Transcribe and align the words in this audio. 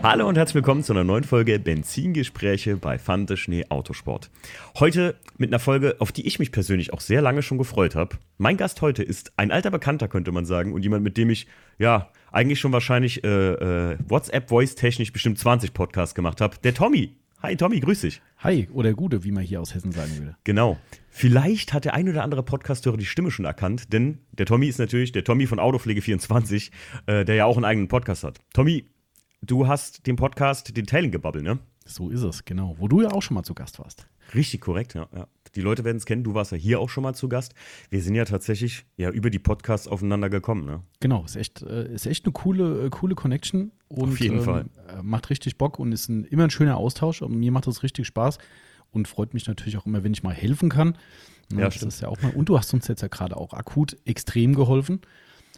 Hallo 0.00 0.28
und 0.28 0.38
herzlich 0.38 0.54
willkommen 0.54 0.84
zu 0.84 0.92
einer 0.92 1.02
neuen 1.02 1.24
Folge 1.24 1.58
Benzingespräche 1.58 2.76
bei 2.76 3.00
Fante 3.00 3.36
Schnee 3.36 3.64
Autosport. 3.68 4.30
Heute 4.78 5.16
mit 5.38 5.50
einer 5.50 5.58
Folge, 5.58 5.96
auf 5.98 6.12
die 6.12 6.24
ich 6.24 6.38
mich 6.38 6.52
persönlich 6.52 6.92
auch 6.92 7.00
sehr 7.00 7.20
lange 7.20 7.42
schon 7.42 7.58
gefreut 7.58 7.96
habe. 7.96 8.16
Mein 8.38 8.56
Gast 8.56 8.80
heute 8.80 9.02
ist 9.02 9.32
ein 9.36 9.50
alter 9.50 9.72
Bekannter, 9.72 10.06
könnte 10.06 10.30
man 10.30 10.46
sagen, 10.46 10.72
und 10.72 10.82
jemand, 10.82 11.02
mit 11.02 11.16
dem 11.16 11.30
ich, 11.30 11.48
ja, 11.78 12.10
eigentlich 12.30 12.60
schon 12.60 12.72
wahrscheinlich 12.72 13.24
äh, 13.24 13.28
äh, 13.28 13.98
WhatsApp-Voice-technisch 14.06 15.12
bestimmt 15.12 15.40
20 15.40 15.74
Podcasts 15.74 16.14
gemacht 16.14 16.40
habe. 16.40 16.56
Der 16.62 16.74
Tommy. 16.74 17.16
Hi 17.42 17.56
Tommy, 17.56 17.80
grüß 17.80 18.00
dich. 18.02 18.22
Hi, 18.38 18.68
oder 18.72 18.94
Gute, 18.94 19.24
wie 19.24 19.32
man 19.32 19.42
hier 19.42 19.60
aus 19.60 19.74
Hessen 19.74 19.92
sagen 19.92 20.16
würde. 20.16 20.36
Genau. 20.44 20.78
Vielleicht 21.08 21.72
hat 21.72 21.84
der 21.84 21.94
ein 21.94 22.08
oder 22.08 22.22
andere 22.22 22.44
Podcasthörer 22.44 22.96
die 22.96 23.04
Stimme 23.04 23.32
schon 23.32 23.44
erkannt, 23.44 23.92
denn 23.92 24.18
der 24.32 24.46
Tommy 24.46 24.68
ist 24.68 24.78
natürlich 24.78 25.10
der 25.10 25.24
Tommy 25.24 25.46
von 25.46 25.58
Autopflege24, 25.58 26.70
äh, 27.06 27.24
der 27.24 27.34
ja 27.34 27.46
auch 27.46 27.56
einen 27.56 27.64
eigenen 27.64 27.88
Podcast 27.88 28.22
hat. 28.24 28.38
Tommy, 28.54 28.86
du 29.42 29.66
hast 29.66 30.06
den 30.06 30.16
Podcast 30.16 30.76
Detailing 30.76 31.10
gebabbelt, 31.10 31.44
ne? 31.44 31.58
So 31.86 32.10
ist 32.10 32.22
es, 32.22 32.44
genau. 32.44 32.76
Wo 32.78 32.86
du 32.88 33.00
ja 33.00 33.10
auch 33.12 33.22
schon 33.22 33.34
mal 33.34 33.44
zu 33.44 33.54
Gast 33.54 33.78
warst. 33.78 34.06
Richtig 34.34 34.60
korrekt, 34.60 34.92
ja. 34.94 35.08
ja. 35.14 35.26
Die 35.54 35.62
Leute 35.62 35.84
werden 35.84 35.96
es 35.96 36.04
kennen, 36.04 36.22
du 36.22 36.34
warst 36.34 36.52
ja 36.52 36.58
hier 36.58 36.80
auch 36.80 36.90
schon 36.90 37.02
mal 37.02 37.14
zu 37.14 37.30
Gast. 37.30 37.54
Wir 37.88 38.02
sind 38.02 38.14
ja 38.14 38.26
tatsächlich 38.26 38.84
ja, 38.98 39.10
über 39.10 39.30
die 39.30 39.38
Podcasts 39.38 39.88
aufeinander 39.88 40.28
gekommen, 40.28 40.66
ne? 40.66 40.82
Genau, 41.00 41.24
ist 41.24 41.36
echt, 41.36 41.62
äh, 41.62 41.90
ist 41.90 42.04
echt 42.06 42.26
eine 42.26 42.32
coole, 42.32 42.84
äh, 42.86 42.90
coole 42.90 43.14
Connection. 43.14 43.72
Und, 43.88 44.10
Auf 44.10 44.20
jeden 44.20 44.38
ähm, 44.38 44.44
Fall. 44.44 44.66
äh, 44.88 45.02
Macht 45.02 45.30
richtig 45.30 45.56
Bock 45.56 45.78
und 45.78 45.92
ist 45.92 46.10
ein, 46.10 46.24
immer 46.24 46.44
ein 46.44 46.50
schöner 46.50 46.76
Austausch. 46.76 47.22
Und 47.22 47.38
mir 47.38 47.50
macht 47.50 47.66
das 47.66 47.82
richtig 47.82 48.06
Spaß 48.06 48.36
und 48.90 49.08
freut 49.08 49.32
mich 49.32 49.46
natürlich 49.46 49.78
auch 49.78 49.86
immer, 49.86 50.04
wenn 50.04 50.12
ich 50.12 50.22
mal 50.22 50.34
helfen 50.34 50.68
kann. 50.68 50.98
Ne, 51.50 51.60
Ja, 51.60 51.64
das 51.66 51.76
stimmt. 51.76 51.92
ist 51.94 52.02
ja 52.02 52.08
auch 52.08 52.20
mal. 52.20 52.32
Und 52.32 52.50
du 52.50 52.58
hast 52.58 52.74
uns 52.74 52.86
jetzt 52.86 53.00
ja 53.00 53.08
gerade 53.08 53.38
auch 53.38 53.54
akut 53.54 53.96
extrem 54.04 54.54
geholfen. 54.54 55.00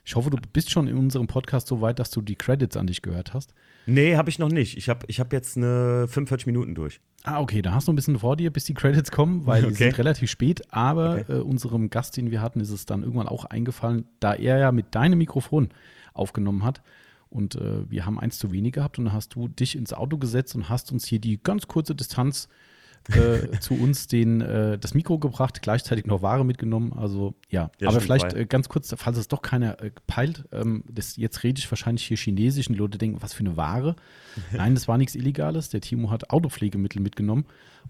Ich 0.04 0.14
hoffe, 0.14 0.30
du 0.30 0.36
bist 0.52 0.70
schon 0.70 0.86
in 0.86 0.96
unserem 0.96 1.26
Podcast 1.26 1.66
so 1.66 1.80
weit, 1.80 1.98
dass 1.98 2.10
du 2.12 2.20
die 2.22 2.36
Credits 2.36 2.76
an 2.76 2.86
dich 2.86 3.02
gehört 3.02 3.34
hast. 3.34 3.52
Nee, 3.86 4.16
habe 4.16 4.30
ich 4.30 4.38
noch 4.38 4.48
nicht. 4.50 4.76
Ich 4.76 4.88
habe 4.88 5.04
ich 5.08 5.20
hab 5.20 5.32
jetzt 5.32 5.56
eine 5.56 6.06
45 6.08 6.46
Minuten 6.46 6.74
durch. 6.74 7.00
Ah, 7.24 7.40
okay, 7.40 7.60
da 7.62 7.72
hast 7.72 7.88
du 7.88 7.92
ein 7.92 7.96
bisschen 7.96 8.18
vor 8.18 8.36
dir, 8.36 8.50
bis 8.52 8.64
die 8.64 8.74
Credits 8.74 9.10
kommen, 9.10 9.46
weil 9.46 9.62
die 9.62 9.68
Okay. 9.68 9.84
sind 9.84 9.98
relativ 9.98 10.30
spät. 10.30 10.62
Aber 10.72 11.16
Okay. 11.20 11.32
äh, 11.32 11.40
unserem 11.40 11.90
Gast, 11.90 12.16
den 12.16 12.30
wir 12.30 12.40
hatten, 12.40 12.60
ist 12.60 12.70
es 12.70 12.86
dann 12.86 13.02
irgendwann 13.02 13.28
auch 13.28 13.44
eingefallen, 13.46 14.04
da 14.20 14.34
er 14.34 14.58
ja 14.58 14.72
mit 14.72 14.94
deinem 14.94 15.18
Mikrofon 15.18 15.70
aufgenommen 16.14 16.64
hat. 16.64 16.82
Und 17.28 17.54
äh, 17.56 17.88
wir 17.90 18.06
haben 18.06 18.18
eins 18.18 18.38
zu 18.38 18.52
wenig 18.52 18.72
gehabt 18.72 18.98
und 18.98 19.06
dann 19.06 19.14
hast 19.14 19.34
du 19.34 19.48
dich 19.48 19.76
ins 19.76 19.92
Auto 19.92 20.18
gesetzt 20.18 20.54
und 20.54 20.68
hast 20.68 20.92
uns 20.92 21.06
hier 21.06 21.18
die 21.20 21.40
ganz 21.42 21.68
kurze 21.68 21.94
Distanz 21.94 22.46
äh, 22.46 22.69
zu 23.60 23.74
uns 23.74 24.06
den, 24.06 24.40
äh, 24.40 24.78
das 24.78 24.94
Mikro 24.94 25.18
gebracht, 25.18 25.62
gleichzeitig 25.62 26.06
noch 26.06 26.22
Ware 26.22 26.44
mitgenommen. 26.44 26.92
Also 26.92 27.34
ja, 27.48 27.70
Ja, 27.80 27.88
aber 27.88 28.00
vielleicht 28.00 28.32
äh, 28.34 28.46
ganz 28.46 28.68
kurz, 28.68 28.94
falls 28.96 29.16
es 29.16 29.28
doch 29.28 29.42
keiner 29.42 29.80
äh, 29.82 29.90
peilt, 30.06 30.44
ähm, 30.52 30.84
das, 30.88 31.16
jetzt 31.16 31.42
rede 31.42 31.58
ich 31.58 31.70
wahrscheinlich 31.70 32.06
hier 32.06 32.16
Chinesisch 32.16 32.68
und 32.68 32.74
die 32.74 32.78
Leute 32.78 32.98
denken, 32.98 33.22
was 33.22 33.32
für 33.32 33.40
eine 33.40 33.56
Ware. 33.56 33.96
Nein, 34.52 34.74
das 34.74 34.86
war 34.86 34.98
nichts 34.98 35.14
Illegales. 35.14 35.70
Der 35.70 35.80
Timo 35.80 36.10
hat 36.10 36.30
Autopflegemittel 36.30 37.00
mitgenommen. 37.00 37.46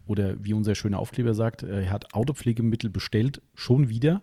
Oder 0.06 0.42
wie 0.42 0.54
unser 0.54 0.74
schöner 0.74 0.98
Aufkleber 0.98 1.34
sagt, 1.34 1.62
äh, 1.62 1.84
er 1.84 1.90
hat 1.90 2.14
Autopflegemittel 2.14 2.90
bestellt, 2.90 3.42
schon 3.54 3.88
wieder. 3.88 4.22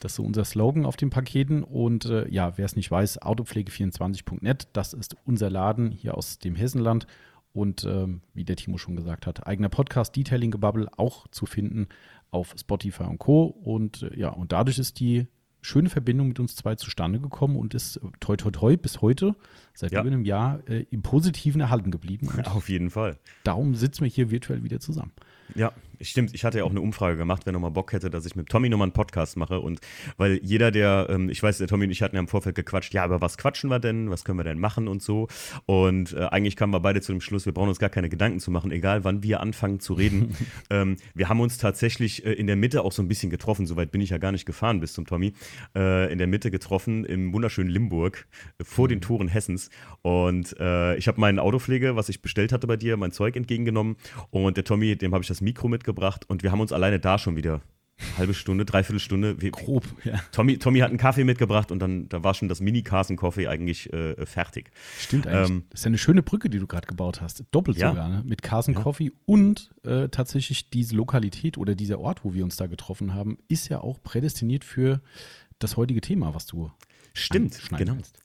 Das 0.00 0.12
ist 0.12 0.16
so 0.16 0.24
unser 0.24 0.44
Slogan 0.44 0.84
auf 0.84 0.96
den 0.96 1.10
Paketen. 1.10 1.62
Und 1.62 2.06
äh, 2.06 2.28
ja, 2.28 2.56
wer 2.56 2.64
es 2.64 2.74
nicht 2.74 2.90
weiß, 2.90 3.22
autopflege24.net, 3.22 4.68
das 4.72 4.94
ist 4.94 5.16
unser 5.24 5.48
Laden 5.48 5.92
hier 5.92 6.16
aus 6.16 6.38
dem 6.38 6.56
Hessenland. 6.56 7.06
Und 7.52 7.84
ähm, 7.84 8.22
wie 8.32 8.44
der 8.44 8.56
Timo 8.56 8.78
schon 8.78 8.96
gesagt 8.96 9.26
hat, 9.26 9.46
eigener 9.46 9.68
Podcast 9.68 10.16
Detailing 10.16 10.50
Gebubble 10.50 10.88
auch 10.96 11.28
zu 11.28 11.44
finden 11.44 11.88
auf 12.30 12.54
Spotify 12.58 13.04
und 13.04 13.18
Co. 13.18 13.44
Und 13.44 14.02
äh, 14.02 14.18
ja, 14.18 14.30
und 14.30 14.52
dadurch 14.52 14.78
ist 14.78 15.00
die 15.00 15.26
schöne 15.60 15.88
Verbindung 15.88 16.28
mit 16.28 16.40
uns 16.40 16.56
zwei 16.56 16.74
zustande 16.74 17.20
gekommen 17.20 17.56
und 17.56 17.74
ist 17.74 17.96
äh, 17.96 18.00
toi 18.20 18.36
toi 18.36 18.50
toi 18.50 18.76
bis 18.76 19.00
heute, 19.00 19.36
seit 19.74 19.92
Ja. 19.92 20.00
über 20.00 20.10
einem 20.10 20.24
Jahr, 20.24 20.60
äh, 20.68 20.84
im 20.90 21.02
Positiven 21.02 21.60
erhalten 21.60 21.90
geblieben. 21.90 22.28
Und 22.36 22.48
Auf 22.48 22.68
jeden 22.68 22.90
Fall. 22.90 23.18
darum 23.44 23.74
sitzen 23.74 24.04
wir 24.04 24.10
hier 24.10 24.30
virtuell 24.30 24.62
wieder 24.64 24.80
zusammen. 24.80 25.12
Ja, 25.54 25.72
stimmt. 26.00 26.34
Ich 26.34 26.44
hatte 26.46 26.58
ja 26.58 26.64
auch 26.64 26.70
eine 26.70 26.80
Umfrage 26.80 27.18
gemacht, 27.18 27.42
wer 27.44 27.52
nochmal 27.52 27.72
Bock 27.72 27.92
hätte, 27.92 28.08
dass 28.08 28.24
ich 28.24 28.36
mit 28.36 28.48
Tommy 28.48 28.70
nochmal 28.70 28.86
einen 28.86 28.94
Podcast 28.94 29.36
mache. 29.36 29.60
Und 29.60 29.80
weil 30.16 30.40
jeder, 30.42 30.70
der, 30.70 31.08
ähm, 31.10 31.28
ich 31.28 31.42
weiß, 31.42 31.58
der 31.58 31.66
Tommy 31.66 31.84
und 31.84 31.90
ich 31.90 32.00
hatten 32.00 32.16
ja 32.16 32.20
im 32.20 32.28
Vorfeld 32.28 32.54
gequatscht, 32.56 32.94
ja, 32.94 33.04
aber 33.04 33.20
was 33.20 33.36
quatschen 33.36 33.68
wir 33.68 33.78
denn? 33.78 34.08
Was 34.08 34.24
können 34.24 34.38
wir 34.38 34.44
denn 34.44 34.58
machen 34.58 34.88
und 34.88 35.02
so? 35.02 35.28
Und 35.66 36.14
äh, 36.14 36.20
eigentlich 36.24 36.56
kamen 36.56 36.72
wir 36.72 36.80
beide 36.80 37.02
zu 37.02 37.12
dem 37.12 37.20
Schluss, 37.20 37.44
wir 37.44 37.52
brauchen 37.52 37.68
uns 37.68 37.78
gar 37.78 37.90
keine 37.90 38.08
Gedanken 38.08 38.40
zu 38.40 38.50
machen, 38.50 38.70
egal 38.72 39.04
wann 39.04 39.22
wir 39.22 39.40
anfangen 39.40 39.78
zu 39.78 39.92
reden. 39.92 40.34
ähm, 40.70 40.96
wir 41.14 41.28
haben 41.28 41.40
uns 41.40 41.58
tatsächlich 41.58 42.24
äh, 42.24 42.32
in 42.32 42.46
der 42.46 42.56
Mitte 42.56 42.82
auch 42.82 42.92
so 42.92 43.02
ein 43.02 43.08
bisschen 43.08 43.28
getroffen. 43.28 43.66
Soweit 43.66 43.90
bin 43.92 44.00
ich 44.00 44.08
ja 44.08 44.16
gar 44.18 44.32
nicht 44.32 44.46
gefahren 44.46 44.80
bis 44.80 44.94
zum 44.94 45.04
Tommy. 45.06 45.34
Äh, 45.76 46.10
in 46.10 46.16
der 46.16 46.28
Mitte 46.28 46.50
getroffen 46.50 47.04
im 47.04 47.34
wunderschönen 47.34 47.68
Limburg 47.68 48.26
äh, 48.58 48.64
vor 48.64 48.88
den 48.88 49.02
Toren 49.02 49.28
Hessens. 49.28 49.61
Und 50.02 50.58
äh, 50.58 50.96
ich 50.96 51.08
habe 51.08 51.20
meine 51.20 51.42
Autopflege, 51.42 51.96
was 51.96 52.08
ich 52.08 52.22
bestellt 52.22 52.52
hatte 52.52 52.66
bei 52.66 52.76
dir, 52.76 52.96
mein 52.96 53.12
Zeug 53.12 53.36
entgegengenommen. 53.36 53.96
Und 54.30 54.56
der 54.56 54.64
Tommy, 54.64 54.96
dem 54.96 55.12
habe 55.14 55.22
ich 55.22 55.28
das 55.28 55.40
Mikro 55.40 55.68
mitgebracht. 55.68 56.24
Und 56.28 56.42
wir 56.42 56.50
haben 56.52 56.60
uns 56.60 56.72
alleine 56.72 56.98
da 56.98 57.18
schon 57.18 57.36
wieder 57.36 57.60
halbe 58.18 58.34
Stunde, 58.34 58.64
dreiviertel 58.64 59.00
Stunde. 59.00 59.40
Wir, 59.40 59.50
Grob, 59.50 59.84
ja. 60.04 60.20
Tommy, 60.32 60.58
Tommy 60.58 60.80
hat 60.80 60.88
einen 60.88 60.98
Kaffee 60.98 61.24
mitgebracht 61.24 61.70
und 61.70 61.78
dann 61.78 62.08
da 62.08 62.24
war 62.24 62.34
schon 62.34 62.48
das 62.48 62.60
mini 62.60 62.82
carson 62.82 63.16
coffee 63.16 63.46
eigentlich 63.48 63.92
äh, 63.92 64.26
fertig. 64.26 64.70
Stimmt 64.98 65.26
eigentlich. 65.26 65.50
Ähm, 65.50 65.64
das 65.70 65.80
ist 65.80 65.84
ja 65.84 65.88
eine 65.88 65.98
schöne 65.98 66.22
Brücke, 66.22 66.50
die 66.50 66.58
du 66.58 66.66
gerade 66.66 66.86
gebaut 66.86 67.20
hast. 67.20 67.44
Doppelt 67.50 67.78
Ja. 67.78 67.90
sogar, 67.90 68.08
ne? 68.08 68.22
Mit 68.26 68.42
Carson 68.42 68.74
Coffee 68.74 69.12
und 69.24 69.70
äh, 69.84 70.08
tatsächlich 70.08 70.70
diese 70.70 70.96
Lokalität 70.96 71.58
oder 71.58 71.74
dieser 71.74 72.00
Ort, 72.00 72.24
wo 72.24 72.34
wir 72.34 72.44
uns 72.44 72.56
da 72.56 72.66
getroffen 72.66 73.14
haben, 73.14 73.38
ist 73.48 73.68
ja 73.68 73.80
auch 73.80 74.02
prädestiniert 74.02 74.64
für 74.64 75.00
das 75.58 75.76
heutige 75.76 76.00
Thema, 76.00 76.34
was 76.34 76.46
du 76.46 76.70
Stimmt, 77.14 77.60
genau. 77.76 77.96
willst. 77.96 78.18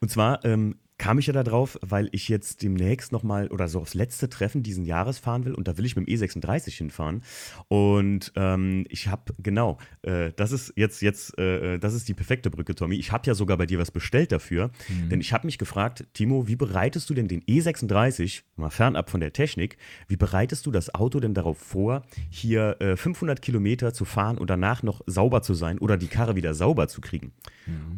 Und 0.00 0.10
zwar 0.10 0.44
ähm, 0.44 0.76
kam 1.02 1.18
ich 1.18 1.26
ja 1.26 1.32
da 1.32 1.42
drauf, 1.42 1.80
weil 1.82 2.08
ich 2.12 2.28
jetzt 2.28 2.62
demnächst 2.62 3.10
nochmal 3.10 3.48
oder 3.48 3.66
so 3.66 3.80
aufs 3.80 3.94
letzte 3.94 4.28
Treffen 4.28 4.62
diesen 4.62 4.84
Jahres 4.84 5.18
fahren 5.18 5.44
will 5.44 5.52
und 5.52 5.66
da 5.66 5.76
will 5.76 5.84
ich 5.84 5.96
mit 5.96 6.06
dem 6.06 6.14
E36 6.14 6.76
hinfahren. 6.76 7.24
Und 7.66 8.32
ähm, 8.36 8.86
ich 8.88 9.08
habe, 9.08 9.34
genau, 9.42 9.78
äh, 10.02 10.30
das 10.36 10.52
ist 10.52 10.72
jetzt, 10.76 11.02
jetzt, 11.02 11.36
äh, 11.40 11.80
das 11.80 11.94
ist 11.94 12.08
die 12.08 12.14
perfekte 12.14 12.50
Brücke, 12.50 12.76
Tommy. 12.76 12.94
Ich 12.94 13.10
habe 13.10 13.26
ja 13.26 13.34
sogar 13.34 13.56
bei 13.56 13.66
dir 13.66 13.80
was 13.80 13.90
bestellt 13.90 14.30
dafür, 14.30 14.70
denn 15.10 15.20
ich 15.20 15.32
habe 15.32 15.44
mich 15.48 15.58
gefragt, 15.58 16.06
Timo, 16.14 16.46
wie 16.46 16.54
bereitest 16.54 17.10
du 17.10 17.14
denn 17.14 17.26
den 17.26 17.42
E36, 17.42 18.42
mal 18.54 18.70
fernab 18.70 19.10
von 19.10 19.18
der 19.18 19.32
Technik, 19.32 19.78
wie 20.06 20.16
bereitest 20.16 20.66
du 20.66 20.70
das 20.70 20.94
Auto 20.94 21.18
denn 21.18 21.34
darauf 21.34 21.58
vor, 21.58 22.02
hier 22.30 22.76
äh, 22.80 22.96
500 22.96 23.42
Kilometer 23.42 23.92
zu 23.92 24.04
fahren 24.04 24.38
und 24.38 24.50
danach 24.50 24.84
noch 24.84 25.00
sauber 25.06 25.42
zu 25.42 25.54
sein 25.54 25.80
oder 25.80 25.96
die 25.96 26.06
Karre 26.06 26.36
wieder 26.36 26.54
sauber 26.54 26.86
zu 26.86 27.00
kriegen? 27.00 27.32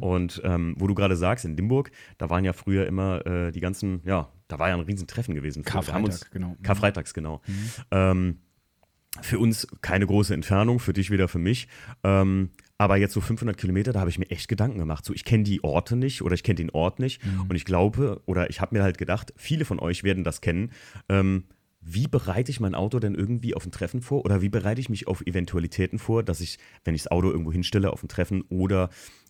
Und 0.00 0.40
ähm, 0.44 0.74
wo 0.78 0.86
du 0.86 0.94
gerade 0.94 1.16
sagst, 1.16 1.44
in 1.44 1.56
Limburg, 1.56 1.90
da 2.18 2.30
waren 2.30 2.44
ja 2.44 2.52
früher 2.52 2.86
immer 2.86 2.93
äh, 2.98 3.50
die 3.52 3.60
ganzen, 3.60 4.00
ja, 4.04 4.30
da 4.48 4.58
war 4.58 4.68
ja 4.68 4.74
ein 4.74 4.80
Riesentreffen 4.80 5.34
gewesen. 5.34 5.64
haben 5.66 6.04
uns- 6.04 6.20
Karfreitag, 6.20 6.30
genau. 6.32 6.56
Karfreitags, 6.62 7.14
genau. 7.14 7.40
Ähm, 7.90 8.38
für 9.22 9.38
uns 9.38 9.68
keine 9.80 10.06
große 10.06 10.34
Entfernung, 10.34 10.80
für 10.80 10.92
dich 10.92 11.10
wieder 11.10 11.28
für 11.28 11.38
mich. 11.38 11.68
Ähm, 12.02 12.50
aber 12.78 12.96
jetzt 12.96 13.12
so 13.14 13.20
500 13.20 13.56
Kilometer, 13.56 13.92
da 13.92 14.00
habe 14.00 14.10
ich 14.10 14.18
mir 14.18 14.28
echt 14.30 14.48
Gedanken 14.48 14.78
gemacht. 14.78 15.04
So, 15.04 15.12
ich 15.14 15.24
kenne 15.24 15.44
die 15.44 15.62
Orte 15.62 15.94
nicht 15.94 16.22
oder 16.22 16.34
ich 16.34 16.42
kenne 16.42 16.56
den 16.56 16.70
Ort 16.70 16.98
nicht. 16.98 17.22
Und 17.48 17.54
ich 17.54 17.64
glaube, 17.64 18.20
oder 18.26 18.50
ich 18.50 18.60
habe 18.60 18.74
mir 18.76 18.82
halt 18.82 18.98
gedacht, 18.98 19.32
viele 19.36 19.64
von 19.64 19.78
euch 19.78 20.02
werden 20.02 20.24
das 20.24 20.40
kennen. 20.40 20.72
Ähm, 21.08 21.44
wie 21.80 22.08
bereite 22.08 22.50
ich 22.50 22.58
mein 22.58 22.74
Auto 22.74 22.98
denn 22.98 23.14
irgendwie 23.14 23.54
auf 23.54 23.64
ein 23.64 23.70
Treffen 23.70 24.02
vor? 24.02 24.24
Oder 24.24 24.42
wie 24.42 24.48
bereite 24.48 24.80
ich 24.80 24.88
mich 24.88 25.06
auf 25.06 25.20
Eventualitäten 25.24 25.98
vor, 26.00 26.24
dass 26.24 26.40
ich, 26.40 26.58
wenn 26.84 26.94
ich 26.96 27.02
das 27.04 27.12
Auto 27.12 27.30
irgendwo 27.30 27.52
hinstelle 27.52 27.92
auf 27.92 28.02
ein 28.02 28.08
Treffen 28.08 28.42
oder 28.48 28.88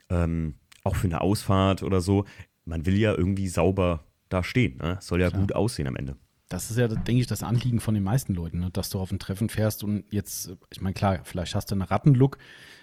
ähm, 0.09 0.55
auch 0.83 0.97
für 0.97 1.07
eine 1.09 1.21
Ausfahrt 1.21 1.83
oder 1.83 2.01
so, 2.01 2.25
man 2.65 2.87
will 2.87 2.97
ja 2.97 3.15
irgendwie 3.15 3.49
sauber 3.49 4.05
da 4.29 4.43
stehen. 4.43 4.79
Ne? 4.79 4.99
Soll 5.01 5.21
ja 5.21 5.31
gut 5.31 5.55
aussehen 5.55 5.87
am 5.87 5.97
Ende. 5.97 6.17
Das 6.49 6.71
ist 6.71 6.77
ja, 6.77 6.89
denke 6.89 7.21
ich, 7.21 7.27
das 7.27 7.43
Anliegen 7.43 7.81
von 7.81 7.95
den 7.95 8.05
meisten 8.05 8.35
Leuten, 8.35 8.61
ne? 8.61 8.71
dass 8.71 8.91
du 8.91 9.01
auf 9.01 9.11
ein 9.11 9.19
Treffen 9.19 9.49
fährst 9.49 9.83
und 9.83 10.05
jetzt, 10.11 10.55
ich 10.71 10.81
meine, 10.81 10.93
klar, 10.93 11.21
vielleicht 11.25 11.55
hast 11.55 11.71
du 11.71 11.75
einen 11.75 11.83
Rattenlook, 11.83 12.37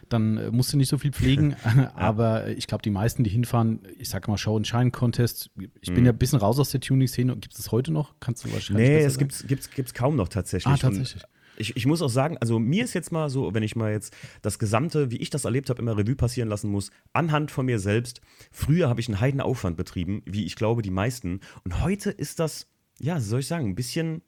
dann 0.10 0.38
äh, 0.38 0.52
musst 0.52 0.74
du 0.74 0.78
nicht 0.78 0.90
so 0.90 0.98
viel 0.98 1.12
pflegen, 1.12 1.56
aber 1.96 2.48
äh, 2.48 2.54
ich 2.54 2.66
glaube, 2.68 2.82
die 2.82 2.90
meisten, 2.90 3.24
die 3.24 3.30
hinfahren, 3.30 3.82
ich 3.98 4.10
sage 4.10 4.30
mal 4.32 4.38
Show 4.38 4.58
and 4.58 4.68
Shine 4.68 4.92
Contest, 4.92 5.52
ich 5.80 5.94
bin 5.94 6.06
ja 6.06 6.12
ein 6.12 6.18
bisschen 6.18 6.40
raus 6.40 6.60
aus 6.60 6.72
der 6.72 6.82
Tuning-Szene, 6.82 7.34
gibt 7.38 7.54
es 7.54 7.58
das 7.58 7.72
heute 7.72 7.92
noch? 7.92 8.16
Kannst 8.20 8.46
du 8.46 8.52
wahrscheinlich 8.52 8.88
Nee, 8.88 8.98
es 9.04 9.14
sagen? 9.14 9.20
gibt's, 9.20 9.48
gibt's, 9.48 9.70
gibt's 9.70 9.94
kaum 9.94 10.16
noch 10.16 10.28
tatsächlich. 10.28 10.74
Ah, 10.74 10.78
tatsächlich. 10.78 11.24
Und 11.24 11.30
ich, 11.58 11.76
ich 11.76 11.86
muss 11.86 12.02
auch 12.02 12.10
sagen, 12.10 12.38
also 12.38 12.60
mir 12.60 12.84
ist 12.84 12.94
jetzt 12.94 13.12
mal 13.12 13.30
so, 13.30 13.54
wenn 13.54 13.64
ich 13.64 13.76
mal 13.76 13.92
jetzt 13.92 14.16
das 14.42 14.60
Gesamte, 14.60 15.12
wie 15.12 15.18
ich 15.18 15.30
das 15.30 15.46
erlebt 15.46 15.70
habe, 15.70 15.82
immer 15.82 15.98
Revue 15.98 16.16
passieren 16.16 16.50
lassen 16.50 16.70
muss, 16.70 16.92
anhand 17.14 17.52
von 17.52 17.66
mir 17.66 17.80
selbst. 17.80 18.22
Früher 18.52 18.90
habe 18.90 19.00
ich 19.00 19.08
einen 19.08 19.20
Heidenaufwand 19.20 19.78
betrieben, 19.78 20.22
wie 20.26 20.46
ich 20.46 20.56
glaube, 20.56 20.82
die 20.82 20.92
meisten. 20.92 21.42
Und 21.64 21.82
heute 21.82 22.12
ist 22.12 22.40
das, 22.40 22.68
ja, 23.00 23.20
soll 23.20 23.42
ich 23.42 23.48
sagen, 23.48 23.68
ein 23.68 23.76
bisschen. 23.76 24.22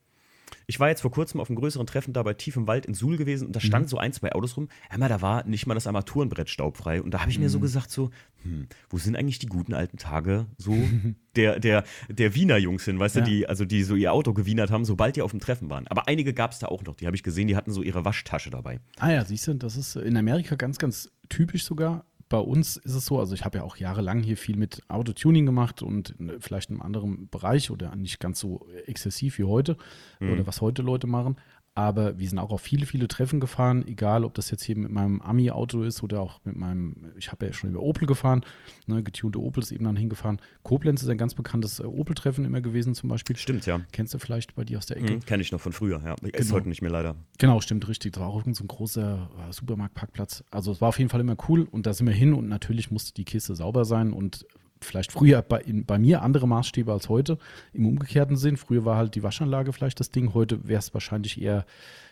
Ich 0.68 0.80
war 0.80 0.90
jetzt 0.90 1.02
vor 1.02 1.12
kurzem 1.12 1.40
auf 1.40 1.50
einem 1.50 1.58
größeren 1.58 1.86
Treffen 1.88 2.14
da 2.14 2.24
bei 2.24 2.34
Tief 2.34 2.56
im 2.56 2.68
Wald 2.68 2.86
in 2.86 2.94
Suhl 2.94 3.18
gewesen 3.18 3.48
und 3.48 3.56
da 3.56 3.60
standen 3.60 3.88
so 3.88 3.98
ein, 3.98 4.14
zwei 4.14 4.32
Autos 4.34 4.56
rum. 4.58 4.68
Einmal, 4.90 5.10
da 5.10 5.22
war 5.22 5.46
nicht 5.46 5.68
mal 5.68 5.74
das 5.74 5.88
Armaturenbrett 5.88 6.50
staubfrei. 6.50 7.02
Und 7.02 7.12
da 7.14 7.22
habe 7.22 7.32
ich 7.32 7.40
mir 7.40 7.50
so 7.50 7.60
gesagt, 7.60 7.92
so, 7.92 8.10
hm, 8.44 8.68
wo 8.90 8.98
sind 8.98 9.16
eigentlich 9.16 9.40
die 9.40 9.48
guten 9.48 9.74
alten 9.74 9.98
Tage 9.98 10.48
so 10.58 10.74
der, 11.36 11.60
der, 11.60 11.84
der 12.10 12.36
Wiener 12.36 12.58
Jungs 12.58 12.86
hin, 12.86 13.00
weißt 13.00 13.16
Ja. 13.16 13.22
du, 13.22 13.30
die, 13.30 13.48
also 13.48 13.66
die 13.66 13.84
so 13.84 13.96
ihr 13.96 14.14
Auto 14.14 14.34
gewienert 14.34 14.72
haben, 14.72 14.86
sobald 14.86 15.16
die 15.16 15.22
auf 15.22 15.32
dem 15.32 15.40
Treffen 15.40 15.70
waren. 15.70 15.88
Aber 15.88 16.08
einige 16.08 16.34
gab 16.34 16.52
es 16.52 16.60
da 16.60 16.68
auch 16.68 16.84
noch, 16.84 16.96
die 16.96 17.06
habe 17.08 17.16
ich 17.16 17.24
gesehen, 17.24 17.48
die 17.48 17.56
hatten 17.56 17.72
so 17.72 17.82
ihre 17.82 18.06
Waschtasche 18.06 18.50
dabei. 18.50 18.80
Ah 19.00 19.12
ja, 19.12 19.26
siehst 19.26 19.48
du, 19.48 19.54
das 19.56 19.76
ist 19.78 19.96
in 19.96 20.18
Amerika 20.18 20.56
ganz, 20.56 20.78
ganz 20.78 21.12
typisch 21.30 21.64
sogar. 21.66 22.06
Bei 22.30 22.38
uns 22.38 22.78
ist 22.78 22.96
es 22.96 23.06
so, 23.06 23.20
also 23.20 23.34
ich 23.34 23.46
habe 23.46 23.60
ja 23.60 23.64
auch 23.64 23.78
jahrelang 23.78 24.24
hier 24.24 24.38
viel 24.38 24.58
mit 24.58 24.82
Autotuning 24.88 25.46
gemacht 25.46 25.82
und 25.82 26.16
vielleicht 26.40 26.70
in 26.70 26.76
einem 26.76 26.82
anderen 26.82 27.30
Bereich 27.30 27.72
oder 27.72 27.96
nicht 27.96 28.20
ganz 28.20 28.40
so 28.40 28.68
exzessiv 28.86 29.38
wie 29.38 29.44
heute 29.44 29.78
mhm. 30.20 30.34
oder 30.34 30.48
was 30.48 30.62
heute 30.62 30.82
Leute 30.82 31.08
machen. 31.08 31.38
Aber 31.76 32.20
wir 32.20 32.30
sind 32.30 32.38
auch 32.38 32.52
auf 32.52 32.62
viele, 32.62 32.86
viele 32.86 33.08
Treffen 33.08 33.40
gefahren, 33.40 33.88
egal 33.88 34.26
ob 34.26 34.36
das 34.36 34.52
jetzt 34.52 34.64
hier 34.64 34.78
mit 34.78 34.92
meinem 34.92 35.22
Ami-Auto 35.22 35.82
ist 35.82 36.04
oder 36.04 36.22
auch 36.22 36.40
mit 36.44 36.56
meinem, 36.56 37.12
ich 37.18 37.32
habe 37.32 37.48
ja 37.48 37.54
schon 37.54 37.72
über 37.72 37.82
Opel 37.82 38.06
gefahren, 38.08 38.46
ne, 38.86 39.02
getunte 39.02 39.42
Opel 39.42 39.64
ist 39.64 39.72
eben 39.72 39.86
dann 39.86 39.96
hingefahren. 39.96 40.40
Koblenz 40.62 41.02
ist 41.02 41.10
ein 41.10 41.18
ganz 41.18 41.34
bekanntes 41.34 41.80
äh, 41.80 41.84
Opel-Treffen 41.84 42.46
immer 42.46 42.62
gewesen 42.62 42.94
zum 42.94 43.10
Beispiel. 43.10 43.36
Stimmt, 43.38 43.66
ja. 43.66 43.82
Kennst 43.92 44.14
du 44.14 44.20
vielleicht 44.20 44.54
bei 44.54 44.64
dir 44.64 44.78
aus 44.78 44.86
der 44.86 44.98
Ecke? 44.98 45.16
Mhm, 45.16 45.26
Kenne 45.26 45.42
ich 45.42 45.52
noch 45.52 45.62
von 45.62 45.74
früher, 45.74 46.00
ja. 46.06 46.14
Genau. 46.16 46.38
Ist 46.38 46.52
heute 46.52 46.70
nicht 46.70 46.84
mehr 46.84 46.92
leider. 46.92 47.16
Genau, 47.40 47.60
stimmt, 47.60 47.88
richtig. 47.88 48.14
Das 48.14 48.22
war 48.22 48.30
auch 48.30 48.44
so 48.44 48.64
ein 48.64 48.68
großer 48.68 49.30
äh, 49.50 49.52
Supermarktparkplatz. 49.54 50.44
Also 50.52 50.72
es 50.72 50.80
war 50.80 50.90
auf 50.90 51.00
jeden 51.00 51.10
Fall 51.10 51.22
immer 51.22 51.38
cool 51.50 51.68
und 51.72 51.88
da 51.88 51.94
sind 51.94 52.06
wir 52.06 52.14
hin 52.14 52.36
und 52.36 52.48
natürlich 52.48 52.92
musste 52.92 53.16
die 53.16 53.26
Kiste 53.26 53.56
sauber 53.56 53.86
sein 53.86 54.14
und 54.14 54.46
vielleicht 54.84 55.12
früher 55.12 55.42
bei, 55.42 55.60
in, 55.62 55.86
bei 55.86 55.98
mir 55.98 56.22
andere 56.22 56.48
Maßstäbe 56.48 56.92
als 56.92 57.10
heute 57.10 57.38
im 57.74 57.86
umgekehrten 57.86 58.38
Sinn. 58.38 58.58
Früher 58.58 58.86
war 58.86 58.98
halt 58.98 59.16
die 59.16 59.24
Waschanlage 59.24 59.74
vielleicht 59.74 60.00
das 60.00 60.10
Ding, 60.10 60.34
heute 60.34 60.68
wäre 60.68 60.80
es 60.80 60.94
wahrscheinlich 60.94 61.42
eher, 61.42 61.66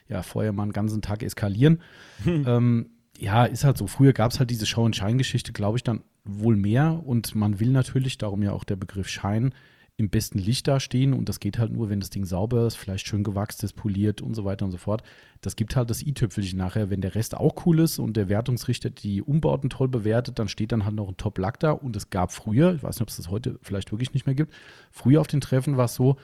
ja, 0.08 0.24
vorher 0.24 0.54
mal 0.54 0.64
einen 0.64 0.74
ganzen 0.74 1.02
Tag 1.02 1.24
eskalieren. 1.24 1.82
Hm. 2.24 2.44
Ähm, 2.48 2.90
ja, 3.18 3.46
ist 3.46 3.64
halt 3.64 3.78
so. 3.78 3.88
Früher 3.88 4.14
gab 4.14 4.32
es 4.32 4.40
halt 4.40 4.50
diese 4.50 4.66
Show- 4.66 4.86
and 4.86 4.96
Shine-Geschichte, 4.96 5.54
glaube 5.54 5.78
ich, 5.78 5.84
dann 5.84 6.02
wohl 6.24 6.56
mehr 6.56 7.02
und 7.06 7.36
man 7.36 7.60
will 7.60 7.70
natürlich, 7.70 8.18
darum 8.18 8.44
ja 8.44 8.52
auch 8.52 8.64
der 8.64 8.76
Begriff 8.76 9.08
Schein, 9.08 9.54
im 9.98 10.10
besten 10.10 10.40
Licht 10.40 10.68
dastehen 10.68 11.14
und 11.14 11.30
das 11.30 11.40
geht 11.40 11.60
halt 11.60 11.72
nur, 11.72 11.90
wenn 11.90 12.00
das 12.00 12.10
Ding 12.10 12.26
sauber 12.26 12.66
ist, 12.66 12.76
vielleicht 12.76 13.08
schön 13.08 13.24
gewachst 13.24 13.64
ist, 13.64 13.74
poliert 13.74 14.22
und 14.22 14.34
so 14.34 14.46
weiter 14.46 14.66
und 14.66 14.72
so 14.72 14.78
fort. 14.78 15.04
Das 15.42 15.56
gibt 15.56 15.76
halt 15.76 15.90
das 15.90 16.02
i-Tüpfelchen 16.02 16.58
nachher. 16.58 16.90
Wenn 16.90 17.02
der 17.02 17.14
Rest 17.14 17.36
auch 17.36 17.66
cool 17.66 17.80
ist 17.80 18.00
und 18.00 18.18
der 18.18 18.28
Wertungsrichter 18.28 18.90
die 18.90 19.22
Umbauten 19.22 19.70
toll 19.70 19.88
bewertet, 19.88 20.40
dann 20.40 20.48
steht 20.48 20.72
dann 20.72 20.86
halt 20.86 20.96
noch 20.96 21.08
ein 21.08 21.18
Top-Lack 21.18 21.60
da 21.60 21.72
und 21.72 21.96
es 21.96 22.10
gab 22.10 22.32
früher, 22.32 22.74
ich 22.74 22.84
weiß 22.84 22.96
nicht, 22.96 23.02
ob 23.04 23.10
es 23.10 23.18
das 23.18 23.30
heute 23.30 23.60
vielleicht 23.62 23.92
wirklich 23.92 24.14
nicht 24.14 24.26
mehr 24.26 24.36
gibt, 24.36 24.54
früher 24.92 25.22
auf 25.22 25.28
den 25.28 25.42
Treffen 25.42 25.78
war 25.78 25.86
es 25.86 25.94
so, 25.94 26.18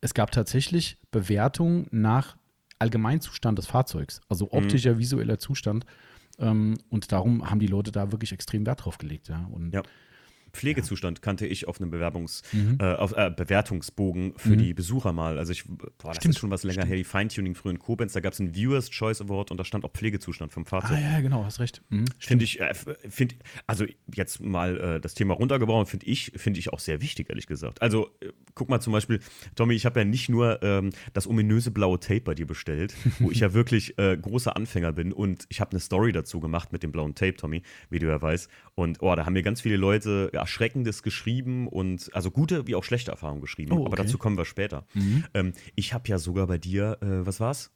es 0.00 0.12
gab 0.12 0.30
tatsächlich 0.30 0.98
Bewertungen 1.10 1.86
nach 1.90 2.36
Allgemeinzustand 2.78 3.58
des 3.58 3.66
Fahrzeugs, 3.66 4.20
also 4.28 4.46
mhm. 4.46 4.58
optischer, 4.58 4.98
visueller 4.98 5.38
Zustand. 5.38 5.86
Ähm, 6.38 6.76
und 6.90 7.12
darum 7.12 7.48
haben 7.48 7.60
die 7.60 7.66
Leute 7.66 7.92
da 7.92 8.12
wirklich 8.12 8.32
extrem 8.32 8.66
Wert 8.66 8.84
drauf 8.84 8.98
gelegt. 8.98 9.28
Ja. 9.28 9.48
Und 9.52 9.72
ja. 9.72 9.82
Pflegezustand 10.54 11.22
kannte 11.22 11.46
ich 11.46 11.68
auf 11.68 11.80
einem 11.80 11.90
Bewerbungs, 11.90 12.42
mhm. 12.52 12.78
äh, 12.80 12.94
auf, 12.94 13.12
äh, 13.16 13.30
Bewertungsbogen 13.30 14.34
für 14.36 14.50
mhm. 14.50 14.58
die 14.58 14.74
Besucher 14.74 15.12
mal. 15.12 15.38
Also 15.38 15.52
ich, 15.52 15.64
boah, 15.66 16.08
das 16.08 16.16
Stimmt. 16.16 16.34
ist 16.34 16.40
schon 16.40 16.50
was 16.50 16.62
länger 16.62 16.82
Stimmt. 16.82 16.88
her, 16.88 16.96
die 16.96 17.04
Feintuning 17.04 17.54
früher 17.54 17.72
in 17.72 17.78
Koblenz, 17.78 18.12
da 18.12 18.20
gab 18.20 18.32
es 18.32 18.40
einen 18.40 18.54
Viewers 18.54 18.90
Choice 18.90 19.20
Award 19.20 19.50
und 19.50 19.58
da 19.58 19.64
stand 19.64 19.84
auch 19.84 19.92
Pflegezustand 19.92 20.52
vom 20.52 20.64
Fahrzeug. 20.64 20.98
Ah 20.98 21.12
ja, 21.14 21.20
genau, 21.20 21.44
hast 21.44 21.60
recht. 21.60 21.82
Mhm. 21.90 22.06
Finde 22.18 22.44
ich, 22.44 22.60
äh, 22.60 22.72
find, 23.08 23.36
also 23.66 23.84
jetzt 24.14 24.40
mal 24.40 24.78
äh, 24.78 25.00
das 25.00 25.14
Thema 25.14 25.34
runtergebrochen, 25.34 25.86
finde 25.86 26.06
ich, 26.06 26.32
finde 26.36 26.60
ich 26.60 26.72
auch 26.72 26.78
sehr 26.78 27.00
wichtig, 27.00 27.28
ehrlich 27.28 27.46
gesagt. 27.46 27.82
Also 27.82 28.10
äh, 28.20 28.28
guck 28.54 28.68
mal 28.68 28.80
zum 28.80 28.92
Beispiel, 28.92 29.20
Tommy, 29.54 29.74
ich 29.74 29.86
habe 29.86 30.00
ja 30.00 30.04
nicht 30.04 30.28
nur 30.28 30.62
ähm, 30.62 30.90
das 31.12 31.26
ominöse 31.26 31.70
blaue 31.70 31.98
Tape 32.00 32.20
bei 32.20 32.34
dir 32.34 32.46
bestellt, 32.46 32.94
wo 33.18 33.30
ich 33.30 33.40
ja 33.40 33.52
wirklich 33.52 33.98
äh, 33.98 34.16
großer 34.16 34.56
Anfänger 34.56 34.92
bin 34.92 35.12
und 35.12 35.46
ich 35.48 35.60
habe 35.60 35.72
eine 35.72 35.80
Story 35.80 36.12
dazu 36.12 36.40
gemacht 36.40 36.72
mit 36.72 36.82
dem 36.82 36.92
blauen 36.92 37.14
Tape, 37.14 37.36
Tommy, 37.36 37.62
wie 37.90 37.98
du 37.98 38.06
ja 38.06 38.20
weißt. 38.20 38.48
Und 38.74 39.02
oh, 39.02 39.14
da 39.14 39.24
haben 39.24 39.34
mir 39.34 39.42
ganz 39.42 39.60
viele 39.60 39.76
Leute 39.76 40.30
Erschreckendes 40.32 41.02
geschrieben 41.02 41.68
und 41.68 42.10
also 42.12 42.30
gute 42.30 42.66
wie 42.66 42.74
auch 42.74 42.82
schlechte 42.82 43.12
Erfahrungen 43.12 43.40
geschrieben. 43.40 43.72
Oh, 43.72 43.76
okay. 43.76 43.86
Aber 43.86 43.96
dazu 43.96 44.18
kommen 44.18 44.36
wir 44.36 44.44
später. 44.44 44.84
Mhm. 44.94 45.24
Ähm, 45.32 45.52
ich 45.76 45.94
habe 45.94 46.08
ja 46.08 46.18
sogar 46.18 46.48
bei 46.48 46.58
dir, 46.58 46.98
äh, 47.00 47.24
was 47.24 47.38
war's? 47.38 47.70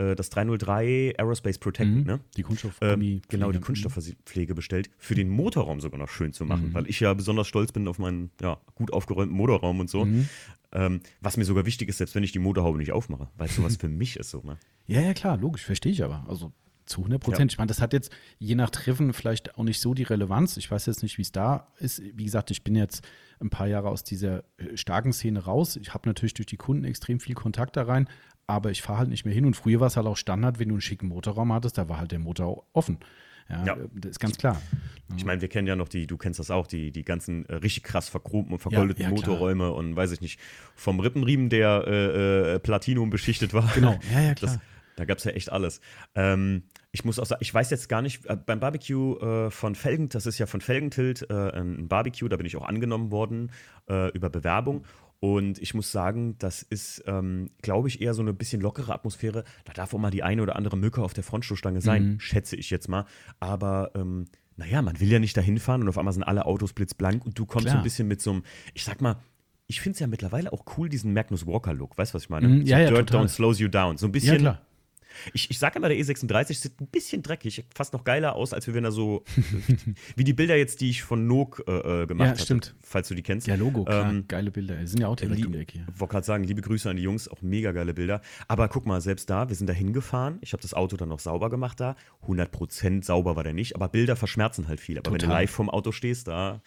Äh, 0.00 0.16
das 0.16 0.30
303 0.30 1.14
Aerospace 1.18 1.58
Protect, 1.58 1.90
mhm. 1.90 2.02
ne? 2.02 2.20
Die 2.36 2.42
Kunststoffpflege. 2.42 2.94
Ähm, 2.94 3.22
genau, 3.28 3.52
die 3.52 3.60
Kunststoffpflege 3.60 4.54
bestellt, 4.54 4.90
für 4.98 5.14
den 5.14 5.28
Motorraum 5.28 5.80
sogar 5.80 5.98
noch 5.98 6.08
schön 6.08 6.32
zu 6.32 6.44
machen, 6.44 6.70
mhm. 6.70 6.74
weil 6.74 6.88
ich 6.88 6.98
ja 7.00 7.14
besonders 7.14 7.46
stolz 7.46 7.72
bin 7.72 7.86
auf 7.86 7.98
meinen 7.98 8.30
ja, 8.40 8.58
gut 8.74 8.92
aufgeräumten 8.92 9.36
Motorraum 9.36 9.80
und 9.80 9.90
so. 9.90 10.04
Mhm. 10.04 10.28
Ähm, 10.72 11.00
was 11.20 11.36
mir 11.36 11.44
sogar 11.44 11.66
wichtig 11.66 11.88
ist, 11.88 11.98
selbst 11.98 12.14
wenn 12.14 12.22
ich 12.22 12.32
die 12.32 12.38
Motorhaube 12.38 12.78
nicht 12.78 12.92
aufmache, 12.92 13.28
weil 13.36 13.48
sowas 13.48 13.76
für 13.80 13.88
mich 13.88 14.16
ist 14.16 14.30
so, 14.30 14.40
ne? 14.42 14.56
Ja, 14.86 15.00
ja, 15.00 15.14
klar, 15.14 15.36
logisch, 15.36 15.64
verstehe 15.64 15.92
ich 15.92 16.02
aber. 16.02 16.24
Also 16.28 16.52
zu 16.90 17.00
100 17.00 17.20
Prozent. 17.20 17.52
Ja. 17.52 17.54
Ich 17.54 17.58
meine, 17.58 17.68
das 17.68 17.80
hat 17.80 17.92
jetzt 17.92 18.12
je 18.38 18.54
nach 18.54 18.70
Treffen 18.70 19.12
vielleicht 19.12 19.56
auch 19.56 19.64
nicht 19.64 19.80
so 19.80 19.94
die 19.94 20.02
Relevanz. 20.02 20.56
Ich 20.56 20.70
weiß 20.70 20.86
jetzt 20.86 21.02
nicht, 21.02 21.16
wie 21.16 21.22
es 21.22 21.32
da 21.32 21.68
ist. 21.78 22.02
Wie 22.14 22.24
gesagt, 22.24 22.50
ich 22.50 22.62
bin 22.62 22.76
jetzt 22.76 23.06
ein 23.40 23.50
paar 23.50 23.66
Jahre 23.66 23.88
aus 23.88 24.04
dieser 24.04 24.44
äh, 24.58 24.76
starken 24.76 25.12
Szene 25.12 25.44
raus. 25.44 25.76
Ich 25.76 25.94
habe 25.94 26.08
natürlich 26.08 26.34
durch 26.34 26.46
die 26.46 26.56
Kunden 26.56 26.84
extrem 26.84 27.20
viel 27.20 27.34
Kontakt 27.34 27.76
da 27.76 27.84
rein, 27.84 28.08
aber 28.46 28.70
ich 28.70 28.82
fahre 28.82 28.98
halt 29.00 29.08
nicht 29.08 29.24
mehr 29.24 29.32
hin. 29.32 29.46
Und 29.46 29.56
früher 29.56 29.80
war 29.80 29.86
es 29.86 29.96
halt 29.96 30.06
auch 30.06 30.16
Standard, 30.16 30.58
wenn 30.58 30.68
du 30.68 30.74
einen 30.74 30.82
schicken 30.82 31.08
Motorraum 31.08 31.52
hattest, 31.52 31.78
da 31.78 31.88
war 31.88 31.98
halt 31.98 32.12
der 32.12 32.18
Motor 32.18 32.66
offen. 32.72 32.98
Ja, 33.48 33.64
ja. 33.64 33.76
das 33.94 34.12
ist 34.12 34.20
ganz 34.20 34.38
klar. 34.38 34.60
Ich 35.16 35.24
meine, 35.24 35.40
wir 35.40 35.48
kennen 35.48 35.66
ja 35.66 35.74
noch 35.74 35.88
die, 35.88 36.06
du 36.06 36.16
kennst 36.16 36.38
das 36.38 36.52
auch, 36.52 36.68
die, 36.68 36.92
die 36.92 37.04
ganzen 37.04 37.46
äh, 37.46 37.54
richtig 37.54 37.82
krass 37.82 38.08
verchromten 38.08 38.52
und 38.52 38.60
vergoldeten 38.60 39.02
ja, 39.02 39.08
ja, 39.08 39.14
Motorräume 39.14 39.72
und 39.72 39.96
weiß 39.96 40.12
ich 40.12 40.20
nicht, 40.20 40.38
vom 40.76 41.00
Rippenriemen, 41.00 41.48
der 41.48 41.84
äh, 41.86 42.54
äh, 42.54 42.58
Platinum 42.60 43.10
beschichtet 43.10 43.52
war. 43.52 43.68
Genau, 43.74 43.98
ja, 44.12 44.20
ja, 44.20 44.34
klar. 44.34 44.52
Das, 44.52 44.60
da 44.96 45.04
gab 45.04 45.18
es 45.18 45.24
ja 45.24 45.32
echt 45.32 45.50
alles. 45.50 45.80
Ähm, 46.14 46.64
ich 46.92 47.04
muss 47.04 47.18
auch 47.18 47.26
sagen, 47.26 47.40
ich 47.42 47.52
weiß 47.52 47.70
jetzt 47.70 47.88
gar 47.88 48.02
nicht, 48.02 48.26
äh, 48.26 48.36
beim 48.36 48.60
Barbecue 48.60 49.16
äh, 49.18 49.50
von 49.50 49.74
Felgen, 49.74 50.08
das 50.08 50.26
ist 50.26 50.38
ja 50.38 50.46
von 50.46 50.60
Felgentilt 50.60 51.26
äh, 51.30 51.50
ein 51.52 51.88
Barbecue, 51.88 52.28
da 52.28 52.36
bin 52.36 52.46
ich 52.46 52.56
auch 52.56 52.66
angenommen 52.66 53.10
worden 53.10 53.52
äh, 53.88 54.10
über 54.12 54.30
Bewerbung. 54.30 54.84
Und 55.20 55.58
ich 55.58 55.74
muss 55.74 55.92
sagen, 55.92 56.36
das 56.38 56.62
ist, 56.62 57.04
ähm, 57.06 57.50
glaube 57.60 57.88
ich, 57.88 58.00
eher 58.00 58.14
so 58.14 58.22
eine 58.22 58.32
bisschen 58.32 58.62
lockere 58.62 58.94
Atmosphäre. 58.94 59.44
Da 59.66 59.74
darf 59.74 59.92
auch 59.92 59.98
mal 59.98 60.10
die 60.10 60.22
eine 60.22 60.42
oder 60.42 60.56
andere 60.56 60.78
Mücke 60.78 61.02
auf 61.02 61.12
der 61.12 61.22
Frontstoßstange 61.22 61.82
sein, 61.82 62.12
mhm. 62.12 62.20
schätze 62.20 62.56
ich 62.56 62.70
jetzt 62.70 62.88
mal. 62.88 63.04
Aber 63.38 63.90
ähm, 63.94 64.24
naja, 64.56 64.80
man 64.80 64.98
will 64.98 65.10
ja 65.12 65.18
nicht 65.18 65.36
dahin 65.36 65.58
fahren 65.58 65.82
und 65.82 65.90
auf 65.90 65.98
einmal 65.98 66.14
sind 66.14 66.22
alle 66.22 66.46
Autos 66.46 66.72
blitzblank 66.72 67.26
und 67.26 67.38
du 67.38 67.44
kommst 67.44 67.66
Klar. 67.66 67.74
so 67.74 67.78
ein 67.78 67.84
bisschen 67.84 68.08
mit 68.08 68.22
so 68.22 68.30
einem, 68.30 68.42
ich 68.72 68.84
sag 68.84 69.02
mal, 69.02 69.16
ich 69.66 69.80
finde 69.82 69.94
es 69.94 70.00
ja 70.00 70.06
mittlerweile 70.06 70.52
auch 70.52 70.64
cool, 70.76 70.88
diesen 70.88 71.12
Magnus 71.12 71.46
Walker-Look. 71.46 71.96
Weißt 71.96 72.12
du, 72.12 72.16
was 72.16 72.24
ich 72.24 72.30
meine? 72.30 72.48
Mhm, 72.48 72.62
ja, 72.62 72.78
so 72.78 72.82
ja, 72.82 72.88
Dirt 72.90 73.10
total. 73.10 73.26
don't 73.26 73.28
slows 73.28 73.60
you 73.60 73.68
down. 73.68 73.98
So 73.98 74.06
ein 74.06 74.12
bisschen. 74.12 74.34
Ja, 74.34 74.38
klar. 74.38 74.62
Ich, 75.32 75.50
ich 75.50 75.58
sage 75.58 75.78
immer, 75.78 75.88
der 75.88 75.98
E36 75.98 76.54
sieht 76.54 76.80
ein 76.80 76.86
bisschen 76.86 77.22
dreckig, 77.22 77.64
fast 77.74 77.92
noch 77.92 78.04
geiler 78.04 78.34
aus, 78.34 78.52
als 78.52 78.72
wenn 78.72 78.84
er 78.84 78.92
so, 78.92 79.24
wie 80.16 80.24
die 80.24 80.32
Bilder 80.32 80.56
jetzt, 80.56 80.80
die 80.80 80.90
ich 80.90 81.02
von 81.02 81.26
Nook 81.26 81.64
äh, 81.66 82.02
äh 82.02 82.06
gemacht 82.06 82.28
habe. 82.28 82.38
Ja, 82.38 82.44
stimmt. 82.44 82.74
Falls 82.82 83.08
du 83.08 83.14
die 83.14 83.22
kennst. 83.22 83.46
Ja, 83.46 83.54
Logo, 83.54 83.84
klar. 83.84 84.10
Ähm, 84.10 84.24
geile 84.28 84.50
Bilder. 84.50 84.76
Die 84.76 84.86
sind 84.86 85.00
ja 85.00 85.08
auch 85.08 85.16
direkt 85.16 85.44
um 85.44 85.52
die 85.52 85.58
Ecke. 85.58 85.86
Ich 85.92 86.00
wollte 86.00 86.12
gerade 86.12 86.26
sagen, 86.26 86.44
liebe 86.44 86.62
Grüße 86.62 86.88
an 86.88 86.96
die 86.96 87.02
Jungs, 87.02 87.28
auch 87.28 87.42
mega 87.42 87.72
geile 87.72 87.94
Bilder. 87.94 88.20
Aber 88.48 88.68
guck 88.68 88.86
mal, 88.86 89.00
selbst 89.00 89.30
da, 89.30 89.48
wir 89.48 89.56
sind 89.56 89.68
da 89.68 89.72
hingefahren. 89.72 90.38
Ich 90.40 90.52
habe 90.52 90.62
das 90.62 90.74
Auto 90.74 90.96
dann 90.96 91.08
noch 91.08 91.20
sauber 91.20 91.50
gemacht 91.50 91.80
da. 91.80 91.96
100% 92.26 93.04
sauber 93.04 93.36
war 93.36 93.44
der 93.44 93.54
nicht, 93.54 93.74
aber 93.74 93.88
Bilder 93.88 94.16
verschmerzen 94.16 94.68
halt 94.68 94.80
viel. 94.80 94.98
Aber 94.98 95.10
Total. 95.10 95.22
wenn 95.22 95.28
du 95.28 95.34
live 95.34 95.50
vorm 95.50 95.70
Auto 95.70 95.92
stehst, 95.92 96.28
da, 96.28 96.60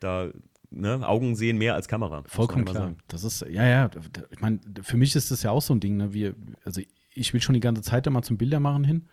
da 0.00 0.30
Ne, 0.76 1.06
Augen 1.06 1.36
sehen 1.36 1.56
mehr 1.56 1.74
als 1.74 1.86
Kamera. 1.86 2.24
Vollkommen 2.26 2.64
klar. 2.64 2.84
Sagen. 2.84 2.96
Das 3.06 3.22
ist, 3.22 3.42
ja, 3.48 3.64
ja, 3.64 3.90
ich 4.30 4.40
meine, 4.40 4.58
für 4.82 4.96
mich 4.96 5.14
ist 5.14 5.30
das 5.30 5.44
ja 5.44 5.52
auch 5.52 5.62
so 5.62 5.72
ein 5.72 5.78
Ding, 5.78 5.96
ne? 5.96 6.12
Wir, 6.12 6.34
also 6.64 6.80
ich 7.14 7.32
will 7.32 7.40
schon 7.40 7.54
die 7.54 7.60
ganze 7.60 7.82
Zeit 7.82 8.06
da 8.06 8.10
mal 8.10 8.22
zum 8.22 8.36
Bildermachen 8.36 8.84
hin. 8.84 9.06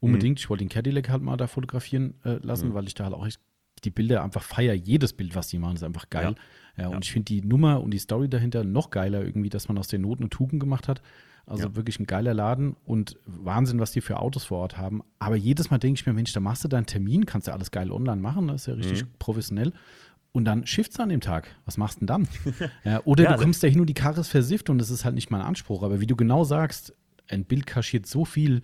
Unbedingt. 0.00 0.38
Mhm. 0.38 0.42
Ich 0.42 0.50
wollte 0.50 0.64
den 0.64 0.68
Cadillac 0.68 1.08
halt 1.08 1.22
mal 1.22 1.36
da 1.36 1.46
fotografieren 1.46 2.14
äh, 2.24 2.38
lassen, 2.40 2.70
mhm. 2.70 2.74
weil 2.74 2.86
ich 2.86 2.94
da 2.94 3.04
halt 3.04 3.14
auch 3.14 3.26
die 3.84 3.90
Bilder 3.90 4.22
einfach 4.22 4.42
feier. 4.42 4.74
Jedes 4.74 5.12
Bild, 5.12 5.34
was 5.34 5.48
die 5.48 5.58
machen, 5.58 5.76
ist 5.76 5.82
einfach 5.82 6.08
geil. 6.10 6.34
Ja, 6.76 6.84
ja 6.84 6.86
und 6.88 6.94
ja. 6.94 7.00
ich 7.02 7.12
finde 7.12 7.26
die 7.26 7.42
Nummer 7.42 7.82
und 7.82 7.92
die 7.92 7.98
Story 7.98 8.28
dahinter 8.28 8.64
noch 8.64 8.90
geiler, 8.90 9.24
irgendwie, 9.24 9.48
dass 9.48 9.68
man 9.68 9.78
aus 9.78 9.88
den 9.88 10.02
Noten 10.02 10.24
eine 10.24 10.30
Tugend 10.30 10.60
gemacht 10.60 10.88
hat. 10.88 11.02
Also 11.46 11.64
ja. 11.64 11.76
wirklich 11.76 11.98
ein 11.98 12.06
geiler 12.06 12.34
Laden 12.34 12.76
und 12.84 13.18
Wahnsinn, 13.24 13.80
was 13.80 13.90
die 13.90 14.02
für 14.02 14.18
Autos 14.18 14.44
vor 14.44 14.58
Ort 14.58 14.76
haben. 14.76 15.02
Aber 15.18 15.34
jedes 15.34 15.70
Mal 15.70 15.78
denke 15.78 15.98
ich 15.98 16.06
mir, 16.06 16.12
Mensch, 16.12 16.32
da 16.32 16.40
machst 16.40 16.62
du 16.62 16.68
deinen 16.68 16.86
Termin, 16.86 17.24
kannst 17.24 17.48
du 17.48 17.52
alles 17.52 17.70
geil 17.70 17.90
online 17.90 18.20
machen, 18.20 18.48
das 18.48 18.62
ist 18.62 18.66
ja 18.66 18.74
richtig 18.74 19.04
mhm. 19.04 19.08
professionell. 19.18 19.72
Und 20.32 20.44
dann 20.44 20.66
shift's 20.66 21.00
an 21.00 21.08
dem 21.08 21.22
Tag. 21.22 21.48
Was 21.64 21.78
machst 21.78 21.96
du 21.96 22.06
denn 22.06 22.28
dann? 22.84 23.00
oder 23.04 23.24
du 23.24 23.42
kommst 23.42 23.62
da 23.62 23.66
hin 23.66 23.80
und 23.80 23.86
die 23.86 23.94
Karre 23.94 24.20
ist 24.20 24.28
versifft 24.28 24.68
und 24.68 24.76
das 24.76 24.90
ist 24.90 25.06
halt 25.06 25.14
nicht 25.14 25.30
mein 25.30 25.40
Anspruch. 25.40 25.82
Aber 25.82 26.00
wie 26.00 26.06
du 26.06 26.16
genau 26.16 26.44
sagst, 26.44 26.94
ein 27.28 27.44
Bild 27.44 27.66
kaschiert 27.66 28.06
so 28.06 28.24
viel, 28.24 28.62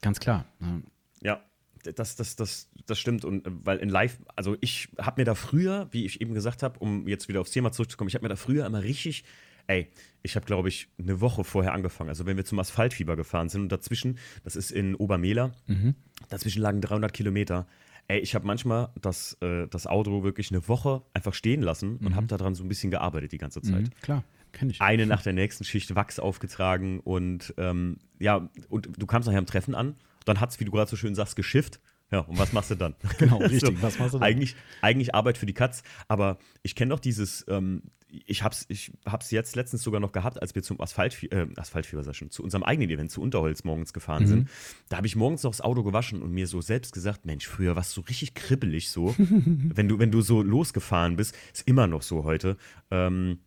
ganz 0.00 0.20
klar. 0.20 0.46
Ne? 0.58 0.82
Ja, 1.22 1.42
das, 1.82 2.16
das, 2.16 2.36
das, 2.36 2.68
das 2.86 2.98
stimmt. 2.98 3.24
Und 3.24 3.46
äh, 3.46 3.50
weil 3.64 3.78
in 3.78 3.88
Live, 3.88 4.18
also 4.36 4.56
ich 4.60 4.88
habe 4.98 5.20
mir 5.20 5.24
da 5.24 5.34
früher, 5.34 5.88
wie 5.90 6.04
ich 6.04 6.20
eben 6.20 6.34
gesagt 6.34 6.62
habe, 6.62 6.78
um 6.78 7.08
jetzt 7.08 7.28
wieder 7.28 7.40
aufs 7.40 7.50
Thema 7.50 7.72
zurückzukommen, 7.72 8.08
ich 8.08 8.14
habe 8.14 8.24
mir 8.24 8.28
da 8.28 8.36
früher 8.36 8.66
immer 8.66 8.82
richtig, 8.82 9.24
ey, 9.66 9.88
ich 10.22 10.36
habe, 10.36 10.46
glaube 10.46 10.68
ich, 10.68 10.88
eine 10.98 11.20
Woche 11.20 11.44
vorher 11.44 11.72
angefangen. 11.72 12.10
Also 12.10 12.26
wenn 12.26 12.36
wir 12.36 12.44
zum 12.44 12.58
Asphaltfieber 12.58 13.16
gefahren 13.16 13.48
sind 13.48 13.62
und 13.62 13.72
dazwischen, 13.72 14.18
das 14.44 14.56
ist 14.56 14.70
in 14.70 14.94
Obermehler, 14.94 15.52
mhm. 15.66 15.94
dazwischen 16.28 16.62
lagen 16.62 16.80
300 16.80 17.12
Kilometer. 17.12 17.66
Ey, 18.08 18.18
ich 18.18 18.34
habe 18.34 18.46
manchmal 18.46 18.90
das, 19.00 19.36
äh, 19.40 19.68
das 19.68 19.86
Auto 19.86 20.24
wirklich 20.24 20.50
eine 20.50 20.66
Woche 20.66 21.02
einfach 21.14 21.32
stehen 21.32 21.62
lassen 21.62 21.96
und 21.98 22.10
mhm. 22.10 22.14
habe 22.16 22.26
daran 22.26 22.54
so 22.54 22.64
ein 22.64 22.68
bisschen 22.68 22.90
gearbeitet 22.90 23.32
die 23.32 23.38
ganze 23.38 23.62
Zeit. 23.62 23.82
Mhm, 23.82 23.90
klar. 24.02 24.24
Kenn 24.52 24.70
ich. 24.70 24.80
Eine 24.80 25.06
nach 25.06 25.22
der 25.22 25.32
nächsten 25.32 25.64
Schicht 25.64 25.94
Wachs 25.94 26.18
aufgetragen 26.18 27.00
und 27.00 27.54
ähm, 27.56 27.98
ja, 28.18 28.48
und 28.68 28.88
du 28.96 29.06
kamst 29.06 29.26
nachher 29.26 29.38
am 29.38 29.46
Treffen 29.46 29.74
an, 29.74 29.96
dann 30.24 30.40
hat 30.40 30.50
es, 30.50 30.60
wie 30.60 30.64
du 30.64 30.70
gerade 30.70 30.90
so 30.90 30.96
schön 30.96 31.14
sagst, 31.14 31.36
geschifft. 31.36 31.80
Ja, 32.12 32.20
und 32.20 32.38
was 32.38 32.52
machst 32.52 32.70
du 32.70 32.74
dann? 32.74 32.94
Genau, 33.18 33.36
richtig. 33.40 33.60
so, 33.60 33.82
was 33.82 33.98
machst 33.98 34.14
du 34.14 34.18
dann? 34.18 34.26
Eigentlich, 34.26 34.56
eigentlich 34.82 35.14
Arbeit 35.14 35.38
für 35.38 35.46
die 35.46 35.54
Katz, 35.54 35.82
aber 36.08 36.38
ich 36.62 36.74
kenne 36.74 36.90
doch 36.90 37.00
dieses, 37.00 37.44
ähm, 37.48 37.82
ich 38.26 38.42
hab's, 38.42 38.66
ich 38.68 38.92
hab's 39.06 39.30
jetzt 39.30 39.54
letztens 39.56 39.82
sogar 39.82 40.00
noch 40.00 40.12
gehabt, 40.12 40.40
als 40.40 40.54
wir 40.54 40.62
zum 40.62 40.80
Asphalt, 40.80 41.22
äh, 41.32 41.46
Asphaltfieber 41.56 42.12
schon, 42.12 42.30
zu 42.30 42.42
unserem 42.42 42.64
eigenen 42.64 42.90
Event, 42.90 43.10
zu 43.10 43.20
Unterholz 43.20 43.64
morgens 43.64 43.92
gefahren 43.92 44.24
mhm. 44.24 44.28
sind. 44.28 44.48
Da 44.88 44.96
habe 44.96 45.06
ich 45.06 45.16
morgens 45.16 45.42
noch 45.42 45.52
das 45.52 45.60
Auto 45.60 45.84
gewaschen 45.84 46.22
und 46.22 46.32
mir 46.32 46.46
so 46.46 46.60
selbst 46.60 46.92
gesagt, 46.92 47.24
Mensch, 47.26 47.46
früher 47.46 47.76
warst 47.76 47.96
du 47.96 48.00
richtig 48.02 48.34
kribbelig 48.34 48.90
so. 48.90 49.14
wenn 49.18 49.88
du, 49.88 49.98
wenn 49.98 50.10
du 50.10 50.22
so 50.22 50.42
losgefahren 50.42 51.16
bist, 51.16 51.36
ist 51.52 51.66
immer 51.68 51.86
noch 51.86 52.02
so 52.02 52.24
heute. 52.24 52.56
Ähm, 52.90 53.38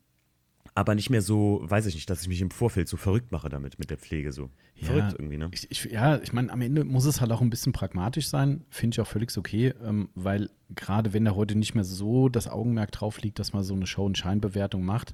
aber 0.75 0.95
nicht 0.95 1.09
mehr 1.09 1.21
so, 1.21 1.61
weiß 1.63 1.85
ich 1.85 1.95
nicht, 1.95 2.09
dass 2.09 2.21
ich 2.23 2.27
mich 2.27 2.41
im 2.41 2.51
Vorfeld 2.51 2.87
so 2.87 2.97
verrückt 2.97 3.31
mache 3.31 3.49
damit, 3.49 3.77
mit 3.77 3.89
der 3.89 3.97
Pflege 3.97 4.31
so. 4.31 4.49
Ja, 4.75 4.87
verrückt 4.87 5.15
irgendwie, 5.19 5.37
ne? 5.37 5.49
Ich, 5.51 5.69
ich, 5.69 5.85
ja, 5.85 6.17
ich 6.19 6.33
meine, 6.33 6.51
am 6.51 6.61
Ende 6.61 6.83
muss 6.83 7.05
es 7.05 7.21
halt 7.21 7.31
auch 7.31 7.41
ein 7.41 7.49
bisschen 7.49 7.73
pragmatisch 7.73 8.27
sein, 8.27 8.65
finde 8.69 8.95
ich 8.95 9.01
auch 9.01 9.07
völlig 9.07 9.35
okay, 9.37 9.73
ähm, 9.83 10.09
weil 10.15 10.49
gerade 10.75 11.13
wenn 11.13 11.25
da 11.25 11.35
heute 11.35 11.55
nicht 11.55 11.75
mehr 11.75 11.83
so 11.83 12.27
das 12.27 12.47
Augenmerk 12.47 12.91
drauf 12.91 13.21
liegt, 13.21 13.37
dass 13.37 13.53
man 13.53 13.63
so 13.63 13.75
eine 13.75 13.85
Show- 13.85 14.05
und 14.05 14.17
Scheinbewertung 14.17 14.83
macht, 14.83 15.13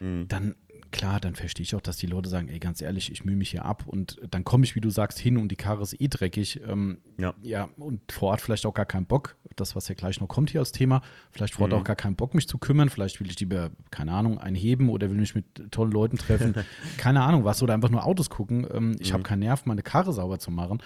mhm. 0.00 0.28
dann 0.28 0.54
klar, 0.90 1.20
dann 1.20 1.34
verstehe 1.34 1.62
ich 1.62 1.74
auch, 1.74 1.80
dass 1.80 1.96
die 1.96 2.06
Leute 2.06 2.28
sagen, 2.28 2.48
ey, 2.48 2.58
ganz 2.58 2.80
ehrlich, 2.82 3.12
ich 3.12 3.24
mühe 3.24 3.36
mich 3.36 3.50
hier 3.50 3.64
ab 3.64 3.84
und 3.86 4.20
dann 4.30 4.44
komme 4.44 4.64
ich, 4.64 4.74
wie 4.74 4.80
du 4.80 4.90
sagst, 4.90 5.18
hin 5.18 5.36
und 5.36 5.48
die 5.48 5.56
Karre 5.56 5.82
ist 5.82 6.00
eh 6.00 6.08
dreckig. 6.08 6.60
Ähm, 6.66 6.98
ja. 7.18 7.34
ja, 7.42 7.68
und 7.76 8.00
vor 8.10 8.30
Ort 8.30 8.40
vielleicht 8.40 8.66
auch 8.66 8.74
gar 8.74 8.86
keinen 8.86 9.06
Bock, 9.06 9.36
das, 9.56 9.76
was 9.76 9.88
ja 9.88 9.94
gleich 9.94 10.20
noch 10.20 10.28
kommt 10.28 10.50
hier 10.50 10.60
als 10.60 10.72
Thema, 10.72 11.02
vielleicht 11.30 11.54
vor 11.54 11.64
Ort 11.64 11.72
mhm. 11.72 11.78
auch 11.78 11.84
gar 11.84 11.96
keinen 11.96 12.16
Bock, 12.16 12.34
mich 12.34 12.48
zu 12.48 12.58
kümmern, 12.58 12.88
vielleicht 12.88 13.20
will 13.20 13.28
ich 13.28 13.38
lieber, 13.40 13.70
keine 13.90 14.12
Ahnung, 14.12 14.38
einheben 14.38 14.88
oder 14.88 15.10
will 15.10 15.18
mich 15.18 15.34
mit 15.34 15.70
tollen 15.70 15.92
Leuten 15.92 16.18
treffen, 16.18 16.54
keine 16.96 17.22
Ahnung 17.22 17.44
was, 17.44 17.62
oder 17.62 17.74
einfach 17.74 17.90
nur 17.90 18.04
Autos 18.04 18.30
gucken. 18.30 18.66
Ähm, 18.72 18.96
ich 18.98 19.10
mhm. 19.10 19.14
habe 19.14 19.22
keinen 19.24 19.40
Nerv, 19.40 19.66
meine 19.66 19.82
Karre 19.82 20.12
sauber 20.12 20.38
zu 20.38 20.50
machen 20.50 20.80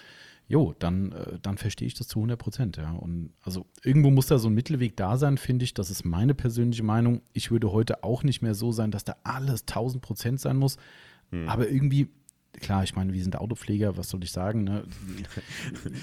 jo, 0.52 0.74
dann, 0.78 1.12
äh, 1.12 1.38
dann 1.40 1.56
verstehe 1.56 1.88
ich 1.88 1.94
das 1.94 2.08
zu 2.08 2.18
100 2.18 2.38
Prozent, 2.38 2.76
ja. 2.76 2.90
Und 2.92 3.32
also 3.40 3.64
irgendwo 3.82 4.10
muss 4.10 4.26
da 4.26 4.36
so 4.36 4.48
ein 4.48 4.54
Mittelweg 4.54 4.98
da 4.98 5.16
sein, 5.16 5.38
finde 5.38 5.64
ich. 5.64 5.72
Das 5.72 5.90
ist 5.90 6.04
meine 6.04 6.34
persönliche 6.34 6.82
Meinung. 6.82 7.22
Ich 7.32 7.50
würde 7.50 7.72
heute 7.72 8.04
auch 8.04 8.22
nicht 8.22 8.42
mehr 8.42 8.52
so 8.52 8.70
sein, 8.70 8.90
dass 8.90 9.02
da 9.02 9.16
alles 9.24 9.62
1000 9.62 10.02
Prozent 10.02 10.40
sein 10.40 10.58
muss. 10.58 10.76
Hm. 11.30 11.48
Aber 11.48 11.70
irgendwie, 11.70 12.08
klar, 12.60 12.84
ich 12.84 12.94
meine, 12.94 13.14
wir 13.14 13.22
sind 13.22 13.34
Autopfleger, 13.34 13.96
was 13.96 14.10
soll 14.10 14.22
ich 14.24 14.30
sagen? 14.30 14.64
Ne? 14.64 14.84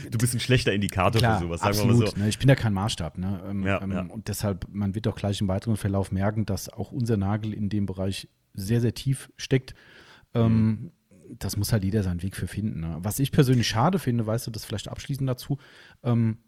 Du 0.10 0.18
bist 0.18 0.34
ein 0.34 0.40
schlechter 0.40 0.74
Indikator 0.74 1.20
klar, 1.20 1.38
für 1.38 1.46
sowas, 1.46 1.60
sagen 1.62 1.70
absolut, 1.70 1.98
wir 1.98 2.06
mal 2.06 2.12
so. 2.12 2.18
Ne? 2.18 2.30
Ich 2.30 2.40
bin 2.40 2.50
ja 2.50 2.56
kein 2.56 2.74
Maßstab. 2.74 3.20
Ne? 3.20 3.44
Ähm, 3.48 3.64
ja, 3.68 3.80
ähm, 3.84 3.92
ja. 3.92 4.02
Und 4.02 4.30
deshalb, 4.30 4.66
man 4.72 4.96
wird 4.96 5.08
auch 5.08 5.16
gleich 5.16 5.42
im 5.42 5.48
weiteren 5.48 5.78
Verlauf 5.78 6.12
merken, 6.12 6.48
dass 6.48 6.70
auch 6.70 6.92
unser 6.92 7.18
Nagel 7.18 7.54
in 7.54 7.70
dem 7.70 7.86
Bereich 7.86 8.28
sehr, 8.56 8.82
sehr 8.82 8.96
tief 8.96 9.32
steckt. 9.38 9.76
Ähm, 10.34 10.44
hm 10.44 10.92
das 11.38 11.58
muss 11.58 11.72
halt 11.72 11.84
jeder 11.84 12.04
seinen 12.04 12.24
Weg 12.24 12.36
für 12.36 12.48
finden. 12.48 12.82
Ne? 12.82 12.98
Was 13.02 13.20
ich 13.20 13.32
persönlich 13.32 13.68
schade 13.68 14.00
finde, 14.00 14.26
weißt 14.26 14.48
du, 14.48 14.52
das 14.52 14.66
vielleicht 14.66 14.88
abschließend 14.88 15.30
dazu, 15.30 15.58
ähm, 16.04 16.40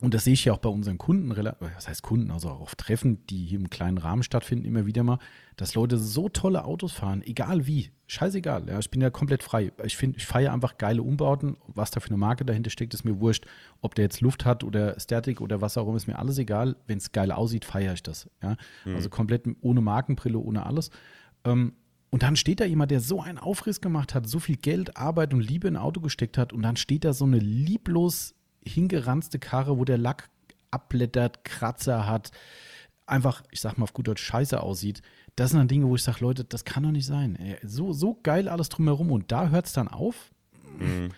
und 0.00 0.14
das 0.14 0.24
sehe 0.24 0.34
ich 0.34 0.44
ja 0.44 0.52
auch 0.52 0.58
bei 0.58 0.68
unseren 0.68 0.96
Kunden, 0.96 1.28
was 1.58 1.88
heißt 1.88 2.02
Kunden, 2.02 2.30
also 2.30 2.50
auch 2.50 2.60
auf 2.60 2.76
Treffen, 2.76 3.26
die 3.26 3.44
hier 3.44 3.58
im 3.58 3.68
kleinen 3.68 3.98
Rahmen 3.98 4.22
stattfinden, 4.22 4.64
immer 4.64 4.86
wieder 4.86 5.02
mal, 5.02 5.18
dass 5.56 5.74
Leute 5.74 5.98
so 5.98 6.28
tolle 6.28 6.64
Autos 6.64 6.92
fahren, 6.92 7.20
egal 7.22 7.66
wie, 7.66 7.90
scheißegal, 8.06 8.68
ja, 8.68 8.78
ich 8.78 8.90
bin 8.92 9.00
ja 9.00 9.10
komplett 9.10 9.42
frei. 9.42 9.72
Ich 9.82 9.96
finde, 9.96 10.18
ich 10.18 10.26
feiere 10.26 10.52
einfach 10.52 10.78
geile 10.78 11.02
Umbauten, 11.02 11.56
was 11.66 11.90
da 11.90 11.98
für 11.98 12.10
eine 12.10 12.16
Marke 12.16 12.44
dahinter 12.44 12.70
steckt, 12.70 12.94
ist 12.94 13.04
mir 13.04 13.18
wurscht, 13.18 13.46
ob 13.80 13.96
der 13.96 14.04
jetzt 14.04 14.20
Luft 14.20 14.44
hat 14.44 14.62
oder 14.62 14.98
Static 15.00 15.40
oder 15.40 15.60
was 15.60 15.76
auch 15.76 15.88
immer, 15.88 15.96
ist 15.96 16.06
mir 16.06 16.18
alles 16.18 16.38
egal. 16.38 16.76
Wenn 16.86 16.98
es 16.98 17.10
geil 17.10 17.32
aussieht, 17.32 17.64
feiere 17.64 17.94
ich 17.94 18.04
das, 18.04 18.30
ja, 18.40 18.56
mhm. 18.84 18.94
also 18.94 19.10
komplett 19.10 19.46
ohne 19.62 19.80
Markenbrille, 19.80 20.38
ohne 20.38 20.64
alles. 20.64 20.90
Ähm, 21.44 21.72
und 22.10 22.22
dann 22.22 22.36
steht 22.36 22.60
da 22.60 22.64
jemand, 22.64 22.90
der 22.90 23.00
so 23.00 23.20
einen 23.20 23.38
Aufriss 23.38 23.80
gemacht 23.80 24.14
hat, 24.14 24.28
so 24.28 24.38
viel 24.38 24.56
Geld, 24.56 24.96
Arbeit 24.96 25.34
und 25.34 25.40
Liebe 25.40 25.68
in 25.68 25.76
ein 25.76 25.82
Auto 25.82 26.00
gesteckt 26.00 26.38
hat 26.38 26.52
und 26.52 26.62
dann 26.62 26.76
steht 26.76 27.04
da 27.04 27.12
so 27.12 27.24
eine 27.24 27.38
lieblos 27.38 28.34
hingeranzte 28.64 29.38
Karre, 29.38 29.78
wo 29.78 29.84
der 29.84 29.98
Lack 29.98 30.30
abblättert, 30.70 31.44
Kratzer 31.44 32.06
hat, 32.06 32.30
einfach, 33.06 33.42
ich 33.50 33.60
sag 33.60 33.78
mal 33.78 33.84
auf 33.84 33.92
gut 33.92 34.08
Deutsch, 34.08 34.22
scheiße 34.22 34.62
aussieht. 34.62 35.02
Das 35.36 35.50
sind 35.50 35.58
dann 35.58 35.68
Dinge, 35.68 35.88
wo 35.88 35.94
ich 35.96 36.02
sage, 36.02 36.18
Leute, 36.20 36.44
das 36.44 36.64
kann 36.64 36.82
doch 36.82 36.90
nicht 36.90 37.06
sein. 37.06 37.56
So, 37.62 37.92
so 37.92 38.18
geil 38.22 38.48
alles 38.48 38.68
drumherum 38.68 39.10
und 39.12 39.30
da 39.32 39.48
hört 39.48 39.66
es 39.66 39.72
dann 39.72 39.88
auf. 39.88 40.30
Mhm. 40.78 41.10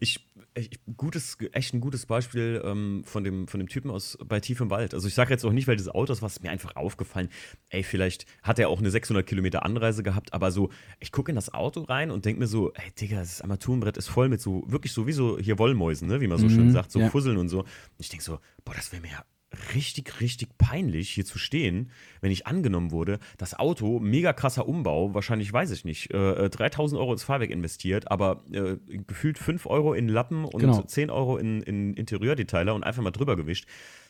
Ich 0.00 0.26
echt, 0.54 0.80
gutes, 0.96 1.36
echt 1.52 1.74
ein 1.74 1.80
gutes 1.80 2.06
Beispiel 2.06 2.62
ähm, 2.64 3.02
von, 3.04 3.24
dem, 3.24 3.48
von 3.48 3.60
dem 3.60 3.68
Typen 3.68 3.90
aus 3.90 4.18
bei 4.24 4.40
Tief 4.40 4.60
im 4.60 4.70
Wald. 4.70 4.94
Also 4.94 5.08
ich 5.08 5.14
sage 5.14 5.30
jetzt 5.30 5.44
auch 5.44 5.52
nicht, 5.52 5.68
weil 5.68 5.76
dieses 5.76 5.92
Auto 5.92 6.12
ist, 6.12 6.22
was 6.22 6.42
mir 6.42 6.50
einfach 6.50 6.76
aufgefallen. 6.76 7.28
Ey, 7.68 7.82
vielleicht 7.82 8.26
hat 8.42 8.58
er 8.58 8.68
auch 8.68 8.78
eine 8.78 8.90
600 8.90 9.26
Kilometer 9.26 9.64
Anreise 9.64 10.02
gehabt, 10.02 10.32
aber 10.32 10.50
so, 10.50 10.70
ich 11.00 11.12
gucke 11.12 11.30
in 11.30 11.36
das 11.36 11.52
Auto 11.52 11.82
rein 11.82 12.10
und 12.10 12.24
denke 12.24 12.40
mir 12.40 12.46
so, 12.46 12.72
ey 12.74 12.90
Digga, 12.92 13.20
das 13.20 13.40
Armaturenbrett 13.40 13.96
ist 13.96 14.08
voll 14.08 14.28
mit 14.28 14.40
so, 14.40 14.64
wirklich 14.66 14.92
so 14.92 15.06
wie 15.06 15.12
so 15.12 15.38
hier 15.38 15.58
Wollmäusen, 15.58 16.08
ne, 16.08 16.20
wie 16.20 16.28
man 16.28 16.38
so 16.38 16.46
mhm, 16.46 16.50
schön 16.50 16.72
sagt, 16.72 16.92
so 16.92 17.00
ja. 17.00 17.08
Fusseln 17.08 17.36
und 17.36 17.48
so. 17.48 17.60
Und 17.60 17.68
ich 17.98 18.08
denke 18.08 18.24
so, 18.24 18.38
boah, 18.64 18.74
das 18.74 18.92
wäre 18.92 19.02
mir 19.02 19.10
ja 19.12 19.24
richtig, 19.74 20.20
richtig 20.20 20.56
peinlich, 20.58 21.10
hier 21.10 21.24
zu 21.24 21.38
stehen, 21.38 21.90
wenn 22.20 22.30
ich 22.30 22.46
angenommen 22.46 22.90
wurde. 22.90 23.18
Das 23.38 23.58
Auto, 23.58 23.98
mega 24.00 24.32
krasser 24.32 24.68
Umbau, 24.68 25.14
wahrscheinlich 25.14 25.52
weiß 25.52 25.70
ich 25.70 25.84
nicht, 25.84 26.12
äh, 26.12 26.48
3000 26.48 27.00
Euro 27.00 27.12
ins 27.12 27.24
Fahrwerk 27.24 27.50
investiert, 27.50 28.10
aber 28.10 28.44
äh, 28.52 28.76
gefühlt 28.88 29.38
5 29.38 29.66
Euro 29.66 29.94
in 29.94 30.08
Lappen 30.08 30.44
und 30.44 30.60
genau. 30.60 30.82
10 30.82 31.10
Euro 31.10 31.36
in, 31.36 31.62
in 31.62 31.94
Interieurdetailer 31.94 32.74
und 32.74 32.84
einfach 32.84 33.02
mal 33.02 33.10
drüber 33.10 33.36
gewischt. 33.36 33.66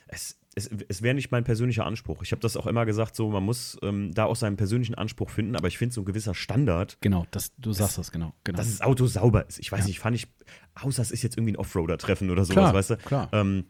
Es, 0.09 0.39
es, 0.55 0.69
es 0.89 1.03
wäre 1.03 1.15
nicht 1.15 1.31
mein 1.31 1.45
persönlicher 1.45 1.87
Anspruch. 1.87 2.23
Ich 2.23 2.33
habe 2.33 2.41
das 2.41 2.57
auch 2.57 2.67
immer 2.67 2.85
gesagt, 2.85 3.17
so 3.17 3.31
man 3.31 3.43
muss 3.43 3.79
ähm, 3.83 4.13
da 4.13 4.25
auch 4.25 4.37
seinen 4.37 4.57
persönlichen 4.57 4.95
Anspruch 4.95 5.31
finden, 5.31 5.57
aber 5.57 5.69
ich 5.69 5.79
finde 5.79 5.95
so 5.95 6.03
ein 6.03 6.05
gewisser 6.05 6.35
Standard. 6.35 6.99
Genau, 7.01 7.27
das, 7.31 7.53
du 7.57 7.73
sagst 7.73 7.99
das, 7.99 8.13
genau, 8.13 8.35
genau. 8.45 8.59
Dass 8.59 8.69
das 8.69 8.83
Auto 8.83 9.07
sauber 9.07 9.47
ist. 9.49 9.59
Ich 9.59 9.73
weiß 9.73 9.81
ja. 9.81 9.87
nicht, 9.87 10.01
fand 10.01 10.17
ich, 10.17 10.27
außer 10.75 11.01
es 11.01 11.11
ist 11.11 11.23
jetzt 11.23 11.39
irgendwie 11.39 11.55
ein 11.55 11.57
Offroader-Treffen 11.57 12.31
oder 12.31 12.45
sowas, 12.45 12.55
klar, 12.55 12.75
weißt 12.75 12.91
du? 12.91 12.97
Klar. 12.99 13.29
Ähm, 13.33 13.65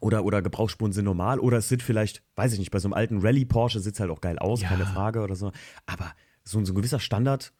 oder, 0.00 0.24
oder 0.24 0.42
Gebrauchsspuren 0.42 0.92
sind 0.92 1.04
normal 1.04 1.38
oder 1.38 1.58
es 1.58 1.68
sieht 1.68 1.82
vielleicht, 1.82 2.22
weiß 2.36 2.52
ich 2.52 2.58
nicht, 2.58 2.70
bei 2.70 2.78
so 2.78 2.88
einem 2.88 2.94
alten 2.94 3.20
Rallye-Porsche 3.20 3.80
sieht 3.80 3.94
es 3.94 4.00
halt 4.00 4.10
auch 4.10 4.20
geil 4.20 4.38
aus, 4.38 4.62
ja. 4.62 4.68
keine 4.68 4.86
Frage 4.86 5.20
oder 5.20 5.34
so. 5.34 5.52
Aber 5.86 6.12
so, 6.44 6.62
so 6.64 6.72
ein 6.72 6.76
gewisser 6.76 7.00
Standard, 7.00 7.52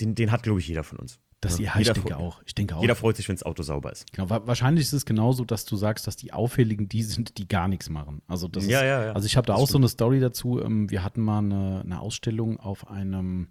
den, 0.00 0.14
den 0.14 0.32
hat, 0.32 0.42
glaube 0.42 0.60
ich, 0.60 0.68
jeder 0.68 0.84
von 0.84 0.98
uns. 0.98 1.18
Das, 1.42 1.58
ja, 1.58 1.76
ich 1.76 1.90
denke 1.90 2.16
auch. 2.16 2.40
Ich 2.46 2.54
denke 2.54 2.76
auch. 2.76 2.82
Jeder 2.82 2.94
freut 2.94 3.16
sich, 3.16 3.28
wenn 3.28 3.34
das 3.34 3.42
Auto 3.42 3.64
sauber 3.64 3.90
ist. 3.90 4.12
Genau, 4.12 4.30
wahrscheinlich 4.30 4.84
ist 4.84 4.92
es 4.92 5.04
genauso, 5.04 5.44
dass 5.44 5.64
du 5.64 5.74
sagst, 5.74 6.06
dass 6.06 6.14
die 6.14 6.32
Auffälligen 6.32 6.88
die 6.88 7.02
sind, 7.02 7.36
die 7.36 7.48
gar 7.48 7.66
nichts 7.66 7.90
machen. 7.90 8.22
Also, 8.28 8.46
das 8.46 8.64
ja, 8.64 8.78
ist, 8.78 8.84
ja, 8.84 9.04
ja. 9.06 9.12
also 9.12 9.26
ich 9.26 9.36
habe 9.36 9.48
da 9.48 9.54
auch 9.54 9.66
so 9.66 9.76
eine 9.76 9.88
Story 9.88 10.20
dazu. 10.20 10.60
Ähm, 10.60 10.88
wir 10.88 11.02
hatten 11.02 11.20
mal 11.20 11.38
eine, 11.38 11.80
eine, 11.84 12.00
Ausstellung 12.00 12.60
auf 12.60 12.88
einem, 12.88 13.48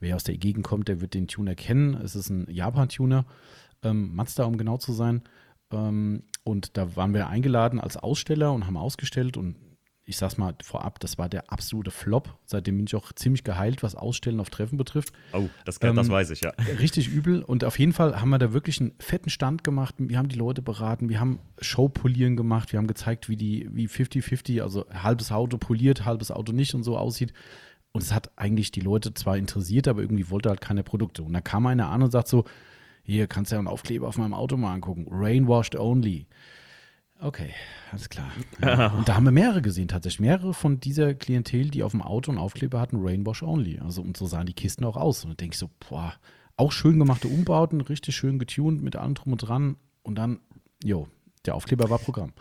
wer 0.00 0.16
aus 0.16 0.24
der 0.24 0.38
Gegend 0.38 0.64
kommt, 0.64 0.88
der 0.88 1.02
wird 1.02 1.12
den 1.12 1.28
Tuner 1.28 1.54
kennen. 1.54 1.92
Es 1.92 2.16
ist 2.16 2.30
ein 2.30 2.46
Japan-Tuner, 2.50 3.26
ähm, 3.82 4.14
Mazda, 4.14 4.44
um 4.44 4.56
genau 4.56 4.78
zu 4.78 4.94
sein. 4.94 5.22
Ähm, 5.70 6.22
und 6.44 6.76
da 6.76 6.94
waren 6.96 7.14
wir 7.14 7.28
eingeladen 7.28 7.80
als 7.80 7.96
Aussteller 7.96 8.52
und 8.52 8.66
haben 8.66 8.76
ausgestellt 8.76 9.36
und 9.36 9.56
ich 10.06 10.18
sag's 10.18 10.36
mal 10.36 10.54
vorab, 10.62 11.00
das 11.00 11.16
war 11.16 11.30
der 11.30 11.50
absolute 11.50 11.90
Flop. 11.90 12.38
Seitdem 12.44 12.76
bin 12.76 12.86
ich 12.86 12.94
auch 12.94 13.12
ziemlich 13.14 13.42
geheilt, 13.42 13.82
was 13.82 13.94
Ausstellen 13.94 14.38
auf 14.38 14.50
Treffen 14.50 14.76
betrifft. 14.76 15.14
Oh, 15.32 15.48
das, 15.64 15.78
ähm, 15.80 15.96
das 15.96 16.10
weiß 16.10 16.30
ich, 16.30 16.42
ja. 16.42 16.52
Richtig 16.78 17.08
übel. 17.08 17.42
Und 17.42 17.64
auf 17.64 17.78
jeden 17.78 17.94
Fall 17.94 18.20
haben 18.20 18.28
wir 18.28 18.38
da 18.38 18.52
wirklich 18.52 18.80
einen 18.80 18.92
fetten 18.98 19.30
Stand 19.30 19.64
gemacht. 19.64 19.94
Wir 19.98 20.18
haben 20.18 20.28
die 20.28 20.36
Leute 20.36 20.60
beraten, 20.60 21.08
wir 21.08 21.20
haben 21.20 21.38
Showpolieren 21.58 22.36
gemacht, 22.36 22.72
wir 22.72 22.78
haben 22.78 22.86
gezeigt, 22.86 23.30
wie 23.30 23.36
die, 23.36 23.68
wie 23.72 23.88
50-50, 23.88 24.60
also 24.60 24.84
halbes 24.92 25.32
Auto 25.32 25.56
poliert, 25.56 26.04
halbes 26.04 26.30
Auto 26.30 26.52
nicht 26.52 26.74
und 26.74 26.82
so 26.82 26.98
aussieht. 26.98 27.32
Und 27.92 28.02
es 28.02 28.12
hat 28.12 28.30
eigentlich 28.36 28.72
die 28.72 28.80
Leute 28.80 29.14
zwar 29.14 29.38
interessiert, 29.38 29.88
aber 29.88 30.02
irgendwie 30.02 30.28
wollte 30.28 30.50
halt 30.50 30.60
keine 30.60 30.82
Produkte. 30.82 31.22
Und 31.22 31.32
da 31.32 31.40
kam 31.40 31.64
einer 31.66 31.88
an 31.88 32.02
und 32.02 32.10
sagt 32.10 32.28
so, 32.28 32.44
hier 33.04 33.26
kannst 33.26 33.52
du 33.52 33.56
ja 33.56 33.58
einen 33.60 33.68
Aufkleber 33.68 34.08
auf 34.08 34.18
meinem 34.18 34.34
Auto 34.34 34.56
mal 34.56 34.72
angucken. 34.72 35.06
Rainwashed 35.10 35.76
only. 35.76 36.26
Okay, 37.20 37.50
alles 37.92 38.08
klar. 38.08 38.30
Ja. 38.60 38.88
Und 38.88 39.08
da 39.08 39.14
haben 39.14 39.24
wir 39.24 39.30
mehrere 39.30 39.62
gesehen, 39.62 39.88
tatsächlich. 39.88 40.20
Mehrere 40.20 40.54
von 40.54 40.80
dieser 40.80 41.14
Klientel, 41.14 41.70
die 41.70 41.82
auf 41.82 41.92
dem 41.92 42.02
Auto 42.02 42.30
einen 42.30 42.40
Aufkleber 42.40 42.80
hatten, 42.80 42.96
Rainwash 42.98 43.42
only. 43.42 43.78
Also, 43.78 44.02
und 44.02 44.16
so 44.16 44.26
sahen 44.26 44.46
die 44.46 44.54
Kisten 44.54 44.84
auch 44.84 44.96
aus. 44.96 45.24
Und 45.24 45.30
da 45.30 45.34
denke 45.34 45.54
ich 45.54 45.58
so, 45.58 45.70
boah, 45.88 46.14
auch 46.56 46.72
schön 46.72 46.98
gemachte 46.98 47.28
Umbauten, 47.28 47.80
richtig 47.80 48.16
schön 48.16 48.38
getuned 48.38 48.82
mit 48.82 48.96
allem 48.96 49.14
drum 49.14 49.32
und 49.32 49.38
dran. 49.38 49.76
Und 50.02 50.16
dann, 50.16 50.40
jo, 50.82 51.08
der 51.44 51.54
Aufkleber 51.54 51.90
war 51.90 51.98
Programm. 51.98 52.32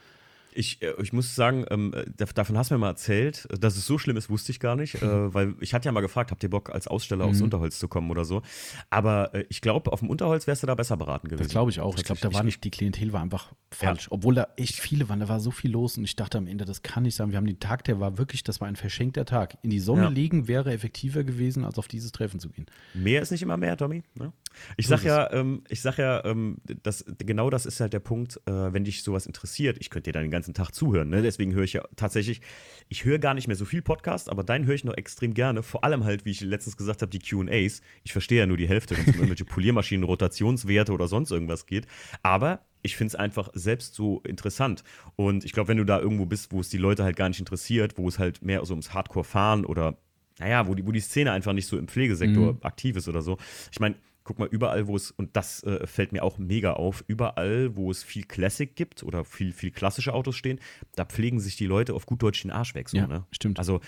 Ich, 0.55 0.81
äh, 0.81 0.93
ich 1.01 1.13
muss 1.13 1.35
sagen, 1.35 1.65
ähm, 1.69 1.93
davon 2.17 2.57
hast 2.57 2.71
du 2.71 2.75
mir 2.75 2.79
mal 2.79 2.89
erzählt, 2.89 3.47
dass 3.59 3.75
es 3.75 3.85
so 3.85 3.97
schlimm 3.97 4.17
ist, 4.17 4.29
wusste 4.29 4.51
ich 4.51 4.59
gar 4.59 4.75
nicht, 4.75 4.95
äh, 5.01 5.33
weil 5.33 5.55
ich 5.59 5.73
hatte 5.73 5.85
ja 5.85 5.91
mal 5.91 6.01
gefragt, 6.01 6.31
habt 6.31 6.43
ihr 6.43 6.49
Bock 6.49 6.69
als 6.69 6.87
Aussteller 6.87 7.25
mhm. 7.25 7.31
aufs 7.31 7.41
Unterholz 7.41 7.79
zu 7.79 7.87
kommen 7.87 8.11
oder 8.11 8.25
so. 8.25 8.41
Aber 8.89 9.33
äh, 9.33 9.45
ich 9.49 9.61
glaube, 9.61 9.91
auf 9.91 9.99
dem 9.99 10.09
Unterholz 10.09 10.47
wärst 10.47 10.63
du 10.63 10.67
da 10.67 10.75
besser 10.75 10.97
beraten 10.97 11.27
gewesen. 11.27 11.43
Das 11.43 11.51
glaube 11.51 11.71
ich 11.71 11.79
auch. 11.79 11.97
Ich 11.97 12.03
glaube, 12.03 12.21
da 12.21 12.33
war 12.33 12.43
nicht, 12.43 12.63
die 12.63 12.71
Klientel 12.71 13.13
war 13.13 13.21
einfach 13.21 13.53
falsch. 13.71 14.03
Ja. 14.03 14.11
Obwohl 14.11 14.35
da 14.35 14.47
echt 14.57 14.75
viele 14.75 15.09
waren, 15.09 15.19
da 15.19 15.29
war 15.29 15.39
so 15.39 15.51
viel 15.51 15.71
los 15.71 15.97
und 15.97 16.03
ich 16.03 16.15
dachte 16.15 16.37
am 16.37 16.47
Ende, 16.47 16.65
das 16.65 16.81
kann 16.81 17.03
nicht 17.03 17.15
sein. 17.15 17.31
Wir 17.31 17.37
haben 17.37 17.45
den 17.45 17.59
Tag, 17.59 17.83
der 17.83 17.99
war 17.99 18.17
wirklich, 18.17 18.43
das 18.43 18.61
war 18.61 18.67
ein 18.67 18.75
verschenkter 18.75 19.25
Tag. 19.25 19.57
In 19.63 19.69
die 19.69 19.79
Sonne 19.79 20.03
ja. 20.03 20.09
legen 20.09 20.47
wäre 20.47 20.71
effektiver 20.71 21.23
gewesen, 21.23 21.65
als 21.65 21.77
auf 21.77 21.87
dieses 21.87 22.11
Treffen 22.11 22.39
zu 22.39 22.49
gehen. 22.49 22.65
Mehr 22.93 23.21
ist 23.21 23.31
nicht 23.31 23.41
immer 23.41 23.57
mehr, 23.57 23.77
Tommy. 23.77 24.03
Ne? 24.15 24.31
Ich 24.77 24.87
sag 24.87 25.03
ja, 25.03 25.31
ähm, 25.31 25.63
ich 25.69 25.81
sag 25.81 25.97
ja, 25.97 26.23
ähm, 26.25 26.57
das, 26.83 27.05
genau 27.17 27.49
das 27.49 27.65
ist 27.65 27.79
halt 27.79 27.93
der 27.93 27.99
Punkt, 27.99 28.39
äh, 28.45 28.51
wenn 28.51 28.83
dich 28.83 29.03
sowas 29.03 29.25
interessiert. 29.25 29.77
Ich 29.79 29.89
könnte 29.89 30.09
dir 30.09 30.13
dann 30.13 30.23
den 30.23 30.31
ganzen 30.31 30.42
Tag 30.51 30.71
zuhören. 30.71 31.09
Ne? 31.09 31.21
Deswegen 31.21 31.53
höre 31.53 31.63
ich 31.63 31.73
ja 31.73 31.83
tatsächlich, 31.95 32.41
ich 32.89 33.05
höre 33.05 33.19
gar 33.19 33.33
nicht 33.33 33.47
mehr 33.47 33.55
so 33.55 33.63
viel 33.63 33.81
Podcast, 33.81 34.29
aber 34.29 34.43
deinen 34.43 34.65
höre 34.65 34.75
ich 34.75 34.83
noch 34.83 34.97
extrem 34.97 35.33
gerne. 35.33 35.63
Vor 35.63 35.85
allem 35.85 36.03
halt, 36.03 36.25
wie 36.25 36.31
ich 36.31 36.41
letztens 36.41 36.75
gesagt 36.75 37.01
habe, 37.01 37.09
die 37.09 37.19
QAs. 37.19 37.81
Ich 38.03 38.11
verstehe 38.11 38.39
ja 38.39 38.45
nur 38.45 38.57
die 38.57 38.67
Hälfte, 38.67 38.97
wenn 38.97 39.03
es 39.03 39.09
um 39.09 39.15
irgendwelche 39.15 39.45
Poliermaschinen, 39.53 40.03
Rotationswerte 40.03 40.91
oder 40.91 41.07
sonst 41.07 41.31
irgendwas 41.31 41.65
geht. 41.65 41.87
Aber 42.21 42.65
ich 42.81 42.97
finde 42.97 43.09
es 43.09 43.15
einfach 43.15 43.49
selbst 43.53 43.95
so 43.95 44.21
interessant. 44.21 44.83
Und 45.15 45.45
ich 45.45 45.53
glaube, 45.53 45.69
wenn 45.69 45.77
du 45.77 45.85
da 45.85 45.99
irgendwo 45.99 46.25
bist, 46.25 46.51
wo 46.51 46.59
es 46.59 46.69
die 46.69 46.77
Leute 46.77 47.03
halt 47.03 47.15
gar 47.15 47.29
nicht 47.29 47.39
interessiert, 47.39 47.97
wo 47.97 48.07
es 48.07 48.19
halt 48.19 48.43
mehr 48.43 48.63
so 48.65 48.73
ums 48.73 48.93
Hardcore-Fahren 48.93 49.65
oder, 49.65 49.97
naja, 50.39 50.67
wo 50.67 50.75
die, 50.75 50.85
wo 50.85 50.91
die 50.91 50.99
Szene 50.99 51.31
einfach 51.31 51.53
nicht 51.53 51.67
so 51.67 51.77
im 51.77 51.87
Pflegesektor 51.87 52.53
mhm. 52.53 52.59
aktiv 52.61 52.97
ist 52.97 53.07
oder 53.07 53.21
so. 53.21 53.37
Ich 53.71 53.79
meine, 53.79 53.95
guck 54.23 54.39
mal, 54.39 54.47
überall, 54.47 54.87
wo 54.87 54.95
es, 54.95 55.11
und 55.11 55.35
das 55.35 55.63
äh, 55.63 55.85
fällt 55.85 56.11
mir 56.11 56.23
auch 56.23 56.37
mega 56.37 56.73
auf, 56.73 57.03
überall, 57.07 57.75
wo 57.75 57.91
es 57.91 58.03
viel 58.03 58.23
Classic 58.23 58.73
gibt 58.75 59.03
oder 59.03 59.25
viel, 59.25 59.51
viel 59.51 59.71
klassische 59.71 60.13
Autos 60.13 60.35
stehen, 60.35 60.59
da 60.95 61.05
pflegen 61.05 61.39
sich 61.39 61.55
die 61.55 61.65
Leute 61.65 61.93
auf 61.93 62.05
gut 62.05 62.21
Deutsch 62.21 62.41
den 62.41 62.51
Arsch 62.51 62.75
weg. 62.75 62.89
So, 62.89 62.97
ja, 62.97 63.07
ne? 63.07 63.25
stimmt. 63.31 63.59
Also, 63.59 63.81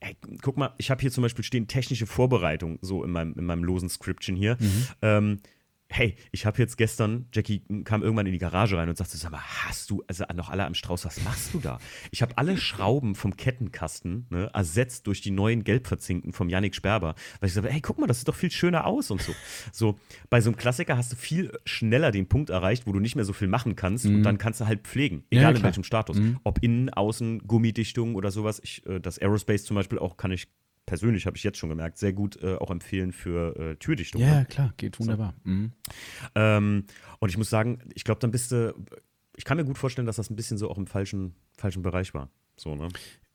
ey, 0.00 0.16
guck 0.42 0.56
mal, 0.56 0.74
ich 0.78 0.90
habe 0.90 1.00
hier 1.00 1.10
zum 1.10 1.22
Beispiel 1.22 1.44
stehen 1.44 1.68
technische 1.68 2.06
Vorbereitung, 2.06 2.78
so 2.80 3.04
in 3.04 3.10
meinem, 3.10 3.34
in 3.38 3.44
meinem 3.44 3.64
losen 3.64 3.88
Scriptchen 3.88 4.36
hier. 4.36 4.56
Mhm. 4.60 4.86
Ähm, 5.02 5.40
hey, 5.92 6.16
ich 6.32 6.46
habe 6.46 6.58
jetzt 6.58 6.76
gestern, 6.76 7.26
Jackie 7.32 7.62
kam 7.84 8.02
irgendwann 8.02 8.26
in 8.26 8.32
die 8.32 8.38
Garage 8.38 8.76
rein 8.76 8.88
und 8.88 8.96
sagte, 8.96 9.16
sag 9.16 9.30
mal, 9.30 9.40
hast 9.40 9.90
du, 9.90 10.02
also 10.06 10.24
noch 10.34 10.48
alle 10.48 10.64
am 10.64 10.74
Strauß, 10.74 11.04
was 11.04 11.22
machst 11.22 11.54
du 11.54 11.60
da? 11.60 11.78
Ich 12.10 12.22
habe 12.22 12.38
alle 12.38 12.56
Schrauben 12.56 13.14
vom 13.14 13.36
Kettenkasten 13.36 14.26
ne, 14.30 14.50
ersetzt 14.52 15.06
durch 15.06 15.20
die 15.20 15.30
neuen 15.30 15.64
gelbverzinkten 15.64 16.32
vom 16.32 16.48
Yannick 16.48 16.74
Sperber, 16.74 17.14
weil 17.40 17.48
ich 17.48 17.54
sage, 17.54 17.68
hey, 17.68 17.80
guck 17.80 17.98
mal, 17.98 18.06
das 18.06 18.18
sieht 18.18 18.28
doch 18.28 18.34
viel 18.34 18.50
schöner 18.50 18.86
aus 18.86 19.10
und 19.10 19.20
so. 19.20 19.32
So, 19.70 19.98
bei 20.30 20.40
so 20.40 20.50
einem 20.50 20.56
Klassiker 20.56 20.96
hast 20.96 21.12
du 21.12 21.16
viel 21.16 21.52
schneller 21.64 22.10
den 22.10 22.28
Punkt 22.28 22.50
erreicht, 22.50 22.86
wo 22.86 22.92
du 22.92 23.00
nicht 23.00 23.16
mehr 23.16 23.24
so 23.24 23.32
viel 23.32 23.48
machen 23.48 23.76
kannst 23.76 24.06
mhm. 24.06 24.16
und 24.16 24.22
dann 24.22 24.38
kannst 24.38 24.60
du 24.60 24.66
halt 24.66 24.82
pflegen, 24.82 25.24
egal 25.30 25.52
ja, 25.52 25.58
in 25.58 25.62
welchem 25.62 25.84
Status. 25.84 26.18
Mhm. 26.18 26.40
Ob 26.44 26.62
innen, 26.62 26.90
außen, 26.90 27.46
Gummidichtung 27.46 28.14
oder 28.14 28.30
sowas. 28.30 28.60
Ich, 28.64 28.86
äh, 28.86 29.00
das 29.00 29.18
Aerospace 29.18 29.64
zum 29.64 29.76
Beispiel 29.76 29.98
auch 29.98 30.16
kann 30.16 30.32
ich 30.32 30.48
persönlich 30.86 31.26
habe 31.26 31.36
ich 31.36 31.42
jetzt 31.42 31.58
schon 31.58 31.68
gemerkt, 31.68 31.98
sehr 31.98 32.12
gut 32.12 32.42
äh, 32.42 32.56
auch 32.56 32.70
empfehlen 32.70 33.12
für 33.12 33.56
äh, 33.56 33.76
Türdichtung. 33.76 34.20
Ja, 34.20 34.40
ne? 34.40 34.46
klar, 34.46 34.72
geht 34.76 34.98
wunderbar. 34.98 35.34
So. 35.44 35.50
Mhm. 35.50 35.72
Ähm, 36.34 36.84
und 37.18 37.28
ich 37.28 37.38
muss 37.38 37.50
sagen, 37.50 37.78
ich 37.94 38.04
glaube, 38.04 38.20
dann 38.20 38.30
bist 38.30 38.52
du, 38.52 38.74
ich 39.36 39.44
kann 39.44 39.56
mir 39.56 39.64
gut 39.64 39.78
vorstellen, 39.78 40.06
dass 40.06 40.16
das 40.16 40.30
ein 40.30 40.36
bisschen 40.36 40.58
so 40.58 40.70
auch 40.70 40.78
im 40.78 40.86
falschen, 40.86 41.34
falschen 41.56 41.82
Bereich 41.82 42.14
war. 42.14 42.30
So, 42.56 42.74
ne? 42.74 42.88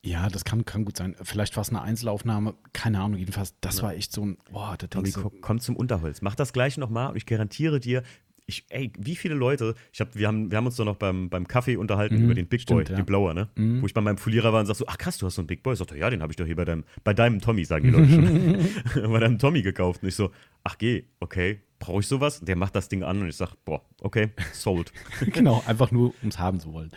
Ja, 0.04 0.30
das 0.30 0.46
kann, 0.46 0.63
kann 0.63 0.86
gut 0.86 0.96
sein. 0.96 1.16
Vielleicht 1.22 1.56
war 1.58 1.62
es 1.62 1.70
eine 1.70 1.82
Einzelaufnahme, 1.82 2.56
keine 2.72 3.01
Ahnung. 3.01 3.20
Jedenfalls, 3.20 3.56
das 3.60 3.77
ja. 3.77 3.84
war 3.84 3.94
echt 3.94 4.13
so 4.13 4.25
ein, 4.25 4.38
boah, 4.51 4.77
denkst 4.77 5.13
du. 5.13 5.30
Komm 5.42 5.60
zum 5.60 5.75
Unterholz. 5.75 6.22
Mach 6.22 6.36
das 6.36 6.54
gleich 6.54 6.77
nochmal 6.77 7.10
und 7.10 7.18
ich 7.18 7.25
garantiere 7.25 7.80
dir, 7.80 8.04
ich, 8.50 8.63
ey, 8.70 8.92
wie 8.98 9.18
viele 9.18 9.36
Leute, 9.36 9.75
ich 9.92 10.00
hab, 10.00 10.16
wir, 10.16 10.25
haben, 10.25 10.50
wir 10.50 10.58
haben 10.58 10.66
uns 10.66 10.77
doch 10.77 10.86
noch 10.86 10.96
beim, 10.96 11.30
beim 11.30 11.48
Kaffee 11.50 11.75
unterhalten 11.75 12.18
mhm, 12.18 12.24
über 12.24 12.34
den 12.34 12.48
Big 12.48 12.66
Boy, 12.66 12.84
stimmt, 12.84 12.89
ja. 12.89 12.96
den 12.96 13.06
Blower, 13.06 13.34
ne? 13.34 13.50
Mhm. 13.56 13.82
Wo 13.82 13.86
ich 13.86 13.94
bei 13.94 14.00
meinem 14.00 14.18
Folierer 14.18 14.54
war 14.54 14.62
und 14.62 14.66
sag 14.66 14.77
so, 14.77 14.86
ach 14.88 14.98
krass, 14.98 15.18
du 15.18 15.25
hast 15.25 15.36
so 15.36 15.42
einen 15.42 15.48
Big 15.48 15.63
Boy. 15.63 15.74
Ich 15.74 15.80
sagte, 15.80 15.98
ja, 15.98 16.10
den 16.10 16.22
habe 16.22 16.32
ich 16.32 16.38
doch 16.38 16.46
hier 16.46 16.56
bei 16.56 16.63
deinem, 16.63 16.86
bei 17.04 17.13
deinem 17.13 17.42
Tommy, 17.42 17.66
sagen 17.66 17.84
die 17.84 17.89
Leute 17.89 18.10
schon. 18.10 19.12
bei 19.12 19.20
deinem 19.20 19.38
Tommy 19.38 19.62
gekauft. 19.62 20.01
Und 20.01 20.08
ich 20.08 20.16
so, 20.16 20.32
ach 20.63 20.77
geh, 20.77 21.04
okay, 21.20 21.60
brauche 21.80 22.00
ich 22.00 22.08
sowas? 22.08 22.39
Der 22.39 22.56
macht 22.56 22.74
das 22.75 22.88
Ding 22.88 23.04
an 23.04 23.22
und 23.22 23.27
ich 23.27 23.36
sag, 23.36 23.54
boah, 23.66 23.82
okay, 24.01 24.30
sold. 24.54 24.94
genau, 25.34 25.62
einfach 25.68 25.92
nur, 25.92 26.13
um 26.22 26.30
es 26.30 26.39
haben 26.39 26.62
zu 26.62 26.72
wollen. 26.72 26.92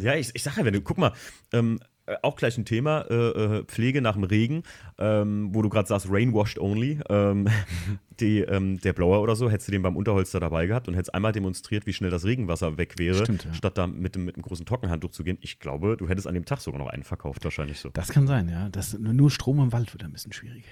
Ja, 0.00 0.14
ich, 0.14 0.30
ich 0.32 0.42
sage 0.42 0.60
ja, 0.60 0.64
wenn 0.64 0.72
du, 0.72 0.80
guck 0.80 0.96
mal, 0.96 1.12
ähm, 1.52 1.80
äh, 1.82 1.84
auch 2.22 2.36
gleich 2.36 2.58
ein 2.58 2.64
Thema, 2.64 3.02
äh, 3.10 3.14
äh, 3.14 3.64
Pflege 3.64 4.02
nach 4.02 4.14
dem 4.14 4.24
Regen, 4.24 4.62
ähm, 4.98 5.48
wo 5.52 5.62
du 5.62 5.68
gerade 5.68 5.88
sagst, 5.88 6.06
rainwashed 6.10 6.58
only. 6.58 7.00
Ähm, 7.08 7.48
die, 8.20 8.40
ähm, 8.40 8.78
der 8.80 8.92
Blower 8.92 9.22
oder 9.22 9.36
so, 9.36 9.50
hättest 9.50 9.68
du 9.68 9.72
den 9.72 9.82
beim 9.82 9.96
Unterholster 9.96 10.38
dabei 10.38 10.66
gehabt 10.66 10.86
und 10.88 10.94
hättest 10.94 11.14
einmal 11.14 11.32
demonstriert, 11.32 11.86
wie 11.86 11.92
schnell 11.92 12.10
das 12.10 12.24
Regenwasser 12.24 12.76
weg 12.76 12.94
wäre, 12.98 13.24
Stimmt, 13.24 13.44
ja. 13.44 13.54
statt 13.54 13.78
da 13.78 13.86
mit, 13.86 14.14
dem, 14.14 14.24
mit 14.24 14.36
einem 14.36 14.42
großen 14.42 14.66
Trockenhandtuch 14.66 15.10
zu 15.10 15.24
gehen. 15.24 15.38
Ich 15.40 15.58
glaube, 15.58 15.96
du 15.96 16.08
hättest 16.08 16.26
an 16.26 16.34
dem 16.34 16.44
Tag 16.44 16.60
sogar 16.60 16.78
noch 16.78 16.88
einen 16.88 17.04
verkauft, 17.04 17.42
wahrscheinlich 17.44 17.80
so. 17.80 17.88
Das 17.90 18.10
kann 18.10 18.26
sein, 18.26 18.48
ja. 18.48 18.68
Das, 18.68 18.98
nur 18.98 19.30
Strom 19.30 19.58
im 19.60 19.72
Wald 19.72 19.92
wird 19.92 20.04
ein 20.04 20.12
bisschen 20.12 20.32
schwierig. 20.32 20.64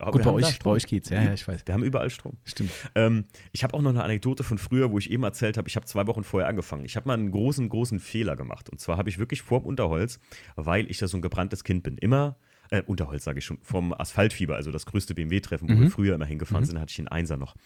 Aber 0.00 0.12
Gut, 0.12 0.22
bei 0.22 0.30
euch, 0.30 0.58
bei 0.60 0.70
euch 0.70 0.86
geht's, 0.86 1.10
ja, 1.10 1.22
ja, 1.22 1.32
ich 1.32 1.46
weiß. 1.46 1.66
Wir 1.66 1.74
haben 1.74 1.82
überall 1.82 2.08
Strom. 2.08 2.36
Stimmt. 2.44 2.70
Ähm, 2.94 3.24
ich 3.50 3.64
habe 3.64 3.74
auch 3.74 3.82
noch 3.82 3.90
eine 3.90 4.04
Anekdote 4.04 4.44
von 4.44 4.56
früher, 4.56 4.92
wo 4.92 4.98
ich 4.98 5.10
eben 5.10 5.24
erzählt 5.24 5.58
habe, 5.58 5.68
ich 5.68 5.74
habe 5.74 5.86
zwei 5.86 6.06
Wochen 6.06 6.22
vorher 6.22 6.48
angefangen. 6.48 6.84
Ich 6.84 6.94
habe 6.94 7.08
mal 7.08 7.14
einen 7.14 7.32
großen, 7.32 7.68
großen 7.68 7.98
Fehler 7.98 8.36
gemacht. 8.36 8.70
Und 8.70 8.78
zwar 8.80 8.96
habe 8.96 9.08
ich 9.08 9.18
wirklich 9.18 9.42
vorm 9.42 9.64
Unterholz, 9.64 10.20
weil 10.54 10.88
ich 10.88 10.98
da 10.98 11.08
so 11.08 11.18
ein 11.18 11.22
gebranntes 11.22 11.64
Kind 11.64 11.82
bin, 11.82 11.98
immer, 11.98 12.36
äh, 12.70 12.82
Unterholz 12.82 13.24
sage 13.24 13.40
ich 13.40 13.44
schon, 13.44 13.58
vom 13.62 13.92
Asphaltfieber, 13.92 14.54
also 14.54 14.70
das 14.70 14.86
größte 14.86 15.14
BMW-Treffen, 15.14 15.68
wo 15.68 15.72
mhm. 15.72 15.80
wir 15.80 15.90
früher 15.90 16.14
immer 16.14 16.26
hingefahren 16.26 16.62
mhm. 16.62 16.68
sind, 16.68 16.80
hatte 16.80 16.90
ich 16.90 16.96
den 16.96 17.08
Einser 17.08 17.36
noch. 17.36 17.56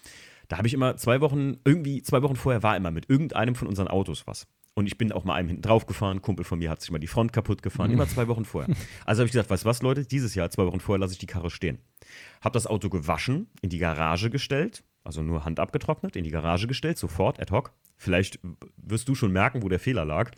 Da 0.48 0.56
habe 0.56 0.66
ich 0.66 0.74
immer 0.74 0.96
zwei 0.96 1.20
Wochen, 1.20 1.58
irgendwie 1.64 2.02
zwei 2.02 2.22
Wochen 2.22 2.36
vorher 2.36 2.62
war 2.62 2.76
immer 2.76 2.90
mit 2.90 3.10
irgendeinem 3.10 3.54
von 3.54 3.68
unseren 3.68 3.88
Autos 3.88 4.26
was. 4.26 4.46
Und 4.74 4.86
ich 4.86 4.96
bin 4.96 5.12
auch 5.12 5.24
mal 5.24 5.34
einem 5.34 5.48
hinten 5.48 5.62
drauf 5.62 5.84
gefahren. 5.84 6.22
Kumpel 6.22 6.44
von 6.46 6.58
mir 6.58 6.70
hat 6.70 6.80
sich 6.80 6.90
mal 6.90 6.98
die 6.98 7.06
Front 7.06 7.32
kaputt 7.34 7.62
gefahren, 7.62 7.90
immer 7.90 8.08
zwei 8.08 8.26
Wochen 8.28 8.46
vorher. 8.46 8.74
Also 9.04 9.20
habe 9.20 9.26
ich 9.26 9.32
gesagt, 9.32 9.50
weißt 9.50 9.64
du 9.64 9.68
was, 9.68 9.82
Leute, 9.82 10.06
dieses 10.06 10.34
Jahr, 10.34 10.50
zwei 10.50 10.64
Wochen 10.64 10.80
vorher, 10.80 10.98
lasse 10.98 11.12
ich 11.12 11.18
die 11.18 11.26
Karre 11.26 11.50
stehen. 11.50 11.78
Habe 12.40 12.54
das 12.54 12.66
Auto 12.66 12.88
gewaschen, 12.88 13.48
in 13.60 13.70
die 13.70 13.78
Garage 13.78 14.30
gestellt, 14.30 14.84
also 15.04 15.22
nur 15.22 15.44
Hand 15.44 15.60
abgetrocknet, 15.60 16.16
in 16.16 16.24
die 16.24 16.30
Garage 16.30 16.66
gestellt, 16.66 16.98
sofort, 16.98 17.40
ad 17.40 17.52
hoc. 17.52 17.72
Vielleicht 17.96 18.40
wirst 18.76 19.08
du 19.08 19.14
schon 19.14 19.32
merken, 19.32 19.62
wo 19.62 19.68
der 19.68 19.78
Fehler 19.78 20.04
lag 20.04 20.30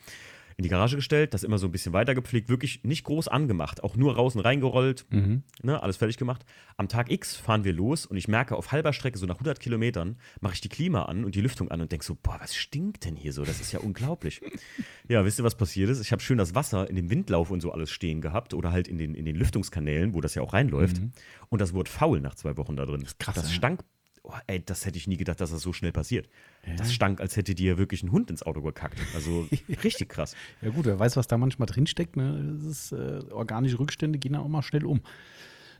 in 0.57 0.63
die 0.63 0.69
Garage 0.69 0.97
gestellt, 0.97 1.35
das 1.35 1.43
immer 1.43 1.59
so 1.59 1.67
ein 1.67 1.73
bisschen 1.73 1.93
weiter 1.93 2.15
gepflegt, 2.15 2.49
wirklich 2.49 2.85
nicht 2.85 3.05
groß 3.05 3.29
angemacht, 3.29 3.83
auch 3.83 3.97
nur 3.97 4.15
draußen 4.15 4.41
reingerollt, 4.41 5.07
mhm. 5.11 5.43
ne, 5.63 5.83
alles 5.83 5.97
fertig 5.97 6.17
gemacht. 6.17 6.45
Am 6.77 6.89
Tag 6.89 7.11
X 7.11 7.37
fahren 7.37 7.65
wir 7.65 7.73
los 7.73 8.07
und 8.07 8.17
ich 8.17 8.29
merke 8.29 8.57
auf 8.57 8.73
halber 8.73 8.93
Strecke, 8.93 9.19
so 9.19 9.27
nach 9.27 9.37
100 9.37 9.61
Kilometern, 9.61 10.17
mache 10.41 10.55
ich 10.55 10.61
die 10.61 10.69
Klima 10.69 11.05
an 11.05 11.25
und 11.25 11.35
die 11.35 11.41
Lüftung 11.41 11.71
an 11.71 11.81
und 11.81 11.91
denke 11.93 12.05
so, 12.05 12.17
boah, 12.21 12.37
was 12.41 12.55
stinkt 12.55 13.05
denn 13.05 13.17
hier 13.17 13.33
so? 13.33 13.45
Das 13.45 13.61
ist 13.61 13.73
ja 13.73 13.81
unglaublich. 13.81 14.41
ja, 15.09 15.25
wisst 15.25 15.39
ihr, 15.41 15.45
was 15.45 15.57
passiert 15.57 15.91
ist? 15.91 16.01
Ich 16.01 16.13
habe 16.13 16.23
schön 16.23 16.39
das 16.39 16.55
Wasser 16.55 16.89
in 16.89 16.97
dem 16.97 17.11
Windlauf 17.11 17.51
und 17.51 17.61
so 17.61 17.73
alles 17.73 17.91
stehen 17.91 18.21
gehabt 18.21 18.55
oder 18.55 18.73
halt 18.73 18.89
in 18.89 18.99
den, 18.99 19.15
in 19.15 19.25
den 19.25 19.37
Lüftungskanälen, 19.37 20.15
wo 20.15 20.21
das 20.21 20.35
ja 20.35 20.43
auch 20.43 20.53
reinläuft. 20.53 21.01
Mhm. 21.01 21.13
Und 21.49 21.61
das 21.61 21.73
wurde 21.73 21.91
faul 21.91 22.21
nach 22.21 22.35
zwei 22.35 22.57
Wochen 22.57 22.77
da 22.77 22.87
drin. 22.87 23.01
Das, 23.03 23.19
krass, 23.19 23.35
das 23.35 23.53
stank 23.53 23.81
oh, 24.25 24.35
ey, 24.47 24.65
das 24.65 24.85
hätte 24.87 24.99
ich 24.99 25.07
nie 25.07 25.17
gedacht, 25.17 25.41
dass 25.41 25.51
das 25.51 25.63
so 25.63 25.73
schnell 25.73 25.93
passiert. 25.93 26.29
Ja. 26.67 26.75
Das 26.77 26.93
stank, 26.93 27.21
als 27.21 27.37
hätte 27.37 27.55
dir 27.55 27.79
wirklich 27.79 28.03
ein 28.03 28.11
Hund 28.11 28.31
ins 28.31 28.43
Auto 28.43 28.63
gekackt. 28.63 28.99
Also 29.15 29.49
richtig 29.85 30.09
krass. 30.09 30.35
Ja 30.63 30.71
gut, 30.71 30.87
wer 30.87 30.99
weiß, 30.99 31.17
was 31.17 31.27
da 31.27 31.39
manchmal 31.39 31.67
drinsteckt. 31.67 32.17
Ne? 32.17 32.57
Das 32.57 32.65
ist, 32.65 32.93
äh, 32.93 33.21
organische 33.31 33.79
Rückstände 33.79 34.19
gehen 34.19 34.33
da 34.33 34.41
auch 34.41 34.49
mal 34.49 34.63
schnell 34.63 34.85
um. 34.85 35.03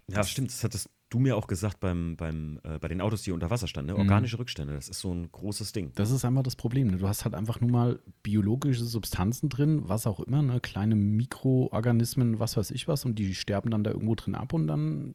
Ja, 0.09 0.17
das 0.17 0.31
stimmt. 0.31 0.51
Das 0.51 0.63
hattest 0.63 0.91
du 1.09 1.19
mir 1.19 1.37
auch 1.37 1.47
gesagt 1.47 1.81
beim, 1.81 2.17
beim, 2.17 2.61
äh, 2.65 2.79
bei 2.79 2.89
den 2.89 3.01
Autos, 3.01 3.23
die 3.23 3.33
unter 3.33 3.49
Wasser 3.49 3.67
standen. 3.67 3.93
Ne? 3.93 3.95
Mhm. 3.95 4.01
Organische 4.01 4.37
mhm. 4.37 4.41
Rückstände, 4.41 4.75
das 4.75 4.89
ist 4.89 5.01
so 5.01 5.15
ein 5.15 5.31
großes 5.33 5.73
Ding. 5.73 5.93
Das 5.95 6.11
ist 6.11 6.25
einmal 6.25 6.43
das 6.43 6.57
Problem. 6.57 6.89
Ne? 6.89 6.99
Du 6.99 7.09
hast 7.09 7.25
halt 7.25 7.35
einfach 7.35 7.61
nur 7.61 7.71
mal 7.71 8.01
biologische 8.23 8.85
Substanzen 8.85 9.49
drin, 9.49 9.83
was 9.85 10.07
auch 10.07 10.21
immer, 10.21 10.43
ne? 10.43 10.61
kleine 10.61 10.97
Mikroorganismen, 10.97 12.39
was 12.39 12.57
weiß 12.57 12.73
ich 12.73 12.89
was, 12.89 13.07
und 13.07 13.19
die 13.19 13.35
sterben 13.35 13.71
dann 13.71 13.85
da 13.85 13.93
irgendwo 13.93 14.15
drin 14.15 14.35
ab 14.35 14.53
und 14.53 14.67
dann 14.67 15.15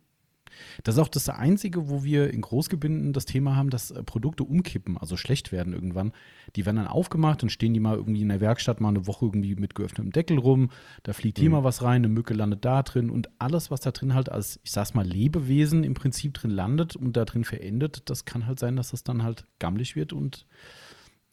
das 0.83 0.95
ist 0.95 0.99
auch 0.99 1.07
das 1.07 1.29
Einzige, 1.29 1.89
wo 1.89 2.03
wir 2.03 2.33
in 2.33 2.41
Großgebinden 2.41 3.13
das 3.13 3.25
Thema 3.25 3.55
haben, 3.55 3.69
dass 3.69 3.91
äh, 3.91 4.03
Produkte 4.03 4.43
umkippen, 4.43 4.97
also 4.97 5.17
schlecht 5.17 5.51
werden 5.51 5.73
irgendwann. 5.73 6.13
Die 6.55 6.65
werden 6.65 6.77
dann 6.77 6.87
aufgemacht 6.87 7.43
und 7.43 7.49
stehen 7.49 7.73
die 7.73 7.79
mal 7.79 7.95
irgendwie 7.95 8.21
in 8.21 8.29
der 8.29 8.41
Werkstatt 8.41 8.81
mal 8.81 8.89
eine 8.89 9.07
Woche 9.07 9.25
irgendwie 9.25 9.55
mit 9.55 9.75
geöffnetem 9.75 10.11
Deckel 10.11 10.37
rum. 10.37 10.69
Da 11.03 11.13
fliegt 11.13 11.39
hier 11.39 11.49
mhm. 11.49 11.57
mal 11.57 11.63
was 11.63 11.81
rein, 11.83 12.01
eine 12.01 12.09
Mücke 12.09 12.33
landet 12.33 12.65
da 12.65 12.83
drin 12.83 13.09
und 13.09 13.29
alles, 13.39 13.71
was 13.71 13.81
da 13.81 13.91
drin 13.91 14.13
halt 14.13 14.31
als, 14.31 14.59
ich 14.63 14.71
sag's 14.71 14.93
mal, 14.93 15.05
Lebewesen 15.05 15.83
im 15.83 15.93
Prinzip 15.93 16.33
drin 16.33 16.51
landet 16.51 16.95
und 16.95 17.15
da 17.15 17.25
drin 17.25 17.43
verendet, 17.43 18.09
das 18.09 18.25
kann 18.25 18.47
halt 18.47 18.59
sein, 18.59 18.75
dass 18.75 18.91
das 18.91 19.03
dann 19.03 19.23
halt 19.23 19.45
gammelig 19.59 19.95
wird 19.95 20.13
und 20.13 20.45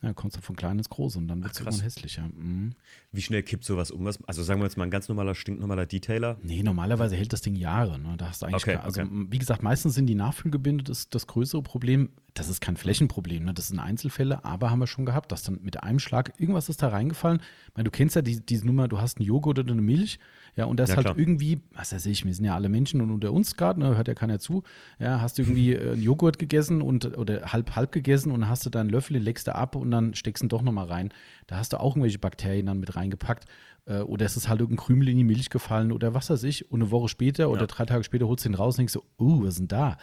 ja, 0.02 0.12
kommst 0.12 0.37
du 0.37 0.40
von 0.42 0.56
klein 0.56 0.78
ins 0.78 0.90
groß 0.90 1.16
und 1.16 1.26
dann 1.28 1.42
wird 1.42 1.52
es 1.52 1.61
irgendwann 1.61 1.80
hässlicher. 1.80 2.28
Mhm. 2.28 2.74
Wie 3.12 3.22
schnell 3.22 3.42
kippt 3.42 3.64
sowas 3.64 3.90
um? 3.90 4.06
Also 4.26 4.42
sagen 4.42 4.61
wir 4.61 4.64
jetzt 4.64 4.76
mal 4.76 4.85
ein 4.85 4.90
ganz 4.90 5.09
normaler, 5.09 5.35
stinknormaler 5.35 5.87
Detailer? 5.87 6.38
Nee, 6.42 6.62
normalerweise 6.62 7.16
hält 7.16 7.32
das 7.32 7.40
Ding 7.40 7.54
Jahre. 7.54 7.98
Ne? 7.98 8.14
Da 8.18 8.28
hast 8.28 8.42
du 8.42 8.46
eigentlich 8.46 8.62
okay, 8.62 8.72
keine, 8.72 8.85
also 8.85 9.00
okay. 9.00 9.26
wie 9.30 9.38
gesagt, 9.38 9.62
meistens 9.62 9.94
sind 9.94 10.06
die 10.06 10.14
Nachfüllgebinde 10.14 10.85
das, 10.85 11.09
das 11.09 11.26
größere 11.26 11.62
Problem. 11.62 12.11
Das 12.37 12.51
ist 12.51 12.61
kein 12.61 12.77
Flächenproblem, 12.77 13.44
ne? 13.44 13.55
das 13.55 13.68
sind 13.68 13.79
Einzelfälle, 13.79 14.44
aber 14.44 14.70
haben 14.70 14.79
wir 14.79 14.87
schon 14.87 15.07
gehabt, 15.07 15.33
dass 15.33 15.42
dann 15.42 15.59
mit 15.62 15.83
einem 15.83 15.99
Schlag 15.99 16.35
irgendwas 16.38 16.68
ist 16.68 16.83
da 16.83 16.88
reingefallen. 16.88 17.40
Ich 17.68 17.77
meine, 17.77 17.85
du 17.85 17.90
kennst 17.90 18.14
ja 18.14 18.22
die, 18.22 18.44
diese 18.44 18.66
Nummer, 18.66 18.88
du 18.88 19.01
hast 19.01 19.18
einen 19.18 19.27
Joghurt 19.27 19.59
oder 19.59 19.72
eine 19.72 19.81
Milch 19.81 20.18
ja, 20.57 20.64
und 20.64 20.81
das 20.81 20.90
ja, 20.90 20.96
halt 20.96 21.07
klar. 21.07 21.18
irgendwie, 21.18 21.61
was 21.75 21.92
weiß 21.92 22.07
ich, 22.07 22.25
wir 22.25 22.35
sind 22.35 22.46
ja 22.46 22.55
alle 22.55 22.70
Menschen 22.70 23.03
und 23.03 23.11
unter 23.11 23.31
uns 23.31 23.57
gerade, 23.57 23.79
ne, 23.79 23.94
hört 23.94 24.09
ja 24.09 24.14
keiner 24.14 24.38
zu. 24.38 24.62
Ja, 24.99 25.20
hast 25.20 25.37
du 25.37 25.42
irgendwie 25.42 25.72
äh, 25.75 25.92
einen 25.92 26.03
Joghurt 26.03 26.38
gegessen 26.38 26.81
und 26.81 27.16
oder 27.18 27.53
halb 27.53 27.77
halb 27.77 27.92
gegessen 27.92 28.33
und 28.33 28.49
hast 28.49 28.64
du 28.64 28.70
deinen 28.70 28.88
Löffel, 28.88 29.14
den 29.14 29.22
leckst 29.22 29.46
du 29.46 29.55
ab 29.55 29.77
und 29.77 29.90
dann 29.90 30.14
steckst 30.14 30.42
du 30.42 30.46
ihn 30.46 30.49
doch 30.49 30.62
nochmal 30.62 30.87
rein. 30.87 31.12
Da 31.46 31.59
hast 31.59 31.75
du 31.75 31.81
auch 31.81 31.94
irgendwelche 31.94 32.18
Bakterien 32.18 32.66
dann 32.66 32.81
mit 32.81 32.96
reingepackt. 32.96 33.44
Äh, 33.87 34.01
oder 34.01 34.27
es 34.27 34.37
ist 34.37 34.49
halt 34.49 34.61
irgendein 34.61 34.85
Krümel 34.85 35.09
in 35.09 35.16
die 35.16 35.25
Milch 35.25 35.49
gefallen 35.49 35.92
oder 35.92 36.14
was 36.14 36.29
weiß 36.31 36.42
ich. 36.44 36.70
Und 36.70 36.83
eine 36.83 36.90
Woche 36.90 37.09
später 37.09 37.44
ja. 37.44 37.49
oder 37.49 37.66
drei 37.66 37.87
Tage 37.87 38.05
später 38.05 38.27
holst 38.27 38.44
du 38.44 38.51
ihn 38.51 38.55
raus 38.55 38.75
und 38.75 38.79
denkst 38.79 38.92
so, 38.92 39.05
uh, 39.18 39.42
was 39.42 39.55
ist 39.55 39.61
denn 39.61 39.68
da? 39.68 39.96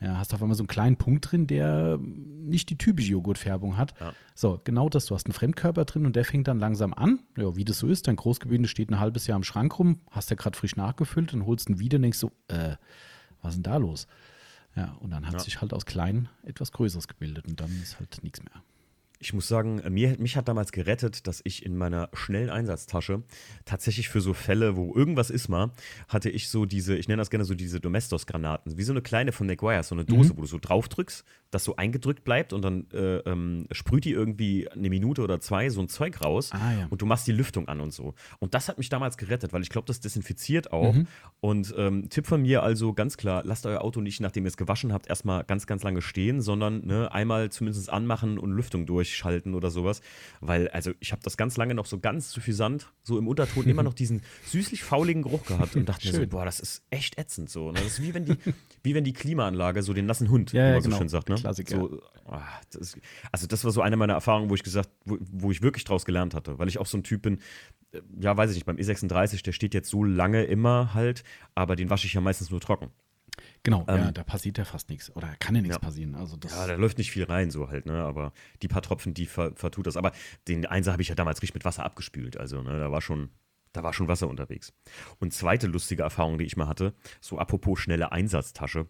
Ja, 0.00 0.18
hast 0.18 0.32
auf 0.32 0.42
einmal 0.42 0.56
so 0.56 0.62
einen 0.62 0.68
kleinen 0.68 0.96
Punkt 0.96 1.30
drin, 1.30 1.48
der 1.48 1.98
nicht 1.98 2.70
die 2.70 2.78
typische 2.78 3.12
Joghurtfärbung 3.12 3.76
hat. 3.76 3.94
Ja. 4.00 4.12
So, 4.34 4.60
genau 4.62 4.88
das. 4.88 5.06
Du 5.06 5.14
hast 5.14 5.26
einen 5.26 5.32
Fremdkörper 5.32 5.84
drin 5.86 6.06
und 6.06 6.14
der 6.14 6.24
fängt 6.24 6.46
dann 6.46 6.60
langsam 6.60 6.94
an. 6.94 7.20
Ja, 7.36 7.56
wie 7.56 7.64
das 7.64 7.78
so 7.78 7.88
ist, 7.88 8.06
dein 8.06 8.16
Großgebinde 8.16 8.68
steht 8.68 8.90
ein 8.90 9.00
halbes 9.00 9.26
Jahr 9.26 9.36
im 9.36 9.42
Schrank 9.42 9.78
rum, 9.78 10.00
hast 10.10 10.30
ja 10.30 10.36
gerade 10.36 10.56
frisch 10.56 10.76
nachgefüllt, 10.76 11.32
dann 11.32 11.46
holst 11.46 11.68
du 11.68 11.72
ihn 11.72 11.78
wieder 11.80 11.96
und 11.96 12.02
denkst 12.02 12.18
so, 12.18 12.30
äh, 12.46 12.76
was 13.42 13.54
ist 13.54 13.64
denn 13.64 13.72
da 13.72 13.76
los? 13.76 14.06
Ja, 14.76 14.96
und 15.00 15.10
dann 15.10 15.26
hat 15.26 15.34
ja. 15.34 15.40
sich 15.40 15.60
halt 15.60 15.72
aus 15.72 15.86
klein 15.86 16.28
etwas 16.44 16.70
Größeres 16.70 17.08
gebildet 17.08 17.46
und 17.48 17.58
dann 17.60 17.70
ist 17.82 17.98
halt 17.98 18.22
nichts 18.22 18.40
mehr. 18.44 18.62
Ich 19.20 19.32
muss 19.32 19.48
sagen, 19.48 19.82
mir, 19.88 20.16
mich 20.18 20.36
hat 20.36 20.46
damals 20.46 20.70
gerettet, 20.70 21.26
dass 21.26 21.40
ich 21.44 21.66
in 21.66 21.76
meiner 21.76 22.08
schnellen 22.12 22.50
Einsatztasche 22.50 23.24
tatsächlich 23.64 24.08
für 24.08 24.20
so 24.20 24.32
Fälle, 24.32 24.76
wo 24.76 24.94
irgendwas 24.94 25.30
ist 25.30 25.48
mal, 25.48 25.72
hatte 26.08 26.30
ich 26.30 26.48
so 26.48 26.66
diese, 26.66 26.96
ich 26.96 27.08
nenne 27.08 27.20
das 27.20 27.30
gerne 27.30 27.44
so 27.44 27.54
diese 27.54 27.80
Domestos-Granaten, 27.80 28.78
wie 28.78 28.84
so 28.84 28.92
eine 28.92 29.02
kleine 29.02 29.32
von 29.32 29.46
McGuire, 29.46 29.82
so 29.82 29.94
eine 29.94 30.04
Dose, 30.04 30.32
mhm. 30.32 30.38
wo 30.38 30.40
du 30.42 30.46
so 30.46 30.58
drauf 30.60 30.88
drückst, 30.88 31.24
das 31.50 31.64
so 31.64 31.76
eingedrückt 31.76 32.24
bleibt 32.24 32.52
und 32.52 32.62
dann 32.62 32.86
äh, 32.92 33.18
ähm, 33.18 33.66
sprüht 33.72 34.04
die 34.04 34.12
irgendwie 34.12 34.68
eine 34.70 34.90
Minute 34.90 35.22
oder 35.22 35.40
zwei 35.40 35.68
so 35.70 35.80
ein 35.80 35.88
Zeug 35.88 36.22
raus 36.22 36.50
ah, 36.52 36.72
ja. 36.72 36.86
und 36.90 37.02
du 37.02 37.06
machst 37.06 37.26
die 37.26 37.32
Lüftung 37.32 37.68
an 37.68 37.80
und 37.80 37.92
so. 37.92 38.14
Und 38.38 38.54
das 38.54 38.68
hat 38.68 38.78
mich 38.78 38.88
damals 38.88 39.16
gerettet, 39.16 39.52
weil 39.52 39.62
ich 39.62 39.70
glaube, 39.70 39.86
das 39.86 40.00
desinfiziert 40.00 40.72
auch. 40.72 40.94
Mhm. 40.94 41.06
Und 41.40 41.74
ähm, 41.76 42.08
Tipp 42.10 42.26
von 42.26 42.42
mir 42.42 42.62
also 42.62 42.92
ganz 42.92 43.16
klar, 43.16 43.42
lasst 43.44 43.66
euer 43.66 43.80
Auto 43.80 44.00
nicht, 44.00 44.20
nachdem 44.20 44.44
ihr 44.44 44.48
es 44.48 44.56
gewaschen 44.56 44.92
habt, 44.92 45.08
erstmal 45.08 45.44
ganz, 45.44 45.66
ganz 45.66 45.82
lange 45.82 46.02
stehen, 46.02 46.40
sondern 46.40 46.86
ne, 46.86 47.10
einmal 47.12 47.50
zumindest 47.50 47.90
anmachen 47.90 48.38
und 48.38 48.52
Lüftung 48.52 48.86
durch 48.86 49.08
durchschalten 49.08 49.54
oder 49.54 49.70
sowas. 49.70 50.00
Weil, 50.40 50.68
also 50.68 50.92
ich 51.00 51.12
habe 51.12 51.22
das 51.22 51.36
ganz 51.36 51.56
lange 51.56 51.74
noch 51.74 51.86
so 51.86 51.98
ganz 51.98 52.30
suffisant, 52.30 52.92
so 53.02 53.18
im 53.18 53.26
Unterton 53.28 53.66
immer 53.66 53.82
noch 53.82 53.94
diesen 53.94 54.22
süßlich 54.46 54.82
fauligen 54.82 55.22
Geruch 55.22 55.44
gehabt 55.44 55.76
und 55.76 55.88
dachte 55.88 56.06
mir 56.06 56.14
so, 56.14 56.26
boah, 56.26 56.44
das 56.44 56.60
ist 56.60 56.82
echt 56.90 57.18
ätzend 57.18 57.50
so. 57.50 57.72
Ne? 57.72 57.78
Das 57.78 57.98
ist 57.98 58.02
wie 58.02 58.14
wenn 58.14 58.24
die, 58.24 58.36
wie 58.82 58.94
wenn 58.94 59.04
die 59.04 59.12
Klimaanlage 59.12 59.82
so 59.82 59.92
den 59.92 60.06
nassen 60.06 60.30
Hund, 60.30 60.52
ja, 60.52 60.60
wie 60.60 60.66
man 60.66 60.74
ja, 60.74 60.80
so 60.80 60.88
genau. 60.88 60.98
schön 60.98 61.08
sagt. 61.08 61.28
Ne? 61.28 61.37
Klassiker. 61.40 61.76
So, 61.76 62.02
ach, 62.26 62.64
das 62.70 62.96
also 63.32 63.46
das 63.46 63.64
war 63.64 63.70
so 63.70 63.82
eine 63.82 63.96
meiner 63.96 64.14
Erfahrungen, 64.14 64.50
wo 64.50 64.54
ich 64.54 64.62
gesagt, 64.62 64.90
wo, 65.04 65.16
wo 65.20 65.50
ich 65.50 65.62
wirklich 65.62 65.84
draus 65.84 66.04
gelernt 66.04 66.34
hatte, 66.34 66.58
weil 66.58 66.68
ich 66.68 66.78
auch 66.78 66.86
so 66.86 66.98
ein 66.98 67.04
Typ 67.04 67.22
bin, 67.22 67.38
äh, 67.92 68.00
ja, 68.20 68.36
weiß 68.36 68.50
ich 68.50 68.56
nicht, 68.56 68.66
beim 68.66 68.76
E36, 68.76 69.42
der 69.42 69.52
steht 69.52 69.74
jetzt 69.74 69.88
so 69.88 70.04
lange 70.04 70.44
immer 70.44 70.94
halt, 70.94 71.24
aber 71.54 71.76
den 71.76 71.90
wasche 71.90 72.06
ich 72.06 72.14
ja 72.14 72.20
meistens 72.20 72.50
nur 72.50 72.60
trocken. 72.60 72.90
Genau, 73.62 73.84
ähm, 73.88 73.98
ja, 73.98 74.12
da 74.12 74.24
passiert 74.24 74.58
ja 74.58 74.64
fast 74.64 74.88
nichts. 74.88 75.14
Oder 75.14 75.34
kann 75.38 75.54
ja 75.54 75.62
nichts 75.62 75.76
ja. 75.76 75.80
passieren. 75.80 76.14
Also 76.14 76.36
das 76.36 76.52
ja, 76.52 76.66
da 76.66 76.74
läuft 76.74 76.98
nicht 76.98 77.10
viel 77.10 77.24
rein, 77.24 77.50
so 77.50 77.68
halt, 77.68 77.86
ne? 77.86 78.02
Aber 78.02 78.32
die 78.62 78.68
paar 78.68 78.82
Tropfen, 78.82 79.14
die 79.14 79.26
ver 79.26 79.52
vertut 79.54 79.86
das. 79.86 79.96
Aber 79.96 80.12
den 80.46 80.66
Einser 80.66 80.92
habe 80.92 81.02
ich 81.02 81.08
ja 81.08 81.14
damals 81.14 81.42
richtig 81.42 81.54
mit 81.54 81.64
Wasser 81.64 81.84
abgespült. 81.84 82.36
Also, 82.36 82.62
ne, 82.62 82.78
da 82.78 82.90
war 82.90 83.00
schon, 83.00 83.30
da 83.72 83.82
war 83.82 83.92
schon 83.92 84.08
Wasser 84.08 84.28
unterwegs. 84.28 84.72
Und 85.18 85.32
zweite 85.32 85.66
lustige 85.66 86.02
Erfahrung, 86.02 86.38
die 86.38 86.44
ich 86.44 86.56
mal 86.56 86.68
hatte, 86.68 86.94
so 87.20 87.38
apropos 87.38 87.80
schnelle 87.80 88.12
Einsatztasche. 88.12 88.86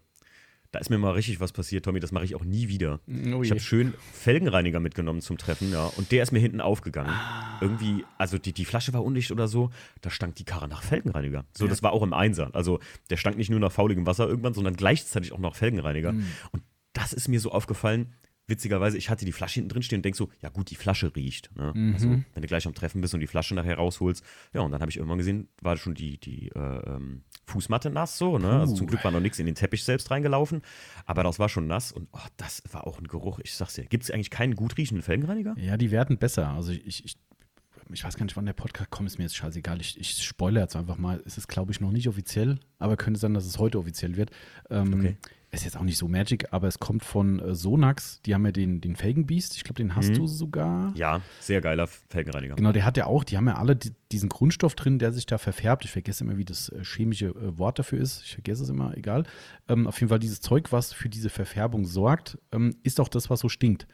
Da 0.71 0.79
ist 0.79 0.89
mir 0.89 0.99
mal 0.99 1.13
richtig 1.13 1.39
was 1.39 1.51
passiert, 1.51 1.85
Tommy. 1.85 1.99
Das 1.99 2.11
mache 2.11 2.25
ich 2.25 2.35
auch 2.35 2.43
nie 2.43 2.67
wieder. 2.67 2.99
Oh 3.33 3.41
ich 3.41 3.49
habe 3.49 3.59
schön 3.59 3.95
Felgenreiniger 4.13 4.79
mitgenommen 4.79 5.21
zum 5.21 5.39
Treffen, 5.39 5.71
ja. 5.71 5.85
Und 5.97 6.11
der 6.11 6.21
ist 6.21 6.31
mir 6.31 6.39
hinten 6.39 6.61
aufgegangen. 6.61 7.11
Ah. 7.11 7.57
Irgendwie, 7.59 8.05
also 8.19 8.37
die, 8.37 8.53
die 8.53 8.65
Flasche 8.65 8.93
war 8.93 9.03
undicht 9.03 9.31
oder 9.31 9.47
so. 9.47 9.71
Da 10.01 10.11
stank 10.11 10.35
die 10.35 10.45
Karre 10.45 10.67
nach 10.67 10.83
Felgenreiniger. 10.83 11.45
So, 11.57 11.65
ja. 11.65 11.69
das 11.69 11.81
war 11.81 11.91
auch 11.91 12.03
im 12.03 12.13
Einser. 12.13 12.51
Also 12.53 12.79
der 13.09 13.17
stank 13.17 13.37
nicht 13.37 13.49
nur 13.49 13.59
nach 13.59 13.71
fauligem 13.71 14.05
Wasser 14.05 14.27
irgendwann, 14.27 14.53
sondern 14.53 14.75
gleichzeitig 14.75 15.31
auch 15.31 15.39
nach 15.39 15.55
Felgenreiniger. 15.55 16.11
Mhm. 16.11 16.27
Und 16.51 16.63
das 16.93 17.13
ist 17.13 17.27
mir 17.27 17.39
so 17.39 17.51
aufgefallen 17.51 18.13
witzigerweise, 18.49 18.97
ich 18.97 19.09
hatte 19.09 19.25
die 19.25 19.31
Flasche 19.31 19.55
hinten 19.55 19.69
drin 19.69 19.83
stehen 19.83 19.99
und 19.99 20.05
denke 20.05 20.17
so, 20.17 20.29
ja 20.41 20.49
gut, 20.49 20.71
die 20.71 20.75
Flasche 20.75 21.15
riecht. 21.15 21.55
Ne? 21.55 21.71
Mhm. 21.73 21.93
Also, 21.93 22.09
wenn 22.09 22.41
du 22.41 22.47
gleich 22.47 22.65
am 22.65 22.73
Treffen 22.73 22.99
bist 22.99 23.13
und 23.13 23.19
die 23.19 23.27
Flasche 23.27 23.55
nachher 23.55 23.75
rausholst. 23.75 24.25
Ja, 24.53 24.61
und 24.61 24.71
dann 24.71 24.81
habe 24.81 24.89
ich 24.89 24.97
irgendwann 24.97 25.19
gesehen, 25.19 25.47
war 25.61 25.77
schon 25.77 25.93
die, 25.93 26.17
die 26.17 26.49
äh, 26.49 26.59
ähm, 26.59 27.23
Fußmatte 27.49 27.89
nass 27.89 28.17
so. 28.17 28.37
Ne? 28.37 28.49
Also 28.49 28.75
zum 28.75 28.87
Glück 28.87 29.03
war 29.03 29.11
noch 29.11 29.19
nichts 29.19 29.39
in 29.39 29.45
den 29.45 29.55
Teppich 29.55 29.83
selbst 29.83 30.09
reingelaufen. 30.11 30.61
Aber 31.05 31.23
das 31.23 31.39
war 31.39 31.49
schon 31.49 31.67
nass 31.67 31.91
und 31.91 32.07
oh, 32.13 32.19
das 32.37 32.63
war 32.71 32.87
auch 32.87 32.99
ein 32.99 33.07
Geruch. 33.07 33.39
Ich 33.43 33.55
sag's 33.55 33.73
dir, 33.73 33.85
gibt 33.85 34.03
es 34.03 34.11
eigentlich 34.11 34.29
keinen 34.29 34.55
gut 34.55 34.77
riechenden 34.77 35.01
Felgenreiniger? 35.03 35.55
Ja, 35.57 35.77
die 35.77 35.91
werden 35.91 36.17
besser. 36.17 36.49
Also 36.49 36.71
ich, 36.71 37.05
ich, 37.05 37.17
ich 37.91 38.03
weiß 38.03 38.15
gar 38.15 38.23
nicht, 38.23 38.37
wann 38.37 38.45
der 38.45 38.53
Podcast 38.53 38.89
kommt, 38.91 39.07
ist 39.07 39.17
mir 39.17 39.25
jetzt 39.25 39.35
scheißegal. 39.35 39.81
Ich, 39.81 39.99
ich 39.99 40.23
spoilere 40.23 40.63
jetzt 40.63 40.75
einfach 40.75 40.97
mal. 40.97 41.21
Es 41.25 41.37
ist, 41.37 41.47
glaube 41.47 41.71
ich, 41.71 41.81
noch 41.81 41.91
nicht 41.91 42.07
offiziell, 42.07 42.59
aber 42.77 42.97
könnte 42.97 43.19
sein, 43.19 43.33
dass 43.33 43.45
es 43.45 43.57
heute 43.57 43.79
offiziell 43.79 44.15
wird. 44.15 44.31
Ähm, 44.69 44.93
okay 44.93 45.17
ist 45.51 45.63
jetzt 45.63 45.77
auch 45.77 45.83
nicht 45.83 45.97
so 45.97 46.07
Magic, 46.07 46.53
aber 46.53 46.67
es 46.67 46.79
kommt 46.79 47.03
von 47.03 47.39
äh, 47.39 47.55
Sonax. 47.55 48.21
Die 48.21 48.35
haben 48.35 48.45
ja 48.45 48.51
den, 48.51 48.81
den 48.81 48.95
Felgenbeast. 48.95 49.55
Ich 49.55 49.63
glaube, 49.63 49.81
den 49.81 49.95
hast 49.95 50.09
mhm. 50.09 50.15
du 50.15 50.27
sogar. 50.27 50.93
Ja, 50.95 51.21
sehr 51.39 51.61
geiler 51.61 51.87
Felgenreiniger. 51.87 52.55
Genau, 52.55 52.71
der 52.71 52.85
hat 52.85 52.97
ja 52.97 53.07
auch, 53.07 53.23
die 53.23 53.35
haben 53.35 53.47
ja 53.47 53.55
alle 53.55 53.75
die, 53.75 53.91
diesen 54.11 54.29
Grundstoff 54.29 54.75
drin, 54.75 54.99
der 54.99 55.11
sich 55.11 55.25
da 55.25 55.37
verfärbt. 55.37 55.85
Ich 55.85 55.91
vergesse 55.91 56.23
immer, 56.23 56.37
wie 56.37 56.45
das 56.45 56.69
äh, 56.69 56.83
chemische 56.83 57.27
äh, 57.27 57.57
Wort 57.57 57.79
dafür 57.79 57.99
ist. 57.99 58.21
Ich 58.23 58.33
vergesse 58.33 58.63
es 58.63 58.69
immer, 58.69 58.95
egal. 58.95 59.23
Ähm, 59.67 59.87
auf 59.87 59.99
jeden 59.99 60.09
Fall 60.09 60.19
dieses 60.19 60.41
Zeug, 60.41 60.71
was 60.71 60.93
für 60.93 61.09
diese 61.09 61.29
Verfärbung 61.29 61.85
sorgt, 61.85 62.37
ähm, 62.51 62.75
ist 62.83 62.99
auch 62.99 63.09
das, 63.09 63.29
was 63.29 63.39
so 63.39 63.49
stinkt. 63.49 63.87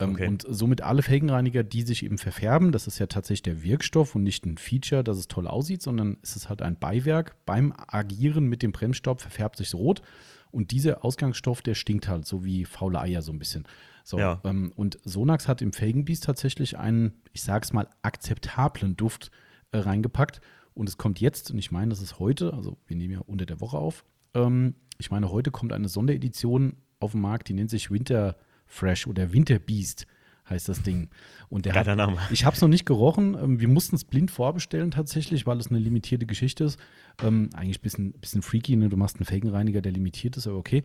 Ähm, 0.00 0.12
okay. 0.12 0.26
Und 0.28 0.44
somit 0.48 0.80
alle 0.82 1.02
Felgenreiniger, 1.02 1.62
die 1.62 1.82
sich 1.82 2.04
eben 2.04 2.18
verfärben, 2.18 2.72
das 2.72 2.86
ist 2.86 2.98
ja 2.98 3.06
tatsächlich 3.06 3.42
der 3.42 3.62
Wirkstoff 3.62 4.14
und 4.14 4.22
nicht 4.22 4.46
ein 4.46 4.58
Feature, 4.58 5.04
dass 5.04 5.18
es 5.18 5.28
toll 5.28 5.46
aussieht, 5.46 5.82
sondern 5.82 6.18
es 6.22 6.36
ist 6.36 6.48
halt 6.48 6.62
ein 6.62 6.78
Beiwerk. 6.78 7.36
Beim 7.46 7.74
Agieren 7.76 8.46
mit 8.46 8.62
dem 8.62 8.72
Bremsstaub 8.72 9.20
verfärbt 9.20 9.56
sich 9.56 9.74
rot. 9.74 10.02
Und 10.50 10.70
dieser 10.70 11.04
Ausgangsstoff, 11.04 11.62
der 11.62 11.74
stinkt 11.74 12.08
halt 12.08 12.26
so 12.26 12.44
wie 12.44 12.64
faule 12.64 13.00
Eier 13.00 13.22
so 13.22 13.32
ein 13.32 13.38
bisschen. 13.38 13.66
So, 14.04 14.18
ja. 14.18 14.40
ähm, 14.44 14.72
und 14.74 14.98
Sonax 15.04 15.46
hat 15.48 15.62
im 15.62 15.72
Felgenbiest 15.72 16.24
tatsächlich 16.24 16.78
einen, 16.78 17.12
ich 17.32 17.42
sag's 17.42 17.72
mal, 17.72 17.88
akzeptablen 18.02 18.96
Duft 18.96 19.30
äh, 19.72 19.78
reingepackt. 19.78 20.40
Und 20.74 20.88
es 20.88 20.98
kommt 20.98 21.20
jetzt, 21.20 21.50
und 21.50 21.58
ich 21.58 21.70
meine, 21.70 21.90
das 21.90 22.00
ist 22.00 22.18
heute, 22.18 22.54
also 22.54 22.78
wir 22.86 22.96
nehmen 22.96 23.14
ja 23.14 23.20
unter 23.20 23.46
der 23.46 23.60
Woche 23.60 23.78
auf. 23.78 24.04
Ähm, 24.34 24.74
ich 24.98 25.10
meine, 25.10 25.30
heute 25.30 25.50
kommt 25.50 25.72
eine 25.72 25.88
Sonderedition 25.88 26.76
auf 26.98 27.12
den 27.12 27.20
Markt, 27.20 27.48
die 27.48 27.54
nennt 27.54 27.70
sich 27.70 27.90
Winter 27.90 28.36
Fresh 28.66 29.06
oder 29.06 29.32
Winter 29.32 29.58
Beast 29.58 30.06
heißt 30.50 30.68
das 30.68 30.82
Ding. 30.82 31.08
Und 31.48 31.64
der 31.64 31.72
Geiler 31.72 31.92
hat, 31.92 31.98
Name. 31.98 32.18
Ich 32.30 32.44
habe 32.44 32.54
es 32.54 32.62
noch 32.62 32.68
nicht 32.68 32.84
gerochen. 32.84 33.34
Ähm, 33.34 33.60
wir 33.60 33.68
mussten 33.68 33.96
es 33.96 34.04
blind 34.04 34.30
vorbestellen 34.30 34.90
tatsächlich, 34.90 35.46
weil 35.46 35.58
es 35.58 35.68
eine 35.68 35.78
limitierte 35.78 36.26
Geschichte 36.26 36.64
ist. 36.64 36.78
Ähm, 37.22 37.50
eigentlich 37.54 37.78
ein 37.78 37.82
bisschen, 37.82 38.12
bisschen 38.12 38.42
freaky, 38.42 38.76
ne? 38.76 38.88
Du 38.88 38.96
machst 38.96 39.16
einen 39.16 39.24
Felgenreiniger, 39.24 39.80
der 39.80 39.92
limitiert 39.92 40.36
ist, 40.36 40.46
aber 40.46 40.56
okay. 40.56 40.82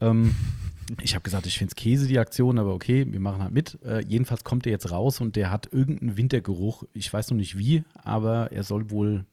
Ähm, 0.00 0.34
ich 1.02 1.14
habe 1.14 1.22
gesagt, 1.22 1.46
ich 1.46 1.58
finde 1.58 1.72
es 1.72 1.76
Käse, 1.76 2.06
die 2.06 2.18
Aktion, 2.18 2.58
aber 2.58 2.72
okay, 2.72 3.06
wir 3.10 3.20
machen 3.20 3.42
halt 3.42 3.52
mit. 3.52 3.78
Äh, 3.82 4.04
jedenfalls 4.06 4.44
kommt 4.44 4.64
der 4.64 4.72
jetzt 4.72 4.90
raus 4.90 5.20
und 5.20 5.36
der 5.36 5.50
hat 5.50 5.72
irgendeinen 5.72 6.16
Wintergeruch. 6.16 6.84
Ich 6.94 7.12
weiß 7.12 7.30
noch 7.30 7.36
nicht 7.36 7.58
wie, 7.58 7.84
aber 7.94 8.52
er 8.52 8.62
soll 8.62 8.90
wohl 8.90 9.26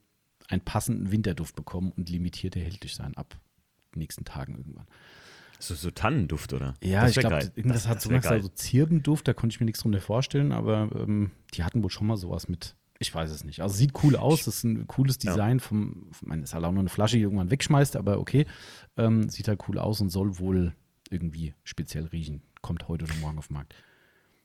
einen 0.47 0.61
passenden 0.61 1.11
Winterduft 1.11 1.55
bekommen 1.55 1.91
und 1.95 2.09
limitiert 2.09 2.55
erhältlich 2.55 2.95
sein 2.95 3.15
ab 3.17 3.37
nächsten 3.95 4.25
Tagen 4.25 4.55
irgendwann. 4.55 4.87
So, 5.67 5.75
so 5.75 5.91
Tannenduft, 5.91 6.53
oder? 6.53 6.75
Ja, 6.83 7.07
ich 7.07 7.15
glaube, 7.15 7.51
irgendwas 7.55 7.83
das, 7.83 7.87
hat 7.87 8.01
so, 8.01 8.09
so 8.41 8.49
Zirbenduft, 8.49 9.27
da 9.27 9.33
konnte 9.33 9.53
ich 9.53 9.59
mir 9.59 9.65
nichts 9.65 9.81
drunter 9.81 10.01
vorstellen, 10.01 10.51
aber 10.51 10.89
ähm, 10.95 11.31
die 11.53 11.63
hatten 11.63 11.81
wohl 11.81 11.89
schon 11.89 12.07
mal 12.07 12.17
sowas 12.17 12.47
mit. 12.47 12.75
Ich 12.99 13.13
weiß 13.13 13.29
es 13.31 13.43
nicht. 13.43 13.61
Also 13.61 13.75
sieht 13.75 13.91
cool 14.03 14.15
aus, 14.15 14.45
das 14.45 14.57
ist 14.57 14.63
ein 14.63 14.87
cooles 14.87 15.17
Design. 15.17 15.57
Ja. 15.57 15.63
Vom, 15.63 16.07
ich 16.11 16.21
meine, 16.21 16.43
ist 16.43 16.53
halt 16.53 16.63
auch 16.63 16.71
nur 16.71 16.79
eine 16.79 16.89
Flasche, 16.89 17.17
die 17.17 17.23
irgendwann 17.23 17.51
wegschmeißt, 17.51 17.95
aber 17.95 18.19
okay. 18.19 18.45
Ähm, 18.95 19.29
sieht 19.29 19.47
halt 19.47 19.67
cool 19.67 19.79
aus 19.79 19.99
und 19.99 20.09
soll 20.09 20.39
wohl 20.39 20.73
irgendwie 21.09 21.53
speziell 21.63 22.05
riechen. 22.05 22.41
Kommt 22.61 22.87
heute 22.87 23.05
oder 23.05 23.15
morgen 23.15 23.37
auf 23.37 23.47
den 23.47 23.55
Markt. 23.55 23.75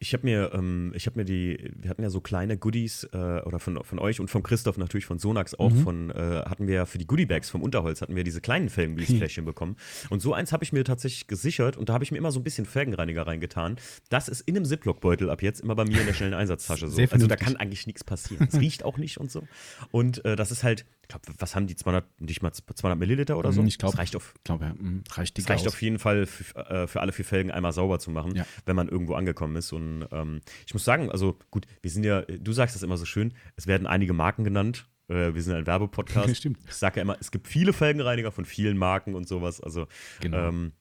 Ich 0.02 0.14
habe 0.14 0.24
mir, 0.24 0.52
ähm, 0.54 0.92
ich 0.96 1.04
habe 1.04 1.18
mir 1.18 1.26
die, 1.26 1.72
wir 1.76 1.90
hatten 1.90 2.02
ja 2.02 2.08
so 2.08 2.22
kleine 2.22 2.56
Goodies 2.56 3.04
äh, 3.12 3.42
oder 3.42 3.58
von, 3.58 3.84
von 3.84 3.98
euch 3.98 4.18
und 4.18 4.28
von 4.28 4.42
Christoph 4.42 4.78
natürlich 4.78 5.04
von 5.04 5.18
Sonax 5.18 5.54
auch 5.54 5.70
mhm. 5.70 5.82
von, 5.82 6.10
äh, 6.10 6.42
hatten 6.46 6.66
wir 6.66 6.86
für 6.86 6.96
die 6.96 7.06
Goodiebags 7.06 7.50
vom 7.50 7.62
Unterholz 7.62 8.00
hatten 8.00 8.16
wir 8.16 8.24
diese 8.24 8.40
kleinen 8.40 8.70
Felgenbleach-Fläschchen 8.70 9.44
bekommen. 9.44 9.76
Und 10.08 10.22
so 10.22 10.32
eins 10.32 10.52
habe 10.52 10.64
ich 10.64 10.72
mir 10.72 10.84
tatsächlich 10.84 11.26
gesichert 11.26 11.76
und 11.76 11.90
da 11.90 11.92
habe 11.92 12.02
ich 12.02 12.12
mir 12.12 12.16
immer 12.16 12.32
so 12.32 12.40
ein 12.40 12.44
bisschen 12.44 12.64
Felgenreiniger 12.64 13.26
reingetan. 13.26 13.76
Das 14.08 14.28
ist 14.28 14.40
in 14.40 14.56
einem 14.56 14.64
Ziploc-Beutel 14.64 15.28
ab 15.28 15.42
jetzt 15.42 15.60
immer 15.60 15.74
bei 15.74 15.84
mir 15.84 16.00
in 16.00 16.06
der 16.06 16.14
schnellen 16.14 16.34
Einsatztasche 16.34 16.88
so. 16.88 17.02
also 17.02 17.26
da 17.26 17.36
kann 17.36 17.56
eigentlich 17.56 17.86
nichts 17.86 18.02
passieren. 18.02 18.48
Es 18.50 18.58
riecht 18.58 18.86
auch 18.86 18.96
nicht 18.96 19.18
und 19.18 19.30
so. 19.30 19.46
Und 19.90 20.24
äh, 20.24 20.34
das 20.34 20.50
ist 20.50 20.64
halt, 20.64 20.86
glaube, 21.10 21.26
was 21.38 21.54
haben 21.54 21.66
die 21.66 21.76
200, 21.76 22.20
nicht 22.20 22.42
mal 22.42 22.52
200 22.52 22.98
Milliliter 22.98 23.36
oder 23.36 23.52
so? 23.52 23.62
Mhm, 23.62 23.68
ich 23.68 23.78
glaube, 23.78 23.98
reicht 23.98 24.16
auf, 24.16 24.34
glaub, 24.44 24.62
ja, 24.62 24.72
mhm, 24.74 25.04
reicht, 25.12 25.36
das 25.36 25.48
reicht 25.48 25.68
auf 25.68 25.80
jeden 25.82 25.98
Fall 25.98 26.26
für, 26.26 26.56
äh, 26.56 26.86
für, 26.86 27.00
alle 27.00 27.12
vier 27.12 27.24
Felgen 27.24 27.50
einmal 27.50 27.72
sauber 27.72 27.98
zu 27.98 28.10
machen, 28.10 28.34
ja. 28.34 28.46
wenn 28.64 28.76
man 28.76 28.88
irgendwo 28.88 29.14
angekommen 29.14 29.56
ist. 29.56 29.72
Und 29.72 30.06
ähm, 30.12 30.40
ich 30.66 30.72
muss 30.72 30.84
sagen, 30.84 31.10
also 31.10 31.38
gut, 31.50 31.66
wir 31.82 31.90
sind 31.90 32.04
ja, 32.04 32.22
du 32.22 32.52
sagst 32.52 32.74
das 32.74 32.82
immer 32.82 32.96
so 32.96 33.04
schön, 33.04 33.34
es 33.56 33.66
werden 33.66 33.86
einige 33.86 34.12
Marken 34.12 34.44
genannt. 34.44 34.88
Äh, 35.08 35.34
wir 35.34 35.42
sind 35.42 35.54
ein 35.54 35.66
Werbepodcast. 35.66 36.36
Stimmt. 36.36 36.58
Ich 36.66 36.74
sage 36.74 36.96
ja 36.96 37.02
immer, 37.02 37.16
es 37.20 37.30
gibt 37.30 37.48
viele 37.48 37.72
Felgenreiniger 37.72 38.32
von 38.32 38.44
vielen 38.44 38.78
Marken 38.78 39.14
und 39.14 39.28
sowas. 39.28 39.60
Also 39.60 39.86
genau. 40.20 40.48
ähm, 40.48 40.72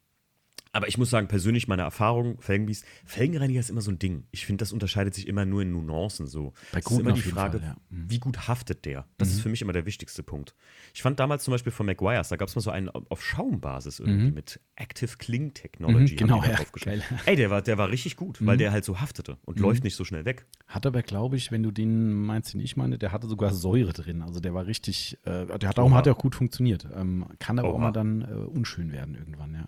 aber 0.72 0.88
ich 0.88 0.98
muss 0.98 1.10
sagen, 1.10 1.28
persönlich 1.28 1.68
meine 1.68 1.82
Erfahrung, 1.82 2.40
Felgenbiest, 2.42 2.86
Felgenreiniger 3.04 3.60
ist 3.60 3.72
immer 3.72 3.82
so 3.82 3.90
ein 3.90 3.98
Ding. 3.98 4.26
Ich 4.32 4.46
finde, 4.46 4.62
das 4.62 4.72
unterscheidet 4.72 5.16
sich 5.16 5.28
immer 5.28 5.46
nur 5.46 5.64
in 5.64 5.72
Nuancen 5.72 6.28
so. 6.28 6.54
Bei 6.72 6.82
guten 6.82 6.96
ist 6.96 7.00
immer 7.02 7.12
die 7.14 7.22
Frage, 7.22 7.60
Fall, 7.60 7.70
ja. 7.70 7.76
mhm. 7.90 8.06
wie 8.10 8.20
gut 8.20 8.48
haftet 8.48 8.86
der? 8.86 9.08
Das 9.18 9.30
mhm. 9.30 9.34
ist 9.34 9.42
für 9.42 9.50
mich 9.50 9.62
immer 9.64 9.74
der 9.74 9.88
wichtigste 9.88 10.22
Punkt. 10.22 10.54
Ich 10.94 11.02
fand 11.02 11.20
damals 11.20 11.44
zum 11.44 11.54
Beispiel 11.54 11.72
von 11.72 11.88
McGuire's, 11.88 12.30
da 12.30 12.36
gab 12.36 12.50
es 12.50 12.56
mal 12.56 12.62
so 12.62 12.70
einen 12.70 12.90
auf 12.90 13.24
Schaumbasis 13.24 14.00
irgendwie 14.00 14.28
mhm. 14.28 14.34
mit 14.34 14.60
Active 14.76 15.18
Cling 15.18 15.54
Technology. 15.56 16.14
Mhm, 16.14 16.18
genau, 16.18 16.44
ja. 16.44 16.60
Geil. 16.84 17.02
Ey, 17.26 17.36
der 17.36 17.50
war, 17.50 17.64
der 17.64 17.78
war 17.80 17.90
richtig 17.90 18.16
gut, 18.16 18.46
weil 18.46 18.56
mhm. 18.56 18.60
der 18.60 18.72
halt 18.72 18.86
so 18.86 19.00
haftete 19.00 19.38
und 19.46 19.58
mhm. 19.58 19.64
läuft 19.64 19.84
nicht 19.84 19.96
so 19.96 20.04
schnell 20.04 20.26
weg. 20.26 20.46
Hat 20.68 20.86
aber, 20.86 21.02
glaube 21.02 21.36
ich, 21.36 21.52
wenn 21.52 21.64
du 21.64 21.72
den 21.72 22.14
meinst, 22.14 22.54
den 22.54 22.62
ich 22.62 22.78
meine, 22.78 23.00
der 23.00 23.12
hatte 23.12 23.28
sogar 23.28 23.54
Säure 23.54 23.94
drin. 23.94 24.22
Also 24.22 24.40
der 24.40 24.54
war 24.54 24.68
richtig, 24.68 25.18
äh, 25.26 25.58
der 25.58 25.70
hat, 25.70 25.80
auch, 25.80 25.92
hat 25.92 26.08
auch 26.08 26.18
gut 26.18 26.36
funktioniert. 26.36 26.88
Ähm, 26.96 27.26
kann 27.40 27.58
aber 27.58 27.70
Oha. 27.70 27.76
auch 27.76 27.80
mal 27.80 27.92
dann 27.92 28.22
äh, 28.22 28.26
unschön 28.26 28.92
werden 28.92 29.16
irgendwann, 29.16 29.56
ja. 29.56 29.68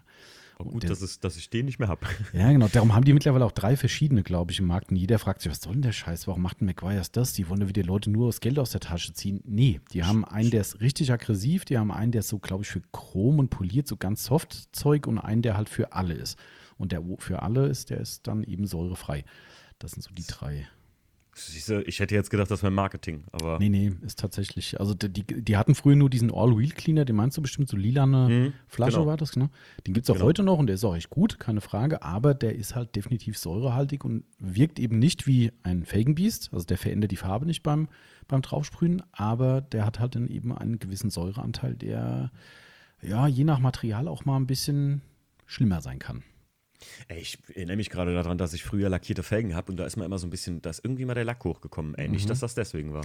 Gut, 0.63 0.84
der, 0.84 0.89
dass, 0.89 1.02
es, 1.02 1.19
dass 1.19 1.38
ich 1.38 1.50
den 1.50 1.65
nicht 1.65 1.80
mehr 1.80 1.88
habe. 1.88 2.06
Ja, 2.34 2.52
genau. 2.52 2.67
Darum 2.67 2.93
haben 2.93 3.04
die 3.04 3.13
mittlerweile 3.13 3.45
auch 3.45 3.52
drei 3.52 3.76
verschiedene, 3.76 4.24
glaube 4.24 4.52
ich, 4.52 4.60
im 4.60 4.67
Markt. 4.67 4.91
Und 4.91 4.97
jeder 4.97 5.19
fragt 5.19 5.41
sich, 5.41 5.52
was 5.52 5.62
soll 5.62 5.74
denn 5.74 5.82
der 5.82 5.91
Scheiß? 5.91 6.28
Warum 6.28 6.41
macht 6.41 6.62
ein 6.62 6.65
McGuire's 6.65 7.12
das? 7.12 7.34
Die 7.34 7.50
wollen 7.50 7.62
ja 7.62 7.67
wieder 7.67 7.84
Leute 7.84 8.10
nur 8.10 8.28
das 8.28 8.39
Geld 8.39 8.60
aus 8.60 8.71
der 8.71 8.82
Tasche 8.82 9.13
ziehen. 9.13 9.41
Nee, 9.45 9.82
die 9.91 10.04
haben 10.04 10.26
einen, 10.26 10.52
der 10.52 10.62
ist 10.62 10.82
richtig 10.82 11.12
aggressiv. 11.12 11.65
Die 11.65 11.78
haben 11.78 11.91
einen, 11.91 12.12
der 12.12 12.19
ist 12.19 12.30
so, 12.30 12.39
glaube 12.39 12.63
ich, 12.63 12.69
für 12.69 12.82
Chrom 12.91 13.39
und 13.39 13.50
poliert, 13.50 13.88
so 13.88 13.97
ganz 13.97 14.26
Soft-Zeug. 14.26 15.08
Und 15.08 15.19
einen, 15.19 15.41
der 15.41 15.58
halt 15.58 15.69
für 15.69 15.93
alle 15.93 16.13
ist. 16.13 16.38
Und 16.78 16.91
der 16.91 17.04
für 17.19 17.41
alle 17.41 17.67
ist, 17.67 17.89
der 17.89 18.00
ist 18.00 18.28
dann 18.28 18.43
eben 18.43 18.65
säurefrei. 18.65 19.24
Das 19.80 19.91
sind 19.91 20.04
so 20.04 20.12
die 20.13 20.26
drei. 20.26 20.67
Ich 21.86 22.00
hätte 22.02 22.13
jetzt 22.13 22.30
gedacht, 22.30 22.52
das 22.52 22.62
wäre 22.62 22.72
Marketing, 22.74 23.24
aber. 23.32 23.58
Nee, 23.58 23.70
nee, 23.70 23.94
ist 24.02 24.20
tatsächlich. 24.20 24.80
Also 24.82 24.94
die, 24.94 25.08
die, 25.10 25.24
die 25.41 25.56
hatten 25.56 25.76
früher 25.76 25.96
nur 25.96 26.10
diesen 26.10 26.30
All-Wheel-Cleaner, 26.34 27.06
den 27.06 27.15
meinst 27.15 27.38
du 27.38 27.41
bestimmt, 27.41 27.70
so 27.70 27.78
lilane 27.78 28.28
Mhm, 28.28 28.54
Flasche 28.67 28.98
genau. 28.98 29.08
war 29.08 29.15
das, 29.17 29.38
ne? 29.38 29.50
Den 29.88 29.94
gibt 29.94 30.06
es 30.06 30.10
auch 30.10 30.15
Genau. 30.15 30.26
heute 30.26 30.44
noch 30.44 30.58
und 30.60 30.67
der 30.67 30.76
ist 30.76 30.84
auch 30.84 30.96
echt 30.96 31.10
gut, 31.10 31.39
keine 31.39 31.62
Frage, 31.62 32.02
aber 32.04 32.34
der 32.34 32.56
ist 32.56 32.76
halt 32.76 32.96
definitiv 32.98 33.38
säurehaltig 33.38 34.04
und 34.04 34.26
wirkt 34.39 34.78
eben 34.80 35.00
nicht 35.00 35.26
wie 35.26 35.52
ein 35.63 35.86
Felgenbiest. 35.86 36.50
Also 36.52 36.65
der 36.65 36.78
verändert 36.78 37.12
die 37.12 37.17
Farbe 37.17 37.46
nicht 37.46 37.63
beim, 37.63 37.88
beim 38.28 38.41
Draufsprühen, 38.41 39.02
aber 39.13 39.62
der 39.62 39.86
hat 39.86 40.00
halt 40.00 40.15
dann 40.15 40.28
eben 40.28 40.56
einen 40.56 40.80
gewissen 40.80 41.10
Säureanteil, 41.10 41.76
der 41.76 42.32
ja 43.02 43.26
je 43.28 43.46
nach 43.46 43.60
Material 43.60 44.10
auch 44.10 44.26
mal 44.26 44.36
ein 44.36 44.48
bisschen 44.48 45.02
schlimmer 45.46 45.82
sein 45.82 45.98
kann. 46.00 46.24
Ey, 47.08 47.20
ich 47.20 47.38
erinnere 47.54 47.78
mich 47.78 47.89
gerade 47.89 48.13
daran, 48.13 48.38
dass 48.38 48.54
ich 48.54 48.63
früher 48.63 48.89
lackierte 48.89 49.24
Felgen 49.24 49.56
habe 49.56 49.72
und 49.72 49.78
da 49.78 49.86
ist 49.86 49.98
mir 49.98 50.06
immer 50.06 50.17
so 50.17 50.28
ein 50.28 50.30
bisschen, 50.30 50.62
da 50.62 50.70
ist 50.70 50.84
irgendwie 50.84 51.06
mal 51.06 51.13
der 51.13 51.26
Lack 51.26 51.44
hochgekommen. 51.44 51.96
Ey, 51.96 52.08
Mhm. 52.08 52.13
nicht, 52.13 52.30
dass 52.30 52.39
das 52.39 52.56
deswegen 52.56 52.94
war. 52.94 53.04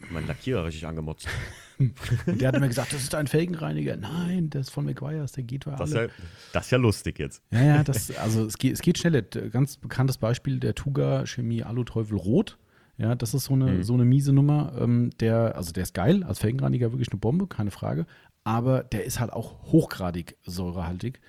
Ich 0.00 0.10
mein 0.10 0.26
Lackierer 0.26 0.64
richtig 0.64 0.86
angemotzt. 0.86 1.26
Und 1.78 2.40
der 2.40 2.48
hat 2.48 2.60
mir 2.60 2.68
gesagt, 2.68 2.92
das 2.92 3.02
ist 3.02 3.14
ein 3.14 3.26
Felgenreiniger. 3.26 3.96
Nein, 3.96 4.48
der 4.50 4.62
ist 4.62 4.70
von 4.70 4.84
McGuire's, 4.84 5.32
der 5.32 5.44
geht 5.44 5.66
alle. 5.66 5.76
Das 5.76 5.90
ist, 5.90 5.94
ja, 5.96 6.06
das 6.52 6.64
ist 6.66 6.70
ja 6.70 6.78
lustig 6.78 7.18
jetzt. 7.18 7.42
Ja, 7.50 7.62
ja, 7.62 7.84
das, 7.84 8.14
also 8.16 8.44
es 8.46 8.56
geht, 8.58 8.72
es 8.74 8.80
geht 8.82 8.98
schneller. 8.98 9.22
D- 9.22 9.48
Ganz 9.50 9.76
bekanntes 9.76 10.18
Beispiel, 10.18 10.58
der 10.60 10.74
Tuga 10.74 11.24
Chemie 11.26 11.62
Alu-Teufel 11.62 12.16
Rot. 12.16 12.58
Ja, 12.98 13.14
das 13.14 13.34
ist 13.34 13.44
so 13.44 13.54
eine, 13.54 13.66
Mhm. 13.72 13.82
so 13.82 13.92
eine 13.94 14.04
miese 14.06 14.32
Nummer. 14.32 14.72
Ähm, 14.80 15.10
der, 15.20 15.54
also 15.56 15.72
der 15.72 15.82
ist 15.82 15.92
geil, 15.94 16.24
als 16.24 16.38
Felgenreiniger 16.38 16.92
wirklich 16.92 17.10
eine 17.10 17.18
Bombe, 17.20 17.46
keine 17.46 17.70
Frage. 17.70 18.06
Aber 18.44 18.84
der 18.84 19.04
ist 19.04 19.18
halt 19.20 19.32
auch 19.32 19.64
hochgradig 19.72 20.36
säurehaltig. 20.44 21.20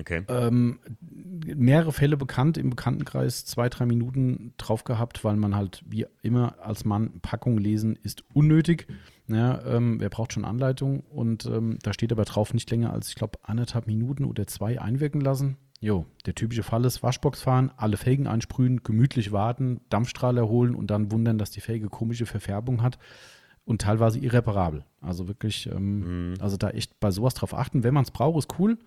Okay. 0.00 0.22
Ähm, 0.28 0.80
mehrere 1.00 1.92
Fälle 1.92 2.16
bekannt, 2.16 2.58
im 2.58 2.70
Bekanntenkreis 2.70 3.44
zwei, 3.44 3.68
drei 3.68 3.86
Minuten 3.86 4.54
drauf 4.56 4.84
gehabt, 4.84 5.22
weil 5.24 5.36
man 5.36 5.54
halt 5.54 5.82
wie 5.86 6.06
immer 6.22 6.56
als 6.60 6.84
Mann 6.84 7.20
Packung 7.20 7.58
lesen 7.58 7.96
ist 8.02 8.24
unnötig. 8.32 8.86
Ja, 9.28 9.64
ähm, 9.64 10.00
wer 10.00 10.08
braucht 10.08 10.32
schon 10.32 10.44
Anleitung? 10.44 11.00
Und 11.00 11.46
ähm, 11.46 11.78
da 11.82 11.92
steht 11.92 12.12
aber 12.12 12.24
drauf, 12.24 12.52
nicht 12.52 12.70
länger 12.70 12.92
als, 12.92 13.08
ich 13.08 13.14
glaube, 13.14 13.38
anderthalb 13.42 13.86
Minuten 13.86 14.24
oder 14.24 14.46
zwei 14.46 14.80
einwirken 14.80 15.20
lassen. 15.20 15.56
Jo, 15.80 16.06
der 16.26 16.34
typische 16.34 16.62
Fall 16.62 16.84
ist 16.84 17.02
Waschbox 17.02 17.42
fahren, 17.42 17.72
alle 17.76 17.96
Felgen 17.96 18.28
einsprühen, 18.28 18.84
gemütlich 18.84 19.32
warten, 19.32 19.80
Dampfstrahl 19.88 20.36
erholen 20.36 20.76
und 20.76 20.92
dann 20.92 21.10
wundern, 21.10 21.38
dass 21.38 21.50
die 21.50 21.60
Felge 21.60 21.88
komische 21.88 22.24
Verfärbung 22.24 22.82
hat 22.82 22.98
und 23.64 23.80
teilweise 23.80 24.20
irreparabel. 24.20 24.84
Also 25.00 25.26
wirklich, 25.26 25.66
ähm, 25.66 26.34
also 26.40 26.56
da 26.56 26.70
echt 26.70 27.00
bei 27.00 27.10
sowas 27.10 27.34
drauf 27.34 27.52
achten. 27.54 27.82
Wenn 27.82 27.94
man 27.94 28.04
es 28.04 28.12
braucht, 28.12 28.38
ist 28.38 28.58
cool. 28.60 28.78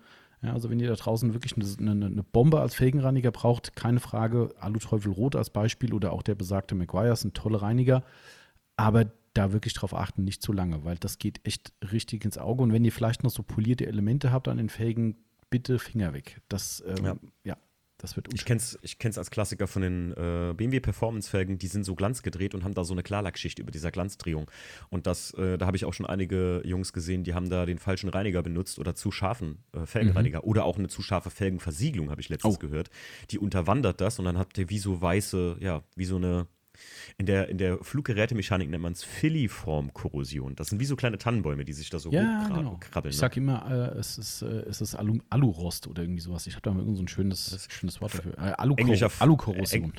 Ja, 0.42 0.52
also 0.52 0.70
wenn 0.70 0.80
ihr 0.80 0.88
da 0.88 0.94
draußen 0.94 1.32
wirklich 1.32 1.54
eine, 1.56 1.92
eine, 1.92 2.06
eine 2.06 2.22
Bombe 2.22 2.60
als 2.60 2.74
Felgenreiniger 2.74 3.30
braucht, 3.30 3.74
keine 3.74 4.00
Frage, 4.00 4.54
Aluteufel 4.58 5.12
Rot 5.12 5.34
als 5.34 5.50
Beispiel 5.50 5.94
oder 5.94 6.12
auch 6.12 6.22
der 6.22 6.34
besagte 6.34 6.74
Maguire 6.74 7.16
sind 7.16 7.34
tolle 7.34 7.62
Reiniger. 7.62 8.04
Aber 8.76 9.06
da 9.32 9.52
wirklich 9.52 9.74
drauf 9.74 9.94
achten, 9.94 10.24
nicht 10.24 10.42
zu 10.42 10.52
lange, 10.52 10.84
weil 10.84 10.96
das 10.96 11.18
geht 11.18 11.40
echt 11.44 11.72
richtig 11.92 12.24
ins 12.24 12.38
Auge. 12.38 12.62
Und 12.62 12.72
wenn 12.72 12.84
ihr 12.84 12.92
vielleicht 12.92 13.22
noch 13.22 13.30
so 13.30 13.42
polierte 13.42 13.86
Elemente 13.86 14.32
habt 14.32 14.48
an 14.48 14.58
den 14.58 14.68
Felgen, 14.68 15.16
bitte 15.50 15.78
Finger 15.78 16.12
weg. 16.12 16.40
Das, 16.48 16.82
ähm, 16.86 17.04
ja. 17.04 17.16
Ja. 17.44 17.56
Das 17.98 18.16
wird 18.16 18.28
Ich 18.34 18.44
kenn's, 18.44 18.78
ich 18.82 18.98
kenn's 18.98 19.16
als 19.18 19.30
Klassiker 19.30 19.66
von 19.66 19.82
den 19.82 20.12
äh, 20.12 20.52
BMW 20.54 20.80
Performance 20.80 21.30
Felgen, 21.30 21.58
die 21.58 21.66
sind 21.66 21.84
so 21.84 21.94
glanzgedreht 21.94 22.54
und 22.54 22.62
haben 22.64 22.74
da 22.74 22.84
so 22.84 22.92
eine 22.92 23.02
Klarlackschicht 23.02 23.58
über 23.58 23.70
dieser 23.70 23.90
Glanzdrehung. 23.90 24.50
Und 24.90 25.06
das, 25.06 25.32
äh, 25.34 25.56
da 25.56 25.66
habe 25.66 25.76
ich 25.76 25.84
auch 25.84 25.94
schon 25.94 26.06
einige 26.06 26.60
Jungs 26.64 26.92
gesehen, 26.92 27.24
die 27.24 27.34
haben 27.34 27.48
da 27.48 27.64
den 27.66 27.78
falschen 27.78 28.08
Reiniger 28.08 28.42
benutzt 28.42 28.78
oder 28.78 28.94
zu 28.94 29.10
scharfen 29.10 29.64
äh, 29.72 29.86
Felgenreiniger 29.86 30.44
oder 30.44 30.64
auch 30.64 30.78
eine 30.78 30.88
zu 30.88 31.02
scharfe 31.02 31.30
Felgenversiegelung, 31.30 32.10
habe 32.10 32.20
ich 32.20 32.28
letztens 32.28 32.56
Oh. 32.56 32.58
gehört. 32.58 32.90
Die 33.30 33.38
unterwandert 33.38 34.00
das 34.00 34.18
und 34.18 34.24
dann 34.26 34.38
habt 34.38 34.58
ihr 34.58 34.68
wie 34.70 34.78
so 34.78 35.00
weiße, 35.00 35.56
ja, 35.60 35.82
wie 35.94 36.04
so 36.04 36.16
eine 36.16 36.46
in 37.18 37.26
der, 37.26 37.48
in 37.48 37.58
der 37.58 37.78
Fluggerätemechanik 37.82 38.68
nennt 38.70 38.82
man 38.82 38.92
es 38.92 39.02
Filiform-Korrosion. 39.04 40.54
Das 40.56 40.68
sind 40.68 40.80
wie 40.80 40.84
so 40.84 40.96
kleine 40.96 41.18
Tannenbäume, 41.18 41.64
die 41.64 41.72
sich 41.72 41.90
da 41.90 41.98
so 41.98 42.10
Ja, 42.10 42.46
genau. 42.48 42.76
krabbeln. 42.80 43.10
Ich 43.10 43.16
ne? 43.16 43.20
sag 43.20 43.36
immer, 43.36 43.92
äh, 43.94 43.98
es 43.98 44.18
ist, 44.18 44.42
äh, 44.42 44.46
es 44.68 44.80
ist 44.80 44.94
Alu 44.94 45.18
Alurost 45.30 45.86
oder 45.86 46.02
irgendwie 46.02 46.20
sowas. 46.20 46.46
Ich 46.46 46.54
habe 46.54 46.62
da 46.62 46.72
mal 46.72 46.80
irgend 46.80 46.96
so 46.96 47.02
ein 47.02 47.08
schönes, 47.08 47.66
schönes 47.70 48.00
Wort 48.00 48.14
dafür. 48.14 48.32
Äh, 48.38 48.52
Alu 48.58 48.74
Englischer- 48.76 49.10
Alukorrosion. 49.18 49.92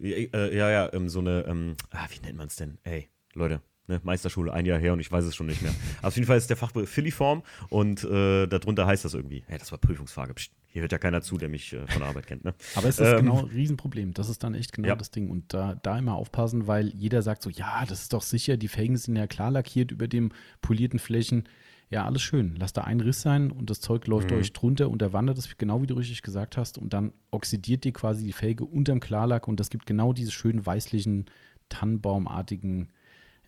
Ja, 0.00 0.16
äh, 0.16 0.56
ja, 0.56 0.70
ja, 0.70 0.92
ähm, 0.92 1.08
so 1.08 1.20
eine, 1.20 1.44
ähm, 1.46 1.76
ah, 1.90 2.06
wie 2.10 2.20
nennt 2.24 2.38
man 2.38 2.46
es 2.46 2.56
denn? 2.56 2.78
Ey, 2.82 3.08
Leute, 3.34 3.60
ne, 3.88 4.00
Meisterschule, 4.02 4.52
ein 4.52 4.64
Jahr 4.64 4.78
her 4.78 4.94
und 4.94 5.00
ich 5.00 5.12
weiß 5.12 5.24
es 5.24 5.34
schon 5.36 5.46
nicht 5.46 5.60
mehr. 5.62 5.74
Auf 6.02 6.14
jeden 6.16 6.26
Fall 6.26 6.38
ist 6.38 6.48
der 6.48 6.56
Fachbegriff 6.56 6.90
Filiform 6.90 7.42
und 7.68 8.02
äh, 8.04 8.46
darunter 8.46 8.86
heißt 8.86 9.04
das 9.04 9.14
irgendwie, 9.14 9.44
hey, 9.48 9.58
das 9.58 9.70
war 9.70 9.78
Prüfungsfrage. 9.78 10.34
Psst, 10.34 10.52
hier 10.72 10.82
hört 10.82 10.92
ja 10.92 10.98
keiner 10.98 11.22
zu, 11.22 11.36
der 11.38 11.48
mich 11.48 11.72
äh, 11.72 11.86
von 11.86 12.00
der 12.00 12.08
Arbeit 12.08 12.26
kennt, 12.26 12.44
ne? 12.44 12.54
Aber 12.74 12.88
es 12.88 12.98
ist 12.98 13.06
Ähm, 13.08 13.18
genau 13.26 13.38
ein 13.40 13.44
Riesenproblem. 13.50 14.14
Das 14.14 14.28
ist 14.28 14.42
dann 14.42 14.54
echt 14.54 14.72
genau 14.72 14.88
Ja. 14.88 14.96
das 14.96 15.10
Ding. 15.10 15.30
Und 15.30 15.52
da, 15.54 15.74
da 15.76 15.98
immer 15.98 16.14
aufpassen, 16.16 16.66
weil 16.66 16.88
jeder 16.88 17.22
sagt 17.22 17.42
so, 17.42 17.50
ja, 17.50 17.84
das 17.86 18.02
ist 18.02 18.12
doch 18.12 18.22
sicher, 18.22 18.56
die 18.56 18.68
Felgen 18.68 18.96
sind 18.96 19.14
ja 19.16 19.26
klar 19.26 19.50
lackiert 19.50 19.90
über 19.92 20.08
dem 20.08 20.32
polierten 20.62 20.98
Flächen. 20.98 21.44
Ja, 21.90 22.06
alles 22.06 22.22
schön. 22.22 22.56
Lass 22.58 22.72
da 22.72 22.84
ein 22.84 23.00
Riss 23.00 23.20
sein 23.20 23.50
und 23.50 23.68
das 23.68 23.80
Zeug 23.82 24.06
läuft 24.06 24.30
Mhm. 24.30 24.38
euch 24.38 24.54
drunter 24.54 24.88
und 24.88 25.02
der 25.02 25.12
wandert 25.12 25.36
es, 25.36 25.58
genau 25.58 25.82
wie 25.82 25.86
du 25.86 25.92
richtig 25.94 26.22
gesagt 26.22 26.56
hast, 26.56 26.78
und 26.78 26.94
dann 26.94 27.12
oxidiert 27.30 27.84
dir 27.84 27.92
quasi 27.92 28.24
die 28.24 28.32
Felge 28.32 28.64
unterm 28.64 28.98
Klarlack 28.98 29.46
und 29.46 29.60
das 29.60 29.68
gibt 29.68 29.84
genau 29.84 30.14
diese 30.14 30.30
schönen 30.32 30.64
weißlichen, 30.64 31.26
tannenbaumartigen, 31.68 32.88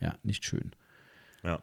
ja, 0.00 0.14
nicht 0.22 0.44
schön. 0.44 0.72
Ja. 1.44 1.60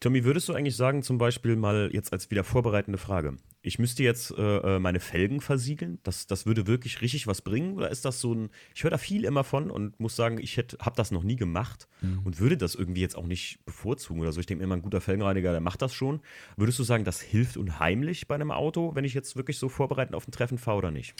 Tommy, 0.00 0.24
würdest 0.24 0.48
du 0.48 0.52
eigentlich 0.52 0.76
sagen, 0.76 1.02
zum 1.02 1.16
Beispiel 1.16 1.56
mal 1.56 1.90
jetzt 1.92 2.12
als 2.12 2.30
wieder 2.30 2.44
vorbereitende 2.44 2.98
Frage, 2.98 3.36
ich 3.62 3.78
müsste 3.78 4.02
jetzt 4.02 4.30
äh, 4.36 4.76
äh, 4.76 4.78
meine 4.78 5.00
Felgen 5.00 5.40
versiegeln? 5.40 5.98
Das, 6.02 6.26
das 6.26 6.44
würde 6.44 6.66
wirklich 6.66 7.00
richtig 7.00 7.26
was 7.26 7.40
bringen? 7.40 7.76
Oder 7.76 7.90
ist 7.90 8.04
das 8.04 8.20
so 8.20 8.34
ein, 8.34 8.50
ich 8.74 8.84
höre 8.84 8.90
da 8.90 8.98
viel 8.98 9.24
immer 9.24 9.42
von 9.42 9.70
und 9.70 9.98
muss 9.98 10.14
sagen, 10.14 10.38
ich 10.38 10.58
habe 10.58 10.96
das 10.96 11.10
noch 11.10 11.22
nie 11.22 11.36
gemacht 11.36 11.88
und 12.24 12.38
würde 12.38 12.58
das 12.58 12.74
irgendwie 12.74 13.00
jetzt 13.00 13.16
auch 13.16 13.26
nicht 13.26 13.64
bevorzugen 13.64 14.20
oder 14.20 14.32
so. 14.32 14.40
Ich 14.40 14.46
denke 14.46 14.58
mir 14.58 14.64
immer, 14.64 14.76
ein 14.76 14.82
guter 14.82 15.00
Felgenreiniger, 15.00 15.52
der 15.52 15.62
macht 15.62 15.80
das 15.80 15.94
schon. 15.94 16.20
Würdest 16.58 16.78
du 16.78 16.82
sagen, 16.82 17.04
das 17.04 17.22
hilft 17.22 17.56
unheimlich 17.56 18.28
bei 18.28 18.34
einem 18.34 18.50
Auto, 18.50 18.94
wenn 18.94 19.04
ich 19.04 19.14
jetzt 19.14 19.36
wirklich 19.36 19.56
so 19.58 19.70
vorbereitend 19.70 20.14
auf 20.14 20.28
ein 20.28 20.32
Treffen 20.32 20.58
fahre 20.58 20.76
oder 20.76 20.90
nicht? 20.90 21.14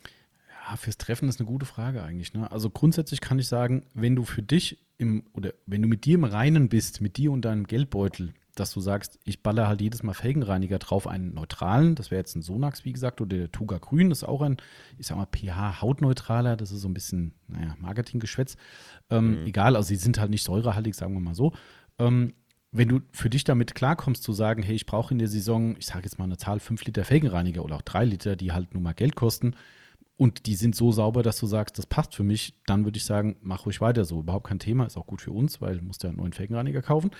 Ja, 0.67 0.77
fürs 0.77 0.97
Treffen 0.97 1.29
ist 1.29 1.41
eine 1.41 1.47
gute 1.47 1.67
Frage 1.67 2.03
eigentlich. 2.03 2.33
Ne? 2.33 2.51
Also 2.51 2.71
grundsätzlich 2.71 3.21
kann 3.21 3.39
ich 3.39 3.49
sagen, 3.49 3.85
wenn 3.93 4.17
du 4.17 4.25
für 4.25 4.43
dich 4.43 4.79
im 4.97 5.25
oder 5.35 5.53
wenn 5.67 5.83
du 5.83 5.89
mit 5.89 6.05
dir 6.05 6.15
im 6.15 6.25
Reinen 6.25 6.69
bist, 6.69 7.01
mit 7.01 7.17
dir 7.17 7.33
und 7.33 7.45
deinem 7.45 7.67
Geldbeutel, 7.67 8.33
dass 8.55 8.73
du 8.73 8.81
sagst, 8.81 9.19
ich 9.25 9.43
baller 9.43 9.67
halt 9.67 9.81
jedes 9.81 10.03
Mal 10.03 10.15
Felgenreiniger 10.15 10.79
drauf, 10.79 11.07
einen 11.07 11.35
neutralen, 11.35 11.97
das 11.97 12.11
wäre 12.11 12.21
jetzt 12.21 12.37
ein 12.37 12.43
Sonax, 12.43 12.85
wie 12.85 12.93
gesagt, 12.93 13.21
oder 13.21 13.37
der 13.37 13.53
Tuga 13.53 13.79
Grün, 13.79 14.11
das 14.11 14.19
ist 14.19 14.29
auch 14.29 14.43
ein, 14.43 14.59
ich 14.97 15.09
sag 15.09 15.17
mal, 15.17 15.27
pH-hautneutraler, 15.27 16.57
das 16.57 16.71
ist 16.71 16.81
so 16.81 16.89
ein 16.89 16.95
bisschen, 16.95 17.35
naja, 17.49 17.75
Marketinggeschwätz. 17.81 18.57
Ähm, 19.11 19.45
Egal, 19.45 19.75
also 19.77 19.89
sie 19.89 19.97
sind 19.97 20.19
halt 20.19 20.31
nicht 20.31 20.45
säurehaltig, 20.45 20.95
sagen 20.95 21.15
wir 21.15 21.21
mal 21.21 21.35
so. 21.35 21.53
Ähm, 21.99 22.35
wenn 22.71 22.89
du 22.89 23.01
für 23.13 23.31
dich 23.31 23.45
damit 23.45 23.75
klarkommst, 23.75 24.23
zu 24.23 24.33
sagen, 24.33 24.63
hey, 24.63 24.75
ich 24.75 24.87
brauche 24.87 25.13
in 25.13 25.19
der 25.19 25.29
Saison, 25.29 25.77
ich 25.79 25.87
sage 25.87 26.05
jetzt 26.05 26.19
mal 26.19 26.25
eine 26.25 26.37
Zahl, 26.37 26.61
5 26.61 26.85
Liter 26.85 27.05
Felgenreiniger 27.05 27.65
oder 27.65 27.77
auch 27.77 27.83
3 27.83 28.05
Liter, 28.05 28.37
die 28.37 28.53
halt 28.53 28.73
nur 28.75 28.83
mal 28.83 28.95
Geld 28.95 29.17
kosten, 29.17 29.55
und 30.17 30.47
die 30.47 30.55
sind 30.55 30.77
so 30.77 30.93
sauber, 30.93 31.25
dass 31.25 31.41
du 31.41 31.47
sagst, 31.47 31.77
das 31.77 31.87
passt 31.87 32.15
für 32.15 32.23
mich, 32.23 32.55
dann 32.67 32.85
würde 32.85 32.99
ich 32.99 33.05
sagen, 33.05 33.37
mach 33.41 33.67
ruhig 33.67 33.81
weiter 33.81 34.05
so. 34.05 34.21
Überhaupt 34.21 34.47
kein 34.47 34.61
Thema, 34.61 34.87
ist 34.87 34.97
auch 34.97 35.09
gut 35.09 35.21
für 35.21 35.33
uns, 35.33 35.61
weil 35.61 35.79
du 35.79 35.85
musst 35.85 36.05
ja 36.05 36.11
einen 36.11 36.19
neuen 36.19 36.33
Felgenreiniger 36.33 36.83
kaufen. 36.83 37.11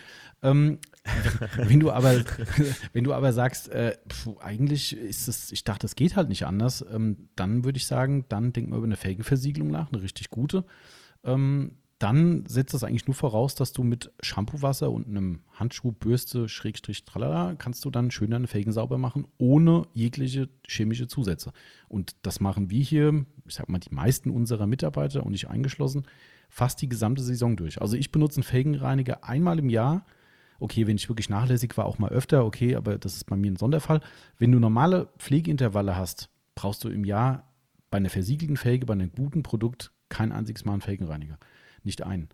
Ähm, 0.43 0.79
wenn, 1.57 1.81
du 1.81 1.91
aber, 1.91 2.23
wenn 2.93 3.03
du 3.03 3.13
aber 3.13 3.33
sagst, 3.33 3.69
äh, 3.69 3.97
pf, 4.09 4.39
eigentlich 4.39 4.97
ist 4.97 5.27
es, 5.27 5.51
ich 5.51 5.65
dachte, 5.65 5.87
es 5.87 5.97
geht 5.97 6.15
halt 6.15 6.29
nicht 6.29 6.47
anders, 6.47 6.85
ähm, 6.89 7.29
dann 7.35 7.65
würde 7.65 7.79
ich 7.79 7.87
sagen, 7.87 8.27
dann 8.29 8.53
denk 8.53 8.69
mal 8.69 8.77
über 8.77 8.87
eine 8.87 8.97
Felgenversiegelung 8.97 9.71
nach, 9.71 9.93
eine 9.93 10.01
richtig 10.01 10.31
gute. 10.31 10.65
Ähm, 11.25 11.79
dann 12.05 12.45
setzt 12.47 12.75
das 12.75 12.85
eigentlich 12.85 13.07
nur 13.07 13.15
voraus, 13.15 13.55
dass 13.55 13.73
du 13.73 13.83
mit 13.83 14.13
Shampoo-Wasser 14.21 14.91
und 14.91 15.09
einem 15.09 15.41
Handschuh, 15.55 15.91
Bürste, 15.91 16.51
Schrägstrich, 16.51 17.07
tralala, 17.07 17.55
kannst 17.57 17.83
du 17.83 17.91
dann 17.91 18.11
schön 18.11 18.31
deine 18.31 18.47
Felgen 18.47 18.73
sauber 18.73 18.99
machen, 18.99 19.27
ohne 19.39 19.87
jegliche 19.95 20.51
chemische 20.69 21.09
Zusätze. 21.09 21.53
Und 21.89 22.15
das 22.21 22.41
machen 22.41 22.69
wir 22.69 22.83
hier, 22.83 23.25
ich 23.47 23.55
sag 23.55 23.71
mal, 23.71 23.79
die 23.79 23.95
meisten 23.95 24.29
unserer 24.29 24.67
Mitarbeiter 24.67 25.25
und 25.25 25.33
ich 25.33 25.49
eingeschlossen, 25.49 26.05
fast 26.51 26.83
die 26.83 26.91
gesamte 26.91 27.23
Saison 27.23 27.57
durch. 27.57 27.81
Also 27.81 27.97
ich 27.97 28.13
benutze 28.13 28.37
einen 28.37 28.45
Felgenreiniger 28.45 29.25
einmal 29.25 29.59
im 29.59 29.71
Jahr. 29.71 30.05
Okay, 30.61 30.87
wenn 30.87 30.97
ich 30.97 31.09
wirklich 31.09 31.31
nachlässig 31.31 31.75
war, 31.79 31.87
auch 31.87 31.99
mal 31.99 32.11
öfter, 32.11 32.45
okay, 32.45 32.77
aber 32.77 32.99
das 32.99 33.17
ist 33.17 33.25
bei 33.25 33.37
mir 33.37 33.51
ein 33.51 33.57
Sonderfall. 33.57 34.03
Wenn 34.37 34.53
du 34.53 34.59
normale 34.59 35.09
Pflegeintervalle 35.17 35.97
hast, 35.97 36.29
brauchst 36.55 36.85
du 36.85 36.91
im 36.91 37.05
Jahr 37.05 37.51
bei 37.91 37.97
einer 37.97 38.11
versiegelten 38.11 38.59
Felge, 38.59 38.85
bei 38.85 38.93
einem 38.93 39.11
guten 39.11 39.43
Produkt 39.43 39.91
kein 40.11 40.33
einziges 40.33 40.67
Mal 40.67 40.73
einen 40.73 40.83
Felgenreiniger. 40.83 41.39
Nicht 41.85 42.03
einen. 42.03 42.29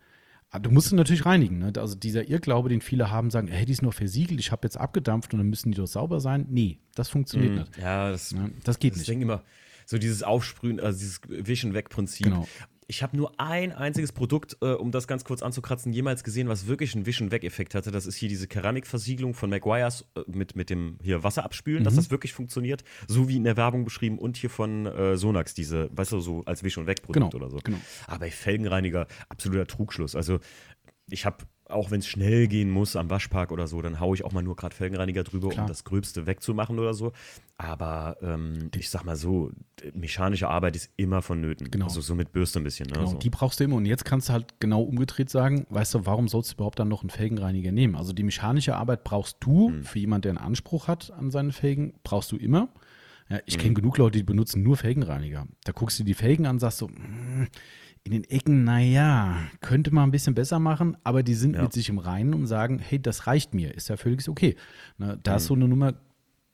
Aber 0.49 0.63
du 0.63 0.71
musst 0.71 0.89
sie 0.89 0.95
natürlich 0.95 1.25
reinigen. 1.25 1.59
Ne? 1.59 1.71
Also 1.77 1.95
dieser 1.95 2.27
Irrglaube, 2.27 2.67
den 2.67 2.81
viele 2.81 3.09
haben, 3.09 3.31
sagen, 3.31 3.47
hey, 3.47 3.65
die 3.65 3.71
ist 3.71 3.81
nur 3.81 3.93
versiegelt, 3.93 4.39
ich 4.39 4.51
habe 4.51 4.65
jetzt 4.65 4.77
abgedampft 4.77 5.33
und 5.33 5.39
dann 5.39 5.47
müssen 5.47 5.71
die 5.71 5.77
doch 5.77 5.87
sauber 5.87 6.19
sein. 6.19 6.45
Nee, 6.49 6.79
das 6.93 7.07
funktioniert 7.09 7.53
nicht. 7.55 7.77
Ja, 7.77 8.11
das, 8.11 8.33
Ne? 8.33 8.51
Das 8.65 8.79
geht 8.79 8.91
das 8.91 8.99
nicht. 8.99 9.09
denke 9.09 9.23
immer, 9.23 9.43
so 9.85 9.97
dieses 9.97 10.23
Aufsprühen, 10.23 10.79
also 10.79 10.99
dieses 10.99 11.21
Wischen 11.27 11.73
weg 11.73 11.89
Prinzip. 11.89 12.25
Genau. 12.25 12.47
Ich 12.91 13.01
habe 13.01 13.15
nur 13.15 13.31
ein 13.39 13.71
einziges 13.71 14.11
Produkt, 14.11 14.57
äh, 14.61 14.73
um 14.73 14.91
das 14.91 15.07
ganz 15.07 15.23
kurz 15.23 15.41
anzukratzen, 15.41 15.93
jemals 15.93 16.25
gesehen, 16.25 16.49
was 16.49 16.67
wirklich 16.67 16.93
einen 16.93 17.05
Wischen-Weg-Effekt 17.05 17.73
hatte. 17.73 17.89
Das 17.89 18.05
ist 18.05 18.17
hier 18.17 18.27
diese 18.27 18.49
Keramikversiegelung 18.49 19.33
von 19.33 19.49
Maguires 19.49 20.05
äh, 20.15 20.23
mit, 20.27 20.57
mit 20.57 20.69
dem 20.69 20.97
hier 21.01 21.23
Wasser 21.23 21.45
abspülen, 21.45 21.79
mhm. 21.79 21.83
dass 21.85 21.95
das 21.95 22.11
wirklich 22.11 22.33
funktioniert. 22.33 22.83
So 23.07 23.29
wie 23.29 23.37
in 23.37 23.45
der 23.45 23.55
Werbung 23.55 23.85
beschrieben 23.85 24.19
und 24.19 24.35
hier 24.35 24.49
von 24.49 24.87
äh, 24.87 25.15
Sonax, 25.15 25.53
diese, 25.53 25.89
weißt 25.95 26.11
du, 26.11 26.19
so 26.19 26.43
als 26.43 26.63
Wisch- 26.63 26.77
und 26.77 26.85
Weg-Produkt 26.85 27.31
genau, 27.31 27.45
oder 27.45 27.49
so. 27.49 27.59
Genau. 27.63 27.79
Aber 28.07 28.25
Felgenreiniger 28.27 29.07
absoluter 29.29 29.67
Trugschluss. 29.67 30.13
Also 30.13 30.39
ich 31.09 31.25
habe 31.25 31.45
auch 31.71 31.91
wenn 31.91 31.99
es 31.99 32.07
schnell 32.07 32.47
gehen 32.47 32.69
muss 32.69 32.95
am 32.95 33.09
Waschpark 33.09 33.51
oder 33.51 33.67
so, 33.67 33.81
dann 33.81 33.99
haue 33.99 34.15
ich 34.15 34.23
auch 34.23 34.31
mal 34.31 34.43
nur 34.43 34.55
gerade 34.55 34.75
Felgenreiniger 34.75 35.23
drüber, 35.23 35.49
Klar. 35.49 35.65
um 35.65 35.67
das 35.67 35.83
Gröbste 35.83 36.25
wegzumachen 36.25 36.79
oder 36.79 36.93
so. 36.93 37.11
Aber 37.57 38.17
ähm, 38.21 38.69
ich 38.75 38.89
sag 38.89 39.03
mal 39.03 39.15
so, 39.15 39.51
mechanische 39.93 40.47
Arbeit 40.47 40.75
ist 40.75 40.91
immer 40.97 41.21
vonnöten. 41.21 41.71
Genau. 41.71 41.85
Also 41.85 42.01
so 42.01 42.15
mit 42.15 42.31
Bürste 42.31 42.59
ein 42.59 42.63
bisschen. 42.63 42.87
Ne? 42.87 42.93
Genau, 42.93 43.07
so. 43.07 43.17
die 43.17 43.29
brauchst 43.29 43.59
du 43.59 43.63
immer. 43.63 43.75
Und 43.75 43.85
jetzt 43.85 44.05
kannst 44.05 44.29
du 44.29 44.33
halt 44.33 44.59
genau 44.59 44.81
umgedreht 44.81 45.29
sagen, 45.29 45.65
weißt 45.69 45.93
du, 45.93 46.05
warum 46.05 46.27
sollst 46.27 46.51
du 46.51 46.55
überhaupt 46.55 46.79
dann 46.79 46.87
noch 46.87 47.01
einen 47.01 47.09
Felgenreiniger 47.09 47.71
nehmen? 47.71 47.95
Also 47.95 48.13
die 48.13 48.23
mechanische 48.23 48.75
Arbeit 48.75 49.03
brauchst 49.03 49.37
du 49.39 49.69
hm. 49.69 49.83
für 49.83 49.99
jemanden, 49.99 50.23
der 50.23 50.29
einen 50.31 50.37
Anspruch 50.39 50.87
hat 50.87 51.11
an 51.11 51.31
seine 51.31 51.51
Felgen, 51.51 51.93
brauchst 52.03 52.31
du 52.31 52.37
immer. 52.37 52.69
Ja, 53.31 53.39
ich 53.45 53.57
kenne 53.57 53.71
mhm. 53.71 53.75
genug 53.75 53.97
Leute, 53.97 54.17
die 54.17 54.23
benutzen 54.23 54.61
nur 54.61 54.75
Felgenreiniger. 54.75 55.47
Da 55.63 55.71
guckst 55.71 55.97
du 55.97 56.03
die 56.03 56.13
Felgen 56.13 56.45
an, 56.45 56.59
sagst 56.59 56.79
so, 56.79 56.89
mm, 56.89 57.47
in 58.03 58.11
den 58.11 58.23
Ecken, 58.23 58.63
naja, 58.63 59.37
könnte 59.59 59.93
man 59.93 60.09
ein 60.09 60.11
bisschen 60.11 60.33
besser 60.33 60.59
machen, 60.59 60.97
aber 61.03 61.21
die 61.23 61.35
sind 61.35 61.55
ja. 61.55 61.61
mit 61.61 61.73
sich 61.73 61.89
im 61.89 61.99
Reinen 61.99 62.33
und 62.33 62.47
sagen, 62.47 62.79
hey, 62.79 62.99
das 62.99 63.27
reicht 63.27 63.53
mir, 63.53 63.75
ist 63.75 63.89
ja 63.89 63.97
völlig 63.97 64.27
okay. 64.27 64.55
Na, 64.97 65.15
da 65.17 65.31
mhm. 65.31 65.37
ist 65.37 65.45
so 65.45 65.53
eine 65.53 65.67
Nummer 65.67 65.93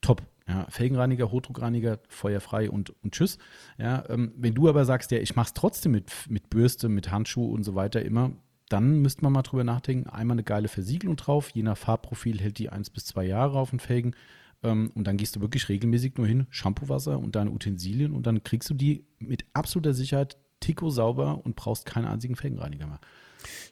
top. 0.02 0.24
Ja, 0.48 0.66
Felgenreiniger, 0.70 1.30
Hochdruckreiniger, 1.30 2.00
feuerfrei 2.08 2.70
und, 2.70 2.92
und 3.04 3.14
tschüss. 3.14 3.38
Ja, 3.78 4.06
ähm, 4.10 4.32
wenn 4.38 4.54
du 4.56 4.70
aber 4.70 4.86
sagst, 4.86 5.12
ja, 5.12 5.18
ich 5.18 5.36
mache 5.36 5.48
es 5.48 5.54
trotzdem 5.54 5.92
mit, 5.92 6.10
mit 6.30 6.50
Bürste, 6.50 6.88
mit 6.88 7.12
Handschuh 7.12 7.52
und 7.52 7.64
so 7.64 7.76
weiter 7.76 8.02
immer, 8.02 8.32
dann 8.70 9.02
müsste 9.02 9.24
man 9.24 9.34
mal 9.34 9.42
drüber 9.42 9.66
nachdenken. 9.66 10.10
Einmal 10.10 10.36
eine 10.36 10.44
geile 10.44 10.70
Versiegelung 10.70 11.18
drauf, 11.18 11.50
je 11.50 11.64
nach 11.64 11.78
Farbprofil 11.78 12.40
hält 12.40 12.60
die 12.60 12.70
eins 12.70 12.90
bis 12.90 13.06
zwei 13.06 13.26
Jahre 13.26 13.60
auf 13.60 13.72
den 13.72 13.80
Felgen. 13.80 14.16
Ähm, 14.64 14.92
und 14.96 15.06
dann 15.06 15.18
gehst 15.18 15.36
du 15.36 15.42
wirklich 15.42 15.68
regelmäßig 15.68 16.18
nur 16.18 16.28
hin, 16.28 16.48
Shampoo-Wasser 16.50 17.20
und 17.20 17.36
deine 17.36 17.52
Utensilien 17.52 18.14
und 18.14 18.26
dann 18.26 18.42
kriegst 18.44 18.70
du 18.70 18.74
die 18.74 19.06
mit 19.20 19.46
absoluter 19.54 19.94
Sicherheit 19.94 20.38
Tico 20.60 20.90
sauber 20.90 21.42
und 21.44 21.56
brauchst 21.56 21.86
keinen 21.86 22.06
einzigen 22.06 22.36
Felgenreiniger 22.36 22.88
mehr. 22.88 23.00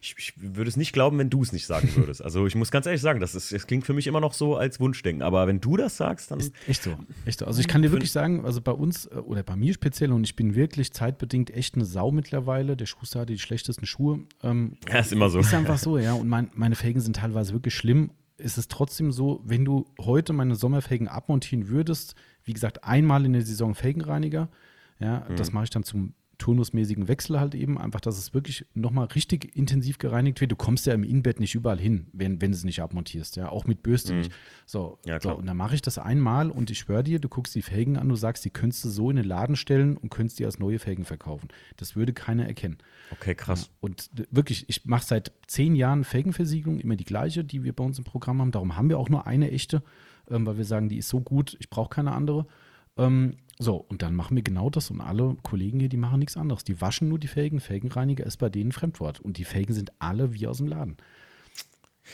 Ich, 0.02 0.16
ich, 0.18 0.34
würde 0.38 0.70
es 0.70 0.78
nicht 0.78 0.94
glauben, 0.94 1.18
wenn 1.18 1.30
du 1.30 1.42
es 1.42 1.52
nicht 1.52 1.66
sagen 1.66 1.90
würdest. 1.96 2.22
Also 2.22 2.46
ich 2.46 2.56
muss 2.56 2.72
ganz 2.72 2.86
ehrlich 2.86 3.02
sagen, 3.02 3.20
das, 3.20 3.36
ist, 3.36 3.52
das 3.52 3.68
klingt 3.68 3.86
für 3.86 3.94
mich 3.94 4.08
immer 4.08 4.22
noch 4.22 4.34
so 4.34 4.56
als 4.56 4.80
Wunschdenken. 4.80 5.22
Aber 5.24 5.48
wenn 5.48 5.60
du 5.60 5.78
das 5.78 5.98
sagst, 5.98 6.32
dann. 6.32 6.40
Ist 6.40 6.54
echt 6.68 6.84
so. 6.84 6.98
Echt 7.26 7.40
so. 7.40 7.46
Also 7.46 7.60
ich 7.60 7.68
kann 7.68 7.82
dir 7.82 7.92
wirklich 7.92 8.12
sagen, 8.12 8.46
also 8.46 8.62
bei 8.62 8.72
uns 8.72 9.06
äh, 9.08 9.16
oder 9.16 9.44
bei 9.44 9.56
mir 9.56 9.74
speziell, 9.74 10.12
und 10.12 10.24
ich 10.24 10.36
bin 10.36 10.56
wirklich 10.56 10.94
zeitbedingt 10.94 11.52
echt 11.52 11.76
eine 11.76 11.86
Sau 11.86 12.12
mittlerweile. 12.12 12.78
Der 12.78 12.86
Schuster 12.86 13.22
hatte 13.22 13.34
die 13.34 13.40
schlechtesten 13.40 13.86
Schuhe. 13.86 14.20
Ähm, 14.44 14.78
ja, 14.88 15.00
ist 15.00 15.12
immer 15.12 15.30
so. 15.30 15.40
Ist 15.40 15.54
einfach 15.54 15.78
so, 15.80 15.98
ja. 15.98 16.14
Und 16.14 16.28
mein, 16.28 16.52
meine 16.54 16.76
Felgen 16.76 17.02
sind 17.02 17.18
teilweise 17.18 17.54
wirklich 17.54 17.74
schlimm. 17.74 18.12
Ist 18.38 18.58
es 18.58 18.68
trotzdem 18.68 19.12
so, 19.12 19.42
wenn 19.46 19.64
du 19.64 19.86
heute 20.00 20.34
meine 20.34 20.56
Sommerfelgen 20.56 21.08
abmontieren 21.08 21.70
würdest, 21.70 22.16
wie 22.44 22.54
gesagt, 22.54 22.84
einmal 22.84 23.26
in 23.26 23.34
der 23.34 23.42
Saison 23.42 23.76
Felgenreiniger, 23.76 24.50
ja, 25.00 25.26
mhm. 25.28 25.36
das 25.38 25.52
mache 25.52 25.66
ich 25.66 25.70
dann 25.70 25.84
zum 25.84 26.14
turnusmäßigen 26.38 27.08
Wechsel 27.08 27.40
halt 27.40 27.56
eben, 27.56 27.78
einfach, 27.78 28.02
dass 28.02 28.18
es 28.18 28.34
wirklich 28.34 28.66
nochmal 28.74 29.08
richtig 29.08 29.56
intensiv 29.56 29.98
gereinigt 29.98 30.42
wird. 30.42 30.52
Du 30.52 30.56
kommst 30.56 30.86
ja 30.86 30.94
im 30.94 31.04
Innenbett 31.04 31.40
nicht 31.40 31.56
überall 31.56 31.80
hin, 31.80 32.08
wenn, 32.14 32.42
wenn 32.42 32.52
du 32.52 32.58
es 32.58 32.64
nicht 32.64 32.82
abmontierst, 32.82 33.36
ja, 33.36 33.50
auch 33.50 33.66
mit 33.66 33.84
Bürste 33.84 34.14
mhm. 34.14 34.20
nicht. 34.20 34.32
So, 34.66 35.00
ja, 35.06 35.20
so, 35.20 35.36
und 35.36 35.46
dann 35.46 35.58
mache 35.58 35.76
ich 35.76 35.82
das 35.82 35.98
einmal 35.98 36.50
und 36.52 36.70
ich 36.70 36.80
schwöre 36.80 37.04
dir, 37.04 37.20
du 37.20 37.30
guckst 37.30 37.56
die 37.56 37.62
Felgen 37.62 37.98
an, 37.98 38.10
du 38.10 38.16
sagst, 38.16 38.46
die 38.46 38.50
könntest 38.50 38.84
du 38.86 38.90
so 38.90 39.10
in 39.10 39.16
den 39.16 39.26
Laden 39.26 39.56
stellen 39.56 39.98
und 39.98 40.10
könntest 40.10 40.40
die 40.40 40.46
als 40.46 40.60
neue 40.60 40.80
Felgen 40.80 41.06
verkaufen. 41.06 41.50
Das 41.78 41.96
würde 41.96 42.14
keiner 42.14 42.48
erkennen. 42.48 42.78
Okay, 43.12 43.36
krass. 43.36 43.70
Und 43.80 44.10
wirklich, 44.32 44.66
ich 44.68 44.86
mache 44.86 45.06
seit 45.06 45.32
zehn 45.48 45.76
Jahren 45.76 46.04
Felgenversiegelung, 46.04 46.80
immer 46.80 46.96
die 46.96 47.06
gleiche, 47.06 47.44
die 47.44 47.64
wir 47.64 47.74
bei 47.74 47.84
uns 47.84 47.98
im 47.98 48.04
Programm 48.04 48.42
haben. 48.42 48.52
Darum 48.52 48.76
haben 48.76 48.90
wir 48.90 49.00
auch 49.00 49.10
nur 49.10 49.28
eine 49.28 49.52
echte, 49.52 49.84
ähm, 50.30 50.46
weil 50.46 50.58
wir 50.58 50.66
sagen, 50.66 50.90
die 50.90 50.98
ist 50.98 51.10
so 51.10 51.22
gut, 51.22 51.56
ich 51.60 51.70
brauche 51.70 51.90
keine 51.90 52.12
andere. 52.12 52.48
Ähm, 52.98 53.38
so, 53.58 53.76
und 53.78 54.02
dann 54.02 54.16
machen 54.16 54.36
wir 54.36 54.44
genau 54.44 54.70
das 54.70 54.92
und 54.92 55.00
alle 55.00 55.38
Kollegen 55.42 55.80
hier, 55.80 55.90
die 55.90 55.98
machen 55.98 56.20
nichts 56.20 56.36
anderes. 56.36 56.64
Die 56.64 56.82
waschen 56.82 57.08
nur 57.08 57.20
die 57.20 57.28
Felgen. 57.28 57.62
Felgenreiniger 57.62 58.26
ist 58.26 58.38
bei 58.38 58.50
denen 58.50 58.74
Fremdwort. 58.74 59.22
Und 59.22 59.38
die 59.38 59.46
Felgen 59.46 59.74
sind 59.74 59.94
alle 60.00 60.34
wie 60.34 60.48
aus 60.48 60.58
dem 60.58 60.68
Laden. 60.68 60.98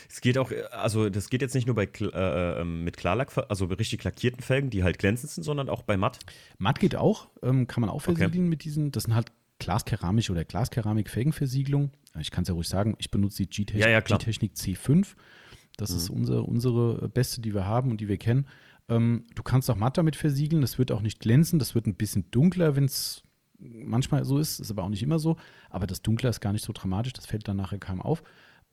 Es 0.09 0.21
geht 0.21 0.37
auch, 0.37 0.51
also 0.71 1.09
das 1.09 1.29
geht 1.29 1.41
jetzt 1.41 1.55
nicht 1.55 1.65
nur 1.65 1.75
bei 1.75 1.83
äh, 1.99 2.61
ähm, 2.61 2.83
mit 2.83 2.95
Klarlack, 2.95 3.31
also 3.49 3.65
richtig 3.65 4.03
lackierten 4.03 4.41
Felgen, 4.41 4.69
die 4.69 4.83
halt 4.83 4.99
glänzend 4.99 5.31
sind, 5.31 5.43
sondern 5.43 5.67
auch 5.67 5.81
bei 5.81 5.97
matt. 5.97 6.19
Matt 6.59 6.79
geht 6.79 6.95
auch, 6.95 7.29
ähm, 7.41 7.67
kann 7.67 7.81
man 7.81 7.89
auch 7.89 8.01
versiegeln 8.01 8.31
okay. 8.31 8.49
mit 8.49 8.63
diesen, 8.63 8.91
das 8.91 9.03
sind 9.03 9.15
halt 9.15 9.31
Glaskeramik 9.59 10.29
oder 10.29 10.45
Glaskeramik-Felgenversiegelung. 10.45 11.91
Ich 12.19 12.31
kann 12.31 12.43
es 12.43 12.47
ja 12.47 12.53
ruhig 12.53 12.67
sagen, 12.67 12.95
ich 12.99 13.11
benutze 13.11 13.43
die 13.43 13.49
G-Technik 13.49 13.81
ja, 13.81 13.89
ja, 13.89 13.99
C5. 13.99 15.07
Das 15.77 15.91
mhm. 15.91 15.97
ist 15.97 16.09
unsere, 16.09 16.43
unsere 16.43 17.09
beste, 17.09 17.41
die 17.41 17.53
wir 17.53 17.65
haben 17.65 17.91
und 17.91 17.99
die 18.01 18.07
wir 18.07 18.17
kennen. 18.17 18.47
Ähm, 18.91 19.23
du 19.35 19.41
kannst 19.41 19.71
auch 19.71 19.77
matt 19.77 19.97
damit 19.97 20.17
versiegeln, 20.17 20.61
das 20.61 20.77
wird 20.77 20.91
auch 20.91 21.01
nicht 21.01 21.21
glänzen, 21.21 21.59
das 21.59 21.73
wird 21.73 21.87
ein 21.87 21.95
bisschen 21.95 22.29
dunkler, 22.29 22.75
wenn 22.75 22.85
es 22.85 23.23
manchmal 23.57 24.25
so 24.25 24.37
ist, 24.37 24.59
ist 24.59 24.69
aber 24.69 24.83
auch 24.83 24.89
nicht 24.89 25.01
immer 25.01 25.17
so. 25.17 25.37
Aber 25.69 25.87
das 25.87 26.01
Dunkler 26.01 26.29
ist 26.29 26.41
gar 26.41 26.51
nicht 26.51 26.65
so 26.65 26.73
dramatisch, 26.73 27.13
das 27.13 27.25
fällt 27.25 27.47
dann 27.47 27.57
nachher 27.57 27.79
kaum 27.79 28.01
auf. 28.01 28.21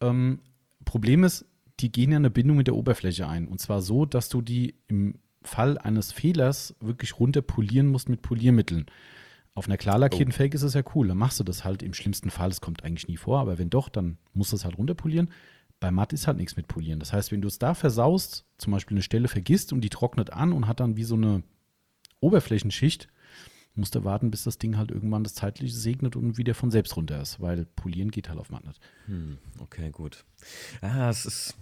Ähm, 0.00 0.40
Problem 0.84 1.22
ist, 1.22 1.46
die 1.78 1.92
gehen 1.92 2.10
ja 2.10 2.16
eine 2.16 2.30
Bindung 2.30 2.56
mit 2.56 2.66
der 2.66 2.74
Oberfläche 2.74 3.28
ein. 3.28 3.46
Und 3.46 3.60
zwar 3.60 3.80
so, 3.80 4.06
dass 4.06 4.28
du 4.28 4.42
die 4.42 4.74
im 4.88 5.14
Fall 5.42 5.78
eines 5.78 6.10
Fehlers 6.10 6.74
wirklich 6.80 7.20
runter 7.20 7.42
polieren 7.42 7.86
musst 7.86 8.08
mit 8.08 8.22
Poliermitteln. 8.22 8.86
Auf 9.54 9.66
einer 9.66 9.76
klar 9.76 9.98
lackierten 9.98 10.32
oh. 10.32 10.36
Fake 10.36 10.54
ist 10.54 10.62
es 10.62 10.74
ja 10.74 10.82
cool. 10.94 11.08
Dann 11.08 11.18
machst 11.18 11.38
du 11.38 11.44
das 11.44 11.64
halt 11.64 11.84
im 11.84 11.94
schlimmsten 11.94 12.30
Fall. 12.30 12.50
Es 12.50 12.60
kommt 12.60 12.82
eigentlich 12.82 13.06
nie 13.06 13.16
vor, 13.16 13.38
aber 13.38 13.58
wenn 13.58 13.70
doch, 13.70 13.88
dann 13.88 14.18
musst 14.32 14.50
du 14.50 14.56
es 14.56 14.64
halt 14.64 14.78
runterpolieren. 14.78 15.30
Bei 15.80 15.90
matt 15.90 16.12
ist 16.12 16.26
halt 16.26 16.38
nichts 16.38 16.56
mit 16.56 16.66
Polieren. 16.66 16.98
Das 16.98 17.12
heißt, 17.12 17.30
wenn 17.30 17.40
du 17.40 17.48
es 17.48 17.58
da 17.58 17.74
versaust, 17.74 18.44
zum 18.58 18.72
Beispiel 18.72 18.96
eine 18.96 19.02
Stelle 19.02 19.28
vergisst 19.28 19.72
und 19.72 19.80
die 19.80 19.90
trocknet 19.90 20.32
an 20.32 20.52
und 20.52 20.66
hat 20.66 20.80
dann 20.80 20.96
wie 20.96 21.04
so 21.04 21.14
eine 21.14 21.42
Oberflächenschicht, 22.20 23.08
musst 23.78 23.94
du 23.94 24.04
warten, 24.04 24.30
bis 24.30 24.44
das 24.44 24.58
Ding 24.58 24.76
halt 24.76 24.90
irgendwann 24.90 25.24
das 25.24 25.34
Zeitliche 25.34 25.74
segnet 25.74 26.16
und 26.16 26.36
wieder 26.36 26.54
von 26.54 26.70
selbst 26.70 26.96
runter 26.96 27.20
ist, 27.20 27.40
weil 27.40 27.64
Polieren 27.64 28.10
geht 28.10 28.28
halt 28.28 28.38
auf 28.38 28.50
matt 28.50 28.66
nicht. 28.66 28.80
Hm, 29.06 29.38
okay, 29.60 29.90
gut. 29.90 30.24
Ja, 30.82 31.08
es 31.08 31.24
ist. 31.24 31.56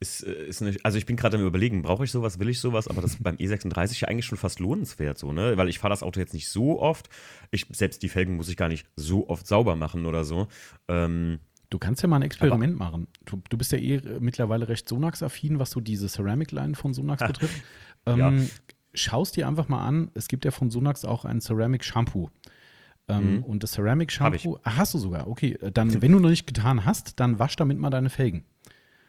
Ist, 0.00 0.22
äh, 0.22 0.46
ist 0.46 0.62
eine, 0.62 0.76
also 0.82 0.98
ich 0.98 1.06
bin 1.06 1.16
gerade 1.16 1.36
am 1.36 1.46
überlegen, 1.46 1.82
brauche 1.82 2.04
ich 2.04 2.10
sowas, 2.10 2.38
will 2.38 2.48
ich 2.48 2.60
sowas, 2.60 2.88
aber 2.88 3.02
das 3.02 3.12
ist 3.12 3.22
beim 3.22 3.36
E36 3.36 4.00
ja 4.00 4.08
eigentlich 4.08 4.24
schon 4.24 4.38
fast 4.38 4.60
lohnenswert 4.60 5.18
so, 5.18 5.32
ne? 5.32 5.56
Weil 5.56 5.68
ich 5.68 5.78
fahre 5.78 5.92
das 5.92 6.02
Auto 6.02 6.20
jetzt 6.20 6.34
nicht 6.34 6.48
so 6.48 6.80
oft. 6.80 7.08
Ich, 7.50 7.66
selbst 7.70 8.02
die 8.02 8.08
Felgen 8.08 8.36
muss 8.36 8.48
ich 8.48 8.56
gar 8.56 8.68
nicht 8.68 8.86
so 8.96 9.28
oft 9.28 9.46
sauber 9.46 9.76
machen 9.76 10.06
oder 10.06 10.24
so. 10.24 10.48
Ähm, 10.88 11.38
Du 11.74 11.80
kannst 11.80 12.02
ja 12.02 12.08
mal 12.08 12.16
ein 12.16 12.22
Experiment 12.22 12.80
Aber 12.80 12.84
machen. 12.84 13.08
Du, 13.24 13.42
du, 13.50 13.58
bist 13.58 13.72
ja 13.72 13.78
eh 13.78 14.00
mittlerweile 14.20 14.68
recht 14.68 14.88
Sonax-affin, 14.88 15.58
was 15.58 15.72
so 15.72 15.80
diese 15.80 16.06
Ceramic-Line 16.06 16.76
von 16.76 16.94
Sonax 16.94 17.20
ha. 17.20 17.26
betrifft. 17.26 17.64
Ähm, 18.06 18.18
ja. 18.18 18.32
Schaust 18.92 19.34
dir 19.34 19.48
einfach 19.48 19.66
mal 19.66 19.84
an, 19.84 20.12
es 20.14 20.28
gibt 20.28 20.44
ja 20.44 20.52
von 20.52 20.70
Sonax 20.70 21.04
auch 21.04 21.24
ein 21.24 21.40
Ceramic-Shampoo. 21.40 22.30
Ähm, 23.08 23.38
mhm. 23.38 23.42
Und 23.42 23.64
das 23.64 23.72
Ceramic 23.72 24.12
Shampoo 24.12 24.58
ah, 24.62 24.76
hast 24.76 24.94
du 24.94 24.98
sogar. 24.98 25.26
Okay, 25.26 25.58
dann, 25.72 26.00
wenn 26.00 26.12
du 26.12 26.20
noch 26.20 26.28
nicht 26.28 26.46
getan 26.46 26.84
hast, 26.84 27.18
dann 27.18 27.40
wasch 27.40 27.56
damit 27.56 27.76
mal 27.76 27.90
deine 27.90 28.08
Felgen. 28.08 28.44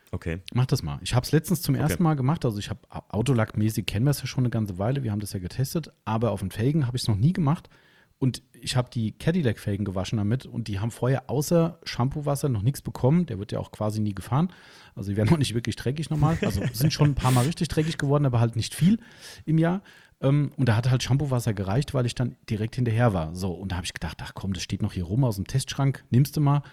Okay. 0.10 0.40
Mach 0.56 0.66
das 0.66 0.82
mal. 0.82 0.98
Ich 1.04 1.14
habe 1.14 1.24
es 1.24 1.32
letztens 1.32 1.62
zum 1.62 1.76
okay. 1.76 1.84
ersten 1.84 2.02
Mal 2.02 2.16
gemacht. 2.16 2.46
Also 2.46 2.58
ich 2.58 2.72
habe 2.72 2.80
Autolack-mäßig 2.90 3.86
kennen 3.86 4.06
wir 4.08 4.12
es 4.12 4.22
ja 4.22 4.26
schon 4.26 4.44
eine 4.44 4.50
ganze 4.50 4.80
Weile. 4.80 5.04
Wir 5.04 5.12
haben 5.12 5.20
das 5.20 5.34
ja 5.34 5.40
getestet. 5.40 5.92
Aber 6.04 6.32
auf 6.32 6.40
den 6.40 6.50
Felgen 6.50 6.88
habe 6.88 6.98
ich 6.98 7.04
es 7.04 7.08
noch 7.08 7.16
nie 7.16 7.34
gemacht. 7.34 7.70
Und 8.18 8.44
ich 8.54 8.76
habe 8.76 8.90
die 8.90 9.12
Cadillac-Felgen 9.12 9.86
gewaschen 9.86 10.18
damit 10.18 10.46
und 10.46 10.68
die 10.68 10.80
haben 10.80 10.92
vorher 10.92 11.30
außer 11.30 11.80
Shampoo-Wasser 11.84 12.50
noch 12.50 12.62
nichts 12.62 12.82
bekommen. 12.82 13.26
Der 13.26 13.40
wird 13.40 13.52
ja 13.52 13.60
auch 13.60 13.72
quasi 13.72 14.00
nie 14.00 14.16
gefahren. 14.16 14.52
Also 14.96 15.12
die 15.12 15.18
werden 15.18 15.30
auch 15.34 15.38
nicht 15.38 15.54
wirklich 15.54 15.76
dreckig 15.76 16.10
normal. 16.10 16.38
Also 16.42 16.62
sind 16.74 16.94
schon 16.94 17.10
ein 17.12 17.16
paar 17.16 17.32
Mal 17.32 17.46
richtig 17.46 17.68
dreckig 17.68 17.98
geworden, 17.98 18.26
aber 18.26 18.40
halt 18.40 18.56
nicht 18.56 18.74
viel 18.74 19.00
im 19.46 19.58
Jahr. 19.58 19.82
Ähm, 20.22 20.54
und 20.56 20.70
da 20.70 20.78
hat 20.78 20.90
halt 20.90 21.04
Shampoo-Wasser 21.04 21.54
gereicht, 21.54 21.94
weil 21.94 22.06
ich 22.06 22.16
dann 22.16 22.38
direkt 22.50 22.76
hinterher 22.76 23.14
war. 23.14 23.36
So, 23.36 23.52
und 23.52 23.72
da 23.72 23.76
habe 23.76 23.86
ich 23.86 23.94
gedacht, 23.94 24.18
ach 24.24 24.34
komm, 24.34 24.54
das 24.54 24.64
steht 24.64 24.82
noch 24.82 24.94
hier 24.94 25.04
rum 25.04 25.26
aus 25.26 25.36
dem 25.36 25.48
Testschrank, 25.48 26.06
nimmst 26.10 26.38
du 26.38 26.42
mal. 26.42 26.64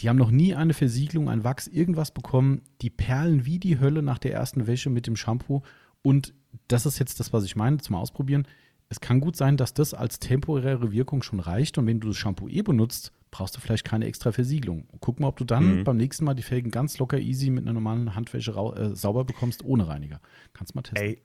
Die 0.00 0.08
haben 0.08 0.16
noch 0.16 0.30
nie 0.30 0.54
eine 0.54 0.74
Versiegelung, 0.74 1.28
ein 1.28 1.44
Wachs, 1.44 1.66
irgendwas 1.66 2.12
bekommen. 2.12 2.62
Die 2.82 2.90
perlen 2.90 3.46
wie 3.46 3.58
die 3.58 3.78
Hölle 3.78 4.02
nach 4.02 4.18
der 4.18 4.32
ersten 4.32 4.66
Wäsche 4.66 4.90
mit 4.90 5.06
dem 5.06 5.16
Shampoo. 5.16 5.62
Und 6.02 6.34
das 6.68 6.86
ist 6.86 6.98
jetzt 6.98 7.20
das, 7.20 7.32
was 7.32 7.44
ich 7.44 7.56
meine, 7.56 7.78
zum 7.78 7.96
Ausprobieren 7.96 8.46
es 8.94 9.00
kann 9.00 9.18
gut 9.18 9.34
sein, 9.34 9.56
dass 9.56 9.74
das 9.74 9.92
als 9.92 10.20
temporäre 10.20 10.92
Wirkung 10.92 11.24
schon 11.24 11.40
reicht 11.40 11.78
und 11.78 11.86
wenn 11.88 11.98
du 11.98 12.08
das 12.08 12.16
Shampoo 12.16 12.48
eh 12.48 12.62
benutzt, 12.62 13.10
brauchst 13.32 13.56
du 13.56 13.60
vielleicht 13.60 13.84
keine 13.84 14.06
extra 14.06 14.30
Versiegelung. 14.30 14.86
Guck 15.00 15.18
mal, 15.18 15.26
ob 15.26 15.36
du 15.36 15.44
dann 15.44 15.78
mhm. 15.78 15.84
beim 15.84 15.96
nächsten 15.96 16.24
Mal 16.24 16.34
die 16.34 16.44
Felgen 16.44 16.70
ganz 16.70 16.98
locker 16.98 17.18
easy 17.18 17.50
mit 17.50 17.64
einer 17.64 17.72
normalen 17.72 18.14
Handwäsche 18.14 18.52
äh, 18.52 18.94
sauber 18.94 19.24
bekommst, 19.24 19.64
ohne 19.64 19.88
Reiniger. 19.88 20.20
Kannst 20.52 20.76
mal 20.76 20.82
testen. 20.82 21.08
Ey, 21.08 21.22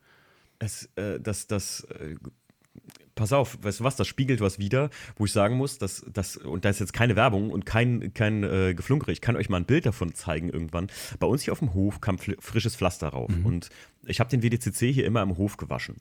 es, 0.58 0.90
äh, 0.96 1.20
das, 1.20 1.46
das, 1.46 1.84
äh, 1.84 2.16
pass 3.14 3.32
auf, 3.32 3.62
weißt 3.62 3.78
du 3.78 3.84
was, 3.84 3.94
das 3.94 4.08
spiegelt 4.08 4.40
was 4.40 4.58
wieder, 4.58 4.90
wo 5.14 5.26
ich 5.26 5.32
sagen 5.32 5.56
muss, 5.56 5.78
dass 5.78 6.04
das, 6.12 6.36
und 6.36 6.64
da 6.64 6.70
ist 6.70 6.80
jetzt 6.80 6.92
keine 6.92 7.14
Werbung 7.14 7.50
und 7.50 7.66
kein, 7.66 8.12
kein 8.14 8.42
äh, 8.42 8.74
Geflunkere, 8.74 9.12
ich 9.12 9.20
kann 9.20 9.36
euch 9.36 9.48
mal 9.48 9.58
ein 9.58 9.66
Bild 9.66 9.86
davon 9.86 10.12
zeigen 10.14 10.48
irgendwann. 10.48 10.88
Bei 11.20 11.28
uns 11.28 11.42
hier 11.42 11.52
auf 11.52 11.60
dem 11.60 11.74
Hof 11.74 12.00
kam 12.00 12.18
frisches 12.18 12.74
Pflaster 12.74 13.08
rauf 13.08 13.30
mhm. 13.30 13.46
und 13.46 13.68
ich 14.06 14.20
habe 14.20 14.30
den 14.30 14.42
WDCC 14.42 14.92
hier 14.92 15.04
immer 15.04 15.22
im 15.22 15.36
Hof 15.36 15.56
gewaschen. 15.56 15.96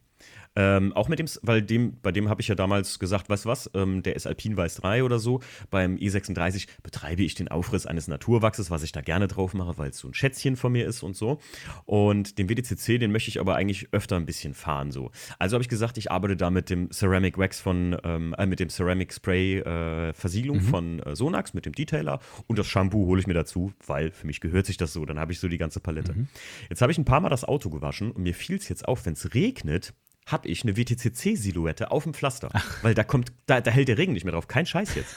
Ähm, 0.56 0.94
auch 0.94 1.08
mit 1.08 1.20
dem, 1.20 1.28
weil 1.44 1.62
dem, 1.62 2.00
bei 2.02 2.12
dem 2.12 2.28
habe 2.28 2.42
ich 2.42 2.48
ja 2.48 2.56
damals 2.56 3.00
gesagt, 3.00 3.30
weißt 3.30 3.46
du 3.46 3.50
was, 3.50 3.70
ähm, 3.74 4.04
der 4.04 4.16
ist 4.16 4.26
Alpin 4.26 4.58
Weiß 4.58 4.76
3 4.76 5.04
oder 5.04 5.20
so. 5.20 5.42
Beim 5.70 5.96
E36 5.96 6.68
betreibe 6.82 7.24
ich 7.24 7.36
den 7.36 7.50
Aufriss 7.50 7.86
eines 7.86 8.08
Naturwachses, 8.08 8.72
was 8.72 8.84
ich 8.84 8.92
da 8.92 9.02
gerne 9.02 9.28
drauf 9.28 9.54
mache, 9.54 9.78
weil 9.78 9.92
es 9.92 10.00
so 10.00 10.08
ein 10.08 10.14
Schätzchen 10.14 10.56
von 10.56 10.72
mir 10.72 10.88
ist 10.88 11.04
und 11.04 11.16
so. 11.16 11.40
Und 11.86 12.38
den 12.40 12.50
WDCC, 12.50 13.00
den 13.00 13.12
möchte 13.12 13.30
ich 13.30 13.40
aber 13.40 13.56
eigentlich 13.56 13.90
öfter 13.92 14.16
ein 14.16 14.26
bisschen 14.26 14.54
fahren 14.54 14.92
so. 14.92 15.12
Also 15.38 15.54
habe 15.56 15.62
ich 15.62 15.70
gesagt, 15.70 15.98
ich 15.98 16.12
arbeite 16.12 16.36
da 16.36 16.50
mit 16.50 16.70
dem 16.70 16.90
Ceramic 16.92 17.38
Wax 17.38 17.60
von, 17.62 17.98
ähm, 18.04 18.34
äh, 18.38 18.46
mit 18.46 18.60
dem 18.60 18.70
Ceramic 18.70 19.14
Spray 19.14 19.60
äh, 19.60 20.14
Versiegelung 20.14 20.58
mhm. 20.58 20.64
von 20.64 21.00
äh, 21.00 21.16
Sonax, 21.16 21.54
mit 21.54 21.66
dem 21.66 21.74
Detailer 21.74 22.20
und 22.48 22.58
das 22.58 22.68
Shampoo 22.68 23.06
hole 23.06 23.20
ich 23.22 23.28
mir 23.28 23.34
dazu, 23.34 23.72
weil 23.86 24.12
für 24.12 24.26
mich 24.26 24.42
gehört 24.42 24.66
sich 24.66 24.78
das 24.78 24.94
so. 24.94 25.06
Dann 25.06 25.20
habe 25.20 25.32
ich 25.32 25.40
so 25.40 25.48
die 25.48 25.58
ganze 25.58 25.80
Palette. 25.80 26.14
Mhm. 26.14 26.28
Jetzt 26.70 26.82
habe 26.82 26.92
ich 26.92 26.98
ein 26.98 27.06
paar 27.06 27.22
Mal 27.22 27.30
das 27.30 27.46
Auto 27.46 27.70
gewaschen 27.70 27.89
und 27.92 28.18
mir 28.18 28.34
fiel 28.34 28.58
es 28.58 28.70
jetzt 28.70 28.88
auf, 28.88 29.06
wenn 29.06 29.14
es 29.14 29.34
regnet, 29.34 29.94
habe 30.26 30.48
ich 30.48 30.64
eine 30.64 30.78
WTCC-Silhouette 30.78 31.92
auf 31.92 32.04
dem 32.04 32.14
Pflaster. 32.14 32.50
Ach. 32.54 32.84
Weil 32.84 32.94
da 32.94 33.04
kommt, 33.04 33.32
da, 33.46 33.62
da 33.62 33.72
hält 33.72 33.88
der 33.88 33.98
Regen 33.98 34.14
nicht 34.14 34.26
mehr 34.26 34.34
drauf. 34.34 34.48
Kein 34.48 34.66
Scheiß 34.66 34.96
jetzt. 34.96 35.16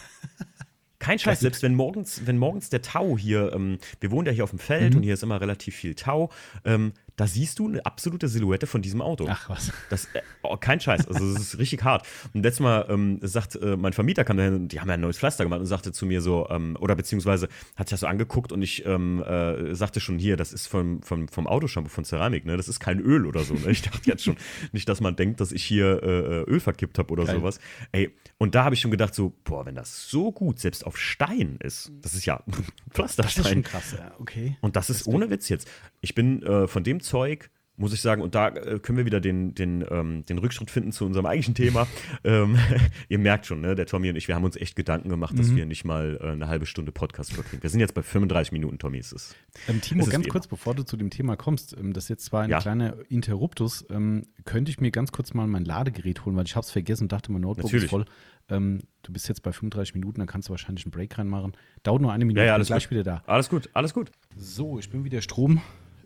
Kein 0.99 1.18
Scheiß, 1.18 1.41
selbst 1.41 1.64
wenn 1.64 1.75
morgens, 1.75 2.23
wenn 2.27 2.39
morgens 2.39 2.70
der 2.70 2.81
Tau 2.81 3.18
hier, 3.18 3.53
ähm, 3.53 3.79
wir 4.01 4.12
wohnen 4.12 4.27
ja 4.27 4.33
hier 4.33 4.45
auf 4.45 4.51
dem 4.51 4.61
Feld 4.61 4.93
mhm. 4.93 4.99
und 4.99 5.03
hier 5.03 5.14
ist 5.14 5.25
immer 5.25 5.41
relativ 5.41 5.75
viel 5.75 5.97
Tau, 5.97 6.31
ähm, 6.64 6.93
da 7.17 7.27
siehst 7.27 7.59
du 7.59 7.69
eine 7.69 7.85
absolute 7.85 8.29
Silhouette 8.29 8.67
von 8.67 8.83
diesem 8.83 9.03
Auto. 9.03 9.27
Ach 9.29 9.49
was. 9.51 9.73
Das, 9.91 10.07
äh, 10.15 10.23
oh, 10.43 10.57
kein 10.57 10.81
Scheiß, 10.81 11.07
also 11.07 11.33
das 11.33 11.43
ist 11.43 11.59
richtig 11.59 11.83
hart. 11.85 12.07
Und 12.33 12.43
letztes 12.43 12.61
Mal 12.61 12.87
ähm, 12.89 13.19
sagt 13.23 13.57
äh, 13.57 13.77
mein 13.77 13.93
Vermieter, 13.93 14.25
kam 14.25 14.37
dahin, 14.37 14.69
die 14.69 14.81
haben 14.81 14.89
ja 14.89 14.95
ein 14.95 15.01
neues 15.01 15.19
Pflaster 15.19 15.45
gemacht 15.45 15.61
und 15.61 15.67
sagte 15.67 15.93
zu 15.93 16.07
mir 16.07 16.23
so, 16.23 16.49
ähm, 16.51 16.77
oder 16.81 16.97
beziehungsweise 16.97 17.49
hat 17.77 17.89
sich 17.89 17.95
das 17.95 18.01
so 18.01 18.07
angeguckt 18.07 18.53
und 18.53 18.63
ich 18.63 18.87
ähm, 18.87 19.23
äh, 19.23 19.75
sagte 19.75 20.01
schon 20.01 20.19
hier, 20.19 20.37
das 20.37 20.53
ist 20.53 20.67
vom, 20.67 21.03
vom, 21.03 21.29
vom 21.29 21.47
Autoshampoo 21.47 21.91
von 21.91 22.05
Ceramik, 22.05 22.45
ne? 22.47 22.57
das 22.57 22.69
ist 22.69 22.81
kein 22.81 22.99
Öl 22.99 23.27
oder 23.27 23.41
so. 23.41 23.55
Ne? 23.55 23.71
Ich 23.71 23.83
dachte 23.83 24.01
jetzt 24.05 24.25
schon 24.25 24.37
nicht, 24.73 24.89
dass 24.89 25.01
man 25.01 25.17
denkt, 25.17 25.41
dass 25.41 25.53
ich 25.53 25.65
hier 25.65 26.03
äh, 26.03 26.51
Öl 26.51 26.61
verkippt 26.61 26.99
habe 26.99 27.13
oder 27.13 27.25
Geil. 27.25 27.37
sowas. 27.37 27.61
Ey, 27.93 28.15
und 28.39 28.55
da 28.55 28.65
habe 28.65 28.75
ich 28.75 28.81
schon 28.81 28.91
gedacht 28.91 29.15
so, 29.15 29.33
boah, 29.45 29.67
wenn 29.67 29.75
das 29.75 30.09
so 30.09 30.33
gut 30.33 30.59
selbst 30.59 30.87
auf 30.87 30.99
Stein 30.99 31.59
ist, 31.61 31.93
das 32.01 32.15
ist 32.15 32.25
ja 32.25 32.43
Pflasterstein. 32.91 33.43
Das 33.43 33.47
ist 33.47 33.53
schon 33.53 33.63
krass, 33.63 33.95
ja, 33.99 34.13
okay. 34.19 34.57
Und 34.61 34.77
das 34.77 34.91
ist 34.91 35.07
ohne 35.07 35.31
Witz 35.31 35.49
jetzt. 35.49 35.69
Ich 36.01 36.15
bin 36.15 36.43
äh, 36.43 36.67
von 36.67 36.83
dem 36.83 37.01
Zeug 37.13 37.51
muss 37.77 37.93
ich 37.93 38.01
sagen, 38.01 38.23
und 38.23 38.35
da 38.35 38.49
äh, 38.49 38.79
können 38.79 38.99
wir 38.99 39.07
wieder 39.07 39.21
den, 39.21 39.55
den, 39.55 39.85
ähm, 39.91 40.25
den 40.27 40.39
Rückschritt 40.39 40.71
finden 40.71 40.93
zu 40.93 41.07
unserem 41.07 41.27
eigentlichen 41.27 41.55
Thema. 41.55 41.87
ähm, 42.25 42.59
ihr 43.09 43.19
merkt 43.19 43.47
schon, 43.47 43.61
ne, 43.61 43.75
der 43.75 43.87
Tommy 43.87 44.11
und 44.11 44.17
ich, 44.17 44.29
wir 44.29 44.35
haben 44.35 44.45
uns 44.45 44.57
echt 44.57 44.77
Gedanken 44.77 45.09
gemacht, 45.09 45.39
dass 45.39 45.49
mhm. 45.49 45.57
wir 45.57 45.67
nicht 45.67 45.85
mal 45.85 46.19
äh, 46.21 46.29
eine 46.29 46.49
halbe 46.49 46.67
Stunde 46.67 46.93
Podcast 46.93 47.33
verbringen. 47.33 47.63
Wir 47.63 47.71
sind 47.71 47.81
jetzt 47.81 47.95
bei 47.95 48.03
35 48.03 48.53
Minuten, 48.53 48.79
Tommy, 48.79 48.99
ist 48.99 49.13
es. 49.13 49.35
Ähm, 49.69 49.81
Timo, 49.81 50.05
ganz 50.05 50.29
kurz, 50.29 50.47
bevor 50.47 50.75
du 50.75 50.85
zu 50.85 50.97
dem 50.97 51.11
Thema 51.11 51.37
kommst, 51.37 51.77
ähm, 51.77 51.93
das 51.93 52.05
ist 52.05 52.09
jetzt 52.11 52.25
zwar 52.27 52.43
ein 52.43 52.51
ja. 52.51 52.61
kleiner 52.61 52.95
Interruptus, 53.09 53.85
ähm, 53.91 54.27
könnte 54.45 54.71
ich 54.71 54.81
mir 54.81 54.91
ganz 54.91 55.11
kurz 55.11 55.35
mal 55.35 55.47
mein 55.47 55.65
Ladegerät 55.65 56.25
holen, 56.25 56.37
weil 56.37 56.45
ich 56.45 56.55
habe 56.55 56.65
es 56.65 56.71
vergessen 56.71 57.05
und 57.05 57.13
dachte, 57.13 57.33
mein 57.33 57.41
Notebook 57.41 57.65
Natürlich. 57.65 57.85
ist 57.85 57.91
voll. 57.91 58.05
Ähm, 58.49 58.81
du 59.03 59.13
bist 59.13 59.29
jetzt 59.29 59.43
bei 59.43 59.53
35 59.53 59.95
Minuten, 59.95 60.21
dann 60.21 60.27
kannst 60.27 60.49
du 60.49 60.51
wahrscheinlich 60.51 60.85
einen 60.85 60.93
Break 60.93 61.17
reinmachen. 61.17 61.53
Dauert 61.83 62.03
nur 62.03 62.13
eine 62.13 62.25
Minute, 62.25 62.41
ja, 62.41 62.49
ja, 62.49 62.55
alles 62.55 62.67
gleich 62.67 62.85
gut. 62.85 62.91
wieder 62.91 63.03
da. 63.03 63.23
Alles 63.27 63.49
gut, 63.49 63.71
alles 63.73 63.95
gut. 63.95 64.11
So, 64.37 64.79
ich 64.79 64.91
bin 64.91 65.05
wieder 65.05 65.23
Strom 65.23 65.63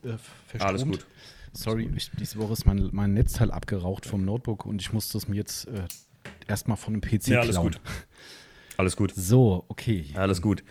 äh, 0.07 0.19
verstromt. 0.47 0.63
Alles 0.63 0.85
gut. 0.85 1.07
Sorry, 1.53 1.91
ich, 1.97 2.11
diese 2.19 2.39
Woche 2.39 2.53
ist 2.53 2.67
mein, 2.67 2.91
mein 2.93 3.15
Netzteil 3.15 3.51
abgeraucht 3.51 4.05
vom 4.07 4.25
Notebook 4.25 4.67
und 4.67 4.81
ich 4.81 4.93
musste 4.93 5.17
es 5.17 5.27
mir 5.27 5.37
jetzt 5.37 5.69
äh, 5.69 5.85
erstmal 6.47 6.77
von 6.77 6.95
dem 6.95 7.01
PC 7.01 7.29
ja, 7.29 7.41
alles 7.41 7.57
klauen. 7.57 7.73
Gut. 7.73 7.81
Alles 8.77 8.97
gut. 8.97 9.13
So, 9.15 9.65
okay. 9.69 10.07
Alles 10.15 10.43
gut. 10.43 10.63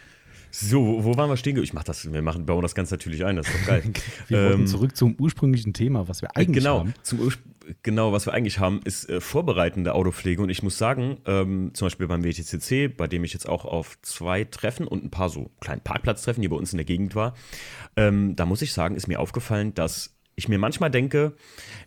So, 0.52 1.04
wo 1.04 1.18
waren 1.18 1.30
wir 1.30 1.38
stehen? 1.38 1.62
Ich 1.62 1.74
mach 1.74 1.84
das, 1.84 2.12
wir 2.14 2.22
machen, 2.22 2.46
bauen 2.46 2.62
das 2.62 2.76
Ganze 2.76 2.94
natürlich 2.94 3.26
ein, 3.26 3.36
das 3.36 3.48
ist 3.48 3.56
doch 3.56 3.68
geil. 3.68 3.84
wir 4.30 4.52
ähm, 4.52 4.68
zurück 4.68 4.96
zum 4.96 5.16
ursprünglichen 5.20 5.74
Thema, 5.74 6.08
was 6.08 6.22
wir 6.22 6.36
eigentlich 6.38 6.64
genau, 6.64 6.80
haben. 6.80 6.94
Zum 7.04 7.20
genau, 7.84 8.12
was 8.12 8.26
wir 8.26 8.34
eigentlich 8.34 8.60
haben, 8.60 8.80
ist 8.84 9.10
äh, 9.10 9.22
vorbereitende 9.22 9.94
Autopflege. 9.94 10.42
Und 10.42 10.50
ich 10.50 10.64
muss 10.64 10.78
sagen, 10.78 11.18
ähm, 11.26 11.72
zum 11.74 11.88
Beispiel 11.88 12.08
beim 12.08 12.24
WTCC, 12.24 12.96
bei 12.96 13.08
dem 13.08 13.24
ich 13.24 13.34
jetzt 13.34 13.48
auch 13.48 13.66
auf 13.66 13.98
zwei 14.02 14.44
Treffen 14.44 14.88
und 14.88 15.04
ein 15.04 15.12
paar 15.12 15.30
so 15.30 15.52
kleinen 15.60 15.82
Parkplatztreffen 15.82 16.42
hier 16.42 16.50
bei 16.50 16.56
uns 16.56 16.74
in 16.74 16.78
der 16.78 16.86
Gegend 16.86 17.16
war, 17.16 17.34
ähm, 17.96 18.36
da 18.36 18.46
muss 18.46 18.62
ich 18.62 18.74
sagen, 18.74 18.96
ist 18.96 19.08
mir 19.08 19.20
aufgefallen, 19.20 19.74
dass 19.74 20.16
ich 20.36 20.50
mir 20.50 20.60
manchmal 20.60 20.92
denke, 20.92 21.34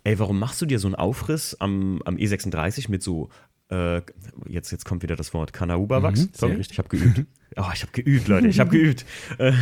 ey, 0.05 0.19
warum 0.19 0.39
machst 0.39 0.61
du 0.63 0.67
dir 0.67 0.79
so 0.79 0.89
einen 0.89 0.95
Aufriss 0.95 1.55
am, 1.61 2.01
am 2.05 2.17
E36 2.17 2.91
mit 2.91 3.03
so, 3.03 3.29
äh, 3.71 4.01
jetzt, 4.47 4.71
jetzt 4.71 4.85
kommt 4.85 5.03
wieder 5.03 5.17
das 5.17 5.35
Wort 5.35 5.53
Kanauba-Wachs. 5.53 6.21
Mhm, 6.21 6.31
Sorry, 6.33 6.61
ich 6.61 6.79
habe 6.79 6.89
geübt. 6.89 7.27
Oh, 7.57 7.65
ich 7.75 7.83
habe 7.83 7.93
geübt, 7.93 8.29
Leute, 8.29 8.49
ich 8.49 8.61
habe 8.61 8.71
geübt. 8.71 9.05
Äh, 9.39 9.53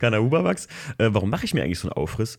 Kanauba-Wachs. 0.00 0.66
Äh, 0.98 1.10
warum 1.12 1.30
mache 1.30 1.44
ich 1.44 1.54
mir 1.54 1.62
eigentlich 1.62 1.78
so 1.78 1.88
einen 1.88 1.96
Aufriss? 1.96 2.38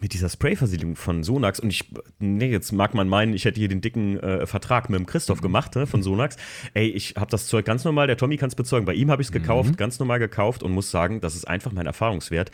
Mit 0.00 0.12
dieser 0.12 0.28
Sprayversiegelung 0.28 0.96
von 0.96 1.24
Sonax 1.24 1.60
und 1.60 1.70
ich, 1.70 1.90
nee, 2.18 2.50
jetzt 2.50 2.72
mag 2.72 2.94
man 2.94 3.08
meinen, 3.08 3.34
ich 3.34 3.44
hätte 3.44 3.58
hier 3.58 3.68
den 3.68 3.80
dicken 3.80 4.18
äh, 4.20 4.46
Vertrag 4.46 4.90
mit 4.90 4.98
dem 4.98 5.06
Christoph 5.06 5.40
gemacht 5.40 5.74
ne, 5.74 5.86
von 5.86 6.02
Sonax. 6.02 6.36
Ey, 6.74 6.88
ich 6.88 7.14
habe 7.16 7.30
das 7.30 7.46
Zeug 7.46 7.64
ganz 7.64 7.84
normal, 7.84 8.06
der 8.06 8.16
Tommy 8.16 8.36
kann 8.36 8.48
es 8.48 8.54
bezeugen, 8.54 8.86
bei 8.86 8.94
ihm 8.94 9.10
habe 9.10 9.22
ich 9.22 9.28
es 9.28 9.32
gekauft, 9.32 9.70
mhm. 9.70 9.76
ganz 9.76 9.98
normal 9.98 10.18
gekauft 10.18 10.62
und 10.62 10.72
muss 10.72 10.90
sagen, 10.90 11.20
das 11.20 11.34
ist 11.34 11.48
einfach 11.48 11.72
mein 11.72 11.86
Erfahrungswert 11.86 12.50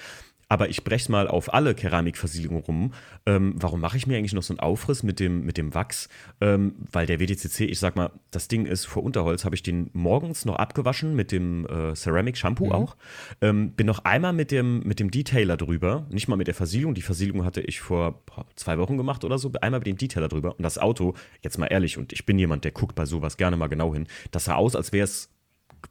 aber 0.55 0.69
ich 0.69 0.85
breche 0.85 1.03
es 1.03 1.09
mal 1.09 1.27
auf 1.27 1.53
alle 1.53 1.75
Keramikversiegelungen 1.75 2.63
rum. 2.63 2.93
Ähm, 3.27 3.55
warum 3.57 3.81
mache 3.81 3.97
ich 3.97 4.07
mir 4.07 4.17
eigentlich 4.17 4.35
noch 4.35 4.45
so 4.45 4.53
einen 4.53 4.61
Aufriss 4.61 5.03
mit 5.03 5.19
dem, 5.19 5.45
mit 5.45 5.59
dem 5.59 5.75
Wachs? 5.75 6.09
Ähm, 6.41 6.77
weil 6.93 7.07
der 7.07 7.19
WDCC, 7.19 7.63
ich 7.63 7.81
sag 7.81 7.97
mal, 7.97 8.13
das 8.31 8.47
Ding 8.47 8.65
ist 8.65 8.85
vor 8.85 9.03
Unterholz, 9.03 9.45
habe 9.45 9.57
ich 9.57 9.65
den 9.65 9.91
morgens 9.95 10.45
noch 10.45 10.55
abgewaschen 10.55 11.17
mit 11.17 11.33
dem 11.33 11.67
äh, 11.67 11.95
Ceramic 11.97 12.37
Shampoo 12.37 12.67
mhm. 12.67 12.73
auch. 12.73 12.97
Ähm, 13.41 13.73
bin 13.73 13.89
noch 13.89 14.05
einmal 14.05 14.33
mit 14.33 14.53
dem, 14.53 14.85
mit 14.85 15.01
dem 15.01 15.11
Detailer 15.11 15.57
drüber, 15.57 16.07
nicht 16.09 16.29
mal 16.29 16.37
mit 16.37 16.47
der 16.47 16.55
Versiegelung. 16.55 16.95
Die 16.95 17.03
Versiegelung 17.03 17.45
hatte 17.45 17.61
ich 17.61 17.81
vor 17.81 18.23
boah, 18.25 18.47
zwei 18.55 18.79
Wochen 18.79 18.97
gemacht 18.97 19.25
oder 19.25 19.39
so, 19.39 19.51
einmal 19.61 19.81
mit 19.81 19.89
dem 19.89 19.99
Detailer 19.99 20.29
drüber. 20.29 20.55
Und 20.57 20.63
das 20.63 20.79
Auto, 20.79 21.15
jetzt 21.43 21.59
mal 21.59 21.67
ehrlich, 21.67 21.99
und 21.99 22.13
ich 22.13 22.27
bin 22.27 22.39
jemand, 22.39 22.63
der 22.63 22.71
guckt 22.71 22.95
bei 22.95 23.07
sowas 23.07 23.39
gerne 23.39 23.57
mal 23.57 23.67
genau 23.67 23.93
hin, 23.93 24.07
das 24.31 24.45
sah 24.45 24.55
aus, 24.55 24.77
als 24.77 24.93
wäre 24.93 25.03
es 25.03 25.34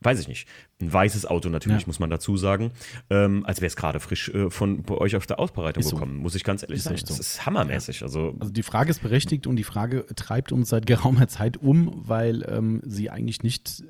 weiß 0.01 0.19
ich 0.19 0.27
nicht, 0.27 0.47
ein 0.81 0.91
weißes 0.91 1.25
Auto 1.25 1.49
natürlich, 1.49 1.81
ja. 1.81 1.87
muss 1.87 1.99
man 1.99 2.09
dazu 2.09 2.37
sagen, 2.37 2.71
ähm, 3.09 3.45
als 3.45 3.61
wäre 3.61 3.67
es 3.67 3.75
gerade 3.75 3.99
frisch 3.99 4.29
äh, 4.29 4.49
von 4.49 4.83
bei 4.83 4.95
euch 4.95 5.15
auf 5.15 5.25
der 5.25 5.39
Ausbereitung 5.39 5.83
so. 5.83 5.95
gekommen, 5.95 6.17
muss 6.17 6.35
ich 6.35 6.43
ganz 6.43 6.63
ehrlich 6.63 6.77
ist 6.77 6.83
sagen. 6.85 6.97
So. 6.97 7.05
Das 7.05 7.19
ist 7.19 7.45
hammermäßig. 7.45 8.01
Ja. 8.01 8.07
Also, 8.07 8.35
also 8.39 8.51
die 8.51 8.63
Frage 8.63 8.91
ist 8.91 9.01
berechtigt 9.01 9.47
und 9.47 9.55
die 9.55 9.63
Frage 9.63 10.05
treibt 10.15 10.51
uns 10.51 10.69
seit 10.69 10.85
geraumer 10.85 11.27
Zeit 11.27 11.57
um, 11.57 11.91
weil 11.95 12.45
ähm, 12.49 12.81
sie 12.85 13.09
eigentlich 13.09 13.43
nicht 13.43 13.83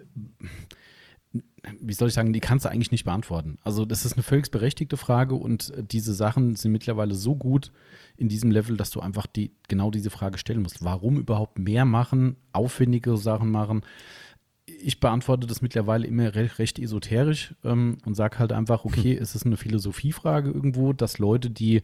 wie 1.80 1.94
soll 1.94 2.10
ich 2.10 2.14
sagen, 2.14 2.34
die 2.34 2.40
kannst 2.40 2.66
du 2.66 2.70
eigentlich 2.70 2.92
nicht 2.92 3.06
beantworten. 3.06 3.58
Also 3.64 3.86
das 3.86 4.06
ist 4.06 4.14
eine 4.14 4.24
völlig 4.24 4.52
berechtigte 4.52 4.98
Frage 4.98 5.36
und 5.36 5.72
äh, 5.72 5.84
diese 5.84 6.14
Sachen 6.14 6.56
sind 6.56 6.72
mittlerweile 6.72 7.16
so 7.16 7.36
gut 7.36 7.72
in 8.18 8.28
diesem 8.28 8.52
Level, 8.52 8.78
dass 8.78 8.92
du 8.92 9.00
einfach 9.00 9.26
die, 9.26 9.52
genau 9.68 9.90
diese 9.90 10.10
Frage 10.10 10.38
stellen 10.38 10.62
musst. 10.62 10.84
Warum 10.84 11.18
überhaupt 11.18 11.60
mehr 11.60 11.86
machen, 11.86 12.36
aufwendige 12.52 13.16
Sachen 13.18 13.50
machen? 13.50 13.82
Ich 14.66 15.00
beantworte 15.00 15.48
das 15.48 15.62
mittlerweile 15.62 16.08
immer 16.08 16.36
recht, 16.36 16.60
recht 16.60 16.80
esoterisch 16.80 17.54
ähm, 17.64 17.98
und 18.06 18.16
sage 18.16 18.40
halt 18.40 18.54
einfach, 18.54 18.86
okay, 18.86 19.16
hm. 19.16 19.22
es 19.22 19.36
ist 19.36 19.46
eine 19.46 19.58
Philosophiefrage 19.58 20.52
irgendwo, 20.52 20.94
dass 20.94 21.20
Leute, 21.20 21.50
die, 21.50 21.82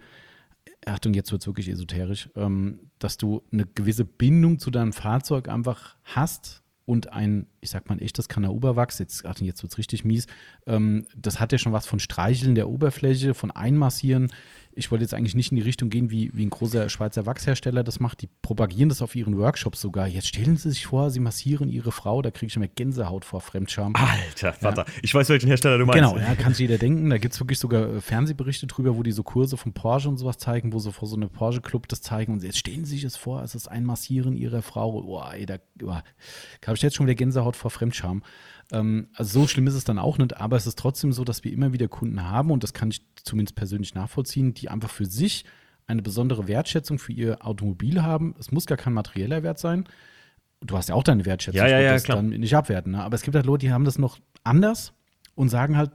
Achtung, 0.86 1.14
jetzt 1.14 1.32
wird 1.32 1.42
es 1.42 1.48
wirklich 1.48 1.70
esoterisch, 1.70 2.30
ähm, 2.36 2.80
dass 3.00 3.18
du 3.18 3.44
eine 3.52 3.66
gewisse 3.66 4.06
Bindung 4.06 4.60
zu 4.60 4.72
deinem 4.72 4.94
Fahrzeug 4.94 5.50
einfach 5.50 5.98
hast 6.04 6.64
und 6.86 7.12
ein, 7.12 7.48
ich 7.60 7.70
sag 7.70 7.88
mal, 7.90 7.96
ein 7.96 8.02
echtes 8.02 8.30
Kanauberwachs, 8.30 8.98
jetzt, 9.00 9.26
Achtung, 9.26 9.46
jetzt 9.46 9.62
wird 9.62 9.74
es 9.74 9.78
richtig 9.78 10.06
mies, 10.06 10.28
ähm, 10.66 11.06
das 11.16 11.40
hat 11.40 11.52
ja 11.52 11.58
schon 11.58 11.74
was 11.74 11.86
von 11.86 12.00
Streicheln 12.00 12.56
der 12.56 12.70
Oberfläche, 12.70 13.34
von 13.34 13.52
Einmassieren 13.52 14.32
ich 14.80 14.92
wollte 14.92 15.04
jetzt 15.04 15.14
eigentlich 15.14 15.36
nicht 15.36 15.52
in 15.52 15.58
die 15.58 15.62
Richtung 15.62 15.90
gehen, 15.90 16.10
wie, 16.10 16.32
wie 16.34 16.46
ein 16.46 16.50
großer 16.50 16.90
Schweizer 16.90 17.26
Wachshersteller 17.26 17.84
das 17.84 18.00
macht. 18.00 18.22
Die 18.22 18.30
propagieren 18.42 18.90
das 18.90 19.02
auf 19.02 19.16
ihren 19.16 19.38
Workshops 19.38 19.82
sogar. 19.82 20.08
Jetzt 20.08 20.28
stellen 20.28 20.58
Sie 20.58 20.70
sich 20.70 20.88
vor, 20.88 21.12
Sie 21.12 21.20
massieren 21.20 21.70
Ihre 21.70 21.92
Frau, 21.92 22.22
da 22.22 22.32
kriege 22.32 22.48
ich 22.48 22.54
schon 22.54 22.62
mal 22.62 22.70
Gänsehaut 22.74 23.26
vor 23.26 23.42
Fremdscham. 23.42 23.94
Alter, 23.96 24.54
Vater, 24.54 24.86
ja. 24.88 24.94
ich 25.04 25.14
weiß, 25.14 25.30
welchen 25.30 25.48
Hersteller 25.48 25.78
du 25.78 25.86
meinst. 25.86 26.00
Genau, 26.00 26.18
ja, 26.18 26.34
kann 26.36 26.54
sich 26.54 26.68
jeder 26.68 26.78
denken. 26.80 27.10
Da 27.10 27.18
gibt 27.18 27.34
es 27.34 27.40
wirklich 27.40 27.60
sogar 27.60 27.96
äh, 27.96 28.02
Fernsehberichte 28.02 28.68
drüber, 28.68 28.96
wo 28.96 29.04
die 29.04 29.12
so 29.12 29.24
Kurse 29.24 29.58
von 29.58 29.74
Porsche 29.74 30.10
und 30.10 30.18
sowas 30.18 30.38
zeigen, 30.38 30.74
wo 30.74 30.80
sie 30.80 30.92
vor 30.92 31.08
so 31.08 31.16
einem 31.16 31.30
Porsche-Club 31.30 31.88
das 31.90 32.02
zeigen. 32.02 32.34
Und 32.34 32.44
jetzt 32.44 32.58
stellen 32.58 32.86
Sie 32.86 32.96
sich 32.96 33.04
es 33.04 33.18
vor, 33.18 33.44
es 33.44 33.56
ist 33.56 33.68
ein 33.68 33.86
Massieren 33.86 34.36
Ihrer 34.36 34.62
Frau. 34.62 35.02
Boah, 35.02 35.34
ey, 35.34 35.46
da, 35.46 35.58
habe 35.86 36.76
ich 36.76 36.82
jetzt 36.82 36.96
schon 36.96 37.06
wieder 37.06 37.16
Gänsehaut 37.16 37.56
vor 37.56 37.70
Fremdscham. 37.70 38.24
Ähm, 38.72 39.08
also 39.14 39.42
so 39.42 39.48
schlimm 39.48 39.68
ist 39.68 39.74
es 39.74 39.84
dann 39.84 40.00
auch 40.00 40.18
nicht, 40.18 40.38
aber 40.38 40.58
es 40.58 40.68
ist 40.68 40.78
trotzdem 40.78 41.12
so, 41.12 41.24
dass 41.24 41.44
wir 41.44 41.52
immer 41.52 41.74
wieder 41.74 41.88
Kunden 41.88 42.24
haben 42.24 42.52
und 42.52 42.64
das 42.64 42.74
kann 42.74 42.92
ich 42.92 43.02
zumindest 43.24 43.56
persönlich 43.56 43.96
nachvollziehen, 43.96 44.54
die 44.54 44.70
einfach 44.70 44.90
für 44.90 45.06
sich 45.06 45.46
eine 45.88 46.02
besondere 46.02 46.48
Wertschätzung 46.48 47.00
für 47.00 47.14
ihr 47.14 47.46
Automobil 47.46 48.04
haben. 48.04 48.36
Es 48.40 48.52
muss 48.52 48.68
gar 48.68 48.78
kein 48.78 48.94
materieller 48.94 49.42
Wert 49.42 49.58
sein. 49.60 49.86
Du 50.62 50.78
hast 50.78 50.90
ja 50.90 50.96
auch 50.96 51.04
deine 51.04 51.26
Wertschätzung, 51.26 51.58
ja, 51.58 51.68
ja, 51.68 51.80
ja, 51.80 51.94
das 51.94 52.04
klar. 52.04 52.18
dann 52.18 52.30
nicht 52.30 52.56
abwerten. 52.56 52.92
Ne? 52.92 53.04
Aber 53.04 53.16
es 53.16 53.24
gibt 53.24 53.36
halt 53.36 53.46
Leute, 53.46 53.66
die 53.66 53.72
haben 53.72 53.86
das 53.86 53.98
noch 53.98 54.20
anders 54.44 54.94
und 55.36 55.50
sagen 55.50 55.78
halt, 55.78 55.92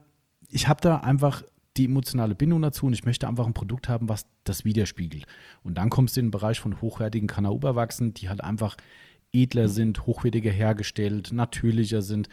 ich 0.49 0.69
habe 0.69 0.81
da 0.81 0.99
einfach 0.99 1.43
die 1.77 1.85
emotionale 1.85 2.35
Bindung 2.35 2.63
dazu 2.63 2.87
und 2.87 2.93
ich 2.93 3.05
möchte 3.05 3.29
einfach 3.29 3.47
ein 3.47 3.55
Produkt 3.55 3.89
haben, 3.89 4.09
was 4.09 4.27
das 4.45 4.65
widerspiegelt. 4.65 5.27
Und 5.63 5.77
dann 5.77 5.91
kommst 5.91 6.17
du 6.17 6.21
in 6.21 6.27
den 6.27 6.31
Bereich 6.31 6.61
von 6.61 6.81
hochwertigen 6.81 7.29
Kanauberwachsen, 7.29 8.15
die 8.15 8.29
halt 8.29 8.43
einfach 8.43 8.77
edler 9.33 9.69
sind, 9.69 10.07
hochwertiger 10.07 10.51
hergestellt, 10.51 11.33
natürlicher 11.33 12.03
sind 12.03 12.29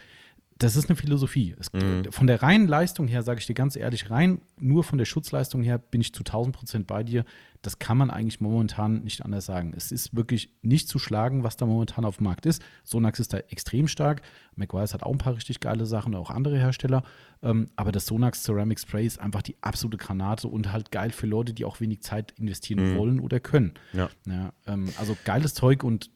das 0.62 0.76
ist 0.76 0.88
eine 0.88 0.96
Philosophie. 0.96 1.54
Es, 1.58 1.72
mhm. 1.72 2.04
Von 2.10 2.26
der 2.26 2.42
reinen 2.42 2.68
Leistung 2.68 3.08
her, 3.08 3.22
sage 3.22 3.40
ich 3.40 3.46
dir 3.46 3.54
ganz 3.54 3.76
ehrlich, 3.76 4.10
rein 4.10 4.40
nur 4.58 4.84
von 4.84 4.98
der 4.98 5.04
Schutzleistung 5.04 5.62
her 5.62 5.78
bin 5.78 6.00
ich 6.00 6.14
zu 6.14 6.20
1000 6.20 6.54
Prozent 6.54 6.86
bei 6.86 7.02
dir. 7.02 7.24
Das 7.62 7.78
kann 7.78 7.96
man 7.96 8.10
eigentlich 8.10 8.40
momentan 8.40 9.02
nicht 9.02 9.24
anders 9.24 9.46
sagen. 9.46 9.72
Es 9.76 9.92
ist 9.92 10.14
wirklich 10.14 10.52
nicht 10.62 10.88
zu 10.88 10.98
schlagen, 10.98 11.44
was 11.44 11.56
da 11.56 11.66
momentan 11.66 12.04
auf 12.04 12.16
dem 12.16 12.24
Markt 12.24 12.46
ist. 12.46 12.62
Sonax 12.84 13.20
ist 13.20 13.32
da 13.32 13.38
extrem 13.38 13.88
stark. 13.88 14.22
McGuire's 14.56 14.94
hat 14.94 15.02
auch 15.02 15.12
ein 15.12 15.18
paar 15.18 15.36
richtig 15.36 15.60
geile 15.60 15.86
Sachen, 15.86 16.14
auch 16.14 16.30
andere 16.30 16.58
Hersteller. 16.58 17.02
Ähm, 17.42 17.70
aber 17.76 17.92
das 17.92 18.06
Sonax 18.06 18.42
Ceramic 18.42 18.80
Spray 18.80 19.06
ist 19.06 19.20
einfach 19.20 19.42
die 19.42 19.56
absolute 19.60 19.96
Granate 19.96 20.48
und 20.48 20.72
halt 20.72 20.90
geil 20.90 21.10
für 21.10 21.26
Leute, 21.26 21.54
die 21.54 21.64
auch 21.64 21.80
wenig 21.80 22.02
Zeit 22.02 22.32
investieren 22.32 22.92
mhm. 22.92 22.96
wollen 22.96 23.20
oder 23.20 23.40
können. 23.40 23.74
Ja. 23.92 24.10
ja 24.26 24.52
ähm, 24.66 24.88
also 24.98 25.16
geiles 25.24 25.54
Zeug 25.54 25.84
und 25.84 26.10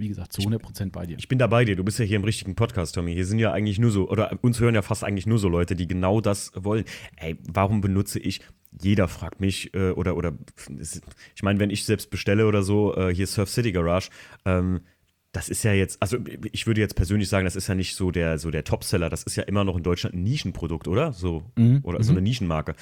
wie 0.00 0.08
gesagt, 0.08 0.32
zu 0.32 0.42
100% 0.42 0.90
bei 0.90 1.06
dir. 1.06 1.18
Ich 1.18 1.28
bin 1.28 1.38
da 1.38 1.46
bei 1.46 1.64
dir. 1.64 1.76
Du 1.76 1.84
bist 1.84 1.98
ja 1.98 2.04
hier 2.04 2.16
im 2.16 2.24
richtigen 2.24 2.54
Podcast, 2.54 2.94
Tommy. 2.94 3.14
Hier 3.14 3.26
sind 3.26 3.38
ja 3.38 3.52
eigentlich 3.52 3.78
nur 3.78 3.90
so, 3.90 4.08
oder 4.08 4.38
uns 4.42 4.58
hören 4.58 4.74
ja 4.74 4.82
fast 4.82 5.04
eigentlich 5.04 5.26
nur 5.26 5.38
so 5.38 5.48
Leute, 5.48 5.76
die 5.76 5.86
genau 5.86 6.20
das 6.20 6.52
wollen. 6.54 6.84
Ey, 7.16 7.36
warum 7.46 7.80
benutze 7.80 8.18
ich 8.18 8.40
jeder 8.80 9.08
fragt 9.08 9.40
mich 9.40 9.74
äh, 9.74 9.90
oder 9.90 10.16
oder 10.16 10.32
ich 11.34 11.42
meine, 11.42 11.58
wenn 11.58 11.70
ich 11.70 11.84
selbst 11.84 12.10
bestelle 12.10 12.46
oder 12.46 12.62
so, 12.62 12.94
äh, 12.96 13.12
hier 13.12 13.26
Surf 13.26 13.50
City 13.50 13.72
Garage, 13.72 14.10
ähm, 14.44 14.82
das 15.32 15.48
ist 15.48 15.62
ja 15.62 15.72
jetzt, 15.72 16.00
also 16.02 16.18
ich 16.52 16.66
würde 16.66 16.80
jetzt 16.80 16.94
persönlich 16.94 17.28
sagen, 17.28 17.44
das 17.44 17.56
ist 17.56 17.68
ja 17.68 17.74
nicht 17.74 17.94
so 17.94 18.10
der 18.10 18.38
so 18.38 18.50
der 18.50 18.64
Topseller, 18.64 19.08
das 19.08 19.22
ist 19.22 19.36
ja 19.36 19.44
immer 19.44 19.64
noch 19.64 19.76
in 19.76 19.82
Deutschland 19.82 20.14
ein 20.14 20.22
Nischenprodukt, 20.22 20.88
oder? 20.88 21.12
So 21.12 21.44
mhm. 21.56 21.80
oder 21.82 22.02
so 22.02 22.12
eine 22.12 22.20
mhm. 22.20 22.24
Nischenmarke. 22.24 22.74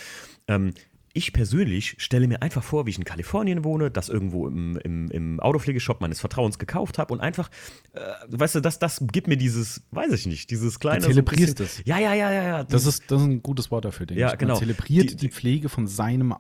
Ähm, 0.47 0.73
ich 1.19 1.33
persönlich 1.33 1.97
stelle 1.99 2.29
mir 2.29 2.43
einfach 2.43 2.63
vor, 2.63 2.87
wie 2.87 2.91
ich 2.91 2.99
in 2.99 3.05
Kalifornien 3.05 3.65
wohne, 3.65 3.91
das 3.91 4.09
irgendwo 4.09 4.47
im, 4.47 4.79
im, 4.79 5.11
im 5.11 5.41
Autopflegeshop 5.41 6.01
meines 6.01 6.21
Vertrauens 6.21 6.59
gekauft 6.59 6.97
habe 6.97 7.13
und 7.13 7.21
einfach, 7.21 7.51
äh, 7.93 8.01
weißt 8.29 8.55
du, 8.55 8.61
das, 8.61 8.79
das 8.79 9.05
gibt 9.13 9.27
mir 9.27 9.37
dieses, 9.37 9.83
weiß 9.91 10.13
ich 10.13 10.27
nicht, 10.27 10.51
dieses 10.51 10.79
kleine. 10.79 11.01
Du 11.01 11.09
zelebrierst 11.09 11.59
so 11.59 11.65
es. 11.65 11.83
Ja, 11.85 11.99
ja, 11.99 12.15
ja, 12.15 12.33
ja, 12.33 12.43
ja. 12.43 12.65
Das 12.65 12.87
ist, 12.87 13.11
das 13.11 13.21
ist 13.21 13.27
ein 13.27 13.43
gutes 13.43 13.71
Wort 13.71 13.85
dafür, 13.85 14.07
denke 14.07 14.21
ja, 14.21 14.33
ich. 14.33 14.39
Genau. 14.39 14.55
Man 14.55 14.61
zelebriert 14.61 15.11
die, 15.11 15.17
die 15.17 15.29
Pflege 15.29 15.69
von 15.69 15.87
seinem 15.87 16.35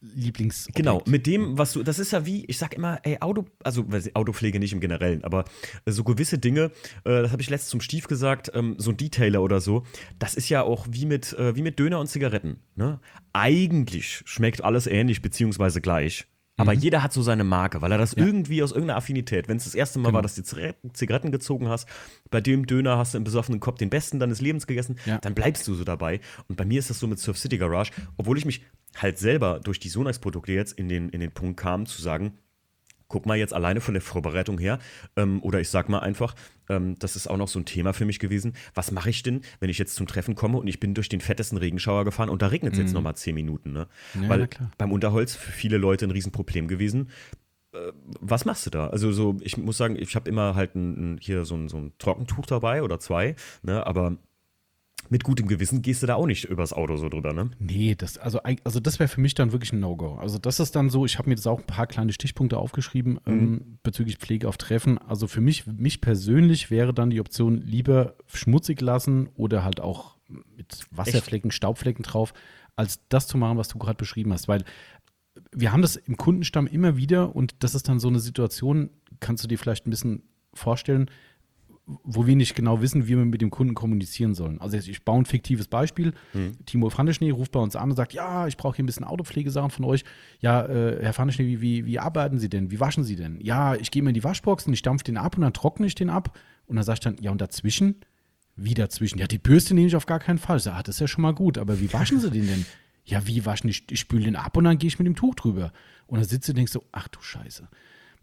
Lieblings. 0.00 0.66
Genau, 0.74 1.02
mit 1.06 1.26
dem, 1.26 1.58
was 1.58 1.74
du, 1.74 1.82
das 1.82 1.98
ist 1.98 2.12
ja 2.12 2.24
wie, 2.24 2.46
ich 2.46 2.56
sag 2.56 2.74
immer, 2.74 3.00
ey, 3.02 3.18
Auto, 3.20 3.44
also 3.62 3.84
Autopflege 4.14 4.58
nicht 4.58 4.72
im 4.72 4.80
Generellen, 4.80 5.24
aber 5.24 5.44
so 5.84 6.04
gewisse 6.04 6.38
Dinge, 6.38 6.70
äh, 7.04 7.22
das 7.22 7.32
habe 7.32 7.42
ich 7.42 7.50
letztens 7.50 7.70
zum 7.70 7.80
Stief 7.82 8.06
gesagt, 8.06 8.50
ähm, 8.54 8.76
so 8.78 8.90
ein 8.90 8.96
Detailer 8.96 9.42
oder 9.42 9.60
so, 9.60 9.84
das 10.18 10.34
ist 10.34 10.48
ja 10.48 10.62
auch 10.62 10.86
wie 10.90 11.04
mit, 11.04 11.34
äh, 11.34 11.54
wie 11.54 11.62
mit 11.62 11.78
Döner 11.78 12.00
und 12.00 12.06
Zigaretten. 12.06 12.60
Ne? 12.76 12.98
Eigentlich 13.34 14.22
schmeckt 14.24 14.64
alles 14.64 14.86
ähnlich, 14.86 15.20
beziehungsweise 15.20 15.82
gleich. 15.82 16.26
Aber 16.60 16.74
mhm. 16.74 16.80
jeder 16.80 17.02
hat 17.02 17.12
so 17.14 17.22
seine 17.22 17.42
Marke, 17.42 17.80
weil 17.80 17.90
er 17.90 17.96
das 17.96 18.14
ja. 18.14 18.24
irgendwie 18.24 18.62
aus 18.62 18.72
irgendeiner 18.72 18.98
Affinität, 18.98 19.48
wenn 19.48 19.56
es 19.56 19.64
das 19.64 19.74
erste 19.74 19.98
Mal 19.98 20.08
genau. 20.08 20.16
war, 20.16 20.22
dass 20.22 20.34
du 20.34 20.42
Zigaretten 20.92 21.32
gezogen 21.32 21.68
hast, 21.68 21.88
bei 22.30 22.42
dem 22.42 22.66
Döner 22.66 22.98
hast 22.98 23.14
du 23.14 23.18
im 23.18 23.24
besoffenen 23.24 23.60
Kopf 23.60 23.78
den 23.78 23.88
besten 23.88 24.20
deines 24.20 24.42
Lebens 24.42 24.66
gegessen, 24.66 24.96
ja. 25.06 25.18
dann 25.18 25.34
bleibst 25.34 25.66
du 25.66 25.74
so 25.74 25.84
dabei. 25.84 26.20
Und 26.48 26.56
bei 26.56 26.66
mir 26.66 26.78
ist 26.78 26.90
das 26.90 26.98
so 26.98 27.06
mit 27.06 27.18
Surf 27.18 27.38
City 27.38 27.56
Garage, 27.56 27.92
obwohl 28.18 28.36
ich 28.36 28.44
mich 28.44 28.62
halt 28.94 29.18
selber 29.18 29.60
durch 29.60 29.80
die 29.80 29.88
Sonax-Produkte 29.88 30.52
jetzt 30.52 30.78
in 30.78 30.88
den, 30.88 31.08
in 31.08 31.20
den 31.20 31.32
Punkt 31.32 31.58
kam, 31.58 31.86
zu 31.86 32.02
sagen, 32.02 32.34
guck 33.10 33.26
mal 33.26 33.36
jetzt 33.36 33.52
alleine 33.52 33.82
von 33.82 33.92
der 33.92 34.00
Vorbereitung 34.00 34.58
her, 34.58 34.78
ähm, 35.16 35.42
oder 35.42 35.60
ich 35.60 35.68
sag 35.68 35.90
mal 35.90 35.98
einfach, 35.98 36.34
ähm, 36.70 36.96
das 36.98 37.16
ist 37.16 37.26
auch 37.26 37.36
noch 37.36 37.48
so 37.48 37.58
ein 37.58 37.66
Thema 37.66 37.92
für 37.92 38.06
mich 38.06 38.18
gewesen. 38.18 38.54
Was 38.74 38.92
mache 38.92 39.10
ich 39.10 39.22
denn, 39.22 39.42
wenn 39.58 39.68
ich 39.68 39.78
jetzt 39.78 39.96
zum 39.96 40.06
Treffen 40.06 40.34
komme 40.34 40.56
und 40.56 40.66
ich 40.66 40.80
bin 40.80 40.94
durch 40.94 41.10
den 41.10 41.20
fettesten 41.20 41.58
Regenschauer 41.58 42.06
gefahren 42.06 42.30
und 42.30 42.40
da 42.40 42.46
regnet 42.46 42.72
es 42.72 42.78
mhm. 42.78 42.84
jetzt 42.86 42.94
nochmal 42.94 43.16
zehn 43.16 43.34
Minuten, 43.34 43.72
ne? 43.72 43.88
Ja, 44.14 44.28
Weil 44.28 44.48
beim 44.78 44.92
Unterholz 44.92 45.34
für 45.34 45.52
viele 45.52 45.76
Leute 45.76 46.06
ein 46.06 46.10
Riesenproblem 46.12 46.68
gewesen. 46.68 47.10
Äh, 47.72 47.92
was 48.20 48.44
machst 48.44 48.64
du 48.66 48.70
da? 48.70 48.86
Also 48.88 49.12
so, 49.12 49.36
ich 49.40 49.58
muss 49.58 49.76
sagen, 49.76 49.96
ich 49.96 50.14
habe 50.14 50.30
immer 50.30 50.54
halt 50.54 50.74
ein, 50.74 51.14
ein, 51.14 51.18
hier 51.18 51.44
so 51.44 51.56
ein, 51.56 51.68
so 51.68 51.76
ein 51.76 51.92
Trockentuch 51.98 52.46
dabei 52.46 52.82
oder 52.82 53.00
zwei, 53.00 53.34
ne? 53.62 53.86
Aber 53.86 54.16
mit 55.10 55.24
gutem 55.24 55.48
Gewissen 55.48 55.82
gehst 55.82 56.02
du 56.02 56.06
da 56.06 56.14
auch 56.14 56.26
nicht 56.26 56.44
übers 56.44 56.72
Auto 56.72 56.96
so 56.96 57.08
drüber, 57.08 57.32
ne? 57.32 57.50
Nee, 57.58 57.96
das, 57.96 58.16
also, 58.16 58.40
also 58.64 58.78
das 58.78 59.00
wäre 59.00 59.08
für 59.08 59.20
mich 59.20 59.34
dann 59.34 59.50
wirklich 59.50 59.72
ein 59.72 59.80
No-Go. 59.80 60.14
Also 60.14 60.38
das 60.38 60.60
ist 60.60 60.76
dann 60.76 60.88
so, 60.88 61.04
ich 61.04 61.18
habe 61.18 61.28
mir 61.28 61.34
jetzt 61.34 61.48
auch 61.48 61.58
ein 61.58 61.66
paar 61.66 61.88
kleine 61.88 62.12
Stichpunkte 62.12 62.56
aufgeschrieben 62.58 63.14
mhm. 63.24 63.32
ähm, 63.32 63.78
bezüglich 63.82 64.18
Pflege 64.18 64.48
auf 64.48 64.56
Treffen. 64.56 64.98
Also 64.98 65.26
für 65.26 65.40
mich, 65.40 65.66
mich 65.66 66.00
persönlich 66.00 66.70
wäre 66.70 66.94
dann 66.94 67.10
die 67.10 67.20
Option 67.20 67.60
lieber 67.60 68.14
schmutzig 68.26 68.80
lassen 68.80 69.28
oder 69.34 69.64
halt 69.64 69.80
auch 69.80 70.16
mit 70.28 70.86
Wasserflecken, 70.92 71.50
Echt? 71.50 71.56
Staubflecken 71.56 72.04
drauf, 72.04 72.32
als 72.76 73.00
das 73.08 73.26
zu 73.26 73.36
machen, 73.36 73.58
was 73.58 73.66
du 73.66 73.78
gerade 73.78 73.96
beschrieben 73.96 74.32
hast. 74.32 74.46
Weil 74.46 74.62
wir 75.50 75.72
haben 75.72 75.82
das 75.82 75.96
im 75.96 76.16
Kundenstamm 76.16 76.68
immer 76.68 76.96
wieder 76.96 77.34
und 77.34 77.64
das 77.64 77.74
ist 77.74 77.88
dann 77.88 77.98
so 77.98 78.06
eine 78.06 78.20
Situation, 78.20 78.90
kannst 79.18 79.42
du 79.42 79.48
dir 79.48 79.58
vielleicht 79.58 79.88
ein 79.88 79.90
bisschen 79.90 80.22
vorstellen, 80.54 81.10
wo 82.04 82.26
wir 82.26 82.36
nicht 82.36 82.54
genau 82.54 82.80
wissen, 82.80 83.06
wie 83.06 83.16
wir 83.16 83.24
mit 83.24 83.40
dem 83.40 83.50
Kunden 83.50 83.74
kommunizieren 83.74 84.34
sollen. 84.34 84.60
Also 84.60 84.76
ich 84.76 85.04
baue 85.04 85.22
ein 85.22 85.24
fiktives 85.24 85.68
Beispiel. 85.68 86.12
Mhm. 86.32 86.52
Timo 86.66 86.90
Fandeschnee 86.90 87.30
ruft 87.30 87.52
bei 87.52 87.60
uns 87.60 87.76
an 87.76 87.90
und 87.90 87.96
sagt, 87.96 88.12
ja, 88.12 88.46
ich 88.46 88.56
brauche 88.56 88.76
hier 88.76 88.84
ein 88.84 88.86
bisschen 88.86 89.04
Autopflegesachen 89.04 89.70
von 89.70 89.84
euch. 89.84 90.04
Ja, 90.40 90.66
äh, 90.66 90.98
Herr 91.02 91.12
Fandeschnee, 91.12 91.46
wie, 91.46 91.60
wie, 91.60 91.86
wie, 91.86 91.98
arbeiten 91.98 92.38
Sie 92.38 92.48
denn? 92.48 92.70
Wie 92.70 92.80
waschen 92.80 93.04
Sie 93.04 93.16
denn? 93.16 93.38
Ja, 93.40 93.74
ich 93.74 93.90
gehe 93.90 94.02
mir 94.02 94.10
in 94.10 94.14
die 94.14 94.24
Waschbox 94.24 94.66
und 94.66 94.72
ich 94.72 94.82
dampfe 94.82 95.04
den 95.04 95.16
ab 95.16 95.36
und 95.36 95.42
dann 95.42 95.52
trockne 95.52 95.86
ich 95.86 95.94
den 95.94 96.10
ab. 96.10 96.38
Und 96.66 96.76
dann 96.76 96.84
sage 96.84 96.94
ich 96.94 97.00
dann, 97.00 97.16
ja, 97.20 97.30
und 97.30 97.40
dazwischen? 97.40 97.96
Wie 98.56 98.74
dazwischen? 98.74 99.18
Ja, 99.18 99.26
die 99.26 99.38
Bürste 99.38 99.74
nehme 99.74 99.86
ich 99.86 99.96
auf 99.96 100.06
gar 100.06 100.18
keinen 100.18 100.38
Fall. 100.38 100.58
Ich 100.58 100.64
sage, 100.64 100.76
ah, 100.76 100.82
das 100.82 100.96
ist 100.96 101.00
ja 101.00 101.08
schon 101.08 101.22
mal 101.22 101.34
gut, 101.34 101.58
aber 101.58 101.80
wie 101.80 101.92
waschen 101.92 102.20
Sie 102.20 102.30
den 102.30 102.46
denn? 102.46 102.66
Ja, 103.04 103.26
wie 103.26 103.44
waschen? 103.46 103.68
Ich, 103.68 103.90
ich 103.90 104.00
spüle 104.00 104.24
den 104.24 104.36
ab 104.36 104.56
und 104.56 104.64
dann 104.64 104.78
gehe 104.78 104.88
ich 104.88 104.98
mit 104.98 105.06
dem 105.06 105.16
Tuch 105.16 105.34
drüber. 105.34 105.72
Und 106.06 106.18
dann 106.18 106.28
sitze 106.28 106.48
du 106.48 106.52
und 106.52 106.56
denkst 106.58 106.72
so, 106.72 106.84
ach 106.92 107.08
du 107.08 107.20
Scheiße, 107.20 107.68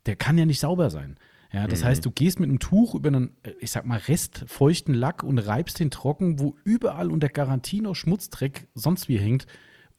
der 0.06 0.16
kann 0.16 0.38
ja 0.38 0.46
nicht 0.46 0.60
sauber 0.60 0.90
sein. 0.90 1.18
Ja, 1.52 1.68
das 1.68 1.82
mhm. 1.82 1.86
heißt, 1.86 2.06
du 2.06 2.12
gehst 2.12 2.40
mit 2.40 2.50
einem 2.50 2.60
Tuch 2.60 2.96
über 2.96 3.08
einen, 3.08 3.38
äh, 3.44 3.52
ich 3.60 3.72
sag 3.72 3.86
mal, 3.86 3.98
restfeuchten 3.98 4.94
Lack 4.94 5.24
und 5.24 5.40
reibst 5.40 5.80
den 5.80 5.92
trocken, 5.92 6.40
wo 6.40 6.56
überall 6.64 7.12
unter 7.12 7.30
Garantie 7.30 7.82
noch 7.82 7.96
Schmutzdreck 7.96 8.68
sonst 8.74 9.08
wie 9.10 9.18
hängt. 9.18 9.48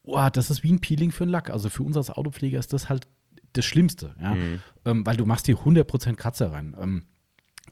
Boah, 0.02 0.30
das 0.30 0.50
ist 0.50 0.62
wie 0.62 0.72
ein 0.72 0.80
Peeling 0.80 1.10
für 1.10 1.24
einen 1.24 1.32
Lack. 1.32 1.50
Also 1.50 1.68
für 1.68 1.82
uns 1.82 1.96
als 1.96 2.10
Autopfleger 2.10 2.58
ist 2.58 2.72
das 2.72 2.88
halt 2.88 3.06
das 3.54 3.64
Schlimmste, 3.64 4.14
ja? 4.20 4.34
Mhm. 4.34 4.60
Ähm, 4.84 5.06
weil 5.06 5.16
du 5.16 5.26
machst 5.26 5.46
hier 5.46 5.56
100% 5.56 6.16
Kratzer 6.16 6.52
rein. 6.52 6.76
Ähm, 6.78 7.04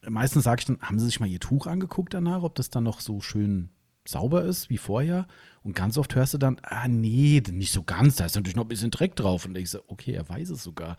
meistens 0.08 0.44
sage 0.44 0.60
ich 0.60 0.66
dann, 0.66 0.80
haben 0.80 0.98
sie 0.98 1.06
sich 1.06 1.20
mal 1.20 1.28
ihr 1.28 1.40
Tuch 1.40 1.66
angeguckt 1.66 2.14
danach, 2.14 2.42
ob 2.42 2.54
das 2.54 2.70
dann 2.70 2.84
noch 2.84 3.00
so 3.00 3.20
schön 3.20 3.70
sauber 4.08 4.44
ist 4.44 4.70
wie 4.70 4.78
vorher. 4.78 5.26
Und 5.62 5.74
ganz 5.74 5.98
oft 5.98 6.14
hörst 6.14 6.34
du 6.34 6.38
dann, 6.38 6.58
ah 6.62 6.88
nee, 6.88 7.42
nicht 7.50 7.72
so 7.72 7.82
ganz, 7.82 8.16
da 8.16 8.24
ist 8.24 8.36
natürlich 8.36 8.56
noch 8.56 8.64
ein 8.64 8.68
bisschen 8.68 8.90
Dreck 8.90 9.16
drauf. 9.16 9.44
Und 9.46 9.56
ich 9.58 9.70
so, 9.70 9.80
okay, 9.86 10.12
er 10.12 10.28
weiß 10.28 10.50
es 10.50 10.62
sogar. 10.62 10.96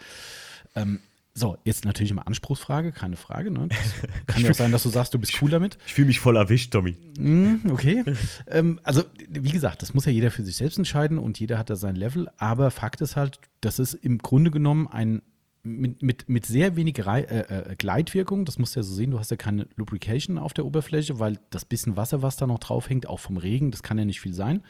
Ähm, 0.75 0.99
so, 1.37 1.55
jetzt 1.65 1.85
natürlich 1.85 2.09
immer 2.09 2.25
Anspruchsfrage, 2.25 2.91
keine 2.91 3.15
Frage. 3.15 3.51
Ne? 3.51 3.69
kann 4.25 4.41
ja 4.41 4.49
auch 4.49 4.55
sein, 4.55 4.71
dass 4.71 4.81
du 4.81 4.89
sagst, 4.89 5.13
du 5.13 5.19
bist 5.19 5.39
cool 5.39 5.51
damit. 5.51 5.77
Ich 5.85 5.93
fühle 5.93 6.07
mich 6.07 6.19
voll 6.19 6.35
erwischt, 6.35 6.71
Tommy. 6.73 6.97
Mm, 7.19 7.69
okay. 7.69 8.03
ähm, 8.47 8.79
also, 8.81 9.03
wie 9.29 9.51
gesagt, 9.51 9.83
das 9.83 9.93
muss 9.93 10.05
ja 10.05 10.11
jeder 10.11 10.31
für 10.31 10.43
sich 10.43 10.55
selbst 10.55 10.79
entscheiden 10.79 11.19
und 11.19 11.39
jeder 11.39 11.59
hat 11.59 11.69
da 11.69 11.75
sein 11.75 11.95
Level. 11.95 12.27
Aber 12.37 12.71
Fakt 12.71 13.01
ist 13.01 13.15
halt, 13.15 13.39
das 13.61 13.77
ist 13.77 13.93
im 13.93 14.17
Grunde 14.17 14.49
genommen 14.49 14.87
ein 14.87 15.21
mit, 15.61 16.01
mit, 16.01 16.27
mit 16.27 16.45
sehr 16.47 16.75
wenig 16.75 17.05
Rei 17.05 17.21
äh, 17.21 17.71
äh, 17.71 17.75
Gleitwirkung, 17.75 18.45
das 18.45 18.57
musst 18.57 18.75
du 18.75 18.79
ja 18.79 18.83
so 18.83 18.95
sehen, 18.95 19.11
du 19.11 19.19
hast 19.19 19.29
ja 19.29 19.37
keine 19.37 19.67
Lubrication 19.75 20.37
auf 20.37 20.53
der 20.53 20.65
Oberfläche, 20.65 21.19
weil 21.19 21.37
das 21.49 21.65
bisschen 21.65 21.97
Wasser, 21.97 22.21
was 22.21 22.37
da 22.37 22.47
noch 22.47 22.59
drauf 22.59 22.89
hängt, 22.89 23.07
auch 23.07 23.19
vom 23.19 23.37
Regen, 23.37 23.69
das 23.69 23.83
kann 23.83 23.99
ja 23.99 24.05
nicht 24.05 24.21
viel 24.21 24.33
sein. 24.33 24.63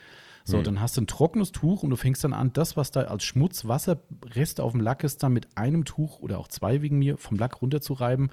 So, 0.48 0.60
mhm. 0.60 0.64
dann 0.64 0.80
hast 0.80 0.96
du 0.96 1.02
ein 1.02 1.08
trockenes 1.08 1.52
Tuch 1.52 1.84
und 1.84 1.90
du 1.90 1.98
fängst 1.98 2.24
dann 2.24 2.32
an, 2.32 2.54
das, 2.54 2.78
was 2.78 2.92
da 2.92 3.02
als 3.02 3.26
Schmutz, 3.26 3.66
Wasser, 3.66 4.00
Rest 4.24 4.62
auf 4.62 4.72
dem 4.72 4.80
Lack 4.80 5.04
ist, 5.04 5.22
dann 5.22 5.34
mit 5.34 5.58
einem 5.58 5.84
Tuch 5.84 6.20
oder 6.20 6.40
auch 6.40 6.48
zwei 6.48 6.82
wegen 6.82 6.98
mir 6.98 7.18
vom 7.18 7.38
Lack 7.38 7.62
runterzureiben. 7.62 8.32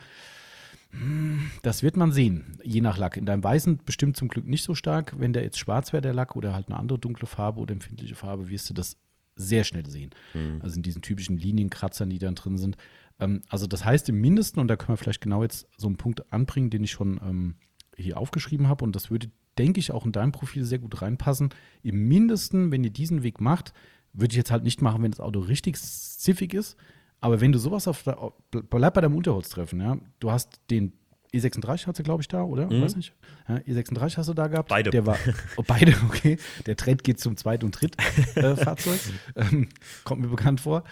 Hm, 0.91 1.51
das 1.63 1.83
wird 1.83 1.97
man 1.97 2.13
sehen, 2.13 2.61
je 2.63 2.81
nach 2.81 2.99
Lack. 2.99 3.17
In 3.17 3.27
deinem 3.27 3.43
Weißen 3.43 3.81
bestimmt 3.85 4.17
zum 4.17 4.29
Glück 4.29 4.47
nicht 4.47 4.63
so 4.63 4.77
stark. 4.77 5.19
Wenn 5.19 5.33
der 5.33 5.43
jetzt 5.43 5.59
schwarz 5.59 5.93
wäre, 5.93 6.03
der 6.03 6.15
Lack, 6.15 6.37
oder 6.37 6.55
halt 6.55 6.69
eine 6.69 6.79
andere 6.79 7.01
dunkle 7.01 7.27
Farbe 7.27 7.59
oder 7.59 7.73
empfindliche 7.73 8.15
Farbe, 8.15 8.49
wirst 8.49 8.71
du 8.71 8.75
das 8.75 8.97
sehr 9.35 9.65
schnell 9.65 9.87
sehen. 9.87 10.11
Mhm. 10.35 10.61
Also 10.63 10.77
in 10.77 10.85
diesen 10.85 11.03
typischen 11.03 11.37
Linienkratzern, 11.37 12.11
die 12.11 12.21
dann 12.21 12.37
drin 12.37 12.59
sind. 12.59 12.77
Ähm, 13.19 13.43
also 13.49 13.67
das 13.67 13.85
heißt 13.85 14.09
im 14.09 14.21
Mindesten, 14.21 14.61
und 14.61 14.69
da 14.69 14.77
können 14.77 14.91
wir 14.91 14.99
vielleicht 14.99 15.21
genau 15.21 15.43
jetzt 15.43 15.67
so 15.77 15.89
einen 15.89 15.97
Punkt 15.97 16.33
anbringen, 16.33 16.71
den 16.71 16.85
ich 16.85 16.93
schon 16.93 17.21
ähm, 17.25 17.55
hier 17.97 18.19
aufgeschrieben 18.19 18.69
habe, 18.69 18.85
und 18.85 18.95
das 18.95 19.11
würde 19.11 19.33
denke 19.59 19.81
ich, 19.81 19.93
auch 19.93 20.07
in 20.07 20.13
deinem 20.13 20.33
Profil 20.33 20.65
sehr 20.65 20.79
gut 20.79 21.03
reinpassen. 21.03 21.51
Im 21.83 22.09
Mindesten, 22.09 22.71
wenn 22.73 22.85
ihr 22.85 22.91
diesen 22.91 23.23
Weg 23.23 23.41
macht, 23.41 23.73
würde 24.13 24.33
ich 24.33 24.37
jetzt 24.37 24.51
halt 24.51 24.65
nicht 24.65 24.83
machen, 24.83 25.03
wenn 25.03 25.11
das 25.11 25.21
Auto 25.21 25.41
richtig 25.41 25.77
ziffig 25.81 26.55
ist. 26.55 26.77
Aber 27.21 27.41
wenn 27.41 27.53
du 27.53 27.59
sowas 27.59 27.89
auf, 27.89 28.05
bleib 28.51 28.95
bei 28.95 29.01
deinem 29.01 29.17
Unterholztreffen, 29.17 29.81
ja. 29.81 29.99
Du 30.21 30.31
hast 30.31 30.61
den 30.71 30.93
E36 31.35 31.87
hast 31.87 31.99
du, 31.99 32.03
glaube 32.03 32.23
ich, 32.23 32.29
da, 32.29 32.43
oder? 32.43 32.71
Mhm. 32.71 32.83
Weiß 32.83 32.97
nicht. 32.97 33.13
Ja, 33.49 33.57
E36 33.57 34.17
hast 34.17 34.29
du 34.29 34.35
da 34.35 34.47
gehabt. 34.47 34.69
Beide. 34.69 34.91
Der 34.91 35.05
war, 35.05 35.19
oh, 35.57 35.65
beide, 35.67 35.95
okay. 36.07 36.39
Der 36.67 36.77
Trend 36.77 37.03
geht 37.03 37.19
zum 37.19 37.37
Zweit- 37.37 37.65
und 37.65 37.73
Drittfahrzeug. 37.73 39.01
Äh, 39.35 39.41
ähm, 39.41 39.69
kommt 40.05 40.23
mir 40.23 40.29
bekannt 40.29 40.61
vor. 40.61 40.85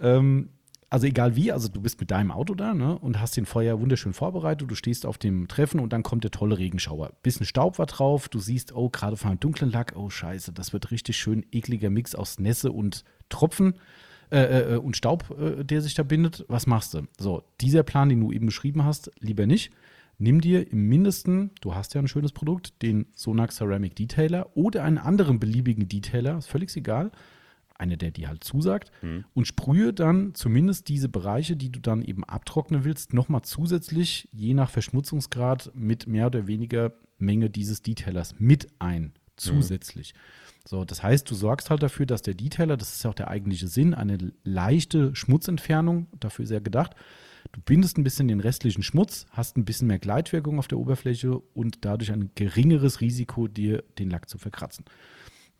Ähm, 0.00 0.50
also 0.90 1.06
egal 1.06 1.36
wie, 1.36 1.52
also 1.52 1.68
du 1.68 1.80
bist 1.80 2.00
mit 2.00 2.10
deinem 2.10 2.32
Auto 2.32 2.54
da 2.54 2.74
ne, 2.74 2.98
und 2.98 3.20
hast 3.20 3.36
den 3.36 3.46
Feuer 3.46 3.80
wunderschön 3.80 4.12
vorbereitet, 4.12 4.68
du 4.68 4.74
stehst 4.74 5.06
auf 5.06 5.18
dem 5.18 5.46
Treffen 5.46 5.78
und 5.78 5.92
dann 5.92 6.02
kommt 6.02 6.24
der 6.24 6.32
tolle 6.32 6.58
Regenschauer. 6.58 7.12
Bisschen 7.22 7.46
Staub 7.46 7.78
war 7.78 7.86
drauf, 7.86 8.28
du 8.28 8.40
siehst, 8.40 8.74
oh, 8.74 8.90
gerade 8.90 9.16
vor 9.16 9.30
einem 9.30 9.38
dunklen 9.38 9.70
Lack, 9.70 9.94
oh 9.96 10.10
scheiße, 10.10 10.52
das 10.52 10.72
wird 10.72 10.90
richtig 10.90 11.16
schön 11.16 11.46
ekliger 11.52 11.90
Mix 11.90 12.16
aus 12.16 12.40
Nässe 12.40 12.72
und 12.72 13.04
Tropfen 13.28 13.74
äh, 14.32 14.74
äh, 14.74 14.76
und 14.78 14.96
Staub, 14.96 15.30
äh, 15.38 15.64
der 15.64 15.80
sich 15.80 15.94
da 15.94 16.02
bindet. 16.02 16.44
Was 16.48 16.66
machst 16.66 16.94
du? 16.94 17.02
So, 17.18 17.44
dieser 17.60 17.84
Plan, 17.84 18.08
den 18.08 18.20
du 18.20 18.32
eben 18.32 18.46
beschrieben 18.46 18.84
hast, 18.84 19.12
lieber 19.20 19.46
nicht. 19.46 19.72
nimm 20.18 20.40
dir 20.40 20.70
im 20.72 20.88
Mindesten, 20.88 21.52
du 21.60 21.76
hast 21.76 21.94
ja 21.94 22.00
ein 22.00 22.08
schönes 22.08 22.32
Produkt, 22.32 22.82
den 22.82 23.06
Sonax 23.14 23.56
Ceramic 23.56 23.94
Detailer 23.94 24.50
oder 24.56 24.82
einen 24.82 24.98
anderen 24.98 25.38
beliebigen 25.38 25.88
Detailer, 25.88 26.36
ist 26.36 26.48
völlig 26.48 26.76
egal, 26.76 27.12
eine, 27.80 27.96
der 27.96 28.10
dir 28.10 28.28
halt 28.28 28.44
zusagt, 28.44 28.92
mhm. 29.02 29.24
und 29.34 29.46
sprühe 29.46 29.92
dann 29.92 30.34
zumindest 30.34 30.88
diese 30.88 31.08
Bereiche, 31.08 31.56
die 31.56 31.70
du 31.70 31.80
dann 31.80 32.02
eben 32.02 32.24
abtrocknen 32.24 32.84
willst, 32.84 33.14
nochmal 33.14 33.42
zusätzlich, 33.42 34.28
je 34.32 34.54
nach 34.54 34.70
Verschmutzungsgrad, 34.70 35.72
mit 35.74 36.06
mehr 36.06 36.26
oder 36.26 36.46
weniger 36.46 36.92
Menge 37.18 37.50
dieses 37.50 37.82
Detailers 37.82 38.34
mit 38.38 38.68
ein, 38.78 39.02
mhm. 39.02 39.12
zusätzlich. 39.36 40.14
Mhm. 40.14 40.18
So, 40.66 40.84
das 40.84 41.02
heißt, 41.02 41.28
du 41.30 41.34
sorgst 41.34 41.70
halt 41.70 41.82
dafür, 41.82 42.06
dass 42.06 42.22
der 42.22 42.34
Detailer, 42.34 42.76
das 42.76 42.94
ist 42.94 43.02
ja 43.02 43.10
auch 43.10 43.14
der 43.14 43.28
eigentliche 43.28 43.66
Sinn, 43.66 43.94
eine 43.94 44.18
leichte 44.44 45.14
Schmutzentfernung, 45.14 46.06
dafür 46.18 46.44
ist 46.44 46.50
er 46.50 46.60
gedacht. 46.60 46.94
Du 47.52 47.60
bindest 47.62 47.96
ein 47.96 48.04
bisschen 48.04 48.28
den 48.28 48.40
restlichen 48.40 48.82
Schmutz, 48.82 49.26
hast 49.30 49.56
ein 49.56 49.64
bisschen 49.64 49.88
mehr 49.88 49.98
Gleitwirkung 49.98 50.58
auf 50.58 50.68
der 50.68 50.78
Oberfläche 50.78 51.38
und 51.54 51.84
dadurch 51.84 52.12
ein 52.12 52.30
geringeres 52.34 53.00
Risiko, 53.00 53.48
dir 53.48 53.82
den 53.98 54.10
Lack 54.10 54.28
zu 54.28 54.36
verkratzen. 54.36 54.84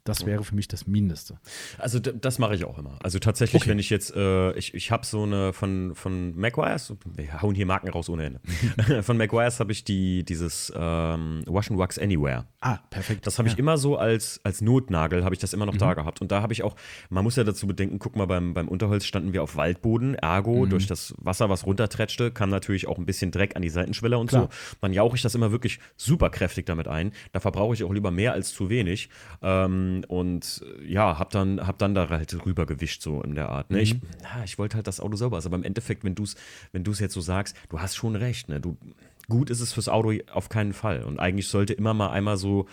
Das 0.05 0.24
wäre 0.24 0.42
für 0.44 0.55
mich 0.55 0.66
das 0.66 0.86
Mindeste. 0.86 1.38
Also 1.78 1.98
das 1.98 2.38
mache 2.38 2.55
ich 2.55 2.64
auch 2.64 2.78
immer. 2.78 2.98
Also 3.03 3.18
tatsächlich, 3.18 3.62
okay. 3.62 3.70
wenn 3.70 3.78
ich 3.78 3.90
jetzt, 3.90 4.14
äh, 4.14 4.53
ich, 4.53 4.74
ich 4.74 4.90
habe 4.90 5.05
so 5.05 5.24
eine 5.24 5.53
von, 5.53 5.94
von 5.94 6.34
McGuire's, 6.36 6.94
wir 7.05 7.42
hauen 7.42 7.55
hier 7.55 7.66
Marken 7.66 7.88
raus 7.90 8.09
ohne 8.09 8.24
Ende. 8.24 8.40
von 9.03 9.16
McGuire's 9.16 9.61
habe 9.61 9.72
ich 9.72 9.84
die, 9.84 10.24
dieses 10.24 10.72
ähm, 10.74 11.42
Wash 11.46 11.70
and 11.70 11.78
Wax 11.78 11.98
Anywhere. 11.98 12.46
Ah, 12.61 12.78
perfekt. 12.88 13.26
Das 13.26 13.38
habe 13.38 13.48
ich 13.48 13.55
ja. 13.55 13.59
immer 13.59 13.76
so 13.76 13.96
als, 13.96 14.40
als 14.42 14.62
Notnagel, 14.62 15.24
habe 15.24 15.34
ich 15.34 15.40
das 15.40 15.53
immer 15.53 15.66
noch 15.66 15.74
mhm. 15.74 15.78
da 15.78 15.94
gehabt. 15.94 16.20
Und 16.20 16.32
da 16.32 16.40
habe 16.40 16.53
ich 16.53 16.62
auch, 16.62 16.76
man 17.11 17.22
muss 17.22 17.36
ja 17.36 17.44
dazu 17.44 17.66
bedenken, 17.66 17.98
guck 17.98 18.16
mal, 18.16 18.26
beim, 18.26 18.55
beim 18.55 18.68
Unterholz 18.68 19.05
standen 19.05 19.32
wir 19.32 19.42
auf 19.42 19.57
Waldboden, 19.57 20.14
ergo 20.14 20.64
mhm. 20.64 20.70
durch 20.70 20.86
das 20.86 21.14
Wasser, 21.18 21.51
was 21.51 21.66
runtertretschte, 21.66 22.30
kam 22.30 22.48
natürlich 22.48 22.86
auch 22.86 22.98
ein 22.98 23.07
bisschen 23.07 23.30
Dreck 23.30 23.55
an 23.55 23.62
die 23.62 23.70
Seitenschwelle 23.70 24.16
und 24.16 24.28
Klar. 24.28 24.48
so. 24.51 24.76
Dann 24.80 24.92
jauche 24.92 25.16
ich 25.16 25.22
das 25.22 25.34
immer 25.34 25.53
wirklich 25.53 25.78
super 25.96 26.30
kräftig 26.30 26.64
damit 26.66 26.88
ein. 26.88 27.12
Da 27.32 27.40
verbrauche 27.40 27.74
ich 27.74 27.84
auch 27.84 27.92
lieber 27.92 28.11
mehr 28.11 28.32
als 28.32 28.55
zu 28.55 28.70
wenig. 28.70 29.11
Ähm, 29.42 29.89
und 30.09 30.62
äh, 30.64 30.93
ja, 30.93 31.18
hab 31.18 31.30
dann, 31.30 31.66
hab 31.66 31.78
dann 31.78 31.95
da 31.95 32.09
halt 32.09 32.47
rüber 32.47 32.66
gewischt, 32.66 33.03
so 33.03 33.22
in 33.22 33.34
der 33.34 33.49
Art. 33.49 33.70
Ne? 33.70 33.78
Mhm. 33.78 33.82
Ich, 33.82 33.93
ja, 34.22 34.45
ich 34.45 34.59
wollte 34.59 34.76
halt 34.76 34.86
das 34.86 35.01
Auto 35.01 35.16
sauber. 35.16 35.41
Aber 35.45 35.57
im 35.57 35.64
Endeffekt, 35.64 36.05
wenn 36.05 36.14
du 36.14 36.24
es 36.24 36.36
wenn 36.72 36.84
jetzt 36.84 37.14
so 37.14 37.20
sagst, 37.20 37.57
du 37.68 37.80
hast 37.80 37.97
schon 37.97 38.16
recht, 38.16 38.49
ne? 38.49 38.61
Du, 38.61 38.76
gut 39.28 39.51
ist 39.51 39.61
es 39.61 39.72
fürs 39.72 39.88
Auto 39.88 40.12
auf 40.32 40.49
keinen 40.49 40.72
Fall. 40.72 41.05
Und 41.05 41.18
eigentlich 41.18 41.49
sollte 41.49 41.72
immer 41.72 41.95
mal 41.95 42.11
einmal 42.11 42.36
so 42.36 42.66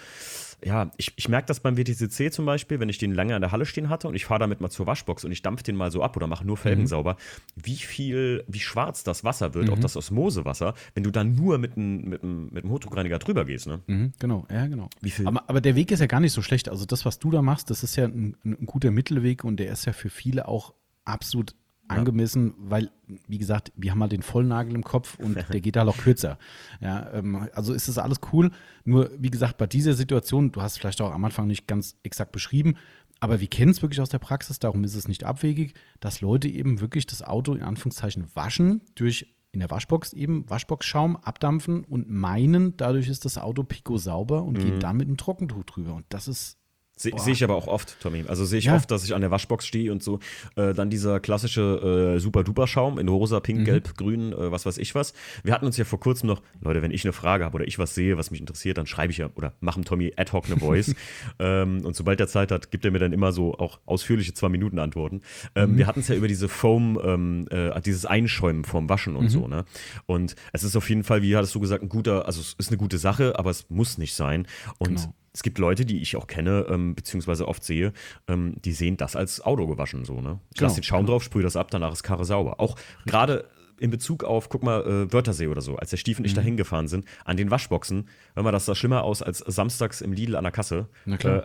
ja, 0.63 0.91
ich, 0.97 1.13
ich 1.15 1.29
merke 1.29 1.45
das 1.47 1.59
beim 1.59 1.77
WTCC 1.77 2.33
zum 2.33 2.45
Beispiel, 2.45 2.79
wenn 2.79 2.89
ich 2.89 2.97
den 2.97 3.13
lange 3.13 3.35
in 3.35 3.41
der 3.41 3.51
Halle 3.51 3.65
stehen 3.65 3.89
hatte 3.89 4.07
und 4.07 4.15
ich 4.15 4.25
fahre 4.25 4.39
damit 4.39 4.59
mal 4.59 4.69
zur 4.69 4.87
Waschbox 4.87 5.23
und 5.23 5.31
ich 5.31 5.43
dampfe 5.43 5.63
den 5.63 5.75
mal 5.75 5.91
so 5.91 6.01
ab 6.01 6.17
oder 6.17 6.25
mache 6.25 6.45
nur 6.45 6.57
Felgen 6.57 6.83
mhm. 6.83 6.87
sauber, 6.87 7.17
wie 7.55 7.75
viel, 7.75 8.43
wie 8.47 8.59
schwarz 8.59 9.03
das 9.03 9.23
Wasser 9.23 9.53
wird, 9.53 9.67
mhm. 9.67 9.73
auch 9.73 9.79
das 9.79 9.95
Osmosewasser, 9.95 10.73
wenn 10.95 11.03
du 11.03 11.11
dann 11.11 11.35
nur 11.35 11.59
mit 11.59 11.77
einem 11.77 12.09
mit 12.09 12.23
mit 12.23 12.65
Hochdruckreiniger 12.65 13.19
drüber 13.19 13.45
gehst, 13.45 13.67
ne? 13.67 13.81
Mhm, 13.85 14.13
genau, 14.19 14.47
ja, 14.51 14.65
genau. 14.65 14.89
Wie 15.01 15.11
viel? 15.11 15.27
Aber, 15.27 15.47
aber, 15.47 15.61
der 15.61 15.75
Weg 15.75 15.91
ist 15.91 15.99
ja 15.99 16.07
gar 16.07 16.19
nicht 16.19 16.33
so 16.33 16.41
schlecht. 16.41 16.69
Also 16.69 16.85
das, 16.85 17.05
was 17.05 17.19
du 17.19 17.29
da 17.29 17.41
machst, 17.41 17.69
das 17.69 17.83
ist 17.83 17.95
ja 17.95 18.05
ein, 18.05 18.35
ein 18.43 18.65
guter 18.65 18.89
Mittelweg 18.89 19.43
und 19.43 19.57
der 19.57 19.71
ist 19.71 19.85
ja 19.85 19.93
für 19.93 20.09
viele 20.09 20.47
auch 20.47 20.73
absolut 21.05 21.53
angemessen, 21.87 22.53
weil, 22.57 22.91
wie 23.27 23.37
gesagt, 23.37 23.71
wir 23.75 23.91
haben 23.91 24.01
halt 24.01 24.11
den 24.11 24.21
Vollnagel 24.21 24.75
im 24.75 24.83
Kopf 24.83 25.17
und 25.19 25.35
der 25.49 25.61
geht 25.61 25.77
halt 25.77 25.87
auch 25.87 25.97
kürzer. 25.97 26.37
Ja, 26.81 27.11
ähm, 27.13 27.47
also 27.53 27.73
ist 27.73 27.87
das 27.87 27.97
alles 27.97 28.19
cool. 28.31 28.51
Nur, 28.85 29.11
wie 29.17 29.29
gesagt, 29.31 29.57
bei 29.57 29.67
dieser 29.67 29.93
Situation, 29.93 30.51
du 30.51 30.61
hast 30.61 30.73
es 30.73 30.77
vielleicht 30.77 31.01
auch 31.01 31.13
am 31.13 31.25
Anfang 31.25 31.47
nicht 31.47 31.67
ganz 31.67 31.95
exakt 32.03 32.31
beschrieben, 32.31 32.75
aber 33.19 33.39
wir 33.39 33.47
kennen 33.47 33.71
es 33.71 33.81
wirklich 33.81 34.01
aus 34.01 34.09
der 34.09 34.19
Praxis, 34.19 34.59
darum 34.59 34.83
ist 34.83 34.95
es 34.95 35.07
nicht 35.07 35.23
abwegig, 35.23 35.73
dass 35.99 36.21
Leute 36.21 36.47
eben 36.47 36.81
wirklich 36.81 37.07
das 37.07 37.23
Auto 37.23 37.53
in 37.53 37.63
Anführungszeichen 37.63 38.27
waschen 38.35 38.81
durch 38.95 39.33
in 39.51 39.59
der 39.59 39.71
Waschbox 39.71 40.13
eben 40.13 40.47
Waschboxschaum 40.49 41.15
abdampfen 41.17 41.83
und 41.83 42.09
meinen, 42.09 42.77
dadurch 42.77 43.07
ist 43.07 43.25
das 43.25 43.37
Auto 43.37 43.63
pico 43.63 43.97
sauber 43.97 44.43
und 44.43 44.57
mhm. 44.57 44.63
geht 44.63 44.83
dann 44.83 44.97
mit 44.97 45.07
einem 45.07 45.17
Trockentuch 45.17 45.63
drüber. 45.63 45.95
Und 45.95 46.05
das 46.09 46.27
ist 46.27 46.56
Se, 46.97 47.11
sehe 47.15 47.33
ich 47.33 47.43
aber 47.43 47.55
auch 47.55 47.67
oft, 47.67 47.99
Tommy. 48.01 48.25
Also 48.27 48.43
sehe 48.43 48.57
ich 48.57 48.65
ja. 48.65 48.75
oft, 48.75 48.89
dass 48.89 49.05
ich 49.05 49.13
an 49.13 49.21
der 49.21 49.29
Waschbox 49.29 49.67
stehe 49.67 49.91
und 49.91 50.01
so. 50.01 50.19
Äh, 50.55 50.73
dann 50.73 50.89
dieser 50.89 51.19
klassische 51.19 52.15
äh, 52.15 52.19
Super-Duper-Schaum 52.19 52.97
in 52.97 53.07
rosa, 53.07 53.39
pink, 53.39 53.59
mhm. 53.59 53.65
gelb, 53.65 53.97
grün, 53.97 54.33
äh, 54.33 54.51
was 54.51 54.65
weiß 54.65 54.79
ich 54.79 54.95
was. 54.95 55.13
Wir 55.43 55.53
hatten 55.53 55.67
uns 55.67 55.77
ja 55.77 55.85
vor 55.85 55.99
kurzem 55.99 56.27
noch, 56.27 56.41
Leute, 56.59 56.81
wenn 56.81 56.89
ich 56.89 57.05
eine 57.05 57.13
Frage 57.13 57.45
habe 57.45 57.55
oder 57.55 57.67
ich 57.67 57.77
was 57.77 57.93
sehe, 57.93 58.17
was 58.17 58.31
mich 58.31 58.39
interessiert, 58.39 58.79
dann 58.79 58.87
schreibe 58.87 59.11
ich 59.11 59.19
ja 59.19 59.29
oder 59.35 59.53
mache 59.59 59.79
Tommy 59.81 60.11
ad 60.17 60.31
hoc 60.31 60.45
eine 60.47 60.57
Voice. 60.59 60.95
ähm, 61.37 61.85
und 61.85 61.95
sobald 61.95 62.19
er 62.19 62.27
Zeit 62.27 62.51
hat, 62.51 62.71
gibt 62.71 62.83
er 62.83 62.89
mir 62.89 62.99
dann 62.99 63.13
immer 63.13 63.31
so 63.31 63.53
auch 63.53 63.79
ausführliche 63.85 64.33
zwei 64.33 64.49
Minuten 64.49 64.79
Antworten. 64.79 65.21
Ähm, 65.53 65.73
mhm. 65.73 65.77
Wir 65.77 65.85
hatten 65.85 65.99
es 65.99 66.07
ja 66.07 66.15
über 66.15 66.27
diese 66.27 66.49
Foam, 66.49 66.99
ähm, 67.03 67.47
äh, 67.51 67.79
dieses 67.81 68.07
Einschäumen 68.07 68.65
vorm 68.65 68.89
Waschen 68.89 69.15
und 69.15 69.25
mhm. 69.25 69.29
so. 69.29 69.47
Ne? 69.47 69.65
Und 70.07 70.35
es 70.51 70.63
ist 70.63 70.75
auf 70.75 70.89
jeden 70.89 71.03
Fall, 71.03 71.21
wie 71.21 71.35
hattest 71.35 71.53
du 71.53 71.59
gesagt, 71.59 71.83
ein 71.83 71.89
guter, 71.89 72.25
also 72.25 72.41
es 72.41 72.55
ist 72.57 72.69
eine 72.69 72.77
gute 72.77 72.97
Sache, 72.97 73.37
aber 73.37 73.51
es 73.51 73.69
muss 73.69 73.99
nicht 73.99 74.15
sein. 74.15 74.47
Und 74.79 74.95
genau 74.95 75.13
es 75.37 75.43
gibt 75.43 75.59
Leute, 75.59 75.85
die 75.85 76.01
ich 76.01 76.15
auch 76.15 76.25
kenne, 76.25 76.65
ähm, 76.67 76.95
beziehungsweise 76.95 77.47
oft 77.47 77.63
sehe, 77.63 77.93
ähm, 78.27 78.55
die 78.65 78.71
sehen 78.71 78.97
das 78.97 79.15
als 79.15 79.39
Auto 79.39 79.67
gewaschen 79.67 80.03
so, 80.03 80.19
ne? 80.19 80.39
Ich 80.49 80.57
genau. 80.57 80.67
lasse 80.67 80.81
den 80.81 80.83
Schaum 80.83 81.05
drauf, 81.05 81.23
sprühe 81.23 81.43
das 81.43 81.55
ab, 81.55 81.69
danach 81.69 81.91
ist 81.91 82.01
Karre 82.01 82.25
sauber. 82.25 82.59
Auch 82.59 82.75
gerade 83.05 83.47
in 83.79 83.91
Bezug 83.91 84.23
auf, 84.23 84.49
guck 84.49 84.63
mal, 84.63 84.81
äh, 84.81 85.13
Wörthersee 85.13 85.45
oder 85.45 85.61
so, 85.61 85.75
als 85.75 85.91
der 85.91 85.97
Stief 85.97 86.17
und 86.17 86.25
ich 86.25 86.31
mhm. 86.31 86.37
da 86.37 86.41
hingefahren 86.41 86.87
sind, 86.87 87.05
an 87.23 87.37
den 87.37 87.51
Waschboxen, 87.51 88.09
hör 88.33 88.41
mal, 88.41 88.51
das 88.51 88.65
sah 88.65 88.73
schlimmer 88.73 89.03
aus 89.03 89.21
als 89.21 89.37
samstags 89.37 90.01
im 90.01 90.11
Lidl 90.11 90.35
an 90.35 90.43
der 90.43 90.51
Kasse. 90.51 90.89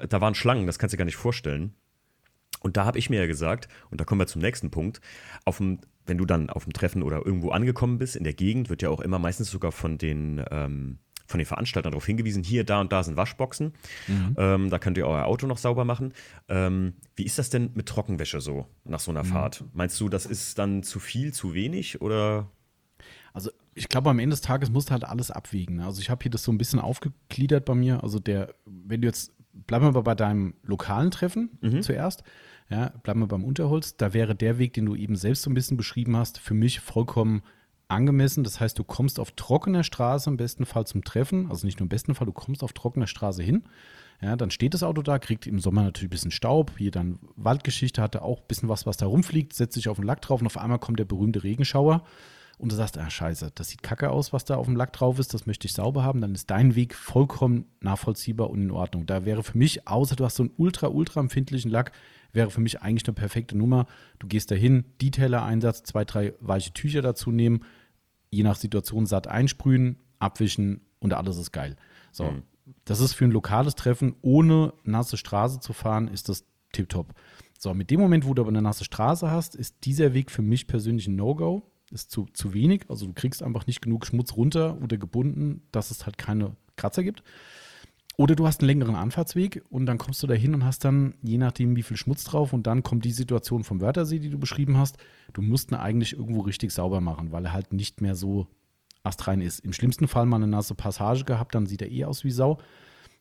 Äh, 0.00 0.08
da 0.08 0.22
waren 0.22 0.34
Schlangen, 0.34 0.66
das 0.66 0.78
kannst 0.78 0.94
du 0.94 0.96
dir 0.96 1.00
gar 1.00 1.04
nicht 1.04 1.16
vorstellen. 1.16 1.74
Und 2.60 2.78
da 2.78 2.86
habe 2.86 2.98
ich 2.98 3.10
mir 3.10 3.20
ja 3.20 3.26
gesagt, 3.26 3.68
und 3.90 4.00
da 4.00 4.06
kommen 4.06 4.22
wir 4.22 4.26
zum 4.26 4.40
nächsten 4.40 4.70
Punkt, 4.70 5.02
auf 5.44 5.58
dem, 5.58 5.80
wenn 6.06 6.16
du 6.16 6.24
dann 6.24 6.48
auf 6.48 6.64
dem 6.64 6.72
Treffen 6.72 7.02
oder 7.02 7.26
irgendwo 7.26 7.50
angekommen 7.50 7.98
bist, 7.98 8.16
in 8.16 8.24
der 8.24 8.32
Gegend 8.32 8.70
wird 8.70 8.80
ja 8.80 8.88
auch 8.88 9.00
immer 9.00 9.18
meistens 9.18 9.50
sogar 9.50 9.70
von 9.70 9.98
den 9.98 10.42
ähm, 10.50 10.98
von 11.26 11.38
den 11.38 11.46
Veranstaltern 11.46 11.92
darauf 11.92 12.06
hingewiesen, 12.06 12.42
hier, 12.42 12.64
da 12.64 12.80
und 12.80 12.92
da 12.92 13.02
sind 13.02 13.16
Waschboxen. 13.16 13.72
Mhm. 14.08 14.34
Ähm, 14.36 14.70
da 14.70 14.78
könnt 14.78 14.98
ihr 14.98 15.06
euer 15.06 15.24
Auto 15.24 15.46
noch 15.46 15.58
sauber 15.58 15.84
machen. 15.84 16.12
Ähm, 16.48 16.94
wie 17.16 17.24
ist 17.24 17.38
das 17.38 17.50
denn 17.50 17.70
mit 17.74 17.86
Trockenwäsche 17.86 18.40
so 18.40 18.66
nach 18.84 19.00
so 19.00 19.10
einer 19.10 19.24
mhm. 19.24 19.28
Fahrt? 19.28 19.64
Meinst 19.72 20.00
du, 20.00 20.08
das 20.08 20.26
ist 20.26 20.58
dann 20.58 20.82
zu 20.82 21.00
viel, 21.00 21.32
zu 21.32 21.54
wenig 21.54 22.00
oder? 22.00 22.48
Also 23.32 23.50
ich 23.74 23.88
glaube, 23.88 24.10
am 24.10 24.18
Ende 24.18 24.34
des 24.34 24.42
Tages 24.42 24.70
musst 24.70 24.88
du 24.88 24.92
halt 24.92 25.04
alles 25.04 25.30
abwiegen. 25.30 25.76
Ne? 25.76 25.86
Also 25.86 26.00
ich 26.00 26.10
habe 26.10 26.22
hier 26.22 26.30
das 26.30 26.42
so 26.42 26.52
ein 26.52 26.58
bisschen 26.58 26.78
aufgegliedert 26.78 27.64
bei 27.64 27.74
mir. 27.74 28.02
Also 28.02 28.18
der, 28.18 28.54
wenn 28.66 29.00
du 29.00 29.08
jetzt, 29.08 29.32
bleiben 29.52 29.86
wir 29.86 29.92
mal 29.92 30.02
bei 30.02 30.14
deinem 30.14 30.54
lokalen 30.62 31.10
Treffen 31.10 31.58
mhm. 31.60 31.82
zuerst. 31.82 32.22
Ja, 32.68 32.88
bleiben 33.02 33.20
wir 33.20 33.26
beim 33.26 33.44
Unterholz. 33.44 33.96
Da 33.96 34.14
wäre 34.14 34.34
der 34.34 34.58
Weg, 34.58 34.74
den 34.74 34.86
du 34.86 34.94
eben 34.94 35.16
selbst 35.16 35.42
so 35.42 35.50
ein 35.50 35.54
bisschen 35.54 35.76
beschrieben 35.76 36.16
hast, 36.16 36.38
für 36.38 36.54
mich 36.54 36.80
vollkommen 36.80 37.42
angemessen. 37.92 38.44
Das 38.44 38.60
heißt, 38.60 38.78
du 38.78 38.84
kommst 38.84 39.20
auf 39.20 39.32
trockener 39.32 39.84
Straße 39.84 40.28
im 40.28 40.36
besten 40.36 40.66
Fall 40.66 40.86
zum 40.86 41.04
Treffen. 41.04 41.50
Also 41.50 41.66
nicht 41.66 41.78
nur 41.78 41.84
im 41.84 41.88
besten 41.88 42.14
Fall, 42.14 42.26
du 42.26 42.32
kommst 42.32 42.64
auf 42.64 42.72
trockener 42.72 43.06
Straße 43.06 43.42
hin. 43.42 43.64
Ja, 44.20 44.36
dann 44.36 44.50
steht 44.50 44.74
das 44.74 44.84
Auto 44.84 45.02
da, 45.02 45.18
kriegt 45.18 45.46
im 45.46 45.58
Sommer 45.58 45.82
natürlich 45.82 46.08
ein 46.08 46.10
bisschen 46.10 46.30
Staub. 46.30 46.72
Hier 46.78 46.92
dann 46.92 47.18
Waldgeschichte 47.36 48.00
hatte 48.00 48.22
auch 48.22 48.40
ein 48.40 48.46
bisschen 48.46 48.68
was, 48.68 48.86
was 48.86 48.96
da 48.96 49.06
rumfliegt, 49.06 49.52
setzt 49.52 49.74
sich 49.74 49.88
auf 49.88 49.96
den 49.96 50.06
Lack 50.06 50.22
drauf 50.22 50.40
und 50.40 50.46
auf 50.46 50.58
einmal 50.58 50.78
kommt 50.78 51.00
der 51.00 51.04
berühmte 51.04 51.42
Regenschauer. 51.42 52.04
Und 52.58 52.70
du 52.70 52.76
sagst, 52.76 52.96
ah, 52.96 53.10
scheiße, 53.10 53.50
das 53.56 53.70
sieht 53.70 53.82
kacke 53.82 54.10
aus, 54.10 54.32
was 54.32 54.44
da 54.44 54.54
auf 54.54 54.66
dem 54.66 54.76
Lack 54.76 54.92
drauf 54.92 55.18
ist, 55.18 55.34
das 55.34 55.46
möchte 55.46 55.66
ich 55.66 55.72
sauber 55.72 56.04
haben, 56.04 56.20
dann 56.20 56.32
ist 56.32 56.48
dein 56.48 56.76
Weg 56.76 56.94
vollkommen 56.94 57.64
nachvollziehbar 57.80 58.50
und 58.50 58.62
in 58.62 58.70
Ordnung. 58.70 59.04
Da 59.04 59.24
wäre 59.24 59.42
für 59.42 59.58
mich, 59.58 59.88
außer 59.88 60.14
du 60.14 60.24
hast 60.24 60.36
so 60.36 60.44
einen 60.44 60.52
ultra, 60.56 60.86
ultra 60.86 61.18
empfindlichen 61.18 61.72
Lack, 61.72 61.90
wäre 62.32 62.50
für 62.50 62.60
mich 62.60 62.80
eigentlich 62.80 63.08
eine 63.08 63.14
perfekte 63.14 63.58
Nummer. 63.58 63.86
Du 64.20 64.28
gehst 64.28 64.52
dahin, 64.52 64.84
Detailer-Einsatz, 65.00 65.82
zwei, 65.82 66.04
drei 66.04 66.34
weiche 66.38 66.72
Tücher 66.72 67.02
dazu 67.02 67.32
nehmen, 67.32 67.64
je 68.32 68.42
nach 68.42 68.56
Situation 68.56 69.06
satt 69.06 69.28
einsprühen, 69.28 69.98
abwischen 70.18 70.80
und 70.98 71.12
alles 71.12 71.36
ist 71.36 71.52
geil. 71.52 71.76
So, 72.10 72.24
mhm. 72.24 72.42
das 72.84 73.00
ist 73.00 73.12
für 73.12 73.24
ein 73.24 73.30
lokales 73.30 73.76
Treffen, 73.76 74.16
ohne 74.22 74.72
nasse 74.82 75.16
Straße 75.16 75.60
zu 75.60 75.72
fahren, 75.72 76.08
ist 76.08 76.28
das 76.28 76.44
tipptopp. 76.72 77.14
So, 77.58 77.74
mit 77.74 77.90
dem 77.90 78.00
Moment, 78.00 78.26
wo 78.26 78.34
du 78.34 78.42
aber 78.42 78.48
eine 78.48 78.62
nasse 78.62 78.84
Straße 78.84 79.30
hast, 79.30 79.54
ist 79.54 79.84
dieser 79.84 80.14
Weg 80.14 80.32
für 80.32 80.42
mich 80.42 80.66
persönlich 80.66 81.06
ein 81.06 81.14
No-Go. 81.14 81.62
Ist 81.92 82.10
zu, 82.10 82.26
zu 82.32 82.54
wenig. 82.54 82.86
Also 82.88 83.06
du 83.06 83.12
kriegst 83.12 83.42
einfach 83.42 83.66
nicht 83.66 83.82
genug 83.82 84.06
Schmutz 84.06 84.34
runter 84.34 84.80
oder 84.82 84.96
gebunden, 84.96 85.62
dass 85.72 85.90
es 85.90 86.06
halt 86.06 86.16
keine 86.16 86.56
Kratzer 86.76 87.02
gibt. 87.02 87.22
Oder 88.18 88.36
du 88.36 88.46
hast 88.46 88.60
einen 88.60 88.68
längeren 88.68 88.94
Anfahrtsweg 88.94 89.62
und 89.70 89.86
dann 89.86 89.98
kommst 89.98 90.22
du 90.22 90.26
da 90.26 90.34
hin 90.34 90.54
und 90.54 90.64
hast 90.64 90.84
dann, 90.84 91.14
je 91.22 91.38
nachdem, 91.38 91.76
wie 91.76 91.82
viel 91.82 91.96
Schmutz 91.96 92.24
drauf, 92.24 92.52
und 92.52 92.66
dann 92.66 92.82
kommt 92.82 93.04
die 93.04 93.12
Situation 93.12 93.64
vom 93.64 93.80
Wörthersee, 93.80 94.18
die 94.18 94.30
du 94.30 94.38
beschrieben 94.38 94.76
hast. 94.76 94.98
Du 95.32 95.40
musst 95.40 95.72
ihn 95.72 95.76
eigentlich 95.76 96.12
irgendwo 96.12 96.40
richtig 96.40 96.72
sauber 96.72 97.00
machen, 97.00 97.32
weil 97.32 97.46
er 97.46 97.52
halt 97.52 97.72
nicht 97.72 98.00
mehr 98.00 98.14
so 98.14 98.46
astrein 99.02 99.40
ist. 99.40 99.60
Im 99.60 99.72
schlimmsten 99.72 100.08
Fall 100.08 100.26
mal 100.26 100.36
eine 100.36 100.46
nasse 100.46 100.74
Passage 100.74 101.24
gehabt, 101.24 101.54
dann 101.54 101.66
sieht 101.66 101.82
er 101.82 101.90
eh 101.90 102.04
aus 102.04 102.22
wie 102.22 102.30
Sau. 102.30 102.58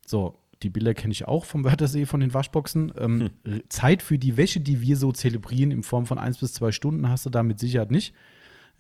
So, 0.06 0.38
die 0.62 0.70
Bilder 0.70 0.94
kenne 0.94 1.14
ich 1.14 1.28
auch 1.28 1.46
vom 1.46 1.64
Wörthersee 1.64 2.06
von 2.06 2.20
den 2.20 2.34
Waschboxen. 2.34 2.94
Ähm, 2.98 3.30
hm. 3.46 3.64
Zeit 3.70 4.04
für 4.04 4.20
die 4.20 4.38
Wäsche, 4.38 4.60
die 4.60 4.82
wir 4.82 4.98
so 4.98 5.12
zelebrieren, 5.12 5.72
in 5.72 5.84
Form 5.84 6.06
von 6.06 6.20
eins 6.20 6.38
bis 6.38 6.54
zwei 6.54 6.72
Stunden, 6.72 7.10
hast 7.10 7.26
du 7.26 7.30
da 7.30 7.44
mit 7.44 7.60
Sicherheit 7.60 7.92
nicht. 7.92 8.14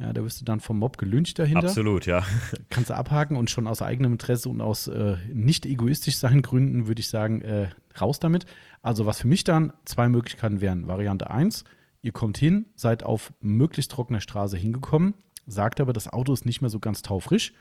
Ja, 0.02 0.14
da 0.14 0.24
wirst 0.24 0.42
du 0.42 0.46
dann 0.46 0.60
vom 0.60 0.80
Mob 0.80 0.98
gelüncht 0.98 1.38
dahinter. 1.38 1.68
Absolut, 1.68 2.08
ja. 2.08 2.26
Kannst 2.70 2.90
du 2.90 2.96
abhaken 2.96 3.38
und 3.38 3.52
schon 3.52 3.68
aus 3.68 3.84
eigenem 3.84 4.14
Interesse 4.14 4.50
und 4.50 4.60
aus 4.60 4.88
äh, 4.88 5.18
nicht 5.32 5.66
egoistisch 5.68 6.18
sein 6.18 6.42
Gründen 6.42 6.88
würde 6.88 7.02
ich 7.02 7.08
sagen, 7.08 7.42
äh, 7.42 7.70
raus 8.00 8.20
damit. 8.20 8.48
Also 8.82 9.06
was 9.06 9.22
für 9.22 9.28
mich 9.28 9.44
dann 9.44 9.74
zwei 9.86 10.10
Möglichkeiten 10.10 10.60
wären. 10.60 10.88
Variante 10.88 11.30
1, 11.30 11.66
ihr 12.02 12.14
kommt 12.14 12.40
hin, 12.40 12.66
seid 12.76 13.04
auf 13.04 13.32
möglichst 13.42 13.92
trockener 13.92 14.22
Straße 14.22 14.58
hingekommen, 14.58 15.14
sagt 15.46 15.80
aber, 15.80 15.94
das 15.94 16.08
Auto 16.08 16.34
ist 16.34 16.48
nicht 16.48 16.62
mehr 16.62 16.72
so 16.72 16.80
ganz 16.80 17.04
taufrisch. 17.04 17.54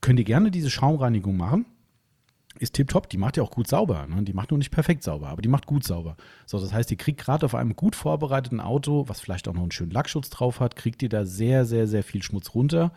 könnt 0.00 0.18
ihr 0.18 0.24
gerne 0.24 0.50
diese 0.50 0.70
Schaumreinigung 0.70 1.36
machen. 1.36 1.66
Ist 2.58 2.74
tipptopp, 2.74 3.08
die 3.08 3.16
macht 3.16 3.36
ja 3.36 3.42
auch 3.42 3.50
gut 3.50 3.68
sauber. 3.68 4.06
Ne? 4.08 4.24
Die 4.24 4.32
macht 4.32 4.50
nur 4.50 4.58
nicht 4.58 4.72
perfekt 4.72 5.04
sauber, 5.04 5.28
aber 5.28 5.40
die 5.40 5.48
macht 5.48 5.66
gut 5.66 5.84
sauber. 5.84 6.16
So, 6.46 6.60
das 6.60 6.72
heißt, 6.72 6.90
ihr 6.90 6.96
kriegt 6.96 7.20
gerade 7.20 7.46
auf 7.46 7.54
einem 7.54 7.76
gut 7.76 7.94
vorbereiteten 7.94 8.60
Auto, 8.60 9.08
was 9.08 9.20
vielleicht 9.20 9.46
auch 9.46 9.54
noch 9.54 9.62
einen 9.62 9.70
schönen 9.70 9.92
Lackschutz 9.92 10.30
drauf 10.30 10.58
hat, 10.58 10.74
kriegt 10.74 11.00
ihr 11.02 11.08
da 11.08 11.24
sehr, 11.24 11.64
sehr, 11.64 11.86
sehr 11.86 12.02
viel 12.02 12.22
Schmutz 12.22 12.54
runter. 12.54 12.92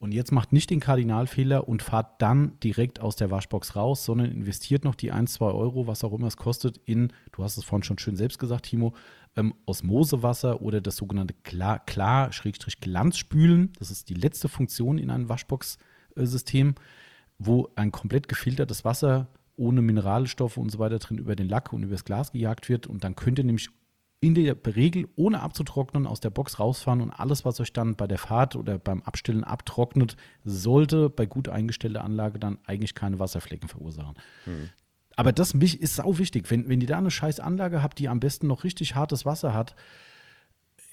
Und 0.00 0.12
jetzt 0.12 0.32
macht 0.32 0.52
nicht 0.52 0.70
den 0.70 0.80
Kardinalfehler 0.80 1.68
und 1.68 1.82
fahrt 1.82 2.22
dann 2.22 2.58
direkt 2.60 3.00
aus 3.00 3.16
der 3.16 3.30
Waschbox 3.30 3.76
raus, 3.76 4.06
sondern 4.06 4.30
investiert 4.30 4.82
noch 4.82 4.94
die 4.94 5.12
1, 5.12 5.34
2 5.34 5.44
Euro, 5.46 5.86
was 5.86 6.04
auch 6.04 6.14
immer 6.14 6.26
es 6.26 6.38
kostet, 6.38 6.80
in, 6.86 7.12
du 7.32 7.44
hast 7.44 7.58
es 7.58 7.64
vorhin 7.64 7.82
schon 7.82 7.98
schön 7.98 8.16
selbst 8.16 8.38
gesagt, 8.38 8.64
Timo, 8.64 8.94
ähm, 9.36 9.52
Osmosewasser 9.66 10.62
oder 10.62 10.80
das 10.80 10.96
sogenannte 10.96 11.34
Klar-Glanzspülen. 11.44 13.74
Das 13.78 13.90
ist 13.90 14.08
die 14.08 14.14
letzte 14.14 14.48
Funktion 14.48 14.96
in 14.96 15.10
einem 15.10 15.28
Waschbox-System, 15.28 16.76
wo 17.40 17.70
ein 17.74 17.90
komplett 17.90 18.28
gefiltertes 18.28 18.84
Wasser 18.84 19.28
ohne 19.56 19.82
Mineralstoffe 19.82 20.58
und 20.58 20.70
so 20.70 20.78
weiter 20.78 20.98
drin 20.98 21.18
über 21.18 21.34
den 21.34 21.48
Lack 21.48 21.72
und 21.72 21.82
über 21.82 21.92
das 21.92 22.04
Glas 22.04 22.32
gejagt 22.32 22.68
wird. 22.68 22.86
Und 22.86 23.02
dann 23.02 23.16
könnt 23.16 23.38
ihr 23.38 23.44
nämlich 23.44 23.70
in 24.20 24.34
der 24.34 24.56
Regel 24.66 25.08
ohne 25.16 25.40
abzutrocknen 25.40 26.06
aus 26.06 26.20
der 26.20 26.28
Box 26.28 26.60
rausfahren 26.60 27.00
und 27.00 27.10
alles, 27.10 27.46
was 27.46 27.58
euch 27.58 27.72
dann 27.72 27.96
bei 27.96 28.06
der 28.06 28.18
Fahrt 28.18 28.56
oder 28.56 28.78
beim 28.78 29.02
Abstellen 29.02 29.42
abtrocknet, 29.42 30.16
sollte 30.44 31.08
bei 31.08 31.24
gut 31.24 31.48
eingestellter 31.48 32.04
Anlage 32.04 32.38
dann 32.38 32.58
eigentlich 32.66 32.94
keine 32.94 33.18
Wasserflecken 33.18 33.70
verursachen. 33.70 34.16
Mhm. 34.44 34.68
Aber 35.16 35.32
das 35.32 35.52
ist 35.54 35.96
sau 35.96 36.18
wichtig. 36.18 36.50
Wenn, 36.50 36.68
wenn 36.68 36.82
ihr 36.82 36.86
da 36.86 36.98
eine 36.98 37.10
scheiß 37.10 37.40
Anlage 37.40 37.82
habt, 37.82 37.98
die 37.98 38.08
am 38.08 38.20
besten 38.20 38.46
noch 38.46 38.64
richtig 38.64 38.94
hartes 38.94 39.24
Wasser 39.24 39.54
hat, 39.54 39.74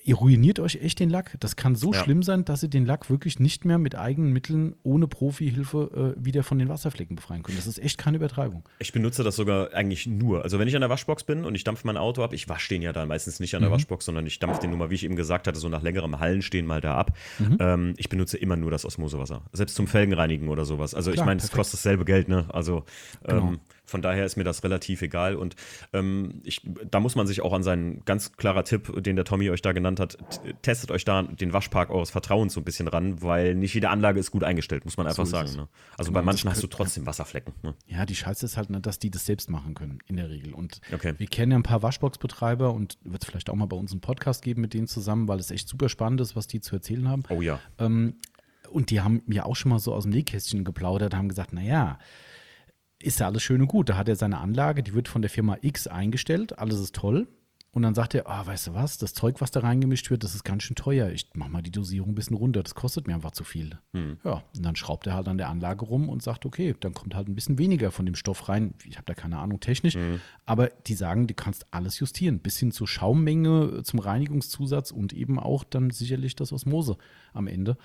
ihr 0.08 0.16
ruiniert 0.16 0.60
euch 0.60 0.76
echt 0.82 1.00
den 1.00 1.10
Lack. 1.10 1.36
Das 1.42 1.58
kann 1.58 1.76
so 1.76 1.92
ja. 1.92 2.02
schlimm 2.02 2.24
sein, 2.24 2.46
dass 2.46 2.64
ihr 2.64 2.70
den 2.70 2.86
Lack 2.86 3.10
wirklich 3.10 3.40
nicht 3.40 3.66
mehr 3.66 3.78
mit 3.78 3.96
eigenen 3.96 4.32
Mitteln 4.32 4.76
ohne 4.84 5.08
Profihilfe 5.08 6.16
äh, 6.18 6.26
wieder 6.26 6.44
von 6.44 6.58
den 6.58 6.70
Wasserflecken 6.70 7.18
befreien 7.18 7.44
könnt. 7.44 7.58
Das 7.58 7.68
ist 7.68 7.78
echt 7.78 7.98
keine 7.98 8.18
Übertreibung. 8.18 8.64
Ich 8.80 8.94
benutze 8.94 9.24
das 9.24 9.36
sogar 9.36 9.74
eigentlich 9.74 10.08
nur. 10.08 10.44
Also 10.44 10.60
wenn 10.60 10.68
ich 10.70 10.76
an 10.76 10.82
der 10.82 10.90
Waschbox 10.90 11.26
bin 11.26 11.44
und 11.44 11.56
ich 11.56 11.66
dampfe 11.66 11.86
mein 11.86 11.98
Auto 11.98 12.24
ab, 12.24 12.32
ich 12.32 12.48
wasche 12.48 12.70
den 12.70 12.82
ja 12.82 12.94
dann 12.94 13.10
meistens 13.10 13.42
nicht 13.42 13.54
an 13.56 13.62
der 13.62 13.70
mhm. 13.70 13.76
Waschbox, 13.76 14.06
sondern 14.06 14.26
ich 14.26 14.40
dampfe 14.40 14.62
den 14.62 14.70
nur 14.70 14.80
mal, 14.80 14.90
wie 14.90 14.96
ich 14.96 15.04
eben 15.04 15.18
gesagt 15.18 15.46
hatte, 15.46 15.60
so 15.60 15.68
nach 15.68 15.82
längerem 15.82 16.20
Hallenstehen 16.20 16.66
mal 16.66 16.80
da 16.80 16.96
ab. 16.96 17.12
Mhm. 17.40 17.58
Ähm, 17.60 17.94
ich 17.98 18.08
benutze 18.08 18.38
immer 18.38 18.56
nur 18.56 18.72
das 18.72 18.86
Osmosewasser. 18.86 19.42
Selbst 19.52 19.76
zum 19.76 19.88
Felgenreinigen 19.88 20.48
oder 20.48 20.64
sowas. 20.64 20.96
Also 20.96 21.12
Klar, 21.12 21.24
ich 21.24 21.26
meine, 21.28 21.42
es 21.42 21.52
kostet 21.52 21.80
dasselbe 21.80 22.06
Geld, 22.06 22.30
ne? 22.30 22.46
Also 22.48 22.86
genau. 23.26 23.56
Von 23.88 24.02
daher 24.02 24.26
ist 24.26 24.36
mir 24.36 24.44
das 24.44 24.64
relativ 24.64 25.02
egal. 25.02 25.36
Und 25.36 25.56
ähm, 25.94 26.42
ich, 26.44 26.62
da 26.92 27.00
muss 27.00 27.16
man 27.16 27.26
sich 27.26 27.42
auch 27.42 27.54
an 27.54 27.64
seinen 27.64 28.04
ganz 28.06 28.34
klarer 28.34 28.64
Tipp, 28.64 29.02
den 29.02 29.16
der 29.16 29.26
Tommy 29.26 29.50
euch 29.50 29.62
da 29.62 29.72
genannt 29.72 30.00
hat, 30.00 30.18
testet 30.62 30.92
euch 30.92 31.06
da 31.06 31.24
den 31.24 31.54
Waschpark 31.54 31.90
eures 31.90 32.12
Vertrauens 32.12 32.54
so 32.54 32.62
ein 32.62 32.66
bisschen 32.66 32.88
ran, 32.88 33.22
weil 33.22 33.56
nicht 33.56 33.74
jede 33.74 33.90
Anlage 33.90 34.20
ist 34.20 34.32
gut 34.32 34.44
eingestellt, 34.44 34.86
muss 34.86 34.98
man 34.98 35.08
einfach 35.08 35.26
so 35.26 35.32
sagen. 35.32 35.56
Ne? 35.56 35.68
Also 35.98 36.12
genau, 36.12 36.20
bei 36.20 36.26
manchen 36.26 36.50
hast 36.50 36.62
du 36.62 36.68
trotzdem 36.68 37.06
Wasserflecken. 37.06 37.54
Ne? 37.64 37.74
Ja, 37.88 38.06
die 38.06 38.16
Scheiße 38.16 38.46
ist 38.46 38.58
halt, 38.58 38.70
ne, 38.70 38.82
dass 38.82 39.00
die 39.00 39.10
das 39.10 39.26
selbst 39.26 39.50
machen 39.50 39.74
können, 39.74 40.00
in 40.06 40.18
der 40.18 40.30
Regel. 40.30 40.54
Und 40.54 40.82
okay. 40.94 41.14
wir 41.18 41.28
kennen 41.28 41.54
ja 41.54 41.58
ein 41.58 41.64
paar 41.64 41.82
Waschbox-Betreiber 41.82 42.74
und 42.74 42.98
wird 43.04 43.24
es 43.24 43.30
vielleicht 43.30 43.50
auch 43.50 43.56
mal 43.56 43.68
bei 43.68 43.78
uns 43.78 43.92
einen 43.92 44.02
Podcast 44.02 44.44
geben 44.44 44.62
mit 44.62 44.74
denen 44.74 44.88
zusammen, 44.88 45.28
weil 45.28 45.40
es 45.40 45.50
echt 45.50 45.70
super 45.70 45.88
spannend 45.88 46.20
ist, 46.22 46.36
was 46.36 46.48
die 46.48 46.60
zu 46.60 46.76
erzählen 46.76 47.08
haben. 47.08 47.24
Oh 47.30 47.42
ja. 47.42 47.60
Ähm, 47.80 48.16
und 48.70 48.90
die 48.90 49.02
haben 49.02 49.22
mir 49.26 49.46
auch 49.46 49.56
schon 49.56 49.70
mal 49.70 49.80
so 49.80 49.94
aus 49.94 50.04
dem 50.04 50.12
Nähkästchen 50.12 50.64
geplaudert, 50.64 51.16
haben 51.16 51.30
gesagt, 51.30 51.54
naja, 51.54 52.00
ist 53.02 53.20
ja 53.20 53.28
alles 53.28 53.44
schön 53.44 53.62
und 53.62 53.68
gut. 53.68 53.90
Da 53.90 53.98
hat 53.98 54.10
er 54.10 54.16
seine 54.16 54.40
Anlage, 54.40 54.84
die 54.84 54.94
wird 54.94 55.08
von 55.08 55.22
der 55.22 55.30
Firma 55.30 55.58
X 55.62 55.88
eingestellt, 55.88 56.58
alles 56.60 56.80
ist 56.80 56.96
toll. 56.96 57.28
Und 57.78 57.84
dann 57.84 57.94
sagt 57.94 58.16
er, 58.16 58.24
oh, 58.26 58.48
weißt 58.48 58.68
du 58.68 58.74
was, 58.74 58.98
das 58.98 59.14
Zeug, 59.14 59.40
was 59.40 59.52
da 59.52 59.60
reingemischt 59.60 60.10
wird, 60.10 60.24
das 60.24 60.34
ist 60.34 60.44
ganz 60.44 60.64
schön 60.64 60.76
teuer. 60.76 61.10
Ich 61.10 61.30
mach 61.36 61.48
mal 61.48 61.62
die 61.62 61.70
Dosierung 61.70 62.10
ein 62.10 62.16
bisschen 62.16 62.36
runter, 62.36 62.64
das 62.64 62.74
kostet 62.74 63.06
mir 63.06 63.14
einfach 63.14 63.34
zu 63.34 63.44
viel. 63.44 63.78
Hm. 63.94 64.18
Ja, 64.24 64.42
und 64.56 64.66
dann 64.66 64.76
schraubt 64.76 65.06
er 65.06 65.14
halt 65.14 65.28
an 65.28 65.38
der 65.38 65.50
Anlage 65.50 65.86
rum 65.86 66.10
und 66.10 66.24
sagt, 66.24 66.48
okay, 66.48 66.74
dann 66.80 66.96
kommt 66.96 67.14
halt 67.14 67.28
ein 67.28 67.36
bisschen 67.36 67.60
weniger 67.60 67.92
von 67.92 68.08
dem 68.08 68.16
Stoff 68.16 68.50
rein. 68.50 68.74
Ich 68.84 68.96
habe 68.96 69.06
da 69.06 69.14
keine 69.14 69.38
Ahnung 69.38 69.60
technisch, 69.60 69.94
hm. 69.94 70.20
aber 70.48 70.70
die 70.88 70.96
sagen, 70.96 71.28
du 71.28 71.36
kannst 71.36 71.72
alles 71.72 72.00
justieren, 72.00 72.40
bis 72.40 72.58
hin 72.58 72.72
zur 72.72 72.88
Schaummenge, 72.88 73.84
zum 73.84 74.00
Reinigungszusatz 74.00 74.90
und 74.90 75.14
eben 75.14 75.38
auch 75.38 75.64
dann 75.64 75.92
sicherlich 75.92 76.36
das 76.36 76.52
Osmose 76.52 76.98
am 77.34 77.46
Ende. 77.46 77.78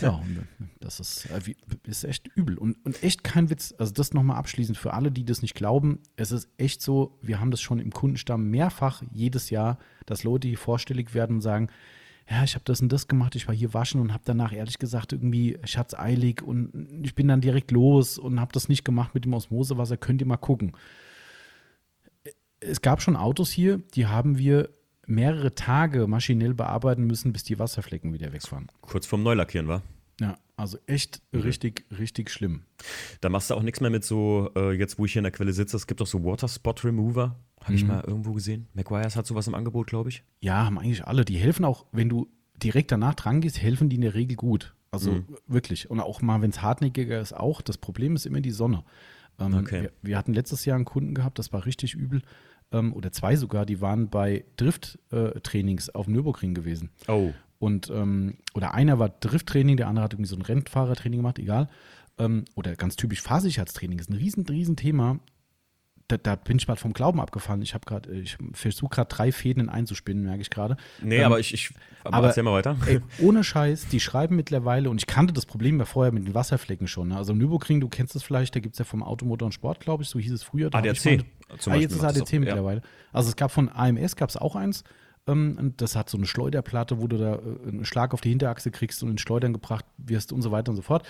Ja, 0.00 0.22
das 0.80 1.00
ist, 1.00 1.26
äh, 1.26 1.54
ist 1.84 2.04
echt 2.04 2.28
übel 2.34 2.58
und, 2.58 2.84
und 2.84 3.02
echt 3.02 3.24
kein 3.24 3.50
Witz. 3.50 3.74
Also 3.78 3.92
das 3.92 4.14
nochmal 4.14 4.36
abschließend 4.36 4.76
für 4.78 4.94
alle, 4.94 5.10
die 5.10 5.24
das 5.24 5.42
nicht 5.42 5.54
glauben. 5.54 6.00
Es 6.16 6.32
ist 6.32 6.48
echt 6.58 6.82
so, 6.82 7.18
wir 7.22 7.40
haben 7.40 7.50
das 7.50 7.60
schon 7.60 7.78
im 7.78 7.92
Kundenstamm 7.92 8.50
mehrfach 8.50 9.02
jedes 9.12 9.50
Jahr, 9.50 9.78
dass 10.06 10.24
Leute 10.24 10.48
hier 10.48 10.58
vorstellig 10.58 11.14
werden 11.14 11.36
und 11.36 11.42
sagen, 11.42 11.68
ja, 12.28 12.42
ich 12.42 12.54
habe 12.54 12.64
das 12.64 12.80
und 12.80 12.90
das 12.90 13.06
gemacht, 13.06 13.36
ich 13.36 13.46
war 13.46 13.54
hier 13.54 13.72
waschen 13.72 14.00
und 14.00 14.12
habe 14.12 14.24
danach 14.24 14.52
ehrlich 14.52 14.78
gesagt 14.78 15.12
irgendwie, 15.12 15.58
ich 15.64 15.78
hatte 15.78 15.94
es 15.94 15.98
eilig 15.98 16.42
und 16.42 17.04
ich 17.04 17.14
bin 17.14 17.28
dann 17.28 17.40
direkt 17.40 17.70
los 17.70 18.18
und 18.18 18.40
habe 18.40 18.52
das 18.52 18.68
nicht 18.68 18.84
gemacht 18.84 19.14
mit 19.14 19.24
dem 19.24 19.34
Osmosewasser, 19.34 19.96
könnt 19.96 20.20
ihr 20.20 20.26
mal 20.26 20.36
gucken. 20.36 20.72
Es 22.58 22.82
gab 22.82 23.00
schon 23.00 23.16
Autos 23.16 23.50
hier, 23.50 23.78
die 23.94 24.06
haben 24.06 24.38
wir 24.38 24.70
mehrere 25.06 25.54
Tage 25.54 26.06
maschinell 26.06 26.54
bearbeiten 26.54 27.04
müssen, 27.04 27.32
bis 27.32 27.44
die 27.44 27.58
Wasserflecken 27.58 28.12
wieder 28.12 28.32
wegfahren. 28.32 28.68
Kurz 28.80 29.06
vorm 29.06 29.22
Neulackieren, 29.22 29.68
war? 29.68 29.82
Ja, 30.20 30.38
also 30.56 30.78
echt 30.86 31.22
mhm. 31.32 31.40
richtig, 31.40 31.84
richtig 31.96 32.30
schlimm. 32.30 32.62
Da 33.20 33.28
machst 33.28 33.50
du 33.50 33.54
auch 33.54 33.62
nichts 33.62 33.80
mehr 33.80 33.90
mit 33.90 34.04
so, 34.04 34.50
äh, 34.56 34.72
jetzt 34.72 34.98
wo 34.98 35.04
ich 35.04 35.12
hier 35.12 35.20
in 35.20 35.24
der 35.24 35.32
Quelle 35.32 35.52
sitze, 35.52 35.76
es 35.76 35.86
gibt 35.86 36.00
auch 36.00 36.06
so 36.06 36.24
Water 36.24 36.48
Spot 36.48 36.74
Remover. 36.82 37.36
Habe 37.60 37.72
mhm. 37.72 37.76
ich 37.78 37.84
mal 37.84 38.04
irgendwo 38.06 38.32
gesehen. 38.32 38.68
McGuire's 38.74 39.16
hat 39.16 39.26
sowas 39.26 39.46
im 39.46 39.54
Angebot, 39.54 39.88
glaube 39.88 40.08
ich. 40.08 40.22
Ja, 40.40 40.64
haben 40.64 40.78
eigentlich 40.78 41.04
alle. 41.04 41.24
Die 41.24 41.36
helfen 41.36 41.64
auch, 41.64 41.86
wenn 41.92 42.08
du 42.08 42.28
direkt 42.62 42.92
danach 42.92 43.14
dran 43.14 43.40
gehst, 43.40 43.60
helfen 43.60 43.88
die 43.88 43.96
in 43.96 44.02
der 44.02 44.14
Regel 44.14 44.36
gut. 44.36 44.74
Also 44.90 45.12
mhm. 45.12 45.26
wirklich. 45.46 45.90
Und 45.90 46.00
auch 46.00 46.22
mal, 46.22 46.40
wenn 46.40 46.50
es 46.50 46.62
hartnäckiger 46.62 47.20
ist, 47.20 47.34
auch. 47.34 47.60
Das 47.60 47.76
Problem 47.76 48.16
ist 48.16 48.24
immer 48.24 48.40
die 48.40 48.50
Sonne. 48.50 48.84
Ähm, 49.38 49.54
okay. 49.54 49.82
wir, 49.82 49.92
wir, 50.02 50.18
hatten 50.18 50.32
letztes 50.32 50.64
Jahr 50.64 50.76
einen 50.76 50.86
Kunden 50.86 51.14
gehabt, 51.14 51.38
das 51.38 51.52
war 51.52 51.66
richtig 51.66 51.94
übel 51.94 52.22
ähm, 52.72 52.92
oder 52.92 53.12
zwei 53.12 53.36
sogar, 53.36 53.66
die 53.66 53.80
waren 53.80 54.08
bei 54.08 54.44
Drift-Trainings 54.56 55.88
äh, 55.88 55.92
auf 55.94 56.08
Nürburgring 56.08 56.54
gewesen. 56.54 56.90
Oh. 57.08 57.32
Und, 57.58 57.90
ähm, 57.90 58.36
oder 58.54 58.74
einer 58.74 58.98
war 58.98 59.08
Drifttraining, 59.08 59.76
der 59.76 59.88
andere 59.88 60.04
hat 60.04 60.12
irgendwie 60.12 60.28
so 60.28 60.36
ein 60.36 60.42
Rennfahrertraining 60.42 61.20
gemacht, 61.20 61.38
egal. 61.38 61.68
Ähm, 62.18 62.44
oder 62.54 62.76
ganz 62.76 62.96
typisch 62.96 63.22
Fahrsicherheitstraining, 63.22 63.98
ist 63.98 64.10
ein 64.10 64.16
riesen, 64.16 64.44
riesen 64.46 64.76
Thema. 64.76 65.20
Da, 66.08 66.16
da, 66.18 66.36
bin 66.36 66.56
ich 66.56 66.68
mal 66.68 66.76
vom 66.76 66.92
Glauben 66.92 67.20
abgefallen. 67.20 67.62
Ich 67.62 67.74
habe 67.74 67.84
gerade, 67.84 68.12
ich 68.12 68.38
versuche 68.52 68.90
gerade 68.90 69.08
drei 69.08 69.32
Fäden 69.32 69.68
einzuspinnen, 69.68 70.22
merke 70.22 70.40
ich 70.40 70.50
gerade. 70.50 70.76
Nee, 71.02 71.16
ähm, 71.16 71.24
aber 71.24 71.40
ich, 71.40 71.52
ich 71.52 71.74
aber, 72.04 72.28
erzähl 72.28 72.44
mal 72.44 72.52
weiter. 72.52 72.76
Ey, 72.86 73.00
ohne 73.18 73.42
Scheiß, 73.42 73.88
die 73.88 73.98
schreiben 73.98 74.36
mittlerweile, 74.36 74.88
und 74.88 74.98
ich 74.98 75.08
kannte 75.08 75.32
das 75.32 75.46
Problem 75.46 75.80
ja 75.80 75.84
vorher 75.84 76.12
mit 76.12 76.26
den 76.26 76.34
Wasserflecken 76.34 76.86
schon. 76.86 77.08
Ne? 77.08 77.16
Also 77.16 77.32
Nürburgring, 77.32 77.80
du 77.80 77.88
kennst 77.88 78.14
das 78.14 78.22
vielleicht, 78.22 78.54
da 78.54 78.60
gibt 78.60 78.76
es 78.76 78.78
ja 78.78 78.84
vom 78.84 79.02
Automotor 79.02 79.46
und 79.46 79.52
Sport, 79.52 79.80
glaube 79.80 80.04
ich, 80.04 80.08
so 80.08 80.20
hieß 80.20 80.32
es 80.32 80.44
früher. 80.44 80.70
Da 80.70 80.78
ADAC. 80.78 81.24
Zum 81.58 81.72
ah, 81.72 81.76
jetzt 81.76 81.94
ist 81.94 82.02
ADC 82.02 82.22
auch, 82.22 82.32
mittlerweile. 82.32 82.80
Ja. 82.80 82.86
Also 83.12 83.28
es 83.28 83.36
gab 83.36 83.50
von 83.50 83.68
AMS 83.68 84.16
gab 84.16 84.30
es 84.30 84.36
auch 84.36 84.56
eins. 84.56 84.84
Ähm, 85.26 85.74
das 85.76 85.96
hat 85.96 86.10
so 86.10 86.16
eine 86.16 86.26
Schleuderplatte, 86.26 87.00
wo 87.00 87.06
du 87.06 87.18
da 87.18 87.36
äh, 87.36 87.68
einen 87.68 87.84
Schlag 87.84 88.14
auf 88.14 88.20
die 88.20 88.30
Hinterachse 88.30 88.70
kriegst 88.70 89.02
und 89.02 89.10
in 89.10 89.18
Schleudern 89.18 89.52
gebracht 89.52 89.84
wirst 89.98 90.32
und 90.32 90.42
so 90.42 90.50
weiter 90.50 90.70
und 90.70 90.76
so 90.76 90.82
fort. 90.82 91.06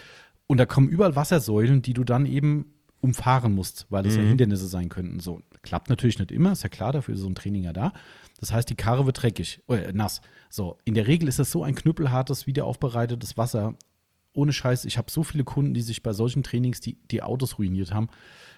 Und 0.47 0.59
da 0.59 0.67
kommen 0.67 0.89
überall 0.89 1.17
Wassersäulen, 1.17 1.83
die 1.83 1.93
du 1.93 2.05
dann 2.05 2.27
eben 2.27 2.73
umfahren 3.01 3.55
musst, 3.55 3.87
weil 3.91 4.07
es 4.07 4.17
mhm. 4.17 4.23
ja 4.23 4.29
Hindernisse 4.29 4.67
sein 4.67 4.89
könnten. 4.89 5.21
So 5.21 5.43
klappt 5.63 5.91
natürlich 5.91 6.19
nicht 6.19 6.33
immer, 6.33 6.53
ist 6.53 6.63
ja 6.63 6.69
klar, 6.69 6.93
dafür 6.93 7.15
ist 7.15 7.21
so 7.21 7.29
ein 7.29 7.35
Training 7.35 7.65
ja 7.65 7.73
da. 7.73 7.93
Das 8.41 8.53
heißt, 8.53 8.69
die 8.69 8.75
Karre 8.75 9.07
wird 9.07 9.23
dreckig, 9.23 9.61
äh, 9.69 9.93
nass. 9.93 10.21
So, 10.51 10.79
in 10.85 10.95
der 10.95 11.07
Regel 11.07 11.29
ist 11.29 11.39
das 11.39 11.51
so 11.51 11.63
ein 11.63 11.75
knüppelhartes, 11.75 12.47
wiederaufbereitetes 12.47 13.37
Wasser. 13.37 13.75
Ohne 14.33 14.53
Scheiß, 14.53 14.85
ich 14.85 14.99
habe 14.99 15.11
so 15.11 15.23
viele 15.23 15.45
Kunden, 15.45 15.73
die 15.73 15.83
sich 15.83 16.03
bei 16.03 16.13
solchen 16.13 16.43
Trainings 16.43 16.81
die, 16.81 16.99
die 17.11 17.23
Autos 17.23 17.59
ruiniert 17.59 17.93
haben. 17.93 18.09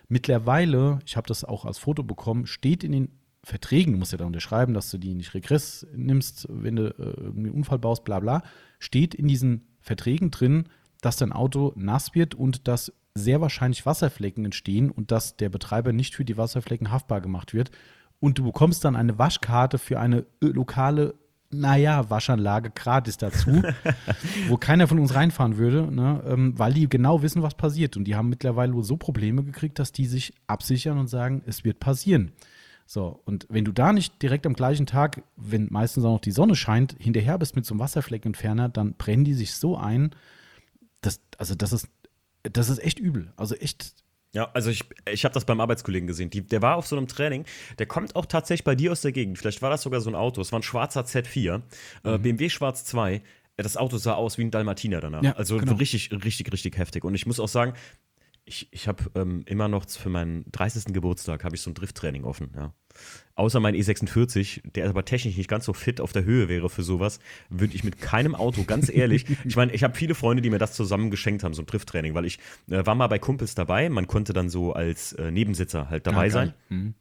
Mittlerweile, 0.08 1.00
ich 1.06 1.16
habe 1.16 1.28
das 1.28 1.44
auch 1.44 1.64
als 1.64 1.78
Foto 1.78 2.02
bekommen, 2.02 2.46
steht 2.46 2.82
in 2.82 2.92
den 2.92 3.08
Verträgen, 3.44 3.92
du 3.92 3.98
musst 3.98 4.12
ja 4.12 4.18
da 4.18 4.24
unterschreiben, 4.24 4.74
dass 4.74 4.90
du 4.90 4.98
die 4.98 5.14
nicht 5.14 5.34
Regress 5.34 5.86
nimmst, 5.94 6.46
wenn 6.50 6.76
du 6.76 6.88
äh, 6.88 7.20
irgendwie 7.20 7.48
einen 7.48 7.56
Unfall 7.56 7.78
baust, 7.78 8.04
bla 8.04 8.20
bla, 8.20 8.42
steht 8.78 9.14
in 9.14 9.28
diesen 9.28 9.66
Verträgen 9.80 10.30
drin, 10.30 10.68
dass 11.00 11.16
dein 11.16 11.32
Auto 11.32 11.72
nass 11.76 12.14
wird 12.14 12.34
und 12.34 12.68
dass 12.68 12.92
sehr 13.14 13.40
wahrscheinlich 13.40 13.86
Wasserflecken 13.86 14.44
entstehen 14.44 14.90
und 14.90 15.10
dass 15.10 15.36
der 15.36 15.48
Betreiber 15.48 15.92
nicht 15.92 16.14
für 16.14 16.24
die 16.24 16.36
Wasserflecken 16.36 16.90
haftbar 16.90 17.20
gemacht 17.20 17.54
wird. 17.54 17.70
Und 18.20 18.38
du 18.38 18.44
bekommst 18.44 18.84
dann 18.84 18.96
eine 18.96 19.18
Waschkarte 19.18 19.78
für 19.78 20.00
eine 20.00 20.26
lokale 20.40 21.14
naja, 21.50 22.10
Waschanlage 22.10 22.70
gratis 22.70 23.16
dazu, 23.16 23.62
wo 24.48 24.56
keiner 24.56 24.86
von 24.86 24.98
uns 24.98 25.14
reinfahren 25.14 25.56
würde, 25.56 25.90
ne, 25.90 26.22
ähm, 26.26 26.58
weil 26.58 26.74
die 26.74 26.88
genau 26.88 27.22
wissen, 27.22 27.42
was 27.42 27.54
passiert. 27.54 27.96
Und 27.96 28.04
die 28.04 28.16
haben 28.16 28.28
mittlerweile 28.28 28.82
so 28.82 28.96
Probleme 28.96 29.42
gekriegt, 29.42 29.78
dass 29.78 29.92
die 29.92 30.06
sich 30.06 30.34
absichern 30.46 30.98
und 30.98 31.08
sagen, 31.08 31.42
es 31.46 31.64
wird 31.64 31.80
passieren. 31.80 32.32
So, 32.86 33.20
und 33.24 33.46
wenn 33.50 33.64
du 33.64 33.72
da 33.72 33.92
nicht 33.92 34.22
direkt 34.22 34.46
am 34.46 34.54
gleichen 34.54 34.86
Tag, 34.86 35.22
wenn 35.36 35.68
meistens 35.70 36.04
auch 36.04 36.12
noch 36.14 36.20
die 36.20 36.30
Sonne 36.32 36.54
scheint, 36.54 36.96
hinterher 36.98 37.38
bist 37.38 37.54
mit 37.54 37.66
so 37.66 37.74
einem 37.74 37.80
Wasserfleckentferner, 37.80 38.68
dann 38.68 38.94
brennen 38.94 39.24
die 39.24 39.34
sich 39.34 39.54
so 39.54 39.76
ein, 39.76 40.10
dass, 41.02 41.20
also 41.36 41.54
das 41.54 41.72
ist, 41.72 41.88
das 42.44 42.70
ist 42.70 42.78
echt 42.78 42.98
übel. 42.98 43.32
Also 43.36 43.54
echt 43.56 43.94
ja, 44.34 44.50
also 44.52 44.70
ich, 44.70 44.84
ich 45.10 45.24
habe 45.24 45.32
das 45.32 45.44
beim 45.44 45.60
Arbeitskollegen 45.60 46.06
gesehen. 46.06 46.30
Die, 46.30 46.42
der 46.42 46.60
war 46.60 46.76
auf 46.76 46.86
so 46.86 46.96
einem 46.96 47.08
Training, 47.08 47.44
der 47.78 47.86
kommt 47.86 48.14
auch 48.14 48.26
tatsächlich 48.26 48.64
bei 48.64 48.74
dir 48.74 48.92
aus 48.92 49.00
der 49.00 49.12
Gegend. 49.12 49.38
Vielleicht 49.38 49.62
war 49.62 49.70
das 49.70 49.82
sogar 49.82 50.00
so 50.00 50.10
ein 50.10 50.14
Auto. 50.14 50.40
Es 50.40 50.52
war 50.52 50.58
ein 50.58 50.62
schwarzer 50.62 51.02
Z4, 51.02 51.54
äh, 51.54 51.58
mhm. 52.08 52.14
äh, 52.14 52.18
BMW 52.18 52.48
Schwarz 52.50 52.84
2. 52.84 53.22
das 53.56 53.76
Auto 53.76 53.96
sah 53.96 54.14
aus 54.14 54.36
wie 54.36 54.42
ein 54.42 54.50
Dalmatiner 54.50 55.00
danach. 55.00 55.22
Ja, 55.22 55.32
also 55.32 55.56
genau. 55.56 55.74
richtig, 55.74 56.10
richtig, 56.12 56.52
richtig 56.52 56.76
heftig. 56.76 57.04
Und 57.04 57.14
ich 57.14 57.26
muss 57.26 57.40
auch 57.40 57.48
sagen, 57.48 57.72
ich, 58.48 58.68
ich 58.72 58.88
habe 58.88 59.04
ähm, 59.14 59.42
immer 59.46 59.68
noch 59.68 59.88
für 59.88 60.08
meinen 60.08 60.44
30. 60.52 60.92
Geburtstag 60.92 61.44
habe 61.44 61.54
ich 61.56 61.62
so 61.62 61.70
ein 61.70 61.74
Drifttraining 61.74 62.24
offen, 62.24 62.50
ja. 62.56 62.72
Außer 63.36 63.60
mein 63.60 63.76
E46, 63.76 64.72
der 64.72 64.88
aber 64.88 65.04
technisch 65.04 65.36
nicht 65.36 65.48
ganz 65.48 65.64
so 65.66 65.72
fit 65.72 66.00
auf 66.00 66.12
der 66.12 66.24
Höhe 66.24 66.48
wäre 66.48 66.68
für 66.68 66.82
sowas, 66.82 67.20
würde 67.48 67.74
ich 67.76 67.84
mit 67.84 68.00
keinem 68.00 68.34
Auto, 68.34 68.64
ganz 68.64 68.88
ehrlich, 68.88 69.26
ich 69.44 69.54
meine, 69.54 69.72
ich 69.72 69.84
habe 69.84 69.94
viele 69.94 70.16
Freunde, 70.16 70.42
die 70.42 70.50
mir 70.50 70.58
das 70.58 70.72
zusammen 70.72 71.10
geschenkt 71.10 71.44
haben, 71.44 71.54
so 71.54 71.62
ein 71.62 71.66
Drifttraining, 71.66 72.14
weil 72.14 72.24
ich 72.24 72.38
äh, 72.68 72.84
war 72.84 72.96
mal 72.96 73.06
bei 73.06 73.20
Kumpels 73.20 73.54
dabei, 73.54 73.88
man 73.88 74.08
konnte 74.08 74.32
dann 74.32 74.48
so 74.48 74.72
als 74.72 75.12
äh, 75.12 75.30
Nebensitzer 75.30 75.88
halt 75.90 76.06
dabei 76.08 76.26
Ah, 76.26 76.30
sein. 76.30 76.54
Mhm. 76.70 76.94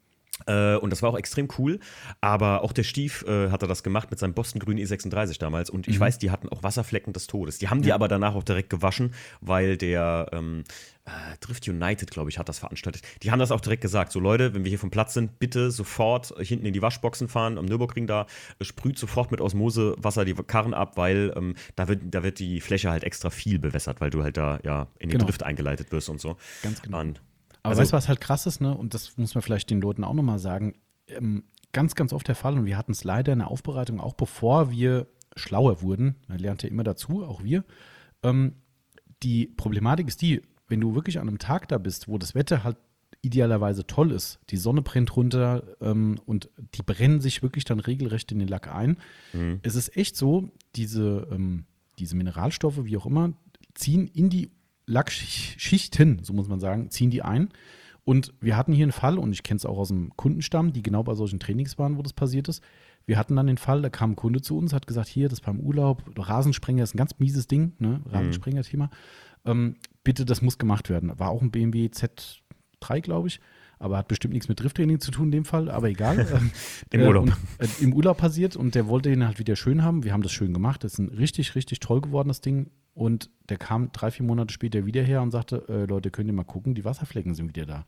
Äh, 0.46 0.76
und 0.76 0.92
das 0.92 1.02
war 1.02 1.10
auch 1.10 1.18
extrem 1.18 1.48
cool. 1.58 1.80
Aber 2.22 2.62
auch 2.64 2.72
der 2.72 2.84
Stief 2.84 3.24
äh, 3.28 3.50
hatte 3.50 3.66
das 3.66 3.82
gemacht 3.82 4.12
mit 4.12 4.20
seinem 4.20 4.36
Boston 4.36 4.60
Grün 4.60 4.78
E36 4.78 5.40
damals. 5.40 5.72
Und 5.72 5.88
ich 5.88 5.96
Mhm. 5.96 6.02
weiß, 6.02 6.20
die 6.20 6.30
hatten 6.30 6.48
auch 6.50 6.62
Wasserflecken 6.62 7.12
des 7.12 7.26
Todes. 7.26 7.58
Die 7.58 7.70
haben 7.70 7.82
die 7.82 7.92
aber 7.92 8.08
danach 8.08 8.36
auch 8.36 8.44
direkt 8.44 8.70
gewaschen, 8.70 9.16
weil 9.42 9.78
der 9.78 10.30
ähm, 10.34 10.64
äh, 11.08 11.38
Drift 11.40 11.68
United, 11.68 12.12
glaube 12.12 12.30
ich, 12.30 12.38
hat 12.38 12.50
das 12.50 12.60
veranstaltet. 12.60 13.02
Die 13.24 13.32
haben 13.32 13.40
das 13.40 13.52
auch 13.52 13.62
direkt 13.62 13.82
gesagt. 13.82 14.12
So, 14.12 14.20
Leute, 14.20 14.54
wenn 14.54 14.64
wir 14.66 14.70
hier 14.70 14.78
vom 14.80 14.92
Platz 14.92 15.14
sind, 15.14 15.40
bitte 15.40 15.72
sofort 15.72 16.34
hinten 16.40 16.66
in 16.66 16.74
die 16.74 16.82
Waschboxen 16.82 17.28
fahren, 17.30 17.58
am 17.58 17.66
Nürburgring 17.66 18.08
da, 18.08 18.28
sprüht 18.62 19.00
sofort 19.00 19.32
mit 19.32 19.42
Osmosewasser 19.42 20.26
die 20.26 20.34
Karren 20.34 20.74
ab, 20.74 20.98
weil 20.98 21.34
ähm, 21.36 21.56
da, 21.76 21.88
wird, 21.88 22.02
da 22.06 22.24
wird 22.24 22.40
die 22.40 22.62
Fläche 22.62 22.92
halt 22.92 23.04
extra 23.04 23.30
viel 23.30 23.58
bewässert, 23.58 24.02
weil 24.02 24.10
du 24.10 24.22
halt 24.24 24.38
da 24.38 24.60
ja 24.64 24.88
in 25.00 25.10
den 25.10 25.18
Genau. 25.18 25.26
Drift 25.26 25.44
eingeleitet 25.44 25.92
wirst 25.92 26.10
und 26.10 26.20
so. 26.22 26.36
Ganz 26.62 26.82
genau. 26.82 27.00
Und, 27.00 27.22
Aber 27.64 27.70
Also- 27.72 27.82
weißt 27.82 27.94
du, 27.94 27.98
was 27.98 28.08
halt 28.10 28.22
krass 28.22 28.46
ist, 28.46 28.62
ne? 28.62 28.76
Und 28.78 28.94
das 28.94 29.18
muss 29.18 29.34
man 29.34 29.42
vielleicht 29.42 29.70
den 29.70 29.82
Leuten 29.82 30.04
auch 30.04 30.14
nochmal 30.14 30.40
sagen. 30.40 30.76
Ähm, 31.08 31.44
ganz, 31.72 31.96
ganz 31.96 32.12
oft 32.14 32.28
der 32.28 32.36
Fall, 32.36 32.54
und 32.58 32.66
wir 32.66 32.78
hatten 32.78 32.92
es 32.92 33.04
leider 33.04 33.34
in 33.34 33.40
der 33.40 33.48
Aufbereitung, 33.50 34.00
auch 34.00 34.14
bevor 34.14 34.72
wir 34.72 35.08
schlauer 35.36 35.82
wurden, 35.82 36.16
man 36.28 36.40
lernt 36.40 36.64
ja 36.64 36.70
immer 36.70 36.84
dazu, 36.84 37.24
auch 37.24 37.44
wir. 37.44 37.64
Ähm, 38.24 38.56
die 39.24 39.48
Problematik 39.48 40.08
ist 40.08 40.22
die, 40.22 40.42
wenn 40.68 40.82
du 40.82 40.96
wirklich 40.96 41.20
an 41.20 41.28
einem 41.28 41.40
Tag 41.40 41.68
da 41.68 41.78
bist, 41.78 42.08
wo 42.08 42.18
das 42.18 42.36
Wetter 42.36 42.64
halt 42.64 42.78
idealerweise 43.22 43.88
toll 43.88 44.12
ist, 44.12 44.40
die 44.50 44.58
Sonne 44.58 44.82
brennt 44.82 45.16
runter 45.16 45.64
ähm, 45.82 46.20
und 46.26 46.50
die 46.76 46.84
brennen 46.84 47.20
sich 47.20 47.42
wirklich 47.42 47.66
dann 47.66 47.80
regelrecht 47.80 48.32
in 48.32 48.40
den 48.40 48.48
Lack 48.48 48.74
ein. 48.74 48.98
Es 49.64 49.76
ist 49.76 49.96
echt 49.98 50.16
so, 50.16 50.52
diese, 50.76 51.28
ähm, 51.32 51.66
diese 52.00 52.16
Mineralstoffe, 52.16 52.84
wie 52.84 52.98
auch 52.98 53.06
immer, 53.06 53.34
ziehen 53.74 54.08
in 54.08 54.30
die 54.30 54.52
Lackschichten, 54.86 56.20
so 56.24 56.34
muss 56.34 56.48
man 56.48 56.60
sagen, 56.60 56.90
ziehen 56.90 57.10
die 57.10 57.22
ein. 57.22 57.50
Und 58.04 58.34
wir 58.40 58.56
hatten 58.56 58.72
hier 58.72 58.86
einen 58.86 58.94
Fall, 58.94 59.18
und 59.18 59.34
ich 59.34 59.44
kenne 59.44 59.58
es 59.58 59.66
auch 59.66 59.78
aus 59.78 59.90
dem 59.90 60.16
Kundenstamm, 60.16 60.72
die 60.72 60.82
genau 60.82 61.04
bei 61.04 61.14
solchen 61.14 61.40
Trainings 61.40 61.78
waren, 61.78 61.98
wo 61.98 62.02
das 62.02 62.14
passiert 62.14 62.48
ist. 62.48 62.64
Wir 63.06 63.18
hatten 63.18 63.36
dann 63.36 63.48
den 63.48 63.58
Fall, 63.58 63.82
da 63.82 63.90
kam 63.90 64.12
ein 64.12 64.16
Kunde 64.16 64.42
zu 64.42 64.58
uns, 64.58 64.74
hat 64.74 64.88
gesagt, 64.88 65.10
hier, 65.10 65.28
das 65.28 65.42
beim 65.42 65.60
Urlaub, 65.60 66.04
Rasensprenger 66.18 66.84
ist 66.84 66.94
ein 66.94 66.98
ganz 66.98 67.20
mieses 67.20 67.48
Ding, 67.48 67.74
ne? 67.80 68.02
Rasensprenger-Thema. 68.06 68.90
Ähm, 69.46 69.76
bitte, 70.08 70.24
das 70.24 70.42
muss 70.42 70.58
gemacht 70.58 70.90
werden. 70.90 71.20
War 71.20 71.32
auch 71.32 71.42
ein 71.42 71.52
BMW 71.52 71.88
Z3, 71.88 73.02
glaube 73.02 73.28
ich, 73.28 73.42
aber 73.78 73.98
hat 73.98 74.08
bestimmt 74.08 74.34
nichts 74.34 74.48
mit 74.48 74.58
Drifttraining 74.58 75.02
zu 75.02 75.12
tun 75.12 75.26
in 75.26 75.32
dem 75.32 75.46
Fall, 75.46 75.70
aber 75.70 75.90
egal. 75.90 76.26
Ähm, 76.34 76.52
Im 76.92 77.02
Urlaub. 77.02 77.26
Und, 77.26 77.34
äh, 77.60 77.84
Im 77.84 77.94
Urlaub 77.94 78.18
passiert 78.18 78.56
und 78.56 78.74
der 78.74 78.88
wollte 78.88 79.12
ihn 79.12 79.26
halt 79.26 79.38
wieder 79.38 79.58
schön 79.58 79.84
haben. 79.84 80.06
Wir 80.06 80.14
haben 80.14 80.24
das 80.24 80.32
schön 80.32 80.54
gemacht. 80.54 80.86
Das 80.86 80.94
ist 80.94 81.00
ein 81.00 81.10
richtig, 81.10 81.56
richtig 81.56 81.82
toll 81.82 82.00
gewordenes 82.00 82.40
Ding. 82.40 82.72
Und 82.94 83.30
der 83.50 83.58
kam 83.58 83.92
drei, 83.92 84.10
vier 84.10 84.26
Monate 84.26 84.54
später 84.54 84.86
wieder 84.86 85.04
her 85.04 85.22
und 85.22 85.32
sagte, 85.32 85.66
äh, 85.68 85.84
Leute, 85.86 86.10
könnt 86.10 86.30
ihr 86.30 86.34
mal 86.34 86.46
gucken, 86.46 86.74
die 86.74 86.86
Wasserflecken 86.86 87.36
sind 87.36 87.50
wieder 87.50 87.66
da. 87.66 87.86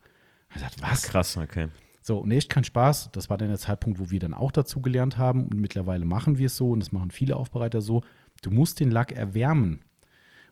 Er 0.50 0.60
sagt, 0.60 0.82
was? 0.82 1.02
krass, 1.04 1.38
okay. 1.38 1.68
So, 2.02 2.18
und 2.18 2.30
echt 2.32 2.50
kein 2.50 2.64
Spaß. 2.64 3.12
Das 3.12 3.30
war 3.30 3.38
dann 3.38 3.48
der 3.48 3.58
Zeitpunkt, 3.58 3.98
wo 3.98 4.10
wir 4.10 4.20
dann 4.20 4.34
auch 4.34 4.52
dazu 4.52 4.82
gelernt 4.82 5.16
haben. 5.16 5.44
Und 5.44 5.58
mittlerweile 5.58 6.04
machen 6.04 6.36
wir 6.36 6.46
es 6.46 6.56
so, 6.56 6.70
und 6.72 6.80
das 6.80 6.92
machen 6.92 7.10
viele 7.10 7.36
Aufbereiter 7.36 7.80
so. 7.80 8.02
Du 8.42 8.50
musst 8.50 8.78
den 8.78 8.90
Lack 8.90 9.12
erwärmen. 9.12 9.80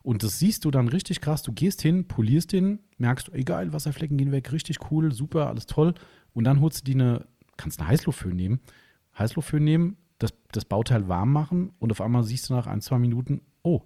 Und 0.09 0.23
das 0.23 0.39
siehst 0.39 0.65
du 0.65 0.71
dann 0.71 0.89
richtig 0.89 1.21
krass. 1.21 1.43
Du 1.43 1.53
gehst 1.53 1.83
hin, 1.83 2.09
polierst 2.09 2.55
den, 2.55 2.79
merkst, 2.97 3.31
egal, 3.35 3.75
Wasserflecken 3.75 4.17
gehen 4.17 4.33
weg, 4.33 4.53
richtig 4.53 4.91
cool, 4.91 5.13
super, 5.13 5.49
alles 5.49 5.67
toll. 5.67 5.93
Und 6.33 6.45
dann 6.45 6.63
holst 6.63 6.81
du 6.81 6.85
die 6.91 6.99
eine, 6.99 7.27
kannst 7.59 7.79
eine 7.79 7.91
Heißluftföhn 7.91 8.35
nehmen, 8.35 8.61
Heißluftföhn 9.19 9.63
nehmen, 9.63 9.99
das, 10.17 10.33
das 10.51 10.65
Bauteil 10.65 11.09
warm 11.09 11.31
machen 11.31 11.73
und 11.79 11.91
auf 11.93 12.01
einmal 12.01 12.25
siehst 12.25 12.49
du 12.49 12.55
nach 12.55 12.67
ein, 12.67 12.81
zwei 12.81 12.99
Minuten, 12.99 13.43
oh, 13.63 13.83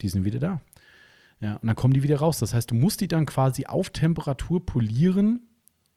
die 0.00 0.08
sind 0.08 0.24
wieder 0.24 0.38
da. 0.38 0.62
Ja, 1.40 1.56
und 1.56 1.66
dann 1.66 1.76
kommen 1.76 1.92
die 1.92 2.02
wieder 2.02 2.20
raus. 2.20 2.38
Das 2.38 2.54
heißt, 2.54 2.70
du 2.70 2.74
musst 2.74 3.02
die 3.02 3.08
dann 3.08 3.26
quasi 3.26 3.66
auf 3.66 3.90
Temperatur 3.90 4.64
polieren, 4.64 5.42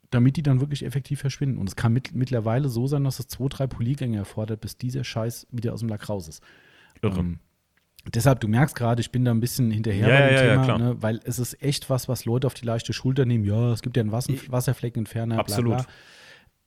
damit 0.09 0.35
die 0.35 0.43
dann 0.43 0.59
wirklich 0.59 0.83
effektiv 0.83 1.21
verschwinden. 1.21 1.57
Und 1.57 1.69
es 1.69 1.77
kann 1.77 1.93
mit, 1.93 2.13
mittlerweile 2.13 2.67
so 2.67 2.85
sein, 2.87 3.05
dass 3.05 3.19
es 3.19 3.29
zwei, 3.29 3.47
drei 3.47 3.67
Poliergänge 3.67 4.17
erfordert, 4.17 4.59
bis 4.59 4.77
dieser 4.77 5.05
Scheiß 5.05 5.47
wieder 5.51 5.71
aus 5.71 5.79
dem 5.79 5.87
Lack 5.87 6.09
raus 6.09 6.27
ist. 6.27 6.43
Irre. 7.01 7.21
Ähm, 7.21 7.39
deshalb, 8.13 8.39
du 8.39 8.47
merkst 8.47 8.75
gerade, 8.75 9.01
ich 9.01 9.11
bin 9.11 9.25
da 9.25 9.31
ein 9.31 9.39
bisschen 9.39 9.71
hinterher 9.71 10.07
Ja, 10.07 10.19
bei 10.19 10.27
dem 10.27 10.35
ja, 10.35 10.43
ja, 10.43 10.51
Thema, 10.51 10.63
klar. 10.63 10.79
Ne, 10.79 11.01
weil 11.01 11.19
es 11.23 11.39
ist 11.39 11.61
echt 11.61 11.89
was, 11.89 12.07
was 12.07 12.25
Leute 12.25 12.47
auf 12.47 12.53
die 12.53 12.65
leichte 12.65 12.93
Schulter 12.93 13.25
nehmen. 13.25 13.43
Ja, 13.43 13.73
es 13.73 13.81
gibt 13.81 13.97
ja 13.97 14.01
einen 14.01 14.11
Wasser, 14.11 14.33
Wasserfleckenentferner. 14.47 15.39
Absolut. 15.39 15.77
Bla, 15.77 15.85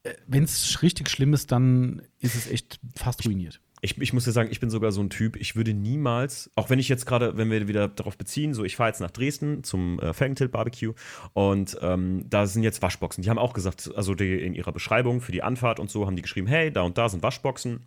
bla. 0.02 0.12
Wenn 0.26 0.44
es 0.44 0.82
richtig 0.82 1.10
schlimm 1.10 1.34
ist, 1.34 1.52
dann 1.52 2.02
ist 2.18 2.34
es 2.34 2.50
echt 2.50 2.80
fast 2.96 3.26
ruiniert. 3.26 3.60
Ich, 3.82 3.98
ich 3.98 4.12
muss 4.12 4.24
dir 4.24 4.32
sagen, 4.32 4.50
ich 4.52 4.60
bin 4.60 4.68
sogar 4.68 4.92
so 4.92 5.00
ein 5.00 5.08
Typ, 5.08 5.36
ich 5.36 5.56
würde 5.56 5.72
niemals, 5.72 6.50
auch 6.54 6.68
wenn 6.68 6.78
ich 6.78 6.88
jetzt 6.88 7.06
gerade, 7.06 7.36
wenn 7.38 7.50
wir 7.50 7.66
wieder 7.66 7.88
darauf 7.88 8.18
beziehen, 8.18 8.52
so 8.52 8.62
ich 8.62 8.76
fahre 8.76 8.90
jetzt 8.90 9.00
nach 9.00 9.10
Dresden 9.10 9.64
zum 9.64 9.98
äh, 10.00 10.12
Felgentilt 10.12 10.52
Barbecue 10.52 10.92
und 11.32 11.78
ähm, 11.80 12.26
da 12.28 12.46
sind 12.46 12.62
jetzt 12.62 12.82
Waschboxen. 12.82 13.22
Die 13.22 13.30
haben 13.30 13.38
auch 13.38 13.54
gesagt, 13.54 13.90
also 13.96 14.14
die, 14.14 14.38
in 14.38 14.54
ihrer 14.54 14.72
Beschreibung 14.72 15.20
für 15.22 15.32
die 15.32 15.42
Anfahrt 15.42 15.80
und 15.80 15.90
so 15.90 16.06
haben 16.06 16.16
die 16.16 16.22
geschrieben, 16.22 16.46
hey, 16.46 16.70
da 16.70 16.82
und 16.82 16.98
da 16.98 17.08
sind 17.08 17.22
Waschboxen. 17.22 17.86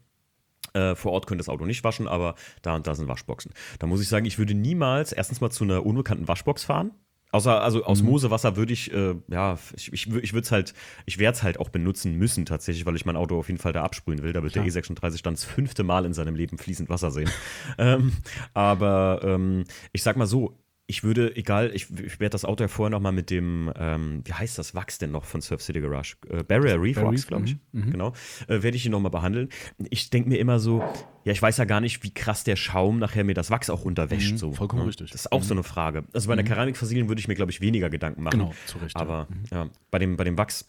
Äh, 0.74 0.95
vor 0.95 1.11
Ort 1.11 1.28
könnte 1.28 1.39
das 1.39 1.49
Auto 1.49 1.65
nicht 1.65 1.84
waschen, 1.84 2.07
aber 2.07 2.36
da 2.61 2.76
und 2.76 2.88
da 2.88 2.95
sind 2.95 3.07
Waschboxen. 3.07 3.51
Da 3.80 3.88
muss 3.88 4.01
ich 4.01 4.07
sagen, 4.07 4.26
ich 4.26 4.38
würde 4.38 4.53
niemals 4.53 5.11
erstens 5.11 5.41
mal 5.41 5.49
zu 5.51 5.63
einer 5.63 5.86
unbekannten 5.86 6.28
Waschbox 6.28 6.63
fahren. 6.63 6.91
Außer, 7.34 7.63
also 7.63 7.84
aus 7.84 8.03
Mosewasser 8.03 8.57
würde 8.57 8.74
ich, 8.74 8.93
äh, 8.93 9.15
ja, 9.28 9.57
ich, 9.76 9.91
ich, 9.91 10.07
ich 10.07 10.34
würde 10.34 10.45
es 10.45 10.51
halt, 10.51 10.76
ich 11.07 11.17
werde 11.17 11.36
es 11.36 11.41
halt 11.41 11.59
auch 11.59 11.69
benutzen 11.69 12.15
müssen 12.15 12.45
tatsächlich, 12.45 12.86
weil 12.86 12.95
ich 12.95 13.07
mein 13.07 13.15
Auto 13.15 13.39
auf 13.39 13.47
jeden 13.47 13.59
Fall 13.59 13.74
da 13.74 13.84
absprühen 13.84 14.21
will. 14.21 14.34
Da 14.34 14.43
wird 14.43 14.53
Klar. 14.53 14.63
der 14.63 14.71
E36 14.71 15.24
dann 15.24 15.34
das 15.34 15.43
fünfte 15.43 15.84
Mal 15.84 16.05
in 16.05 16.13
seinem 16.13 16.36
Leben 16.36 16.59
fließend 16.59 16.89
Wasser 16.89 17.09
sehen. 17.09 17.32
ähm, 17.80 18.13
aber 18.53 19.21
ähm, 19.24 19.63
ich 19.93 20.03
sag 20.03 20.15
mal 20.15 20.28
so, 20.28 20.59
ich 20.93 21.03
würde, 21.03 21.35
egal, 21.35 21.71
ich, 21.73 21.89
ich 21.89 22.19
werde 22.19 22.29
das 22.33 22.45
Auto 22.45 22.63
ja 22.63 22.67
vorher 22.67 22.91
noch 22.91 22.99
mal 22.99 23.11
mit 23.11 23.31
dem, 23.31 23.73
ähm, 23.75 24.21
wie 24.25 24.33
heißt 24.33 24.59
das 24.59 24.75
Wachs 24.75 24.99
denn 24.99 25.11
noch 25.11 25.25
von 25.25 25.41
Surf 25.41 25.63
City 25.63 25.81
Garage? 25.81 26.17
Äh, 26.29 26.43
Barrier 26.43 26.79
Reef 26.79 26.97
Wachs, 26.97 27.25
glaube 27.25 27.45
ich. 27.45 27.55
mhm, 27.71 27.85
mhm. 27.85 27.91
Genau. 27.91 28.13
Äh, 28.47 28.61
werde 28.61 28.77
ich 28.77 28.85
ihn 28.85 28.91
noch 28.91 28.99
mal 28.99 29.09
behandeln. 29.09 29.49
Ich 29.89 30.11
denke 30.11 30.29
mir 30.29 30.37
immer 30.37 30.59
so, 30.59 30.83
ja, 31.26 31.32
ich 31.32 31.41
weiß 31.41 31.57
ja 31.57 31.65
gar 31.65 31.82
nicht, 31.82 32.03
wie 32.03 32.11
krass 32.13 32.43
der 32.43 32.55
Schaum 32.55 32.99
nachher 32.99 33.24
mir 33.24 33.34
das 33.34 33.49
Wachs 33.49 33.69
auch 33.69 33.86
unterwäscht. 33.86 34.34
Mhm, 34.34 34.38
so, 34.38 34.51
vollkommen 34.53 34.84
ne? 34.84 34.88
richtig. 34.89 35.11
Das 35.11 35.21
ist 35.21 35.32
auch 35.32 35.43
so 35.43 35.53
eine 35.53 35.63
Frage. 35.63 36.03
Also 36.13 36.28
bei 36.28 36.34
einer 36.34 36.43
Keramikversiegelung 36.43 37.09
würde 37.09 37.19
ich 37.19 37.28
mir, 37.28 37.36
glaube 37.36 37.51
ich, 37.51 37.61
weniger 37.61 37.89
Gedanken 37.89 38.24
machen. 38.24 38.39
Genau, 38.39 38.53
zu 38.65 38.78
Recht, 38.80 38.95
ja. 38.95 39.01
Aber 39.01 39.28
ja, 39.51 39.69
bei, 39.91 39.99
dem, 39.99 40.17
bei 40.17 40.24
dem 40.24 40.38
Wachs, 40.38 40.65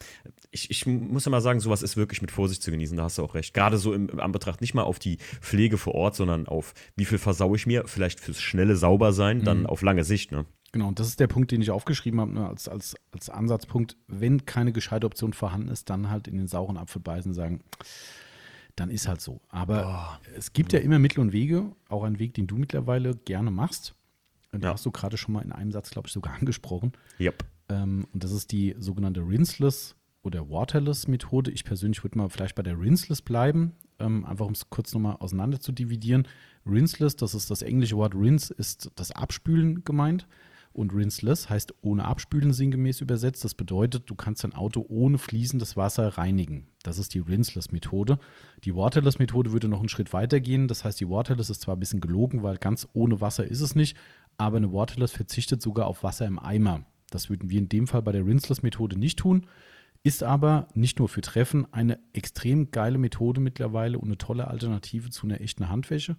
ich, 0.51 0.71
ich 0.71 0.85
muss 0.85 1.27
immer 1.27 1.41
sagen, 1.41 1.59
sowas 1.59 1.83
ist 1.83 1.97
wirklich 1.97 2.21
mit 2.21 2.31
Vorsicht 2.31 2.63
zu 2.63 2.71
genießen, 2.71 2.95
da 2.97 3.03
hast 3.03 3.17
du 3.17 3.23
auch 3.23 3.35
recht. 3.35 3.53
Gerade 3.53 3.77
so 3.77 3.93
im, 3.93 4.09
im 4.09 4.19
Anbetracht 4.19 4.61
nicht 4.61 4.73
mal 4.73 4.83
auf 4.83 4.99
die 4.99 5.17
Pflege 5.41 5.77
vor 5.77 5.95
Ort, 5.95 6.15
sondern 6.15 6.47
auf 6.47 6.73
wie 6.95 7.05
viel 7.05 7.17
versaue 7.17 7.55
ich 7.57 7.67
mir, 7.67 7.83
vielleicht 7.87 8.19
fürs 8.19 8.41
schnelle 8.41 8.75
Saubersein, 8.75 9.43
dann 9.43 9.61
Mhm. 9.61 9.65
auf 9.67 9.81
lange 9.81 10.03
Sicht. 10.03 10.31
Ne? 10.31 10.45
Genau, 10.71 10.89
und 10.89 10.99
das 10.99 11.07
ist 11.07 11.19
der 11.21 11.27
Punkt, 11.27 11.51
den 11.51 11.61
ich 11.61 11.71
aufgeschrieben 11.71 12.19
habe, 12.19 12.33
ne, 12.33 12.47
als, 12.47 12.67
als, 12.67 12.95
als 13.13 13.29
Ansatzpunkt. 13.29 13.95
Wenn 14.07 14.45
keine 14.45 14.73
gescheite 14.73 15.05
Option 15.05 15.31
vorhanden 15.31 15.69
ist, 15.69 15.89
dann 15.89 16.09
halt 16.09 16.27
in 16.27 16.37
den 16.37 16.47
sauren 16.47 16.75
Apfel 16.77 17.01
beißen 17.01 17.31
und 17.31 17.33
sagen, 17.35 17.61
dann 18.75 18.89
ist 18.89 19.07
halt 19.07 19.21
so. 19.21 19.41
Aber 19.49 20.19
es 20.35 20.53
gibt 20.53 20.73
ja 20.73 20.79
immer 20.79 20.99
Mittel 20.99 21.19
und 21.21 21.31
Wege, 21.31 21.71
auch 21.89 22.03
einen 22.03 22.19
Weg, 22.19 22.33
den 22.33 22.47
du 22.47 22.55
mittlerweile 22.57 23.15
gerne 23.15 23.51
machst. 23.51 23.95
Und 24.51 24.63
Ja. 24.63 24.73
hast 24.73 24.85
du 24.85 24.91
gerade 24.91 25.17
schon 25.17 25.33
mal 25.33 25.41
in 25.41 25.51
einem 25.51 25.71
Satz, 25.71 25.89
glaube 25.91 26.07
ich, 26.07 26.13
sogar 26.13 26.33
angesprochen. 26.39 26.93
Yep. 27.19 27.43
Ähm, 27.69 28.05
und 28.13 28.23
das 28.23 28.31
ist 28.31 28.51
die 28.51 28.75
sogenannte 28.79 29.21
Rinseless 29.21 29.95
oder 30.23 30.49
Waterless 30.49 31.07
Methode. 31.07 31.51
Ich 31.51 31.63
persönlich 31.63 32.03
würde 32.03 32.17
mal 32.17 32.29
vielleicht 32.29 32.55
bei 32.55 32.63
der 32.63 32.79
Rinseless 32.79 33.21
bleiben, 33.21 33.73
ähm, 33.99 34.25
einfach 34.25 34.45
um 34.45 34.53
es 34.53 34.69
kurz 34.69 34.93
nochmal 34.93 35.17
auseinander 35.19 35.59
zu 35.59 35.71
dividieren. 35.71 36.27
Rinseless, 36.65 37.15
das 37.15 37.33
ist 37.35 37.51
das 37.51 37.61
englische 37.61 37.95
Wort 37.97 38.15
rinse, 38.15 38.53
ist 38.53 38.91
das 38.95 39.11
Abspülen 39.11 39.83
gemeint. 39.83 40.27
Und 40.75 40.93
rinseless 40.93 41.49
heißt 41.49 41.73
ohne 41.83 42.03
Abspülen 42.03 42.51
sinngemäß 42.51 42.99
übersetzt. 42.99 43.45
Das 43.45 43.55
bedeutet, 43.55 44.09
du 44.09 44.15
kannst 44.15 44.43
dein 44.43 44.53
Auto 44.53 44.85
ohne 44.89 45.17
fließendes 45.17 45.77
Wasser 45.77 46.17
reinigen. 46.17 46.67
Das 46.83 46.99
ist 46.99 47.13
die 47.13 47.19
Rinseless-Methode. 47.19 48.19
Die 48.65 48.75
Waterless-Methode 48.75 49.53
würde 49.53 49.69
noch 49.69 49.79
einen 49.79 49.87
Schritt 49.87 50.11
weiter 50.11 50.41
gehen. 50.41 50.67
Das 50.67 50.83
heißt, 50.83 50.99
die 50.99 51.09
Waterless 51.09 51.49
ist 51.49 51.61
zwar 51.61 51.77
ein 51.77 51.79
bisschen 51.79 52.01
gelogen, 52.01 52.43
weil 52.43 52.57
ganz 52.57 52.89
ohne 52.91 53.21
Wasser 53.21 53.45
ist 53.45 53.61
es 53.61 53.73
nicht, 53.73 53.95
aber 54.35 54.57
eine 54.57 54.73
Waterless 54.73 55.13
verzichtet 55.13 55.61
sogar 55.61 55.87
auf 55.87 56.03
Wasser 56.03 56.25
im 56.25 56.39
Eimer. 56.39 56.83
Das 57.09 57.29
würden 57.29 57.49
wir 57.49 57.59
in 57.59 57.69
dem 57.69 57.87
Fall 57.87 58.01
bei 58.01 58.11
der 58.11 58.25
Rinseless-Methode 58.25 58.99
nicht 58.99 59.17
tun. 59.17 59.47
Ist 60.03 60.23
aber 60.23 60.67
nicht 60.73 60.99
nur 60.99 61.07
für 61.07 61.21
Treffen 61.21 61.73
eine 61.73 61.99
extrem 62.11 62.69
geile 62.71 62.97
Methode 62.97 63.39
mittlerweile 63.39 63.97
und 63.97 64.09
eine 64.09 64.17
tolle 64.17 64.49
Alternative 64.49 65.09
zu 65.09 65.25
einer 65.25 65.39
echten 65.39 65.69
Handwäsche. 65.69 66.17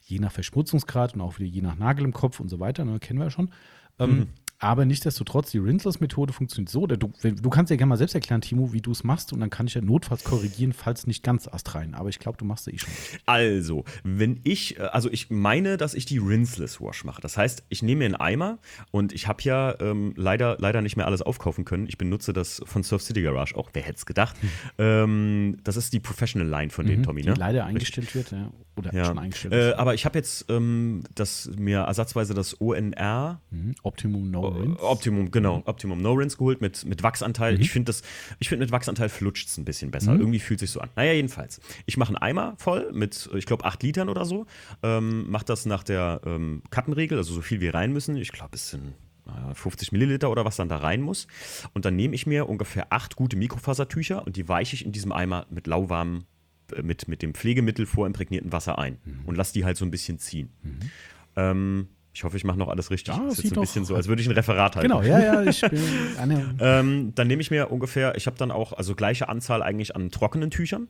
Je 0.00 0.18
nach 0.18 0.32
Verschmutzungsgrad 0.32 1.14
und 1.14 1.20
auch 1.20 1.38
wieder 1.38 1.50
je 1.50 1.60
nach 1.60 1.76
Nagel 1.76 2.06
im 2.06 2.14
Kopf 2.14 2.40
und 2.40 2.48
so 2.48 2.58
weiter, 2.58 2.86
ne, 2.86 2.98
kennen 2.98 3.18
wir 3.18 3.26
ja 3.26 3.30
schon. 3.30 3.50
Ähm, 3.98 4.28
Aber 4.60 4.84
nichtsdestotrotz, 4.84 5.52
die 5.52 5.58
Rinseless-Methode 5.58 6.32
funktioniert 6.32 6.68
so. 6.68 6.86
Du, 6.86 6.96
du, 6.96 7.50
kannst 7.50 7.70
ja 7.70 7.76
gerne 7.76 7.90
mal 7.90 7.96
selbst 7.96 8.14
erklären, 8.14 8.40
Timo, 8.40 8.72
wie 8.72 8.80
du 8.80 8.90
es 8.90 9.04
machst. 9.04 9.32
Und 9.32 9.38
dann 9.38 9.50
kann 9.50 9.68
ich 9.68 9.74
ja 9.74 9.80
notfalls 9.80 10.24
korrigieren, 10.24 10.72
falls 10.72 11.06
nicht 11.06 11.22
ganz 11.22 11.46
astrein. 11.46 11.94
Aber 11.94 12.08
ich 12.08 12.18
glaube, 12.18 12.38
du 12.38 12.44
machst 12.44 12.66
es 12.66 12.74
eh 12.74 12.78
schon. 12.78 12.90
Also, 13.24 13.84
wenn 14.02 14.40
ich, 14.42 14.78
äh, 14.78 14.82
also 14.82 15.10
ich 15.10 15.30
meine, 15.30 15.76
dass 15.76 15.94
ich 15.94 16.06
die 16.06 16.18
Rinseless 16.18 16.80
Wash 16.80 17.04
mache. 17.04 17.20
Das 17.20 17.36
heißt, 17.36 17.64
ich 17.68 17.82
nehme 17.82 18.00
mir 18.00 18.04
einen 18.06 18.14
Eimer 18.16 18.58
und 18.90 19.12
ich 19.12 19.28
habe 19.28 19.42
ja 19.44 19.78
ähm, 19.80 20.12
leider, 20.16 20.56
leider 20.58 20.82
nicht 20.82 20.96
mehr 20.96 21.06
alles 21.06 21.22
aufkaufen 21.22 21.64
können. 21.64 21.86
Ich 21.86 21.96
benutze 21.96 22.32
das 22.32 22.60
von 22.64 22.82
Surf 22.82 23.02
City 23.02 23.22
Garage 23.22 23.56
auch. 23.56 23.70
Wer 23.74 23.82
hätte 23.82 23.98
es 23.98 24.06
gedacht? 24.06 24.36
Mhm. 24.42 24.48
Ähm, 24.78 25.56
das 25.62 25.76
ist 25.76 25.92
die 25.92 26.00
Professional 26.00 26.48
Line 26.48 26.70
von 26.70 26.84
mhm, 26.84 26.90
denen, 26.90 27.02
Tommy, 27.04 27.22
die 27.22 27.28
ne? 27.28 27.34
leider 27.34 27.64
eingestellt 27.64 28.12
wird, 28.14 28.32
ja. 28.32 28.50
Oder 28.76 28.94
ja. 28.94 29.04
schon 29.06 29.18
eingestellt 29.18 29.52
äh, 29.52 29.72
aber 29.72 29.94
ich 29.94 30.04
habe 30.04 30.16
jetzt 30.16 30.46
ähm, 30.48 31.02
das, 31.14 31.50
mir 31.56 31.80
ersatzweise 31.80 32.32
das 32.32 32.60
ONR. 32.60 33.40
Mhm. 33.50 33.74
Optimum 33.82 34.30
No 34.30 34.47
Rinse. 34.48 34.82
Optimum, 34.82 35.30
genau. 35.30 35.58
Mhm. 35.58 35.62
Optimum 35.66 36.02
No 36.02 36.12
Rinse 36.12 36.36
geholt 36.36 36.60
mit, 36.60 36.84
mit 36.84 37.02
Wachsanteil. 37.02 37.54
Mhm. 37.54 37.60
Ich 37.60 37.70
finde 37.70 37.92
find 38.42 38.60
mit 38.60 38.72
Wachsanteil 38.72 39.08
flutscht 39.08 39.48
es 39.48 39.58
ein 39.58 39.64
bisschen 39.64 39.90
besser. 39.90 40.12
Mhm. 40.12 40.20
Irgendwie 40.20 40.38
fühlt 40.40 40.60
sich 40.60 40.70
so 40.70 40.80
an. 40.80 40.90
Naja, 40.96 41.12
jedenfalls. 41.12 41.60
Ich 41.86 41.96
mache 41.96 42.08
einen 42.08 42.18
Eimer 42.18 42.54
voll 42.58 42.90
mit, 42.92 43.28
ich 43.34 43.46
glaube, 43.46 43.64
8 43.64 43.82
Litern 43.82 44.08
oder 44.08 44.24
so. 44.24 44.46
Ähm, 44.82 45.30
mache 45.30 45.44
das 45.44 45.66
nach 45.66 45.82
der 45.82 46.20
ähm, 46.24 46.62
Kattenregel, 46.70 47.18
also 47.18 47.34
so 47.34 47.42
viel 47.42 47.60
wie 47.60 47.68
rein 47.68 47.92
müssen. 47.92 48.16
Ich 48.16 48.32
glaube, 48.32 48.54
es 48.54 48.70
sind 48.70 48.94
50 49.54 49.92
Milliliter 49.92 50.30
oder 50.30 50.44
was 50.44 50.56
dann 50.56 50.68
da 50.68 50.78
rein 50.78 51.02
muss. 51.02 51.26
Und 51.74 51.84
dann 51.84 51.96
nehme 51.96 52.14
ich 52.14 52.26
mir 52.26 52.48
ungefähr 52.48 52.92
acht 52.92 53.16
gute 53.16 53.36
Mikrofasertücher 53.36 54.24
und 54.26 54.36
die 54.36 54.48
weiche 54.48 54.74
ich 54.74 54.84
in 54.84 54.92
diesem 54.92 55.12
Eimer 55.12 55.46
mit 55.50 55.66
lauwarmem 55.66 56.24
äh, 56.74 56.82
mit, 56.82 57.08
mit 57.08 57.22
dem 57.22 57.34
Pflegemittel 57.34 57.86
vorimprägnierten 57.86 58.52
Wasser 58.52 58.78
ein 58.78 58.98
mhm. 59.04 59.24
und 59.26 59.36
lass 59.36 59.52
die 59.52 59.64
halt 59.64 59.76
so 59.76 59.84
ein 59.84 59.90
bisschen 59.90 60.18
ziehen. 60.18 60.50
Mhm. 60.62 60.78
Ähm, 61.36 61.88
ich 62.18 62.24
hoffe, 62.24 62.36
ich 62.36 62.42
mache 62.42 62.58
noch 62.58 62.66
alles 62.66 62.90
richtig. 62.90 63.14
Ja, 63.14 63.22
das 63.22 63.38
ist 63.38 63.44
jetzt 63.44 63.56
ein 63.56 63.60
bisschen 63.60 63.84
so, 63.84 63.94
als 63.94 64.08
würde 64.08 64.20
ich 64.20 64.28
ein 64.28 64.34
Referat 64.34 64.74
halten. 64.74 64.88
Genau, 64.88 65.02
ja, 65.02 65.20
ja, 65.20 65.42
ich 65.48 65.60
bin 65.60 65.80
ähm, 66.58 67.12
Dann 67.14 67.28
nehme 67.28 67.40
ich 67.40 67.52
mir 67.52 67.70
ungefähr, 67.70 68.16
ich 68.16 68.26
habe 68.26 68.36
dann 68.36 68.50
auch, 68.50 68.72
also 68.72 68.96
gleiche 68.96 69.28
Anzahl 69.28 69.62
eigentlich 69.62 69.94
an 69.94 70.10
trockenen 70.10 70.50
Tüchern 70.50 70.88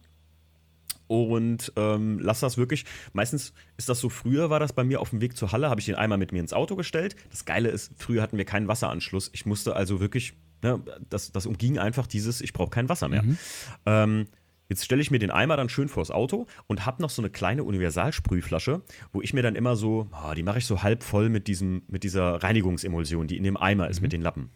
und 1.06 1.70
ähm, 1.76 2.18
lass 2.18 2.40
das 2.40 2.56
wirklich. 2.56 2.86
Meistens 3.12 3.52
ist 3.76 3.90
das 3.90 4.00
so, 4.00 4.08
früher 4.08 4.48
war 4.48 4.58
das 4.58 4.72
bei 4.72 4.84
mir 4.84 5.02
auf 5.02 5.10
dem 5.10 5.20
Weg 5.20 5.36
zur 5.36 5.52
Halle, 5.52 5.68
habe 5.68 5.80
ich 5.80 5.84
den 5.84 5.96
einmal 5.96 6.16
mit 6.16 6.32
mir 6.32 6.40
ins 6.40 6.54
Auto 6.54 6.76
gestellt. 6.76 7.14
Das 7.30 7.44
Geile 7.44 7.68
ist, 7.68 7.92
früher 7.98 8.22
hatten 8.22 8.38
wir 8.38 8.46
keinen 8.46 8.66
Wasseranschluss. 8.66 9.28
Ich 9.34 9.44
musste 9.44 9.76
also 9.76 10.00
wirklich, 10.00 10.32
ne, 10.62 10.80
das, 11.10 11.30
das 11.30 11.44
umging 11.44 11.78
einfach 11.78 12.06
dieses, 12.06 12.40
ich 12.40 12.54
brauche 12.54 12.70
kein 12.70 12.88
Wasser 12.88 13.10
mehr. 13.10 13.22
Mhm. 13.22 13.38
Ähm, 13.84 14.26
Jetzt 14.68 14.84
stelle 14.84 15.00
ich 15.00 15.10
mir 15.10 15.18
den 15.18 15.30
Eimer 15.30 15.56
dann 15.56 15.70
schön 15.70 15.88
vors 15.88 16.10
Auto 16.10 16.46
und 16.66 16.84
habe 16.84 17.00
noch 17.00 17.08
so 17.08 17.22
eine 17.22 17.30
kleine 17.30 17.64
Universalsprühflasche, 17.64 18.82
wo 19.12 19.22
ich 19.22 19.32
mir 19.32 19.42
dann 19.42 19.56
immer 19.56 19.76
so, 19.76 20.08
oh, 20.12 20.34
die 20.34 20.42
mache 20.42 20.58
ich 20.58 20.66
so 20.66 20.82
halb 20.82 21.02
voll 21.02 21.30
mit, 21.30 21.48
diesem, 21.48 21.82
mit 21.88 22.04
dieser 22.04 22.42
Reinigungsemulsion, 22.42 23.26
die 23.26 23.38
in 23.38 23.44
dem 23.44 23.56
Eimer 23.56 23.88
ist, 23.88 24.00
mhm. 24.00 24.02
mit 24.02 24.12
den 24.12 24.22
Lappen. 24.22 24.50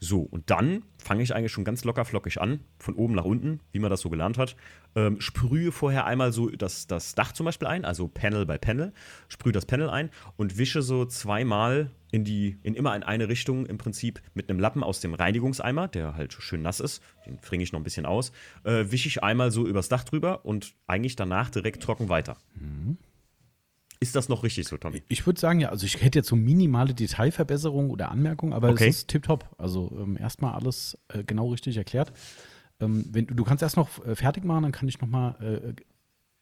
So, 0.00 0.20
und 0.22 0.50
dann 0.50 0.82
fange 0.98 1.22
ich 1.22 1.32
eigentlich 1.32 1.52
schon 1.52 1.64
ganz 1.64 1.84
locker 1.84 2.04
flockig 2.04 2.40
an, 2.40 2.58
von 2.76 2.94
oben 2.94 3.14
nach 3.14 3.24
unten, 3.24 3.60
wie 3.70 3.78
man 3.78 3.88
das 3.88 4.00
so 4.00 4.10
gelernt 4.10 4.36
hat. 4.36 4.56
Ähm, 4.94 5.20
sprühe 5.20 5.72
vorher 5.72 6.04
einmal 6.04 6.32
so 6.32 6.50
das, 6.50 6.86
das 6.86 7.14
Dach 7.14 7.32
zum 7.32 7.46
Beispiel 7.46 7.66
ein, 7.68 7.84
also 7.84 8.08
Panel 8.08 8.44
bei 8.44 8.58
Panel, 8.58 8.92
sprühe 9.28 9.52
das 9.52 9.64
Panel 9.64 9.88
ein 9.88 10.10
und 10.36 10.58
wische 10.58 10.82
so 10.82 11.06
zweimal 11.06 11.90
in 12.10 12.24
die, 12.24 12.58
in 12.62 12.74
immer 12.74 12.94
in 12.94 13.02
eine 13.02 13.28
Richtung 13.28 13.64
im 13.64 13.78
Prinzip 13.78 14.20
mit 14.34 14.50
einem 14.50 14.60
Lappen 14.60 14.82
aus 14.82 15.00
dem 15.00 15.14
Reinigungseimer, 15.14 15.88
der 15.88 16.14
halt 16.14 16.34
schön 16.34 16.60
nass 16.60 16.78
ist, 16.78 17.02
den 17.26 17.38
fringe 17.38 17.64
ich 17.64 17.72
noch 17.72 17.80
ein 17.80 17.84
bisschen 17.84 18.04
aus, 18.04 18.32
äh, 18.64 18.84
wische 18.90 19.08
ich 19.08 19.22
einmal 19.22 19.50
so 19.50 19.66
übers 19.66 19.88
Dach 19.88 20.04
drüber 20.04 20.44
und 20.44 20.74
eigentlich 20.86 21.16
danach 21.16 21.48
direkt 21.48 21.82
trocken 21.82 22.10
weiter. 22.10 22.36
Mhm. 22.54 22.98
Ist 24.02 24.16
das 24.16 24.28
noch 24.28 24.42
richtig 24.42 24.66
so, 24.66 24.76
Tommy? 24.76 25.04
Ich 25.06 25.26
würde 25.26 25.38
sagen, 25.38 25.60
ja. 25.60 25.68
Also 25.68 25.86
ich 25.86 26.02
hätte 26.02 26.18
jetzt 26.18 26.28
so 26.28 26.34
minimale 26.34 26.92
Detailverbesserungen 26.92 27.88
oder 27.88 28.10
Anmerkungen, 28.10 28.52
aber 28.52 28.70
okay. 28.70 28.88
es 28.88 28.96
ist 28.96 29.08
tipptopp. 29.08 29.48
Also 29.58 29.96
ähm, 29.96 30.18
erstmal 30.18 30.54
alles 30.54 30.98
äh, 31.06 31.22
genau 31.22 31.50
richtig 31.50 31.76
erklärt. 31.76 32.12
Ähm, 32.80 33.04
wenn, 33.10 33.26
du 33.26 33.44
kannst 33.44 33.62
erst 33.62 33.76
noch 33.76 34.04
äh, 34.04 34.14
fertig 34.14 34.44
machen, 34.44 34.62
dann 34.62 34.72
kann 34.72 34.88
ich 34.88 35.00
nochmal 35.00 35.36
äh, 35.40 35.74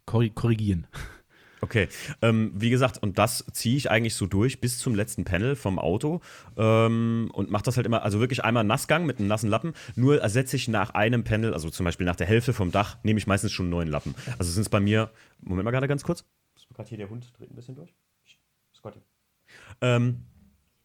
korrigieren. 0.07 0.87
Okay, 1.63 1.89
ähm, 2.23 2.53
wie 2.55 2.71
gesagt, 2.71 2.97
und 3.03 3.19
das 3.19 3.45
ziehe 3.53 3.77
ich 3.77 3.91
eigentlich 3.91 4.15
so 4.15 4.27
durch 4.27 4.63
bis 4.63 4.79
zum 4.79 4.95
letzten 4.95 5.27
Panel 5.27 5.57
vom 5.57 5.79
Auto 5.79 6.23
ähm, 6.57 7.31
und 7.35 7.51
mache 7.51 7.65
das 7.65 7.77
halt 7.77 7.85
immer, 7.85 8.03
also 8.03 8.19
wirklich 8.19 8.43
einmal 8.43 8.65
Nassgang 8.65 9.05
mit 9.05 9.19
einem 9.19 9.29
nassen 9.29 9.51
Lappen. 9.51 9.75
Nur 9.95 10.23
ersetze 10.23 10.57
ich 10.57 10.69
nach 10.69 10.95
einem 10.95 11.23
Panel, 11.23 11.53
also 11.53 11.69
zum 11.69 11.85
Beispiel 11.85 12.07
nach 12.07 12.17
der 12.17 12.27
Hälfte 12.27 12.55
vom 12.55 12.73
Dach, 12.73 12.97
nehme 13.03 13.19
ich 13.19 13.27
meistens 13.27 13.53
schon 13.53 13.67
einen 13.67 13.73
neuen 13.73 13.89
Lappen. 13.89 14.15
Also 14.39 14.51
sind 14.51 14.63
es 14.63 14.69
bei 14.71 14.81
mir, 14.81 15.11
Moment 15.43 15.67
mal 15.67 15.71
gerade 15.71 15.87
ganz 15.87 16.03
kurz 16.03 16.25
gerade 16.81 16.89
hier 16.89 16.99
der 16.99 17.11
Hund 17.11 17.31
dreht 17.39 17.51
ein 17.51 17.57
bisschen 17.57 17.75
durch. 17.75 17.95
Scotty. 18.75 19.01
Ähm, 19.81 20.25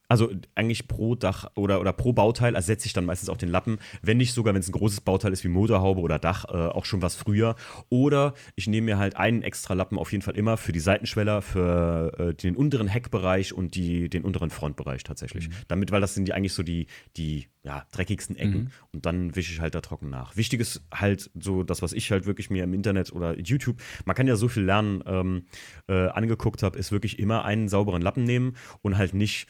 also 0.08 0.32
eigentlich 0.54 0.88
pro 0.88 1.16
Dach 1.16 1.52
oder, 1.56 1.82
oder 1.82 1.94
pro 1.94 2.14
Bauteil 2.14 2.56
ersetze 2.56 2.88
ich 2.88 2.94
dann 2.94 3.06
meistens 3.06 3.30
auch 3.30 3.38
den 3.38 3.50
Lappen, 3.50 3.80
wenn 4.02 4.18
nicht 4.18 4.34
sogar, 4.34 4.54
wenn 4.54 4.62
es 4.62 4.70
ein 4.70 4.74
großes 4.74 5.02
Bauteil 5.02 5.34
ist 5.34 5.44
wie 5.44 5.48
Motorhaube 5.48 6.02
oder 6.02 6.20
Dach, 6.20 6.46
äh, 6.46 6.52
auch 6.52 6.86
schon 6.86 7.02
was 7.02 7.16
früher. 7.16 7.56
Oder 7.90 8.34
ich 8.56 8.68
nehme 8.68 8.86
mir 8.86 8.98
halt 8.98 9.16
einen 9.16 9.42
extra 9.42 9.74
Lappen 9.74 9.98
auf 9.98 10.12
jeden 10.12 10.22
Fall 10.22 10.36
immer 10.36 10.58
für 10.58 10.72
die 10.72 10.80
Seitenschweller, 10.80 11.42
für 11.42 12.14
äh, 12.20 12.34
den 12.34 12.56
unteren 12.56 12.88
Heckbereich 12.88 13.54
und 13.54 13.76
die, 13.76 14.10
den 14.10 14.24
unteren 14.24 14.50
Frontbereich 14.50 15.04
tatsächlich. 15.04 15.50
Mhm. 15.50 15.54
Damit, 15.68 15.92
weil 15.92 16.02
das 16.02 16.14
sind 16.14 16.28
die 16.28 16.34
eigentlich 16.34 16.54
so 16.54 16.64
die, 16.64 16.88
die 17.18 17.48
ja, 17.64 17.86
dreckigsten 17.92 18.36
Ecken. 18.36 18.66
Mhm. 18.66 18.72
Und 18.94 19.06
dann 19.06 19.36
wische 19.36 19.52
ich 19.52 19.60
halt 19.60 19.74
da 19.74 19.82
trocken 19.82 20.10
nach. 20.10 20.38
Wichtig 20.38 20.62
ist 20.62 20.84
halt 20.94 21.32
so 21.34 21.64
das, 21.64 21.82
was 21.82 21.94
ich 21.94 22.12
halt 22.12 22.28
wirklich 22.28 22.50
mir 22.50 22.64
im 22.64 22.74
Internet 22.74 23.12
oder 23.12 23.38
YouTube, 23.40 23.82
man 24.06 24.16
kann 24.16 24.28
ja 24.28 24.36
so 24.36 24.48
viel 24.48 24.64
lernen, 24.64 25.04
ähm, 25.08 25.46
äh, 25.88 26.08
angeguckt 26.10 26.62
habe, 26.62 26.78
ist 26.78 26.92
wirklich 26.92 27.18
immer 27.18 27.44
einen 27.44 27.68
sauberen 27.68 28.02
Lappen 28.04 28.24
nehmen 28.24 28.56
und 28.84 28.98
halt 28.98 29.16
nicht 29.16 29.48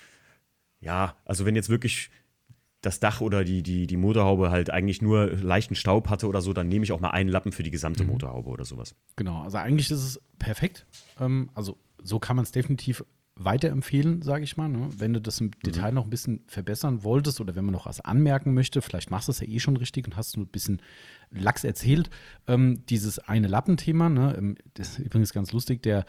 ja, 0.85 1.15
also 1.25 1.45
wenn 1.45 1.55
jetzt 1.55 1.69
wirklich 1.69 2.11
das 2.81 2.99
Dach 2.99 3.19
oder 3.19 3.43
die, 3.43 3.63
die, 3.63 3.87
die 3.87 3.97
Motorhaube 3.97 4.51
halt 4.51 4.69
eigentlich 4.69 5.01
nur 5.01 5.31
leichten 5.31 5.75
Staub 5.75 6.09
hatte 6.09 6.27
oder 6.27 6.41
so, 6.41 6.53
dann 6.53 6.67
nehme 6.67 6.85
ich 6.85 6.91
auch 6.91 6.99
mal 6.99 7.09
einen 7.09 7.29
Lappen 7.29 7.51
für 7.51 7.63
die 7.63 7.71
gesamte 7.71 8.03
mhm. 8.03 8.11
Motorhaube 8.11 8.49
oder 8.49 8.63
sowas. 8.63 8.95
Genau, 9.15 9.41
also 9.41 9.57
eigentlich 9.57 9.89
ist 9.89 10.03
es 10.03 10.21
perfekt. 10.37 10.85
Ähm, 11.19 11.49
also 11.55 11.77
so 12.03 12.19
kann 12.19 12.35
man 12.35 12.43
es 12.43 12.51
definitiv 12.51 13.03
weiterempfehlen, 13.37 14.21
sage 14.21 14.43
ich 14.43 14.55
mal. 14.55 14.69
Ne? 14.69 14.89
Wenn 14.97 15.13
du 15.13 15.19
das 15.19 15.41
im 15.41 15.47
mhm. 15.47 15.51
Detail 15.65 15.91
noch 15.91 16.03
ein 16.03 16.09
bisschen 16.11 16.43
verbessern 16.47 17.03
wolltest 17.03 17.41
oder 17.41 17.55
wenn 17.55 17.65
man 17.65 17.73
noch 17.73 17.87
was 17.87 18.01
anmerken 18.01 18.53
möchte, 18.53 18.81
vielleicht 18.81 19.09
machst 19.09 19.27
du 19.27 19.31
es 19.31 19.39
ja 19.39 19.47
eh 19.47 19.59
schon 19.59 19.77
richtig 19.77 20.05
und 20.05 20.15
hast 20.15 20.37
nur 20.37 20.45
ein 20.45 20.51
bisschen 20.51 20.81
Lachs 21.31 21.63
erzählt. 21.63 22.09
Ähm, 22.47 22.85
dieses 22.89 23.19
eine 23.19 23.47
Lappenthema, 23.47 24.09
ne? 24.09 24.35
Ähm, 24.37 24.55
das 24.75 24.89
ist 24.89 24.99
übrigens 24.99 25.33
ganz 25.33 25.51
lustig, 25.51 25.81
der 25.83 26.05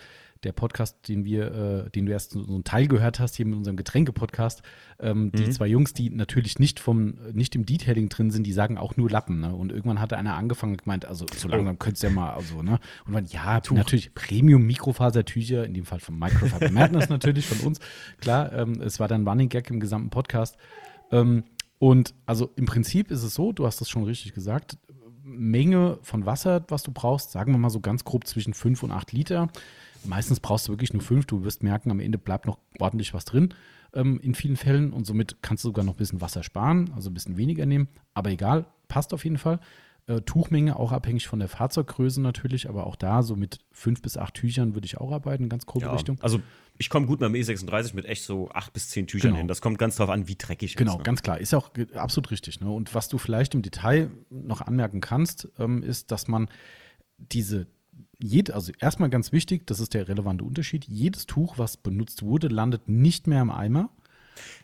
der 0.47 0.53
Podcast, 0.53 1.09
den 1.09 1.25
wir, 1.25 1.87
äh, 1.87 1.91
den 1.91 2.07
du 2.07 2.13
erst 2.13 2.33
so 2.33 2.41
einen 2.41 2.65
Teil 2.65 2.87
gehört 2.89 3.21
hast, 3.21 3.37
hier 3.37 3.47
mit 3.47 3.57
unserem 3.57 3.77
Getränke-Podcast, 3.77 4.63
ähm, 5.01 5.25
mhm. 5.25 5.33
die 5.33 5.51
zwei 5.51 5.67
Jungs, 5.67 5.93
die 5.93 6.11
natürlich 6.11 6.59
nicht 6.59 6.81
vom, 6.81 7.15
nicht 7.33 7.55
im 7.55 7.67
Detailing 7.67 8.09
drin 8.09 8.31
sind, 8.31 8.47
die 8.47 8.53
sagen 8.53 8.79
auch 8.79 8.97
nur 8.97 9.11
Lappen. 9.11 9.41
Ne? 9.41 9.55
Und 9.55 9.73
irgendwann 9.73 10.01
hatte 10.01 10.17
einer 10.17 10.37
angefangen 10.37 10.73
und 10.73 10.83
gemeint, 10.83 11.05
also 11.05 11.27
so 11.35 11.49
langsam 11.49 11.75
oh. 11.75 11.79
könntest 11.79 12.03
du 12.03 12.09
ja 12.09 12.13
mal, 12.13 12.31
also, 12.35 12.63
ne? 12.63 12.79
Und 13.07 13.13
man, 13.13 13.27
ja, 13.27 13.61
Tuch. 13.61 13.77
natürlich 13.77 14.15
Premium-Mikrofasertücher, 14.15 15.65
in 15.65 15.75
dem 15.75 15.85
Fall 15.85 16.01
von 16.01 16.19
Microfiber 16.19 16.71
Madness 16.71 17.09
natürlich, 17.09 17.47
von 17.47 17.67
uns. 17.67 17.81
Klar, 18.21 18.53
ähm, 18.53 18.81
es 18.81 19.01
war 19.01 19.09
dann 19.09 19.27
Running 19.27 19.49
Gag 19.49 19.71
im 19.71 19.81
gesamten 19.81 20.11
Podcast. 20.11 20.57
Ähm, 21.11 21.45
und 21.79 22.15
also 22.25 22.51
im 22.57 22.65
Prinzip 22.65 23.11
ist 23.11 23.23
es 23.23 23.35
so, 23.35 23.53
du 23.53 23.67
hast 23.67 23.81
das 23.81 23.91
schon 23.91 24.05
richtig 24.05 24.33
gesagt, 24.33 24.79
Menge 25.27 25.99
von 26.03 26.25
Wasser, 26.25 26.65
was 26.69 26.85
du 26.85 26.93
brauchst, 26.93 27.33
sagen 27.33 27.53
wir 27.53 27.59
mal 27.59 27.71
so 27.71 27.81
ganz 27.81 28.05
grob 28.05 28.27
zwischen 28.27 28.55
5 28.55 28.83
und 28.85 28.93
8 28.93 29.13
Liter. 29.13 29.49
Meistens 30.05 30.41
brauchst 30.41 30.69
du 30.69 30.73
wirklich 30.73 30.93
nur 30.93 31.03
fünf. 31.03 31.27
Du 31.27 31.45
wirst 31.45 31.63
merken, 31.63 31.91
am 31.91 32.01
Ende 32.01 32.19
bleibt 32.19 32.47
noch 32.47 32.59
ordentlich 32.79 33.13
was 33.13 33.25
drin 33.25 33.55
ähm, 33.95 34.21
in 34.23 34.35
vielen 34.35 34.57
Fällen 34.57 34.93
und 34.93 35.05
somit 35.05 35.39
kannst 35.43 35.65
du 35.65 35.69
sogar 35.69 35.85
noch 35.85 35.95
ein 35.95 35.99
bisschen 35.99 36.21
Wasser 36.21 36.43
sparen, 36.43 36.93
also 36.95 37.11
ein 37.11 37.15
bisschen 37.15 37.37
weniger 37.37 37.67
nehmen. 37.67 37.89
Aber 38.15 38.31
egal, 38.31 38.67
passt 38.89 39.13
auf 39.13 39.25
jeden 39.25 39.39
Fall. 39.39 39.59
Äh, 40.09 40.21
Tuchmenge 40.21 40.79
auch 40.79 40.93
abhängig 40.93 41.27
von 41.27 41.41
der 41.41 41.49
Fahrzeuggröße 41.49 42.21
natürlich, 42.21 42.69
aber 42.69 42.87
auch 42.87 42.95
da 42.95 43.25
so 43.25 43.35
mit 43.35 43.59
fünf 43.73 44.03
bis 44.03 44.17
acht 44.17 44.35
Tüchern 44.35 44.75
würde 44.75 44.87
ich 44.87 44.99
auch 44.99 45.11
arbeiten, 45.11 45.49
ganz 45.49 45.67
grobe 45.67 45.87
ja, 45.87 45.93
Richtung. 45.93 46.17
Also 46.21 46.41
ich 46.79 46.91
komme 46.91 47.07
gut 47.07 47.21
mit 47.21 47.29
dem 47.29 47.35
E36 47.35 47.95
mit 47.95 48.05
echt 48.05 48.23
so 48.23 48.49
acht 48.51 48.73
bis 48.73 48.89
zehn 48.89 49.09
Tüchern 49.09 49.31
genau. 49.31 49.39
hin. 49.39 49.49
Das 49.49 49.61
kommt 49.61 49.79
ganz 49.79 49.97
darauf 49.97 50.13
an, 50.13 50.29
wie 50.29 50.37
dreckig 50.37 50.77
genau, 50.77 50.91
ist. 50.91 50.93
Genau, 50.93 50.99
ne? 50.99 51.03
ganz 51.03 51.23
klar. 51.23 51.41
Ist 51.41 51.55
auch 51.55 51.71
absolut 51.95 52.31
richtig. 52.31 52.61
Ne? 52.61 52.71
Und 52.71 52.95
was 52.95 53.09
du 53.09 53.19
vielleicht 53.19 53.55
im 53.57 53.63
Detail 53.63 54.11
noch 54.31 54.61
anmerken 54.61 55.01
kannst, 55.01 55.49
ähm, 55.59 55.83
ist, 55.83 56.13
dass 56.13 56.29
man 56.29 56.49
diese 57.19 57.67
jed, 58.19 58.51
also 58.51 58.73
erstmal 58.79 59.11
ganz 59.11 59.33
wichtig, 59.33 59.67
das 59.67 59.81
ist 59.81 59.95
der 59.95 60.09
relevante 60.09 60.45
Unterschied, 60.45 60.85
jedes 60.87 61.27
Tuch, 61.27 61.59
was 61.59 61.77
benutzt 61.77 62.23
wurde, 62.23 62.49
landet 62.49 62.89
nicht 62.89 63.27
mehr 63.27 63.43
im 63.43 63.51
Eimer. 63.51 63.91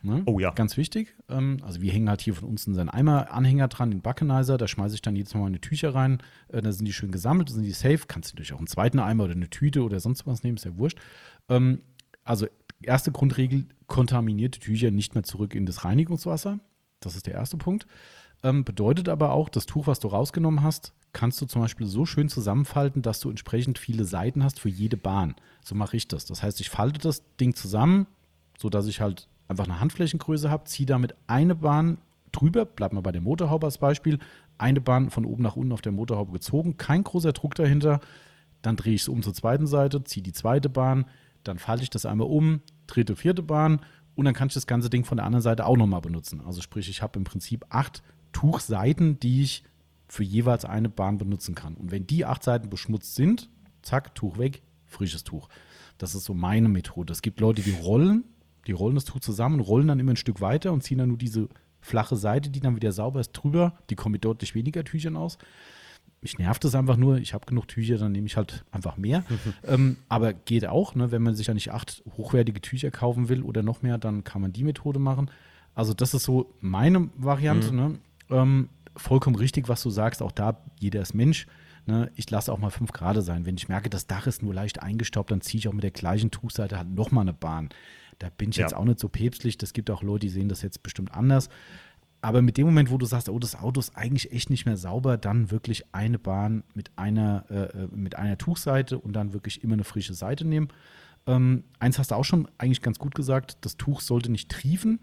Ne? 0.02 0.22
Oh 0.26 0.38
ja. 0.38 0.50
Ganz 0.50 0.76
wichtig. 0.76 1.14
Ähm, 1.28 1.58
also 1.62 1.80
wir 1.80 1.92
hängen 1.92 2.08
halt 2.08 2.20
hier 2.20 2.34
von 2.34 2.48
uns 2.48 2.66
in 2.66 2.74
seinen 2.74 2.88
Eimer-Anhänger 2.88 3.68
dran, 3.68 3.90
den 3.90 4.00
Buckenizer, 4.00 4.58
da 4.58 4.68
schmeiße 4.68 4.94
ich 4.94 5.02
dann 5.02 5.16
jedes 5.16 5.34
Mal 5.34 5.42
meine 5.42 5.60
Tücher 5.60 5.94
rein, 5.94 6.18
äh, 6.48 6.62
da 6.62 6.72
sind 6.72 6.86
die 6.86 6.92
schön 6.92 7.12
gesammelt, 7.12 7.48
da 7.48 7.54
sind 7.54 7.64
die 7.64 7.72
safe, 7.72 8.00
kannst 8.06 8.30
du 8.30 8.34
natürlich 8.34 8.52
auch 8.52 8.58
einen 8.58 8.66
zweiten 8.66 8.98
Eimer 8.98 9.24
oder 9.24 9.34
eine 9.34 9.50
Tüte 9.50 9.82
oder 9.82 10.00
sonst 10.00 10.26
was 10.26 10.42
nehmen, 10.42 10.56
ist 10.56 10.64
ja 10.64 10.76
wurscht. 10.76 10.98
Ähm, 11.48 11.80
also 12.24 12.46
erste 12.82 13.12
Grundregel, 13.12 13.66
kontaminierte 13.86 14.60
Tücher 14.60 14.90
nicht 14.90 15.14
mehr 15.14 15.24
zurück 15.24 15.54
in 15.54 15.66
das 15.66 15.84
Reinigungswasser. 15.84 16.60
Das 17.00 17.16
ist 17.16 17.26
der 17.26 17.34
erste 17.34 17.56
Punkt. 17.56 17.86
Ähm, 18.42 18.64
bedeutet 18.64 19.08
aber 19.08 19.32
auch, 19.32 19.48
das 19.48 19.66
Tuch, 19.66 19.86
was 19.86 20.00
du 20.00 20.08
rausgenommen 20.08 20.62
hast, 20.62 20.92
kannst 21.12 21.40
du 21.40 21.46
zum 21.46 21.62
Beispiel 21.62 21.86
so 21.86 22.06
schön 22.06 22.28
zusammenfalten, 22.28 23.02
dass 23.02 23.20
du 23.20 23.30
entsprechend 23.30 23.78
viele 23.78 24.04
Seiten 24.04 24.42
hast 24.42 24.58
für 24.58 24.68
jede 24.68 24.96
Bahn. 24.96 25.34
So 25.62 25.74
mache 25.74 25.96
ich 25.96 26.08
das. 26.08 26.24
Das 26.24 26.42
heißt, 26.42 26.60
ich 26.60 26.70
falte 26.70 26.98
das 26.98 27.22
Ding 27.36 27.54
zusammen, 27.54 28.06
sodass 28.58 28.86
ich 28.86 29.00
halt 29.00 29.28
einfach 29.52 29.64
eine 29.64 29.80
Handflächengröße 29.80 30.50
habe, 30.50 30.64
ziehe 30.64 30.86
damit 30.86 31.14
eine 31.26 31.54
Bahn 31.54 31.98
drüber, 32.32 32.64
bleibt 32.64 32.94
mal 32.94 33.00
bei 33.00 33.12
der 33.12 33.20
Motorhaube 33.20 33.66
als 33.66 33.78
Beispiel, 33.78 34.18
eine 34.58 34.80
Bahn 34.80 35.10
von 35.10 35.24
oben 35.24 35.42
nach 35.42 35.56
unten 35.56 35.72
auf 35.72 35.82
der 35.82 35.92
Motorhaube 35.92 36.32
gezogen, 36.32 36.76
kein 36.76 37.04
großer 37.04 37.32
Druck 37.32 37.54
dahinter, 37.54 38.00
dann 38.62 38.76
drehe 38.76 38.94
ich 38.94 39.02
es 39.02 39.08
um 39.08 39.22
zur 39.22 39.34
zweiten 39.34 39.66
Seite, 39.66 40.02
ziehe 40.04 40.22
die 40.22 40.32
zweite 40.32 40.68
Bahn, 40.68 41.06
dann 41.44 41.58
falte 41.58 41.82
ich 41.82 41.90
das 41.90 42.06
einmal 42.06 42.28
um, 42.28 42.60
dritte, 42.86 43.16
vierte 43.16 43.42
Bahn 43.42 43.80
und 44.14 44.24
dann 44.24 44.34
kann 44.34 44.48
ich 44.48 44.54
das 44.54 44.66
ganze 44.66 44.90
Ding 44.90 45.04
von 45.04 45.16
der 45.16 45.26
anderen 45.26 45.42
Seite 45.42 45.66
auch 45.66 45.76
nochmal 45.76 46.00
benutzen. 46.00 46.40
Also 46.44 46.60
sprich, 46.60 46.88
ich 46.88 47.02
habe 47.02 47.18
im 47.18 47.24
Prinzip 47.24 47.64
acht 47.70 48.02
Tuchseiten, 48.32 49.18
die 49.20 49.42
ich 49.42 49.64
für 50.08 50.22
jeweils 50.22 50.64
eine 50.64 50.88
Bahn 50.88 51.18
benutzen 51.18 51.54
kann. 51.54 51.74
Und 51.74 51.90
wenn 51.90 52.06
die 52.06 52.24
acht 52.24 52.42
Seiten 52.42 52.70
beschmutzt 52.70 53.14
sind, 53.14 53.48
zack, 53.82 54.14
Tuch 54.14 54.38
weg, 54.38 54.62
frisches 54.86 55.24
Tuch. 55.24 55.48
Das 55.98 56.14
ist 56.14 56.24
so 56.24 56.34
meine 56.34 56.68
Methode. 56.68 57.12
Es 57.12 57.22
gibt 57.22 57.40
Leute, 57.40 57.62
die 57.62 57.72
rollen, 57.72 58.24
die 58.66 58.72
rollen 58.72 58.94
das 58.94 59.04
Tuch 59.04 59.20
zusammen, 59.20 59.60
rollen 59.60 59.88
dann 59.88 59.98
immer 59.98 60.12
ein 60.12 60.16
Stück 60.16 60.40
weiter 60.40 60.72
und 60.72 60.82
ziehen 60.82 60.98
dann 60.98 61.08
nur 61.08 61.18
diese 61.18 61.48
flache 61.80 62.16
Seite, 62.16 62.50
die 62.50 62.60
dann 62.60 62.76
wieder 62.76 62.92
sauber 62.92 63.20
ist, 63.20 63.32
drüber. 63.32 63.74
Die 63.90 63.96
kommen 63.96 64.12
mit 64.12 64.24
deutlich 64.24 64.54
weniger 64.54 64.84
Tüchern 64.84 65.16
aus. 65.16 65.38
Mich 66.20 66.38
nervt 66.38 66.64
es 66.64 66.76
einfach 66.76 66.96
nur, 66.96 67.18
ich 67.18 67.34
habe 67.34 67.46
genug 67.46 67.66
Tücher, 67.66 67.98
dann 67.98 68.12
nehme 68.12 68.28
ich 68.28 68.36
halt 68.36 68.64
einfach 68.70 68.96
mehr. 68.96 69.24
ähm, 69.66 69.96
aber 70.08 70.32
geht 70.32 70.66
auch, 70.66 70.94
ne? 70.94 71.10
wenn 71.10 71.22
man 71.22 71.34
sich 71.34 71.48
ja 71.48 71.54
nicht 71.54 71.72
acht 71.72 72.04
hochwertige 72.16 72.60
Tücher 72.60 72.92
kaufen 72.92 73.28
will 73.28 73.42
oder 73.42 73.64
noch 73.64 73.82
mehr, 73.82 73.98
dann 73.98 74.22
kann 74.22 74.40
man 74.40 74.52
die 74.52 74.62
Methode 74.62 75.00
machen. 75.00 75.30
Also 75.74 75.94
das 75.94 76.14
ist 76.14 76.22
so 76.22 76.54
meine 76.60 77.10
Variante. 77.16 77.72
Mhm. 77.72 77.76
Ne? 77.76 77.98
Ähm, 78.30 78.68
vollkommen 78.96 79.36
richtig, 79.36 79.68
was 79.68 79.82
du 79.82 79.90
sagst. 79.90 80.22
Auch 80.22 80.32
da, 80.32 80.58
jeder 80.78 81.02
ist 81.02 81.14
Mensch. 81.14 81.46
Ne? 81.86 82.10
Ich 82.14 82.30
lasse 82.30 82.52
auch 82.52 82.58
mal 82.58 82.70
fünf 82.70 82.92
Grad 82.92 83.20
sein. 83.24 83.44
Wenn 83.44 83.56
ich 83.56 83.68
merke, 83.68 83.90
das 83.90 84.06
Dach 84.06 84.28
ist 84.28 84.42
nur 84.42 84.54
leicht 84.54 84.80
eingestaubt, 84.80 85.30
dann 85.32 85.40
ziehe 85.40 85.58
ich 85.58 85.68
auch 85.68 85.72
mit 85.72 85.82
der 85.82 85.90
gleichen 85.90 86.30
Tuchseite 86.30 86.78
halt 86.78 86.90
nochmal 86.90 87.22
eine 87.22 87.32
Bahn. 87.32 87.70
Da 88.18 88.28
bin 88.30 88.50
ich 88.50 88.56
ja. 88.56 88.66
jetzt 88.66 88.74
auch 88.74 88.84
nicht 88.84 89.00
so 89.00 89.08
päpstlich. 89.08 89.58
Das 89.58 89.72
gibt 89.72 89.90
auch 89.90 90.02
Leute, 90.02 90.26
die 90.26 90.28
sehen 90.28 90.48
das 90.48 90.62
jetzt 90.62 90.82
bestimmt 90.82 91.12
anders. 91.12 91.48
Aber 92.20 92.40
mit 92.40 92.56
dem 92.56 92.66
Moment, 92.66 92.90
wo 92.90 92.98
du 92.98 93.04
sagst, 93.04 93.28
oh, 93.28 93.38
das 93.40 93.56
Auto 93.56 93.80
ist 93.80 93.96
eigentlich 93.96 94.30
echt 94.32 94.48
nicht 94.48 94.64
mehr 94.64 94.76
sauber, 94.76 95.16
dann 95.16 95.50
wirklich 95.50 95.84
eine 95.92 96.20
Bahn 96.20 96.62
mit 96.72 96.92
einer, 96.94 97.44
äh, 97.50 97.82
äh, 97.82 97.88
mit 97.92 98.14
einer 98.14 98.38
Tuchseite 98.38 98.98
und 98.98 99.12
dann 99.12 99.32
wirklich 99.32 99.64
immer 99.64 99.74
eine 99.74 99.84
frische 99.84 100.14
Seite 100.14 100.46
nehmen. 100.46 100.68
Ähm, 101.26 101.64
eins 101.80 101.98
hast 101.98 102.12
du 102.12 102.14
auch 102.14 102.24
schon 102.24 102.48
eigentlich 102.58 102.80
ganz 102.80 103.00
gut 103.00 103.16
gesagt, 103.16 103.58
das 103.62 103.76
Tuch 103.76 104.00
sollte 104.00 104.30
nicht 104.30 104.50
triefen. 104.50 105.00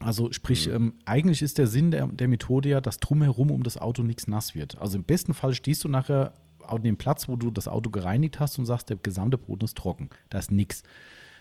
Also 0.00 0.32
sprich, 0.32 0.66
mhm. 0.66 0.74
ähm, 0.74 0.94
eigentlich 1.04 1.40
ist 1.40 1.58
der 1.58 1.68
Sinn 1.68 1.92
der, 1.92 2.08
der 2.08 2.26
Methode 2.26 2.68
ja, 2.68 2.80
dass 2.80 2.98
drumherum 2.98 3.52
um 3.52 3.62
das 3.62 3.78
Auto 3.78 4.02
nichts 4.02 4.26
nass 4.26 4.56
wird. 4.56 4.76
Also 4.78 4.98
im 4.98 5.04
besten 5.04 5.34
Fall 5.34 5.54
stehst 5.54 5.84
du 5.84 5.88
nachher 5.88 6.34
an 6.66 6.82
dem 6.82 6.96
Platz, 6.96 7.28
wo 7.28 7.36
du 7.36 7.52
das 7.52 7.68
Auto 7.68 7.90
gereinigt 7.90 8.40
hast 8.40 8.58
und 8.58 8.66
sagst, 8.66 8.90
der 8.90 8.96
gesamte 8.96 9.38
Boden 9.38 9.64
ist 9.64 9.76
trocken. 9.76 10.10
Da 10.30 10.38
ist 10.38 10.50
nichts. 10.50 10.82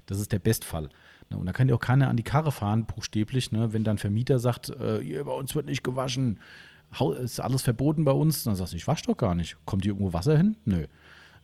Das 0.06 0.20
ist 0.20 0.32
der 0.32 0.40
Bestfall. 0.40 0.90
Ne? 1.30 1.38
Und 1.38 1.46
da 1.46 1.54
kann 1.54 1.68
dir 1.68 1.76
auch 1.76 1.80
keiner 1.80 2.10
an 2.10 2.18
die 2.18 2.24
Karre 2.24 2.52
fahren, 2.52 2.86
buchstäblich, 2.86 3.52
ne? 3.52 3.74
wenn 3.74 3.84
dann 3.84 3.98
Vermieter 3.98 4.40
sagt, 4.40 4.70
äh, 4.70 5.24
bei 5.24 5.32
uns 5.32 5.56
wird 5.56 5.66
nicht 5.66 5.84
gewaschen, 5.84 6.40
ist 7.22 7.40
alles 7.40 7.62
verboten 7.62 8.06
bei 8.06 8.12
uns. 8.12 8.44
Dann 8.44 8.56
sagst 8.56 8.74
du, 8.74 8.78
ich 8.78 8.88
wasche 8.88 9.06
doch 9.06 9.18
gar 9.18 9.36
nicht. 9.36 9.58
Kommt 9.66 9.84
hier 9.84 9.94
irgendwo 9.94 10.14
Wasser 10.14 10.38
hin? 10.38 10.58
Nö. 10.66 10.86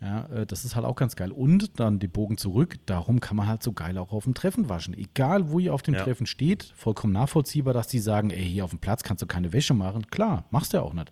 Ja, 0.01 0.25
äh, 0.27 0.45
das 0.45 0.63
ist 0.63 0.75
halt 0.75 0.85
auch 0.85 0.95
ganz 0.95 1.15
geil. 1.15 1.31
Und 1.31 1.79
dann 1.79 1.99
die 1.99 2.07
Bogen 2.07 2.37
zurück, 2.37 2.77
darum 2.85 3.19
kann 3.19 3.35
man 3.35 3.47
halt 3.47 3.63
so 3.63 3.73
geil 3.73 3.97
auch 3.97 4.13
auf 4.13 4.23
dem 4.23 4.33
Treffen 4.33 4.69
waschen. 4.69 4.97
Egal, 4.97 5.51
wo 5.51 5.59
ihr 5.59 5.73
auf 5.73 5.81
dem 5.81 5.95
ja. 5.95 6.03
Treffen 6.03 6.25
steht, 6.25 6.71
vollkommen 6.75 7.13
nachvollziehbar, 7.13 7.73
dass 7.73 7.87
die 7.87 7.99
sagen, 7.99 8.29
ey, 8.29 8.45
hier 8.45 8.63
auf 8.63 8.69
dem 8.69 8.79
Platz 8.79 9.03
kannst 9.03 9.21
du 9.21 9.27
keine 9.27 9.51
Wäsche 9.51 9.73
machen. 9.73 10.07
Klar, 10.07 10.45
machst 10.51 10.73
du 10.73 10.77
ja 10.77 10.83
auch 10.83 10.93
nicht. 10.93 11.11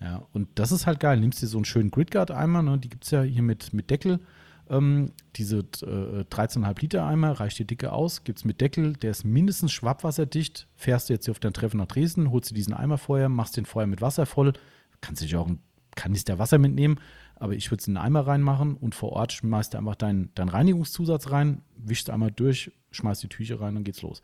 Ja, 0.00 0.22
und 0.34 0.48
das 0.56 0.72
ist 0.72 0.86
halt 0.86 1.00
geil. 1.00 1.18
Nimmst 1.18 1.40
dir 1.40 1.46
so 1.46 1.56
einen 1.56 1.64
schönen 1.64 1.90
Gridguard-Eimer, 1.90 2.62
ne? 2.62 2.78
die 2.78 2.90
gibt 2.90 3.04
es 3.04 3.10
ja 3.10 3.22
hier 3.22 3.42
mit, 3.42 3.72
mit 3.72 3.88
Deckel. 3.88 4.20
Ähm, 4.68 5.12
diese 5.36 5.58
äh, 5.58 6.24
13,5 6.24 6.80
Liter 6.80 7.06
Eimer 7.06 7.32
reicht 7.32 7.58
dir 7.58 7.66
dicke 7.66 7.92
aus, 7.92 8.24
gibt 8.24 8.38
es 8.38 8.44
mit 8.44 8.60
Deckel, 8.60 8.94
der 8.94 9.12
ist 9.12 9.24
mindestens 9.24 9.72
schwappwasserdicht. 9.72 10.66
Fährst 10.74 11.08
du 11.08 11.12
jetzt 11.12 11.26
hier 11.26 11.32
auf 11.32 11.38
dein 11.38 11.52
Treffen 11.52 11.78
nach 11.78 11.86
Dresden, 11.86 12.30
holst 12.30 12.50
dir 12.50 12.54
diesen 12.54 12.74
Eimer 12.74 12.98
vorher, 12.98 13.28
machst 13.28 13.56
den 13.56 13.66
vorher 13.66 13.86
mit 13.86 14.00
Wasser 14.00 14.26
voll, 14.26 14.52
kannst 15.00 15.22
dich 15.22 15.36
auch 15.36 15.46
ein 15.46 15.60
Kanister 15.94 16.38
Wasser 16.38 16.58
mitnehmen, 16.58 17.00
aber 17.36 17.54
ich 17.54 17.70
würde 17.70 17.80
es 17.80 17.88
in 17.88 17.94
den 17.94 18.02
Eimer 18.02 18.26
reinmachen 18.26 18.74
und 18.74 18.94
vor 18.94 19.12
Ort 19.12 19.32
schmeißt 19.32 19.74
du 19.74 19.78
einfach 19.78 19.96
deinen 19.96 20.30
dein 20.34 20.48
Reinigungszusatz 20.48 21.30
rein, 21.30 21.62
wischst 21.76 22.10
einmal 22.10 22.30
durch, 22.30 22.70
schmeißt 22.90 23.22
die 23.22 23.28
Tücher 23.28 23.60
rein 23.60 23.76
und 23.76 23.84
geht's 23.84 24.02
los. 24.02 24.20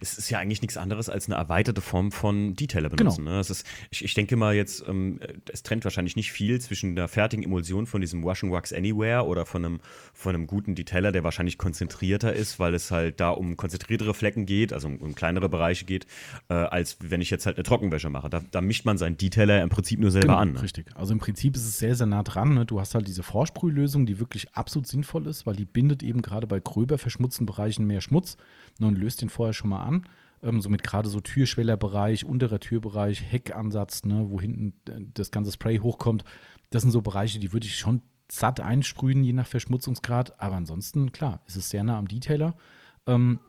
Es 0.00 0.16
ist 0.16 0.30
ja 0.30 0.38
eigentlich 0.38 0.62
nichts 0.62 0.76
anderes 0.76 1.08
als 1.08 1.26
eine 1.26 1.36
erweiterte 1.36 1.80
Form 1.80 2.12
von 2.12 2.54
Detailer 2.56 2.88
benutzen. 2.88 3.24
Genau. 3.24 3.36
Ne? 3.36 3.40
Ist, 3.40 3.64
ich, 3.90 4.04
ich, 4.04 4.14
denke 4.14 4.36
mal 4.36 4.54
jetzt, 4.54 4.84
ähm, 4.88 5.20
es 5.52 5.62
trennt 5.62 5.84
wahrscheinlich 5.84 6.16
nicht 6.16 6.32
viel 6.32 6.60
zwischen 6.60 6.96
der 6.96 7.08
fertigen 7.08 7.44
Emulsion 7.44 7.86
von 7.86 8.00
diesem 8.00 8.24
Wash 8.24 8.42
and 8.42 8.52
Wax 8.52 8.72
Anywhere 8.72 9.26
oder 9.26 9.44
von 9.44 9.64
einem, 9.64 9.80
von 10.14 10.34
einem 10.34 10.46
guten 10.46 10.74
Detailer, 10.74 11.12
der 11.12 11.24
wahrscheinlich 11.24 11.58
konzentrierter 11.58 12.32
ist, 12.32 12.58
weil 12.58 12.74
es 12.74 12.90
halt 12.90 13.20
da 13.20 13.30
um 13.30 13.56
konzentriertere 13.56 14.14
Flecken 14.14 14.46
geht, 14.46 14.72
also 14.72 14.88
um, 14.88 14.96
um 14.96 15.14
kleinere 15.14 15.48
Bereiche 15.48 15.84
geht, 15.84 16.06
äh, 16.48 16.54
als 16.54 16.96
wenn 17.00 17.20
ich 17.20 17.28
jetzt 17.30 17.44
halt 17.44 17.56
eine 17.56 17.64
Trockenwäsche 17.64 18.08
mache. 18.08 18.30
Da, 18.30 18.40
da, 18.50 18.60
mischt 18.62 18.86
man 18.86 18.96
seinen 18.96 19.18
Detailer 19.18 19.62
im 19.62 19.68
Prinzip 19.68 20.00
nur 20.00 20.10
selber 20.10 20.28
genau, 20.28 20.38
an. 20.38 20.52
Ne? 20.52 20.62
Richtig. 20.62 20.86
Also 20.94 21.12
im 21.12 21.18
Prinzip 21.18 21.54
ist 21.56 21.66
es 21.66 21.78
sehr, 21.78 21.94
sehr 21.94 22.06
nah 22.06 22.22
dran. 22.22 22.54
Ne? 22.54 22.64
Du 22.64 22.80
hast 22.80 22.94
halt 22.94 23.06
diese 23.06 23.22
Vorsprühlösung, 23.22 24.06
die 24.06 24.18
wirklich 24.20 24.54
absolut 24.54 24.86
sinnvoll 24.86 25.26
ist, 25.26 25.46
weil 25.46 25.56
die 25.56 25.66
bindet 25.66 26.02
eben 26.02 26.22
gerade 26.22 26.46
bei 26.46 26.60
gröber 26.60 26.96
verschmutzten 26.96 27.44
Bereichen 27.44 27.86
mehr 27.86 28.00
Schmutz 28.00 28.36
und 28.78 28.98
löst 28.98 29.22
den 29.22 29.28
vorher 29.28 29.54
schon 29.54 29.70
mal 29.70 29.82
an 29.82 30.06
ähm, 30.42 30.60
somit 30.60 30.82
gerade 30.82 31.08
so 31.08 31.20
Türschwellerbereich, 31.20 32.24
unterer 32.24 32.60
Türbereich, 32.60 33.22
Heckansatz, 33.30 34.04
ne, 34.04 34.26
wo 34.28 34.40
hinten 34.40 34.74
äh, 34.88 35.00
das 35.14 35.30
ganze 35.30 35.52
Spray 35.52 35.78
hochkommt. 35.78 36.24
Das 36.70 36.82
sind 36.82 36.90
so 36.90 37.02
Bereiche, 37.02 37.38
die 37.38 37.52
würde 37.52 37.66
ich 37.66 37.76
schon 37.76 38.02
satt 38.30 38.60
einsprühen, 38.60 39.24
je 39.24 39.32
nach 39.32 39.46
Verschmutzungsgrad. 39.46 40.40
Aber 40.40 40.56
ansonsten, 40.56 41.12
klar, 41.12 41.42
ist 41.46 41.56
es 41.56 41.70
sehr 41.70 41.84
nah 41.84 41.98
am 41.98 42.08
Detailer. 42.08 42.54
Ähm, 43.06 43.40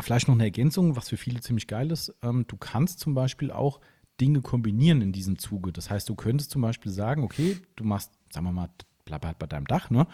vielleicht 0.00 0.28
noch 0.28 0.34
eine 0.34 0.44
Ergänzung, 0.44 0.96
was 0.96 1.08
für 1.08 1.16
viele 1.16 1.40
ziemlich 1.40 1.66
geil 1.66 1.90
ist. 1.90 2.14
Ähm, 2.22 2.44
du 2.48 2.56
kannst 2.56 2.98
zum 2.98 3.14
Beispiel 3.14 3.50
auch 3.50 3.80
Dinge 4.20 4.40
kombinieren 4.42 5.00
in 5.00 5.12
diesem 5.12 5.38
Zuge. 5.38 5.72
Das 5.72 5.90
heißt, 5.90 6.08
du 6.08 6.16
könntest 6.16 6.50
zum 6.50 6.62
Beispiel 6.62 6.90
sagen, 6.90 7.22
okay, 7.22 7.56
du 7.76 7.84
machst, 7.84 8.10
sagen 8.32 8.46
wir 8.46 8.52
mal, 8.52 8.70
bleib 9.04 9.24
halt 9.24 9.38
bei 9.38 9.46
deinem 9.46 9.66
Dach, 9.66 9.90
ne? 9.90 10.06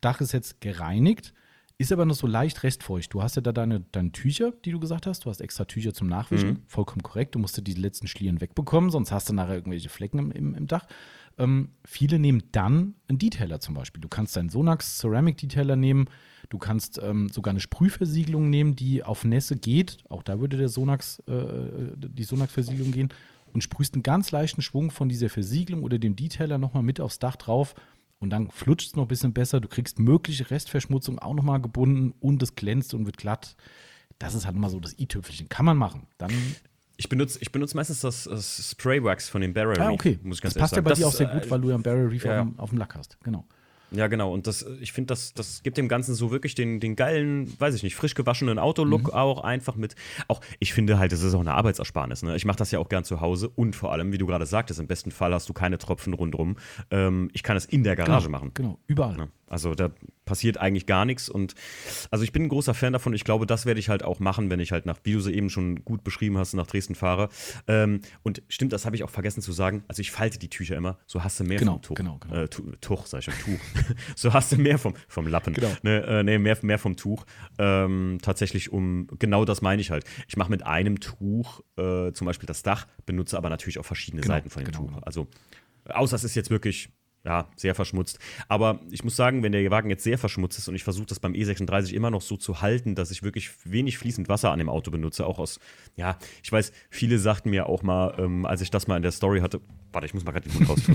Dach 0.00 0.20
ist 0.20 0.32
jetzt 0.32 0.60
gereinigt, 0.60 1.32
ist 1.82 1.92
aber 1.92 2.04
noch 2.04 2.14
so 2.14 2.26
leicht 2.26 2.62
restfeucht. 2.62 3.12
Du 3.12 3.22
hast 3.22 3.36
ja 3.36 3.42
da 3.42 3.52
deine, 3.52 3.80
deine 3.92 4.12
Tücher, 4.12 4.52
die 4.64 4.70
du 4.70 4.80
gesagt 4.80 5.06
hast. 5.06 5.24
Du 5.24 5.30
hast 5.30 5.40
extra 5.40 5.64
Tücher 5.64 5.92
zum 5.92 6.08
Nachwischen. 6.08 6.50
Mhm. 6.50 6.62
Vollkommen 6.66 7.02
korrekt. 7.02 7.34
Du 7.34 7.38
musst 7.38 7.56
ja 7.56 7.62
die 7.62 7.74
letzten 7.74 8.06
Schlieren 8.06 8.40
wegbekommen, 8.40 8.90
sonst 8.90 9.12
hast 9.12 9.28
du 9.28 9.34
nachher 9.34 9.54
irgendwelche 9.54 9.88
Flecken 9.88 10.18
im, 10.18 10.30
im, 10.32 10.54
im 10.54 10.66
Dach. 10.66 10.86
Ähm, 11.38 11.70
viele 11.84 12.18
nehmen 12.18 12.42
dann 12.52 12.94
einen 13.08 13.18
Detailer 13.18 13.60
zum 13.60 13.74
Beispiel. 13.74 14.00
Du 14.00 14.08
kannst 14.08 14.36
deinen 14.36 14.48
Sonax 14.48 14.98
Ceramic 14.98 15.38
Detailer 15.38 15.76
nehmen. 15.76 16.06
Du 16.50 16.58
kannst 16.58 17.00
ähm, 17.02 17.28
sogar 17.30 17.52
eine 17.52 17.60
Sprühversiegelung 17.60 18.50
nehmen, 18.50 18.76
die 18.76 19.02
auf 19.02 19.24
Nässe 19.24 19.56
geht. 19.56 19.98
Auch 20.08 20.22
da 20.22 20.40
würde 20.40 20.56
der 20.56 20.68
Sonax, 20.68 21.20
äh, 21.20 21.96
die 21.96 22.24
Sonax-Versiegelung 22.24 22.92
gehen. 22.92 23.08
Und 23.52 23.62
sprühst 23.62 23.94
einen 23.94 24.02
ganz 24.02 24.30
leichten 24.30 24.62
Schwung 24.62 24.90
von 24.90 25.10
dieser 25.10 25.28
Versiegelung 25.28 25.82
oder 25.82 25.98
dem 25.98 26.16
Detailer 26.16 26.56
nochmal 26.58 26.82
mit 26.82 27.00
aufs 27.00 27.18
Dach 27.18 27.36
drauf 27.36 27.74
und 28.22 28.30
dann 28.30 28.50
flutscht 28.50 28.88
es 28.88 28.96
noch 28.96 29.04
ein 29.04 29.08
bisschen 29.08 29.32
besser. 29.32 29.60
Du 29.60 29.68
kriegst 29.68 29.98
mögliche 29.98 30.48
Restverschmutzung 30.50 31.18
auch 31.18 31.34
nochmal 31.34 31.60
gebunden 31.60 32.14
und 32.20 32.42
es 32.42 32.54
glänzt 32.54 32.94
und 32.94 33.04
wird 33.04 33.16
glatt. 33.16 33.56
Das 34.18 34.34
ist 34.34 34.46
halt 34.46 34.54
immer 34.54 34.70
so 34.70 34.78
das 34.78 34.96
i-Tüpfelchen. 34.98 35.48
Kann 35.48 35.66
man 35.66 35.76
machen. 35.76 36.06
Dann 36.18 36.30
ich 36.96 37.08
benutze, 37.08 37.40
ich 37.40 37.50
benutze 37.50 37.76
meistens 37.76 38.00
das, 38.00 38.24
das 38.24 38.70
Spray 38.70 39.02
Wax 39.02 39.28
von 39.28 39.40
dem 39.40 39.52
Barrel 39.52 39.80
ah, 39.80 39.90
okay. 39.90 40.20
muss 40.22 40.36
ich 40.36 40.42
ganz 40.42 40.54
das 40.54 40.60
passt 40.60 40.76
ja 40.76 40.82
bei 40.82 40.92
dir 40.92 41.08
auch 41.08 41.12
sehr 41.12 41.26
gut, 41.26 41.50
weil 41.50 41.60
du 41.60 41.70
ja 41.70 41.74
einen 41.74 41.82
Barrel 41.82 42.06
Reef 42.06 42.24
ja. 42.24 42.42
auf, 42.42 42.48
auf, 42.58 42.70
dem 42.70 42.78
Lack 42.78 42.94
hast. 42.94 43.18
Genau. 43.24 43.44
Ja, 43.94 44.06
genau. 44.06 44.32
Und 44.32 44.46
das, 44.46 44.64
ich 44.80 44.92
finde, 44.92 45.08
das, 45.08 45.34
das 45.34 45.62
gibt 45.62 45.76
dem 45.76 45.88
Ganzen 45.88 46.14
so 46.14 46.30
wirklich 46.30 46.54
den, 46.54 46.80
den 46.80 46.96
geilen, 46.96 47.52
weiß 47.58 47.74
ich 47.74 47.82
nicht, 47.82 47.94
frisch 47.94 48.14
gewaschenen 48.14 48.58
Autolook 48.58 49.04
mhm. 49.04 49.10
auch 49.10 49.44
einfach 49.44 49.76
mit. 49.76 49.94
Auch, 50.28 50.40
ich 50.58 50.72
finde 50.72 50.98
halt, 50.98 51.12
das 51.12 51.22
ist 51.22 51.34
auch 51.34 51.40
eine 51.40 51.54
Arbeitsersparnis. 51.54 52.22
Ne? 52.22 52.36
Ich 52.36 52.44
mache 52.44 52.58
das 52.58 52.70
ja 52.70 52.78
auch 52.78 52.88
gern 52.88 53.04
zu 53.04 53.20
Hause 53.20 53.48
und 53.48 53.76
vor 53.76 53.92
allem, 53.92 54.12
wie 54.12 54.18
du 54.18 54.26
gerade 54.26 54.46
sagtest, 54.46 54.80
im 54.80 54.86
besten 54.86 55.10
Fall 55.10 55.34
hast 55.34 55.48
du 55.48 55.52
keine 55.52 55.78
Tropfen 55.78 56.14
rundrum. 56.14 56.56
Ähm, 56.90 57.30
ich 57.32 57.42
kann 57.42 57.56
es 57.56 57.66
in 57.66 57.84
der 57.84 57.96
Garage 57.96 58.26
genau, 58.26 58.38
machen. 58.38 58.50
Genau, 58.54 58.78
überall. 58.86 59.16
Ne? 59.16 59.28
Also 59.46 59.74
da 59.74 59.90
passiert 60.32 60.56
eigentlich 60.56 60.86
gar 60.86 61.04
nichts. 61.04 61.28
Und 61.28 61.54
also 62.10 62.24
ich 62.24 62.32
bin 62.32 62.44
ein 62.44 62.48
großer 62.48 62.72
Fan 62.72 62.94
davon. 62.94 63.12
Ich 63.12 63.22
glaube, 63.24 63.44
das 63.44 63.66
werde 63.66 63.78
ich 63.78 63.90
halt 63.90 64.02
auch 64.02 64.18
machen, 64.18 64.48
wenn 64.48 64.60
ich 64.60 64.72
halt 64.72 64.86
nach, 64.86 64.98
wie 65.04 65.12
du 65.12 65.20
sie 65.20 65.34
eben 65.34 65.50
schon 65.50 65.84
gut 65.84 66.04
beschrieben 66.04 66.38
hast, 66.38 66.54
nach 66.54 66.66
Dresden 66.66 66.94
fahre. 66.94 67.28
Ähm, 67.68 68.00
und 68.22 68.42
stimmt, 68.48 68.72
das 68.72 68.86
habe 68.86 68.96
ich 68.96 69.04
auch 69.04 69.10
vergessen 69.10 69.42
zu 69.42 69.52
sagen. 69.52 69.84
Also 69.88 70.00
ich 70.00 70.10
falte 70.10 70.38
die 70.38 70.48
Tücher 70.48 70.74
immer. 70.74 70.96
So 71.06 71.22
hast 71.22 71.38
du 71.38 71.44
mehr 71.44 71.58
genau, 71.58 71.72
vom 71.72 71.82
Tuch. 71.82 71.94
Genau, 71.96 72.16
genau. 72.18 72.34
Äh, 72.34 72.48
Tuch, 72.48 73.04
sag 73.04 73.18
ich 73.18 73.26
schon, 73.26 73.34
Tuch. 73.44 73.60
so 74.16 74.32
hast 74.32 74.52
du 74.52 74.56
mehr 74.56 74.78
vom, 74.78 74.94
vom 75.06 75.26
Lappen. 75.26 75.52
Genau. 75.52 75.70
Ne, 75.82 76.02
äh, 76.02 76.22
nee, 76.22 76.38
mehr, 76.38 76.56
mehr 76.62 76.78
vom 76.78 76.96
Tuch. 76.96 77.26
Ähm, 77.58 78.18
tatsächlich 78.22 78.72
um, 78.72 79.08
genau 79.18 79.44
das 79.44 79.60
meine 79.60 79.82
ich 79.82 79.90
halt. 79.90 80.06
Ich 80.28 80.38
mache 80.38 80.50
mit 80.50 80.64
einem 80.64 80.98
Tuch 80.98 81.60
äh, 81.76 82.12
zum 82.12 82.24
Beispiel 82.24 82.46
das 82.46 82.62
Dach, 82.62 82.86
benutze 83.04 83.36
aber 83.36 83.50
natürlich 83.50 83.78
auch 83.78 83.84
verschiedene 83.84 84.22
genau, 84.22 84.32
Seiten 84.32 84.48
von 84.48 84.64
dem 84.64 84.72
genau. 84.72 84.86
Tuch. 84.86 85.02
Also 85.02 85.28
Außer 85.88 86.16
es 86.16 86.24
ist 86.24 86.34
jetzt 86.34 86.50
wirklich 86.50 86.90
ja, 87.24 87.48
sehr 87.56 87.74
verschmutzt. 87.74 88.18
Aber 88.48 88.80
ich 88.90 89.04
muss 89.04 89.16
sagen, 89.16 89.42
wenn 89.42 89.52
der 89.52 89.70
Wagen 89.70 89.90
jetzt 89.90 90.02
sehr 90.02 90.18
verschmutzt 90.18 90.58
ist 90.58 90.68
und 90.68 90.74
ich 90.74 90.84
versuche 90.84 91.06
das 91.06 91.20
beim 91.20 91.34
E36 91.34 91.92
immer 91.92 92.10
noch 92.10 92.22
so 92.22 92.36
zu 92.36 92.60
halten, 92.60 92.94
dass 92.94 93.10
ich 93.10 93.22
wirklich 93.22 93.50
wenig 93.64 93.98
fließend 93.98 94.28
Wasser 94.28 94.50
an 94.50 94.58
dem 94.58 94.68
Auto 94.68 94.90
benutze, 94.90 95.26
auch 95.26 95.38
aus, 95.38 95.60
ja, 95.96 96.18
ich 96.42 96.50
weiß, 96.50 96.72
viele 96.90 97.18
sagten 97.18 97.50
mir 97.50 97.66
auch 97.66 97.82
mal, 97.82 98.14
ähm, 98.18 98.44
als 98.44 98.60
ich 98.60 98.70
das 98.70 98.86
mal 98.86 98.96
in 98.96 99.02
der 99.02 99.12
Story 99.12 99.40
hatte, 99.40 99.60
warte, 99.92 100.06
ich 100.06 100.14
muss 100.14 100.24
mal 100.24 100.32
gerade 100.32 100.48
den 100.48 100.58
Mund 100.58 100.68
raus. 100.68 100.80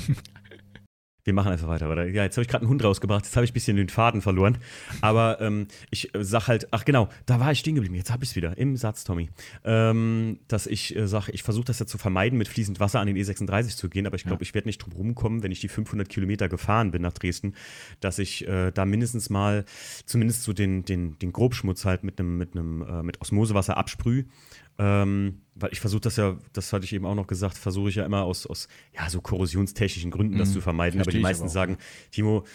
Wir 1.28 1.34
machen 1.34 1.52
einfach 1.52 1.68
weiter. 1.68 1.90
weiter. 1.90 2.06
Ja, 2.06 2.24
jetzt 2.24 2.38
habe 2.38 2.44
ich 2.44 2.48
gerade 2.48 2.62
einen 2.62 2.70
Hund 2.70 2.82
rausgebracht, 2.82 3.26
jetzt 3.26 3.36
habe 3.36 3.44
ich 3.44 3.52
ein 3.52 3.54
bisschen 3.54 3.76
den 3.76 3.90
Faden 3.90 4.22
verloren. 4.22 4.60
Aber 5.02 5.42
ähm, 5.42 5.68
ich 5.92 6.16
äh, 6.16 6.24
sag 6.24 6.48
halt, 6.48 6.70
ach 6.72 6.86
genau, 6.86 7.10
da 7.26 7.42
war 7.42 7.52
ich 7.52 7.60
stehen 7.60 7.76
geblieben. 7.76 7.96
Jetzt 7.96 8.12
habe 8.12 8.24
ich 8.24 8.30
es 8.30 8.38
wieder 8.38 8.58
im 8.58 8.78
Satz, 8.78 9.04
Tommy. 9.04 9.30
Ähm, 9.66 10.40
dass 10.48 10.68
ich 10.68 10.96
äh, 10.96 11.06
sage, 11.06 11.34
ich 11.34 11.44
versuche 11.44 11.66
das 11.66 11.80
ja 11.80 11.86
zu 11.86 11.98
vermeiden, 11.98 12.38
mit 12.38 12.48
fließend 12.48 12.80
Wasser 12.80 13.02
an 13.02 13.08
den 13.08 13.18
E36 13.18 13.76
zu 13.76 13.90
gehen. 13.90 14.08
Aber 14.08 14.16
ich 14.16 14.24
glaube, 14.24 14.42
ja. 14.42 14.48
ich 14.48 14.54
werde 14.54 14.70
nicht 14.70 14.78
drum 14.78 14.94
rumkommen, 14.94 15.44
wenn 15.44 15.52
ich 15.52 15.60
die 15.60 15.68
500 15.68 16.08
Kilometer 16.08 16.48
gefahren 16.48 16.92
bin 16.92 17.02
nach 17.02 17.12
Dresden, 17.12 17.56
dass 18.00 18.20
ich 18.20 18.48
äh, 18.48 18.72
da 18.72 18.86
mindestens 18.86 19.30
mal, 19.30 19.66
zumindest 20.06 20.44
so 20.44 20.54
den, 20.54 20.86
den, 20.86 21.20
den 21.20 21.34
Grobschmutz 21.34 21.84
halt 21.84 22.06
mit 22.06 22.22
einem 22.22 22.38
mit, 22.38 22.56
einem, 22.56 22.84
äh, 22.84 23.04
mit 23.04 23.20
Osmosewasser 23.20 23.76
absprühe. 23.76 24.24
Ähm, 24.80 25.42
weil 25.56 25.72
ich 25.74 25.80
versuche 25.80 26.02
das 26.02 26.18
ja, 26.18 26.38
das 26.54 26.72
hatte 26.72 26.86
ich 26.86 26.94
eben 26.94 27.06
auch 27.06 27.16
noch 27.16 27.28
gesagt, 27.28 27.58
versuche 27.58 27.90
ich 27.90 27.96
ja 27.96 28.06
immer 28.06 28.24
aus, 28.24 28.46
aus 28.46 28.68
ja, 28.96 29.10
so 29.10 29.22
korrosionstechnischen 29.22 30.12
Gründen 30.12 30.38
das 30.38 30.50
mhm, 30.50 30.54
zu 30.54 30.62
vermeiden. 30.62 31.02
Aber 31.02 31.12
die 31.12 31.20
meisten 31.20 31.44
aber 31.44 31.52
sagen, 31.52 31.78
Timo, 32.12 32.46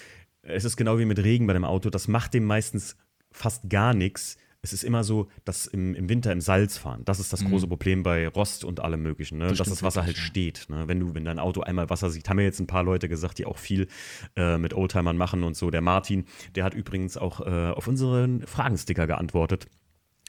es 0.43 0.65
ist 0.65 0.77
genau 0.77 0.99
wie 0.99 1.05
mit 1.05 1.19
Regen 1.19 1.47
bei 1.47 1.53
dem 1.53 1.65
Auto, 1.65 1.90
das 1.90 2.09
macht 2.09 2.35
dem 2.35 2.44
meistens 2.44 2.97
fast 3.31 3.69
gar 3.69 3.94
nichts. 3.94 4.36
Es 4.65 4.73
ist 4.73 4.85
immer 4.85 5.03
so, 5.03 5.28
dass 5.44 5.66
im, 5.66 5.97
im 5.97 6.09
Winter 6.09 6.31
im 6.31 6.40
Salz 6.40 6.78
fahren. 6.78 7.05
Das 7.05 7.19
ist 7.19 7.32
das 7.32 7.43
mhm. 7.43 7.49
große 7.49 7.66
Problem 7.66 8.05
bei 8.05 8.28
Rost 8.28 8.65
und 8.65 8.78
allem 8.78 9.03
Möglichen, 9.03 9.39
ne? 9.39 9.49
das 9.49 9.59
dass 9.59 9.70
das 9.70 9.82
Wasser 9.82 10.05
halt 10.05 10.16
ja. 10.16 10.23
steht. 10.23 10.66
Ne? 10.69 10.86
Wenn 10.86 11.01
du, 11.01 11.15
wenn 11.16 11.24
dein 11.24 11.40
Auto 11.40 11.62
einmal 11.62 11.90
Wasser 11.90 12.11
sieht, 12.11 12.28
haben 12.28 12.36
mir 12.36 12.44
jetzt 12.44 12.61
ein 12.61 12.69
paar 12.69 12.85
Leute 12.85 13.09
gesagt, 13.09 13.39
die 13.39 13.47
auch 13.47 13.59
viel 13.59 13.89
äh, 14.36 14.59
mit 14.59 14.73
Oldtimern 14.73 15.16
machen 15.16 15.43
und 15.43 15.57
so. 15.57 15.73
Der 15.73 15.81
Martin, 15.81 16.27
der 16.55 16.62
hat 16.62 16.74
übrigens 16.74 17.16
auch 17.16 17.40
äh, 17.40 17.70
auf 17.70 17.89
unseren 17.89 18.47
Fragensticker 18.47 19.09
geantwortet. 19.09 19.66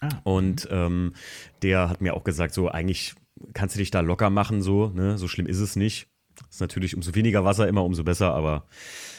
Ah. 0.03 0.21
Und 0.23 0.67
ähm, 0.71 1.13
der 1.61 1.89
hat 1.89 2.01
mir 2.01 2.13
auch 2.13 2.23
gesagt, 2.23 2.53
so 2.53 2.69
eigentlich 2.69 3.15
kannst 3.53 3.75
du 3.75 3.79
dich 3.79 3.91
da 3.91 4.01
locker 4.01 4.29
machen, 4.29 4.61
so, 4.61 4.89
ne? 4.89 5.17
so 5.17 5.27
schlimm 5.27 5.47
ist 5.47 5.59
es 5.59 5.75
nicht. 5.75 6.07
Ist 6.49 6.61
natürlich 6.61 6.95
umso 6.95 7.13
weniger 7.13 7.45
Wasser 7.45 7.67
immer, 7.67 7.83
umso 7.83 8.03
besser, 8.03 8.33
aber 8.33 8.67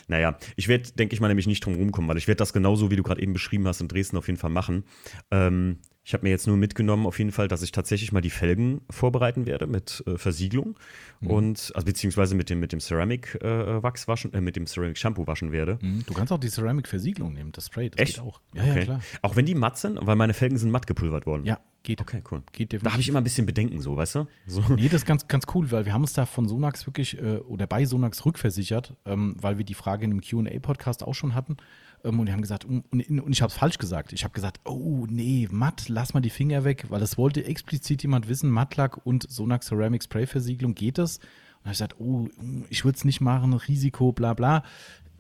naja, 0.09 0.36
ich 0.56 0.69
werde, 0.69 0.90
denke 0.93 1.15
ich 1.15 1.20
mal, 1.20 1.28
nämlich 1.28 1.47
nicht 1.47 1.65
drum 1.65 1.74
rumkommen, 1.74 2.09
weil 2.09 2.16
ich 2.16 2.27
werde 2.27 2.39
das 2.39 2.52
genauso, 2.52 2.90
wie 2.90 2.97
du 2.97 3.02
gerade 3.02 3.23
eben 3.23 3.32
beschrieben 3.32 3.66
hast, 3.69 3.81
in 3.81 3.89
Dresden 3.89 4.16
auf 4.16 4.27
jeden 4.27 4.39
Fall 4.39 4.51
machen. 4.51 4.85
Ähm, 5.31 5.78
ich 6.05 6.12
habe 6.12 6.24
mir 6.24 6.31
jetzt 6.31 6.47
nur 6.47 6.59
mitgenommen, 6.59 7.06
auf 7.06 7.18
jeden 7.18 7.32
Fall, 7.32 7.48
dass 7.48 7.62
ich 7.62 7.72
tatsächlich 7.72 8.12
mal 8.12 8.20
die 8.20 8.31
Felgen 8.31 8.82
vorbereiten 8.90 9.47
werde 9.47 9.66
mit 9.66 10.05
äh, 10.06 10.18
Versiegelung 10.18 10.76
mhm. 11.20 11.31
und 11.31 11.72
also 11.74 11.86
beziehungsweise 11.86 12.35
mit 12.35 12.51
dem, 12.51 12.60
mit 12.60 12.72
dem 12.72 12.81
Ceramic 12.81 13.36
äh, 13.43 13.82
Wachs 13.82 14.06
waschen, 14.06 14.35
äh, 14.35 14.43
mit 14.43 14.56
dem 14.56 14.66
Ceramic 14.66 14.98
Shampoo 14.98 15.26
waschen 15.26 15.51
werde. 15.51 15.78
Mhm. 15.81 16.05
Du 16.06 16.12
kannst 16.12 16.31
auch 16.31 16.39
die 16.39 16.51
Ceramic 16.51 16.89
Versiegelung 16.89 17.32
nehmen, 17.32 17.52
das 17.52 17.66
Spray, 17.66 17.89
das 17.89 18.01
Echt? 18.01 18.16
geht 18.16 18.24
auch. 18.24 18.40
Ja, 18.55 18.62
okay. 18.62 18.78
ja, 18.81 18.85
klar. 18.85 19.01
Auch 19.22 19.36
wenn 19.36 19.47
die 19.47 19.55
matt 19.55 19.78
sind, 19.78 19.98
weil 20.02 20.16
meine 20.16 20.35
Felgen 20.35 20.59
sind 20.59 20.70
matt 20.70 20.86
gepulvert 20.86 21.24
worden. 21.24 21.47
Ja, 21.47 21.59
geht. 21.85 22.02
Okay, 22.02 22.22
cool. 22.31 22.43
Geht 22.52 22.74
da 22.74 22.90
habe 22.90 23.01
ich 23.01 23.09
immer 23.09 23.20
ein 23.20 23.24
bisschen 23.24 23.47
Bedenken, 23.47 23.81
so, 23.81 23.97
weißt 23.97 24.16
du? 24.16 24.26
So. 24.47 24.62
Nee, 24.74 24.89
das 24.89 25.02
ist 25.02 25.06
ganz, 25.06 25.26
ganz 25.28 25.47
cool, 25.55 25.70
weil 25.70 25.86
wir 25.86 25.94
haben 25.94 26.02
uns 26.02 26.12
da 26.12 26.26
von 26.26 26.48
Sonax 26.48 26.86
wirklich 26.86 27.18
äh, 27.18 27.36
oder 27.39 27.66
bei 27.66 27.86
Sonax 27.86 28.26
rückversichert, 28.26 28.94
ähm, 29.06 29.36
weil 29.40 29.56
wir 29.56 29.64
die 29.64 29.74
Frage 29.74 30.05
in 30.05 30.10
einem 30.10 30.20
QA-Podcast 30.20 31.02
auch 31.02 31.14
schon 31.14 31.35
hatten. 31.35 31.56
Ähm, 32.05 32.20
und 32.20 32.26
die 32.26 32.32
haben 32.32 32.43
gesagt, 32.43 32.64
und, 32.64 32.85
und 32.93 33.32
ich 33.32 33.43
habe 33.43 33.51
es 33.51 33.56
falsch 33.56 33.78
gesagt. 33.78 34.12
Ich 34.12 34.24
habe 34.24 34.35
gesagt, 34.35 34.60
oh 34.64 35.06
nee, 35.09 35.48
matt, 35.51 35.89
lass 35.89 36.14
mal 36.14 36.20
die 36.20 36.31
Finger 36.31 36.64
weg, 36.64 36.86
weil 36.90 37.02
es 37.02 37.18
wollte 37.18 37.44
explizit 37.44 38.02
jemand 38.02 38.28
wissen, 38.28 38.51
Mattlack 38.51 39.05
und 39.05 39.28
Sonax 39.28 39.66
Ceramic 39.66 40.05
Spray 40.05 40.26
Versiegelung, 40.26 40.74
geht 40.74 40.98
das? 40.98 41.18
Und 41.18 41.64
habe 41.64 41.72
ich 41.72 41.78
gesagt, 41.78 41.97
oh, 41.98 42.28
ich 42.68 42.85
würde 42.85 42.97
es 42.97 43.05
nicht 43.05 43.20
machen, 43.20 43.55
Risiko, 43.55 44.12
bla 44.12 44.35
bla. 44.35 44.62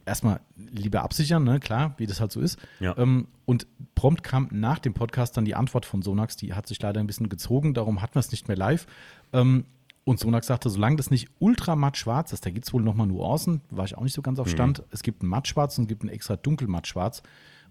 Erstmal 0.06 0.40
lieber 0.56 1.02
absichern, 1.02 1.44
ne? 1.44 1.60
klar, 1.60 1.94
wie 1.96 2.06
das 2.06 2.20
halt 2.20 2.30
so 2.30 2.40
ist. 2.40 2.58
Ja. 2.78 2.94
Ähm, 2.98 3.28
und 3.46 3.66
prompt 3.94 4.22
kam 4.22 4.48
nach 4.52 4.78
dem 4.78 4.92
Podcast 4.92 5.34
dann 5.38 5.46
die 5.46 5.54
Antwort 5.54 5.86
von 5.86 6.02
Sonax, 6.02 6.36
die 6.36 6.52
hat 6.52 6.66
sich 6.66 6.80
leider 6.82 7.00
ein 7.00 7.06
bisschen 7.06 7.30
gezogen, 7.30 7.72
darum 7.72 8.02
hatten 8.02 8.14
wir 8.14 8.20
es 8.20 8.30
nicht 8.30 8.46
mehr 8.46 8.56
live. 8.56 8.86
Ähm, 9.32 9.64
und 10.04 10.20
Sonax 10.20 10.46
sagte, 10.46 10.68
solange 10.68 10.96
das 10.96 11.10
nicht 11.10 11.28
ultra 11.38 11.76
matt 11.76 11.96
schwarz 11.96 12.32
ist, 12.32 12.44
da 12.44 12.50
gibt 12.50 12.66
es 12.66 12.72
wohl 12.72 12.82
nochmal 12.82 13.06
Nuancen, 13.06 13.62
war 13.70 13.86
ich 13.86 13.96
auch 13.96 14.02
nicht 14.02 14.14
so 14.14 14.22
ganz 14.22 14.38
auf 14.38 14.46
mhm. 14.46 14.52
Stand. 14.52 14.78
Mhm. 14.80 14.84
Es 14.90 15.02
gibt 15.02 15.22
ein 15.22 15.26
mattschwarz 15.26 15.78
und 15.78 15.84
es 15.84 15.88
gibt 15.88 16.04
ein 16.04 16.08
extra 16.08 16.36
dunkel 16.36 16.68
mattschwarz. 16.68 17.22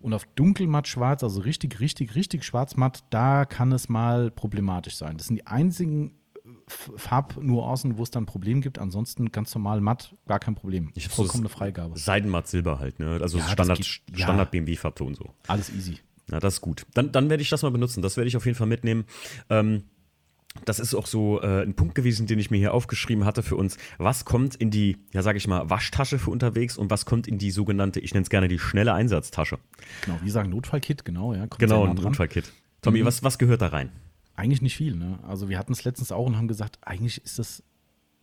Und 0.02 0.14
auf 0.14 0.26
dunkel 0.36 0.68
matt 0.68 0.88
schwarz, 0.88 1.24
also 1.24 1.42
richtig, 1.42 1.80
richtig, 1.80 2.16
richtig 2.16 2.44
schwarz 2.44 2.76
matt, 2.76 3.04
da 3.10 3.46
kann 3.46 3.72
es 3.72 3.88
mal 3.88 4.32
problematisch 4.32 4.98
sein. 4.98 5.16
Das 5.16 5.28
sind 5.28 5.38
die 5.38 5.48
einzigen 5.48 6.16
äh, 6.44 6.50
Farbnuancen, 6.68 7.98
wo 7.98 8.04
es 8.04 8.12
dann 8.12 8.24
ein 8.24 8.26
Problem 8.26 8.60
gibt. 8.62 8.80
Ansonsten 8.80 9.32
ganz 9.32 9.54
normal 9.56 9.80
matt, 9.80 10.14
gar 10.28 10.40
kein 10.40 10.56
Problem. 10.56 10.92
Ich 10.96 11.06
habe 11.06 11.16
vollkommene 11.16 11.50
so 11.50 11.56
Freigabe. 11.56 11.98
Seidenmatt 11.98 12.48
Silber 12.48 12.80
halt, 12.80 13.00
ne? 13.00 13.20
Also 13.22 13.38
ja, 13.38 13.48
Standard, 13.48 13.78
geht, 13.78 13.86
Standard 13.86 14.54
ja. 14.54 14.60
BMW-Farbton 14.60 15.16
so. 15.16 15.30
Alles 15.48 15.70
easy. 15.70 16.00
Na, 16.28 16.40
das 16.40 16.56
ist 16.56 16.62
gut. 16.62 16.86
Dann, 16.96 17.12
dann 17.12 17.30
werde 17.30 17.44
ich 17.44 17.50
das 17.50 17.62
mal 17.62 17.72
benutzen. 17.72 18.02
Das 18.02 18.18
werde 18.18 18.28
ich 18.28 18.36
auf 18.36 18.46
jeden 18.46 18.58
Fall 18.58 18.68
mitnehmen. 18.68 19.06
Ähm, 19.50 19.84
das 20.66 20.80
ist 20.80 20.94
auch 20.94 21.08
so 21.08 21.42
äh, 21.42 21.64
ein 21.64 21.74
Punkt 21.74 21.96
gewesen, 21.96 22.28
den 22.28 22.40
ich 22.40 22.52
mir 22.52 22.58
hier 22.58 22.74
aufgeschrieben 22.74 23.26
hatte 23.26 23.44
für 23.44 23.56
uns. 23.56 23.78
Was 23.98 24.26
kommt 24.26 24.56
in 24.56 24.72
die, 24.72 24.98
ja 25.12 25.22
sage 25.22 25.38
ich 25.38 25.48
mal, 25.48 25.70
Waschtasche 25.70 26.20
für 26.20 26.32
unterwegs 26.32 26.78
und 26.78 26.90
was 26.90 27.06
kommt 27.06 27.28
in 27.28 27.38
die 27.38 27.52
sogenannte, 27.52 28.00
ich 28.00 28.14
nenne 28.14 28.24
es 28.24 28.30
gerne 28.30 28.48
die 28.48 28.60
schnelle 28.60 28.94
Einsatztasche? 28.94 29.58
Genau, 30.06 30.20
wie 30.22 30.30
sagen 30.30 30.50
Notfallkit, 30.50 31.06
genau, 31.06 31.34
ja. 31.34 31.48
Genau, 31.58 31.86
ein 31.86 31.96
Notfallkit. 31.96 32.52
Tommy, 32.82 33.02
mhm. 33.02 33.06
was, 33.06 33.24
was 33.24 33.38
gehört 33.38 33.62
da 33.62 33.68
rein? 33.68 33.92
Eigentlich 34.36 34.62
nicht 34.62 34.76
viel, 34.76 34.96
ne? 34.96 35.20
Also 35.24 35.50
wir 35.50 35.58
hatten 35.58 35.74
es 35.74 35.84
letztens 35.84 36.12
auch 36.12 36.26
und 36.26 36.38
haben 36.38 36.48
gesagt, 36.48 36.80
eigentlich 36.82 37.24
ist 37.24 37.40
das 37.40 37.64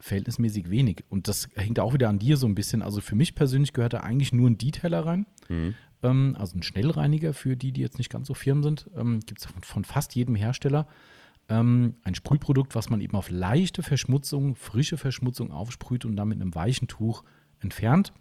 verhältnismäßig 0.01 0.71
wenig. 0.71 1.05
Und 1.09 1.29
das 1.29 1.49
hängt 1.55 1.79
auch 1.79 1.93
wieder 1.95 2.09
an 2.09 2.19
dir 2.19 2.37
so 2.37 2.47
ein 2.47 2.55
bisschen. 2.55 2.83
Also 2.83 3.01
für 3.01 3.15
mich 3.15 3.35
persönlich 3.35 3.73
gehört 3.73 3.93
da 3.93 4.01
eigentlich 4.01 4.33
nur 4.33 4.49
ein 4.49 4.59
Detailer 4.59 5.05
rein. 5.05 5.27
Mhm. 5.49 5.75
Ähm, 6.03 6.37
also 6.39 6.57
ein 6.57 6.63
Schnellreiniger 6.63 7.35
für 7.35 7.57
die, 7.57 7.73
die 7.73 7.83
jetzt 7.83 7.99
nicht 7.99 8.11
ganz 8.11 8.27
so 8.27 8.35
firm 8.35 8.63
sind. 8.63 8.91
Ähm, 8.97 9.21
Gibt 9.21 9.41
es 9.41 9.47
von, 9.47 9.63
von 9.63 9.85
fast 9.85 10.15
jedem 10.15 10.35
Hersteller 10.35 10.89
ähm, 11.51 11.97
ein 12.05 12.15
Sprühprodukt, 12.15 12.75
was 12.75 12.89
man 12.89 13.01
eben 13.01 13.17
auf 13.17 13.29
leichte 13.29 13.83
Verschmutzung, 13.83 14.55
frische 14.55 14.97
Verschmutzung 14.97 15.51
aufsprüht 15.51 16.05
und 16.07 16.17
dann 16.17 16.29
mit 16.29 16.41
einem 16.41 16.55
weichen 16.55 16.89
Tuch 16.89 17.25
entfernt. 17.59 18.13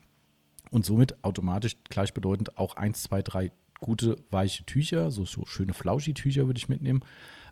Und 0.72 0.86
somit 0.86 1.24
automatisch 1.24 1.78
gleichbedeutend 1.90 2.58
auch 2.58 2.76
1, 2.76 3.04
2, 3.04 3.22
3 3.22 3.52
gute 3.80 4.18
weiche 4.30 4.66
Tücher, 4.66 5.10
so, 5.10 5.26
so 5.26 5.46
schöne 5.46 5.74
Flauschi-Tücher 5.74 6.48
würde 6.48 6.58
ich 6.58 6.70
mitnehmen. 6.70 7.02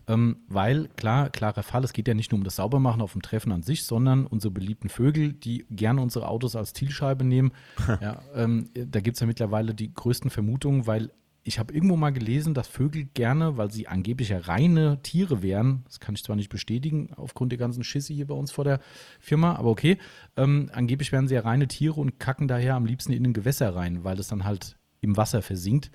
Ähm, 0.09 0.37
weil, 0.47 0.87
klar, 0.95 1.29
klarer 1.29 1.63
Fall, 1.63 1.83
es 1.83 1.93
geht 1.93 2.07
ja 2.07 2.13
nicht 2.13 2.31
nur 2.31 2.37
um 2.37 2.43
das 2.43 2.57
Saubermachen 2.57 3.01
auf 3.01 3.13
dem 3.13 3.21
Treffen 3.21 3.51
an 3.51 3.61
sich, 3.61 3.83
sondern 3.83 4.25
unsere 4.25 4.51
beliebten 4.51 4.89
Vögel, 4.89 5.33
die 5.33 5.65
gerne 5.69 6.01
unsere 6.01 6.27
Autos 6.27 6.55
als 6.55 6.73
Zielscheibe 6.73 7.23
nehmen. 7.23 7.51
ja, 8.01 8.21
ähm, 8.33 8.69
da 8.73 9.01
gibt 9.01 9.15
es 9.15 9.21
ja 9.21 9.27
mittlerweile 9.27 9.73
die 9.73 9.93
größten 9.93 10.29
Vermutungen, 10.29 10.87
weil 10.87 11.11
ich 11.47 11.59
habe 11.59 11.73
irgendwo 11.73 11.95
mal 11.95 12.11
gelesen, 12.11 12.53
dass 12.53 12.67
Vögel 12.67 13.05
gerne, 13.13 13.55
weil 13.55 13.71
sie 13.71 13.87
angeblich 13.87 14.29
ja 14.29 14.39
reine 14.39 15.01
Tiere 15.01 15.41
wären, 15.41 15.83
das 15.85 16.01
kann 16.01 16.13
ich 16.13 16.23
zwar 16.23 16.35
nicht 16.35 16.49
bestätigen, 16.49 17.11
aufgrund 17.15 17.53
der 17.53 17.59
ganzen 17.59 17.85
Schisse 17.85 18.13
hier 18.13 18.27
bei 18.27 18.35
uns 18.35 18.51
vor 18.51 18.65
der 18.65 18.81
Firma, 19.21 19.55
aber 19.55 19.69
okay, 19.69 19.97
ähm, 20.35 20.69
angeblich 20.73 21.13
wären 21.13 21.29
sie 21.29 21.35
ja 21.35 21.41
reine 21.41 21.69
Tiere 21.69 22.01
und 22.01 22.19
kacken 22.19 22.49
daher 22.49 22.75
am 22.75 22.85
liebsten 22.85 23.13
in 23.13 23.25
ein 23.25 23.33
Gewässer 23.33 23.73
rein, 23.73 24.03
weil 24.03 24.19
es 24.19 24.27
dann 24.27 24.43
halt 24.43 24.77
im 24.99 25.15
Wasser 25.15 25.41
versinkt. 25.41 25.89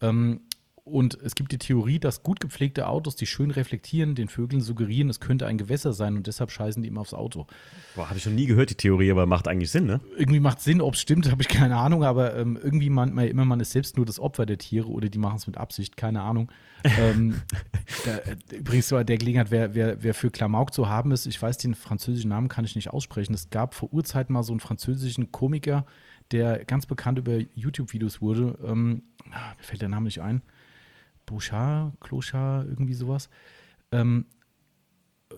Ähm, 0.00 0.40
und 0.84 1.18
es 1.22 1.34
gibt 1.34 1.50
die 1.50 1.58
Theorie, 1.58 1.98
dass 1.98 2.22
gut 2.22 2.40
gepflegte 2.40 2.86
Autos, 2.86 3.16
die 3.16 3.24
schön 3.24 3.50
reflektieren, 3.50 4.14
den 4.14 4.28
Vögeln 4.28 4.60
suggerieren, 4.60 5.08
es 5.08 5.18
könnte 5.18 5.46
ein 5.46 5.56
Gewässer 5.56 5.94
sein 5.94 6.14
und 6.14 6.26
deshalb 6.26 6.50
scheißen 6.50 6.82
die 6.82 6.88
immer 6.88 7.00
aufs 7.00 7.14
Auto. 7.14 7.46
Boah, 7.96 8.10
habe 8.10 8.18
ich 8.18 8.26
noch 8.26 8.34
nie 8.34 8.44
gehört, 8.44 8.68
die 8.68 8.74
Theorie, 8.74 9.10
aber 9.10 9.24
macht 9.24 9.48
eigentlich 9.48 9.70
Sinn, 9.70 9.86
ne? 9.86 10.02
Irgendwie 10.18 10.40
macht 10.40 10.60
Sinn, 10.60 10.82
ob 10.82 10.92
es 10.92 11.00
stimmt, 11.00 11.30
habe 11.30 11.40
ich 11.40 11.48
keine 11.48 11.78
Ahnung, 11.78 12.04
aber 12.04 12.36
ähm, 12.36 12.58
irgendwie 12.62 12.90
meint 12.90 13.14
man 13.14 13.26
immer, 13.26 13.46
man 13.46 13.60
ist 13.60 13.70
selbst 13.70 13.96
nur 13.96 14.04
das 14.04 14.20
Opfer 14.20 14.44
der 14.44 14.58
Tiere 14.58 14.88
oder 14.88 15.08
die 15.08 15.18
machen 15.18 15.36
es 15.36 15.46
mit 15.46 15.56
Absicht, 15.56 15.96
keine 15.96 16.20
Ahnung. 16.20 16.52
ähm, 16.84 17.40
da, 18.04 18.16
äh, 18.18 18.36
übrigens, 18.54 18.88
so 18.88 19.02
der 19.02 19.16
Gelegenheit, 19.16 19.50
wer, 19.50 19.74
wer, 19.74 20.02
wer 20.02 20.12
für 20.12 20.30
Klamauk 20.30 20.74
zu 20.74 20.86
haben 20.86 21.12
ist, 21.12 21.24
ich 21.24 21.40
weiß 21.40 21.56
den 21.56 21.74
französischen 21.74 22.28
Namen, 22.28 22.48
kann 22.48 22.66
ich 22.66 22.76
nicht 22.76 22.90
aussprechen. 22.90 23.32
Es 23.32 23.48
gab 23.48 23.72
vor 23.72 23.90
Urzeiten 23.90 24.34
mal 24.34 24.42
so 24.42 24.52
einen 24.52 24.60
französischen 24.60 25.32
Komiker, 25.32 25.86
der 26.30 26.62
ganz 26.66 26.84
bekannt 26.84 27.18
über 27.18 27.38
YouTube-Videos 27.54 28.20
wurde. 28.20 28.58
Ähm, 28.62 29.02
ah, 29.30 29.54
mir 29.56 29.64
fällt 29.64 29.80
der 29.80 29.88
Name 29.88 30.04
nicht 30.04 30.20
ein 30.20 30.42
Bouchard, 31.26 31.92
Clochard, 32.00 32.66
irgendwie 32.68 32.94
sowas. 32.94 33.28
Ähm, 33.92 34.26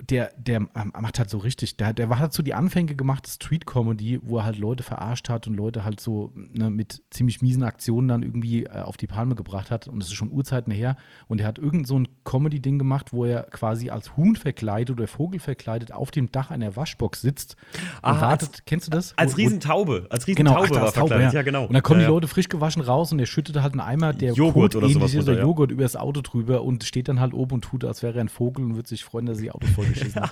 der, 0.02 0.32
der 0.36 0.56
ähm, 0.56 0.92
macht 1.00 1.18
halt 1.18 1.30
so 1.30 1.38
richtig, 1.38 1.76
der, 1.76 1.92
der 1.92 2.08
hat 2.18 2.32
so 2.32 2.42
die 2.42 2.54
Anfänge 2.54 2.94
gemacht, 2.94 3.26
Street-Comedy, 3.26 4.20
wo 4.22 4.38
er 4.38 4.44
halt 4.44 4.58
Leute 4.58 4.82
verarscht 4.82 5.28
hat 5.28 5.46
und 5.46 5.54
Leute 5.54 5.84
halt 5.84 6.00
so 6.00 6.32
ne, 6.34 6.70
mit 6.70 7.02
ziemlich 7.10 7.42
miesen 7.42 7.62
Aktionen 7.62 8.08
dann 8.08 8.22
irgendwie 8.22 8.64
äh, 8.64 8.80
auf 8.80 8.96
die 8.96 9.06
Palme 9.06 9.34
gebracht 9.34 9.70
hat. 9.70 9.88
Und 9.88 10.00
das 10.00 10.08
ist 10.08 10.14
schon 10.14 10.30
Urzeiten 10.30 10.72
her. 10.72 10.96
Und 11.28 11.40
er 11.40 11.46
hat 11.46 11.58
irgend 11.58 11.86
so 11.86 11.98
ein 11.98 12.08
Comedy-Ding 12.24 12.78
gemacht, 12.78 13.12
wo 13.12 13.24
er 13.24 13.44
quasi 13.44 13.90
als 13.90 14.16
Huhn 14.16 14.36
verkleidet 14.36 14.96
oder 14.96 15.06
Vogel 15.06 15.40
verkleidet 15.40 15.92
auf 15.92 16.10
dem 16.10 16.30
Dach 16.30 16.50
einer 16.50 16.76
Waschbox 16.76 17.20
sitzt 17.20 17.56
und 17.74 17.80
ah, 18.02 18.20
wartet. 18.20 18.48
Als, 18.50 18.64
Kennst 18.64 18.86
du 18.86 18.90
das? 18.90 19.16
Als 19.16 19.32
wo, 19.32 19.36
Riesentaube. 19.36 20.06
Als 20.10 20.26
Riesentaube 20.26 20.68
genau, 20.68 20.78
ach, 20.78 20.82
war 20.82 20.92
Taube, 20.92 21.08
verkleidet. 21.08 21.32
Ja. 21.32 21.40
ja. 21.40 21.42
genau. 21.42 21.66
Und 21.66 21.72
dann 21.72 21.82
kommen 21.82 22.00
ja, 22.00 22.06
die 22.06 22.12
Leute 22.12 22.28
frisch 22.28 22.48
gewaschen 22.48 22.82
raus 22.82 23.12
und 23.12 23.18
er 23.18 23.26
schüttet 23.26 23.60
halt 23.60 23.72
einen 23.72 23.80
Eimer, 23.80 24.12
der 24.12 24.32
Joghurt 24.32 24.76
oder 24.76 24.88
sowas 24.88 25.14
ist, 25.14 25.28
oder 25.28 25.40
Joghurt 25.40 25.70
über 25.70 25.82
das 25.82 25.96
Auto 25.96 26.20
drüber 26.20 26.62
und 26.62 26.84
steht 26.84 27.08
dann 27.08 27.20
halt 27.20 27.34
oben 27.34 27.54
und 27.54 27.62
tut, 27.62 27.84
als 27.84 28.02
wäre 28.02 28.14
er 28.14 28.20
ein 28.20 28.28
Vogel 28.28 28.64
und 28.64 28.76
würde 28.76 28.88
sich 28.88 29.04
freuen, 29.04 29.26
dass 29.26 29.38
er 29.38 29.42
die 29.42 29.50
Auto 29.50 29.66
vollgeschissen 29.86 30.22
hat. 30.22 30.30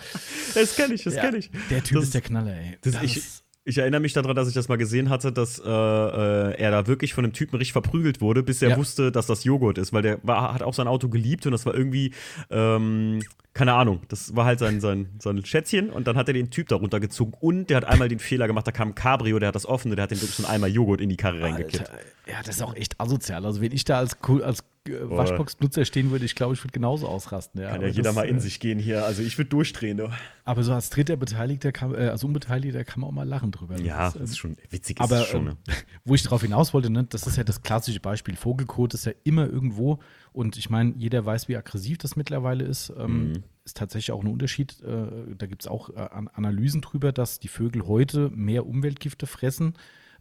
das 0.54 0.76
kenne 0.76 0.94
ich, 0.94 1.04
das 1.04 1.14
ja, 1.14 1.22
kenne 1.22 1.38
ich. 1.38 1.50
Der 1.70 1.82
Typ 1.82 1.96
das, 1.96 2.04
ist 2.04 2.14
der 2.14 2.20
Knaller, 2.20 2.54
ey. 2.54 2.76
Das, 2.82 2.94
das 2.94 3.02
ich, 3.02 3.22
Ich 3.66 3.78
erinnere 3.78 4.00
mich 4.02 4.12
daran, 4.12 4.36
dass 4.36 4.46
ich 4.46 4.52
das 4.52 4.68
mal 4.68 4.76
gesehen 4.76 5.08
hatte, 5.08 5.32
dass 5.32 5.58
äh, 5.58 5.62
äh, 5.64 6.54
er 6.58 6.70
da 6.70 6.86
wirklich 6.86 7.14
von 7.14 7.24
einem 7.24 7.32
Typen 7.32 7.56
richtig 7.56 7.72
verprügelt 7.72 8.20
wurde, 8.20 8.42
bis 8.42 8.60
er 8.60 8.70
Ja. 8.70 8.76
wusste, 8.76 9.10
dass 9.10 9.26
das 9.26 9.44
Joghurt 9.44 9.78
ist, 9.78 9.92
weil 9.94 10.02
der 10.02 10.18
war, 10.22 10.52
hat 10.52 10.62
auch 10.62 10.74
sein 10.74 10.86
Auto 10.86 11.08
geliebt 11.08 11.46
und 11.46 11.52
das 11.52 11.64
war 11.64 11.74
irgendwie, 11.74 12.12
ähm, 12.50 13.22
keine 13.54 13.72
Ahnung, 13.72 14.02
das 14.08 14.36
war 14.36 14.44
halt 14.44 14.58
sein, 14.58 14.82
sein, 14.82 15.08
sein 15.18 15.42
Schätzchen 15.46 15.88
und 15.88 16.06
dann 16.06 16.16
hat 16.18 16.28
er 16.28 16.34
den 16.34 16.50
Typ 16.50 16.68
da 16.68 16.76
runtergezogen 16.76 17.32
und 17.40 17.70
der 17.70 17.78
hat 17.78 17.84
einmal 17.86 18.08
den 18.10 18.18
Fehler 18.18 18.48
gemacht, 18.48 18.66
da 18.66 18.72
kam 18.72 18.88
ein 18.88 18.94
Cabrio, 18.94 19.38
der 19.38 19.48
hat 19.48 19.54
das 19.54 19.64
offene, 19.64 19.94
der 19.96 20.02
hat 20.02 20.10
den 20.10 20.20
wirklich 20.20 20.40
einen 20.40 20.54
Eimer 20.54 20.66
Joghurt 20.66 21.00
in 21.00 21.08
die 21.08 21.16
Karre 21.16 21.40
reingekippt. 21.40 21.90
Ja, 22.26 22.42
das 22.44 22.56
ist 22.56 22.62
auch 22.62 22.74
echt 22.76 23.00
asozial. 23.00 23.46
Also 23.46 23.62
wenn 23.62 23.72
ich 23.72 23.84
da 23.84 23.98
als, 23.98 24.16
als 24.42 24.62
äh, 24.86 24.92
Boah. 25.06 25.18
Waschbox-Nutzer 25.18 25.84
stehen 25.84 26.10
würde, 26.10 26.24
ich 26.24 26.34
glaube, 26.34 26.54
ich 26.54 26.62
würde 26.62 26.72
genauso 26.72 27.08
ausrasten. 27.08 27.60
Ja, 27.60 27.70
Kann 27.70 27.80
ja 27.82 27.88
jeder 27.88 28.02
das, 28.04 28.14
mal 28.14 28.28
in 28.28 28.36
äh, 28.36 28.40
sich 28.40 28.60
gehen 28.60 28.78
hier, 28.78 29.04
also 29.04 29.22
ich 29.22 29.36
würde 29.38 29.50
durchdrehen. 29.50 29.96
Du. 29.98 30.10
Aber 30.44 30.62
so 30.62 30.72
als 30.72 30.90
dritter 30.90 31.16
Beteiligter, 31.16 31.72
kann, 31.72 31.94
äh, 31.94 32.08
als 32.08 32.22
Unbeteiligter 32.24 32.84
kann 32.84 33.00
man 33.00 33.08
auch 33.08 33.14
mal 33.14 33.28
lachen 33.28 33.50
drüber. 33.50 33.78
Ja, 33.80 34.04
Das 34.06 34.14
das 34.14 34.30
ist, 34.30 34.38
schon 34.38 34.56
witzig, 34.70 35.00
aber 35.00 35.20
ist 35.22 35.26
schon. 35.28 35.46
ähm, 35.48 35.56
Ne? 35.66 35.74
wo 36.04 36.14
ich 36.14 36.22
darauf 36.22 36.42
hinaus 36.42 36.74
wollte, 36.74 36.90
ne, 36.90 37.04
das 37.04 37.26
ist 37.26 37.36
ja 37.36 37.44
das 37.44 37.62
klassische 37.62 38.00
Beispiel. 38.00 38.36
Vogelkot 38.36 38.94
ist 38.94 39.06
ja 39.06 39.12
immer 39.24 39.46
irgendwo 39.48 39.98
und 40.32 40.56
ich 40.56 40.68
meine, 40.70 40.94
jeder 40.98 41.24
weiß, 41.24 41.48
wie 41.48 41.56
aggressiv 41.56 41.98
das 41.98 42.16
mittlerweile 42.16 42.64
ist. 42.64 42.92
Ähm, 42.98 43.28
Mhm. 43.28 43.42
Ist 43.66 43.78
tatsächlich 43.78 44.12
auch 44.12 44.22
ein 44.22 44.26
Unterschied. 44.30 44.76
Äh, 44.82 45.34
da 45.38 45.46
gibt 45.46 45.62
es 45.62 45.68
auch 45.68 45.88
äh, 45.88 45.94
An- 45.98 46.28
Analysen 46.28 46.82
drüber, 46.82 47.12
dass 47.12 47.38
die 47.40 47.48
Vögel 47.48 47.86
heute 47.86 48.28
mehr 48.34 48.66
Umweltgifte 48.66 49.26
fressen 49.26 49.72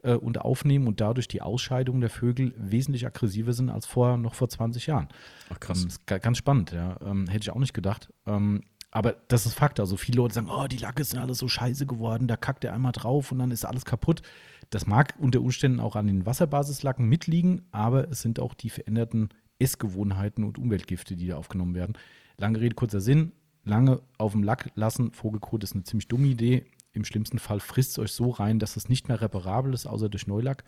äh, 0.03 0.13
und 0.13 0.41
aufnehmen 0.41 0.87
und 0.87 1.01
dadurch 1.01 1.27
die 1.27 1.41
Ausscheidungen 1.41 2.01
der 2.01 2.09
Vögel 2.09 2.53
wesentlich 2.57 3.05
aggressiver 3.05 3.53
sind 3.53 3.69
als 3.69 3.85
vor 3.85 4.17
noch 4.17 4.35
vor 4.35 4.49
20 4.49 4.87
Jahren. 4.87 5.07
Ach 5.49 5.59
krass. 5.59 5.87
Ähm, 6.07 6.21
ganz 6.21 6.37
spannend, 6.37 6.71
ja. 6.71 6.97
Ähm, 7.01 7.27
hätte 7.27 7.43
ich 7.43 7.51
auch 7.51 7.59
nicht 7.59 7.73
gedacht. 7.73 8.11
Ähm, 8.25 8.61
aber 8.91 9.15
das 9.27 9.47
ist 9.47 9.55
Fakt. 9.55 9.79
Also 9.79 9.97
viele 9.97 10.17
Leute 10.17 10.35
sagen, 10.35 10.49
oh, 10.51 10.67
die 10.67 10.77
Lacke 10.77 11.03
sind 11.03 11.19
alles 11.19 11.39
so 11.39 11.47
scheiße 11.47 11.87
geworden, 11.87 12.27
da 12.27 12.37
kackt 12.37 12.63
er 12.63 12.73
einmal 12.73 12.91
drauf 12.91 13.31
und 13.31 13.39
dann 13.39 13.49
ist 13.49 13.65
alles 13.65 13.85
kaputt. 13.85 14.21
Das 14.69 14.85
mag 14.85 15.15
unter 15.17 15.41
Umständen 15.41 15.79
auch 15.79 15.95
an 15.95 16.05
den 16.07 16.25
Wasserbasislacken 16.25 17.07
mitliegen, 17.07 17.63
aber 17.71 18.09
es 18.09 18.21
sind 18.21 18.39
auch 18.39 18.53
die 18.53 18.69
veränderten 18.69 19.29
Essgewohnheiten 19.57 20.43
und 20.43 20.59
Umweltgifte, 20.59 21.15
die 21.15 21.27
da 21.27 21.37
aufgenommen 21.37 21.73
werden. 21.73 21.97
Lange 22.37 22.59
Rede, 22.59 22.75
kurzer 22.75 23.01
Sinn. 23.01 23.31
Lange 23.65 24.01
auf 24.17 24.33
dem 24.33 24.43
Lack 24.43 24.71
lassen, 24.75 25.11
Vogelkot 25.11 25.63
ist 25.63 25.73
eine 25.73 25.83
ziemlich 25.83 26.09
dumme 26.09 26.27
Idee. 26.27 26.65
Im 26.93 27.05
schlimmsten 27.05 27.39
Fall 27.39 27.59
frisst 27.59 27.91
es 27.91 27.99
euch 27.99 28.11
so 28.13 28.29
rein, 28.29 28.59
dass 28.59 28.77
es 28.77 28.87
nicht 28.87 29.07
mehr 29.07 29.21
reparabel 29.21 29.73
ist, 29.73 29.85
außer 29.85 30.09
durch 30.09 30.27
Neulack. 30.27 30.63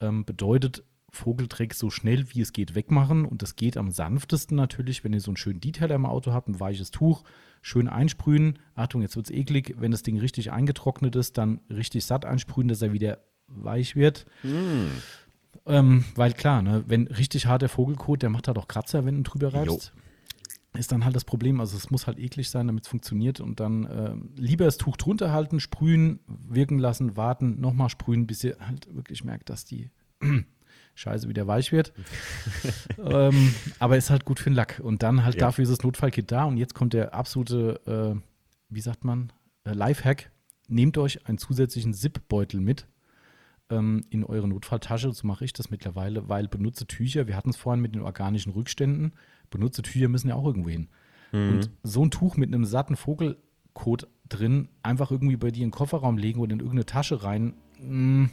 Ähm, 0.00 0.24
bedeutet, 0.24 0.82
Vogelträg 1.12 1.74
so 1.74 1.90
schnell 1.90 2.32
wie 2.32 2.40
es 2.40 2.52
geht 2.52 2.74
wegmachen. 2.74 3.24
Und 3.24 3.42
das 3.42 3.56
geht 3.56 3.76
am 3.76 3.90
sanftesten 3.90 4.56
natürlich, 4.56 5.04
wenn 5.04 5.12
ihr 5.12 5.20
so 5.20 5.30
einen 5.30 5.36
schönen 5.36 5.60
Detailer 5.60 5.96
im 5.96 6.06
Auto 6.06 6.32
habt, 6.32 6.48
ein 6.48 6.60
weiches 6.60 6.90
Tuch, 6.90 7.24
schön 7.62 7.88
einsprühen. 7.88 8.58
Achtung, 8.74 9.02
jetzt 9.02 9.16
wird 9.16 9.26
es 9.26 9.32
eklig. 9.32 9.74
Wenn 9.78 9.90
das 9.90 10.02
Ding 10.02 10.18
richtig 10.18 10.52
eingetrocknet 10.52 11.16
ist, 11.16 11.36
dann 11.36 11.60
richtig 11.68 12.06
satt 12.06 12.24
einsprühen, 12.24 12.68
dass 12.68 12.82
er 12.82 12.92
wieder 12.92 13.18
weich 13.48 13.96
wird. 13.96 14.26
Ähm, 15.66 16.04
weil 16.14 16.32
klar, 16.32 16.62
ne, 16.62 16.84
wenn 16.86 17.06
richtig 17.08 17.46
harter 17.46 17.68
Vogelkot, 17.68 18.22
der 18.22 18.30
macht 18.30 18.48
halt 18.48 18.56
auch 18.56 18.68
Kratzer, 18.68 19.04
wenn 19.04 19.16
du 19.16 19.30
drüber 19.30 19.52
reibst. 19.52 19.92
Ist 20.78 20.92
dann 20.92 21.04
halt 21.04 21.16
das 21.16 21.24
Problem. 21.24 21.60
Also 21.60 21.76
es 21.76 21.90
muss 21.90 22.06
halt 22.06 22.18
eklig 22.18 22.48
sein, 22.48 22.68
damit 22.68 22.84
es 22.84 22.88
funktioniert. 22.88 23.40
Und 23.40 23.58
dann 23.58 23.84
äh, 23.86 24.14
lieber 24.36 24.64
das 24.66 24.78
Tuch 24.78 24.96
drunter 24.96 25.32
halten, 25.32 25.58
sprühen, 25.58 26.20
wirken 26.26 26.78
lassen, 26.78 27.16
warten, 27.16 27.60
nochmal 27.60 27.88
sprühen, 27.88 28.26
bis 28.26 28.44
ihr 28.44 28.56
halt 28.60 28.94
wirklich 28.94 29.24
merkt, 29.24 29.50
dass 29.50 29.64
die 29.64 29.90
Scheiße 30.94 31.28
wieder 31.28 31.46
weich 31.48 31.72
wird. 31.72 31.92
ähm, 33.04 33.52
aber 33.80 33.96
ist 33.96 34.10
halt 34.10 34.24
gut 34.24 34.38
für 34.38 34.50
den 34.50 34.54
Lack. 34.54 34.80
Und 34.82 35.02
dann 35.02 35.24
halt 35.24 35.34
Ja. 35.34 35.46
dafür 35.46 35.64
ist 35.64 35.70
das 35.70 35.82
Notfallkit 35.82 36.30
da. 36.30 36.44
Und 36.44 36.56
jetzt 36.56 36.74
kommt 36.74 36.92
der 36.92 37.14
absolute, 37.14 38.14
äh, 38.16 38.20
wie 38.68 38.80
sagt 38.80 39.04
man, 39.04 39.32
äh, 39.64 39.72
Lifehack. 39.72 40.30
Nehmt 40.68 40.98
euch 40.98 41.26
einen 41.26 41.38
zusätzlichen 41.38 41.94
Zip-Beutel 41.94 42.60
mit 42.60 42.86
ähm, 43.70 44.04
in 44.10 44.22
eure 44.24 44.46
Notfalltasche. 44.46 45.12
So 45.12 45.26
mache 45.26 45.44
ich 45.44 45.52
das 45.52 45.70
mittlerweile, 45.70 46.28
weil 46.28 46.46
benutze 46.46 46.86
Tücher, 46.86 47.26
wir 47.26 47.36
hatten 47.36 47.50
es 47.50 47.56
vorhin 47.56 47.80
mit 47.82 47.94
den 47.94 48.02
organischen 48.02 48.52
Rückständen, 48.52 49.12
benutze 49.50 49.82
Tücher 49.82 50.08
müssen 50.08 50.28
ja 50.28 50.34
auch 50.36 50.46
irgendwo 50.46 50.70
hin. 50.70 50.88
Und 51.32 51.70
so 51.84 52.04
ein 52.04 52.10
Tuch 52.10 52.36
mit 52.36 52.48
einem 52.52 52.64
satten 52.64 52.96
Vogelkot 52.96 54.08
drin, 54.28 54.68
einfach 54.82 55.10
irgendwie 55.12 55.36
bei 55.36 55.50
dir 55.50 55.62
in 55.62 55.68
den 55.68 55.74
Kofferraum 55.74 56.18
legen 56.18 56.40
oder 56.40 56.52
in 56.52 56.58
irgendeine 56.60 56.86
Tasche 56.86 57.22
rein. 57.22 57.54
mm, 57.80 58.26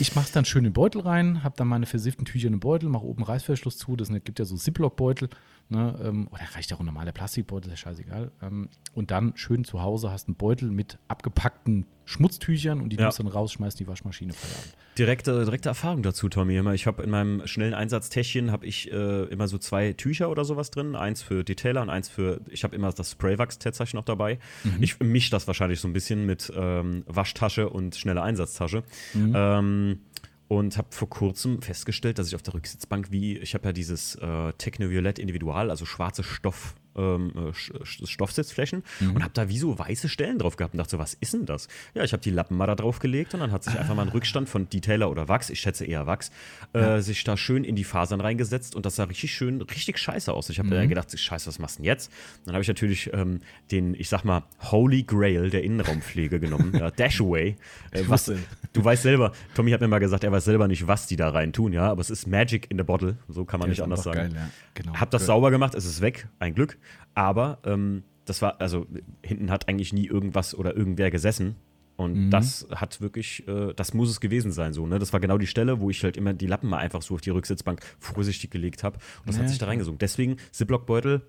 Ich 0.00 0.14
mache 0.14 0.26
es 0.26 0.32
dann 0.32 0.44
schön 0.44 0.64
in 0.64 0.70
den 0.70 0.72
Beutel 0.74 1.00
rein, 1.00 1.42
habe 1.42 1.54
dann 1.56 1.66
meine 1.68 1.86
versifften 1.86 2.24
Tücher 2.26 2.48
in 2.48 2.52
den 2.54 2.60
Beutel, 2.60 2.88
mache 2.90 3.04
oben 3.06 3.22
Reißverschluss 3.22 3.78
zu. 3.78 3.96
Das 3.96 4.08
sind- 4.08 4.22
gibt 4.24 4.38
ja 4.38 4.44
so 4.44 4.54
Ziploc-Beutel. 4.56 5.28
Ne, 5.70 5.98
ähm, 6.02 6.28
oder 6.28 6.42
reicht 6.54 6.72
auch 6.74 6.80
ein 6.80 6.86
normaler 6.86 7.12
Plastikbeutel, 7.12 7.70
ist 7.72 7.78
ja 7.82 7.90
scheißegal. 7.90 8.32
Ähm, 8.42 8.68
und 8.94 9.10
dann 9.10 9.32
schön 9.36 9.64
zu 9.64 9.80
Hause 9.82 10.10
hast 10.10 10.26
einen 10.28 10.34
Beutel 10.36 10.70
mit 10.70 10.98
abgepackten 11.08 11.86
Schmutztüchern 12.08 12.80
und 12.80 12.88
die 12.90 12.96
Ja. 12.96 13.10
du 13.10 13.16
dann 13.22 13.26
raus, 13.26 13.52
schmeißt 13.52 13.78
in 13.78 13.84
die 13.84 13.90
Waschmaschine 13.90 14.32
Feierabend. 14.32 14.72
Direkte, 14.96 15.44
direkte 15.44 15.68
Erfahrung 15.68 16.02
dazu, 16.02 16.28
Tommy. 16.30 16.56
Immer, 16.56 16.72
Ich 16.72 16.86
habe 16.86 17.02
in 17.02 17.10
meinem 17.10 17.46
schnellen 17.46 17.74
Einsatztäschchen 17.74 18.50
habe 18.50 18.64
ich 18.66 18.90
äh, 18.90 19.24
immer 19.24 19.46
so 19.46 19.58
zwei 19.58 19.92
Tücher 19.92 20.30
oder 20.30 20.44
sowas 20.46 20.70
drin. 20.70 20.96
Eins 20.96 21.22
für 21.22 21.44
Detailer 21.44 21.82
und 21.82 21.90
eins 21.90 22.08
für. 22.08 22.40
Ich 22.48 22.64
habe 22.64 22.74
immer 22.74 22.90
das 22.92 23.12
Spraywax-Tatsächlich 23.12 23.92
noch 23.94 24.04
dabei. 24.06 24.38
Ich 24.80 24.98
mische 25.00 25.30
das 25.30 25.46
wahrscheinlich 25.46 25.80
so 25.80 25.86
ein 25.88 25.92
bisschen 25.92 26.24
mit 26.24 26.50
ähm, 26.56 27.04
Waschtasche 27.06 27.68
und 27.68 27.94
schnelle 27.94 28.22
Einsatztasche. 28.22 28.82
Ähm, 29.14 30.00
und 30.48 30.78
habe 30.78 30.88
vor 30.90 31.10
kurzem 31.10 31.60
festgestellt, 31.60 32.18
dass 32.18 32.28
ich 32.28 32.34
auf 32.34 32.42
der 32.42 32.54
Rücksitzbank 32.54 33.10
wie, 33.10 33.36
ich 33.36 33.52
habe 33.52 33.66
ja 33.66 33.72
dieses 33.72 34.14
äh, 34.14 34.52
Technoviolett 34.56 35.18
Individual, 35.18 35.68
also 35.68 35.84
schwarze 35.84 36.22
Stoff, 36.24 36.74
ähm, 36.98 37.32
äh, 37.36 37.50
Sch- 37.52 38.06
Stoffsitzflächen 38.06 38.82
und 39.00 39.22
habe 39.22 39.32
da 39.34 39.48
wie 39.48 39.58
so 39.58 39.78
weiße 39.78 40.08
Stellen 40.08 40.38
drauf 40.38 40.56
gehabt 40.56 40.74
und 40.74 40.78
dachte 40.78 40.90
so, 40.92 40.98
was 40.98 41.14
ist 41.14 41.32
denn 41.34 41.46
das? 41.46 41.68
Ja, 41.94 42.02
ich 42.04 42.12
habe 42.12 42.22
die 42.22 42.30
Lappen 42.30 42.56
mal 42.56 42.66
da 42.66 42.74
drauf 42.74 42.98
gelegt 42.98 43.34
und 43.34 43.40
dann 43.40 43.52
hat 43.52 43.64
sich 43.64 43.78
einfach 43.78 43.94
mal 43.94 44.02
ein 44.02 44.08
Rückstand 44.08 44.48
von 44.48 44.68
Detailer 44.68 45.10
oder 45.10 45.28
Wachs, 45.28 45.50
ich 45.50 45.60
schätze 45.60 45.84
eher 45.84 46.06
Wachs, 46.06 46.30
äh, 46.72 47.00
sich 47.00 47.22
da 47.24 47.36
schön 47.36 47.64
in 47.64 47.76
die 47.76 47.84
Fasern 47.84 48.20
reingesetzt 48.20 48.74
und 48.74 48.84
das 48.84 48.96
sah 48.96 49.04
richtig 49.04 49.32
schön, 49.32 49.62
richtig 49.62 49.98
scheiße 49.98 50.32
aus. 50.32 50.50
Ich 50.50 50.58
habe 50.58 50.68
dann 50.70 50.88
gedacht, 50.88 51.16
scheiße, 51.18 51.46
was 51.46 51.58
machst 51.58 51.76
du 51.78 51.82
denn 51.82 51.86
jetzt? 51.86 52.10
Dann 52.44 52.54
habe 52.54 52.62
ich 52.62 52.68
natürlich 52.68 53.10
ähm, 53.12 53.40
den, 53.70 53.94
ich 53.94 54.08
sag 54.08 54.24
mal, 54.24 54.42
Holy 54.70 55.04
Grail 55.04 55.50
der 55.50 55.62
Innenraumpflege 55.62 56.40
genommen, 56.40 56.72
ja, 56.76 56.90
Dashaway. 56.90 57.56
Äh, 57.90 58.02
was, 58.06 58.26
du 58.72 58.84
weißt 58.84 59.02
selber, 59.02 59.32
Tommy 59.54 59.70
hat 59.70 59.80
mir 59.80 59.88
mal 59.88 59.98
gesagt, 59.98 60.22
er 60.22 60.30
weiß 60.32 60.44
selber 60.44 60.68
nicht, 60.68 60.86
was 60.86 61.06
die 61.06 61.16
da 61.16 61.30
rein 61.30 61.52
tun, 61.54 61.72
ja, 61.72 61.88
aber 61.90 62.00
es 62.02 62.10
ist 62.10 62.26
Magic 62.26 62.70
in 62.70 62.76
the 62.76 62.84
Bottle, 62.84 63.16
so 63.28 63.44
kann 63.46 63.60
man 63.60 63.68
Der 63.68 63.70
nicht 63.72 63.82
anders 63.82 64.02
sagen. 64.02 64.18
geil, 64.18 64.32
ja. 64.34 64.50
Genau. 64.74 64.94
Hab 64.94 65.10
das 65.10 65.22
Geil. 65.22 65.26
sauber 65.28 65.50
gemacht, 65.50 65.74
es 65.74 65.86
ist 65.86 66.00
weg, 66.02 66.28
ein 66.38 66.54
Glück. 66.54 66.76
Aber 67.14 67.58
ähm, 67.64 68.04
das 68.24 68.42
war, 68.42 68.60
also 68.60 68.86
hinten 69.24 69.50
hat 69.50 69.68
eigentlich 69.68 69.92
nie 69.92 70.06
irgendwas 70.06 70.54
oder 70.54 70.76
irgendwer 70.76 71.10
gesessen. 71.10 71.56
Und 71.96 72.26
Mhm. 72.26 72.30
das 72.30 72.68
hat 72.72 73.00
wirklich, 73.00 73.48
äh, 73.48 73.72
das 73.74 73.92
muss 73.92 74.08
es 74.08 74.20
gewesen 74.20 74.52
sein, 74.52 74.72
so, 74.72 74.86
ne? 74.86 75.00
Das 75.00 75.12
war 75.12 75.18
genau 75.18 75.36
die 75.36 75.48
Stelle, 75.48 75.80
wo 75.80 75.90
ich 75.90 76.04
halt 76.04 76.16
immer 76.16 76.32
die 76.32 76.46
Lappen 76.46 76.68
mal 76.70 76.78
einfach 76.78 77.02
so 77.02 77.14
auf 77.14 77.20
die 77.20 77.30
Rücksitzbank 77.30 77.80
vorsichtig 77.98 78.50
gelegt 78.52 78.84
habe. 78.84 78.98
Und 79.20 79.28
das 79.28 79.36
Ja, 79.36 79.42
hat 79.42 79.48
sich 79.48 79.58
da 79.58 79.64
klar. 79.64 79.70
reingesogen. 79.72 79.98
Deswegen, 79.98 80.36
Ziploc-Beutel 80.52 81.22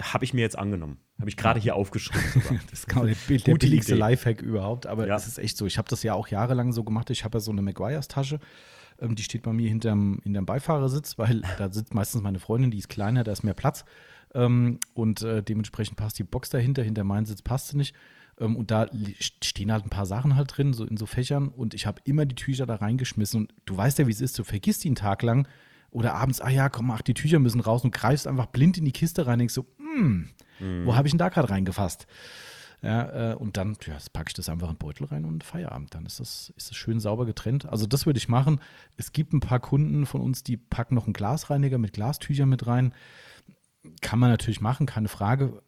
habe 0.00 0.24
ich 0.24 0.32
mir 0.32 0.40
jetzt 0.40 0.58
angenommen. 0.58 0.98
Habe 1.18 1.28
ich 1.28 1.36
gerade 1.36 1.60
hier 1.60 1.74
aufgeschrieben 1.74 2.22
sogar. 2.32 2.58
Das 2.70 2.80
ist 2.80 2.88
genau 2.88 3.04
der, 3.04 3.16
der 3.28 3.54
billigste 3.56 3.92
Idee. 3.92 4.00
Lifehack 4.00 4.40
überhaupt, 4.40 4.86
aber 4.86 5.06
Ja. 5.06 5.16
es 5.16 5.26
ist 5.26 5.38
echt 5.38 5.56
so. 5.58 5.66
Ich 5.66 5.76
habe 5.76 5.88
das 5.88 6.02
ja 6.02 6.14
auch 6.14 6.28
jahrelang 6.28 6.72
so 6.72 6.82
gemacht. 6.84 7.10
Ich 7.10 7.24
habe 7.24 7.36
ja 7.36 7.40
so 7.40 7.50
eine 7.50 7.60
Maguires-Tasche, 7.62 8.38
ähm, 9.00 9.16
die 9.16 9.22
steht 9.22 9.42
bei 9.42 9.52
mir 9.52 9.68
hinterm, 9.68 10.20
hinterm 10.22 10.46
Beifahrersitz, 10.46 11.18
weil 11.18 11.42
da 11.58 11.70
sitzt 11.70 11.92
meistens 11.94 12.22
meine 12.22 12.38
Freundin, 12.38 12.70
die 12.70 12.78
ist 12.78 12.88
kleiner, 12.88 13.22
da 13.24 13.32
ist 13.32 13.42
mehr 13.42 13.54
Platz. 13.54 13.84
Ähm, 14.36 14.78
und 14.92 15.22
äh, 15.22 15.42
dementsprechend 15.42 15.96
passt 15.96 16.18
die 16.18 16.24
Box 16.24 16.50
dahinter, 16.50 16.82
hinter 16.82 17.04
meinen 17.04 17.24
Sitz 17.24 17.42
passt 17.42 17.68
sie 17.68 17.76
nicht. 17.78 17.96
Ähm, 18.38 18.54
und 18.54 18.70
da 18.70 18.86
stehen 19.18 19.72
halt 19.72 19.84
ein 19.84 19.90
paar 19.90 20.06
Sachen 20.06 20.36
halt 20.36 20.56
drin, 20.56 20.74
so 20.74 20.84
in 20.84 20.98
so 20.98 21.06
Fächern. 21.06 21.48
Und 21.48 21.72
ich 21.72 21.86
habe 21.86 22.02
immer 22.04 22.26
die 22.26 22.34
Tücher 22.34 22.66
da 22.66 22.76
reingeschmissen. 22.76 23.40
Und 23.40 23.54
du 23.64 23.76
weißt 23.76 23.98
ja, 23.98 24.06
wie 24.06 24.12
es 24.12 24.20
ist, 24.20 24.38
du 24.38 24.44
vergisst 24.44 24.84
die 24.84 24.88
einen 24.88 24.96
Tag 24.96 25.22
lang. 25.22 25.48
Oder 25.90 26.14
abends, 26.14 26.42
ah 26.42 26.50
ja, 26.50 26.68
komm, 26.68 26.90
ach, 26.90 27.00
die 27.00 27.14
Tücher 27.14 27.38
müssen 27.38 27.60
raus 27.60 27.82
und 27.82 27.94
greifst 27.94 28.26
einfach 28.26 28.46
blind 28.46 28.76
in 28.76 28.84
die 28.84 28.92
Kiste 28.92 29.26
rein, 29.26 29.38
denkst 29.38 29.54
so, 29.54 29.66
hm, 29.78 30.28
wo 30.84 30.94
habe 30.94 31.08
ich 31.08 31.12
denn 31.12 31.18
da 31.18 31.30
gerade 31.30 31.48
reingefasst? 31.48 32.06
Ja, 32.82 33.32
äh, 33.32 33.34
und 33.34 33.56
dann 33.56 33.76
ja, 33.86 33.96
packe 34.12 34.28
ich 34.28 34.34
das 34.34 34.48
einfach 34.48 34.68
in 34.68 34.74
den 34.74 34.78
Beutel 34.78 35.06
rein 35.06 35.24
und 35.24 35.42
Feierabend. 35.42 35.94
Dann 35.94 36.04
ist 36.04 36.20
das, 36.20 36.52
ist 36.56 36.70
das 36.70 36.76
schön 36.76 37.00
sauber 37.00 37.24
getrennt. 37.24 37.66
Also 37.66 37.86
das 37.86 38.04
würde 38.04 38.18
ich 38.18 38.28
machen. 38.28 38.60
Es 38.96 39.12
gibt 39.12 39.32
ein 39.32 39.40
paar 39.40 39.60
Kunden 39.60 40.04
von 40.04 40.20
uns, 40.20 40.42
die 40.42 40.56
packen 40.56 40.94
noch 40.94 41.04
einen 41.04 41.14
Glasreiniger 41.14 41.78
mit 41.78 41.94
Glastüchern 41.94 42.48
mit 42.48 42.66
rein. 42.66 42.92
Kann 44.00 44.18
man 44.18 44.30
natürlich 44.30 44.60
machen, 44.60 44.86
keine 44.86 45.08
Frage. 45.08 45.62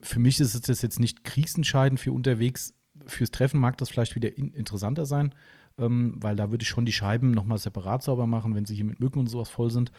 Für 0.00 0.18
mich 0.18 0.40
ist 0.40 0.68
es 0.68 0.82
jetzt 0.82 1.00
nicht 1.00 1.24
kriegsentscheidend 1.24 2.00
für 2.00 2.12
unterwegs. 2.12 2.74
Fürs 3.06 3.30
Treffen 3.30 3.60
mag 3.60 3.78
das 3.78 3.88
vielleicht 3.88 4.14
wieder 4.14 4.36
in, 4.36 4.52
interessanter 4.52 5.06
sein, 5.06 5.34
ähm, 5.78 6.14
weil 6.18 6.36
da 6.36 6.50
würde 6.50 6.62
ich 6.62 6.68
schon 6.68 6.86
die 6.86 6.92
Scheiben 6.92 7.30
nochmal 7.30 7.58
separat 7.58 8.02
sauber 8.02 8.26
machen, 8.26 8.54
wenn 8.54 8.64
sie 8.64 8.74
hier 8.74 8.84
mit 8.84 9.00
Mücken 9.00 9.18
und 9.18 9.28
sowas 9.28 9.48
voll 9.48 9.70
sind. 9.70 9.92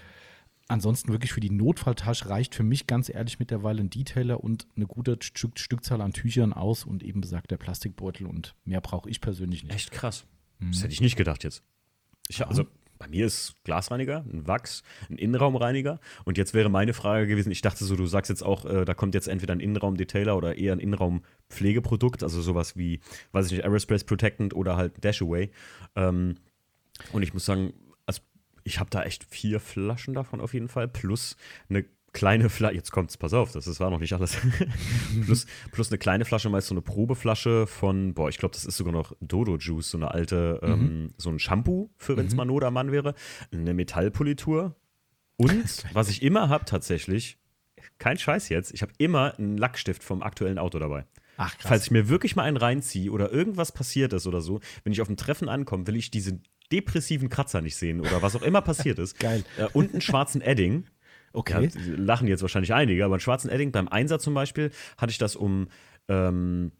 Ansonsten 0.69 1.11
wirklich 1.11 1.33
für 1.33 1.41
die 1.41 1.49
Notfalltasche 1.49 2.29
reicht 2.29 2.55
für 2.55 2.63
mich 2.63 2.87
ganz 2.87 3.09
ehrlich 3.09 3.37
mittlerweile 3.37 3.81
ein 3.81 3.89
Detailer 3.89 4.41
und 4.41 4.65
eine 4.75 4.87
gute 4.87 5.17
Stück, 5.21 5.59
Stückzahl 5.59 5.99
an 5.99 6.13
Tüchern 6.13 6.53
aus 6.53 6.85
und 6.85 7.03
eben 7.03 7.19
besagter 7.19 7.57
Plastikbeutel 7.57 8.25
und 8.25 8.55
mehr 8.63 8.79
brauche 8.79 9.09
ich 9.09 9.19
persönlich 9.19 9.63
nicht. 9.63 9.75
Echt 9.75 9.91
krass. 9.91 10.25
Mhm. 10.59 10.71
Das 10.71 10.83
hätte 10.83 10.93
ich 10.93 11.01
nicht 11.01 11.17
gedacht 11.17 11.43
jetzt. 11.43 11.63
Ich, 12.29 12.45
also, 12.47 12.65
bei 12.97 13.07
mir 13.07 13.25
ist 13.25 13.55
Glasreiniger, 13.63 14.23
ein 14.31 14.47
Wachs, 14.47 14.83
ein 15.09 15.17
Innenraumreiniger. 15.17 15.99
Und 16.25 16.37
jetzt 16.37 16.53
wäre 16.53 16.69
meine 16.69 16.93
Frage 16.93 17.27
gewesen, 17.27 17.51
ich 17.51 17.61
dachte 17.61 17.85
so, 17.85 17.95
du 17.95 18.05
sagst 18.05 18.29
jetzt 18.29 18.43
auch, 18.43 18.65
äh, 18.65 18.85
da 18.85 18.93
kommt 18.93 19.13
jetzt 19.15 19.27
entweder 19.27 19.53
ein 19.53 19.59
Innenraumdetailer 19.59 20.37
oder 20.37 20.57
eher 20.57 20.73
ein 20.73 20.79
Innenraumpflegeprodukt, 20.79 22.23
also 22.23 22.41
sowas 22.41 22.77
wie, 22.77 23.01
weiß 23.31 23.47
ich 23.47 23.53
nicht, 23.53 23.65
Aerospace 23.65 24.03
Protectant 24.03 24.55
oder 24.55 24.77
halt 24.77 25.03
Dashaway. 25.03 25.51
Ähm, 25.95 26.35
und 27.11 27.23
ich 27.23 27.33
muss 27.33 27.45
sagen, 27.45 27.73
also 28.05 28.21
ich 28.63 28.79
habe 28.79 28.89
da 28.89 29.03
echt 29.03 29.23
vier 29.23 29.59
Flaschen 29.59 30.13
davon 30.13 30.39
auf 30.39 30.53
jeden 30.53 30.69
Fall, 30.69 30.87
plus 30.87 31.35
eine 31.69 31.85
kleine 32.14 32.49
Flasche, 32.49 32.76
jetzt 32.76 32.91
kommt's, 32.91 33.18
pass 33.18 33.34
auf, 33.34 33.52
das, 33.52 33.65
das 33.65 33.80
war 33.80 33.90
noch 33.90 33.99
nicht 33.99 34.14
alles. 34.14 34.38
plus, 35.26 35.45
plus 35.72 35.90
eine 35.90 35.98
kleine 35.98 36.26
Flasche, 36.26 36.49
meist 36.49 36.68
so 36.68 36.73
eine 36.73 36.81
Probeflasche 36.81 37.68
von, 37.68 38.14
boah, 38.14 38.30
ich 38.30 38.38
glaube, 38.38 38.53
das 38.53 38.65
ist 38.65 38.77
sogar 38.77 38.94
noch 38.94 39.14
Dodo 39.19 39.57
Juice, 39.57 39.91
so 39.91 39.98
eine 39.98 40.11
alte, 40.11 40.60
mhm. 40.64 40.72
ähm, 40.72 41.14
so 41.18 41.30
ein 41.30 41.40
Shampoo, 41.40 41.90
für 41.98 42.15
wenn 42.15 42.27
es 42.27 42.34
mhm. 42.34 42.38
mal 42.38 42.45
Not 42.45 42.64
am 42.64 42.73
Mann 42.76 42.91
wäre, 42.91 43.15
eine 43.52 43.73
Metallpolitur 43.73 44.76
und 45.38 45.85
was 45.94 46.10
ich 46.10 46.22
immer 46.22 46.49
habe 46.49 46.65
tatsächlich, 46.65 47.38
kein 47.98 48.18
Scheiß 48.18 48.49
jetzt, 48.49 48.73
ich 48.73 48.81
habe 48.81 48.94
immer 48.98 49.38
einen 49.38 49.57
Lackstift 49.57 50.03
vom 50.03 50.22
aktuellen 50.22 50.57
Auto 50.57 50.80
dabei. 50.80 51.06
Ach, 51.38 51.57
krass. 51.57 51.68
Falls 51.68 51.84
ich 51.85 51.91
mir 51.91 52.10
wirklich 52.10 52.35
mal 52.35 52.44
einen 52.44 52.57
reinziehe 52.57 53.11
oder 53.11 53.31
irgendwas 53.31 53.72
passiert 53.72 54.14
ist 54.14 54.27
oder 54.27 54.41
so, 54.41 54.60
wenn 54.84 54.94
ich 54.94 55.02
auf 55.02 55.07
dem 55.07 55.18
Treffen 55.18 55.49
ankomme, 55.49 55.88
will 55.88 55.95
ich 55.95 56.11
diese 56.11 56.40
depressiven 56.72 57.30
Kratzer 57.30 57.61
nicht 57.61 57.76
sehen 57.76 57.99
oder 57.99 58.22
was 58.22 58.35
auch 58.35 58.41
immer 58.41 58.61
passiert 58.61 58.99
ist. 58.99 59.19
Geil. 59.19 59.44
Äh, 59.57 59.68
und 59.73 59.91
einen 59.91 60.02
schwarzen 60.02 60.41
Edding. 60.41 60.85
Okay. 61.34 61.69
Ja, 61.73 61.93
lachen 61.97 62.27
jetzt 62.27 62.41
wahrscheinlich 62.41 62.73
einige, 62.73 63.03
aber 63.03 63.15
einen 63.15 63.19
schwarzen 63.19 63.49
Edding 63.49 63.72
beim 63.72 63.88
Einsatz 63.88 64.23
zum 64.23 64.34
Beispiel 64.34 64.72
hatte 64.97 65.11
ich 65.11 65.18
das 65.18 65.35
um, 65.35 65.68
ähm, 66.07 66.72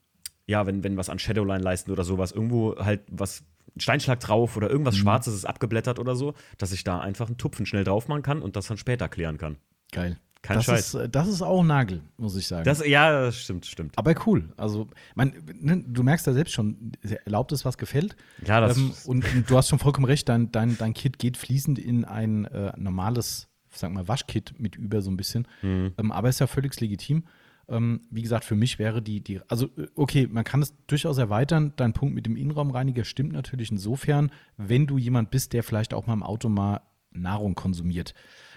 ja, 0.46 0.66
wenn, 0.68 0.84
wenn 0.84 0.96
was 0.96 1.10
an 1.10 1.20
Shadowline 1.20 1.64
leisten 1.64 1.92
oder 1.92 2.04
sowas, 2.04 2.32
irgendwo 2.32 2.78
halt 2.78 3.02
was 3.12 3.44
Steinschlag 3.78 4.20
drauf 4.20 4.56
oder 4.56 4.70
irgendwas 4.70 4.96
mhm. 4.96 5.02
Schwarzes 5.02 5.34
ist 5.34 5.46
abgeblättert 5.46 5.98
oder 5.98 6.16
so, 6.16 6.36
dass 6.60 6.72
ich 6.72 6.84
da 6.84 7.00
einfach 7.00 7.28
einen 7.28 7.38
Tupfen 7.38 7.66
schnell 7.66 7.84
drauf 7.84 8.08
machen 8.08 8.22
kann 8.22 8.42
und 8.42 8.56
das 8.56 8.68
dann 8.68 8.78
später 8.78 9.10
klären 9.10 9.40
kann. 9.40 9.58
Geil. 9.92 10.20
Kein 10.44 10.58
das 10.58 10.66
Scheiß. 10.66 10.88
Ist, 10.88 10.94
äh, 10.96 11.10
das 11.10 11.30
ist 11.30 11.42
auch 11.42 11.62
ein 11.62 11.68
Nagel, 11.68 12.02
muss 12.18 12.36
ich 12.36 12.46
sagen. 12.46 12.66
Das, 12.66 12.86
ja, 12.86 13.24
das 13.24 13.38
stimmt, 13.38 13.66
stimmt. 13.66 13.98
Aber 13.98 14.14
cool. 14.28 14.50
Also, 14.58 14.90
man, 15.16 15.34
ne, 15.62 15.84
du 15.88 16.04
merkst 16.04 16.28
ja 16.28 16.34
selbst 16.34 16.54
schon, 16.54 16.92
erlaubt 17.24 17.54
es, 17.54 17.64
was 17.64 17.78
gefällt. 17.78 18.18
Ja, 18.46 18.60
das 18.60 18.78
ähm, 18.78 18.92
und, 19.06 19.26
und, 19.34 19.50
du 19.50 19.58
hast 19.58 19.70
schon 19.70 19.80
vollkommen 19.80 20.06
recht, 20.06 20.28
dein, 20.28 20.52
dein, 20.52 20.78
dein 20.78 20.94
Kit 20.94 21.18
geht 21.18 21.38
fließend 21.38 21.80
in 21.80 22.04
ein 22.04 22.44
äh, 22.46 22.74
normales 22.78 23.48
sag 23.78 23.92
mal, 23.92 24.08
Waschkit 24.08 24.60
mit 24.60 24.76
über 24.76 25.02
so 25.02 25.12
ein 25.12 25.18
bisschen. 25.18 25.48
Mhm. 25.62 25.94
Ähm, 25.98 26.12
aber 26.12 26.30
ist 26.30 26.40
ja 26.40 26.48
völlig 26.48 26.80
legitim. 26.80 27.24
Ähm, 27.70 28.02
wie 28.10 28.22
gesagt, 28.22 28.44
für 28.44 28.56
mich 28.56 28.78
wäre 28.78 29.02
die, 29.02 29.22
die, 29.22 29.40
also 29.48 29.68
äh, 29.78 29.88
okay, 29.96 30.28
man 30.28 30.44
kann 30.44 30.62
es 30.62 30.76
durchaus 30.88 31.18
erweitern. 31.18 31.74
Dein 31.78 31.94
Punkt 31.94 32.14
mit 32.14 32.26
dem 32.26 32.36
Innenraumreiniger 32.36 33.06
stimmt 33.06 33.32
natürlich 33.32 33.72
insofern, 33.72 34.32
wenn 34.58 34.86
du 34.86 34.98
jemand 34.98 35.32
bist, 35.32 35.54
der 35.54 35.64
vielleicht 35.64 35.94
auch 35.94 36.06
mal 36.06 36.14
im 36.14 36.24
Auto 36.24 36.50
mal 36.50 36.82
Nahrung 37.12 37.56
konsumiert. 37.56 38.14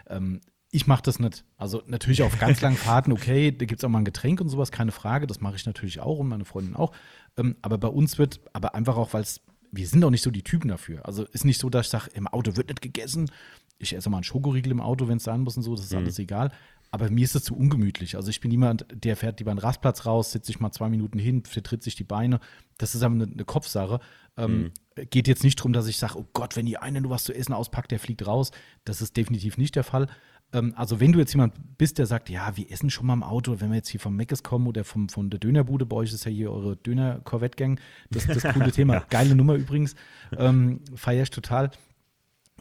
Ähm, 0.09 0.40
ich 0.72 0.86
mache 0.86 1.02
das 1.02 1.20
nicht. 1.20 1.44
Also 1.56 1.82
natürlich 1.86 2.22
auf 2.22 2.38
ganz 2.38 2.60
langen 2.60 2.76
Fahrten, 2.76 3.12
okay, 3.12 3.52
da 3.52 3.64
gibt 3.64 3.80
es 3.80 3.84
auch 3.84 3.88
mal 3.88 3.98
ein 3.98 4.05
Getränk 4.05 4.40
und 4.40 4.48
sowas, 4.48 4.72
keine 4.72 4.93
Frage. 4.93 5.26
Das 5.26 5.40
mache 5.40 5.56
ich 5.56 5.66
natürlich 5.66 6.01
auch 6.01 6.18
und 6.18 6.28
meine 6.28 6.44
Freundin 6.44 6.74
auch. 6.74 6.93
Ähm, 7.36 7.56
aber 7.62 7.78
bei 7.78 7.88
uns 7.88 8.18
wird, 8.18 8.40
aber 8.52 8.74
einfach 8.74 8.97
auch, 8.97 9.14
weil 9.14 9.22
es, 9.22 9.40
wir 9.70 9.86
sind 9.86 10.05
auch 10.05 10.10
nicht 10.10 10.22
so 10.22 10.30
die 10.30 10.43
Typen 10.43 10.68
dafür. 10.68 11.06
Also 11.06 11.24
ist 11.24 11.44
nicht 11.44 11.60
so, 11.60 11.70
dass 11.70 11.86
ich 11.86 11.90
sage, 11.90 12.10
im 12.14 12.26
Auto 12.26 12.56
wird 12.56 12.68
nicht 12.68 12.82
gegessen 12.82 13.30
ich 13.78 13.94
esse 13.94 14.11
mal 14.11 14.19
einen 14.19 14.24
Schokoriegel 14.24 14.73
im 14.73 14.81
Auto, 14.81 15.09
wenn 15.09 15.19
es 15.19 15.24
sein 15.24 15.43
muss 15.43 15.57
und 15.57 15.62
so, 15.62 15.74
das 15.74 15.85
ist 15.85 15.93
mhm. 15.93 15.98
alles 15.98 16.19
egal. 16.19 16.51
Aber 16.90 17.11
mir 17.11 17.24
ist 17.24 17.35
es 17.35 17.44
zu 17.44 17.57
ungemütlich. 17.57 18.16
Also 18.16 18.31
ich 18.31 18.40
bin 18.40 18.51
niemand, 18.51 18.86
der 18.93 19.16
fährt 19.16 19.39
lieber 19.40 19.51
einen 19.51 19.59
Rastplatz 19.59 20.07
raus, 20.07 20.32
setzt 20.32 20.47
sich 20.47 20.61
mal 20.61 20.70
zwei 20.70 20.89
Minuten 20.89 21.19
hin, 21.19 21.44
vertritt 21.44 21.82
sich 21.82 21.97
die 21.97 22.05
Beine. 22.05 22.40
Das 22.78 22.94
ist 22.94 23.03
aber 23.03 23.15
eine, 23.15 23.24
eine 23.24 23.44
Kopfsache. 23.44 24.01
Ähm, 24.36 24.73
mhm. 24.97 25.05
Geht 25.11 25.28
jetzt 25.28 25.44
nicht 25.44 25.59
darum, 25.59 25.73
dass 25.73 25.89
ich 25.89 25.98
sage, 25.98 26.16
oh 26.16 26.27
Gott, 26.32 26.57
wenn 26.57 26.65
die 26.65 26.78
eine 26.78 27.01
nur 27.01 27.11
was 27.11 27.24
zu 27.24 27.35
essen 27.35 27.53
auspackt, 27.53 27.90
der 27.90 27.98
fliegt 27.98 28.27
raus. 28.27 28.51
Das 28.85 29.03
ist 29.03 29.16
definitiv 29.16 29.59
nicht 29.59 29.74
der 29.74 29.85
Fall. 29.85 30.07
Ähm, 30.53 30.74
also 30.77 31.01
wenn 31.01 31.12
du 31.12 31.19
jetzt 31.19 31.32
jemand 31.32 31.55
bist, 31.77 31.98
der 31.98 32.07
sagt, 32.07 32.31
ja, 32.31 32.57
wir 32.57 32.70
essen 32.70 32.90
schon 32.90 33.07
mal 33.07 33.15
im 33.15 33.23
Auto, 33.23 33.61
wenn 33.61 33.70
wir 33.70 33.77
jetzt 33.77 33.89
hier 33.89 34.01
vom 34.01 34.16
Meckes 34.16 34.43
kommen 34.43 34.66
oder 34.66 34.85
vom, 34.85 35.09
von 35.09 35.28
der 35.28 35.40
Dönerbude, 35.40 35.86
bei 35.86 35.97
euch 35.97 36.12
ist 36.12 36.24
ja 36.24 36.31
hier 36.31 36.53
eure 36.53 36.77
Döner-Corvette-Gang. 36.77 37.81
Das, 38.11 38.27
das 38.27 38.43
coole 38.43 38.73
Thema. 38.73 39.01
Geile 39.11 39.35
Nummer 39.35 39.55
übrigens. 39.55 39.97
Ähm, 40.36 40.81
Feier 40.94 41.24
ich 41.24 41.31
total. 41.31 41.70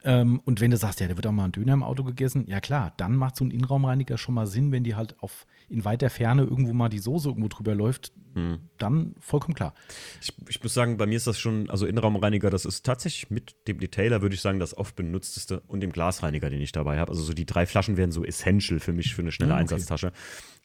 Ähm, 0.06 0.40
und 0.46 0.62
wenn 0.62 0.70
du 0.70 0.78
sagst, 0.78 1.00
ja, 1.00 1.08
da 1.08 1.18
wird 1.18 1.26
auch 1.26 1.32
mal 1.32 1.46
ein 1.46 1.52
Döner 1.52 1.74
im 1.74 1.82
Auto 1.84 2.04
gegessen, 2.04 2.46
ja 2.48 2.62
klar, 2.62 2.94
dann 2.98 3.16
macht 3.16 3.36
so 3.36 3.44
ein 3.44 3.50
Innenraumreiniger 3.50 4.20
schon 4.20 4.36
mal 4.36 4.46
Sinn, 4.46 4.72
wenn 4.72 4.84
die 4.84 4.96
halt 4.96 5.16
auf 5.20 5.48
in 5.68 5.84
weiter 5.84 6.12
Ferne 6.12 6.44
irgendwo 6.44 6.74
mal 6.74 6.90
die 6.90 7.00
Soße 7.00 7.28
irgendwo 7.28 7.48
drüber 7.48 7.74
läuft, 7.74 8.12
hm. 8.36 8.60
dann 8.78 9.16
vollkommen 9.20 9.56
klar. 9.56 9.74
Ich, 10.22 10.32
ich, 10.48 10.62
muss 10.62 10.76
sagen, 10.76 10.98
bei 10.98 11.08
mir 11.08 11.18
ist 11.18 11.26
das 11.26 11.40
schon, 11.40 11.72
also 11.72 11.88
Innenraumreiniger, 11.88 12.52
das 12.52 12.66
ist 12.66 12.86
tatsächlich 12.86 13.32
mit 13.32 13.56
dem 13.68 13.80
Detailer, 13.80 14.22
würde 14.22 14.36
ich 14.36 14.42
sagen, 14.42 14.60
das 14.60 14.78
oft 14.78 14.96
benutzteste 14.96 15.62
und 15.68 15.80
dem 15.80 15.92
Glasreiniger, 15.92 16.52
den 16.52 16.62
ich 16.62 16.72
dabei 16.72 17.00
habe. 17.00 17.10
Also 17.10 17.24
so 17.24 17.34
die 17.34 17.48
drei 17.48 17.66
Flaschen 17.66 17.98
wären 17.98 18.12
so 18.12 18.24
essential 18.24 18.80
für 18.80 18.94
mich 18.94 19.16
für 19.16 19.24
eine 19.24 19.32
schnelle 19.32 19.54
ah, 19.54 19.56
okay. 19.56 19.62
Einsatztasche. 19.62 20.12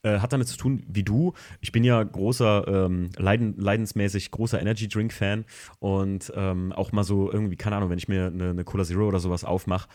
Äh, 0.03 0.21
hat 0.21 0.33
damit 0.33 0.49
zu 0.49 0.57
tun, 0.57 0.83
wie 0.89 1.03
du. 1.03 1.35
Ich 1.61 1.73
bin 1.73 1.85
ja 1.85 2.03
großer, 2.03 2.87
ähm, 2.87 3.11
leiden, 3.19 3.55
leidensmäßig 3.59 4.31
großer 4.31 4.59
Energy 4.59 4.89
Drink 4.89 5.13
Fan 5.13 5.45
und 5.79 6.33
ähm, 6.35 6.73
auch 6.73 6.93
mal 6.93 7.05
so 7.05 7.31
irgendwie, 7.31 7.57
keine 7.57 7.77
Ahnung, 7.77 7.91
wenn 7.91 7.99
ich 7.99 8.09
mir 8.09 8.29
eine, 8.29 8.51
eine 8.51 8.65
Cola 8.65 8.85
Zero 8.85 9.07
oder 9.07 9.19
sowas 9.19 9.45
aufmache 9.45 9.89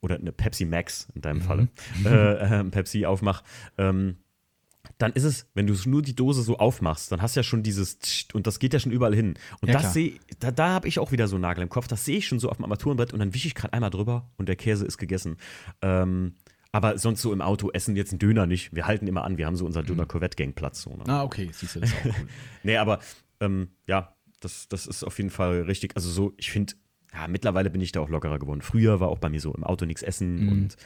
oder 0.00 0.16
eine 0.16 0.32
Pepsi 0.32 0.64
Max 0.64 1.08
in 1.14 1.20
deinem 1.20 1.38
mhm. 1.38 1.42
Falle, 1.42 1.68
äh, 2.06 2.60
äh, 2.60 2.64
Pepsi 2.64 3.04
aufmache, 3.04 3.44
ähm, 3.76 4.16
dann 4.96 5.12
ist 5.12 5.24
es, 5.24 5.46
wenn 5.54 5.66
du 5.66 5.74
nur 5.86 6.00
die 6.00 6.16
Dose 6.16 6.42
so 6.42 6.58
aufmachst, 6.58 7.12
dann 7.12 7.20
hast 7.20 7.36
du 7.36 7.40
ja 7.40 7.44
schon 7.44 7.62
dieses 7.62 7.98
und 8.32 8.46
das 8.46 8.60
geht 8.60 8.72
ja 8.72 8.80
schon 8.80 8.92
überall 8.92 9.14
hin. 9.14 9.34
Und 9.60 9.68
ja, 9.68 9.74
das 9.74 9.92
sehe, 9.92 10.14
da, 10.38 10.50
da 10.50 10.70
habe 10.70 10.88
ich 10.88 10.98
auch 10.98 11.12
wieder 11.12 11.28
so 11.28 11.36
einen 11.36 11.42
Nagel 11.42 11.62
im 11.62 11.68
Kopf. 11.68 11.86
Das 11.86 12.04
sehe 12.04 12.18
ich 12.18 12.26
schon 12.26 12.38
so 12.38 12.48
auf 12.48 12.56
dem 12.56 12.64
Armaturenbrett 12.64 13.12
und 13.12 13.18
dann 13.18 13.34
wische 13.34 13.46
ich 13.46 13.54
gerade 13.54 13.74
einmal 13.74 13.90
drüber 13.90 14.30
und 14.36 14.48
der 14.48 14.56
Käse 14.56 14.86
ist 14.86 14.98
gegessen. 14.98 15.36
Ähm, 15.82 16.34
aber 16.72 16.98
sonst 16.98 17.22
so 17.22 17.32
im 17.32 17.40
Auto 17.40 17.70
essen 17.70 17.96
jetzt 17.96 18.12
einen 18.12 18.18
Döner 18.20 18.46
nicht. 18.46 18.74
Wir 18.74 18.86
halten 18.86 19.06
immer 19.06 19.24
an, 19.24 19.38
wir 19.38 19.46
haben 19.46 19.56
so 19.56 19.66
unser 19.66 19.82
Döner 19.82 20.06
Corvette 20.06 20.36
Gang 20.36 20.54
Platz. 20.54 20.82
So, 20.82 20.96
ne? 20.96 21.04
Ah, 21.08 21.24
okay, 21.24 21.50
siehst 21.52 21.76
du 21.76 21.80
das 21.80 21.92
auch 21.92 22.04
cool. 22.04 22.14
nee, 22.62 22.76
aber 22.76 23.00
ähm, 23.40 23.70
ja, 23.86 24.14
das, 24.40 24.68
das 24.68 24.86
ist 24.86 25.04
auf 25.04 25.18
jeden 25.18 25.30
Fall 25.30 25.62
richtig. 25.62 25.96
Also 25.96 26.10
so, 26.10 26.32
ich 26.36 26.50
finde, 26.50 26.74
ja, 27.12 27.26
mittlerweile 27.26 27.70
bin 27.70 27.80
ich 27.80 27.92
da 27.92 28.00
auch 28.00 28.08
lockerer 28.08 28.38
geworden. 28.38 28.62
Früher 28.62 29.00
war 29.00 29.08
auch 29.08 29.18
bei 29.18 29.28
mir 29.28 29.40
so 29.40 29.52
im 29.52 29.64
Auto 29.64 29.84
nichts 29.84 30.02
essen 30.02 30.44
mhm. 30.44 30.48
und 30.48 30.76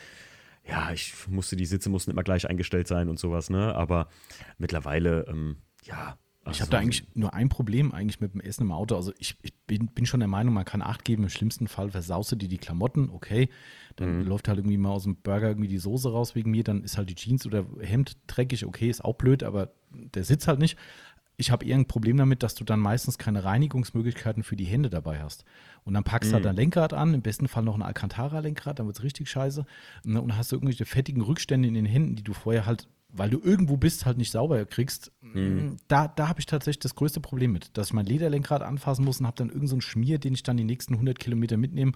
ja, 0.66 0.93
ich 0.93 1.12
musste, 1.28 1.56
die 1.56 1.66
Sitze 1.66 1.90
mussten 1.90 2.11
immer 2.11 2.23
gleich 2.23 2.48
eingestellt 2.48 2.89
sein 2.89 3.11
und 3.11 3.19
sowas, 3.19 3.51
ne? 3.51 3.74
Aber 3.74 4.09
mittlerweile, 4.56 5.27
ähm, 5.28 5.59
ja. 5.82 6.16
Ich 6.51 6.61
habe 6.61 6.71
da 6.71 6.79
eigentlich 6.79 7.07
nur 7.15 7.33
ein 7.33 7.49
Problem 7.49 7.93
eigentlich 7.93 8.21
mit 8.21 8.35
dem 8.35 8.41
Essen 8.41 8.62
im 8.65 8.73
Auto. 8.73 8.97
Also 8.97 9.12
ich, 9.19 9.37
ich 9.43 9.55
bin, 9.66 9.87
bin, 9.89 10.05
schon 10.05 10.21
der 10.21 10.29
Meinung, 10.29 10.55
man 10.55 10.65
kann 10.65 10.83
Acht 10.83 11.05
geben. 11.05 11.23
Im 11.23 11.29
schlimmsten 11.29 11.69
Fall 11.69 11.91
versauste 11.91 12.37
die 12.37 12.49
die 12.49 12.59
Klamotten, 12.59 13.09
okay. 13.11 13.49
Dann 13.97 14.21
mhm. 14.21 14.27
läuft 14.27 14.49
halt 14.49 14.59
irgendwie 14.59 14.77
mal 14.77 14.91
aus 14.91 15.05
dem 15.05 15.16
Burger 15.16 15.49
irgendwie 15.49 15.69
die 15.69 15.79
Soße 15.79 16.11
raus 16.11 16.35
wegen 16.35 16.51
mir. 16.51 16.65
Dann 16.65 16.85
ist 16.85 16.99
halt 16.99 17.09
die 17.09 17.15
Jeans 17.15 17.47
oder 17.47 17.65
Hemd 17.81 18.19
dreckig, 18.27 18.66
okay, 18.66 18.91
ist 18.91 19.05
auch 19.05 19.15
blöd, 19.15 19.43
aber 19.43 19.73
der 19.91 20.25
sitzt 20.25 20.49
halt 20.49 20.59
nicht 20.59 20.77
ich 21.37 21.51
habe 21.51 21.65
eher 21.65 21.77
ein 21.77 21.87
Problem 21.87 22.16
damit, 22.16 22.43
dass 22.43 22.55
du 22.55 22.65
dann 22.65 22.81
meistens 22.81 23.19
keine 23.19 23.45
Reinigungsmöglichkeiten 23.45 24.43
für 24.43 24.57
die 24.57 24.65
Hände 24.65 24.91
dabei 24.91 25.21
hast. 25.21 25.45
Und 25.85 25.95
dann 25.95 26.05
packst 26.05 26.31
du 26.31 26.35
halt 26.35 26.45
mhm. 26.45 26.49
halt 26.49 26.59
dein 26.59 26.62
Lenkrad 26.62 26.93
an, 26.93 27.15
im 27.15 27.23
besten 27.23 27.49
Fall 27.49 27.65
noch 27.65 27.75
ein 27.75 27.83
Alcantara-Lenkrad, 27.83 28.79
dann 28.79 28.87
wird 28.87 28.97
es 28.97 29.03
richtig 29.03 29.29
scheiße. 29.29 29.66
Ne, 30.05 30.21
und 30.21 30.29
dann 30.29 30.39
hast 30.39 30.53
du 30.53 30.57
irgendwelche 30.57 30.87
fettigen 30.87 31.23
Rückstände 31.23 31.69
in 31.69 31.75
den 31.75 31.87
Händen, 31.87 32.16
die 32.16 32.23
du 32.23 32.33
vorher 32.33 32.66
halt, 32.66 32.87
weil 33.16 33.31
du 33.31 33.41
irgendwo 33.41 33.77
bist, 33.77 34.07
halt 34.07 34.19
nicht 34.19 34.32
sauber 34.32 34.65
kriegst. 34.66 35.12
Mhm. 35.23 35.77
Da, 35.89 36.09
da 36.09 36.28
habe 36.28 36.41
ich 36.41 36.47
tatsächlich 36.47 36.81
das 36.81 36.97
größte 36.97 37.20
Problem 37.20 37.53
mit, 37.53 37.77
dass 37.78 37.89
ich 37.89 37.93
mein 37.93 38.07
Lederlenkrad 38.07 38.62
anfassen 38.62 39.05
muss 39.05 39.20
und 39.20 39.27
habe 39.27 39.36
dann 39.36 39.49
irgendeinen 39.49 39.81
so 39.81 39.89
Schmier, 39.89 40.19
den 40.19 40.35
ich 40.35 40.43
dann 40.43 40.57
die 40.57 40.65
nächsten 40.65 40.95
100 40.95 41.19
Kilometer 41.19 41.57
mitnehme. 41.57 41.93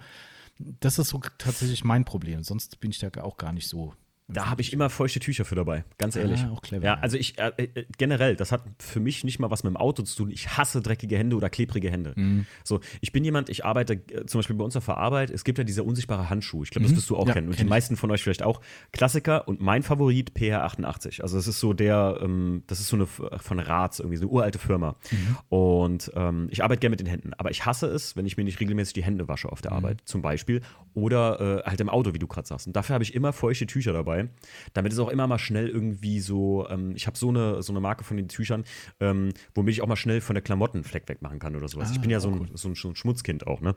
Das 0.79 0.97
ist 0.97 1.09
so 1.09 1.21
tatsächlich 1.37 1.83
mein 1.83 2.05
Problem. 2.05 2.43
Sonst 2.43 2.79
bin 2.79 2.91
ich 2.91 2.99
da 2.99 3.09
auch 3.21 3.37
gar 3.37 3.53
nicht 3.53 3.67
so 3.67 3.93
da 4.31 4.49
habe 4.49 4.61
ich 4.61 4.73
immer 4.73 4.89
feuchte 4.91 5.19
Tücher 5.19 5.43
für 5.43 5.55
dabei, 5.55 5.83
ganz 5.97 6.15
ehrlich. 6.15 6.41
Ah, 6.41 6.51
auch 6.51 6.61
clever. 6.61 6.85
Ja, 6.85 6.99
also 6.99 7.17
ich 7.17 7.39
äh, 7.39 7.51
äh, 7.57 7.85
generell, 7.97 8.35
das 8.35 8.51
hat 8.51 8.61
für 8.77 8.99
mich 8.99 9.23
nicht 9.23 9.39
mal 9.39 9.49
was 9.49 9.63
mit 9.63 9.73
dem 9.73 9.77
Auto 9.77 10.03
zu 10.03 10.15
tun. 10.15 10.31
Ich 10.31 10.55
hasse 10.55 10.81
dreckige 10.81 11.17
Hände 11.17 11.35
oder 11.35 11.49
klebrige 11.49 11.89
Hände. 11.89 12.13
Mhm. 12.15 12.45
So, 12.63 12.79
ich 13.01 13.11
bin 13.11 13.23
jemand, 13.23 13.49
ich 13.49 13.65
arbeite 13.65 13.93
äh, 13.93 14.27
zum 14.27 14.39
Beispiel 14.39 14.55
bei 14.55 14.63
uns 14.63 14.75
auf 14.75 14.85
der 14.85 14.97
Arbeit. 14.97 15.31
Es 15.31 15.43
gibt 15.43 15.57
ja 15.57 15.63
diese 15.63 15.83
unsichtbare 15.83 16.29
Handschuhe. 16.29 16.63
Ich 16.63 16.69
glaube, 16.69 16.83
das 16.83 16.91
mhm. 16.91 16.97
wirst 16.97 17.09
du 17.09 17.17
auch 17.17 17.27
ja, 17.27 17.33
kennen. 17.33 17.47
Und 17.47 17.55
kenn 17.55 17.65
die 17.65 17.69
meisten 17.69 17.97
von 17.97 18.11
euch 18.11 18.21
vielleicht 18.21 18.43
auch. 18.43 18.61
Klassiker 18.91 19.47
und 19.47 19.61
mein 19.61 19.81
Favorit 19.81 20.33
PR88. 20.37 21.23
Also 21.23 21.35
das 21.35 21.47
ist 21.47 21.59
so 21.59 21.73
der, 21.73 22.19
ähm, 22.21 22.63
das 22.67 22.79
ist 22.79 22.89
so 22.89 22.97
eine 22.97 23.07
von 23.07 23.59
Rats 23.59 23.99
irgendwie 23.99 24.17
so 24.17 24.25
eine 24.25 24.31
uralte 24.31 24.59
Firma. 24.59 24.95
Mhm. 25.09 25.37
Und 25.49 26.11
ähm, 26.15 26.49
ich 26.51 26.63
arbeite 26.63 26.81
gerne 26.81 26.91
mit 26.91 26.99
den 26.99 27.07
Händen, 27.07 27.33
aber 27.33 27.49
ich 27.49 27.65
hasse 27.65 27.87
es, 27.87 28.15
wenn 28.15 28.27
ich 28.27 28.37
mir 28.37 28.43
nicht 28.43 28.59
regelmäßig 28.59 28.93
die 28.93 29.03
Hände 29.03 29.27
wasche 29.27 29.51
auf 29.51 29.61
der 29.61 29.71
mhm. 29.71 29.77
Arbeit, 29.77 30.01
zum 30.05 30.21
Beispiel, 30.21 30.61
oder 30.93 31.63
äh, 31.65 31.69
halt 31.69 31.81
im 31.81 31.89
Auto, 31.89 32.13
wie 32.13 32.19
du 32.19 32.27
gerade 32.27 32.47
sagst. 32.47 32.67
Und 32.67 32.75
dafür 32.75 32.93
habe 32.93 33.03
ich 33.03 33.15
immer 33.15 33.33
feuchte 33.33 33.65
Tücher 33.65 33.93
dabei 33.93 34.18
dabei. 34.19 34.29
Damit 34.73 34.93
ist 34.93 34.99
auch 34.99 35.09
immer 35.09 35.27
mal 35.27 35.39
schnell 35.39 35.67
irgendwie 35.67 36.19
so, 36.19 36.67
ähm, 36.69 36.93
ich 36.95 37.07
habe 37.07 37.17
so 37.17 37.29
eine, 37.29 37.61
so 37.63 37.73
eine 37.73 37.79
Marke 37.79 38.03
von 38.03 38.17
den 38.17 38.27
Tüchern, 38.27 38.63
ähm, 38.99 39.31
womit 39.53 39.73
ich 39.73 39.81
auch 39.81 39.87
mal 39.87 39.95
schnell 39.95 40.21
von 40.21 40.35
der 40.35 40.41
Klamottenfleck 40.41 41.07
wegmachen 41.07 41.39
kann 41.39 41.55
oder 41.55 41.67
sowas. 41.67 41.89
Ah, 41.89 41.93
ich 41.93 42.01
bin 42.01 42.09
ja 42.09 42.19
so 42.19 42.29
ein, 42.29 42.49
so, 42.53 42.69
ein, 42.69 42.75
so 42.75 42.89
ein, 42.89 42.95
Schmutzkind 42.95 43.47
auch, 43.47 43.61
ne? 43.61 43.75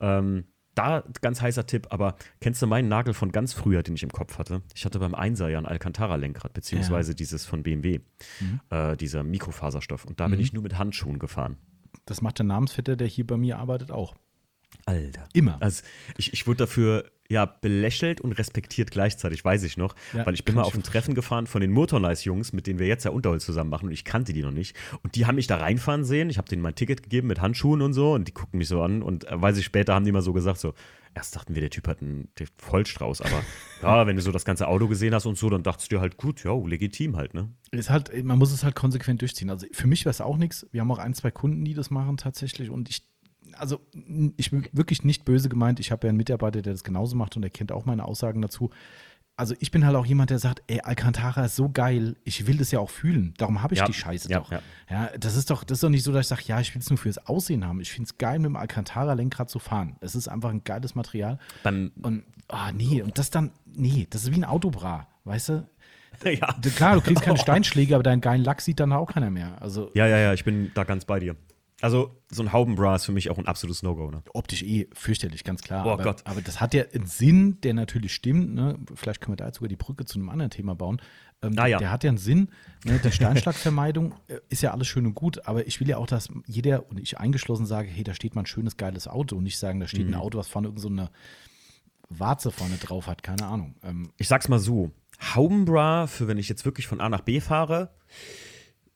Ähm, 0.00 0.44
da 0.74 1.02
ganz 1.22 1.42
heißer 1.42 1.66
Tipp, 1.66 1.88
aber 1.90 2.14
kennst 2.40 2.62
du 2.62 2.68
meinen 2.68 2.88
Nagel 2.88 3.12
von 3.12 3.32
ganz 3.32 3.52
früher, 3.52 3.82
den 3.82 3.96
ich 3.96 4.04
im 4.04 4.12
Kopf 4.12 4.38
hatte? 4.38 4.62
Ich 4.76 4.84
hatte 4.84 5.00
beim 5.00 5.14
Einser 5.14 5.48
ja 5.48 5.58
ein 5.58 5.66
Alcantara-Lenkrad, 5.66 6.52
beziehungsweise 6.52 7.12
ja. 7.12 7.16
dieses 7.16 7.44
von 7.44 7.64
BMW, 7.64 7.98
mhm. 8.38 8.60
äh, 8.70 8.96
dieser 8.96 9.24
Mikrofaserstoff. 9.24 10.04
Und 10.04 10.20
da 10.20 10.28
mhm. 10.28 10.32
bin 10.32 10.40
ich 10.40 10.52
nur 10.52 10.62
mit 10.62 10.78
Handschuhen 10.78 11.18
gefahren. 11.18 11.56
Das 12.06 12.22
macht 12.22 12.38
der 12.38 12.46
Namensvetter, 12.46 12.94
der 12.94 13.08
hier 13.08 13.26
bei 13.26 13.36
mir 13.36 13.58
arbeitet, 13.58 13.90
auch. 13.90 14.14
Alter. 14.86 15.28
Immer. 15.32 15.60
Also 15.60 15.82
ich, 16.16 16.32
ich 16.32 16.46
wurde 16.46 16.58
dafür 16.58 17.10
ja 17.30 17.44
belächelt 17.44 18.20
und 18.20 18.32
respektiert 18.32 18.90
gleichzeitig, 18.90 19.44
weiß 19.44 19.62
ich 19.64 19.76
noch. 19.76 19.94
Ja, 20.14 20.24
weil 20.24 20.34
ich 20.34 20.44
bin 20.44 20.54
mal 20.54 20.62
auf 20.62 20.74
ein 20.74 20.82
Treffen 20.82 21.14
gefahren 21.14 21.46
von 21.46 21.60
den 21.60 21.72
Motornice-Jungs, 21.72 22.52
mit 22.52 22.66
denen 22.66 22.78
wir 22.78 22.86
jetzt 22.86 23.04
ja 23.04 23.10
Unterholz 23.10 23.44
zusammen 23.44 23.70
machen 23.70 23.86
und 23.86 23.92
ich 23.92 24.04
kannte 24.04 24.32
die 24.32 24.42
noch 24.42 24.50
nicht. 24.50 24.74
Und 25.02 25.14
die 25.14 25.26
haben 25.26 25.34
mich 25.34 25.46
da 25.46 25.56
reinfahren 25.56 26.04
sehen. 26.04 26.30
Ich 26.30 26.38
habe 26.38 26.48
denen 26.48 26.62
mein 26.62 26.74
Ticket 26.74 27.02
gegeben 27.02 27.28
mit 27.28 27.40
Handschuhen 27.40 27.82
und 27.82 27.92
so 27.92 28.14
und 28.14 28.28
die 28.28 28.32
gucken 28.32 28.58
mich 28.58 28.68
so 28.68 28.82
an 28.82 29.02
und 29.02 29.26
äh, 29.26 29.40
weiß 29.40 29.58
ich 29.58 29.64
später 29.64 29.94
haben 29.94 30.04
die 30.04 30.12
mal 30.12 30.22
so 30.22 30.32
gesagt, 30.32 30.58
so, 30.58 30.72
erst 31.14 31.36
dachten 31.36 31.54
wir, 31.54 31.60
der 31.60 31.70
Typ 31.70 31.86
hat 31.86 32.00
einen 32.00 32.28
Vollstrauß, 32.56 33.20
aber 33.20 33.42
ja, 33.82 34.06
wenn 34.06 34.16
du 34.16 34.22
so 34.22 34.32
das 34.32 34.44
ganze 34.44 34.66
Auto 34.68 34.88
gesehen 34.88 35.14
hast 35.14 35.26
und 35.26 35.36
so, 35.36 35.50
dann 35.50 35.62
dachtest 35.62 35.90
du 35.90 35.96
dir 35.96 36.00
halt, 36.00 36.16
gut, 36.16 36.44
ja, 36.44 36.54
legitim 36.54 37.16
halt, 37.16 37.34
ne? 37.34 37.50
Ist 37.72 37.90
halt, 37.90 38.24
man 38.24 38.38
muss 38.38 38.52
es 38.52 38.64
halt 38.64 38.74
konsequent 38.74 39.20
durchziehen. 39.20 39.50
Also 39.50 39.66
für 39.72 39.86
mich 39.86 40.04
wäre 40.04 40.10
es 40.10 40.22
auch 40.22 40.38
nichts. 40.38 40.66
Wir 40.72 40.80
haben 40.80 40.90
auch 40.90 40.98
ein, 40.98 41.12
zwei 41.12 41.30
Kunden, 41.30 41.64
die 41.64 41.74
das 41.74 41.90
machen 41.90 42.16
tatsächlich. 42.16 42.70
Und 42.70 42.88
ich, 42.88 43.06
also 43.58 43.80
ich 44.36 44.50
bin 44.50 44.66
wirklich 44.72 45.04
nicht 45.04 45.24
böse 45.24 45.48
gemeint. 45.48 45.80
Ich 45.80 45.90
habe 45.92 46.06
ja 46.06 46.08
einen 46.10 46.16
Mitarbeiter, 46.16 46.62
der 46.62 46.72
das 46.72 46.84
genauso 46.84 47.16
macht 47.16 47.36
und 47.36 47.42
der 47.42 47.50
kennt 47.50 47.72
auch 47.72 47.84
meine 47.84 48.04
Aussagen 48.04 48.42
dazu. 48.42 48.70
Also 49.36 49.54
ich 49.60 49.70
bin 49.70 49.86
halt 49.86 49.94
auch 49.94 50.04
jemand, 50.04 50.30
der 50.30 50.40
sagt, 50.40 50.62
ey, 50.66 50.80
Alcantara 50.80 51.44
ist 51.44 51.54
so 51.54 51.68
geil, 51.68 52.16
ich 52.24 52.48
will 52.48 52.56
das 52.56 52.72
ja 52.72 52.80
auch 52.80 52.90
fühlen. 52.90 53.34
Darum 53.38 53.62
habe 53.62 53.72
ich 53.74 53.78
Ja, 53.78 53.86
die 53.86 53.92
Scheiße 53.92 54.28
ja, 54.28 54.40
doch. 54.40 54.50
ja. 54.50 54.60
Ja. 54.90 55.10
das 55.16 55.36
ist 55.36 55.48
doch, 55.50 55.62
das 55.62 55.76
ist 55.76 55.84
doch 55.84 55.90
nicht 55.90 56.02
so, 56.02 56.12
dass 56.12 56.22
ich 56.22 56.28
sage, 56.28 56.42
ja, 56.46 56.58
ich 56.58 56.74
will 56.74 56.82
es 56.82 56.90
nur 56.90 56.98
fürs 56.98 57.18
Aussehen 57.18 57.64
haben. 57.64 57.80
Ich 57.80 57.92
finde 57.92 58.08
es 58.08 58.18
geil, 58.18 58.40
mit 58.40 58.46
dem 58.46 58.56
Alcantara-Lenkrad 58.56 59.48
zu 59.48 59.60
fahren. 59.60 59.94
Es 60.00 60.16
ist 60.16 60.26
einfach 60.26 60.50
ein 60.50 60.64
geiles 60.64 60.96
Material. 60.96 61.38
Beim, 61.62 61.92
Und, 62.02 62.24
ah, 62.48 62.72
nee, 62.72 63.00
und 63.00 63.16
das 63.16 63.30
dann, 63.30 63.52
nee, 63.64 64.08
das 64.10 64.24
ist 64.24 64.32
wie 64.32 64.36
ein 64.38 64.44
Autobra, 64.44 65.06
weißt 65.22 65.50
du? 65.50 65.68
ja. 66.24 66.56
Klar, 66.74 66.96
du 66.96 67.00
kriegst 67.02 67.22
keine 67.22 67.38
Steinschläge, 67.38 67.94
aber 67.94 68.02
deinen 68.02 68.20
geilen 68.20 68.42
Lack 68.42 68.60
sieht 68.60 68.80
dann 68.80 68.92
auch 68.92 69.12
keiner 69.12 69.30
mehr. 69.30 69.62
Also 69.62 69.92
ja, 69.94 70.08
ja, 70.08 70.18
ja, 70.18 70.32
ich 70.34 70.44
bin 70.44 70.72
da 70.74 70.82
ganz 70.82 71.04
bei 71.04 71.20
dir. 71.20 71.36
Also 71.80 72.20
so 72.30 72.42
ein 72.42 72.52
Haubenbra 72.52 72.96
ist 72.96 73.04
für 73.04 73.12
mich 73.12 73.30
auch 73.30 73.38
ein 73.38 73.46
absolutes 73.46 73.82
No-Go, 73.84 74.10
ne? 74.10 74.22
optisch 74.34 74.62
eh 74.64 74.88
fürchterlich, 74.92 75.44
ganz 75.44 75.62
klar. 75.62 75.86
Oh 75.86 75.90
aber, 75.90 76.02
Gott. 76.02 76.22
aber 76.24 76.42
das 76.42 76.60
hat 76.60 76.74
ja 76.74 76.84
einen 76.92 77.06
Sinn, 77.06 77.60
der 77.60 77.74
natürlich 77.74 78.12
stimmt. 78.14 78.52
Ne? 78.54 78.78
Vielleicht 78.94 79.20
können 79.20 79.32
wir 79.32 79.36
da 79.36 79.46
jetzt 79.46 79.56
sogar 79.56 79.68
die 79.68 79.76
Brücke 79.76 80.04
zu 80.04 80.18
einem 80.18 80.28
anderen 80.28 80.50
Thema 80.50 80.74
bauen. 80.74 81.00
Ähm, 81.40 81.54
Ah, 81.56 81.66
ja. 81.66 81.78
Der 81.78 81.92
hat 81.92 82.02
ja 82.02 82.08
einen 82.08 82.18
Sinn. 82.18 82.48
Ne? 82.84 82.98
Die 82.98 83.12
Steinschlagvermeidung 83.12 84.14
äh, 84.26 84.38
ist 84.48 84.60
ja 84.62 84.72
alles 84.72 84.88
schön 84.88 85.06
und 85.06 85.14
gut, 85.14 85.46
aber 85.46 85.68
ich 85.68 85.78
will 85.78 85.88
ja 85.88 85.98
auch, 85.98 86.08
dass 86.08 86.30
jeder 86.46 86.90
und 86.90 86.98
ich 86.98 87.18
eingeschlossen 87.18 87.64
sage, 87.64 87.88
hey, 87.88 88.02
da 88.02 88.12
steht 88.12 88.34
mal 88.34 88.42
ein 88.42 88.46
schönes, 88.46 88.76
geiles 88.76 89.06
Auto 89.06 89.36
und 89.36 89.44
nicht 89.44 89.58
sagen, 89.58 89.78
da 89.78 89.86
steht 89.86 90.08
Mhm. 90.08 90.14
ein 90.14 90.20
Auto, 90.20 90.36
was 90.36 90.48
vorne 90.48 90.66
irgend 90.66 90.80
so 90.80 90.88
eine 90.88 91.10
Warze 92.08 92.50
vorne 92.50 92.76
drauf 92.78 93.06
hat, 93.06 93.22
keine 93.22 93.46
Ahnung. 93.46 93.76
Ähm, 93.84 94.10
Ich 94.16 94.26
sag's 94.26 94.48
mal 94.48 94.58
so: 94.58 94.90
Haubenbra, 95.20 96.08
für 96.08 96.26
wenn 96.26 96.38
ich 96.38 96.48
jetzt 96.48 96.64
wirklich 96.64 96.88
von 96.88 97.00
A 97.00 97.08
nach 97.08 97.20
B 97.20 97.38
fahre, 97.40 97.90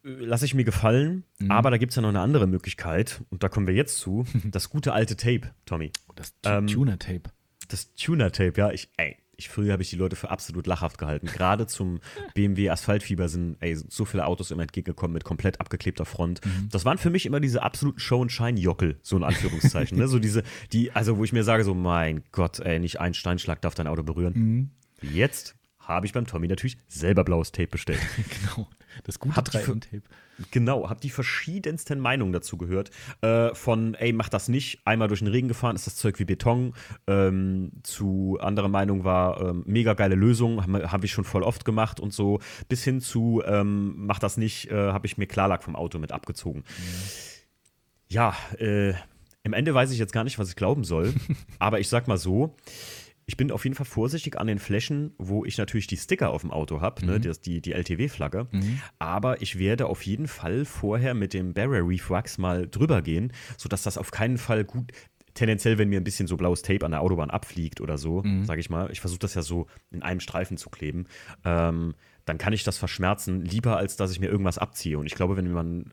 lasse 0.03 0.45
ich 0.45 0.55
mir 0.55 0.65
gefallen. 0.65 1.25
Aber 1.49 1.71
da 1.71 1.79
gibt's 1.79 1.97
ja 1.97 2.03
noch 2.03 2.09
eine 2.09 2.21
andere 2.21 2.47
Möglichkeit. 2.47 3.23
Und 3.31 3.43
da 3.43 3.49
kommen 3.49 3.67
wir 3.67 3.75
jetzt 3.75 3.99
zu: 3.99 4.27
das 4.45 4.71
gute 4.71 4.93
alte 4.93 5.17
Tape, 5.17 5.51
Tommy. 5.67 5.93
das 6.15 6.35
Ähm, 6.45 6.67
Tuner-Tape. 6.67 7.31
Das 7.69 7.95
Tuner-Tape, 7.95 8.53
ja, 8.57 8.71
ich, 8.71 8.91
ey, 8.97 9.17
ich, 9.37 9.49
früher 9.49 9.73
habe 9.73 9.83
ich 9.83 9.91
die 9.91 9.97
Leute 9.97 10.15
für 10.15 10.31
absolut 10.31 10.67
lachhaft 10.67 10.99
gehalten. 10.99 11.27
Gerade 11.27 11.67
zum 11.67 12.01
BMW 12.35 12.71
Asphaltfieber 12.71 13.29
sind, 13.29 13.57
ey, 13.61 13.75
so 13.75 14.05
viele 14.05 14.27
Autos 14.27 14.51
immer 14.51 14.63
entgegengekommen 14.63 15.15
mit 15.15 15.25
komplett 15.25 15.61
abgeklebter 15.61 16.05
Front. 16.05 16.41
Das 16.71 16.85
waren 16.85 16.99
für 16.99 17.11
mich 17.11 17.25
immer 17.25 17.41
diese 17.41 17.63
absoluten 17.63 17.99
Show- 17.99 18.21
und 18.21 18.31
Shine-Jockel, 18.31 18.99
so 19.03 19.17
in 19.17 19.25
Anführungszeichen. 19.25 19.99
ne? 19.99 20.07
So 20.09 20.19
diese, 20.19 20.43
die, 20.73 20.93
also 20.93 21.17
wo 21.17 21.25
ich 21.25 21.33
mir 21.33 21.45
sage, 21.45 21.65
so, 21.65 21.75
mein 21.75 22.23
Gott, 22.31 22.61
ey, 22.61 22.79
nicht 22.79 23.01
ein 23.01 23.15
Steinschlag 23.15 23.61
darf 23.63 23.75
dein 23.75 23.87
Auto 23.87 24.03
berühren. 24.03 24.71
Jetzt 25.01 25.57
habe 25.83 26.07
ich 26.07 26.13
beim 26.13 26.27
Tommy 26.27 26.49
natürlich 26.49 26.79
selber 26.89 27.25
blaues 27.25 27.53
Tape 27.53 27.69
bestellt. 27.69 28.01
Genau. 28.55 28.69
Das 29.05 29.19
gute 29.19 29.35
für- 29.35 29.73
3M-Tape. 29.73 30.03
Genau, 30.51 30.91
habe 30.91 31.01
die 31.01 31.11
verschiedensten 31.11 31.99
Meinungen 31.99 32.33
dazu 32.33 32.57
gehört. 32.59 32.91
Äh, 33.21 33.55
von, 33.55 33.95
ey, 33.95 34.13
mach 34.13 34.29
das 34.29 34.49
nicht, 34.49 34.81
einmal 34.87 35.09
durch 35.09 35.21
den 35.21 35.29
Regen 35.29 35.49
gefahren, 35.49 35.77
ist 35.77 35.87
das 35.87 35.97
Zeug 35.97 36.19
wie 36.19 36.25
Beton. 36.25 36.75
Ähm, 37.07 37.73
zu 37.83 38.39
andere 38.41 38.69
Meinung 38.69 39.05
war, 39.05 39.41
ähm, 39.41 39.63
mega 39.67 39.95
geile 39.95 40.15
Lösung, 40.15 40.63
habe 40.63 40.91
hab 40.93 41.05
ich 41.05 41.13
schon 41.13 41.25
voll 41.25 41.43
oft 41.43 41.65
gemacht 41.65 42.01
und 42.01 42.13
so. 42.13 42.41
Bis 42.69 42.83
hin 42.85 43.01
zu, 43.01 43.43
ähm, 43.47 43.95
mach 43.97 44.19
das 44.19 44.37
nicht, 44.37 44.71
äh, 44.71 44.93
habe 44.93 45.07
ich 45.07 45.17
mir 45.17 45.27
Klarlack 45.27 45.63
vom 45.63 45.77
Auto 45.77 45.99
mit 45.99 46.13
abgezogen. 46.13 46.65
Ja, 48.09 48.35
äh, 48.59 48.95
im 49.43 49.53
Ende 49.53 49.75
weiß 49.75 49.91
ich 49.91 49.99
jetzt 49.99 50.13
gar 50.13 50.25
nicht, 50.25 50.39
was 50.39 50.49
ich 50.51 50.57
glauben 50.57 50.85
soll. 50.85 51.15
aber 51.59 51.81
ich 51.81 51.89
sag 51.89 52.09
mal 52.09 52.19
so, 52.19 52.55
ich 53.27 53.37
bin 53.37 53.51
auf 53.53 53.65
jeden 53.65 53.77
Fall 53.77 53.87
vorsichtig 53.87 54.39
an 54.39 54.47
den 54.47 54.59
Flächen, 54.59 55.13
wo 55.19 55.45
ich 55.45 55.57
natürlich 55.59 55.87
die 55.87 55.97
Sticker 55.97 56.31
auf 56.31 56.43
dem 56.43 56.51
Auto 56.51 56.81
habe, 56.81 57.05
ne, 57.07 57.21
das, 57.21 57.41
die, 57.41 57.61
die 57.61 57.73
LTW-Flagge. 57.73 58.49
Aber 58.99 59.41
ich 59.43 59.59
werde 59.59 59.87
auf 59.87 60.03
jeden 60.03 60.27
Fall 60.29 60.65
vorher 60.65 61.15
mit 61.15 61.33
dem 61.35 61.55
Barrier 61.55 61.87
Reef 61.87 62.11
Wax 62.11 62.39
mal 62.39 62.67
drüber 62.69 63.01
gehen, 63.03 63.33
sodass 63.57 63.83
das 63.83 63.97
auf 63.99 64.11
keinen 64.11 64.39
Fall 64.39 64.65
gut. 64.65 64.93
Tendenziell, 65.35 65.79
wenn 65.79 65.89
mir 65.89 65.99
ein 65.99 66.05
bisschen 66.05 66.27
so 66.27 66.37
blaues 66.37 66.61
Tape 66.61 66.85
an 66.85 66.91
der 66.91 67.01
Autobahn 67.01 67.31
abfliegt 67.31 67.81
oder 67.81 67.97
so, 67.97 68.23
sage 68.45 68.61
ich 68.61 68.69
mal, 68.69 68.91
ich 68.91 69.01
versuche 69.01 69.21
das 69.21 69.33
ja 69.35 69.41
so 69.41 69.67
in 69.91 70.03
einem 70.03 70.21
Streifen 70.21 70.59
zu 70.59 70.69
kleben, 70.69 71.07
ähm, 71.45 71.95
dann 72.25 72.39
kann 72.39 72.53
ich 72.53 72.65
das 72.65 72.79
verschmerzen, 72.79 73.45
lieber 73.45 73.77
als 73.77 73.97
dass 73.97 74.13
ich 74.13 74.21
mir 74.21 74.29
irgendwas 74.29 74.59
abziehe. 74.59 74.99
Und 74.99 75.07
ich 75.07 75.15
glaube, 75.15 75.37
wenn 75.37 75.51
man, 75.53 75.93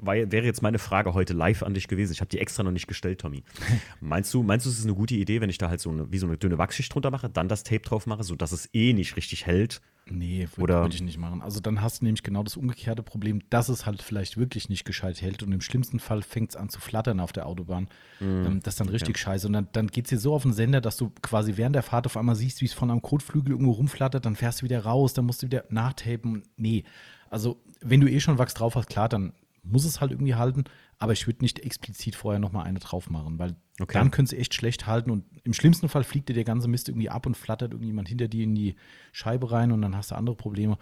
war, 0.00 0.14
wäre 0.14 0.44
jetzt 0.44 0.62
meine 0.62 0.78
Frage 0.78 1.14
heute 1.14 1.32
live 1.32 1.62
an 1.62 1.74
dich 1.74 1.88
gewesen. 1.88 2.12
Ich 2.12 2.20
habe 2.20 2.28
die 2.28 2.38
extra 2.38 2.62
noch 2.62 2.72
nicht 2.72 2.86
gestellt, 2.86 3.20
Tommy. 3.20 3.42
Meinst 4.00 4.32
du, 4.34 4.42
meinst 4.42 4.66
du, 4.66 4.70
es 4.70 4.78
ist 4.78 4.84
eine 4.84 4.94
gute 4.94 5.14
Idee, 5.14 5.40
wenn 5.40 5.50
ich 5.50 5.58
da 5.58 5.68
halt 5.68 5.80
so 5.80 5.90
eine, 5.90 6.12
wie 6.12 6.18
so 6.18 6.26
eine 6.26 6.36
dünne 6.36 6.58
Wachschicht 6.58 6.92
drunter 6.92 7.10
mache, 7.10 7.30
dann 7.30 7.48
das 7.48 7.62
Tape 7.64 7.80
drauf 7.82 8.06
mache, 8.06 8.24
sodass 8.24 8.52
es 8.52 8.68
eh 8.72 8.92
nicht 8.92 9.16
richtig 9.16 9.46
hält? 9.46 9.80
Nee, 10.06 10.48
würde 10.56 10.88
ich 10.92 11.00
nicht 11.00 11.18
machen. 11.18 11.42
Also 11.42 11.60
dann 11.60 11.80
hast 11.80 12.00
du 12.00 12.04
nämlich 12.04 12.24
genau 12.24 12.42
das 12.42 12.56
umgekehrte 12.56 13.04
Problem, 13.04 13.40
dass 13.50 13.68
es 13.68 13.86
halt 13.86 14.02
vielleicht 14.02 14.36
wirklich 14.36 14.68
nicht 14.68 14.84
gescheit 14.84 15.22
hält 15.22 15.42
und 15.44 15.52
im 15.52 15.60
schlimmsten 15.60 16.00
Fall 16.00 16.22
fängt 16.22 16.50
es 16.50 16.56
an 16.56 16.68
zu 16.68 16.80
flattern 16.80 17.20
auf 17.20 17.32
der 17.32 17.46
Autobahn. 17.46 17.88
Ähm, 18.20 18.60
das 18.62 18.74
ist 18.74 18.80
dann 18.80 18.88
richtig 18.88 19.16
scheiße. 19.16 19.46
Und 19.46 19.52
dann, 19.52 19.68
dann 19.72 19.86
geht 19.86 20.06
es 20.06 20.10
dir 20.10 20.18
so 20.18 20.34
auf 20.34 20.42
den 20.42 20.52
Sender, 20.52 20.80
dass 20.80 20.96
du 20.96 21.12
quasi 21.22 21.56
während 21.56 21.76
der 21.76 21.84
Fahrt 21.84 22.06
auf 22.06 22.16
einmal 22.16 22.34
siehst, 22.34 22.60
wie 22.60 22.64
es 22.64 22.72
von 22.72 22.90
einem 22.90 23.00
Kotflügel 23.00 23.52
irgendwo 23.52 23.72
rumflattert, 23.72 24.26
dann 24.26 24.34
fährst 24.34 24.60
du 24.60 24.64
wieder 24.64 24.80
raus, 24.84 25.14
dann 25.14 25.24
musst 25.24 25.42
du 25.42 25.46
wieder 25.46 25.61
nachtapen. 25.70 26.42
Nee, 26.56 26.84
also 27.30 27.62
wenn 27.80 28.00
du 28.00 28.10
eh 28.10 28.20
schon 28.20 28.38
Wachs 28.38 28.54
drauf 28.54 28.74
hast, 28.74 28.88
klar, 28.88 29.08
dann 29.08 29.32
muss 29.62 29.84
es 29.84 30.00
halt 30.00 30.10
irgendwie 30.10 30.34
halten, 30.34 30.64
aber 30.98 31.12
ich 31.12 31.26
würde 31.26 31.42
nicht 31.42 31.60
explizit 31.60 32.16
vorher 32.16 32.40
nochmal 32.40 32.66
eine 32.66 32.80
drauf 32.80 33.10
machen, 33.10 33.38
weil 33.38 33.56
Okay. 33.80 33.98
dann 33.98 34.10
könnte 34.10 34.34
es 34.34 34.40
echt 34.40 34.54
schlecht 34.54 34.86
halten 34.86 35.10
und 35.10 35.24
im 35.44 35.54
schlimmsten 35.54 35.88
Fall 35.88 36.04
fliegt 36.04 36.28
dir 36.28 36.34
der 36.34 36.44
ganze 36.44 36.68
Mist 36.68 36.88
irgendwie 36.88 37.08
ab 37.10 37.26
und 37.26 37.36
flattert 37.36 37.72
irgendjemand 37.72 38.08
hinter 38.08 38.28
dir 38.28 38.44
in 38.44 38.54
die 38.54 38.76
Scheibe 39.12 39.50
rein 39.50 39.72
und 39.72 39.82
dann 39.82 39.96
hast 39.96 40.10
du 40.10 40.14
andere 40.14 40.36
Probleme. 40.36 40.78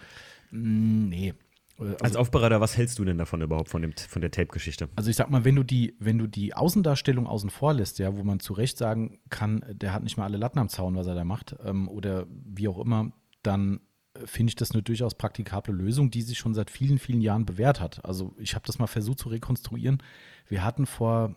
Mm, 0.50 1.08
nee. 1.08 1.34
Äh, 1.78 1.96
Als 2.02 2.16
Aufbereiter, 2.16 2.60
was 2.60 2.76
hältst 2.76 2.98
du 2.98 3.04
denn 3.04 3.16
davon 3.16 3.40
überhaupt, 3.42 3.68
von, 3.68 3.80
dem, 3.82 3.92
von 3.96 4.20
der 4.20 4.30
Tape-Geschichte? 4.30 4.88
Also 4.96 5.08
ich 5.08 5.16
sag 5.16 5.30
mal, 5.30 5.44
wenn 5.44 5.56
du 5.56 5.62
die, 5.62 5.94
wenn 5.98 6.18
du 6.18 6.26
die 6.26 6.52
Außendarstellung 6.54 7.26
außen 7.26 7.50
vor 7.50 7.72
lässt, 7.74 7.98
ja, 7.98 8.16
wo 8.16 8.24
man 8.24 8.40
zu 8.40 8.52
Recht 8.52 8.76
sagen 8.76 9.20
kann, 9.30 9.64
der 9.70 9.92
hat 9.92 10.02
nicht 10.02 10.16
mal 10.16 10.24
alle 10.24 10.36
Latten 10.36 10.58
am 10.58 10.68
Zaun, 10.68 10.96
was 10.96 11.06
er 11.06 11.14
da 11.14 11.24
macht, 11.24 11.56
ähm, 11.64 11.88
oder 11.88 12.26
wie 12.28 12.68
auch 12.68 12.78
immer, 12.78 13.12
dann 13.42 13.80
finde 14.26 14.50
ich 14.50 14.56
das 14.56 14.72
eine 14.72 14.82
durchaus 14.82 15.14
praktikable 15.14 15.72
Lösung, 15.74 16.10
die 16.10 16.22
sich 16.22 16.38
schon 16.38 16.54
seit 16.54 16.70
vielen, 16.70 16.98
vielen 16.98 17.20
Jahren 17.20 17.46
bewährt 17.46 17.80
hat. 17.80 18.04
Also 18.04 18.34
ich 18.38 18.54
habe 18.54 18.66
das 18.66 18.78
mal 18.78 18.86
versucht 18.86 19.18
zu 19.18 19.28
rekonstruieren. 19.28 20.02
Wir 20.48 20.64
hatten 20.64 20.86
vor, 20.86 21.36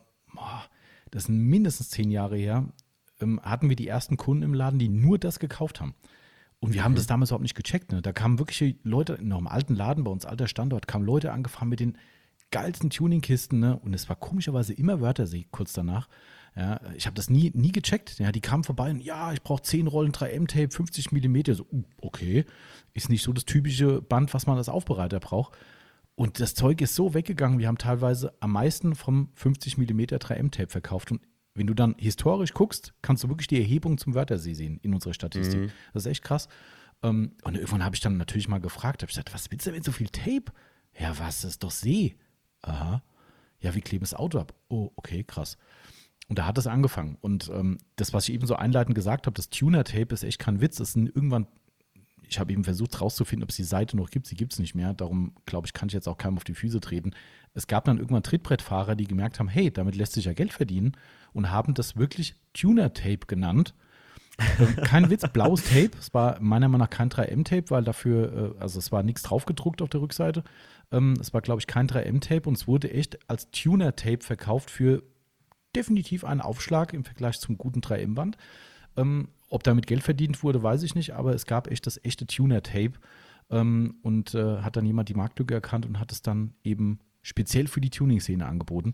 das 1.11 1.25
sind 1.25 1.37
mindestens 1.37 1.89
zehn 1.89 2.11
Jahre 2.11 2.37
her, 2.37 2.67
ähm, 3.21 3.39
hatten 3.43 3.69
wir 3.69 3.75
die 3.75 3.87
ersten 3.87 4.17
Kunden 4.17 4.43
im 4.43 4.53
Laden, 4.53 4.79
die 4.79 4.89
nur 4.89 5.19
das 5.19 5.39
gekauft 5.39 5.81
haben. 5.81 5.95
Und 6.59 6.73
wir 6.73 6.83
haben 6.85 6.95
das 6.95 7.07
damals 7.07 7.29
überhaupt 7.29 7.43
nicht 7.43 7.55
gecheckt. 7.55 7.91
Ne? 7.91 8.01
Da 8.01 8.13
kamen 8.13 8.39
wirklich 8.39 8.77
Leute, 8.83 9.15
in 9.15 9.33
einem 9.33 9.47
alten 9.47 9.75
Laden 9.75 10.05
bei 10.05 10.11
uns, 10.11 10.25
alter 10.25 10.47
Standort, 10.47 10.87
kamen 10.87 11.05
Leute 11.05 11.33
angefahren 11.33 11.67
mit 11.67 11.81
den 11.81 11.97
geilsten 12.51 12.89
Tuningkisten. 12.89 13.59
Ne? 13.59 13.77
Und 13.77 13.93
es 13.93 14.07
war 14.07 14.15
komischerweise 14.15 14.73
immer 14.73 15.01
Wörthersee 15.01 15.45
kurz 15.51 15.73
danach. 15.73 16.07
Ja, 16.55 16.79
ich 16.95 17.07
habe 17.07 17.15
das 17.15 17.29
nie, 17.29 17.51
nie 17.55 17.71
gecheckt. 17.71 18.19
Ja, 18.19 18.31
die 18.31 18.41
kamen 18.41 18.63
vorbei 18.63 18.91
und 18.91 18.99
ja, 18.99 19.33
ich 19.33 19.41
brauche 19.41 19.63
10 19.63 19.87
Rollen 19.87 20.11
3M-Tape, 20.11 20.69
50 20.69 21.11
Millimeter. 21.11 21.55
So, 21.55 21.65
uh, 21.71 21.83
okay, 21.97 22.45
ist 22.93 23.09
nicht 23.09 23.23
so 23.23 23.33
das 23.33 23.45
typische 23.45 24.01
Band, 24.01 24.33
was 24.33 24.45
man 24.45 24.57
als 24.57 24.69
Aufbereiter 24.69 25.19
braucht. 25.19 25.57
Und 26.15 26.39
das 26.39 26.53
Zeug 26.53 26.79
ist 26.81 26.93
so 26.93 27.15
weggegangen, 27.15 27.57
wir 27.57 27.67
haben 27.67 27.79
teilweise 27.79 28.33
am 28.39 28.51
meisten 28.51 28.93
vom 28.93 29.29
50 29.33 29.79
mm 29.79 30.01
3M-Tape 30.01 30.69
verkauft. 30.69 31.11
Und 31.11 31.21
wenn 31.55 31.65
du 31.65 31.73
dann 31.73 31.95
historisch 31.97 32.53
guckst, 32.53 32.93
kannst 33.01 33.23
du 33.23 33.29
wirklich 33.29 33.47
die 33.47 33.59
Erhebung 33.59 33.97
zum 33.97 34.13
Wörthersee 34.13 34.53
sehen 34.53 34.79
in 34.83 34.93
unserer 34.93 35.13
Statistik. 35.13 35.71
Das 35.93 36.05
ist 36.05 36.11
echt 36.11 36.23
krass. 36.23 36.49
Ähm, 37.01 37.33
und 37.43 37.55
irgendwann 37.55 37.83
habe 37.83 37.95
ich 37.95 38.01
dann 38.01 38.17
natürlich 38.17 38.47
mal 38.47 38.61
gefragt, 38.61 39.01
habe 39.01 39.09
ich 39.09 39.15
gesagt, 39.15 39.33
was 39.33 39.49
willst 39.49 39.65
du 39.65 39.71
denn 39.71 39.77
mit 39.77 39.85
so 39.85 39.91
viel 39.91 40.09
Tape? 40.09 40.51
Ja, 40.99 41.17
was, 41.17 41.41
das 41.41 41.51
ist 41.51 41.63
doch 41.63 41.71
See. 41.71 42.15
Aha. 42.61 43.03
Ja, 43.59 43.73
wir 43.73 43.81
kleben 43.81 44.03
das 44.03 44.13
Auto 44.13 44.39
ab. 44.39 44.53
Oh, 44.67 44.91
okay, 44.95 45.23
krass. 45.23 45.57
Und 46.33 46.39
da 46.39 46.47
hat 46.47 46.57
es 46.57 46.65
angefangen. 46.65 47.15
Und 47.21 47.51
ähm, 47.53 47.77
das, 47.95 48.11
was 48.11 48.27
ich 48.27 48.33
eben 48.33 48.47
so 48.47 48.55
einleitend 48.55 48.95
gesagt 48.95 49.27
habe, 49.27 49.35
das 49.35 49.51
Tuner-Tape 49.51 50.15
ist 50.15 50.23
echt 50.23 50.39
kein 50.39 50.61
Witz. 50.61 50.77
Das 50.77 50.93
sind 50.93 51.05
irgendwann, 51.05 51.45
ich 52.27 52.39
habe 52.39 52.51
eben 52.51 52.63
versucht 52.63 52.95
herauszufinden, 52.95 53.43
ob 53.43 53.51
es 53.51 53.55
die 53.55 53.63
Seite 53.63 53.95
noch 53.95 54.09
gibt. 54.09 54.25
Sie 54.25 54.33
gibt 54.33 54.51
es 54.51 54.57
nicht 54.57 54.73
mehr. 54.73 54.95
Darum, 54.95 55.33
glaube 55.45 55.67
ich, 55.67 55.73
kann 55.73 55.89
ich 55.89 55.93
jetzt 55.93 56.07
auch 56.07 56.17
keinem 56.17 56.37
auf 56.37 56.43
die 56.43 56.55
Füße 56.55 56.79
treten. 56.79 57.11
Es 57.53 57.67
gab 57.67 57.85
dann 57.85 57.99
irgendwann 57.99 58.23
Trittbrettfahrer, 58.23 58.95
die 58.95 59.05
gemerkt 59.05 59.37
haben, 59.37 59.47
hey, 59.47 59.69
damit 59.69 59.95
lässt 59.95 60.13
sich 60.13 60.25
ja 60.25 60.33
Geld 60.33 60.53
verdienen 60.53 60.93
und 61.33 61.51
haben 61.51 61.75
das 61.75 61.97
wirklich 61.97 62.33
Tuner-Tape 62.53 63.27
genannt. 63.27 63.75
Ähm, 64.59 64.75
kein 64.85 65.11
Witz, 65.11 65.29
blaues 65.31 65.63
Tape. 65.65 65.91
Es 65.99 66.15
war 66.15 66.39
meiner 66.39 66.67
Meinung 66.67 66.87
nach 66.87 66.89
kein 66.89 67.11
3M-Tape, 67.11 67.69
weil 67.69 67.83
dafür, 67.83 68.55
äh, 68.57 68.59
also 68.59 68.79
es 68.79 68.91
war 68.91 69.03
nichts 69.03 69.21
draufgedruckt 69.21 69.83
auf 69.83 69.89
der 69.89 70.01
Rückseite. 70.01 70.43
Ähm, 70.91 71.13
es 71.21 71.31
war, 71.31 71.41
glaube 71.41 71.59
ich, 71.61 71.67
kein 71.67 71.87
3M-Tape 71.87 72.49
und 72.49 72.57
es 72.57 72.67
wurde 72.67 72.91
echt 72.91 73.19
als 73.29 73.51
Tuner-Tape 73.51 74.23
verkauft 74.23 74.71
für 74.71 75.03
definitiv 75.75 76.23
einen 76.23 76.41
Aufschlag 76.41 76.93
im 76.93 77.03
Vergleich 77.03 77.39
zum 77.39 77.57
guten 77.57 77.81
3M-Band. 77.81 78.37
Ähm, 78.95 79.29
ob 79.49 79.63
damit 79.63 79.87
Geld 79.87 80.03
verdient 80.03 80.43
wurde, 80.43 80.63
weiß 80.63 80.83
ich 80.83 80.95
nicht, 80.95 81.11
aber 81.11 81.33
es 81.33 81.45
gab 81.45 81.69
echt 81.69 81.85
das 81.85 82.03
echte 82.03 82.25
Tuner-Tape. 82.25 82.93
Ähm, 83.49 83.95
und 84.01 84.33
äh, 84.35 84.61
hat 84.61 84.77
dann 84.77 84.85
jemand 84.85 85.09
die 85.09 85.13
Marktlücke 85.15 85.53
erkannt 85.53 85.85
und 85.85 85.99
hat 85.99 86.11
es 86.11 86.21
dann 86.21 86.53
eben 86.63 86.99
speziell 87.21 87.67
für 87.67 87.81
die 87.81 87.89
Tuning-Szene 87.89 88.45
angeboten. 88.45 88.93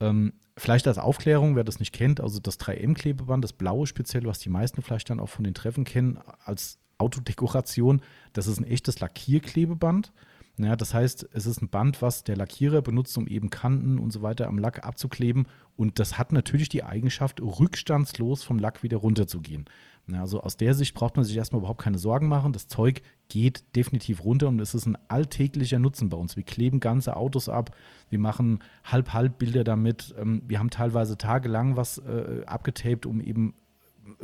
Ähm, 0.00 0.32
vielleicht 0.56 0.86
als 0.86 0.98
Aufklärung, 0.98 1.56
wer 1.56 1.64
das 1.64 1.78
nicht 1.78 1.92
kennt, 1.92 2.20
also 2.20 2.40
das 2.40 2.58
3M-Klebeband, 2.58 3.44
das 3.44 3.52
blaue 3.52 3.86
speziell, 3.86 4.24
was 4.24 4.38
die 4.38 4.48
meisten 4.48 4.82
vielleicht 4.82 5.10
dann 5.10 5.20
auch 5.20 5.28
von 5.28 5.44
den 5.44 5.54
Treffen 5.54 5.84
kennen, 5.84 6.18
als 6.44 6.78
Autodekoration, 6.98 8.02
das 8.32 8.46
ist 8.46 8.60
ein 8.60 8.64
echtes 8.64 9.00
Lackierklebeband. 9.00 10.12
Ja, 10.56 10.76
das 10.76 10.92
heißt, 10.92 11.28
es 11.32 11.46
ist 11.46 11.62
ein 11.62 11.68
Band, 11.68 12.02
was 12.02 12.22
der 12.22 12.36
Lackierer 12.36 12.82
benutzt, 12.82 13.16
um 13.16 13.26
eben 13.26 13.48
Kanten 13.48 13.98
und 13.98 14.12
so 14.12 14.20
weiter 14.20 14.46
am 14.46 14.58
Lack 14.58 14.84
abzukleben. 14.84 15.46
Und 15.76 15.98
das 15.98 16.18
hat 16.18 16.32
natürlich 16.32 16.68
die 16.68 16.84
Eigenschaft, 16.84 17.40
rückstandslos 17.40 18.42
vom 18.42 18.58
Lack 18.58 18.82
wieder 18.82 18.98
runterzugehen. 18.98 19.64
Ja, 20.08 20.20
also 20.20 20.42
aus 20.42 20.56
der 20.56 20.74
Sicht 20.74 20.94
braucht 20.94 21.16
man 21.16 21.24
sich 21.24 21.36
erstmal 21.36 21.60
überhaupt 21.60 21.80
keine 21.80 21.98
Sorgen 21.98 22.28
machen. 22.28 22.52
Das 22.52 22.68
Zeug 22.68 23.02
geht 23.28 23.64
definitiv 23.76 24.24
runter 24.24 24.48
und 24.48 24.60
es 24.60 24.74
ist 24.74 24.86
ein 24.86 24.98
alltäglicher 25.08 25.78
Nutzen 25.78 26.08
bei 26.08 26.16
uns. 26.16 26.36
Wir 26.36 26.42
kleben 26.42 26.80
ganze 26.80 27.16
Autos 27.16 27.48
ab, 27.48 27.74
wir 28.08 28.18
machen 28.18 28.60
Halb-Halb-Bilder 28.84 29.64
damit. 29.64 30.14
Ähm, 30.18 30.42
wir 30.46 30.58
haben 30.58 30.70
teilweise 30.70 31.16
tagelang 31.16 31.76
was 31.76 31.98
äh, 31.98 32.44
abgetaped, 32.46 33.06
um 33.06 33.20
eben 33.20 33.54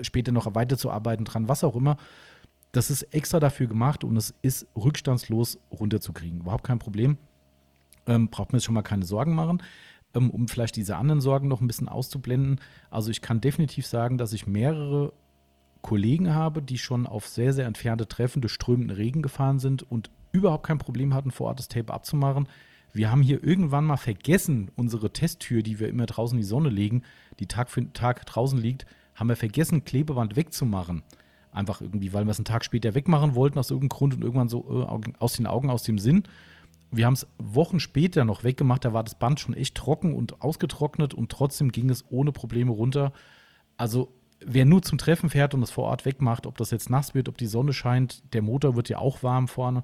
später 0.00 0.32
noch 0.32 0.54
weiterzuarbeiten 0.54 1.24
dran, 1.24 1.48
was 1.48 1.64
auch 1.64 1.76
immer. 1.76 1.96
Das 2.76 2.90
ist 2.90 3.04
extra 3.14 3.40
dafür 3.40 3.68
gemacht 3.68 4.04
und 4.04 4.18
es 4.18 4.34
ist 4.42 4.66
rückstandslos 4.76 5.58
runterzukriegen. 5.70 6.40
Überhaupt 6.40 6.64
kein 6.64 6.78
Problem. 6.78 7.16
Ähm, 8.06 8.28
braucht 8.28 8.52
man 8.52 8.58
jetzt 8.58 8.66
schon 8.66 8.74
mal 8.74 8.82
keine 8.82 9.06
Sorgen 9.06 9.34
machen. 9.34 9.62
Ähm, 10.12 10.28
um 10.28 10.46
vielleicht 10.46 10.76
diese 10.76 10.98
anderen 10.98 11.22
Sorgen 11.22 11.48
noch 11.48 11.62
ein 11.62 11.66
bisschen 11.66 11.88
auszublenden. 11.88 12.60
Also 12.90 13.10
ich 13.10 13.22
kann 13.22 13.40
definitiv 13.40 13.86
sagen, 13.86 14.18
dass 14.18 14.34
ich 14.34 14.46
mehrere 14.46 15.14
Kollegen 15.80 16.34
habe, 16.34 16.60
die 16.60 16.76
schon 16.76 17.06
auf 17.06 17.26
sehr, 17.26 17.54
sehr 17.54 17.64
entfernte 17.64 18.08
Treffen 18.08 18.42
durch 18.42 18.52
strömenden 18.52 18.94
Regen 18.94 19.22
gefahren 19.22 19.58
sind 19.58 19.90
und 19.90 20.10
überhaupt 20.32 20.66
kein 20.66 20.76
Problem 20.76 21.14
hatten, 21.14 21.30
vor 21.30 21.46
Ort 21.46 21.60
das 21.60 21.68
Tape 21.68 21.94
abzumachen. 21.94 22.46
Wir 22.92 23.10
haben 23.10 23.22
hier 23.22 23.42
irgendwann 23.42 23.86
mal 23.86 23.96
vergessen, 23.96 24.70
unsere 24.76 25.14
Testtür, 25.14 25.62
die 25.62 25.80
wir 25.80 25.88
immer 25.88 26.04
draußen 26.04 26.36
in 26.36 26.42
die 26.42 26.46
Sonne 26.46 26.68
legen, 26.68 27.04
die 27.40 27.46
Tag 27.46 27.70
für 27.70 27.90
Tag 27.94 28.26
draußen 28.26 28.58
liegt, 28.58 28.84
haben 29.14 29.30
wir 29.30 29.36
vergessen, 29.36 29.86
Klebeband 29.86 30.36
wegzumachen. 30.36 31.02
Einfach 31.56 31.80
irgendwie, 31.80 32.12
weil 32.12 32.24
wir 32.26 32.30
es 32.30 32.38
einen 32.38 32.44
Tag 32.44 32.64
später 32.66 32.94
wegmachen 32.94 33.34
wollten 33.34 33.58
aus 33.58 33.70
irgendeinem 33.70 33.96
Grund 33.96 34.14
und 34.14 34.22
irgendwann 34.22 34.50
so 34.50 34.86
äh, 34.86 35.12
aus 35.18 35.32
den 35.32 35.46
Augen, 35.46 35.70
aus 35.70 35.84
dem 35.84 35.98
Sinn. 35.98 36.24
Wir 36.90 37.06
haben 37.06 37.14
es 37.14 37.26
Wochen 37.38 37.80
später 37.80 38.26
noch 38.26 38.44
weggemacht, 38.44 38.84
da 38.84 38.92
war 38.92 39.02
das 39.02 39.18
Band 39.18 39.40
schon 39.40 39.54
echt 39.54 39.74
trocken 39.74 40.14
und 40.14 40.42
ausgetrocknet 40.42 41.14
und 41.14 41.32
trotzdem 41.32 41.72
ging 41.72 41.88
es 41.88 42.04
ohne 42.10 42.30
Probleme 42.30 42.72
runter. 42.72 43.12
Also 43.78 44.12
wer 44.44 44.66
nur 44.66 44.82
zum 44.82 44.98
Treffen 44.98 45.30
fährt 45.30 45.54
und 45.54 45.62
es 45.62 45.70
vor 45.70 45.84
Ort 45.84 46.04
wegmacht, 46.04 46.46
ob 46.46 46.58
das 46.58 46.70
jetzt 46.70 46.90
nass 46.90 47.14
wird, 47.14 47.28
ob 47.28 47.38
die 47.38 47.46
Sonne 47.46 47.72
scheint, 47.72 48.22
der 48.34 48.42
Motor 48.42 48.76
wird 48.76 48.90
ja 48.90 48.98
auch 48.98 49.22
warm 49.22 49.48
vorne. 49.48 49.82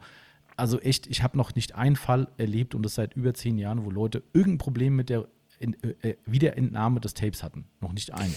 Also 0.57 0.78
echt, 0.78 1.07
ich 1.07 1.23
habe 1.23 1.39
noch 1.39 1.55
nicht 1.55 1.74
einen 1.74 1.97
Fall 1.97 2.28
erlebt 2.36 2.74
und 2.74 2.82
das 2.82 2.94
seit 2.94 3.15
über 3.15 3.32
zehn 3.32 3.57
Jahren, 3.57 3.86
wo 3.86 3.90
Leute 3.90 4.23
irgendein 4.35 4.59
Problem 4.59 4.94
mit 4.94 5.09
der 5.09 5.27
in, 5.59 5.77
äh, 6.03 6.16
Wiederentnahme 6.27 7.01
des 7.01 7.15
Tapes 7.15 7.43
hatten. 7.43 7.66
Noch 7.81 7.93
nicht 7.93 8.12
einen. 8.12 8.35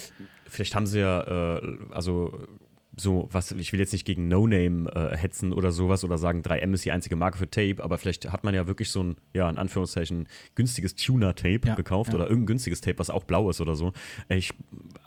Vielleicht 0.47 0.75
haben 0.75 0.85
sie 0.85 0.99
ja, 0.99 1.57
äh, 1.57 1.77
also 1.91 2.47
so, 2.97 3.27
was, 3.31 3.51
ich 3.51 3.73
will 3.73 3.79
jetzt 3.79 3.93
nicht 3.93 4.05
gegen 4.05 4.27
No 4.27 4.47
Name 4.47 4.89
äh, 4.93 5.17
hetzen 5.17 5.53
oder 5.53 5.71
sowas 5.71 6.03
oder 6.03 6.17
sagen, 6.17 6.41
3M 6.41 6.73
ist 6.73 6.85
die 6.85 6.91
einzige 6.91 7.15
Marke 7.15 7.37
für 7.37 7.49
Tape, 7.49 7.83
aber 7.83 7.97
vielleicht 7.97 8.31
hat 8.31 8.43
man 8.43 8.53
ja 8.53 8.67
wirklich 8.67 8.89
so 8.89 9.03
ein, 9.03 9.15
ja, 9.33 9.49
in 9.49 9.57
Anführungszeichen, 9.57 10.27
günstiges 10.55 10.95
Tuner-Tape 10.95 11.67
ja, 11.67 11.75
gekauft 11.75 12.11
ja. 12.11 12.15
oder 12.15 12.25
irgendein 12.25 12.47
günstiges 12.47 12.81
Tape, 12.81 12.99
was 12.99 13.09
auch 13.09 13.23
blau 13.23 13.49
ist 13.49 13.61
oder 13.61 13.75
so. 13.75 13.93
Ich 14.29 14.53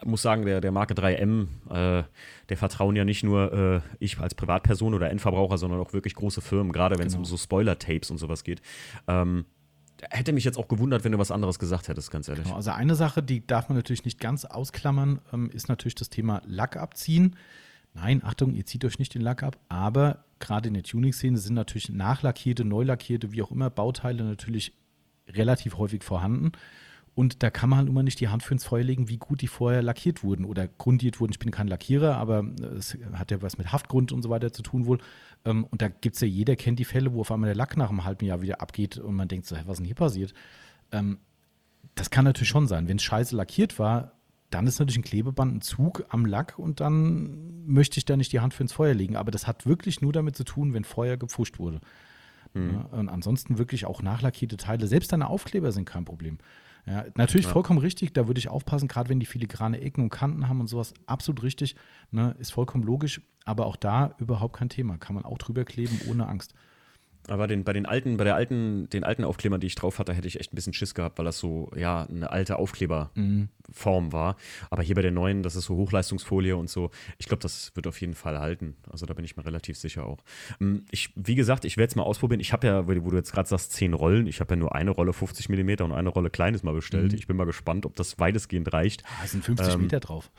muss 0.05 0.23
sagen, 0.23 0.45
der, 0.45 0.61
der 0.61 0.73
Marke 0.73 0.95
3M, 0.95 1.47
äh, 1.71 2.05
der 2.49 2.57
vertrauen 2.57 2.97
ja 2.97 3.05
nicht 3.05 3.25
nur 3.25 3.53
äh, 3.53 3.81
ich 3.99 4.19
als 4.19 4.35
Privatperson 4.35 4.95
oder 4.95 5.11
Endverbraucher, 5.11 5.59
sondern 5.59 5.81
auch 5.81 5.93
wirklich 5.93 6.15
große 6.15 6.41
Firmen, 6.41 6.73
gerade 6.73 6.99
wenn 6.99 7.07
es 7.07 7.15
genau. 7.15 7.21
um 7.21 7.25
so 7.25 7.37
Spoiler-Tapes 7.37 8.11
und 8.11 8.19
sowas 8.19 8.45
geht. 8.45 8.61
Ähm, 9.07 9.45
hätte 10.11 10.33
mich 10.33 10.45
jetzt 10.45 10.59
auch 10.59 10.69
gewundert, 10.69 11.05
wenn 11.05 11.13
du 11.13 11.19
was 11.19 11.31
anderes 11.31 11.59
gesagt 11.59 11.89
hättest, 11.89 12.11
ganz 12.11 12.29
ehrlich. 12.29 12.45
Genau, 12.45 12.57
also 12.57 12.71
eine 12.71 12.95
Sache, 12.95 13.23
die 13.23 13.47
darf 13.47 13.69
man 13.69 13.77
natürlich 13.77 14.05
nicht 14.05 14.21
ganz 14.21 14.45
ausklammern, 14.45 15.21
ähm, 15.33 15.51
ist 15.51 15.69
natürlich 15.69 15.95
das 15.95 16.11
Thema 16.11 16.43
Lack 16.47 16.77
abziehen. 16.77 17.37
Nein, 18.01 18.23
Achtung, 18.25 18.55
ihr 18.55 18.65
zieht 18.65 18.85
euch 18.85 18.99
nicht 18.99 19.15
den 19.15 19.23
Lack 19.23 19.43
ab, 19.43 19.59
aber 19.69 20.25
gerade 20.39 20.69
in 20.69 20.75
der 20.75 20.85
Tuning-Szene 20.85 21.39
sind 21.39 21.55
natürlich 21.55 21.89
nachlackierte, 21.89 22.65
neulackierte, 22.65 23.33
wie 23.33 23.43
auch 23.43 23.51
immer, 23.51 23.71
Bauteile 23.71 24.23
natürlich 24.23 24.73
relativ 25.29 25.79
häufig 25.79 26.05
vorhanden. 26.05 26.53
Und 27.15 27.43
da 27.43 27.51
kann 27.51 27.69
man 27.69 27.81
halt 27.81 27.89
immer 27.89 28.05
nicht 28.05 28.21
die 28.21 28.29
Hand 28.29 28.45
für 28.45 28.55
ins 28.55 28.65
Feuer 28.65 28.85
legen, 28.85 29.09
wie 29.09 29.17
gut 29.17 29.41
die 29.41 29.49
vorher 29.49 29.83
lackiert 29.83 30.23
wurden 30.23 30.45
oder 30.45 30.69
grundiert 30.69 31.19
wurden. 31.19 31.33
Ich 31.33 31.41
bin 31.41 31.51
kein 31.51 31.67
Lackierer, 31.67 32.17
aber 32.17 32.45
es 32.79 32.97
hat 33.13 33.33
ja 33.33 33.43
was 33.43 33.59
mit 33.59 33.73
Haftgrund 33.73 34.13
und 34.13 34.23
so 34.23 34.31
weiter 34.31 34.53
zu 34.53 34.63
tun 34.63 34.87
wohl. 34.87 34.99
Ähm, 35.45 35.65
und 35.65 35.83
da 35.83 35.89
gibt 35.89 36.15
es 36.15 36.21
ja, 36.21 36.29
jeder 36.29 36.55
kennt 36.55 36.79
die 36.79 36.85
Fälle, 36.85 37.13
wo 37.13 37.23
auf 37.23 37.33
einmal 37.33 37.49
der 37.49 37.57
Lack 37.57 37.77
nach 37.77 37.91
einem 37.91 38.05
halben 38.05 38.25
Jahr 38.25 38.41
wieder 38.41 38.61
abgeht 38.61 38.99
und 38.99 39.17
man 39.17 39.27
denkt 39.27 39.47
so, 39.47 39.57
was 39.57 39.67
ist 39.67 39.79
denn 39.79 39.87
hier 39.87 39.97
passiert? 39.97 40.33
Ähm, 40.93 41.19
das 41.97 42.11
kann 42.11 42.25
natürlich 42.25 42.49
schon 42.49 42.69
sein. 42.69 42.87
Wenn 42.87 42.99
es 42.99 43.03
scheiße 43.03 43.35
lackiert 43.35 43.81
war, 43.81 44.13
dann 44.51 44.67
ist 44.67 44.79
natürlich 44.79 44.99
ein 44.99 45.03
Klebeband 45.03 45.57
ein 45.57 45.61
Zug 45.61 46.05
am 46.09 46.25
Lack 46.25 46.59
und 46.59 46.81
dann 46.81 47.67
möchte 47.67 47.99
ich 47.99 48.05
da 48.05 48.17
nicht 48.17 48.33
die 48.33 48.41
Hand 48.41 48.55
für 48.55 48.63
ins 48.63 48.73
Feuer 48.73 48.95
legen. 48.95 49.17
Aber 49.17 49.31
das 49.31 49.47
hat 49.47 49.67
wirklich 49.67 50.01
nur 50.01 50.13
damit 50.13 50.37
zu 50.37 50.45
tun, 50.45 50.73
wenn 50.73 50.85
Feuer 50.85 51.17
gepfuscht 51.17 51.59
wurde. 51.59 51.81
Mhm. 52.55 52.71
Ja, 52.73 52.81
und 52.99 53.09
ansonsten 53.09 53.59
wirklich 53.59 53.85
auch 53.85 54.03
nachlackierte 54.03 54.57
Teile. 54.57 54.87
Selbst 54.87 55.13
deine 55.13 55.29
Aufkleber 55.29 55.73
sind 55.73 55.85
kein 55.85 56.05
Problem. 56.05 56.39
Ja, 56.87 57.05
natürlich 57.17 57.47
ja. 57.47 57.53
vollkommen 57.53 57.79
richtig, 57.79 58.15
da 58.15 58.27
würde 58.27 58.39
ich 58.39 58.49
aufpassen, 58.49 58.89
gerade 58.89 59.11
wenn 59.11 59.21
die 59.21 59.27
filigrane 59.27 59.81
Ecken 59.81 60.03
und 60.05 60.11
Kanten 60.11 60.49
haben 60.49 60.61
und 60.61 60.69
sowas, 60.69 60.95
absolut 61.05 61.43
richtig, 61.43 61.77
ne, 62.11 62.35
ist 62.39 62.53
vollkommen 62.53 62.83
logisch, 62.83 63.21
aber 63.45 63.67
auch 63.67 63.77
da 63.77 64.15
überhaupt 64.19 64.57
kein 64.57 64.71
Thema, 64.71 64.97
kann 64.97 65.15
man 65.15 65.27
auch 65.27 65.37
drüber 65.37 65.65
kleben 65.65 66.01
ohne 66.09 66.27
Angst. 66.27 66.55
Aber 67.29 67.47
den, 67.47 67.65
bei 67.65 67.73
den 67.73 67.87
alten, 67.87 68.17
bei 68.17 68.25
der 68.25 68.35
alten, 68.35 68.89
den 68.91 69.05
alten 69.05 69.25
Aufklebern, 69.25 69.61
die 69.61 69.67
ich 69.67 69.75
drauf 69.75 69.99
hatte, 69.99 70.15
hätte 70.15 70.29
ich 70.29 70.41
echt 70.41 70.53
ein 70.53 70.57
bisschen 70.57 70.73
Schiss 70.73 70.95
gehabt, 70.95 71.19
weil 71.19 71.25
das 71.25 71.39
so, 71.39 71.71
ja, 71.77 72.05
eine 72.05 72.31
alte 72.31 72.59
Aufkleberform 72.59 73.09
mhm. 74.05 74.13
war. 74.13 74.37
Aber 74.71 74.83
hier 74.83 74.95
bei 74.95 75.03
der 75.03 75.11
neuen, 75.11 75.43
das 75.43 75.57
ist 75.57 75.65
so 75.65 75.77
Hochleistungsfolie 75.77 76.57
und 76.57 76.71
so. 76.71 76.91
Ich 77.19 77.27
glaube, 77.27 77.43
das 77.43 77.73
wird 77.75 77.87
auf 77.87 78.01
jeden 78.01 78.15
Fall 78.15 78.39
halten. 78.39 78.77
Also 78.91 79.07
da 79.07 79.15
bin 79.15 79.25
ich 79.25 79.37
mir 79.37 79.45
relativ 79.45 79.77
sicher 79.77 80.07
auch. 80.07 80.19
Ähm, 80.61 80.85
ich, 80.91 81.11
wie 81.17 81.35
gesagt, 81.35 81.65
ich 81.65 81.77
werde 81.77 81.91
es 81.91 81.97
mal 81.97 82.03
ausprobieren. 82.03 82.41
Ich 82.41 82.53
habe 82.53 82.67
ja, 82.67 82.87
wo 82.87 82.93
du 83.11 83.17
jetzt 83.17 83.33
gerade 83.33 83.49
sagst, 83.49 83.73
zehn 83.73 83.95
Rollen. 83.95 84.27
Ich 84.27 84.41
habe 84.41 84.55
ja 84.55 84.57
nur 84.57 84.75
eine 84.75 84.91
Rolle 84.91 85.13
50 85.13 85.49
mm 85.49 85.83
und 85.83 85.93
eine 85.93 86.09
Rolle 86.09 86.31
kleines 86.31 86.63
mal 86.63 86.75
bestellt. 86.75 87.13
Mhm. 87.13 87.19
Ich 87.19 87.27
bin 87.27 87.37
mal 87.37 87.47
gespannt, 87.47 87.87
ob 87.87 87.95
das 87.97 88.19
weitestgehend 88.19 88.73
reicht. 88.73 89.05
Ah, 89.05 89.25
es 89.25 89.33
sind 89.33 89.45
50 89.45 89.75
ähm, 89.75 89.83
Meter 89.83 90.01
drauf. 90.01 90.31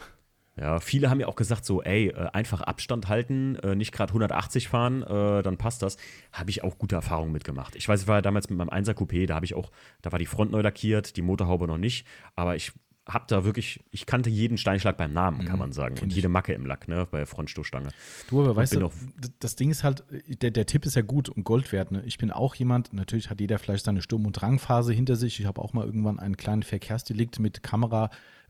Ja, 0.60 0.80
viele 0.80 1.10
haben 1.10 1.20
ja 1.20 1.28
auch 1.28 1.36
gesagt, 1.36 1.64
so, 1.66 1.82
ey, 1.82 2.08
äh, 2.08 2.30
einfach 2.34 2.62
Abstand 2.62 3.08
halten, 3.08 3.56
äh, 3.58 3.76
nicht 3.76 3.92
gerade 3.92 4.12
180 4.12 4.68
fahren, 4.68 5.04
äh, 5.04 5.42
dann 5.42 5.58
passt 5.58 5.82
das. 5.82 5.98
Habe 6.34 6.50
ich 6.50 6.64
auch 6.64 6.78
gute 6.78 6.96
Erfahrungen 6.96 7.32
mitgemacht. 7.32 7.76
Ich 7.76 7.88
weiß, 7.88 8.02
ich 8.02 8.08
war 8.08 8.18
ja 8.18 8.22
damals 8.22 8.50
mit 8.50 8.58
meinem 8.58 8.70
1er 8.70 8.94
Coupé, 8.94 9.26
da 9.26 9.36
habe 9.36 9.46
ich 9.46 9.54
auch, 9.54 9.72
da 10.02 10.12
war 10.12 10.20
die 10.20 10.26
Front 10.26 10.52
neu 10.52 10.62
lackiert, 10.62 11.16
die 11.16 11.22
Motorhaube 11.22 11.68
noch 11.68 11.78
nicht, 11.78 12.06
aber 12.36 12.56
ich 12.56 12.74
habe 13.08 13.26
da 13.28 13.44
wirklich, 13.44 13.84
ich 13.90 14.06
kannte 14.06 14.30
jeden 14.30 14.58
Steinschlag 14.58 14.98
beim 14.98 15.14
Namen, 15.14 15.40
kann 15.46 15.54
mhm, 15.54 15.60
man 15.60 15.72
sagen. 15.72 15.96
Und 16.02 16.14
jede 16.14 16.30
Macke 16.30 16.54
im 16.54 16.66
Lack, 16.66 16.88
ne, 16.88 17.08
bei 17.10 17.18
der 17.18 17.28
Frontstoßstange. 17.28 17.90
Du, 18.30 18.42
aber 18.42 18.56
weißt 18.56 18.76
du, 18.76 18.92
das 19.40 19.56
Ding 19.56 19.72
ist 19.72 19.84
halt, 19.84 20.04
der, 20.28 20.52
der 20.52 20.66
Tipp 20.66 20.86
ist 20.86 20.96
ja 20.96 21.02
gut 21.02 21.30
und 21.30 21.44
Gold 21.44 21.72
wert. 21.72 21.92
Ne? 21.92 22.04
Ich 22.06 22.18
bin 22.18 22.32
auch 22.32 22.54
jemand, 22.56 22.94
natürlich 22.94 23.30
hat 23.30 23.40
jeder 23.42 23.58
vielleicht 23.58 23.86
seine 23.86 24.02
Sturm- 24.02 24.28
und 24.28 24.34
Drangphase 24.34 24.94
hinter 24.94 25.16
sich. 25.16 25.40
Ich 25.40 25.46
habe 25.46 25.62
auch 25.62 25.74
mal 25.74 25.86
irgendwann 25.86 26.20
einen 26.20 26.38
kleinen 26.38 26.64
Verkehrsdelikt 26.64 27.40
mit 27.40 27.64
Kamera 27.64 28.10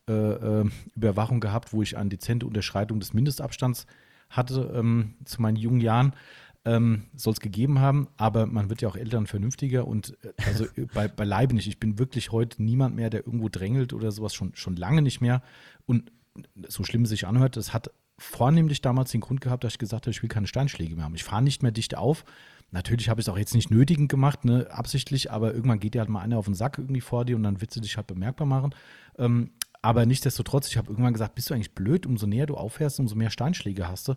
äh, 0.10 0.62
äh, 0.62 0.70
Überwachung 0.96 1.40
gehabt, 1.40 1.72
wo 1.72 1.82
ich 1.82 1.98
eine 1.98 2.10
dezente 2.10 2.46
Unterschreitung 2.46 3.00
des 3.00 3.14
Mindestabstands 3.14 3.86
hatte 4.30 4.72
ähm, 4.76 5.16
zu 5.26 5.42
meinen 5.42 5.56
jungen 5.56 5.82
Jahren. 5.82 6.14
Ähm, 6.66 7.04
Soll 7.16 7.34
es 7.34 7.40
gegeben 7.40 7.80
haben, 7.80 8.10
aber 8.18 8.46
man 8.46 8.70
wird 8.70 8.82
ja 8.82 8.90
auch 8.90 8.98
älter 8.98 9.18
und 9.18 9.28
vernünftiger 9.28 9.88
und 9.88 10.18
äh, 10.24 10.34
also 10.46 10.66
bei, 10.94 11.08
beileibe 11.08 11.54
nicht. 11.54 11.68
Ich 11.68 11.80
bin 11.80 11.98
wirklich 12.00 12.32
heute 12.32 12.62
niemand 12.62 12.96
mehr, 12.96 13.10
der 13.10 13.26
irgendwo 13.26 13.48
drängelt 13.50 13.94
oder 13.94 14.12
sowas, 14.12 14.34
schon, 14.34 14.54
schon 14.56 14.76
lange 14.76 15.02
nicht 15.02 15.22
mehr. 15.22 15.42
Und 15.86 16.12
so 16.68 16.84
schlimm 16.84 17.04
es 17.04 17.10
sich 17.10 17.28
anhört, 17.28 17.56
das 17.56 17.74
hat 17.74 17.92
vornehmlich 18.18 18.82
damals 18.82 19.12
den 19.12 19.22
Grund 19.22 19.42
gehabt, 19.42 19.64
dass 19.64 19.74
ich 19.74 19.80
gesagt 19.80 20.06
habe, 20.06 20.12
ich 20.12 20.22
will 20.22 20.30
keine 20.30 20.48
Steinschläge 20.48 20.96
mehr 20.96 21.06
haben. 21.06 21.16
Ich 21.16 21.24
fahre 21.24 21.42
nicht 21.42 21.64
mehr 21.64 21.72
dicht 21.72 21.96
auf. 21.96 22.26
Natürlich 22.72 23.10
habe 23.10 23.20
ich 23.20 23.26
es 23.26 23.30
auch 23.30 23.38
jetzt 23.38 23.56
nicht 23.56 23.72
nötigend 23.72 24.10
gemacht, 24.10 24.46
ne, 24.46 24.68
absichtlich, 24.70 25.32
aber 25.32 25.54
irgendwann 25.54 25.80
geht 25.80 25.96
dir 25.96 26.00
halt 26.00 26.10
mal 26.10 26.22
einer 26.22 26.38
auf 26.38 26.46
den 26.46 26.54
Sack 26.54 26.78
irgendwie 26.78 27.02
vor 27.02 27.26
dir 27.26 27.36
und 27.36 27.44
dann 27.44 27.62
willst 27.62 27.76
du 27.76 27.80
dich 27.80 27.98
halt 27.98 28.08
bemerkbar 28.08 28.46
machen. 28.46 28.76
Ähm, 29.18 29.52
aber 29.82 30.06
nichtsdestotrotz, 30.06 30.68
ich 30.68 30.78
habe 30.78 30.90
irgendwann 30.90 31.14
gesagt, 31.14 31.36
bist 31.36 31.50
du 31.50 31.54
eigentlich 31.54 31.74
blöd, 31.74 32.06
umso 32.06 32.28
näher 32.28 32.46
du 32.46 32.56
aufhörst, 32.56 33.00
umso 33.00 33.16
mehr 33.16 33.30
Steinschläge 33.30 33.88
hast 33.88 34.08
du. 34.10 34.16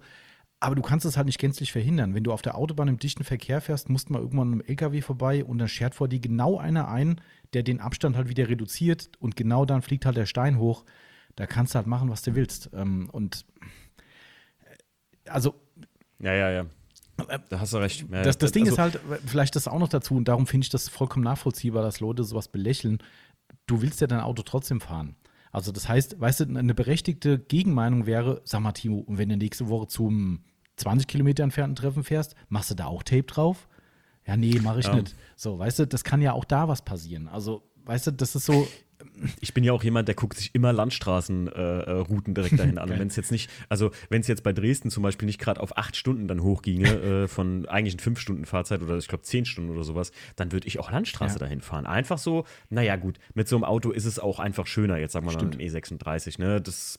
Aber 0.59 0.75
du 0.75 0.83
kannst 0.83 1.05
es 1.07 1.17
halt 1.17 1.27
nicht 1.27 1.39
gänzlich 1.39 1.73
verhindern. 1.73 2.15
Wenn 2.15 2.23
du 2.23 2.33
auf 2.33 2.43
der 2.43 2.57
Autobahn 2.57 2.87
im 2.89 2.99
dichten 2.99 3.25
Verkehr 3.25 3.61
fährst, 3.61 3.89
musst 3.89 4.09
du 4.09 4.13
mal 4.13 4.21
irgendwann 4.21 4.53
einem 4.53 4.61
LKW 4.61 5.01
vorbei 5.01 5.45
und 5.45 5.59
dann 5.59 5.69
schert 5.69 5.95
vor 5.95 6.09
dir 6.09 6.21
genau 6.21 6.59
einer 6.59 6.89
ein, 6.89 7.21
der 7.53 7.63
den 7.63 7.81
Abstand 7.81 8.17
halt 8.17 8.29
wieder 8.29 8.49
reduziert 8.49 9.11
und 9.19 9.37
genau 9.37 9.65
dann 9.65 9.83
fliegt 9.83 10.07
halt 10.07 10.17
der 10.17 10.27
Stein 10.27 10.59
hoch. 10.59 10.85
Da 11.35 11.47
kannst 11.47 11.75
du 11.75 11.79
halt 11.79 11.87
machen, 11.87 12.11
was 12.11 12.23
du 12.23 12.35
willst. 12.35 12.71
Ähm, 12.75 13.09
und 13.11 13.45
äh, 14.61 15.31
also. 15.31 15.55
Ja, 16.21 16.35
ja, 16.35 16.51
ja. 16.51 16.67
Da 17.49 17.61
hast 17.61 17.73
du 17.73 17.79
recht. 17.79 18.07
Ja, 18.11 18.23
das, 18.23 18.39
das 18.39 18.53
Ding 18.53 18.65
also, 18.65 18.75
ist 18.75 18.79
halt, 18.79 19.01
vielleicht 19.27 19.57
das 19.57 19.69
auch 19.69 19.79
noch 19.79 19.89
dazu, 19.89 20.15
und 20.17 20.27
darum 20.27 20.47
finde 20.47 20.65
ich 20.65 20.71
das 20.71 20.89
vollkommen 20.89 21.25
nachvollziehbar, 21.25 21.83
dass 21.83 22.01
Leute 22.01 22.25
sowas 22.25 22.49
belächeln. 22.49 22.99
Du 23.67 23.83
willst 23.83 24.01
ja 24.01 24.07
dein 24.07 24.21
Auto 24.21 24.43
trotzdem 24.43 24.81
fahren. 24.81 25.17
Also 25.53 25.71
das 25.71 25.89
heißt, 25.89 26.19
weißt 26.19 26.41
du, 26.41 26.59
eine 26.59 26.75
berechtigte 26.75 27.39
Gegenmeinung 27.39 28.07
wäre, 28.07 28.41
sag 28.45 28.61
mal 28.61 28.73
Timo, 28.73 28.99
und 28.99 29.19
wenn 29.19 29.29
du 29.29 29.37
nächste 29.37 29.69
Woche 29.69 29.87
zum 29.87 30.41
20 30.77 31.07
Kilometer 31.07 31.45
entfernten 31.45 31.77
Treffen 31.77 32.05
fährst, 32.05 32.35
machst 32.49 32.71
du 32.71 32.75
da 32.75 32.87
auch 32.87 33.03
Tape 33.03 33.25
drauf? 33.25 33.69
Ja, 34.27 34.37
nee, 34.37 34.59
mache 34.61 34.81
ich 34.81 34.87
ja. 34.87 34.95
nicht. 34.95 35.15
So, 35.37 35.59
weißt 35.59 35.81
du, 35.81 35.87
das 35.87 36.05
kann 36.05 36.23
ja 36.23 36.33
auch 36.33 36.47
da 36.47 36.69
was 36.69 36.83
passieren. 36.83 37.29
Also, 37.29 37.63
weißt 37.85 38.09
du, 38.09 38.11
das 38.13 38.35
ist 38.35 38.47
so, 38.47 38.67
ich 39.41 39.55
bin 39.55 39.65
ja 39.65 39.73
auch 39.73 39.83
jemand, 39.83 40.09
der 40.09 40.15
guckt 40.15 40.37
sich 40.37 40.55
immer 40.55 40.73
Landstraßenrouten 40.73 42.33
äh, 42.33 42.35
direkt 42.35 42.59
dahin 42.59 42.79
an. 42.79 42.91
Und 42.91 42.99
wenn 42.99 43.09
es 43.09 43.17
jetzt 43.17 43.33
nicht, 43.33 43.51
also 43.69 43.91
wenn 44.09 44.21
es 44.21 44.29
jetzt 44.29 44.43
bei 44.43 44.53
Dresden 44.53 44.91
zum 44.91 45.03
Beispiel 45.03 45.27
nicht 45.27 45.41
gerade 45.41 45.61
auf 45.61 45.77
acht 45.77 45.97
Stunden 45.97 46.29
dann 46.29 46.43
hochginge, 46.43 46.89
äh, 47.25 47.29
von 47.29 47.67
eigentlich 47.67 48.01
fünf 48.01 48.19
Stunden 48.21 48.45
Fahrzeit 48.45 48.83
oder 48.83 48.97
ich 48.97 49.09
glaube 49.09 49.25
zehn 49.25 49.45
Stunden 49.45 49.71
oder 49.71 49.85
sowas, 49.85 50.13
dann 50.37 50.53
würde 50.53 50.67
ich 50.67 50.79
auch 50.79 50.91
Landstraße 50.91 51.35
ja. 51.35 51.39
dahin 51.41 51.61
fahren. 51.61 51.87
Einfach 51.87 52.19
so, 52.19 52.45
naja 52.71 52.97
gut, 52.97 53.19
mit 53.35 53.49
so 53.49 53.57
einem 53.57 53.65
Auto 53.65 53.91
ist 53.91 54.05
es 54.05 54.19
auch 54.19 54.39
einfach 54.39 54.67
schöner, 54.67 54.99
jetzt 54.99 55.13
sagen 55.13 55.27
wir 55.27 55.33
mal 55.33 55.43
im 55.43 55.59
E36. 55.59 56.41
Ne? 56.41 56.61
Das, 56.61 56.99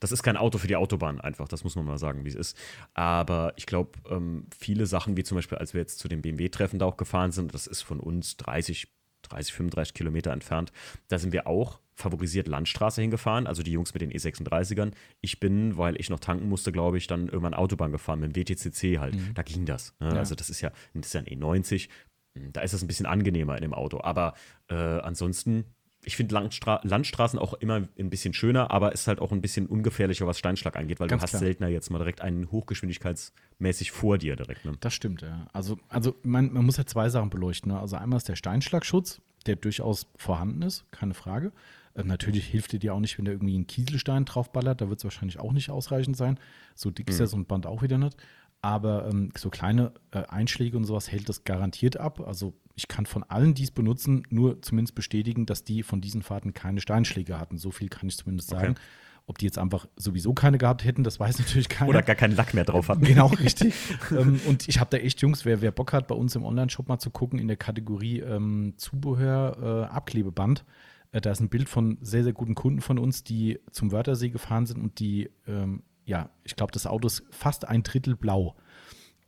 das 0.00 0.12
ist 0.12 0.22
kein 0.22 0.36
Auto 0.36 0.58
für 0.58 0.68
die 0.68 0.76
Autobahn 0.76 1.20
einfach, 1.20 1.48
das 1.48 1.64
muss 1.64 1.76
man 1.76 1.84
mal 1.84 1.98
sagen, 1.98 2.24
wie 2.24 2.28
es 2.28 2.34
ist. 2.34 2.56
Aber 2.94 3.52
ich 3.56 3.66
glaube, 3.66 3.92
ähm, 4.10 4.46
viele 4.56 4.86
Sachen, 4.86 5.16
wie 5.16 5.24
zum 5.24 5.36
Beispiel, 5.36 5.58
als 5.58 5.74
wir 5.74 5.80
jetzt 5.80 5.98
zu 5.98 6.08
dem 6.08 6.22
BMW-Treffen 6.22 6.78
da 6.78 6.86
auch 6.86 6.96
gefahren 6.96 7.32
sind, 7.32 7.54
das 7.54 7.66
ist 7.66 7.82
von 7.82 8.00
uns 8.00 8.36
30 8.36 8.88
30, 9.32 9.52
35 9.54 9.94
Kilometer 9.94 10.32
entfernt. 10.32 10.72
Da 11.08 11.18
sind 11.18 11.32
wir 11.32 11.46
auch 11.46 11.80
favorisiert 11.94 12.48
Landstraße 12.48 13.00
hingefahren, 13.00 13.46
also 13.46 13.62
die 13.62 13.72
Jungs 13.72 13.92
mit 13.92 14.02
den 14.02 14.10
E36ern. 14.10 14.92
Ich 15.20 15.40
bin, 15.40 15.76
weil 15.76 16.00
ich 16.00 16.10
noch 16.10 16.20
tanken 16.20 16.48
musste, 16.48 16.72
glaube 16.72 16.98
ich, 16.98 17.06
dann 17.06 17.26
irgendwann 17.26 17.54
Autobahn 17.54 17.92
gefahren 17.92 18.20
mit 18.20 18.34
dem 18.34 18.36
WTCC 18.36 18.98
halt. 18.98 19.14
Mhm. 19.14 19.34
Da 19.34 19.42
ging 19.42 19.66
das. 19.66 19.94
Ne? 20.00 20.08
Ja. 20.08 20.14
Also 20.16 20.34
das 20.34 20.50
ist 20.50 20.60
ja, 20.60 20.70
das 20.94 21.06
ist 21.06 21.12
ja 21.12 21.20
ein 21.20 21.26
E90. 21.26 21.88
Da 22.34 22.62
ist 22.62 22.72
es 22.72 22.82
ein 22.82 22.86
bisschen 22.86 23.06
angenehmer 23.06 23.56
in 23.56 23.62
dem 23.62 23.74
Auto. 23.74 24.00
Aber 24.02 24.34
äh, 24.68 24.74
ansonsten 24.74 25.64
ich 26.04 26.16
finde 26.16 26.34
Landstra 26.34 26.80
Landstraßen 26.82 27.38
auch 27.38 27.54
immer 27.54 27.82
ein 27.98 28.10
bisschen 28.10 28.34
schöner, 28.34 28.70
aber 28.70 28.92
ist 28.92 29.06
halt 29.06 29.20
auch 29.20 29.30
ein 29.32 29.40
bisschen 29.40 29.66
ungefährlicher, 29.66 30.26
was 30.26 30.38
Steinschlag 30.38 30.76
angeht, 30.76 30.98
weil 31.00 31.08
Ganz 31.08 31.20
du 31.20 31.24
hast 31.24 31.30
klar. 31.30 31.40
seltener 31.40 31.68
jetzt 31.68 31.90
mal 31.90 31.98
direkt 31.98 32.20
einen 32.20 32.50
hochgeschwindigkeitsmäßig 32.50 33.92
vor 33.92 34.18
dir 34.18 34.34
direkt. 34.34 34.64
Ne? 34.64 34.76
Das 34.80 34.94
stimmt, 34.94 35.22
ja. 35.22 35.46
Also, 35.52 35.78
also 35.88 36.16
man, 36.22 36.52
man 36.52 36.66
muss 36.66 36.76
ja 36.76 36.86
zwei 36.86 37.08
Sachen 37.08 37.30
beleuchten. 37.30 37.72
Ne? 37.72 37.78
Also 37.78 37.96
einmal 37.96 38.16
ist 38.16 38.28
der 38.28 38.36
Steinschlagschutz, 38.36 39.20
der 39.46 39.56
durchaus 39.56 40.06
vorhanden 40.16 40.62
ist, 40.62 40.90
keine 40.90 41.14
Frage. 41.14 41.52
Äh, 41.94 42.04
natürlich 42.04 42.46
hilft 42.46 42.72
dir 42.72 42.78
dir 42.78 42.94
auch 42.94 43.00
nicht, 43.00 43.18
wenn 43.18 43.24
da 43.24 43.32
irgendwie 43.32 43.58
ein 43.58 43.66
Kieselstein 43.66 44.24
draufballert, 44.24 44.80
da 44.80 44.88
wird 44.88 44.98
es 44.98 45.04
wahrscheinlich 45.04 45.38
auch 45.38 45.52
nicht 45.52 45.70
ausreichend 45.70 46.16
sein. 46.16 46.38
So 46.74 46.90
dick 46.90 47.08
ist 47.10 47.16
mhm. 47.16 47.20
ja 47.20 47.26
so 47.26 47.36
ein 47.36 47.44
Band 47.44 47.66
auch 47.66 47.82
wieder 47.82 47.98
nicht. 47.98 48.16
Aber 48.62 49.08
ähm, 49.08 49.30
so 49.36 49.50
kleine 49.50 49.92
äh, 50.12 50.22
Einschläge 50.28 50.76
und 50.76 50.84
sowas 50.84 51.10
hält 51.10 51.28
das 51.28 51.42
garantiert 51.44 51.96
ab. 51.96 52.20
Also 52.20 52.54
ich 52.74 52.88
kann 52.88 53.06
von 53.06 53.24
allen, 53.24 53.54
die 53.54 53.64
es 53.64 53.70
benutzen, 53.70 54.24
nur 54.30 54.62
zumindest 54.62 54.94
bestätigen, 54.94 55.46
dass 55.46 55.64
die 55.64 55.82
von 55.82 56.00
diesen 56.00 56.22
Fahrten 56.22 56.54
keine 56.54 56.80
Steinschläge 56.80 57.38
hatten. 57.38 57.58
So 57.58 57.72
viel 57.72 57.88
kann 57.88 58.08
ich 58.08 58.16
zumindest 58.16 58.48
sagen. 58.48 58.72
Okay. 58.72 58.80
Ob 59.26 59.38
die 59.38 59.44
jetzt 59.44 59.58
einfach 59.58 59.86
sowieso 59.96 60.32
keine 60.32 60.58
gehabt 60.58 60.84
hätten, 60.84 61.04
das 61.04 61.20
weiß 61.20 61.38
natürlich 61.40 61.68
keiner. 61.68 61.90
Oder 61.90 62.02
gar 62.02 62.16
keinen 62.16 62.36
Lack 62.36 62.54
mehr 62.54 62.64
drauf 62.64 62.88
hatten. 62.88 63.04
Genau, 63.04 63.26
richtig. 63.26 63.74
ähm, 64.10 64.40
und 64.46 64.68
ich 64.68 64.80
habe 64.80 64.90
da 64.90 64.96
echt, 64.96 65.20
Jungs, 65.20 65.44
wer, 65.44 65.60
wer 65.60 65.72
Bock 65.72 65.92
hat, 65.92 66.06
bei 66.06 66.14
uns 66.14 66.34
im 66.36 66.44
Online-Shop 66.44 66.88
mal 66.88 66.98
zu 66.98 67.10
gucken, 67.10 67.38
in 67.38 67.48
der 67.48 67.56
Kategorie 67.56 68.20
ähm, 68.20 68.74
Zubehör, 68.76 69.88
äh, 69.90 69.92
Abklebeband, 69.92 70.64
äh, 71.12 71.20
da 71.20 71.30
ist 71.30 71.40
ein 71.40 71.48
Bild 71.48 71.68
von 71.68 71.98
sehr, 72.00 72.24
sehr 72.24 72.32
guten 72.32 72.54
Kunden 72.54 72.80
von 72.80 72.98
uns, 72.98 73.22
die 73.22 73.60
zum 73.70 73.92
Wörthersee 73.92 74.30
gefahren 74.30 74.66
sind 74.66 74.80
und 74.80 74.98
die, 74.98 75.30
ähm, 75.46 75.82
ja, 76.12 76.28
ich 76.44 76.56
glaube, 76.56 76.72
das 76.72 76.86
Auto 76.86 77.06
ist 77.06 77.24
fast 77.30 77.66
ein 77.66 77.82
Drittel 77.82 78.16
blau. 78.16 78.54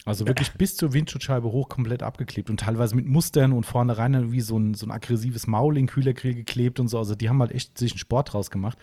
Also 0.05 0.27
wirklich 0.27 0.49
ja. 0.49 0.55
bis 0.59 0.77
zur 0.77 0.93
Windschutzscheibe 0.93 1.51
hoch 1.51 1.71
komplett 1.71 2.03
abgeklebt 2.03 2.51
und 2.51 2.61
teilweise 2.61 2.95
mit 2.95 3.07
Mustern 3.07 3.55
und 3.55 3.65
vorne 3.65 3.97
rein 3.97 4.13
irgendwie 4.13 4.43
so 4.43 4.59
ein, 4.59 4.75
so 4.75 4.85
ein 4.85 4.91
aggressives 4.91 5.47
Maul 5.47 5.79
in 5.79 5.87
Kühlergrill 5.87 6.35
geklebt 6.35 6.79
und 6.79 6.89
so. 6.89 6.99
Also 6.99 7.15
die 7.15 7.31
haben 7.31 7.41
halt 7.41 7.53
echt 7.53 7.79
sich 7.79 7.93
einen 7.93 7.99
Sport 7.99 8.35
draus 8.35 8.51
gemacht. 8.51 8.77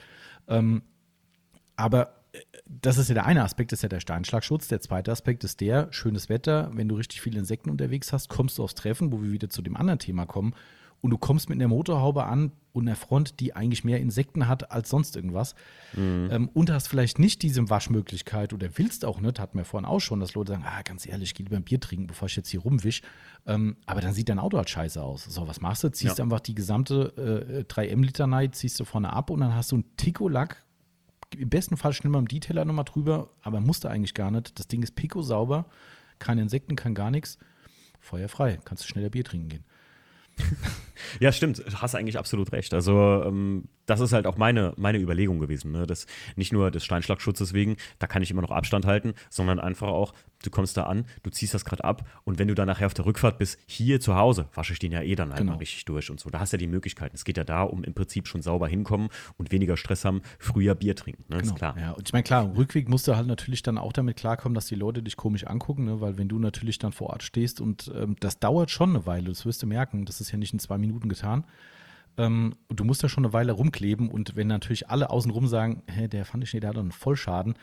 Ähm, 0.47 0.81
aber 1.75 2.15
äh, 2.33 2.39
das 2.65 2.97
ist 2.97 3.09
ja 3.09 3.13
der 3.13 3.27
eine 3.27 3.43
Aspekt, 3.43 3.71
das 3.71 3.77
ist 3.79 3.83
ja 3.83 3.89
der 3.89 3.99
Steinschlagschutz. 3.99 4.67
Der 4.67 4.81
zweite 4.81 5.11
Aspekt 5.11 5.43
ist 5.43 5.61
der, 5.61 5.93
schönes 5.93 6.27
Wetter, 6.27 6.71
wenn 6.73 6.89
du 6.89 6.95
richtig 6.95 7.21
viele 7.21 7.37
Insekten 7.37 7.69
unterwegs 7.69 8.11
hast, 8.11 8.27
kommst 8.27 8.57
du 8.57 8.63
aufs 8.63 8.73
Treffen, 8.73 9.11
wo 9.11 9.21
wir 9.21 9.31
wieder 9.31 9.51
zu 9.51 9.61
dem 9.61 9.77
anderen 9.77 9.99
Thema 9.99 10.25
kommen 10.25 10.55
und 11.01 11.09
du 11.09 11.17
kommst 11.17 11.49
mit 11.49 11.57
einer 11.57 11.67
Motorhaube 11.67 12.25
an 12.25 12.51
und 12.73 12.87
einer 12.87 12.95
Front, 12.95 13.39
die 13.39 13.55
eigentlich 13.55 13.83
mehr 13.83 13.99
Insekten 13.99 14.47
hat 14.47 14.71
als 14.71 14.89
sonst 14.89 15.15
irgendwas. 15.15 15.55
Mhm. 15.93 16.29
Ähm, 16.31 16.49
und 16.53 16.71
hast 16.71 16.87
vielleicht 16.87 17.19
nicht 17.19 17.41
diese 17.41 17.69
Waschmöglichkeit 17.69 18.53
oder 18.53 18.69
willst 18.77 19.03
auch 19.03 19.19
nicht, 19.19 19.39
hatten 19.39 19.57
wir 19.57 19.65
vorhin 19.65 19.85
auch 19.85 19.99
schon, 19.99 20.19
dass 20.19 20.35
Leute 20.35 20.53
sagen, 20.53 20.63
ah, 20.65 20.81
ganz 20.83 21.05
ehrlich, 21.05 21.29
ich 21.29 21.33
gehe 21.33 21.45
lieber 21.45 21.57
ein 21.57 21.63
Bier 21.63 21.79
trinken, 21.79 22.07
bevor 22.07 22.27
ich 22.27 22.35
jetzt 22.35 22.49
hier 22.49 22.61
rumwisch. 22.61 23.01
Ähm, 23.47 23.77
aber 23.87 24.01
dann 24.01 24.13
sieht 24.13 24.29
dein 24.29 24.39
Auto 24.39 24.57
halt 24.57 24.69
scheiße 24.69 25.01
aus. 25.01 25.25
So, 25.25 25.47
was 25.47 25.59
machst 25.59 25.83
du? 25.83 25.91
Ziehst 25.91 26.19
ja. 26.19 26.23
einfach 26.23 26.39
die 26.39 26.55
gesamte 26.55 27.65
äh, 27.67 27.73
3M-Liter-Night, 27.73 28.55
ziehst 28.55 28.79
du 28.79 28.85
vorne 28.85 29.11
ab 29.11 29.31
und 29.31 29.39
dann 29.39 29.55
hast 29.55 29.71
du 29.71 29.77
einen 29.77 29.97
Tico-Lack. 29.97 30.63
Im 31.35 31.49
besten 31.49 31.77
Fall 31.77 31.93
schnell 31.93 32.11
mal 32.11 32.19
im 32.19 32.27
Detailer 32.27 32.65
nochmal 32.65 32.85
drüber, 32.85 33.29
aber 33.41 33.59
musste 33.59 33.89
eigentlich 33.89 34.13
gar 34.13 34.31
nicht. 34.31 34.59
Das 34.59 34.67
Ding 34.67 34.83
ist 34.83 34.95
pico 34.95 35.21
sauber, 35.21 35.65
keine 36.19 36.41
Insekten, 36.41 36.75
kann 36.75 36.93
gar 36.93 37.09
nichts. 37.09 37.37
Feuerfrei, 38.01 38.59
kannst 38.65 38.83
du 38.83 38.87
schneller 38.87 39.09
Bier 39.09 39.23
trinken 39.23 39.49
gehen. 39.49 39.65
ja, 41.19 41.31
stimmt, 41.31 41.63
hast 41.75 41.95
eigentlich 41.95 42.17
absolut 42.17 42.51
recht. 42.51 42.73
Also, 42.73 43.23
ähm, 43.25 43.65
das 43.85 43.99
ist 43.99 44.13
halt 44.13 44.25
auch 44.25 44.37
meine, 44.37 44.73
meine 44.77 44.99
Überlegung 44.99 45.39
gewesen. 45.39 45.71
Ne? 45.71 45.85
Das, 45.85 46.05
nicht 46.35 46.53
nur 46.53 46.71
des 46.71 46.85
Steinschlagschutzes 46.85 47.53
wegen, 47.53 47.75
da 47.99 48.07
kann 48.07 48.21
ich 48.21 48.31
immer 48.31 48.41
noch 48.41 48.51
Abstand 48.51 48.85
halten, 48.85 49.13
sondern 49.29 49.59
einfach 49.59 49.89
auch, 49.89 50.13
du 50.43 50.49
kommst 50.49 50.77
da 50.77 50.83
an, 50.83 51.05
du 51.23 51.29
ziehst 51.29 51.53
das 51.53 51.65
gerade 51.65 51.83
ab 51.83 52.07
und 52.23 52.39
wenn 52.39 52.47
du 52.47 52.55
dann 52.55 52.67
nachher 52.67 52.85
auf 52.85 52.93
der 52.93 53.05
Rückfahrt 53.05 53.37
bist, 53.37 53.59
hier 53.67 53.99
zu 53.99 54.15
Hause, 54.15 54.47
wasche 54.53 54.73
ich 54.73 54.79
den 54.79 54.91
ja 54.91 55.01
eh 55.01 55.15
dann 55.15 55.31
einmal 55.31 55.45
genau. 55.45 55.57
richtig 55.57 55.85
durch 55.85 56.09
und 56.09 56.19
so. 56.19 56.29
Da 56.29 56.39
hast 56.39 56.53
du 56.53 56.57
ja 56.57 56.59
die 56.59 56.67
Möglichkeiten. 56.67 57.15
Es 57.15 57.25
geht 57.25 57.37
ja 57.37 57.43
da 57.43 57.63
um 57.63 57.83
im 57.83 57.93
Prinzip 57.93 58.27
schon 58.27 58.41
sauber 58.41 58.67
hinkommen 58.67 59.09
und 59.37 59.51
weniger 59.51 59.77
Stress 59.77 60.05
haben, 60.05 60.21
früher 60.39 60.75
Bier 60.75 60.95
trinken. 60.95 61.23
Ne? 61.29 61.37
Genau. 61.37 61.51
Ist 61.51 61.55
klar. 61.55 61.75
Ja, 61.77 61.91
und 61.91 62.07
ich 62.07 62.13
meine, 62.13 62.23
klar, 62.23 62.55
Rückweg 62.55 62.89
musst 62.89 63.07
du 63.07 63.15
halt 63.15 63.27
natürlich 63.27 63.61
dann 63.61 63.77
auch 63.77 63.93
damit 63.93 64.17
klarkommen, 64.17 64.55
dass 64.55 64.67
die 64.67 64.75
Leute 64.75 65.03
dich 65.03 65.17
komisch 65.17 65.45
angucken, 65.45 65.85
ne? 65.85 66.01
weil 66.01 66.17
wenn 66.17 66.27
du 66.27 66.39
natürlich 66.39 66.79
dann 66.79 66.91
vor 66.91 67.09
Ort 67.09 67.23
stehst 67.23 67.61
und 67.61 67.91
ähm, 67.95 68.15
das 68.19 68.39
dauert 68.39 68.71
schon 68.71 68.89
eine 68.89 69.05
Weile, 69.05 69.29
das 69.29 69.45
wirst 69.45 69.61
du 69.63 69.67
merken, 69.67 70.05
das 70.05 70.21
ist 70.21 70.31
ja 70.31 70.37
nicht 70.37 70.53
in 70.53 70.59
zwei 70.59 70.77
Minuten 70.77 71.00
getan. 71.09 71.45
Ähm, 72.17 72.55
du 72.69 72.83
musst 72.83 73.03
da 73.03 73.09
schon 73.09 73.25
eine 73.25 73.33
Weile 73.33 73.53
rumkleben 73.53 74.09
und 74.09 74.35
wenn 74.35 74.47
natürlich 74.47 74.89
alle 74.89 75.09
außenrum 75.09 75.47
sagen, 75.47 75.83
hä, 75.87 76.07
der 76.07 76.25
fand 76.25 76.43
ich 76.43 76.53
nicht, 76.53 76.63
der 76.63 76.71
hat 76.71 76.77
einen 76.77 76.91
Vollschaden, 76.91 77.55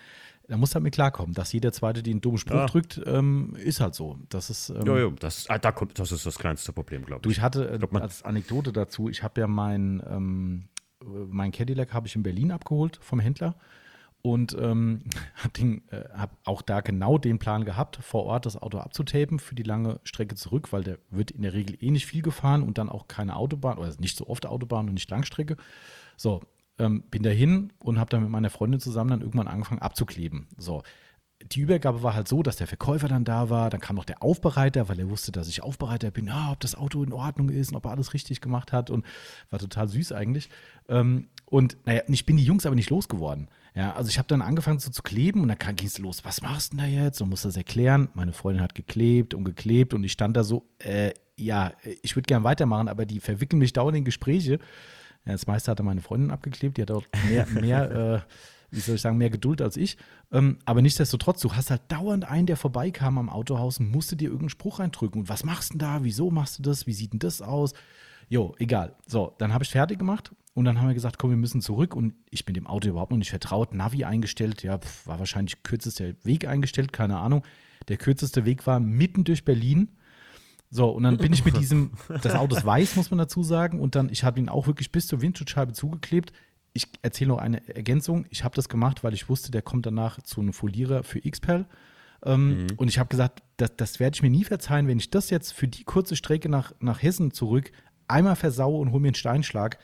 dann 0.48 0.60
musst 0.60 0.74
du 0.74 0.78
damit 0.78 0.94
klarkommen, 0.94 1.35
dass 1.35 1.52
jeder 1.52 1.73
Zweite 1.73 2.02
den 2.02 2.23
dummen 2.23 2.39
Spruch 2.39 2.55
ja. 2.55 2.66
drückt, 2.66 3.01
ähm, 3.05 3.55
ist 3.62 3.81
halt 3.81 3.94
so. 3.94 4.19
Das 4.31 4.48
ist, 4.48 4.70
ähm, 4.70 4.86
ja, 4.86 4.98
ja, 4.98 5.10
das, 5.10 5.48
ah, 5.51 5.59
da 5.59 5.73
kommt, 5.73 5.98
das 5.98 6.10
ist 6.12 6.24
das 6.24 6.39
kleinste 6.39 6.73
Problem, 6.73 7.05
glaube 7.05 7.20
ich. 7.20 7.23
Du, 7.23 7.31
ich 7.31 7.43
hatte 7.43 7.69
äh, 7.69 7.97
als 7.98 8.23
Anekdote 8.23 8.73
dazu, 8.73 9.10
ich 9.10 9.23
habe 9.23 9.43
ja 9.43 9.47
mein, 9.47 10.02
ähm, 10.09 10.65
mein 11.05 11.52
Cadillac 11.52 11.93
habe 11.93 12.06
ich 12.06 12.16
in 12.16 12.23
Berlin 12.23 12.51
abgeholt 12.51 12.98
vom 13.02 13.20
Händler 13.20 13.55
und 14.23 14.57
ähm, 14.61 15.05
habe 15.36 15.81
äh, 15.90 16.09
hab 16.16 16.36
auch 16.45 16.62
da 16.62 16.81
genau 16.81 17.19
den 17.19 17.39
Plan 17.39 17.65
gehabt, 17.65 17.97
vor 17.97 18.24
Ort 18.24 18.47
das 18.47 18.61
Auto 18.61 18.78
abzutapen 18.78 19.39
für 19.39 19.55
die 19.55 19.62
lange 19.62 20.01
Strecke 20.05 20.35
zurück, 20.35 20.73
weil 20.73 20.85
der 20.85 20.99
wird 21.11 21.31
in 21.31 21.43
der 21.43 21.53
Regel 21.53 21.77
eh 21.81 21.90
nicht 21.90 22.07
viel 22.07 22.23
gefahren 22.23 22.62
und 22.62 22.78
dann 22.78 22.89
auch 22.89 23.09
keine 23.09 23.36
Autobahn 23.36 23.78
oder 23.78 23.93
nicht 23.99 24.16
so 24.16 24.27
oft 24.27 24.47
Autobahn 24.47 24.89
und 24.89 24.95
nicht 24.95 25.11
Langstrecke. 25.11 25.57
So, 26.16 26.43
ähm, 26.78 27.03
bin 27.11 27.23
dahin 27.23 27.73
und 27.78 27.99
habe 27.99 28.11
dann 28.11 28.23
mit 28.23 28.31
meiner 28.31 28.51
Freundin 28.51 28.81
zusammen 28.81 29.11
dann 29.11 29.20
irgendwann 29.20 29.49
angefangen 29.49 29.82
abzukleben. 29.82 30.49
So, 30.57 30.82
die 31.53 31.61
Übergabe 31.61 32.03
war 32.03 32.15
halt 32.15 32.27
so, 32.27 32.43
dass 32.43 32.57
der 32.57 32.66
Verkäufer 32.66 33.09
dann 33.09 33.24
da 33.24 33.49
war, 33.49 33.70
dann 33.70 33.81
kam 33.81 33.97
noch 33.97 34.05
der 34.05 34.23
Aufbereiter, 34.23 34.89
weil 34.89 34.99
er 34.99 35.09
wusste, 35.09 35.31
dass 35.31 35.49
ich 35.49 35.62
Aufbereiter 35.62 36.11
bin, 36.11 36.27
ja, 36.27 36.51
ob 36.53 36.61
das 36.61 36.74
Auto 36.74 37.03
in 37.03 37.12
Ordnung 37.12 37.49
ist 37.49 37.70
und 37.70 37.77
ob 37.77 37.85
er 37.85 37.93
alles 37.93 38.12
richtig 38.12 38.40
gemacht 38.40 38.73
hat 38.73 38.90
und 38.90 39.05
war 39.51 39.59
total 39.59 39.89
süß 39.89 40.12
eigentlich. 40.12 40.51
Ähm, 40.89 41.28
und 41.47 41.77
naja, 41.85 42.03
ich 42.09 42.27
bin 42.27 42.36
die 42.36 42.45
Jungs 42.45 42.66
aber 42.66 42.74
nicht 42.74 42.90
losgeworden. 42.90 43.49
Ja, 43.79 43.93
also 43.93 44.09
ich 44.09 44.19
habe 44.19 44.27
dann 44.27 44.43
angefangen 44.43 44.81
so 44.81 44.91
zu 44.91 45.05
kleben 45.05 45.41
und 45.41 45.47
dann 45.47 45.77
ging 45.77 45.87
es 45.87 45.99
los, 45.99 46.25
was 46.25 46.43
machst 46.43 46.73
du 46.73 46.77
denn 46.77 46.85
da 46.85 46.91
jetzt? 47.05 47.23
Und 47.23 47.29
musste 47.29 47.47
das 47.47 47.57
erklären. 47.57 48.09
Meine 48.13 48.33
Freundin 48.33 48.61
hat 48.61 48.75
geklebt 48.75 49.35
und 49.35 49.45
geklebt 49.45 49.95
und 49.95 50.03
ich 50.03 50.11
stand 50.11 50.37
da 50.37 50.43
so, 50.43 50.69
äh, 50.81 51.13
ja, 51.37 51.71
ich 52.03 52.17
würde 52.17 52.27
gern 52.27 52.43
weitermachen, 52.43 52.89
aber 52.89 53.07
die 53.07 53.21
verwickeln 53.21 53.61
mich 53.61 53.73
dauernd 53.73 53.97
in 53.97 54.05
Gespräche. 54.05 54.59
Ja, 55.25 55.31
das 55.31 55.47
meiste 55.47 55.71
hatte 55.71 55.85
meine 55.85 56.01
Freundin 56.01 56.33
abgeklebt, 56.33 56.77
die 56.77 56.83
hat 56.83 56.91
auch 56.91 57.05
mehr, 57.29 57.47
mehr 57.51 57.91
äh, 57.93 58.21
wie 58.73 58.81
soll 58.81 58.97
ich 58.97 59.01
sagen, 59.01 59.17
mehr 59.17 59.31
Geduld 59.31 59.63
als 59.63 59.77
ich. 59.77 59.97
Ähm, 60.33 60.59
aber 60.65 60.83
nichtsdestotrotz, 60.83 61.41
du 61.41 61.53
hast 61.53 61.71
halt 61.71 61.83
dauernd 61.87 62.25
einen, 62.25 62.47
der 62.47 62.57
vorbeikam 62.57 63.17
am 63.17 63.31
Autohaus 63.31 63.79
und 63.79 63.93
musste 63.93 64.17
dir 64.17 64.25
irgendeinen 64.25 64.49
Spruch 64.49 64.81
reindrücken. 64.81 65.21
Und 65.21 65.29
was 65.29 65.45
machst 65.45 65.75
du 65.75 65.79
denn 65.79 65.87
da? 65.87 66.03
Wieso 66.03 66.33
machst 66.33 66.59
du 66.59 66.65
das? 66.65 66.89
Wie 66.89 66.95
sieht 66.95 67.13
denn 67.13 67.21
das 67.21 67.43
aus? 67.43 67.75
Jo, 68.29 68.57
egal. 68.59 68.97
So, 69.07 69.37
dann 69.39 69.55
habe 69.55 69.63
ich 69.63 69.71
fertig 69.71 70.01
gemacht 70.01 70.33
und 70.59 70.64
dann 70.64 70.80
haben 70.80 70.89
wir 70.89 70.94
gesagt, 70.94 71.18
komm, 71.18 71.30
wir 71.30 71.36
müssen 71.36 71.60
zurück. 71.60 71.94
Und 71.94 72.14
ich 72.30 72.44
bin 72.44 72.55
dem 72.55 72.66
Auto 72.66 72.89
überhaupt 72.89 73.10
noch 73.10 73.18
nicht 73.18 73.30
vertraut. 73.30 73.74
Navi 73.74 74.05
eingestellt, 74.05 74.62
ja, 74.62 74.78
pf, 74.78 75.06
war 75.06 75.18
wahrscheinlich 75.18 75.62
kürzester 75.62 76.12
Weg 76.24 76.47
eingestellt, 76.47 76.93
keine 76.93 77.18
Ahnung. 77.18 77.44
Der 77.89 77.97
kürzeste 77.97 78.44
Weg 78.44 78.66
war 78.66 78.80
mitten 78.80 79.24
durch 79.24 79.44
Berlin. 79.44 79.89
So, 80.70 80.90
und 80.90 81.05
dann 81.05 81.16
bin 81.16 81.32
ich 81.32 81.44
mit 81.44 81.56
diesem, 81.56 81.93
das 82.22 82.35
Auto 82.35 82.56
ist 82.56 82.66
weiß, 82.66 82.97
muss 82.97 83.10
man 83.10 83.18
dazu 83.18 83.43
sagen. 83.43 83.80
Und 83.80 83.94
dann, 83.94 84.10
ich 84.10 84.24
habe 84.24 84.39
ihn 84.39 84.48
auch 84.48 84.66
wirklich 84.66 84.93
bis 84.93 85.06
zur 85.06 85.22
Windschutzscheibe 85.22 85.72
zugeklebt 85.72 86.32
ich 86.78 86.86
erzähle 87.02 87.28
noch 87.28 87.39
eine 87.39 87.66
Ergänzung. 87.74 88.26
Ich 88.30 88.44
habe 88.44 88.55
das 88.55 88.68
gemacht, 88.68 89.02
weil 89.02 89.14
ich 89.14 89.28
wusste, 89.28 89.51
der 89.51 89.62
kommt 89.62 89.86
danach 89.86 90.22
zu 90.22 90.40
einem 90.40 90.52
Folierer 90.52 91.02
für 91.02 91.20
XPEL. 91.20 91.66
Ähm, 92.24 92.62
mhm. 92.62 92.66
Und 92.76 92.89
ich 92.89 92.98
habe 92.98 93.09
gesagt, 93.09 93.43
das, 93.56 93.76
das 93.76 94.01
werde 94.01 94.14
ich 94.14 94.22
mir 94.22 94.30
nie 94.30 94.44
verzeihen, 94.44 94.86
wenn 94.86 94.98
ich 94.98 95.10
das 95.10 95.30
jetzt 95.30 95.52
für 95.52 95.68
die 95.68 95.85
kurze 95.85 96.16
Strecke 96.16 96.48
nach, 96.48 96.72
nach 96.80 97.02
Hessen 97.02 97.32
zurück 97.32 97.72
einmal 98.09 98.36
versaue 98.36 98.80
und 98.80 98.90
hole 98.90 99.01
mir 99.01 99.09
einen 99.09 99.14
Steinschlag. 99.14 99.78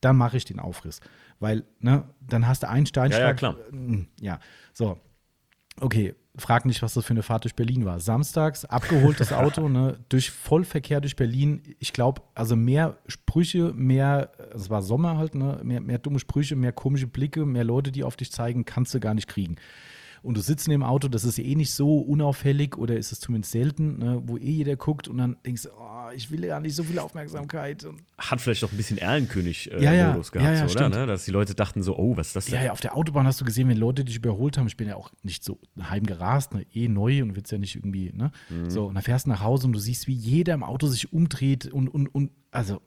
Dann 0.00 0.16
mache 0.16 0.36
ich 0.36 0.44
den 0.44 0.58
Aufriss. 0.60 1.00
Weil, 1.38 1.64
ne, 1.78 2.04
dann 2.20 2.46
hast 2.46 2.62
du 2.62 2.68
einen 2.68 2.86
Steinschlag. 2.86 3.20
Ja, 3.20 3.28
ja, 3.28 3.34
klar. 3.34 3.56
Äh, 3.72 4.06
Ja, 4.20 4.38
so. 4.72 4.98
Okay, 5.80 6.14
frag 6.36 6.66
nicht, 6.66 6.82
was 6.82 6.94
das 6.94 7.04
für 7.04 7.12
eine 7.12 7.22
Fahrt 7.22 7.44
durch 7.44 7.54
Berlin 7.54 7.84
war. 7.84 8.00
Samstags, 8.00 8.64
abgeholtes 8.64 9.32
Auto, 9.32 9.68
ne, 9.68 9.98
durch 10.08 10.30
Vollverkehr 10.30 11.00
durch 11.00 11.16
Berlin. 11.16 11.62
Ich 11.78 11.92
glaube, 11.92 12.22
also 12.34 12.56
mehr 12.56 12.98
Sprüche, 13.06 13.72
mehr, 13.74 14.30
es 14.54 14.68
war 14.68 14.82
Sommer 14.82 15.16
halt, 15.16 15.34
ne, 15.34 15.60
mehr, 15.62 15.80
mehr 15.80 15.98
dumme 15.98 16.18
Sprüche, 16.18 16.56
mehr 16.56 16.72
komische 16.72 17.06
Blicke, 17.06 17.46
mehr 17.46 17.64
Leute, 17.64 17.92
die 17.92 18.04
auf 18.04 18.16
dich 18.16 18.32
zeigen, 18.32 18.64
kannst 18.64 18.92
du 18.94 19.00
gar 19.00 19.14
nicht 19.14 19.28
kriegen. 19.28 19.56
Und 20.22 20.36
du 20.36 20.40
sitzt 20.40 20.66
in 20.66 20.72
dem 20.72 20.82
Auto, 20.82 21.08
das 21.08 21.24
ist 21.24 21.38
eh 21.38 21.54
nicht 21.54 21.72
so 21.72 21.98
unauffällig 21.98 22.76
oder 22.76 22.96
ist 22.96 23.12
es 23.12 23.20
zumindest 23.20 23.52
selten, 23.52 23.98
ne, 23.98 24.22
wo 24.24 24.36
eh 24.36 24.50
jeder 24.50 24.76
guckt 24.76 25.08
und 25.08 25.18
dann 25.18 25.36
denkst 25.44 25.62
du, 25.62 25.68
oh, 25.70 26.10
ich 26.14 26.30
will 26.30 26.44
ja 26.44 26.60
nicht 26.60 26.74
so 26.74 26.82
viel 26.82 26.98
Aufmerksamkeit. 26.98 27.84
Und 27.84 28.02
Hat 28.18 28.40
vielleicht 28.40 28.64
auch 28.64 28.72
ein 28.72 28.76
bisschen 28.76 28.98
Erlenkönig-Modus 28.98 29.82
Ja, 29.82 29.92
ja. 29.92 30.12
gehabt, 30.12 30.34
Ja, 30.34 30.68
so, 30.68 30.74
oder? 30.74 30.88
Ne? 30.88 31.06
Dass 31.06 31.24
die 31.24 31.30
Leute 31.30 31.54
dachten 31.54 31.82
so, 31.82 31.96
oh, 31.96 32.16
was 32.16 32.28
ist 32.28 32.36
das 32.36 32.44
denn? 32.46 32.54
Ja, 32.56 32.64
ja, 32.64 32.72
auf 32.72 32.80
der 32.80 32.96
Autobahn 32.96 33.26
hast 33.26 33.40
du 33.40 33.44
gesehen, 33.44 33.68
wenn 33.68 33.76
Leute 33.76 34.04
dich 34.04 34.16
überholt 34.16 34.58
haben. 34.58 34.66
Ich 34.66 34.76
bin 34.76 34.88
ja 34.88 34.96
auch 34.96 35.10
nicht 35.22 35.44
so 35.44 35.58
heim 35.80 36.04
gerast, 36.04 36.54
ne, 36.54 36.66
eh 36.72 36.88
neu 36.88 37.22
und 37.22 37.36
willst 37.36 37.52
ja 37.52 37.58
nicht 37.58 37.76
irgendwie, 37.76 38.12
ne? 38.12 38.32
Mhm. 38.48 38.70
So, 38.70 38.86
und 38.86 38.94
dann 38.94 39.02
fährst 39.02 39.26
du 39.26 39.30
nach 39.30 39.42
Hause 39.42 39.66
und 39.66 39.72
du 39.72 39.78
siehst, 39.78 40.06
wie 40.06 40.14
jeder 40.14 40.54
im 40.54 40.62
Auto 40.62 40.86
sich 40.86 41.12
umdreht 41.12 41.66
und, 41.66 41.88
und, 41.88 42.08
und, 42.08 42.30
also, 42.50 42.80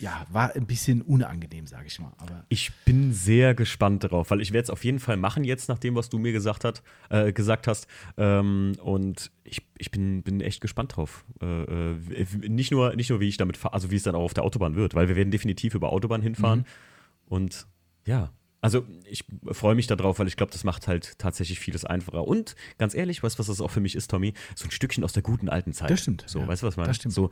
ja, 0.00 0.26
war 0.30 0.54
ein 0.56 0.66
bisschen 0.66 1.02
unangenehm, 1.02 1.66
sage 1.66 1.86
ich 1.86 1.98
mal. 2.00 2.12
Aber 2.16 2.44
Ich 2.48 2.72
bin 2.84 3.12
sehr 3.12 3.54
gespannt 3.54 4.02
darauf, 4.04 4.30
weil 4.30 4.40
ich 4.40 4.52
werde 4.52 4.64
es 4.64 4.70
auf 4.70 4.82
jeden 4.82 4.98
Fall 4.98 5.16
machen 5.16 5.44
jetzt, 5.44 5.68
nach 5.68 5.78
dem, 5.78 5.94
was 5.94 6.08
du 6.08 6.18
mir 6.18 6.32
gesagt, 6.32 6.64
hat, 6.64 6.82
äh, 7.10 7.32
gesagt 7.32 7.66
hast. 7.66 7.86
Ähm, 8.16 8.72
und 8.82 9.30
ich, 9.44 9.62
ich 9.78 9.90
bin, 9.90 10.22
bin 10.22 10.40
echt 10.40 10.60
gespannt 10.60 10.96
drauf. 10.96 11.24
Äh, 11.42 11.62
äh, 11.62 12.26
nicht, 12.48 12.70
nur, 12.70 12.96
nicht 12.96 13.10
nur, 13.10 13.20
wie 13.20 13.28
ich 13.28 13.36
damit 13.36 13.58
fahre, 13.58 13.74
also 13.74 13.90
wie 13.90 13.96
es 13.96 14.02
dann 14.02 14.14
auch 14.14 14.24
auf 14.24 14.34
der 14.34 14.44
Autobahn 14.44 14.74
wird, 14.74 14.94
weil 14.94 15.08
wir 15.08 15.16
werden 15.16 15.30
definitiv 15.30 15.74
über 15.74 15.92
Autobahn 15.92 16.22
hinfahren. 16.22 16.64
Und 17.26 17.66
ja, 18.06 18.30
also 18.62 18.84
ich 19.04 19.24
freue 19.52 19.74
mich 19.74 19.86
darauf, 19.86 20.18
weil 20.18 20.26
ich 20.28 20.36
glaube, 20.36 20.52
das 20.52 20.64
macht 20.64 20.86
halt 20.86 21.18
tatsächlich 21.18 21.58
vieles 21.60 21.84
einfacher. 21.84 22.26
Und 22.26 22.56
ganz 22.78 22.94
ehrlich, 22.94 23.22
weißt 23.22 23.36
du, 23.36 23.38
was 23.38 23.46
das 23.46 23.60
auch 23.60 23.70
für 23.70 23.80
mich 23.80 23.94
ist, 23.94 24.10
Tommy? 24.10 24.34
So 24.54 24.66
ein 24.66 24.70
Stückchen 24.70 25.02
aus 25.02 25.12
der 25.14 25.22
guten 25.22 25.48
alten 25.48 25.72
Zeit. 25.72 25.90
Das 25.90 26.00
stimmt, 26.00 26.24
So, 26.26 26.40
ja. 26.40 26.46
weißt 26.48 26.62
du, 26.62 26.66
was 26.66 26.76
meine? 26.76 26.88
Das 26.88 26.96
stimmt. 26.96 27.14
So 27.14 27.30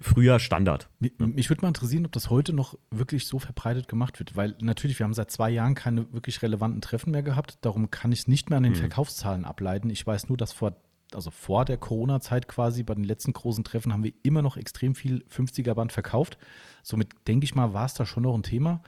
früher 0.00 0.38
Standard. 0.38 0.88
Mi- 1.00 1.12
Mich 1.18 1.48
würde 1.48 1.62
mal 1.62 1.68
interessieren, 1.68 2.04
ob 2.04 2.12
das 2.12 2.28
heute 2.30 2.52
noch 2.52 2.76
wirklich 2.90 3.26
so 3.26 3.38
verbreitet 3.38 3.88
gemacht 3.88 4.18
wird, 4.18 4.36
weil 4.36 4.54
natürlich, 4.60 4.98
wir 4.98 5.04
haben 5.04 5.14
seit 5.14 5.30
zwei 5.30 5.48
Jahren 5.50 5.74
keine 5.74 6.12
wirklich 6.12 6.42
relevanten 6.42 6.80
Treffen 6.82 7.10
mehr 7.10 7.22
gehabt. 7.22 7.58
Darum 7.62 7.90
kann 7.90 8.12
ich 8.12 8.20
es 8.20 8.28
nicht 8.28 8.50
mehr 8.50 8.58
an 8.58 8.64
den 8.64 8.74
Verkaufszahlen 8.74 9.44
ableiten. 9.46 9.88
Ich 9.88 10.06
weiß 10.06 10.28
nur, 10.28 10.36
dass 10.36 10.52
vor, 10.52 10.76
also 11.14 11.30
vor 11.30 11.64
der 11.64 11.78
Corona-Zeit 11.78 12.48
quasi, 12.48 12.82
bei 12.82 12.94
den 12.94 13.04
letzten 13.04 13.32
großen 13.32 13.64
Treffen 13.64 13.92
haben 13.94 14.04
wir 14.04 14.12
immer 14.24 14.42
noch 14.42 14.56
extrem 14.58 14.94
viel 14.94 15.24
50er-Band 15.34 15.92
verkauft. 15.92 16.36
Somit 16.82 17.08
denke 17.26 17.44
ich 17.44 17.54
mal, 17.54 17.72
war 17.72 17.86
es 17.86 17.94
da 17.94 18.04
schon 18.04 18.24
noch 18.24 18.34
ein 18.34 18.42
Thema. 18.42 18.82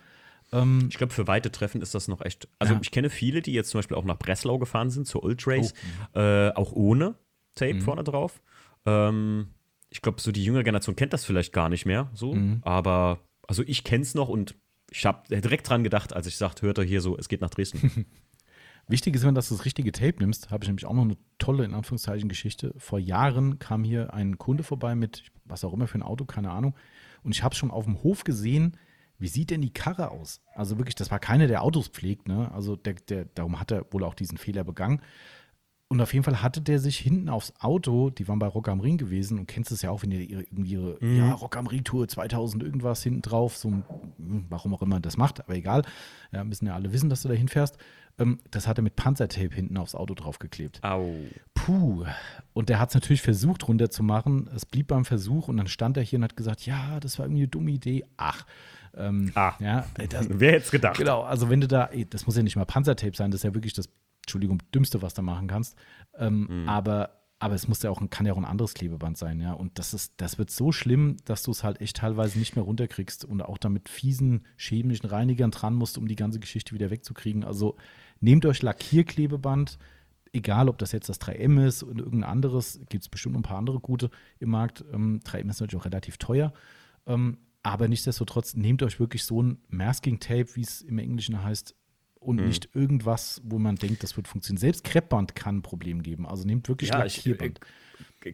Ähm, 0.53 0.87
Ich 0.91 0.97
glaube, 0.97 1.13
für 1.13 1.27
weite 1.27 1.51
Treffen 1.53 1.83
ist 1.83 1.95
das 1.95 2.09
noch 2.09 2.21
echt. 2.23 2.49
Also, 2.59 2.75
Ja. 2.75 2.81
ich 2.83 2.91
kenne 2.91 3.11
viele, 3.11 3.43
die 3.43 3.53
jetzt 3.53 3.71
zum 3.71 3.79
Beispiel 3.79 3.97
auch 3.97 4.05
nach 4.05 4.19
Breslau 4.19 4.59
gefahren 4.59 4.91
sind, 4.91 5.07
zur 5.07 5.23
Ultrace, 5.25 5.75
Oh, 6.15 6.19
äh, 6.19 6.51
auch 6.55 6.73
ohne 6.73 7.15
Tape 7.55 7.75
Mhm. 7.75 7.81
vorne 7.83 8.05
drauf. 8.05 8.41
Ähm, 8.87 9.49
ich 9.91 10.01
glaube, 10.03 10.21
so 10.21 10.33
die 10.33 10.45
jüngere 10.45 10.63
Generation 10.65 10.97
kennt 10.97 11.13
das 11.13 11.25
vielleicht 11.25 11.53
gar 11.53 11.69
nicht 11.69 11.87
mehr 11.87 12.11
so. 12.15 12.35
Mhm. 12.35 12.61
Aber, 12.63 13.21
also 13.47 13.63
ich 13.67 13.85
kenne 13.85 14.03
es 14.03 14.15
noch 14.15 14.29
und 14.29 14.55
ich 14.91 15.05
habe 15.05 15.23
direkt 15.29 15.69
dran 15.69 15.85
gedacht, 15.85 16.15
als 16.15 16.27
ich 16.27 16.37
sagte, 16.37 16.67
hört 16.67 16.79
er 16.79 16.85
hier 16.85 17.01
so, 17.03 17.17
es 17.19 17.29
geht 17.29 17.41
nach 17.43 17.51
Dresden. 17.51 18.07
Wichtig 18.91 19.15
ist 19.15 19.23
immer, 19.23 19.33
dass 19.35 19.51
du 19.51 19.55
das 19.55 19.67
richtige 19.67 19.93
Tape 19.93 20.15
nimmst. 20.19 20.51
Habe 20.51 20.65
ich 20.65 20.69
nämlich 20.69 20.87
auch 20.87 20.95
noch 20.95 21.03
eine 21.03 21.19
tolle, 21.39 21.65
in 21.65 21.75
Anführungszeichen, 21.75 22.29
Geschichte. 22.31 22.73
Vor 22.79 22.99
Jahren 22.99 23.59
kam 23.59 23.85
hier 23.85 24.15
ein 24.15 24.39
Kunde 24.39 24.63
vorbei 24.63 24.95
mit, 24.95 25.25
was 25.45 25.63
auch 25.63 25.75
immer 25.75 25.87
für 25.87 25.99
ein 25.99 26.03
Auto, 26.03 26.25
keine 26.25 26.51
Ahnung. 26.51 26.75
Und 27.23 27.33
ich 27.35 27.43
habe 27.43 27.55
schon 27.55 27.71
auf 27.71 27.85
dem 27.85 28.03
Hof 28.03 28.25
gesehen, 28.25 28.79
wie 29.19 29.29
sieht 29.29 29.51
denn 29.51 29.61
die 29.61 29.73
Karre 29.73 30.11
aus? 30.11 30.41
Also 30.55 30.79
wirklich, 30.79 30.95
das 30.95 31.11
war 31.11 31.19
keiner, 31.19 31.47
der 31.47 31.63
Autos 31.63 31.89
pflegt. 31.89 32.29
Ne? 32.29 32.51
Also 32.53 32.77
der, 32.77 32.95
der, 32.95 33.25
darum 33.27 33.61
hat 33.61 33.71
er 33.71 33.85
wohl 33.93 34.05
auch 34.05 34.15
diesen 34.15 34.39
Fehler 34.39 34.65
begangen. 34.65 35.01
Und 35.91 36.03
auf 36.03 36.13
jeden 36.13 36.23
Fall 36.23 36.43
hatte 36.43 36.61
der 36.61 36.79
sich 36.79 36.99
hinten 36.99 37.31
aufs 37.31 37.55
Auto, 37.61 38.11
die 38.11 38.29
waren 38.29 38.39
bei 38.39 38.47
Rock 38.47 38.69
am 38.69 38.81
Ring 38.81 38.99
gewesen 38.99 39.39
und 39.39 39.47
kennst 39.47 39.73
es 39.73 39.81
ja 39.81 39.91
auch, 39.91 40.03
wenn 40.03 40.11
ihr 40.11 40.21
ihre, 40.21 40.43
irgendwie 40.43 40.73
ihre 40.73 40.99
ja, 41.03 41.33
Rock 41.33 41.57
am 41.57 41.67
Ring 41.67 41.83
Tour 41.83 42.07
2000 42.07 42.63
irgendwas 42.63 43.03
hinten 43.03 43.23
drauf, 43.23 43.57
so 43.57 43.71
hm, 43.71 44.45
warum 44.51 44.75
auch 44.75 44.83
immer 44.83 45.01
das 45.01 45.17
macht, 45.17 45.41
aber 45.41 45.55
egal, 45.55 45.83
ja, 46.31 46.45
müssen 46.45 46.67
ja 46.67 46.75
alle 46.75 46.93
wissen, 46.93 47.09
dass 47.09 47.23
du 47.23 47.29
da 47.29 47.35
hinfährst. 47.35 47.79
Ähm, 48.19 48.39
das 48.51 48.67
hat 48.67 48.79
er 48.79 48.83
mit 48.83 48.97
Panzertape 48.97 49.55
hinten 49.55 49.79
aufs 49.79 49.95
Auto 49.95 50.13
draufgeklebt. 50.13 50.85
Au. 50.85 51.15
Puh. 51.55 52.05
Und 52.53 52.69
der 52.69 52.81
hat 52.81 52.91
es 52.91 52.95
natürlich 52.95 53.23
versucht 53.23 53.67
runterzumachen. 53.67 54.51
Es 54.55 54.67
blieb 54.67 54.89
beim 54.89 55.07
Versuch 55.07 55.49
und 55.49 55.57
dann 55.57 55.69
stand 55.69 55.97
er 55.97 56.03
hier 56.03 56.19
und 56.19 56.25
hat 56.25 56.37
gesagt, 56.37 56.67
ja, 56.67 57.01
das 57.01 57.19
war 57.19 57.25
irgendwie 57.25 57.43
eine 57.43 57.49
dumme 57.49 57.71
Idee. 57.71 58.05
Ach. 58.19 58.45
Ähm, 58.99 59.33
Ah. 59.35 59.55
Ja, 59.61 59.87
das, 60.11 60.27
Wer 60.31 60.53
hätte 60.53 60.65
es 60.65 60.71
gedacht? 60.71 60.99
Genau, 60.99 61.23
also 61.23 61.49
wenn 61.51 61.61
du 61.61 61.69
da, 61.69 61.87
ey, 61.87 62.05
das 62.05 62.27
muss 62.27 62.37
ja 62.37 62.43
nicht 62.43 62.57
mal 62.57 62.65
Panzertape 62.67 63.17
sein, 63.17 63.31
das 63.31 63.41
ist 63.41 63.45
ja 63.45 63.55
wirklich 63.55 63.73
das, 63.75 63.89
Entschuldigung, 64.27 64.59
dümmste, 64.75 65.01
was 65.03 65.15
du 65.15 65.23
machen 65.23 65.47
kannst. 65.49 65.77
Ähm, 66.17 66.65
Aber, 66.69 67.11
aber 67.39 67.55
es 67.55 67.69
muss 67.69 67.83
ja 67.83 67.91
auch, 67.91 68.01
ein- 68.01 68.11
kann 68.11 68.27
ja 68.27 68.33
auch 68.33 68.37
ein 68.39 68.45
anderes 68.45 68.75
Klebeband 68.75 69.17
sein, 69.17 69.41
ja. 69.41 69.53
Und 69.53 69.79
das 69.79 69.95
ist, 69.95 70.15
das 70.19 70.37
wird 70.39 70.51
so 70.51 70.73
schlimm, 70.73 71.17
dass 71.25 71.43
du 71.45 71.51
es 71.53 71.63
halt 71.65 71.81
echt 71.81 71.97
teilweise 71.99 72.39
nicht 72.39 72.57
mehr 72.57 72.65
runterkriegst 72.65 73.25
und 73.25 73.41
auch 73.43 73.59
damit 73.59 73.89
fiesen 73.89 74.45
chemischen 74.57 75.07
Reinigern 75.09 75.51
dran 75.53 75.75
musst, 75.75 75.97
um 75.99 76.09
die 76.09 76.17
ganze 76.17 76.41
Geschichte 76.41 76.75
wieder 76.75 76.91
wegzukriegen. 76.91 77.45
Also 77.45 77.77
nehmt 78.21 78.45
euch 78.45 78.61
Lackierklebeband, 78.63 79.79
egal 80.33 80.69
ob 80.69 80.79
das 80.79 80.93
jetzt 80.93 81.09
das 81.09 81.21
3M 81.21 81.65
ist 81.67 81.83
oder 81.85 82.05
irgendein 82.05 82.31
anderes, 82.31 82.81
gibt 82.89 83.03
es 83.05 83.09
bestimmt 83.09 83.35
noch 83.35 83.41
ein 83.41 83.45
paar 83.45 83.59
andere 83.59 83.81
gute 83.81 84.11
im 84.41 84.51
Markt. 84.51 84.85
Ähm, 84.93 85.21
3M 85.25 85.49
ist 85.51 85.61
natürlich 85.61 85.81
auch 85.81 85.87
relativ 85.87 86.19
teuer. 86.19 86.53
Ähm, 87.07 87.39
aber 87.63 87.89
nichtsdestotrotz 87.89 88.55
nehmt 88.55 88.83
euch 88.83 89.01
wirklich 89.01 89.25
so 89.25 89.43
ein 89.43 89.59
Masking-Tape, 89.69 90.55
wie 90.55 90.63
es 90.63 90.83
im 90.83 90.99
Englischen 90.99 91.43
heißt, 91.43 91.75
und 92.21 92.37
nicht 92.45 92.69
irgendwas, 92.75 93.41
wo 93.45 93.59
man 93.59 93.77
denkt, 93.77 94.03
das 94.03 94.17
wird 94.17 94.29
funktionieren. 94.29 94.61
Selbst 94.61 94.85
Kreppband 94.85 95.35
kann 95.35 95.59
ein 95.59 95.63
Problem 95.63 96.03
geben. 96.03 96.27
Also 96.27 96.45
nehmt 96.47 96.69
wirklich 96.69 96.91
Ja, 96.91 97.05
ich 97.05 97.17
Lackierband. 97.17 97.61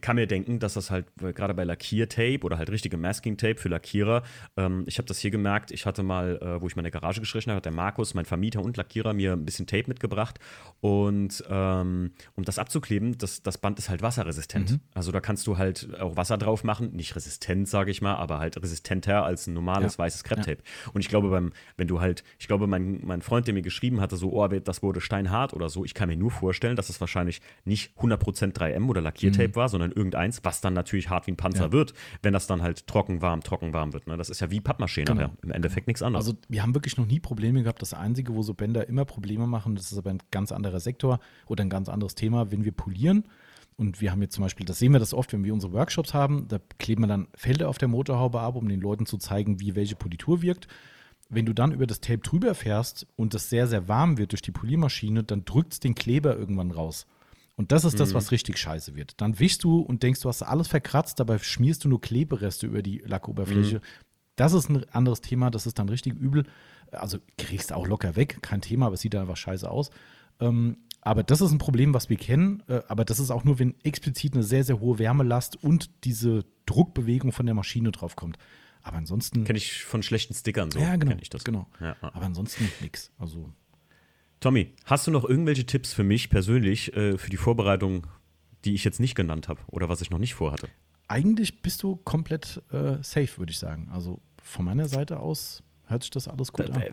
Kann 0.01 0.15
mir 0.15 0.27
denken, 0.27 0.59
dass 0.59 0.73
das 0.73 0.91
halt 0.91 1.05
gerade 1.17 1.53
bei 1.53 1.63
Lackiertape 1.63 2.39
oder 2.41 2.57
halt 2.57 2.69
richtige 2.69 2.97
Masking-Tape 2.97 3.55
für 3.57 3.69
Lackierer, 3.69 4.23
ähm, 4.57 4.83
ich 4.87 4.97
habe 4.97 5.07
das 5.07 5.19
hier 5.19 5.31
gemerkt, 5.31 5.71
ich 5.71 5.85
hatte 5.85 6.03
mal, 6.03 6.37
äh, 6.41 6.61
wo 6.61 6.67
ich 6.67 6.75
meine 6.75 6.91
Garage 6.91 7.19
gestrichen 7.19 7.51
habe, 7.51 7.57
hat 7.57 7.65
der 7.65 7.71
Markus, 7.71 8.13
mein 8.13 8.25
Vermieter 8.25 8.61
und 8.61 8.77
Lackierer, 8.77 9.13
mir 9.13 9.33
ein 9.33 9.45
bisschen 9.45 9.67
Tape 9.67 9.85
mitgebracht 9.87 10.39
und 10.81 11.43
ähm, 11.49 12.11
um 12.35 12.43
das 12.43 12.59
abzukleben, 12.59 13.17
das, 13.17 13.43
das 13.43 13.57
Band 13.57 13.79
ist 13.79 13.89
halt 13.89 14.01
wasserresistent. 14.01 14.71
Mhm. 14.71 14.79
Also 14.93 15.11
da 15.11 15.19
kannst 15.19 15.45
du 15.47 15.57
halt 15.57 15.99
auch 15.99 16.17
Wasser 16.17 16.37
drauf 16.37 16.63
machen, 16.63 16.91
nicht 16.95 17.15
resistent, 17.15 17.67
sage 17.67 17.91
ich 17.91 18.01
mal, 18.01 18.15
aber 18.15 18.39
halt 18.39 18.61
resistenter 18.61 19.23
als 19.23 19.47
ein 19.47 19.53
normales 19.53 19.93
Ja. 19.93 19.99
weißes 19.99 20.23
Krepptape. 20.23 20.63
Und 20.93 21.01
ich 21.01 21.09
glaube, 21.09 21.29
beim, 21.29 21.51
wenn 21.77 21.87
du 21.87 22.01
halt, 22.01 22.23
ich 22.39 22.47
glaube, 22.47 22.67
mein, 22.67 23.01
mein 23.03 23.21
Freund, 23.21 23.47
der 23.47 23.53
mir 23.53 23.61
geschrieben 23.61 24.01
hatte, 24.01 24.17
so, 24.17 24.31
oh, 24.33 24.47
das 24.47 24.81
wurde 24.83 25.01
steinhart 25.01 25.53
oder 25.53 25.69
so, 25.69 25.85
ich 25.85 25.93
kann 25.93 26.09
mir 26.09 26.17
nur 26.17 26.31
vorstellen, 26.31 26.75
dass 26.75 26.89
es 26.89 26.99
wahrscheinlich 27.01 27.41
nicht 27.65 27.91
100% 27.97 28.53
3M 28.53 28.87
oder 28.87 29.01
Lackiertape 29.01 29.55
war, 29.55 29.69
sondern 29.75 29.91
irgendeins, 29.91 30.39
was 30.43 30.61
dann 30.61 30.73
natürlich 30.73 31.09
hart 31.09 31.27
wie 31.27 31.31
ein 31.31 31.37
Panzer 31.37 31.65
Ja. 31.65 31.71
wird, 31.71 31.93
wenn 32.23 32.33
das 32.33 32.47
dann 32.47 32.61
halt 32.61 32.87
trocken, 32.87 33.21
warm, 33.21 33.41
trocken, 33.41 33.73
warm 33.73 33.93
wird. 33.93 34.07
Ne? 34.07 34.15
Das 34.17 34.29
ist 34.29 34.39
ja 34.39 34.49
wie 34.51 34.61
Pappmaché 34.61 35.03
Genau. 35.05 35.13
nachher. 35.21 35.31
Im 35.43 35.51
Endeffekt 35.51 35.87
nichts 35.87 36.01
anderes. 36.01 36.25
Also 36.25 36.37
wir 36.47 36.63
haben 36.63 36.73
wirklich 36.73 36.97
noch 36.97 37.05
nie 37.05 37.19
Probleme 37.19 37.61
gehabt. 37.63 37.81
Das 37.81 37.93
Einzige, 37.93 38.33
wo 38.35 38.41
so 38.41 38.53
Bänder 38.53 38.87
immer 38.87 39.05
Probleme 39.05 39.47
machen, 39.47 39.75
das 39.75 39.91
ist 39.91 39.97
aber 39.97 40.09
ein 40.11 40.19
ganz 40.31 40.51
anderer 40.51 40.79
Sektor 40.79 41.19
oder 41.47 41.63
ein 41.63 41.69
ganz 41.69 41.89
anderes 41.89 42.15
Thema, 42.15 42.51
wenn 42.51 42.63
wir 42.63 42.71
polieren. 42.71 43.25
Und 43.77 43.99
wir 43.99 44.11
haben 44.11 44.21
jetzt 44.21 44.35
zum 44.35 44.43
Beispiel, 44.43 44.65
das 44.65 44.79
sehen 44.79 44.93
wir 44.93 44.99
das 44.99 45.13
oft, 45.13 45.33
wenn 45.33 45.43
wir 45.43 45.53
unsere 45.53 45.73
Workshops 45.73 46.13
haben, 46.13 46.47
da 46.47 46.59
kleben 46.79 47.03
wir 47.03 47.07
dann 47.07 47.27
Felder 47.35 47.67
auf 47.67 47.77
der 47.77 47.89
Motorhaube 47.89 48.39
ab, 48.39 48.55
um 48.55 48.69
den 48.69 48.79
Leuten 48.79 49.05
zu 49.05 49.17
zeigen, 49.17 49.59
wie 49.59 49.75
welche 49.75 49.95
Politur 49.97 50.41
wirkt. 50.41 50.67
Wenn 51.27 51.45
du 51.45 51.53
dann 51.53 51.71
über 51.73 51.85
das 51.87 51.99
Tape 51.99 52.19
drüber 52.19 52.55
fährst 52.55 53.05
und 53.17 53.33
das 53.33 53.49
sehr, 53.49 53.67
sehr 53.67 53.87
warm 53.89 54.17
wird 54.17 54.31
durch 54.31 54.41
die 54.43 54.51
Poliermaschine, 54.51 55.23
dann 55.23 55.43
drückt 55.43 55.73
es 55.73 55.79
den 55.81 55.95
Kleber 55.95 56.37
irgendwann 56.37 56.71
raus. 56.71 57.05
Und 57.57 57.71
das 57.71 57.85
ist 57.85 57.99
das, 57.99 58.13
was 58.13 58.31
richtig 58.31 58.57
scheiße 58.57 58.95
wird. 58.95 59.21
Dann 59.21 59.39
wischst 59.39 59.63
du 59.63 59.79
und 59.79 60.03
denkst, 60.03 60.19
du 60.21 60.29
hast 60.29 60.43
alles 60.43 60.67
verkratzt, 60.67 61.19
dabei 61.19 61.37
schmierst 61.37 61.85
du 61.85 61.89
nur 61.89 62.01
Klebereste 62.01 62.67
über 62.67 62.81
die 62.81 62.99
Lackoberfläche. 63.05 63.79
Das 64.35 64.51
ist 64.51 64.69
ein 64.69 64.83
anderes 64.89 65.21
Thema, 65.21 65.49
das 65.49 65.65
ist 65.65 65.79
dann 65.79 65.87
richtig 65.87 66.13
übel. 66.15 66.45
Also 66.91 67.19
kriegst 67.37 67.71
du 67.71 67.75
auch 67.75 67.87
locker 67.87 68.17
weg, 68.17 68.39
kein 68.41 68.59
Thema, 68.59 68.87
aber 68.87 68.95
es 68.95 69.01
sieht 69.01 69.13
dann 69.13 69.21
einfach 69.21 69.37
scheiße 69.37 69.69
aus. 69.69 69.89
Ähm, 70.41 70.77
aber 71.01 71.23
das 71.23 71.39
ist 71.39 71.51
ein 71.51 71.59
Problem, 71.59 71.93
was 71.93 72.09
wir 72.09 72.17
kennen. 72.17 72.63
Äh, 72.67 72.81
aber 72.87 73.05
das 73.05 73.19
ist 73.19 73.31
auch 73.31 73.45
nur, 73.45 73.59
wenn 73.59 73.75
explizit 73.83 74.33
eine 74.33 74.43
sehr, 74.43 74.63
sehr 74.63 74.79
hohe 74.79 74.99
Wärmelast 74.99 75.63
und 75.63 75.89
diese 76.03 76.43
Druckbewegung 76.65 77.31
von 77.31 77.45
der 77.45 77.55
Maschine 77.55 77.91
draufkommt. 77.91 78.37
Aber 78.81 78.97
ansonsten. 78.97 79.45
Kenne 79.45 79.57
ich 79.57 79.83
von 79.83 80.03
schlechten 80.03 80.33
Stickern 80.33 80.71
so. 80.71 80.79
ja, 80.79 80.95
genau. 80.95 81.15
ich 81.21 81.29
das. 81.29 81.43
genau. 81.43 81.67
Ja. 81.79 81.95
Aber 82.01 82.25
ansonsten 82.25 82.69
nix. 82.81 83.11
Also. 83.17 83.51
Tommy, 84.39 84.73
hast 84.85 85.07
du 85.07 85.11
noch 85.11 85.23
irgendwelche 85.23 85.65
Tipps 85.65 85.93
für 85.93 86.03
mich 86.03 86.29
persönlich 86.29 86.95
äh, 86.95 87.17
für 87.17 87.29
die 87.29 87.37
Vorbereitung, 87.37 88.07
die 88.63 88.73
ich 88.73 88.83
jetzt 88.83 88.99
nicht 88.99 89.15
genannt 89.15 89.47
habe 89.47 89.61
oder 89.67 89.89
was 89.89 90.01
ich 90.01 90.09
noch 90.09 90.19
nicht 90.19 90.33
vorhatte? 90.35 90.67
Eigentlich 91.07 91.61
bist 91.61 91.83
du 91.83 91.97
komplett 91.97 92.61
äh, 92.71 92.97
safe, 93.01 93.37
würde 93.37 93.51
ich 93.51 93.59
sagen. 93.59 93.89
Also 93.91 94.19
von 94.41 94.65
meiner 94.65 94.87
Seite 94.87 95.19
aus 95.19 95.63
hört 95.87 96.03
sich 96.03 96.11
das 96.11 96.27
alles 96.27 96.51
gut 96.51 96.69
an. 96.69 96.83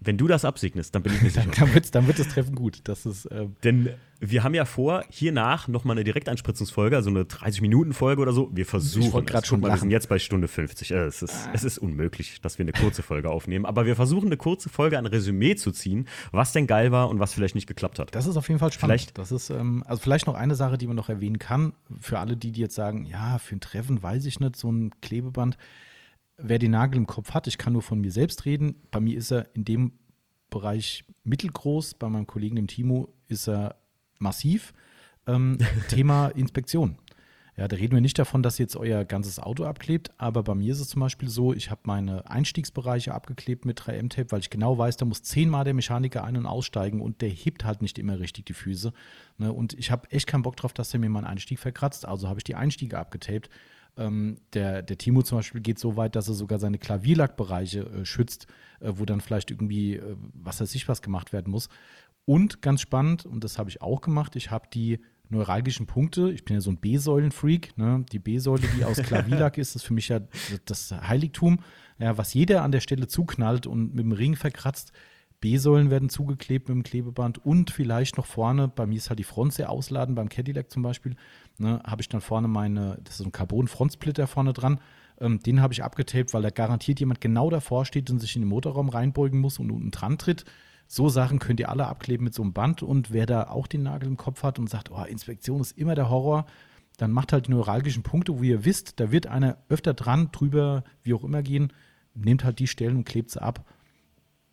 Wenn 0.00 0.16
du 0.16 0.26
das 0.26 0.44
absegnest, 0.44 0.94
dann 0.94 1.02
bin 1.02 1.14
ich 1.14 1.22
mir 1.22 1.30
sicher. 1.30 1.50
dann, 1.58 1.74
wird, 1.74 1.94
dann 1.94 2.06
wird 2.06 2.18
das 2.18 2.28
Treffen 2.28 2.54
gut. 2.54 2.80
Das 2.84 3.06
ist, 3.06 3.26
äh 3.26 3.46
Denn 3.62 3.90
wir 4.20 4.42
haben 4.42 4.54
ja 4.54 4.64
vor, 4.64 5.04
hiernach 5.10 5.68
nochmal 5.68 5.96
eine 5.96 6.04
Direkteinspritzungsfolge, 6.04 6.96
also 6.96 7.10
eine 7.10 7.24
30-Minuten-Folge 7.24 8.22
oder 8.22 8.32
so. 8.32 8.50
Wir 8.52 8.64
versuchen. 8.64 9.26
Gerade 9.26 9.46
schon 9.46 9.60
mal. 9.60 9.70
Wir 9.70 9.76
sind 9.76 9.90
jetzt 9.90 10.08
bei 10.08 10.18
Stunde 10.18 10.48
50. 10.48 10.90
Äh, 10.92 11.04
es, 11.04 11.22
ist, 11.22 11.48
es 11.52 11.64
ist 11.64 11.78
unmöglich, 11.78 12.40
dass 12.40 12.58
wir 12.58 12.64
eine 12.64 12.72
kurze 12.72 13.02
Folge 13.02 13.30
aufnehmen. 13.30 13.66
Aber 13.66 13.84
wir 13.86 13.96
versuchen, 13.96 14.26
eine 14.26 14.36
kurze 14.36 14.68
Folge, 14.68 14.96
ein 14.98 15.06
Resümee 15.06 15.56
zu 15.56 15.72
ziehen, 15.72 16.08
was 16.32 16.52
denn 16.52 16.66
geil 16.66 16.90
war 16.92 17.08
und 17.10 17.18
was 17.18 17.34
vielleicht 17.34 17.54
nicht 17.54 17.66
geklappt 17.66 17.98
hat. 17.98 18.14
Das 18.14 18.26
ist 18.26 18.36
auf 18.36 18.48
jeden 18.48 18.60
Fall 18.60 18.72
spannend. 18.72 19.00
Vielleicht- 19.00 19.18
das 19.18 19.32
ist, 19.32 19.50
ähm, 19.50 19.84
also 19.86 20.00
vielleicht 20.00 20.26
noch 20.26 20.34
eine 20.34 20.54
Sache, 20.54 20.78
die 20.78 20.86
man 20.86 20.96
noch 20.96 21.08
erwähnen 21.08 21.38
kann, 21.38 21.72
für 22.00 22.18
alle, 22.18 22.36
die, 22.36 22.52
die 22.52 22.60
jetzt 22.60 22.74
sagen, 22.74 23.04
ja, 23.04 23.38
für 23.38 23.56
ein 23.56 23.60
Treffen 23.60 24.02
weiß 24.02 24.24
ich 24.26 24.40
nicht, 24.40 24.56
so 24.56 24.70
ein 24.70 24.92
Klebeband. 25.02 25.58
Wer 26.36 26.58
den 26.58 26.72
Nagel 26.72 26.96
im 26.96 27.06
Kopf 27.06 27.32
hat, 27.32 27.46
ich 27.46 27.58
kann 27.58 27.72
nur 27.72 27.82
von 27.82 28.00
mir 28.00 28.10
selbst 28.10 28.44
reden. 28.44 28.76
Bei 28.90 29.00
mir 29.00 29.16
ist 29.16 29.30
er 29.30 29.54
in 29.54 29.64
dem 29.64 29.92
Bereich 30.50 31.04
mittelgroß, 31.24 31.94
bei 31.94 32.08
meinem 32.08 32.26
Kollegen, 32.26 32.56
dem 32.56 32.66
Timo, 32.66 33.14
ist 33.28 33.48
er 33.48 33.76
massiv. 34.18 34.72
Ähm, 35.26 35.58
Thema 35.88 36.28
Inspektion. 36.28 36.98
Ja, 37.56 37.68
da 37.68 37.76
reden 37.76 37.94
wir 37.94 38.00
nicht 38.00 38.18
davon, 38.18 38.42
dass 38.42 38.58
jetzt 38.58 38.74
euer 38.74 39.04
ganzes 39.04 39.38
Auto 39.38 39.64
abklebt, 39.64 40.10
aber 40.18 40.42
bei 40.42 40.56
mir 40.56 40.72
ist 40.72 40.80
es 40.80 40.88
zum 40.88 41.00
Beispiel 41.00 41.28
so, 41.28 41.54
ich 41.54 41.70
habe 41.70 41.82
meine 41.84 42.28
Einstiegsbereiche 42.28 43.14
abgeklebt 43.14 43.64
mit 43.64 43.80
3M-Tape, 43.80 44.32
weil 44.32 44.40
ich 44.40 44.50
genau 44.50 44.76
weiß, 44.76 44.96
da 44.96 45.04
muss 45.04 45.22
zehnmal 45.22 45.62
der 45.64 45.74
Mechaniker 45.74 46.24
ein- 46.24 46.36
und 46.36 46.46
aussteigen 46.46 47.00
und 47.00 47.20
der 47.20 47.28
hebt 47.28 47.64
halt 47.64 47.80
nicht 47.80 48.00
immer 48.00 48.18
richtig 48.18 48.46
die 48.46 48.54
Füße. 48.54 48.92
Ne? 49.38 49.52
Und 49.52 49.74
ich 49.74 49.92
habe 49.92 50.10
echt 50.10 50.26
keinen 50.26 50.42
Bock 50.42 50.56
drauf, 50.56 50.72
dass 50.72 50.90
der 50.90 50.98
mir 50.98 51.08
meinen 51.08 51.26
Einstieg 51.26 51.60
verkratzt, 51.60 52.06
also 52.06 52.28
habe 52.28 52.40
ich 52.40 52.44
die 52.44 52.56
Einstiege 52.56 52.98
abgetaped. 52.98 53.48
Ähm, 53.96 54.38
der, 54.52 54.82
der 54.82 54.98
Timo 54.98 55.22
zum 55.22 55.38
Beispiel 55.38 55.60
geht 55.60 55.78
so 55.78 55.96
weit, 55.96 56.16
dass 56.16 56.28
er 56.28 56.34
sogar 56.34 56.58
seine 56.58 56.78
Klavierlackbereiche 56.78 57.80
äh, 57.80 58.04
schützt, 58.04 58.46
äh, 58.80 58.92
wo 58.94 59.04
dann 59.04 59.20
vielleicht 59.20 59.50
irgendwie, 59.50 59.96
äh, 59.96 60.16
was 60.32 60.60
weiß 60.60 60.74
ich, 60.74 60.88
was 60.88 61.02
gemacht 61.02 61.32
werden 61.32 61.50
muss. 61.50 61.68
Und 62.24 62.62
ganz 62.62 62.80
spannend, 62.80 63.26
und 63.26 63.44
das 63.44 63.58
habe 63.58 63.70
ich 63.70 63.82
auch 63.82 64.00
gemacht, 64.00 64.34
ich 64.36 64.50
habe 64.50 64.68
die 64.72 65.00
neuralgischen 65.28 65.86
Punkte, 65.86 66.30
ich 66.32 66.44
bin 66.44 66.54
ja 66.54 66.60
so 66.60 66.70
ein 66.70 66.78
B-Säulen-Freak, 66.78 67.76
ne? 67.76 68.04
die 68.12 68.18
B-Säule, 68.18 68.62
die 68.76 68.84
aus 68.84 68.98
Klavierlack 68.98 69.58
ist, 69.58 69.74
ist 69.74 69.84
für 69.84 69.94
mich 69.94 70.08
ja 70.08 70.20
das 70.64 70.90
Heiligtum, 70.90 71.60
ja, 71.98 72.18
was 72.18 72.34
jeder 72.34 72.62
an 72.62 72.72
der 72.72 72.80
Stelle 72.80 73.06
zuknallt 73.06 73.66
und 73.66 73.94
mit 73.94 74.04
dem 74.04 74.12
Ring 74.12 74.36
verkratzt. 74.36 74.92
B-Säulen 75.44 75.90
werden 75.90 76.08
zugeklebt 76.08 76.70
mit 76.70 76.74
dem 76.74 76.82
Klebeband 76.84 77.44
und 77.44 77.70
vielleicht 77.70 78.16
noch 78.16 78.24
vorne, 78.24 78.66
bei 78.66 78.86
mir 78.86 78.96
ist 78.96 79.10
halt 79.10 79.18
die 79.18 79.24
Front 79.24 79.52
sehr 79.52 79.68
ausladend, 79.68 80.16
beim 80.16 80.30
Cadillac 80.30 80.70
zum 80.70 80.82
Beispiel, 80.82 81.16
ne, 81.58 81.82
habe 81.86 82.00
ich 82.00 82.08
dann 82.08 82.22
vorne 82.22 82.48
meine, 82.48 82.98
das 83.04 83.20
ist 83.20 83.26
ein 83.26 83.32
Carbon-Frontsplitter 83.32 84.26
vorne 84.26 84.54
dran, 84.54 84.80
ähm, 85.20 85.40
den 85.40 85.60
habe 85.60 85.74
ich 85.74 85.84
abgetaped, 85.84 86.32
weil 86.32 86.40
da 86.40 86.48
garantiert 86.48 86.98
jemand 86.98 87.20
genau 87.20 87.50
davor 87.50 87.84
steht 87.84 88.10
und 88.10 88.20
sich 88.20 88.34
in 88.36 88.40
den 88.40 88.48
Motorraum 88.48 88.88
reinbeugen 88.88 89.38
muss 89.38 89.58
und 89.58 89.70
unten 89.70 89.90
dran 89.90 90.16
tritt. 90.16 90.46
So 90.86 91.10
Sachen 91.10 91.40
könnt 91.40 91.60
ihr 91.60 91.68
alle 91.68 91.88
abkleben 91.88 92.24
mit 92.24 92.32
so 92.32 92.42
einem 92.42 92.54
Band 92.54 92.82
und 92.82 93.12
wer 93.12 93.26
da 93.26 93.50
auch 93.50 93.66
den 93.66 93.82
Nagel 93.82 94.08
im 94.08 94.16
Kopf 94.16 94.44
hat 94.44 94.58
und 94.58 94.70
sagt, 94.70 94.90
oh, 94.92 95.04
Inspektion 95.04 95.60
ist 95.60 95.76
immer 95.76 95.94
der 95.94 96.08
Horror, 96.08 96.46
dann 96.96 97.12
macht 97.12 97.34
halt 97.34 97.48
die 97.48 97.50
neuralgischen 97.50 98.02
Punkte, 98.02 98.38
wo 98.38 98.42
ihr 98.42 98.64
wisst, 98.64 98.98
da 98.98 99.12
wird 99.12 99.26
einer 99.26 99.58
öfter 99.68 99.92
dran, 99.92 100.30
drüber, 100.32 100.84
wie 101.02 101.12
auch 101.12 101.22
immer 101.22 101.42
gehen, 101.42 101.70
nehmt 102.14 102.44
halt 102.44 102.60
die 102.60 102.66
Stellen 102.66 102.96
und 102.96 103.04
klebt 103.04 103.30
sie 103.30 103.42
ab. 103.42 103.66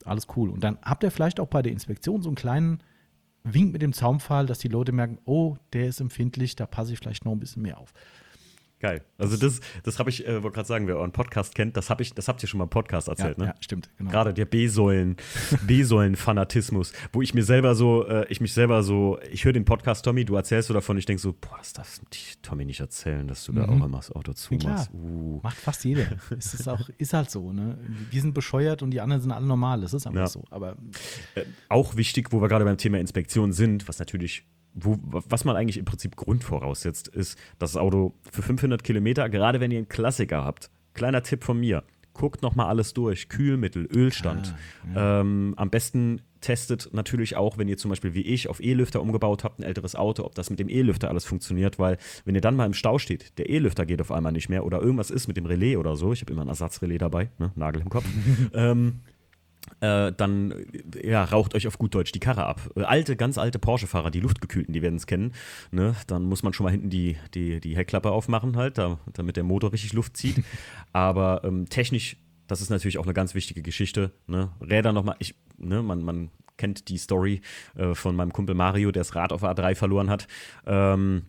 Alles 0.04 0.28
cool. 0.36 0.50
Und 0.50 0.64
dann 0.64 0.78
habt 0.82 1.04
ihr 1.04 1.12
vielleicht 1.12 1.40
auch 1.40 1.48
bei 1.48 1.62
der 1.62 1.72
Inspektion 1.72 2.22
so 2.22 2.30
einen 2.30 2.36
kleinen 2.36 2.80
Wink 3.44 3.74
mit 3.74 3.82
dem 3.82 3.94
Zaunpfahl, 3.94 4.46
dass 4.46 4.60
die 4.60 4.68
Leute 4.68 4.92
merken, 4.92 5.18
oh, 5.26 5.58
der 5.74 5.88
ist 5.88 6.00
empfindlich, 6.00 6.56
da 6.56 6.66
passe 6.66 6.94
ich 6.94 7.00
vielleicht 7.00 7.26
noch 7.26 7.32
ein 7.32 7.40
bisschen 7.40 7.64
mehr 7.64 7.80
auf. 7.80 7.94
Geil. 8.82 9.04
Also 9.20 9.38
das, 9.38 9.62
das 9.84 10.00
habe 10.00 10.10
ich, 10.10 10.28
äh, 10.28 10.42
wollte 10.42 10.56
gerade 10.56 10.68
sagen, 10.68 10.88
wer 10.88 10.98
euren 10.98 11.12
Podcast 11.12 11.54
kennt, 11.54 11.78
das 11.78 11.90
habe 11.92 12.02
ich, 12.02 12.14
das 12.16 12.28
habt 12.28 12.42
ihr 12.44 12.48
schon 12.50 12.58
mal 12.58 12.64
im 12.64 12.70
Podcast 12.72 13.08
erzählt, 13.08 13.38
ja, 13.38 13.44
ne? 13.46 13.50
ja, 13.52 13.62
stimmt. 13.62 13.92
Genau. 14.00 14.10
Gerade 14.10 14.34
der 14.34 14.46
B-Säulen, 14.46 15.18
B-Säulen-Fanatismus, 15.68 16.94
wo 17.14 17.22
ich 17.22 17.34
mir 17.34 17.44
selber 17.44 17.76
so, 17.76 18.08
äh, 18.08 18.26
ich 18.30 18.42
mich 18.42 18.54
selber 18.54 18.84
so, 18.84 19.20
ich 19.32 19.46
höre 19.46 19.54
den 19.54 19.66
Podcast, 19.66 20.04
Tommy, 20.06 20.26
du 20.26 20.36
erzählst 20.36 20.68
so 20.68 20.74
davon, 20.74 20.98
ich 20.98 21.06
denke 21.06 21.22
so, 21.22 21.34
boah, 21.34 21.58
das 21.60 21.74
darfst 21.74 22.02
du 22.02 22.06
Tommy 22.42 22.66
nicht 22.66 22.80
erzählen, 22.80 23.28
dass 23.28 23.46
du 23.46 23.54
da 23.54 23.68
Mhm. 23.68 23.82
auch 23.82 23.86
immer 23.86 23.98
das 23.98 24.12
Auto 24.12 24.32
Ja, 24.32 24.36
zumachst. 24.36 24.90
Uh. 24.94 25.40
Macht 25.44 25.58
fast 25.58 25.86
jeder. 25.86 26.08
es 26.38 26.54
ist, 26.54 26.68
auch, 26.68 26.90
ist 26.98 27.14
halt 27.14 27.30
so. 27.30 27.54
Ne? 27.54 27.78
Wir 28.10 28.22
sind 28.22 28.34
bescheuert 28.34 28.82
und 28.82 28.92
die 28.92 29.00
anderen 29.02 29.22
sind 29.22 29.32
alle 29.32 29.46
normal. 29.46 29.82
Das 29.82 29.94
ist 29.94 30.08
einfach 30.08 30.22
Ja. 30.22 30.28
so. 30.28 30.44
Aber 30.50 30.76
Äh, 31.36 31.44
auch 31.70 31.96
wichtig, 31.98 32.32
wo 32.32 32.42
wir 32.42 32.48
gerade 32.48 32.66
beim 32.66 32.78
Thema 32.78 33.00
Inspektion 33.00 33.52
sind, 33.54 33.88
was 33.88 34.00
natürlich, 34.00 34.46
wo, 34.74 34.98
was 35.02 35.46
man 35.46 35.56
eigentlich 35.56 35.78
im 35.78 35.86
Prinzip 35.86 36.16
grundvoraussetzt, 36.16 37.08
ist, 37.10 37.38
dass 37.60 37.74
das 37.74 37.82
Auto 37.82 38.14
für 38.32 38.42
500 38.42 38.84
Kilometer, 38.84 39.30
gerade 39.30 39.60
wenn 39.60 39.72
ihr 39.72 39.80
einen 39.80 39.90
Klassiker 39.90 40.44
habt, 40.44 40.70
kleiner 40.94 41.24
Tipp 41.24 41.44
von 41.44 41.60
mir, 41.60 41.84
guckt 42.14 42.42
nochmal 42.42 42.68
alles 42.68 42.94
durch, 42.94 43.30
Kühlmittel, 43.30 43.88
Ölstand. 43.94 44.54
ähm, 44.96 45.54
am 45.58 45.70
besten 45.70 46.22
testet 46.42 46.90
natürlich 46.92 47.36
auch, 47.38 47.58
wenn 47.58 47.68
ihr 47.68 47.78
zum 47.78 47.90
Beispiel 47.90 48.14
wie 48.14 48.22
ich 48.22 48.50
auf 48.50 48.62
E-Lüfter 48.62 49.02
umgebaut 49.02 49.44
habt, 49.44 49.60
ein 49.60 49.64
älteres 49.64 49.96
Auto, 49.96 50.24
ob 50.24 50.36
das 50.36 50.50
mit 50.50 50.60
dem 50.60 50.70
E-Lüfter 50.70 51.10
alles 51.10 51.24
funktioniert, 51.24 51.80
weil 51.80 51.98
wenn 52.26 52.36
ihr 52.36 52.42
dann 52.42 52.56
mal 52.56 52.66
im 52.66 52.74
Stau 52.74 52.98
steht, 52.98 53.38
der 53.38 53.50
E-Lüfter 53.50 53.86
geht 53.86 54.02
auf 54.02 54.12
einmal 54.12 54.32
nicht 54.32 54.50
mehr 54.50 54.66
oder 54.66 54.82
irgendwas 54.82 55.12
ist 55.12 55.28
mit 55.28 55.38
dem 55.38 55.46
Relais 55.46 55.78
oder 55.78 55.96
so, 55.96 56.14
ich 56.14 56.22
habe 56.22 56.34
immer 56.34 56.42
ein 56.42 56.48
Ersatzrelais 56.48 56.98
dabei, 56.98 57.30
ne? 57.38 57.52
Nagel 57.56 57.82
im 57.82 57.90
Kopf, 57.90 58.06
ähm, 58.54 59.02
äh, 59.80 60.12
dann 60.12 60.54
ja, 61.04 61.24
raucht 61.24 61.56
euch 61.56 61.68
auf 61.68 61.78
gut 61.78 61.96
Deutsch 61.96 62.12
die 62.12 62.20
Karre 62.20 62.46
ab. 62.46 62.70
Äh, 62.76 62.84
alte, 62.84 63.16
ganz 63.16 63.38
alte 63.38 63.60
Porsche-Fahrer, 63.60 64.12
die 64.12 64.20
Luftgekühlten, 64.20 64.74
die 64.74 64.82
werden 64.82 64.96
es 64.96 65.08
kennen. 65.08 65.34
Ne? 65.72 65.96
Dann 66.08 66.24
muss 66.24 66.44
man 66.44 66.54
schon 66.54 66.66
mal 66.66 66.72
hinten 66.72 66.90
die, 66.90 67.18
die, 67.34 67.60
die 67.60 67.76
Heckklappe 67.76 68.12
aufmachen, 68.12 68.58
halt, 68.58 68.78
da, 68.78 69.00
damit 69.14 69.38
der 69.38 69.44
Motor 69.44 69.72
richtig 69.72 69.94
Luft 69.94 70.18
zieht. 70.18 70.44
Aber 70.94 71.42
ähm, 71.44 71.68
technisch, 71.70 72.18
das 72.48 72.62
ist 72.62 72.70
natürlich 72.70 72.98
auch 72.98 73.06
eine 73.06 73.14
ganz 73.14 73.34
wichtige 73.34 73.62
Geschichte. 73.62 74.12
Ne? 74.28 74.52
Räder 74.62 74.94
nochmal, 74.94 75.16
ich, 75.20 75.36
ne, 75.58 75.82
man, 75.82 76.04
man 76.04 76.32
kennt 76.58 76.90
die 76.90 76.98
Story 76.98 77.42
äh, 77.76 77.96
von 77.96 78.16
meinem 78.16 78.34
Kumpel 78.34 78.56
Mario, 78.56 78.92
der 78.92 79.02
das 79.02 79.16
Rad 79.16 79.34
auf 79.34 79.44
A3 79.44 79.76
verloren 79.76 80.10
hat. 80.10 80.28
Ähm, 80.66 81.28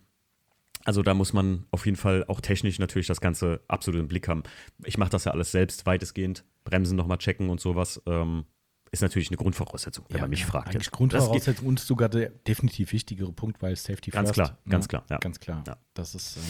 also 0.85 1.03
da 1.03 1.15
muss 1.15 1.33
man 1.33 1.65
auf 1.71 1.87
jeden 1.87 1.97
Fall 1.97 2.25
auch 2.27 2.41
technisch 2.41 2.79
natürlich 2.79 3.07
das 3.07 3.21
Ganze 3.21 3.61
absolut 3.69 4.01
im 4.01 4.09
Blick 4.09 4.29
haben. 4.29 4.43
Ich 4.85 4.99
mache 4.99 5.11
das 5.11 5.25
ja 5.25 5.33
alles 5.33 5.53
selbst 5.53 5.87
weitestgehend. 5.87 6.45
Bremsen 6.65 6.97
nochmal 6.97 7.19
checken 7.19 7.51
und 7.51 7.61
sowas. 7.61 8.01
Ähm, 8.07 8.45
ist 8.91 9.01
natürlich 9.01 9.29
eine 9.31 9.39
Grundvoraussetzung, 9.39 10.05
wenn 10.11 10.21
man 10.21 10.29
mich 10.31 10.45
fragt. 10.45 10.69
Eigentlich 10.69 10.85
jetzt. 10.85 10.93
Grundvoraussetzung 10.93 11.67
und 11.67 11.81
sogar 11.81 12.11
der 12.11 12.29
definitiv 12.29 12.93
wichtigere 12.93 13.33
Punkt, 13.33 13.63
weil 13.63 13.75
Safety 13.75 14.11
Ganz 14.11 14.29
first. 14.29 14.35
klar, 14.35 14.59
ganz 14.69 14.85
ne? 14.85 14.89
klar, 14.89 15.05
ja. 15.09 15.17
Ganz 15.19 15.41
klar. 15.41 15.65
Ja. 15.67 15.77
Das 15.95 16.15
ist, 16.15 16.37
ähm, 16.37 16.43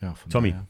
ja, 0.00 0.14
von 0.14 0.30
Tommy, 0.30 0.52
daher- 0.52 0.66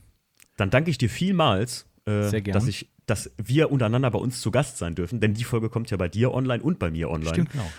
Dann 0.56 0.70
danke 0.70 0.90
ich 0.90 0.98
dir 0.98 1.08
vielmals, 1.08 1.86
äh, 2.06 2.42
dass, 2.42 2.66
ich, 2.66 2.90
dass 3.06 3.30
wir 3.36 3.70
untereinander 3.70 4.10
bei 4.10 4.18
uns 4.18 4.40
zu 4.40 4.50
Gast 4.50 4.78
sein 4.78 4.96
dürfen, 4.96 5.20
denn 5.20 5.32
die 5.34 5.44
Folge 5.44 5.70
kommt 5.70 5.90
ja 5.92 5.96
bei 5.96 6.08
dir 6.08 6.32
online 6.34 6.60
und 6.62 6.80
bei 6.80 6.90
mir 6.90 7.08
online. 7.08 7.34
Stimmt, 7.34 7.52
genau. 7.52 7.70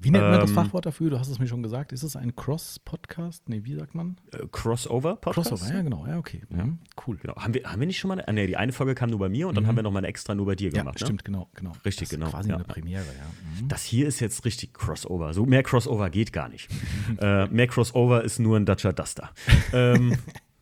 Wie 0.00 0.10
nennt 0.12 0.24
man 0.30 0.38
das 0.40 0.50
Ähm, 0.50 0.54
Fachwort 0.56 0.86
dafür? 0.86 1.10
Du 1.10 1.18
hast 1.18 1.28
es 1.28 1.40
mir 1.40 1.48
schon 1.48 1.60
gesagt. 1.62 1.90
Ist 1.92 2.04
es 2.04 2.14
ein 2.14 2.36
Cross-Podcast? 2.36 3.48
Nee, 3.48 3.62
wie 3.64 3.74
sagt 3.74 3.96
man? 3.96 4.16
Äh, 4.32 4.46
Crossover-Podcast? 4.52 5.48
Crossover, 5.50 5.74
ja, 5.74 5.82
genau. 5.82 6.06
Ja, 6.06 6.18
okay. 6.18 6.42
Mhm. 6.48 6.78
Cool. 7.06 7.16
Genau. 7.16 7.34
Haben, 7.34 7.52
wir, 7.54 7.64
haben 7.64 7.80
wir 7.80 7.86
nicht 7.88 7.98
schon 7.98 8.08
mal 8.08 8.14
eine, 8.14 8.28
ah, 8.28 8.32
nee, 8.32 8.46
die 8.46 8.56
eine 8.56 8.72
Folge 8.72 8.94
kam 8.94 9.10
nur 9.10 9.18
bei 9.18 9.28
mir 9.28 9.48
und 9.48 9.56
dann 9.56 9.66
haben 9.66 9.74
wir 9.74 9.82
noch 9.82 9.90
mal 9.90 9.98
eine 9.98 10.06
extra 10.06 10.34
nur 10.36 10.46
bei 10.46 10.54
dir 10.54 10.68
Mhm. 10.70 10.76
Ja, 10.76 10.82
gemacht. 10.82 11.00
Ne? 11.00 11.06
stimmt, 11.06 11.24
genau, 11.24 11.48
genau. 11.54 11.72
Richtig, 11.84 11.96
das 11.96 12.02
ist 12.02 12.10
genau, 12.10 12.30
Quasi 12.30 12.48
ja. 12.50 12.54
eine 12.54 12.64
Premiere, 12.64 13.02
ja. 13.04 13.60
Mhm. 13.62 13.68
Das 13.68 13.82
hier 13.84 14.06
ist 14.06 14.20
jetzt 14.20 14.44
richtig 14.44 14.72
Crossover. 14.72 15.34
So 15.34 15.46
mehr 15.46 15.64
Crossover 15.64 16.10
geht 16.10 16.32
gar 16.32 16.48
nicht. 16.48 16.70
äh, 17.20 17.46
mehr 17.48 17.66
Crossover 17.66 18.22
ist 18.22 18.38
nur 18.38 18.56
ein 18.56 18.66
Dacia 18.66 18.92
Duster. 18.92 19.30
ähm, 19.72 20.16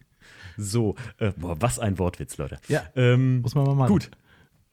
so, 0.57 0.95
äh, 1.19 1.33
boah, 1.37 1.61
was 1.61 1.79
ein 1.79 1.99
Wortwitz, 1.99 2.39
Leute. 2.39 2.59
Ja, 2.69 2.85
Ähm, 2.97 3.43
muss 3.43 3.55
man 3.55 3.65
mal 3.67 3.75
machen. 3.75 3.93
Gut. 3.93 4.11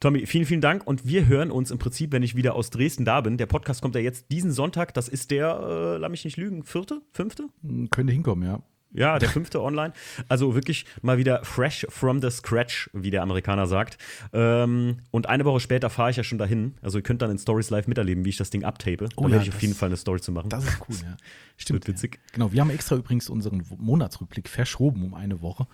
Tommy, 0.03 0.25
vielen, 0.25 0.45
vielen 0.45 0.59
Dank. 0.59 0.85
Und 0.85 1.07
wir 1.07 1.27
hören 1.27 1.49
uns 1.49 1.71
im 1.71 1.77
Prinzip, 1.77 2.11
wenn 2.11 2.23
ich 2.23 2.35
wieder 2.35 2.55
aus 2.55 2.69
Dresden 2.69 3.05
da 3.05 3.21
bin. 3.21 3.37
Der 3.37 3.45
Podcast 3.45 3.81
kommt 3.81 3.95
ja 3.95 4.01
jetzt 4.01 4.29
diesen 4.31 4.51
Sonntag. 4.51 4.93
Das 4.93 5.07
ist 5.07 5.31
der, 5.31 5.57
äh, 5.61 5.97
lass 5.97 6.11
mich 6.11 6.25
nicht 6.25 6.35
lügen, 6.35 6.65
vierte? 6.65 7.01
Fünfte? 7.13 7.47
Mhm, 7.61 7.89
Könnte 7.89 8.11
hinkommen, 8.11 8.45
ja. 8.45 8.61
Ja, 8.91 9.17
der 9.17 9.29
fünfte 9.29 9.61
online. 9.61 9.93
Also 10.27 10.55
wirklich 10.55 10.85
mal 11.01 11.17
wieder 11.17 11.45
fresh 11.45 11.87
from 11.87 12.21
the 12.21 12.29
scratch, 12.31 12.89
wie 12.91 13.11
der 13.11 13.21
Amerikaner 13.21 13.65
sagt. 13.65 13.97
Ähm, 14.33 14.97
und 15.11 15.29
eine 15.29 15.45
Woche 15.45 15.61
später 15.61 15.89
fahre 15.89 16.09
ich 16.09 16.17
ja 16.17 16.25
schon 16.25 16.37
dahin. 16.37 16.73
Also 16.81 16.97
ihr 16.97 17.03
könnt 17.03 17.21
dann 17.21 17.31
in 17.31 17.37
Stories 17.37 17.69
live 17.69 17.87
miterleben, 17.87 18.25
wie 18.25 18.29
ich 18.29 18.37
das 18.37 18.49
Ding 18.49 18.65
abtape. 18.65 19.07
Oh 19.15 19.21
da 19.21 19.27
ja, 19.27 19.31
werde 19.35 19.45
ich 19.45 19.55
auf 19.55 19.61
jeden 19.61 19.73
Fall 19.73 19.87
eine 19.87 19.95
Story 19.95 20.19
zu 20.19 20.33
machen. 20.33 20.49
Das 20.49 20.65
ist 20.65 20.81
cool, 20.89 20.97
ja. 21.01 21.15
Stimmt. 21.55 21.87
Wird 21.87 21.95
witzig. 21.95 22.15
Ja. 22.15 22.33
Genau, 22.33 22.51
wir 22.51 22.59
haben 22.59 22.71
extra 22.71 22.97
übrigens 22.97 23.29
unseren 23.29 23.63
Monatsrückblick 23.77 24.49
verschoben 24.49 25.05
um 25.05 25.13
eine 25.13 25.41
Woche, 25.41 25.65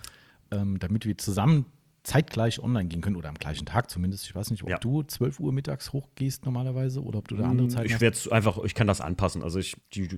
ähm, 0.52 0.78
damit 0.78 1.04
wir 1.04 1.18
zusammen 1.18 1.66
zeitgleich 2.02 2.60
online 2.62 2.88
gehen 2.88 3.00
können 3.00 3.16
oder 3.16 3.28
am 3.28 3.34
gleichen 3.36 3.66
Tag 3.66 3.90
zumindest. 3.90 4.24
Ich 4.24 4.34
weiß 4.34 4.50
nicht, 4.50 4.62
ob 4.62 4.70
Ja. 4.70 4.78
du 4.78 5.02
12 5.02 5.38
Uhr 5.40 5.52
mittags 5.52 5.92
hochgehst 5.92 6.44
normalerweise 6.44 7.02
oder 7.02 7.18
ob 7.18 7.28
du 7.28 7.36
da 7.36 7.48
andere 7.48 7.68
Zeiten 7.68 7.86
Ich 7.86 8.00
werde 8.00 8.16
es 8.16 8.26
einfach, 8.28 8.58
ich 8.64 8.74
kann 8.74 8.86
das 8.86 9.00
anpassen. 9.00 9.42
Also 9.42 9.58
ich, 9.58 9.76
die, 9.94 10.08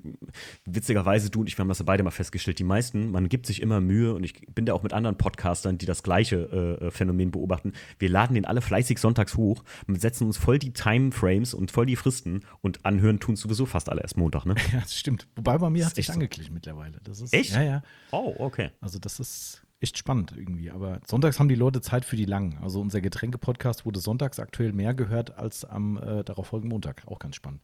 witzigerweise, 0.64 1.30
du 1.30 1.40
und 1.40 1.46
ich, 1.48 1.56
wir 1.58 1.62
haben 1.62 1.68
das 1.68 1.78
ja 1.80 1.84
beide 1.84 2.02
mal 2.02 2.10
festgestellt, 2.10 2.58
die 2.58 2.64
meisten, 2.64 3.10
man 3.10 3.28
gibt 3.28 3.46
sich 3.46 3.60
immer 3.62 3.80
Mühe 3.80 4.14
und 4.14 4.24
ich 4.24 4.46
bin 4.54 4.66
da 4.66 4.74
auch 4.74 4.82
mit 4.82 4.92
anderen 4.92 5.16
Podcastern, 5.18 5.78
die 5.78 5.86
das 5.86 6.02
gleiche 6.02 6.78
äh, 6.80 6.90
Phänomen 6.90 7.30
beobachten. 7.30 7.72
Wir 7.98 8.08
laden 8.08 8.34
den 8.34 8.44
alle 8.44 8.60
fleißig 8.60 8.98
sonntags 8.98 9.36
hoch 9.36 9.64
und 9.86 10.00
setzen 10.00 10.26
uns 10.26 10.36
voll 10.36 10.58
die 10.58 10.72
Timeframes 10.72 11.54
und 11.54 11.70
voll 11.70 11.86
die 11.86 11.96
Fristen 11.96 12.40
und 12.60 12.84
anhören 12.84 13.18
tun 13.20 13.36
sowieso 13.36 13.66
fast 13.66 13.88
alle 13.88 14.02
erst 14.02 14.16
Montag, 14.16 14.46
ne? 14.46 14.54
Ja, 14.72 14.80
das 14.80 14.96
stimmt. 14.98 15.26
Wobei 15.36 15.58
bei 15.58 15.68
mir 15.70 15.84
hat 15.84 15.92
ist 15.92 15.96
sich 15.96 16.06
so. 16.06 16.12
angeglichen 16.14 16.54
mittlerweile. 16.54 16.98
Das 17.04 17.20
ist, 17.20 17.34
Echt? 17.34 17.54
Ja, 17.54 17.62
ja. 17.62 17.82
Oh, 18.10 18.34
okay. 18.38 18.70
Also 18.80 18.98
das 18.98 19.20
ist, 19.20 19.62
echt 19.82 19.98
spannend 19.98 20.32
irgendwie. 20.36 20.70
Aber 20.70 21.00
sonntags 21.06 21.38
haben 21.38 21.48
die 21.48 21.54
Leute 21.54 21.80
Zeit 21.80 22.04
für 22.04 22.16
die 22.16 22.24
langen. 22.24 22.58
Also 22.62 22.80
unser 22.80 23.00
Getränke-Podcast 23.00 23.84
wurde 23.84 24.00
sonntags 24.00 24.38
aktuell 24.38 24.72
mehr 24.72 24.94
gehört 24.94 25.36
als 25.36 25.64
am 25.64 25.96
äh, 25.96 26.24
darauffolgenden 26.24 26.70
Montag. 26.70 27.02
Auch 27.06 27.18
ganz 27.18 27.36
spannend. 27.36 27.60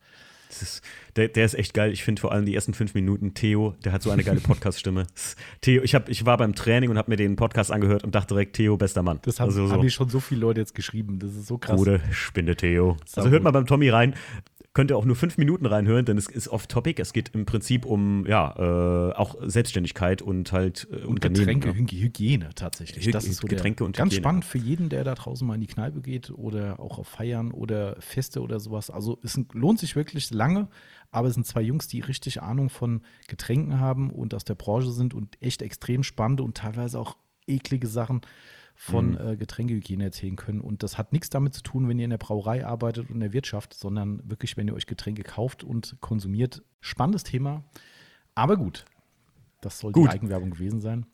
Ist, 0.51 0.83
der, 1.17 1.29
der, 1.29 1.45
ist 1.45 1.55
echt 1.55 1.75
geil. 1.75 1.93
Ich 1.93 2.03
finde 2.03 2.21
vor 2.21 2.33
allem 2.33 2.47
die 2.47 2.55
ersten 2.55 2.73
fünf 2.73 2.95
Minuten 2.95 3.35
Theo, 3.35 3.75
der 3.85 3.93
hat 3.93 4.03
so 4.03 4.11
eine 4.11 4.25
geile 4.25 4.41
Podcast-Stimme. 4.41 5.07
Theo, 5.61 5.83
ich, 5.83 5.95
hab, 5.95 6.09
ich 6.09 6.25
war 6.25 6.39
beim 6.39 6.55
Training 6.55 6.89
und 6.89 6.97
habe 6.97 7.11
mir 7.11 7.17
den 7.17 7.37
Podcast 7.37 7.71
angehört 7.71 8.03
und 8.03 8.15
dachte 8.15 8.35
direkt, 8.35 8.57
Theo, 8.57 8.79
bester 8.79 9.03
Mann. 9.03 9.19
Das 9.23 9.41
haben, 9.41 9.49
also 9.49 9.67
so. 9.67 9.73
haben 9.73 9.83
mir 9.83 9.91
schon 9.91 10.09
so 10.09 10.21
viele 10.21 10.41
Leute 10.41 10.61
jetzt 10.61 10.75
geschrieben. 10.75 11.19
Das 11.19 11.35
ist 11.35 11.47
so 11.47 11.59
krass. 11.59 11.77
Gute 11.77 12.01
Spinne, 12.13 12.57
Theo. 12.57 12.97
Also 13.15 13.29
hört 13.29 13.43
mal 13.43 13.51
beim 13.51 13.67
Tommy 13.67 13.91
rein 13.91 14.15
könnt 14.79 14.93
ihr 14.93 14.97
auch 14.97 15.05
nur 15.05 15.17
fünf 15.17 15.39
Minuten 15.39 15.67
reinhören, 15.67 16.05
denn 16.05 16.17
es 16.17 16.29
ist 16.29 16.47
off-topic. 16.47 17.03
Es 17.03 17.13
geht 17.13 17.31
im 17.35 17.47
Prinzip 17.47 17.85
um 17.85 18.25
ja 18.29 18.55
äh, 18.57 19.13
auch 19.13 19.35
Selbstständigkeit 19.43 20.23
und 20.23 20.53
halt 20.53 20.87
äh, 20.93 21.05
und 21.05 21.21
Getränke, 21.21 21.71
ne? 21.71 21.75
Hygiene 21.75 22.51
tatsächlich. 22.55 23.05
Hy 23.05 23.11
das 23.11 23.25
ist 23.25 23.41
so 23.41 23.49
Getränke 23.49 23.83
und 23.83 23.97
ganz 23.97 24.13
Hygiene. 24.13 24.23
spannend 24.23 24.45
für 24.45 24.59
jeden, 24.59 24.89
der 24.89 25.03
da 25.03 25.17
draußen 25.17 25.45
mal 25.45 25.57
in 25.57 25.63
die 25.63 25.67
Kneipe 25.67 26.01
geht 26.01 26.31
oder 26.31 26.79
auch 26.79 27.01
auf 27.01 27.09
Feiern 27.09 27.51
oder 27.51 27.97
Feste 27.99 28.41
oder 28.41 28.61
sowas. 28.61 28.89
Also 28.89 29.19
es 29.25 29.37
lohnt 29.53 29.81
sich 29.81 29.97
wirklich 29.97 30.31
lange, 30.31 30.69
aber 31.11 31.27
es 31.27 31.35
sind 31.35 31.45
zwei 31.45 31.63
Jungs, 31.63 31.89
die 31.89 31.99
richtig 31.99 32.41
Ahnung 32.41 32.71
von 32.71 33.01
Getränken 33.27 33.81
haben 33.81 34.11
und 34.11 34.33
aus 34.33 34.45
der 34.45 34.55
Branche 34.55 34.93
sind 34.93 35.13
und 35.13 35.43
echt 35.43 35.61
extrem 35.61 36.05
spannende 36.05 36.45
und 36.45 36.57
teilweise 36.57 37.01
auch 37.01 37.17
eklige 37.49 37.89
Sachen 37.89 38.21
von 38.81 39.11
mhm. 39.11 39.19
äh, 39.19 39.37
Getränkehygiene 39.37 40.05
erzählen 40.05 40.37
können. 40.37 40.61
Und 40.61 40.85
das 40.85 40.99
hat 40.99 41.13
nichts 41.13 41.31
damit 41.31 41.53
zu 41.53 41.63
tun, 41.63 41.89
wenn 41.89 41.99
ihr 41.99 42.05
in 42.05 42.11
der 42.11 42.19
Brauerei 42.19 42.65
arbeitet 42.65 43.09
und 43.09 43.17
in 43.17 43.21
der 43.21 43.33
Wirtschaft, 43.33 43.75
sondern 43.75 44.23
wirklich, 44.31 44.57
wenn 44.57 44.69
ihr 44.69 44.75
euch 44.75 44.87
Getränke 44.87 45.25
kauft 45.25 45.65
und 45.65 45.97
konsumiert. 46.01 46.63
Spannendes 46.81 47.25
Thema. 47.25 47.65
Aber 48.37 48.57
gut, 48.57 48.85
das 49.63 49.81
soll 49.81 49.91
gut. 49.91 50.05
die 50.07 50.11
Eigenwerbung 50.11 50.51
gewesen 50.51 50.81
sein. 50.81 51.07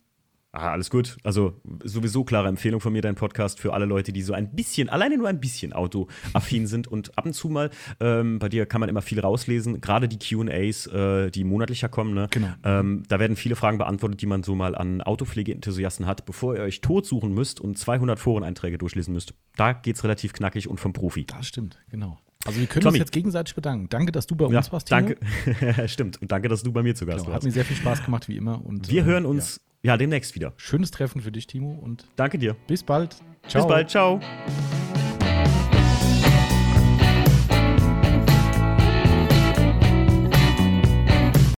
Ah, 0.56 0.70
alles 0.70 0.89
gut. 0.89 1.16
Also 1.24 1.60
sowieso 1.82 2.22
klare 2.22 2.47
Empfehlung 2.47 2.81
von 2.81 2.93
mir, 2.93 3.02
dein 3.02 3.16
Podcast 3.16 3.59
für 3.59 3.72
alle 3.74 3.86
Leute, 3.86 4.12
die 4.12 4.22
so 4.22 4.35
ein 4.35 4.55
bisschen, 4.55 4.89
alleine 4.89 5.18
nur 5.18 5.26
ein 5.26 5.40
bisschen 5.40 5.72
autoaffin 5.72 6.68
sind 6.68 6.86
und 6.86 7.18
ab 7.18 7.26
und 7.26 7.32
zu 7.32 7.48
mal, 7.48 7.70
ähm, 7.98 8.39
bei 8.39 8.48
dir 8.48 8.64
kann 8.64 8.78
man 8.78 8.89
immer 8.89 9.02
viel 9.02 9.18
rauslesen, 9.18 9.81
gerade 9.81 10.06
die 10.06 10.16
QAs, 10.16 10.86
äh, 10.86 11.32
die 11.32 11.43
monatlicher 11.43 11.89
kommen, 11.89 12.14
ne? 12.14 12.28
genau. 12.31 12.52
Ähm, 12.62 13.02
da 13.09 13.18
werden 13.18 13.35
viele 13.35 13.56
Fragen 13.56 13.78
beantwortet, 13.78 14.20
die 14.20 14.26
man 14.26 14.44
so 14.44 14.55
mal 14.55 14.76
an 14.76 15.01
Autopflegeenthusiasten 15.01 16.06
hat, 16.06 16.24
bevor 16.24 16.55
ihr 16.55 16.62
euch 16.62 16.81
tot 16.81 17.05
suchen 17.05 17.35
müsst 17.35 17.60
und 17.60 17.76
200 17.76 18.20
Foreneinträge 18.20 18.78
durchlesen 18.78 19.12
müsst. 19.12 19.35
Da 19.56 19.72
geht 19.72 19.97
es 19.97 20.05
relativ 20.05 20.35
knackig 20.35 20.68
und 20.68 20.78
vom 20.78 20.93
Profi. 20.93 21.24
Das 21.26 21.48
stimmt, 21.48 21.81
genau. 21.90 22.20
Also 22.45 22.61
wir 22.61 22.66
können 22.66 22.83
Tommy. 22.83 22.99
uns 22.99 22.99
jetzt 22.99 23.12
gegenseitig 23.12 23.55
bedanken. 23.55 23.89
Danke, 23.89 24.12
dass 24.12 24.27
du 24.27 24.37
bei 24.37 24.47
ja, 24.49 24.59
uns 24.59 24.73
warst, 24.73 24.89
Timo. 24.89 25.01
Danke, 25.01 25.89
stimmt. 25.89 26.21
Und 26.21 26.31
danke, 26.31 26.49
dass 26.49 26.62
du 26.62 26.73
bei 26.73 26.83
mir 26.83 26.95
zu 26.95 27.07
Gast 27.07 27.21
genau, 27.21 27.33
warst. 27.33 27.37
Hat 27.37 27.45
mir 27.45 27.53
sehr 27.53 27.65
viel 27.65 27.77
Spaß 27.77 28.05
gemacht, 28.05 28.29
wie 28.29 28.37
immer. 28.37 28.65
Und, 28.65 28.91
wir 28.91 29.03
äh, 29.03 29.05
hören 29.05 29.25
uns 29.27 29.61
ja. 29.83 29.93
ja. 29.93 29.97
demnächst 29.97 30.35
wieder. 30.35 30.53
Schönes 30.57 30.91
Treffen 30.91 31.21
für 31.23 31.33
dich, 31.33 31.47
Timo. 31.47 31.73
Und 31.73 32.07
danke 32.16 32.39
dir. 32.39 32.55
Bis 32.66 32.83
bald. 32.83 33.16
Ciao. 33.49 33.62
Bis 33.62 33.69
bald. 33.69 33.91
Ciao. 33.91 34.21